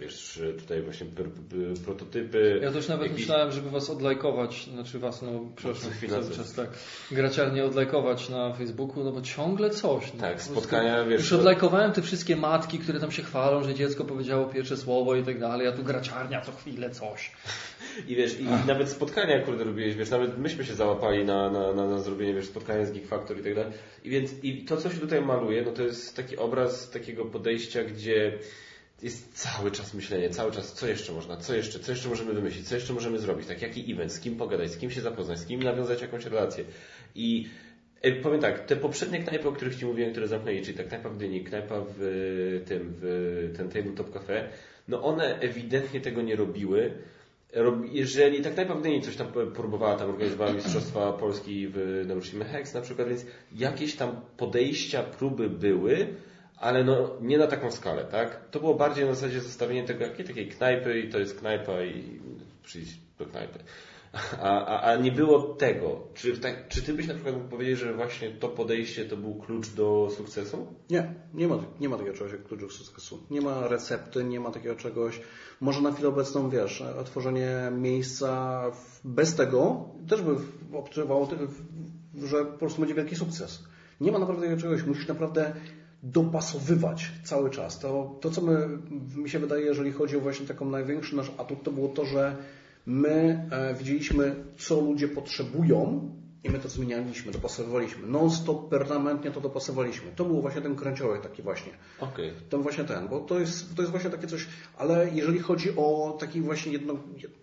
wiesz, 0.00 0.42
tutaj 0.58 0.82
właśnie 0.82 1.06
pr, 1.06 1.30
pr, 1.30 1.84
prototypy. 1.84 2.60
Ja 2.62 2.72
też 2.72 2.88
nawet 2.88 3.02
jakiś... 3.02 3.18
myślałem, 3.18 3.52
żeby 3.52 3.70
was 3.70 3.90
odlajkować, 3.90 4.68
znaczy 4.72 4.98
was, 4.98 5.22
no 5.22 5.52
przepraszam, 5.56 5.90
cały 6.08 6.30
czas 6.30 6.54
tak, 6.54 6.70
graciarnie 7.10 7.64
odlajkować 7.64 8.28
na 8.28 8.52
Facebooku, 8.52 9.04
no 9.04 9.12
bo 9.12 9.20
ciągle 9.20 9.70
coś. 9.70 10.14
No, 10.14 10.20
tak, 10.20 10.42
spotkania, 10.42 11.04
wiesz. 11.04 11.20
Już 11.20 11.32
odlajkowałem 11.32 11.92
te 11.92 12.02
wszystkie 12.02 12.36
matki, 12.36 12.78
które 12.78 13.00
tam 13.00 13.12
się 13.12 13.22
chwalą, 13.22 13.62
że 13.62 13.74
dziecko 13.74 14.04
powiedziało 14.04 14.46
pierwsze 14.46 14.76
słowo 14.76 15.16
i 15.16 15.22
tak 15.22 15.40
dalej, 15.40 15.66
a 15.66 15.72
tu 15.72 15.82
graciarnia 15.82 16.40
co 16.40 16.52
chwilę 16.52 16.90
coś. 16.90 17.32
I 18.08 18.16
wiesz, 18.16 18.40
i 18.40 18.46
Ach. 18.50 18.66
nawet 18.66 18.88
spotkania, 18.88 19.42
kurde, 19.42 19.64
robiłeś, 19.64 19.94
wiesz, 19.94 20.10
nawet 20.10 20.38
myśmy 20.38 20.64
się 20.64 20.74
załapali 20.74 21.24
na, 21.24 21.50
na, 21.50 21.72
na, 21.72 21.86
na 21.86 21.98
zrobienie, 21.98 22.34
wiesz, 22.34 22.46
spotkania 22.46 22.86
z 22.86 22.92
Geek 22.92 23.06
Factor 23.06 23.40
i 23.40 23.42
tak 23.42 23.54
dalej. 23.54 23.72
I 24.04 24.10
więc, 24.10 24.30
i 24.42 24.64
to, 24.64 24.76
co 24.76 24.90
się 24.90 24.98
tutaj 24.98 25.22
maluje, 25.22 25.62
no 25.62 25.72
to 25.72 25.82
jest 25.82 26.16
taki 26.16 26.36
obraz 26.36 26.90
takiego 26.90 27.24
podejścia, 27.24 27.84
gdzie 27.84 28.38
jest 29.02 29.32
cały 29.34 29.70
czas 29.70 29.94
myślenie, 29.94 30.30
cały 30.30 30.52
czas 30.52 30.72
co 30.72 30.86
jeszcze 30.86 31.12
można, 31.12 31.36
co 31.36 31.54
jeszcze, 31.54 31.78
co 31.78 31.92
jeszcze 31.92 32.08
możemy 32.08 32.32
wymyślić, 32.32 32.68
co 32.68 32.74
jeszcze 32.74 32.92
możemy 32.92 33.18
zrobić, 33.18 33.46
tak, 33.46 33.62
jaki 33.62 33.92
event, 33.92 34.12
z 34.12 34.20
kim 34.20 34.36
pogadać, 34.36 34.70
z 34.70 34.78
kim 34.78 34.90
się 34.90 35.00
zapoznać, 35.00 35.38
z 35.38 35.46
kim 35.46 35.62
nawiązać 35.62 36.02
jakąś 36.02 36.24
relację. 36.24 36.64
I 37.14 37.48
e, 38.02 38.12
powiem 38.12 38.40
tak, 38.40 38.66
te 38.66 38.76
poprzednie 38.76 39.22
knajpy, 39.22 39.48
o 39.48 39.52
których 39.52 39.76
Ci 39.76 39.86
mówiłem, 39.86 40.10
które 40.10 40.28
zamknęli, 40.28 40.62
czyli 40.62 40.78
ta 40.78 40.84
knajpa 40.84 41.08
w 41.08 41.16
Dyni, 41.16 41.44
knajpa 41.44 41.84
w 41.98 42.62
tym, 42.66 42.94
w 42.96 43.52
ten 43.56 43.68
Tabletop 43.68 44.12
Cafe, 44.12 44.48
no 44.88 45.02
one 45.02 45.40
ewidentnie 45.40 46.00
tego 46.00 46.22
nie 46.22 46.36
robiły. 46.36 46.92
Jeżeli 47.92 48.42
tak 48.42 48.82
Dyni 48.82 49.02
coś 49.02 49.16
tam 49.16 49.26
próbowała, 49.54 49.96
tam 49.96 50.10
organizowała 50.10 50.52
Mistrzostwa 50.52 51.12
Polski 51.12 51.68
w 51.68 52.04
Narushima 52.06 52.44
Hex 52.44 52.74
na 52.74 52.80
przykład, 52.80 53.08
więc 53.08 53.26
jakieś 53.56 53.96
tam 53.96 54.20
podejścia, 54.36 55.02
próby 55.02 55.50
były, 55.50 56.06
ale 56.60 56.84
no 56.84 57.10
nie 57.20 57.38
na 57.38 57.46
taką 57.46 57.70
skalę, 57.70 58.04
tak? 58.04 58.50
To 58.50 58.60
było 58.60 58.74
bardziej 58.74 59.04
na 59.04 59.14
zasadzie 59.14 59.40
zostawienie 59.40 59.84
tego, 59.84 60.04
jakiej 60.04 60.26
takiej 60.26 60.48
knajpy 60.48 61.00
i 61.00 61.10
to 61.10 61.18
jest 61.18 61.38
knajpa 61.38 61.82
i 61.82 62.20
przyjść 62.62 63.00
do 63.18 63.26
knajpy. 63.26 63.58
A, 64.40 64.66
a, 64.66 64.80
a 64.90 64.96
nie 64.96 65.12
było 65.12 65.54
tego. 65.54 66.00
Czy, 66.14 66.38
tak, 66.38 66.68
czy 66.68 66.82
ty 66.82 66.94
byś 66.94 67.06
na 67.06 67.14
przykład 67.14 67.34
mógł 67.34 67.48
powiedzieć, 67.48 67.78
że 67.78 67.94
właśnie 67.94 68.30
to 68.30 68.48
podejście 68.48 69.04
to 69.04 69.16
był 69.16 69.34
klucz 69.34 69.68
do 69.68 70.08
sukcesu? 70.16 70.66
Nie, 70.90 71.14
nie 71.34 71.48
ma, 71.48 71.58
nie 71.80 71.88
ma 71.88 71.96
takiego 71.96 72.16
czegoś 72.16 72.32
jak 72.32 72.44
klucz 72.44 72.60
do 72.60 72.68
sukcesu. 72.68 73.18
Nie 73.30 73.40
ma 73.40 73.68
recepty, 73.68 74.24
nie 74.24 74.40
ma 74.40 74.50
takiego 74.50 74.74
czegoś. 74.74 75.20
Może 75.60 75.80
na 75.80 75.92
chwilę 75.92 76.08
obecną, 76.08 76.50
wiesz, 76.50 76.80
otworzenie 76.80 77.72
miejsca 77.72 78.62
bez 79.04 79.34
tego 79.34 79.88
też 80.08 80.22
by 80.22 80.36
obserwowało, 80.72 81.28
że 82.14 82.44
po 82.44 82.58
prostu 82.58 82.80
będzie 82.80 82.94
wielki 82.94 83.16
sukces. 83.16 83.64
Nie 84.00 84.12
ma 84.12 84.18
naprawdę 84.18 84.56
czegoś. 84.56 84.82
Musisz 84.82 85.08
naprawdę 85.08 85.54
dopasowywać 86.02 87.12
cały 87.24 87.50
czas. 87.50 87.78
To, 87.78 88.18
to 88.20 88.30
co 88.30 88.40
my, 88.40 88.68
mi 89.16 89.30
się 89.30 89.38
wydaje, 89.38 89.64
jeżeli 89.64 89.92
chodzi 89.92 90.16
o 90.16 90.20
właśnie 90.20 90.46
taką 90.46 90.70
największy 90.70 91.16
nasz 91.16 91.32
atut, 91.38 91.62
to 91.62 91.70
było 91.70 91.88
to, 91.88 92.04
że 92.04 92.36
my 92.86 93.48
e, 93.50 93.74
widzieliśmy, 93.74 94.34
co 94.58 94.80
ludzie 94.80 95.08
potrzebują 95.08 96.10
i 96.44 96.50
my 96.50 96.58
to 96.58 96.68
zmienialiśmy, 96.68 97.32
dopasowywaliśmy. 97.32 98.08
Non-stop, 98.08 98.68
permanentnie 98.68 99.30
to 99.30 99.40
dopasowaliśmy. 99.40 100.10
To 100.16 100.24
był 100.24 100.40
właśnie 100.40 100.60
ten 100.60 100.76
kręciołek 100.76 101.22
taki 101.22 101.42
właśnie. 101.42 101.72
Okay. 102.00 102.32
Ten 102.50 102.62
właśnie 102.62 102.84
ten, 102.84 103.08
bo 103.08 103.20
to 103.20 103.40
jest, 103.40 103.76
to 103.76 103.82
jest 103.82 103.90
właśnie 103.90 104.10
takie 104.10 104.26
coś, 104.26 104.46
ale 104.78 105.10
jeżeli 105.14 105.38
chodzi 105.38 105.76
o 105.76 106.16
taki 106.20 106.40
właśnie 106.40 106.72
jedno, 106.72 106.94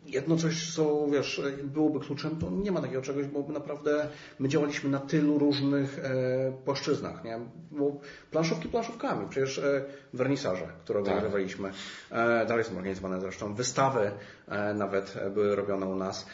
jedno 0.06 0.38
coś, 0.38 0.74
co 0.74 1.08
wiesz, 1.08 1.42
byłoby 1.64 2.00
kluczem, 2.00 2.36
to 2.36 2.50
nie 2.50 2.72
ma 2.72 2.82
takiego 2.82 3.02
czegoś, 3.02 3.26
bo 3.26 3.54
naprawdę 3.54 4.08
my 4.40 4.50
działaliśmy 4.50 4.90
na 4.90 5.00
tylu 5.00 5.40
różnych 5.40 6.00
e, 6.00 6.52
płaszczyznach, 6.66 7.24
nie? 7.24 7.40
Bo 7.72 8.00
planszówki 8.32 8.70
planszówkami, 8.70 9.30
przecież 9.30 9.58
e, 9.58 9.86
wernisaże, 10.14 10.68
które 10.84 11.00
tak. 11.00 11.08
organizowaliśmy, 11.08 11.72
e, 12.12 12.46
dalej 12.46 12.64
są 12.64 12.78
organizowane 12.78 13.22
zresztą, 13.22 13.54
wystawy 13.54 14.12
e, 14.48 14.74
nawet 14.74 15.16
były 15.34 15.56
robione 15.56 15.86
u 15.86 15.96
nas. 15.96 16.26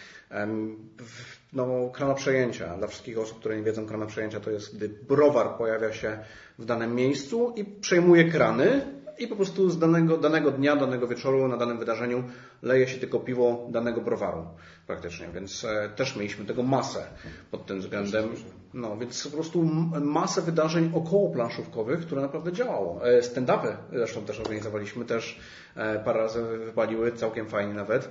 No, 1.54 1.90
krana 1.94 2.14
przejęcia. 2.14 2.78
Dla 2.78 2.88
wszystkich 2.88 3.20
osób, 3.20 3.40
które 3.40 3.58
nie 3.58 3.64
wiedzą, 3.64 3.86
krana 3.86 4.06
przejęcia 4.06 4.40
to 4.40 4.52
jest, 4.52 4.78
gdy 4.78 4.90
browar 4.90 5.58
pojawia 5.58 5.94
się 5.94 6.20
w 6.60 6.66
danym 6.66 6.96
miejscu 6.96 7.54
i 7.56 7.66
przejmuje 7.66 8.32
krany 8.32 8.82
i 9.20 9.28
po 9.28 9.36
prostu 9.36 9.70
z 9.70 9.80
danego, 9.80 10.18
danego 10.18 10.52
dnia, 10.52 10.76
danego 10.76 11.08
wieczoru, 11.08 11.48
na 11.48 11.58
danym 11.58 11.78
wydarzeniu 11.78 12.24
leje 12.62 12.88
się 12.88 12.98
tylko 12.98 13.20
piwo 13.20 13.68
danego 13.72 14.02
browaru 14.02 14.46
praktycznie, 14.88 15.28
więc 15.34 15.64
e, 15.64 15.90
też 15.96 16.16
mieliśmy 16.16 16.46
tego 16.46 16.64
masę 16.64 17.08
pod 17.52 17.66
tym 17.66 17.80
względem. 17.80 18.30
No, 18.74 18.98
więc 18.98 19.28
po 19.28 19.34
prostu 19.34 19.64
masę 20.02 20.42
wydarzeń 20.42 20.92
około 20.94 21.30
planszówkowych, 21.30 22.00
które 22.00 22.22
naprawdę 22.22 22.52
działało. 22.52 23.08
E, 23.08 23.22
stand-upy 23.22 23.76
zresztą 23.92 24.26
też 24.26 24.40
organizowaliśmy, 24.40 25.06
też 25.06 25.40
e, 25.76 26.00
parę 26.00 26.20
razy 26.20 26.44
wypaliły, 26.44 27.12
całkiem 27.12 27.50
fajnie 27.50 27.74
nawet. 27.74 28.10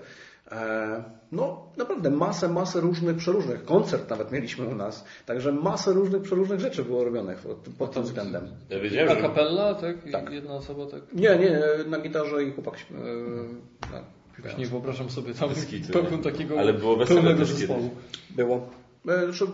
E, 0.52 1.02
no, 1.32 1.66
naprawdę 1.76 2.10
masę, 2.10 2.48
masę 2.48 2.80
różnych, 2.80 3.16
przeróżnych. 3.16 3.64
Koncert 3.64 4.10
nawet 4.10 4.32
mieliśmy 4.32 4.66
u 4.66 4.74
nas. 4.74 5.04
Także 5.26 5.52
masę 5.52 5.92
różnych, 5.92 6.22
przeróżnych 6.22 6.60
rzeczy 6.60 6.84
było 6.84 7.04
robionych 7.04 7.38
pod, 7.38 7.58
pod 7.78 7.92
tym 7.92 8.02
względem. 8.02 8.46
Ja 8.70 8.80
wiedziałem, 8.80 9.18
A 9.18 9.22
kapella, 9.22 9.74
tak? 9.74 9.96
Tak. 10.12 10.32
Jedna 10.32 10.54
osoba, 10.54 10.86
tak? 10.86 11.00
Nie, 11.12 11.38
nie, 11.38 11.60
na 11.86 12.00
gitarze 12.00 12.44
i 12.44 12.52
chłopak. 12.52 12.74
Eee, 12.74 14.44
Już 14.44 14.56
nie 14.56 14.66
wyobrażam 14.66 15.10
sobie 15.10 15.34
tam 15.34 15.50
nie? 16.12 16.18
takiego 16.18 16.58
Ale 16.58 16.72
było 16.72 17.06
pełnego 17.06 17.38
też 17.38 17.52
zespołu. 17.52 17.90
Było. 18.30 18.68
Znaczy, 19.04 19.46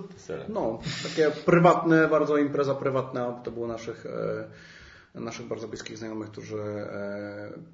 no, 0.48 0.78
takie 1.02 1.30
prywatne, 1.30 2.08
bardzo 2.08 2.36
impreza 2.36 2.74
prywatna. 2.74 3.32
To 3.32 3.50
było 3.50 3.66
naszych, 3.66 4.06
naszych 5.14 5.46
bardzo 5.46 5.68
bliskich 5.68 5.98
znajomych, 5.98 6.30
którzy 6.30 6.58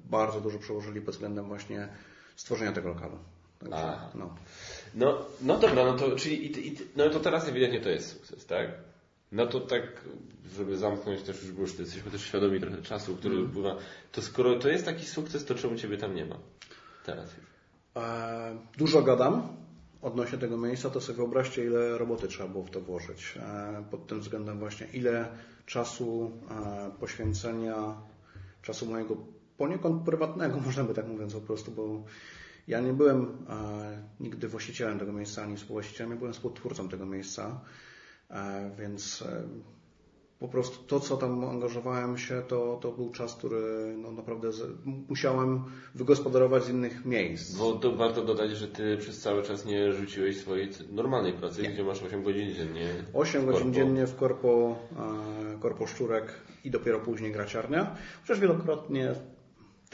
bardzo 0.09 0.41
dużo 0.41 0.59
przełożyli 0.59 1.01
pod 1.01 1.13
względem 1.13 1.45
właśnie 1.45 1.87
stworzenia 2.35 2.71
tego 2.71 2.89
lokalu. 2.89 3.17
Także, 3.59 3.99
no. 4.15 4.35
No, 4.95 5.25
no 5.41 5.57
dobra, 5.57 5.85
no 5.85 5.93
to, 5.93 6.15
czyli 6.15 6.45
i, 6.45 6.67
i, 6.67 6.77
no 6.95 7.09
to 7.09 7.19
teraz 7.19 7.47
ewidentnie 7.47 7.81
to 7.81 7.89
jest 7.89 8.09
sukces, 8.11 8.45
tak? 8.45 8.69
No 9.31 9.47
to 9.47 9.59
tak, 9.59 9.83
żeby 10.55 10.77
zamknąć 10.77 11.21
też 11.21 11.43
już, 11.43 11.57
już 11.57 11.79
jesteśmy 11.79 12.11
też 12.11 12.21
świadomi 12.21 12.59
trochę 12.59 12.81
czasu, 12.81 13.15
który 13.15 13.35
Mm. 13.35 13.49
upływa, 13.49 13.75
to 14.11 14.21
skoro 14.21 14.59
to 14.59 14.69
jest 14.69 14.85
taki 14.85 15.05
sukces, 15.05 15.45
to 15.45 15.55
czemu 15.55 15.75
Ciebie 15.75 15.97
tam 15.97 16.15
nie 16.15 16.25
ma? 16.25 16.37
Teraz 17.05 17.29
już. 17.37 17.45
E, 17.95 18.57
Dużo 18.77 19.01
gadam 19.01 19.47
odnośnie 20.01 20.37
tego 20.37 20.57
miejsca, 20.57 20.89
to 20.89 21.01
sobie 21.01 21.17
wyobraźcie, 21.17 21.65
ile 21.65 21.97
roboty 21.97 22.27
trzeba 22.27 22.49
było 22.49 22.63
w 22.63 22.69
to 22.69 22.81
włożyć. 22.81 23.33
E, 23.37 23.83
Pod 23.91 24.07
tym 24.07 24.19
względem 24.19 24.59
właśnie, 24.59 24.87
ile 24.93 25.27
czasu, 25.65 26.31
e, 26.51 26.91
poświęcenia, 26.99 27.95
czasu 28.61 28.85
mojego 28.85 29.17
poniekąd 29.57 30.03
prywatnego, 30.03 30.59
można 30.65 30.83
by 30.83 30.93
tak 30.93 31.07
mówiąc 31.07 31.33
po 31.33 31.41
prostu, 31.41 31.71
bo 31.71 32.03
ja 32.67 32.79
nie 32.79 32.93
byłem 32.93 33.45
e, 33.49 34.03
nigdy 34.19 34.47
właścicielem 34.47 34.99
tego 34.99 35.13
miejsca, 35.13 35.43
ani 35.43 35.57
współwłaścicielem, 35.57 36.11
ja 36.11 36.17
byłem 36.17 36.33
współtwórcą 36.33 36.89
tego 36.89 37.05
miejsca, 37.05 37.61
e, 38.29 38.71
więc 38.79 39.21
e, 39.21 39.43
po 40.39 40.47
prostu 40.47 40.83
to, 40.83 40.99
co 40.99 41.17
tam 41.17 41.45
angażowałem 41.45 42.17
się, 42.17 42.41
to, 42.47 42.79
to 42.81 42.91
był 42.91 43.11
czas, 43.11 43.35
który 43.35 43.95
no, 43.97 44.11
naprawdę 44.11 44.51
z, 44.51 44.85
musiałem 45.09 45.63
wygospodarować 45.95 46.63
z 46.63 46.69
innych 46.69 47.05
miejsc. 47.05 47.57
Bo 47.57 47.73
to 47.73 47.95
warto 47.95 48.23
dodać, 48.23 48.51
że 48.51 48.67
Ty 48.67 48.97
przez 48.97 49.21
cały 49.21 49.43
czas 49.43 49.65
nie 49.65 49.93
rzuciłeś 49.93 50.37
swojej 50.37 50.69
normalnej 50.91 51.33
pracy, 51.33 51.61
Nie. 51.61 51.69
gdzie 51.69 51.83
masz 51.83 52.03
8 52.03 52.23
godzin 52.23 52.53
dziennie. 52.53 52.89
8 53.13 53.41
w 53.41 53.45
godzin 53.45 53.73
dziennie 53.73 54.07
w 54.07 54.15
korpo, 54.15 54.79
korpo 55.59 55.87
Szczurek 55.87 56.33
i 56.63 56.71
dopiero 56.71 56.99
później 56.99 57.31
graciarnia. 57.31 57.95
Chociaż 58.21 58.39
wielokrotnie, 58.39 59.15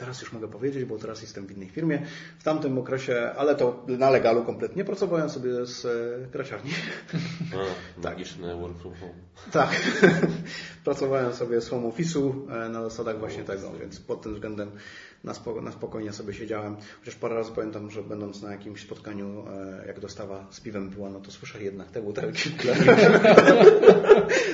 teraz 0.02 0.20
już 0.20 0.32
mogę 0.32 0.48
powiedzieć, 0.48 0.84
bo 0.84 0.98
teraz 0.98 1.22
jestem 1.22 1.46
w 1.46 1.50
innej 1.50 1.68
firmie, 1.68 2.02
w 2.38 2.44
tamtym 2.44 2.78
okresie, 2.78 3.30
ale 3.36 3.54
to 3.54 3.84
na 3.88 4.10
legalu 4.10 4.44
kompletnie, 4.44 4.84
pracowałem 4.84 5.30
sobie 5.30 5.66
z 5.66 5.84
e, 5.84 6.30
graciarni. 6.30 6.70
A, 7.54 8.02
magiczne 8.08 8.56
work 8.56 8.78
from 8.78 8.94
home. 8.94 9.14
Tak. 9.52 9.70
Pracowałem 10.84 11.32
sobie 11.34 11.60
z 11.60 11.68
home 11.68 11.88
office'u 11.88 12.32
e, 12.50 12.68
na 12.68 12.82
zasadach 12.82 13.18
właśnie 13.18 13.44
tego, 13.44 13.72
więc 13.80 14.00
pod 14.00 14.22
tym 14.22 14.34
względem 14.34 14.70
na, 15.24 15.34
spoko, 15.34 15.60
na 15.60 15.72
spokojnie 15.72 16.12
sobie 16.12 16.34
siedziałem. 16.34 16.76
Chociaż 17.00 17.14
parę 17.14 17.34
razy 17.34 17.52
pamiętam, 17.52 17.90
że 17.90 18.02
będąc 18.02 18.42
na 18.42 18.52
jakimś 18.52 18.82
spotkaniu, 18.82 19.44
e, 19.48 19.86
jak 19.86 20.00
dostawa 20.00 20.46
z 20.50 20.60
piwem 20.60 20.90
była, 20.90 21.10
no 21.10 21.20
to 21.20 21.30
słyszę 21.30 21.62
jednak 21.62 21.90
te 21.90 22.02
butelki. 22.02 22.50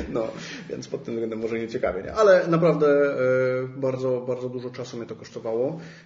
No, 0.09 0.29
więc 0.71 0.89
pod 0.89 1.05
tym 1.05 1.15
względem 1.15 1.39
może 1.39 1.59
nie 1.59 1.69
ciekawie, 1.69 2.03
nie? 2.03 2.15
Ale 2.15 2.47
naprawdę 2.49 2.87
e, 2.87 3.17
bardzo, 3.77 4.21
bardzo 4.21 4.49
dużo 4.49 4.71
czasu 4.71 4.97
mnie 4.97 5.07
to 5.07 5.15
kosztowało 5.15 5.38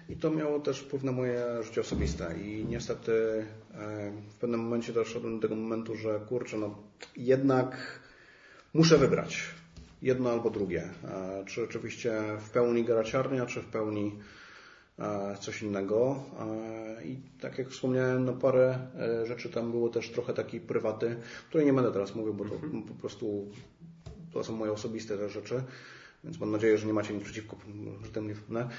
i 0.09 0.15
to 0.15 0.31
miało 0.31 0.59
też 0.59 0.79
wpływ 0.79 1.03
na 1.03 1.11
moje 1.11 1.63
życie 1.63 1.81
osobiste 1.81 2.35
i 2.39 2.65
niestety 2.69 3.45
e, 3.73 4.11
w 4.29 4.35
pewnym 4.35 4.59
momencie 4.59 4.93
doszedłem 4.93 5.35
do 5.35 5.41
tego 5.41 5.55
momentu, 5.61 5.95
że 5.95 6.19
kurczę, 6.29 6.57
no 6.57 6.75
jednak 7.17 7.99
muszę 8.73 8.97
wybrać 8.97 9.43
jedno 10.01 10.29
albo 10.31 10.49
drugie. 10.49 10.83
E, 11.03 11.43
Czy 11.45 11.63
oczywiście 11.63 12.21
w 12.39 12.49
pełni 12.49 12.83
graciarnia, 12.83 13.45
czy 13.45 13.61
w 13.61 13.65
pełni 13.65 14.19
e, 14.99 15.37
coś 15.39 15.61
innego. 15.61 16.23
I 17.05 17.17
tak 17.41 17.57
jak 17.57 17.69
wspomniałem, 17.69 18.25
no 18.25 18.33
parę 18.33 18.79
rzeczy 19.25 19.49
tam 19.49 19.71
było 19.71 19.89
też 19.89 20.09
trochę 20.11 20.33
takiej 20.33 20.59
prywaty, 20.61 21.15
której 21.49 21.65
nie 21.65 21.73
będę 21.73 21.91
teraz 21.91 22.15
mówił, 22.15 22.33
bo 22.33 22.45
to 22.45 22.51
po 22.87 22.93
prostu 22.93 23.47
to 24.33 24.43
są 24.43 24.55
moje 24.55 24.71
osobiste 24.71 25.17
te 25.17 25.29
rzeczy, 25.29 25.63
więc 26.23 26.39
mam 26.39 26.51
nadzieję, 26.51 26.77
że 26.77 26.87
nie 26.87 26.93
macie 26.93 27.13
nic 27.13 27.23
przeciwko, 27.23 27.57
że 28.03 28.11
tym 28.11 28.27
nie 28.27 28.35
wpłynę. 28.35 28.69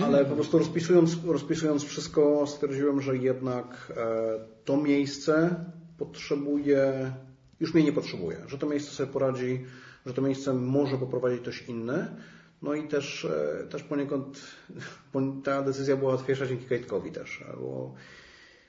Ale 0.00 0.24
po 0.24 0.34
prostu 0.34 0.58
rozpisując, 0.58 1.16
rozpisując 1.24 1.84
wszystko, 1.84 2.46
stwierdziłem, 2.46 3.00
że 3.00 3.16
jednak 3.16 3.92
e, 3.96 4.40
to 4.64 4.76
miejsce 4.76 5.64
potrzebuje, 5.98 7.12
już 7.60 7.74
mnie 7.74 7.84
nie 7.84 7.92
potrzebuje, 7.92 8.36
że 8.46 8.58
to 8.58 8.66
miejsce 8.66 8.90
sobie 8.90 9.12
poradzi, 9.12 9.64
że 10.06 10.14
to 10.14 10.22
miejsce 10.22 10.54
może 10.54 10.98
poprowadzić 10.98 11.40
ktoś 11.40 11.68
inny. 11.68 12.06
No 12.62 12.74
i 12.74 12.88
też, 12.88 13.24
e, 13.24 13.66
też 13.66 13.82
poniekąd 13.82 14.40
ta 15.44 15.62
decyzja 15.62 15.96
była 15.96 16.12
łatwiejsza 16.12 16.46
dzięki 16.46 16.64
Kajtkowi 16.64 17.12
też. 17.12 17.44
Bo, 17.60 17.94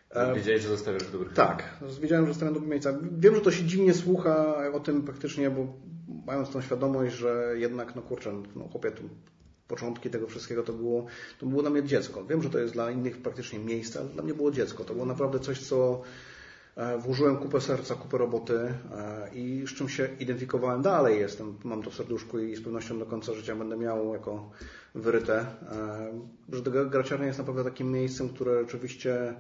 e, 0.10 0.36
Wiedziałeś, 0.36 0.62
że 0.62 0.70
zostawiasz 0.70 1.12
dobrych 1.12 1.34
tak, 1.34 1.84
wiedziałem, 2.02 2.28
że 2.28 2.34
stanę 2.34 2.54
do 2.54 2.60
miejsca. 2.60 2.94
Wiem, 3.12 3.36
że 3.36 3.42
to 3.42 3.52
się 3.52 3.64
dziwnie 3.64 3.94
słucha 3.94 4.56
o 4.74 4.80
tym 4.80 5.02
praktycznie, 5.02 5.50
bo 5.50 5.74
mając 6.26 6.50
tą 6.50 6.62
świadomość, 6.62 7.16
że 7.16 7.54
jednak, 7.58 7.96
no 7.96 8.02
kurczę, 8.02 8.34
no 8.56 8.68
chłopie, 8.68 8.92
tu 8.92 9.10
początki 9.68 10.10
tego 10.10 10.28
wszystkiego 10.28 10.64
to 10.64 10.74
było, 10.74 11.06
to 11.40 11.46
było 11.46 11.62
dla 11.62 11.72
mnie 11.72 11.84
dziecko. 11.84 12.26
Wiem, 12.26 12.44
że 12.44 12.50
to 12.50 12.60
jest 12.60 12.74
dla 12.74 12.92
innych 12.92 13.18
praktycznie 13.18 13.60
miejsce, 13.60 14.00
ale 14.00 14.10
dla 14.10 14.24
mnie 14.24 14.34
było 14.34 14.52
dziecko. 14.52 14.84
To 14.84 14.94
było 14.94 15.06
naprawdę 15.06 15.40
coś, 15.40 15.60
co 15.68 16.02
e, 16.76 16.98
włożyłem 16.98 17.38
kupę 17.38 17.62
serca, 17.62 17.96
kupę 17.96 18.18
roboty 18.18 18.60
e, 18.60 19.30
i 19.34 19.64
z 19.68 19.74
czym 19.74 19.90
się 19.90 20.10
identyfikowałem 20.20 20.82
dalej. 20.82 21.20
Jestem, 21.20 21.58
mam 21.64 21.84
to 21.84 21.90
w 21.90 21.96
serduszku 21.96 22.40
i 22.40 22.56
z 22.56 22.64
pewnością 22.64 23.00
do 23.00 23.06
końca 23.06 23.34
życia 23.34 23.56
będę 23.56 23.78
miał 23.78 24.14
jako 24.14 24.50
wyryte, 24.96 25.40
e, 25.40 26.56
że 26.56 26.62
graciarnia 26.90 27.26
jest 27.28 27.40
naprawdę 27.40 27.64
takim 27.64 27.92
miejscem, 27.92 28.30
które 28.30 28.62
rzeczywiście 28.62 29.36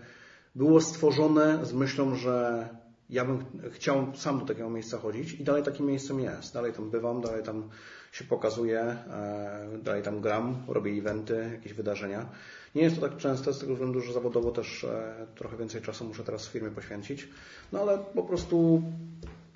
było 0.56 0.82
stworzone 0.82 1.66
z 1.66 1.74
myślą, 1.74 2.16
że 2.16 2.69
ja 3.10 3.26
bym 3.26 3.40
ch- 3.40 3.43
chciał 3.72 4.08
sam 4.16 4.40
do 4.40 4.45
takiego 4.45 4.69
miejsca 4.69 4.98
chodzić 4.98 5.34
i 5.34 5.43
dalej 5.43 5.64
takim 5.64 5.85
miejscem 5.85 6.19
jest. 6.19 6.53
Dalej 6.53 6.74
tam 6.74 6.90
bywam, 6.90 7.22
dalej 7.22 7.43
tam 7.43 7.69
się 8.14 8.24
pokazuję, 8.24 8.80
e, 8.82 9.80
dalej 9.83 10.03
tam 10.03 10.22
gram, 10.22 10.64
robię 10.67 10.92
eventy, 10.92 11.50
jakieś 11.53 11.74
wydarzenia. 11.74 12.30
Nie 12.75 12.82
jest 12.82 12.95
to 12.95 13.01
tak 13.01 13.17
częste 13.17 13.53
z 13.53 13.59
tego 13.59 13.74
względu, 13.74 14.01
że 14.01 14.14
zawodowo 14.14 14.51
też 14.51 14.83
e, 14.83 15.27
trochę 15.35 15.58
więcej 15.58 15.82
czasu 15.82 16.06
muszę 16.06 16.24
teraz 16.24 16.48
w 16.48 16.51
firmie 16.51 16.69
poświęcić. 16.72 17.27
No 17.72 17.80
ale 17.82 17.98
po 17.98 18.24
prostu 18.24 18.83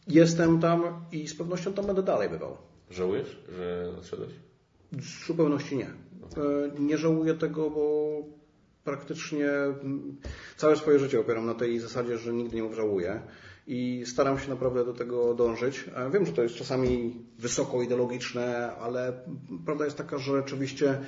jestem 0.07 0.59
tam 0.59 1.05
i 1.11 1.27
z 1.27 1.35
pewnością 1.35 1.73
tam 1.73 1.85
będę 1.85 2.03
dalej 2.03 2.29
bywał. 2.29 2.57
Żałujesz, 2.91 3.39
że 3.57 3.91
odszedłeś? 3.97 4.31
W 4.91 5.25
zupełności 5.27 5.77
nie. 5.77 5.87
E, 5.87 6.79
Nie 6.79 6.97
żałuję 6.97 7.33
tego, 7.33 7.69
bo 7.69 8.13
praktycznie 8.83 9.49
mm, 9.49 10.17
całe 10.57 10.75
swoje 10.75 10.99
życie 10.99 11.19
opieram 11.19 11.45
na 11.45 11.55
tej 11.55 11.79
zasadzie, 11.79 12.17
że 12.17 12.33
nigdy 12.33 12.61
nie 12.61 12.73
żałuję 12.75 13.21
i 13.67 14.03
staram 14.05 14.39
się 14.39 14.49
naprawdę 14.49 14.85
do 14.85 14.93
tego 14.93 15.33
dążyć. 15.33 15.85
E, 15.95 16.09
Wiem, 16.11 16.25
że 16.25 16.33
to 16.33 16.43
jest 16.43 16.55
czasami 16.55 17.15
wysoko 17.39 17.81
ideologiczne, 17.81 18.75
ale 18.81 19.13
prawda 19.65 19.85
jest 19.85 19.97
taka, 19.97 20.17
że 20.17 20.31
rzeczywiście 20.37 20.99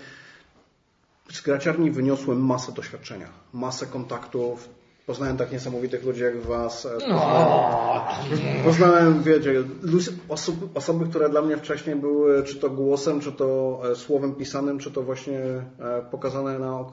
z 1.31 1.41
graciarni 1.41 1.91
wyniosłem 1.91 2.45
masę 2.45 2.71
doświadczenia, 2.71 3.29
masę 3.53 3.85
kontaktów. 3.85 4.69
Poznałem 5.09 5.37
tak 5.37 5.51
niesamowitych 5.51 6.03
ludzi 6.05 6.23
jak 6.23 6.41
Was. 6.41 6.85
e, 6.85 6.89
Poznałem, 6.89 8.63
poznałem 8.63 9.23
wiecie, 9.23 9.63
lus- 9.83 10.11
osób, 10.29 10.69
osoby, 10.77 11.05
które 11.09 11.29
dla 11.29 11.41
mnie 11.41 11.57
wcześniej 11.57 11.95
były 11.95 12.43
czy 12.43 12.55
to 12.55 12.69
głosem, 12.69 13.19
czy 13.19 13.31
to 13.31 13.81
e, 13.91 13.95
słowem 13.95 14.35
pisanym, 14.35 14.79
czy 14.79 14.91
to 14.91 15.01
właśnie 15.01 15.39
e, 15.39 16.01
pokazane 16.11 16.59
na 16.59 16.85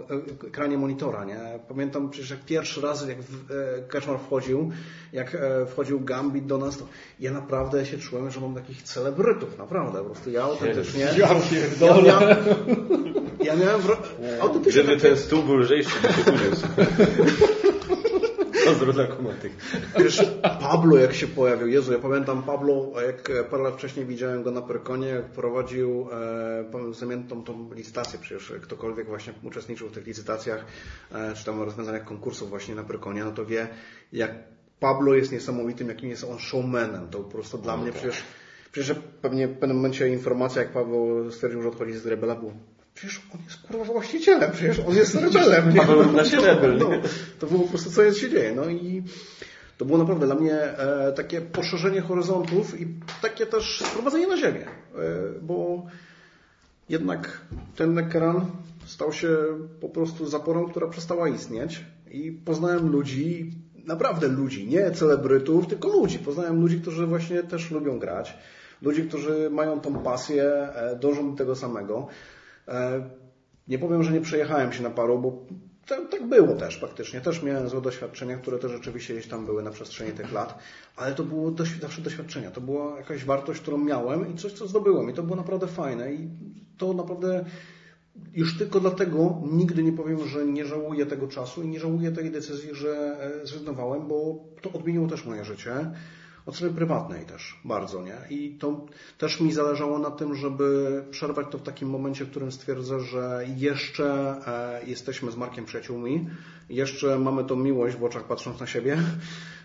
ekranie 0.48 0.78
monitora. 0.78 1.24
Nie? 1.24 1.38
Pamiętam 1.68 2.10
przecież 2.10 2.30
jak 2.30 2.40
pierwszy 2.44 2.80
raz, 2.80 3.08
jak 3.08 3.18
Kaczmar 3.88 4.18
wchodził, 4.18 4.70
jak 5.12 5.36
wchodził 5.66 6.00
Gambit 6.00 6.46
do 6.46 6.58
nas, 6.58 6.78
to 6.78 6.84
ja 7.20 7.32
naprawdę 7.32 7.86
się 7.86 7.98
czułem, 7.98 8.30
że 8.30 8.40
mam 8.40 8.54
takich 8.54 8.82
celebrytów, 8.82 9.58
naprawdę. 9.58 9.98
Po 9.98 10.04
prostu 10.04 10.30
ja 10.30 10.42
autentycznie... 10.42 11.08
Ja 11.18 11.28
pierdolę. 11.50 12.08
Ja 12.08 12.20
miałem, 12.20 12.36
ja 13.40 13.56
miałem 13.56 13.80
wro... 13.80 13.96
autentycznie 14.40 14.82
Gdyby 14.82 15.00
ten 15.00 15.16
stół 15.16 15.42
był 15.42 15.56
lżejszy, 15.56 15.90
to 16.02 16.32
się. 16.32 16.66
Pozdro 18.66 18.92
dla 18.92 19.06
kumatych. 19.06 19.56
Wiesz, 19.98 20.26
Pablo 20.60 20.96
jak 20.96 21.14
się 21.14 21.26
pojawił, 21.26 21.68
Jezu, 21.68 21.92
ja 21.92 21.98
pamiętam 21.98 22.42
Pablo, 22.42 22.92
jak 23.06 23.30
e, 23.30 23.44
parę 23.44 23.62
lat 23.62 23.74
wcześniej 23.74 24.06
widziałem 24.06 24.42
go 24.42 24.50
na 24.50 24.62
Pyrkonie, 24.62 25.08
jak 25.08 25.24
prowadził 25.24 26.08
e, 26.90 26.94
zamiętą 26.94 27.44
tą 27.44 27.72
licytację, 27.74 28.18
przecież 28.18 28.52
ktokolwiek 28.62 29.06
właśnie 29.06 29.32
uczestniczył 29.42 29.88
w 29.88 29.92
tych 29.92 30.06
licytacjach, 30.06 30.64
e, 31.12 31.34
czy 31.34 31.44
tam 31.44 31.62
rozwiązanych 31.62 32.04
konkursów 32.04 32.48
właśnie 32.48 32.74
na 32.74 32.84
Pyrkonie, 32.84 33.24
no 33.24 33.32
to 33.32 33.46
wie, 33.46 33.68
jak 34.12 34.30
Pablo 34.80 35.14
jest 35.14 35.32
niesamowitym, 35.32 35.88
jakim 35.88 36.10
jest 36.10 36.24
on 36.24 36.38
showmanem, 36.38 37.08
to 37.08 37.18
po 37.18 37.30
prostu 37.30 37.58
dla 37.58 37.76
mnie 37.76 37.92
przecież, 37.92 38.22
przecież 38.72 38.96
pewnie 39.22 39.48
w 39.48 39.58
pewnym 39.58 39.76
momencie 39.76 40.08
informacja, 40.08 40.62
jak 40.62 40.72
Paweł 40.72 41.30
stwierdził, 41.30 41.62
że 41.62 41.68
odchodzi 41.68 41.92
z 41.92 42.06
Rebela, 42.06 42.34
było 42.34 42.52
przecież 42.96 43.20
on 43.34 43.40
jest 43.44 43.62
kurwa 43.62 43.84
właścicielem, 43.84 44.52
przecież 44.52 44.78
on 44.78 44.94
jest 44.94 45.14
rebelem. 45.14 45.74
Nie? 45.74 45.80
Paweł 45.86 46.02
równa 46.02 46.24
się 46.24 46.40
rebel. 46.40 46.78
No, 46.78 46.90
to 47.38 47.46
było 47.46 47.62
po 47.62 47.68
prostu 47.68 47.90
co 47.90 48.02
jest 48.02 48.18
się 48.18 48.30
dzieje. 48.30 48.54
No 48.54 48.68
i 48.68 49.02
to 49.78 49.84
było 49.84 49.98
naprawdę 49.98 50.26
dla 50.26 50.34
mnie 50.34 50.54
e, 50.54 51.12
takie 51.12 51.40
poszerzenie 51.40 52.00
horyzontów 52.00 52.80
i 52.80 52.86
takie 53.22 53.46
też 53.46 53.82
sprowadzenie 53.86 54.26
na 54.26 54.36
ziemię, 54.36 54.64
e, 54.64 55.40
bo 55.42 55.86
jednak 56.88 57.40
ten 57.76 57.98
ekran 57.98 58.46
stał 58.86 59.12
się 59.12 59.36
po 59.80 59.88
prostu 59.88 60.26
zaporą, 60.26 60.68
która 60.68 60.88
przestała 60.88 61.28
istnieć 61.28 61.84
i 62.10 62.32
poznałem 62.32 62.88
ludzi, 62.88 63.52
naprawdę 63.84 64.28
ludzi, 64.28 64.66
nie 64.66 64.90
celebrytów, 64.90 65.66
tylko 65.66 65.88
ludzi. 65.88 66.18
Poznałem 66.18 66.60
ludzi, 66.60 66.80
którzy 66.80 67.06
właśnie 67.06 67.42
też 67.42 67.70
lubią 67.70 67.98
grać, 67.98 68.38
ludzi, 68.82 69.02
którzy 69.02 69.50
mają 69.50 69.80
tą 69.80 69.94
pasję, 69.94 70.44
e, 70.44 70.96
dążą 71.00 71.30
do 71.30 71.36
tego 71.36 71.56
samego. 71.56 72.08
E, 72.68 73.10
nie 73.68 73.78
powiem, 73.78 74.02
że 74.02 74.12
nie 74.12 74.20
przejechałem 74.20 74.72
się 74.72 74.82
na 74.82 74.90
paru, 74.90 75.18
bo 75.18 75.46
tak, 75.86 76.28
było 76.28 76.54
też 76.54 76.80
faktycznie. 76.80 77.20
Też 77.20 77.42
miałem 77.42 77.68
złe 77.68 77.80
doświadczenia, 77.80 78.36
które 78.36 78.58
też 78.58 78.72
rzeczywiście 78.72 79.14
gdzieś 79.14 79.28
tam 79.28 79.46
były 79.46 79.62
na 79.62 79.70
przestrzeni 79.70 80.12
tych 80.12 80.32
lat, 80.32 80.58
ale 80.96 81.14
to 81.14 81.24
było 81.24 81.50
dość, 81.50 81.80
zawsze 81.80 82.02
doświadczenia. 82.02 82.50
To 82.50 82.60
była 82.60 82.96
jakaś 82.96 83.24
wartość, 83.24 83.60
którą 83.60 83.78
miałem 83.78 84.34
i 84.34 84.38
coś, 84.38 84.52
co 84.52 84.66
zdobyłem. 84.68 85.10
I 85.10 85.12
to 85.12 85.22
było 85.22 85.36
naprawdę 85.36 85.66
fajne. 85.66 86.12
I 86.14 86.28
to 86.78 86.92
naprawdę 86.92 87.44
już 88.32 88.58
tylko 88.58 88.80
dlatego 88.80 89.42
nigdy 89.52 89.82
nie 89.82 89.92
powiem, 89.92 90.28
że 90.28 90.46
nie 90.46 90.64
żałuję 90.64 91.06
tego 91.06 91.28
czasu 91.28 91.62
i 91.62 91.68
nie 91.68 91.80
żałuję 91.80 92.12
tej 92.12 92.30
decyzji, 92.30 92.74
że 92.74 93.18
e, 93.20 93.46
zrezygnowałem, 93.46 94.08
bo 94.08 94.44
to 94.62 94.72
odmieniło 94.72 95.08
też 95.08 95.24
moje 95.24 95.44
życie. 95.44 95.90
Od 96.46 96.56
strony 96.56 96.74
prywatnej 96.74 97.24
też 97.24 97.60
bardzo, 97.64 98.02
nie? 98.02 98.16
I 98.30 98.50
to 98.58 98.86
też 99.18 99.40
mi 99.40 99.52
zależało 99.52 99.98
na 99.98 100.10
tym, 100.10 100.34
żeby 100.34 101.04
przerwać 101.10 101.46
to 101.50 101.58
w 101.58 101.62
takim 101.62 101.90
momencie, 101.90 102.24
w 102.24 102.30
którym 102.30 102.52
stwierdzę, 102.52 103.00
że 103.00 103.44
jeszcze 103.56 104.36
e, 104.46 104.86
jesteśmy 104.86 105.32
z 105.32 105.36
Markiem 105.36 105.64
przyjaciółmi, 105.64 106.28
jeszcze 106.68 107.18
mamy 107.18 107.44
tą 107.44 107.56
miłość 107.56 107.96
w 107.96 108.04
oczach 108.04 108.24
patrząc 108.24 108.60
na 108.60 108.66
siebie, 108.66 108.98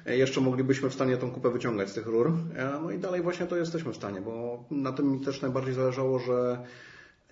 e, 0.06 0.18
jeszcze 0.18 0.42
moglibyśmy 0.42 0.90
w 0.90 0.94
stanie 0.94 1.18
tą 1.18 1.32
kupę 1.32 1.50
wyciągać 1.50 1.90
z 1.90 1.94
tych 1.94 2.06
rur. 2.06 2.34
No 2.82 2.92
i 2.92 3.00
dalej 3.00 3.22
właśnie 3.22 3.46
to 3.46 3.58
jesteśmy 3.58 3.94
w 3.94 3.96
stanie, 3.96 4.22
bo 4.22 4.64
na 4.72 4.92
tym 4.92 5.12
mi 5.12 5.20
też 5.20 5.42
najbardziej 5.42 5.74
zależało, 5.74 6.20
że 6.20 6.58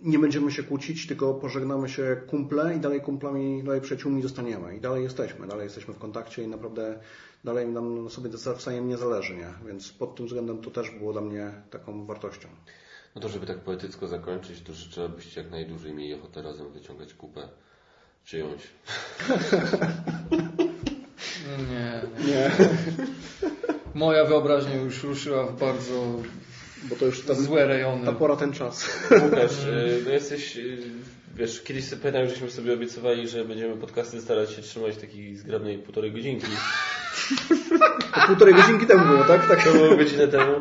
nie 0.01 0.19
będziemy 0.19 0.51
się 0.51 0.63
kłócić, 0.63 1.07
tylko 1.07 1.33
pożegnamy 1.33 1.89
się 1.89 2.21
kumple 2.27 2.75
i 2.75 2.79
dalej 2.79 3.01
kumplami, 3.01 3.63
dalej 3.63 3.81
przyjaciółmi 3.81 4.21
zostaniemy. 4.21 4.77
I 4.77 4.81
dalej 4.81 5.03
jesteśmy, 5.03 5.47
dalej 5.47 5.63
jesteśmy 5.63 5.93
w 5.93 5.97
kontakcie 5.97 6.43
i 6.43 6.47
naprawdę 6.47 6.99
dalej 7.43 7.67
nam 7.67 8.09
sobie 8.09 8.29
wzajemnie 8.29 8.97
zależy, 8.97 9.35
nie? 9.35 9.53
Więc 9.67 9.91
pod 9.91 10.15
tym 10.15 10.25
względem 10.25 10.61
to 10.61 10.71
też 10.71 10.91
było 10.91 11.13
dla 11.13 11.21
mnie 11.21 11.51
taką 11.69 12.05
wartością. 12.05 12.47
No 13.15 13.21
to 13.21 13.29
żeby 13.29 13.45
tak 13.45 13.59
poetycko 13.59 14.07
zakończyć, 14.07 14.61
to 14.61 14.73
życzę, 14.73 15.05
abyście 15.05 15.41
jak 15.41 15.51
najdłużej 15.51 15.93
mieli 15.93 16.13
ochotę 16.13 16.41
razem 16.41 16.71
wyciągać 16.71 17.13
kupę, 17.13 17.49
przyjąć. 18.23 18.67
Nie. 21.69 22.01
Nie. 22.27 22.51
Moja 23.93 24.25
wyobraźnia 24.25 24.75
już 24.75 25.03
ruszyła 25.03 25.45
w 25.45 25.59
bardzo 25.59 25.93
bo 26.83 26.95
to 26.95 27.05
już 27.05 27.21
ta, 27.21 27.33
złe 27.33 27.65
rejony. 27.65 28.05
Ta 28.05 28.11
pora, 28.11 28.35
ten 28.35 28.53
czas. 28.53 28.89
Łukasz, 29.23 29.65
y, 29.65 30.01
no 30.05 30.11
jesteś, 30.11 30.57
y, 30.57 30.77
wiesz, 31.35 31.61
kiedyś 31.61 31.85
sobie 31.85 32.01
pamiętam, 32.01 32.29
żeśmy 32.29 32.51
sobie 32.51 32.73
obiecywali, 32.73 33.27
że 33.27 33.45
będziemy 33.45 33.77
podcasty 33.77 34.21
starać 34.21 34.51
się 34.51 34.61
trzymać 34.61 34.97
takiej 34.97 35.35
zgrabnej 35.35 35.77
półtorej 35.77 36.11
godzinki. 36.11 36.47
To 38.13 38.27
półtorej 38.27 38.53
godzinki 38.53 38.85
temu 38.85 39.05
było, 39.05 39.23
tak? 39.23 39.47
tak. 39.47 39.63
To 39.63 39.71
było 39.71 39.97
godzinę 39.97 40.27
temu. 40.27 40.51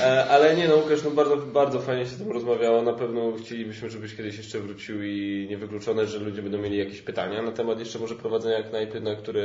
E, 0.00 0.26
ale 0.28 0.56
nie 0.56 0.68
no, 0.68 0.76
Łukasz, 0.76 1.04
no 1.04 1.10
bardzo, 1.10 1.36
bardzo 1.36 1.80
fajnie 1.80 2.06
się 2.06 2.10
z 2.10 2.18
tym 2.18 2.32
rozmawiało. 2.32 2.82
Na 2.82 2.92
pewno 2.92 3.32
chcielibyśmy, 3.32 3.90
żebyś 3.90 4.16
kiedyś 4.16 4.36
jeszcze 4.36 4.60
wrócił 4.60 5.02
i 5.02 5.46
niewykluczone, 5.50 6.06
że 6.06 6.18
ludzie 6.18 6.42
będą 6.42 6.58
mieli 6.58 6.78
jakieś 6.78 7.02
pytania 7.02 7.42
na 7.42 7.52
temat 7.52 7.78
jeszcze 7.78 7.98
może 7.98 8.14
prowadzenia 8.14 8.62
knajpy, 8.62 9.00
na 9.00 9.16
które, 9.16 9.42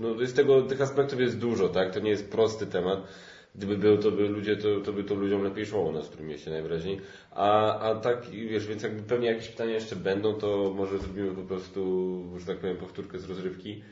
no 0.00 0.20
jest 0.20 0.36
tego, 0.36 0.62
tych 0.62 0.80
aspektów 0.80 1.20
jest 1.20 1.38
dużo, 1.38 1.68
tak? 1.68 1.94
To 1.94 2.00
nie 2.00 2.10
jest 2.10 2.30
prosty 2.30 2.66
temat. 2.66 3.06
Gdyby 3.54 3.78
był, 3.78 3.98
to 3.98 4.10
by 4.10 4.28
ludzie, 4.28 4.56
to, 4.56 4.80
to 4.80 4.92
by 4.92 5.04
to 5.04 5.14
ludziom 5.14 5.42
lepiej 5.42 5.66
szło 5.66 5.80
u 5.80 5.92
nas 5.92 6.06
w 6.06 6.08
którym 6.08 6.28
mieście 6.28 6.50
najwyraźniej. 6.50 7.00
A, 7.30 7.78
a 7.78 7.94
tak, 7.94 8.30
wiesz, 8.30 8.66
więc 8.66 8.82
jakby 8.82 9.02
pewnie 9.02 9.28
jakieś 9.28 9.48
pytania 9.48 9.72
jeszcze 9.72 9.96
będą, 9.96 10.34
to 10.34 10.72
może 10.76 10.98
zrobimy 10.98 11.34
po 11.34 11.42
prostu, 11.42 12.22
że 12.38 12.46
tak 12.46 12.58
powiem, 12.58 12.76
powtórkę 12.76 13.18
z 13.18 13.28
rozrywki. 13.28 13.82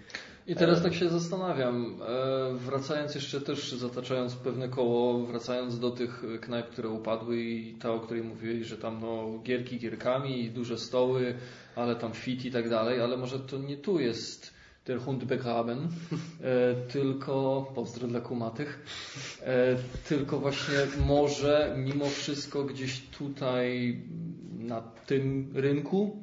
I 0.47 0.55
teraz 0.55 0.83
tak 0.83 0.95
się 0.95 1.09
zastanawiam, 1.09 1.97
e, 2.03 2.55
wracając 2.55 3.15
jeszcze 3.15 3.41
też, 3.41 3.73
zataczając 3.73 4.35
pewne 4.35 4.69
koło, 4.69 5.27
wracając 5.27 5.79
do 5.79 5.91
tych 5.91 6.23
knajp, 6.41 6.67
które 6.67 6.89
upadły 6.89 7.41
i 7.41 7.75
ta, 7.75 7.93
o 7.93 8.01
której 8.01 8.23
mówiłeś, 8.25 8.67
że 8.67 8.77
tam 8.77 9.01
no, 9.01 9.39
gierki 9.43 9.79
gierkami, 9.79 10.51
duże 10.51 10.79
stoły, 10.79 11.35
ale 11.77 11.97
tam 11.97 12.13
fit 12.13 12.45
i 12.45 12.51
tak 12.51 12.69
dalej, 12.69 13.01
ale 13.01 13.17
może 13.17 13.39
to 13.39 13.59
nie 13.59 13.77
tu 13.77 14.01
jest 14.01 14.50
der 14.91 15.01
Hund 15.01 15.25
begraben, 15.25 15.78
e, 16.43 16.75
tylko, 16.93 17.67
pozdro 17.75 18.09
dla 18.09 18.20
kumatych, 18.20 18.85
e, 19.43 19.77
tylko 20.09 20.39
właśnie 20.39 20.75
może 21.07 21.75
mimo 21.78 22.07
wszystko 22.07 22.65
gdzieś 22.65 23.01
tutaj 23.01 23.97
na 24.59 24.81
tym 25.07 25.52
rynku 25.55 26.23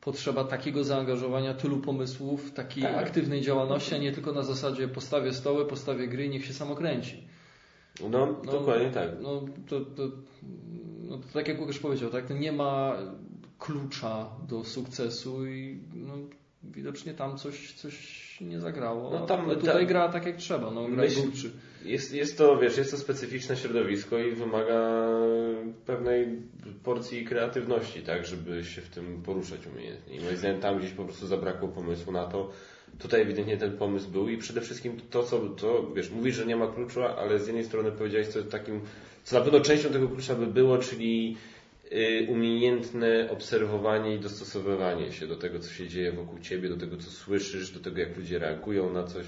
potrzeba 0.00 0.44
takiego 0.44 0.84
zaangażowania, 0.84 1.54
tylu 1.54 1.78
pomysłów, 1.78 2.52
takiej 2.52 2.82
tak. 2.82 2.96
aktywnej 2.96 3.42
działalności, 3.42 3.94
a 3.94 3.98
nie 3.98 4.12
tylko 4.12 4.32
na 4.32 4.42
zasadzie 4.42 4.88
postawię 4.88 5.32
stoły, 5.32 5.66
postawię 5.66 6.08
gry 6.08 6.24
i 6.24 6.30
niech 6.30 6.46
się 6.46 6.52
samokręci. 6.52 7.28
No, 8.00 8.08
no 8.44 8.52
dokładnie 8.52 8.90
tak. 8.90 9.10
No, 9.22 9.42
to, 9.68 9.80
to, 9.80 10.02
no, 11.02 11.18
to 11.18 11.24
tak 11.32 11.48
jak 11.48 11.60
Łukasz 11.60 11.78
powiedział, 11.78 12.10
tak, 12.10 12.40
nie 12.40 12.52
ma 12.52 12.96
klucza 13.58 14.30
do 14.48 14.64
sukcesu 14.64 15.46
i 15.46 15.80
no, 15.94 16.14
widocznie 16.74 17.14
tam 17.14 17.38
coś, 17.38 17.72
coś 17.72 17.96
nie 18.40 18.60
zagrało. 18.60 19.10
No 19.10 19.26
tam, 19.26 19.40
ale 19.40 19.56
tutaj 19.56 19.82
ta... 19.82 19.84
gra 19.84 20.08
tak 20.08 20.26
jak 20.26 20.36
trzeba, 20.36 20.70
no, 20.70 20.88
gra 20.88 21.02
Myśl, 21.02 21.20
jest, 21.84 22.14
jest 22.14 22.38
to, 22.38 22.58
wiesz, 22.58 22.76
jest 22.76 22.90
to 22.90 22.96
specyficzne 22.96 23.56
środowisko 23.56 24.18
i 24.18 24.32
wymaga 24.32 25.08
pewnej 25.86 26.26
porcji 26.84 27.24
kreatywności, 27.24 28.02
tak, 28.02 28.26
żeby 28.26 28.64
się 28.64 28.80
w 28.80 28.88
tym 28.88 29.22
poruszać 29.22 29.60
umiejętnie. 29.66 30.16
I 30.16 30.20
moim 30.20 30.36
zdaniem 30.36 30.60
tam 30.60 30.78
gdzieś 30.78 30.90
po 30.90 31.04
prostu 31.04 31.26
zabrakło 31.26 31.68
pomysłu 31.68 32.12
na 32.12 32.26
to. 32.26 32.50
Tutaj 32.98 33.22
ewidentnie 33.22 33.56
ten 33.56 33.76
pomysł 33.76 34.10
był 34.10 34.28
i 34.28 34.38
przede 34.38 34.60
wszystkim 34.60 35.00
to, 35.10 35.22
co, 35.22 35.38
to, 35.38 35.90
wiesz, 35.94 36.10
mówisz, 36.10 36.36
że 36.36 36.46
nie 36.46 36.56
ma 36.56 36.66
klucza, 36.66 37.16
ale 37.16 37.38
z 37.38 37.46
jednej 37.46 37.64
strony 37.64 37.92
powiedziałeś 37.92 38.28
co 38.28 38.42
takim, 38.42 38.80
co 39.24 39.38
na 39.38 39.44
pewno 39.44 39.60
częścią 39.60 39.88
tego 39.88 40.08
klucza 40.08 40.34
by 40.34 40.46
było, 40.46 40.78
czyli 40.78 41.36
umiejętne 42.28 43.30
obserwowanie 43.30 44.14
i 44.14 44.18
dostosowywanie 44.18 45.12
się 45.12 45.26
do 45.26 45.36
tego, 45.36 45.58
co 45.58 45.70
się 45.70 45.88
dzieje 45.88 46.12
wokół 46.12 46.38
ciebie, 46.38 46.68
do 46.68 46.76
tego, 46.76 46.96
co 46.96 47.10
słyszysz, 47.10 47.70
do 47.70 47.80
tego, 47.80 48.00
jak 48.00 48.16
ludzie 48.16 48.38
reagują 48.38 48.92
na 48.92 49.04
coś. 49.04 49.26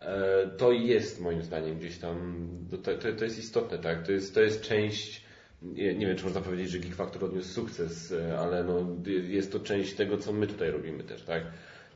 E, 0.00 0.50
to 0.56 0.72
jest 0.72 1.20
moim 1.20 1.42
zdaniem 1.42 1.78
gdzieś 1.78 1.98
tam, 1.98 2.48
to, 2.82 3.12
to 3.18 3.24
jest 3.24 3.38
istotne, 3.38 3.78
tak? 3.78 4.06
To 4.06 4.12
jest, 4.12 4.34
to 4.34 4.40
jest 4.40 4.62
część, 4.62 5.24
nie 5.72 6.06
wiem, 6.06 6.16
czy 6.16 6.24
można 6.24 6.40
powiedzieć, 6.40 6.70
że 6.70 6.78
Geek 6.78 6.94
Factor 6.94 7.24
odniósł 7.24 7.48
sukces, 7.48 8.12
e, 8.12 8.38
ale 8.38 8.64
no, 8.64 8.86
jest 9.28 9.52
to 9.52 9.60
część 9.60 9.94
tego, 9.94 10.18
co 10.18 10.32
my 10.32 10.46
tutaj 10.46 10.70
robimy 10.70 11.04
też, 11.04 11.22
tak? 11.22 11.42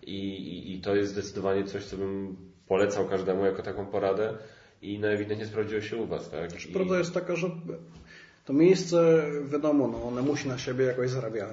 I, 0.03 0.19
i, 0.29 0.75
i 0.75 0.81
to 0.81 0.97
jest 0.97 1.13
zdecydowanie 1.13 1.65
coś, 1.65 1.85
co 1.85 1.97
bym 1.97 2.37
polecał 2.67 3.09
każdemu 3.09 3.45
jako 3.45 3.63
taką 3.63 3.87
poradę 3.87 4.39
i 4.83 4.99
no 4.99 5.09
ewidentnie 5.09 5.47
sprawdziło 5.47 5.81
się 5.81 5.97
u 5.97 6.07
Was, 6.07 6.31
tak? 6.31 6.65
I... 6.67 6.73
Prawda 6.73 6.99
jest 6.99 7.15
taka, 7.15 7.37
że 7.37 7.51
to 8.51 8.55
miejsce, 8.55 9.23
wiadomo, 9.45 9.89
no, 9.89 10.03
one 10.03 10.23
musi 10.23 10.49
na 10.49 10.59
siebie 10.59 10.85
jakoś 10.85 11.11
zarabia, 11.11 11.47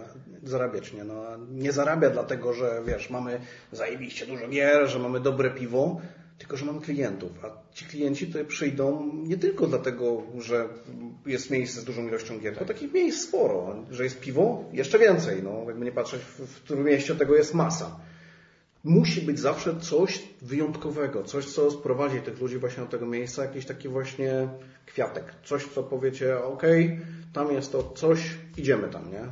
zarabiać. 0.44 0.94
Nie? 0.94 1.04
No, 1.04 1.24
nie 1.52 1.72
zarabia 1.72 2.10
dlatego, 2.10 2.54
że 2.54 2.82
wiesz, 2.88 3.10
mamy 3.10 3.40
zajebiście 3.72 4.26
dużo 4.26 4.48
gier, 4.48 4.88
że 4.90 5.00
mamy 5.00 5.20
dobre 5.20 5.52
piwo, 5.52 6.02
tylko 6.38 6.58
że 6.58 6.66
mamy 6.66 6.82
klientów. 6.82 7.32
A 7.44 7.74
ci 7.74 7.86
klienci 7.86 8.28
tutaj 8.28 8.46
przyjdą 8.46 9.12
nie 9.14 9.38
tylko 9.38 9.68
dlatego, 9.68 10.24
że 10.38 10.70
jest 11.26 11.52
miejsce 11.52 11.82
z 11.82 11.84
dużą 11.84 12.08
ilością 12.08 12.40
gier, 12.40 12.58
tak. 12.58 12.68
takich 12.68 12.94
miejsc 12.94 13.28
sporo. 13.28 13.76
Że 13.92 14.04
jest 14.04 14.20
piwo, 14.20 14.64
jeszcze 14.74 15.00
więcej. 15.00 15.44
No, 15.44 15.64
jakby 15.68 15.86
nie 15.86 15.92
patrzeć, 15.92 16.22
w, 16.22 16.40
w 16.40 16.64
którym 16.64 16.86
mieście 16.86 17.16
tego 17.16 17.36
jest 17.36 17.54
masa 17.54 18.00
musi 18.88 19.22
być 19.22 19.40
zawsze 19.40 19.80
coś 19.80 20.24
wyjątkowego, 20.42 21.24
coś, 21.24 21.46
co 21.46 21.72
sprowadzi 21.72 22.22
tych 22.22 22.42
ludzi 22.42 22.58
właśnie 22.58 22.84
do 22.84 22.90
tego 22.90 23.06
miejsca, 23.06 23.44
jakiś 23.44 23.66
taki 23.66 23.90
właśnie 23.90 24.48
kwiatek, 24.86 25.34
coś, 25.44 25.66
co 25.66 25.84
powiecie, 25.84 26.44
ok, 26.44 26.64
tam 27.34 27.52
jest 27.52 27.72
to 27.72 27.84
coś, 27.84 28.38
idziemy 28.58 28.88
tam, 28.88 29.12
nie? 29.12 29.28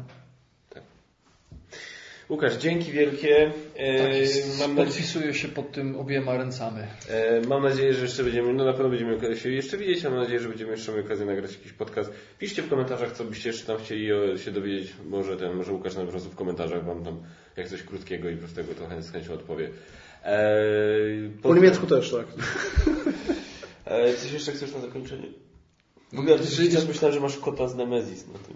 Łukasz, 2.29 2.53
dzięki 2.55 2.91
wielkie. 2.91 3.51
E, 3.75 4.27
tak 4.59 4.75
podpisuję 4.75 5.33
się 5.33 5.47
pod 5.47 5.71
tym 5.71 5.99
obiema 5.99 6.37
ręcami. 6.37 6.81
E, 7.09 7.41
mam 7.47 7.63
nadzieję, 7.63 7.93
że 7.93 8.01
jeszcze 8.01 8.23
będziemy, 8.23 8.53
no 8.53 8.65
na 8.65 8.73
pewno 8.73 8.89
będziemy 8.89 9.37
się 9.37 9.49
jeszcze 9.49 9.77
widzieć, 9.77 10.03
mam 10.03 10.15
nadzieję, 10.15 10.39
że 10.39 10.49
będziemy 10.49 10.71
jeszcze 10.71 10.91
mieli 10.91 11.05
okazję 11.05 11.25
nagrać 11.25 11.51
jakiś 11.51 11.73
podcast. 11.73 12.11
Piszcie 12.39 12.61
w 12.61 12.69
komentarzach, 12.69 13.11
co 13.11 13.23
byście 13.23 13.49
jeszcze 13.49 13.65
tam 13.65 13.77
chcieli 13.77 14.09
się 14.39 14.51
dowiedzieć. 14.51 14.93
Może 15.05 15.37
ten, 15.37 15.53
może 15.53 15.71
Łukasz 15.71 15.95
na 15.95 16.05
prostu 16.05 16.29
w 16.29 16.35
komentarzach 16.35 16.85
Wam 16.85 17.03
tam 17.03 17.23
jak 17.57 17.67
coś 17.67 17.83
krótkiego 17.83 18.29
i 18.29 18.37
prostego, 18.37 18.73
to 18.73 19.01
z 19.01 19.11
chęcią 19.11 19.33
odpowie. 19.33 19.69
Eee, 20.25 21.29
po, 21.29 21.49
po 21.49 21.55
niemiecku 21.55 21.87
też, 21.87 22.11
tak. 22.11 22.27
Eee, 23.85 24.15
coś 24.19 24.31
jeszcze 24.31 24.51
chcesz 24.51 24.73
na 24.73 24.79
zakończenie? 24.79 25.27
W 26.13 26.19
ogóle 26.19 26.39
ty 26.39 26.87
myślałem, 26.87 27.13
że 27.13 27.19
masz 27.19 27.37
kota 27.37 27.67
z 27.67 27.75
Nemesis 27.75 28.27
na 28.27 28.39
tym. 28.39 28.55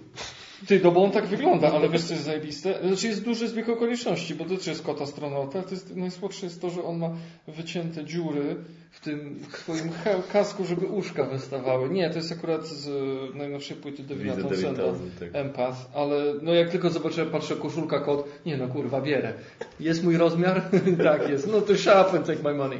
Ty, 0.67 0.79
no 0.83 0.91
bo 0.91 1.03
on 1.03 1.11
tak 1.11 1.25
wygląda, 1.25 1.71
ale 1.73 1.89
wiesz 1.89 2.03
co 2.03 2.13
jest 2.13 2.25
zajebiste? 2.25 2.79
Znaczy 2.87 3.07
jest 3.07 3.23
duży 3.23 3.47
zbieg 3.47 3.69
okoliczności, 3.69 4.35
bo 4.35 4.45
to 4.45 4.57
też 4.57 4.67
jest 4.67 4.83
kot 4.83 5.01
astronauta, 5.01 5.63
to 5.63 5.71
jest, 5.71 5.95
najsłodsze 5.95 6.45
jest 6.45 6.61
to, 6.61 6.69
że 6.69 6.83
on 6.83 6.97
ma 6.97 7.09
wycięte 7.47 8.05
dziury 8.05 8.55
w 8.91 8.99
tym 8.99 9.39
swoim 9.57 9.89
he- 9.89 10.21
kasku, 10.33 10.65
żeby 10.65 10.85
uszka 10.85 11.23
wystawały. 11.23 11.89
Nie, 11.89 12.09
to 12.09 12.15
jest 12.15 12.31
akurat 12.31 12.67
z 12.67 12.87
e, 12.87 13.37
najnowszej 13.37 13.77
płyty 13.77 14.03
Widzę 14.03 14.43
Townsenda, 14.43 14.83
tak. 15.19 15.29
Empath, 15.33 15.77
ale 15.93 16.33
no 16.41 16.53
jak 16.53 16.69
tylko 16.69 16.89
zobaczyłem, 16.89 17.29
patrzę, 17.29 17.55
koszulka 17.55 17.99
kot, 17.99 18.27
nie 18.45 18.57
no 18.57 18.67
kurwa, 18.67 19.01
bierę. 19.01 19.33
Jest 19.79 20.03
mój 20.03 20.17
rozmiar? 20.17 20.61
tak 21.03 21.29
jest. 21.29 21.47
No 21.51 21.61
to 21.61 21.73
and 22.15 22.25
take 22.25 22.43
my 22.43 22.53
money. 22.53 22.79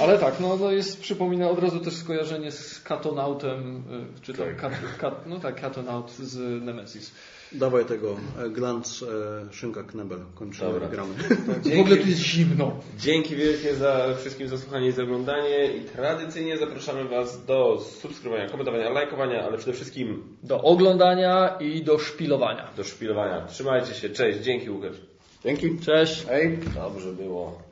Ale 0.00 0.18
tak, 0.18 0.40
no, 0.40 0.56
no 0.56 0.70
jest, 0.72 1.00
przypomina 1.00 1.50
od 1.50 1.58
razu 1.58 1.80
też 1.80 1.94
skojarzenie 1.94 2.52
z 2.52 2.80
Katonautem, 2.80 3.82
y, 4.18 4.20
czy 4.22 4.34
tam 4.34 4.46
Tak. 4.46 4.56
kat, 4.56 4.72
kat, 4.98 5.26
no 5.26 5.38
tak, 5.40 5.60
Katonaut 5.60 6.10
z 6.10 6.62
Nemesis. 6.64 7.12
Dawaj 7.52 7.84
tego 7.84 8.16
e, 8.44 8.48
glans 8.50 9.02
e, 9.02 9.06
szynka 9.52 9.82
knebel. 9.82 10.18
Kończymy 10.34 10.72
Dobra. 10.72 10.88
i 10.88 10.90
gramy. 10.90 11.14
W 11.76 11.80
ogóle 11.80 11.96
tu 11.96 12.08
jest 12.08 12.20
zimno. 12.20 12.72
Dzięki 12.98 13.36
wielkie 13.36 13.74
za 13.74 14.14
wszystkim 14.20 14.48
za 14.48 14.58
słuchanie 14.58 14.88
i 14.88 14.92
za 14.92 15.02
oglądanie 15.02 15.66
i 15.76 15.80
tradycyjnie 15.80 16.58
zapraszamy 16.58 17.04
Was 17.08 17.44
do 17.44 17.80
subskrybowania, 17.80 18.48
komentowania, 18.48 18.90
lajkowania, 18.90 19.42
ale 19.44 19.58
przede 19.58 19.72
wszystkim 19.72 20.36
Do 20.42 20.62
oglądania 20.62 21.56
i 21.60 21.82
do 21.84 21.98
szpilowania. 21.98 22.68
do 22.76 22.84
szpilowania. 22.84 23.46
Trzymajcie 23.46 23.94
się, 23.94 24.10
cześć, 24.10 24.38
dzięki 24.38 24.70
Łukasz. 24.70 24.96
Dzięki. 25.44 25.78
Cześć. 25.78 26.26
Hej. 26.26 26.58
Dobrze 26.74 27.12
było. 27.12 27.62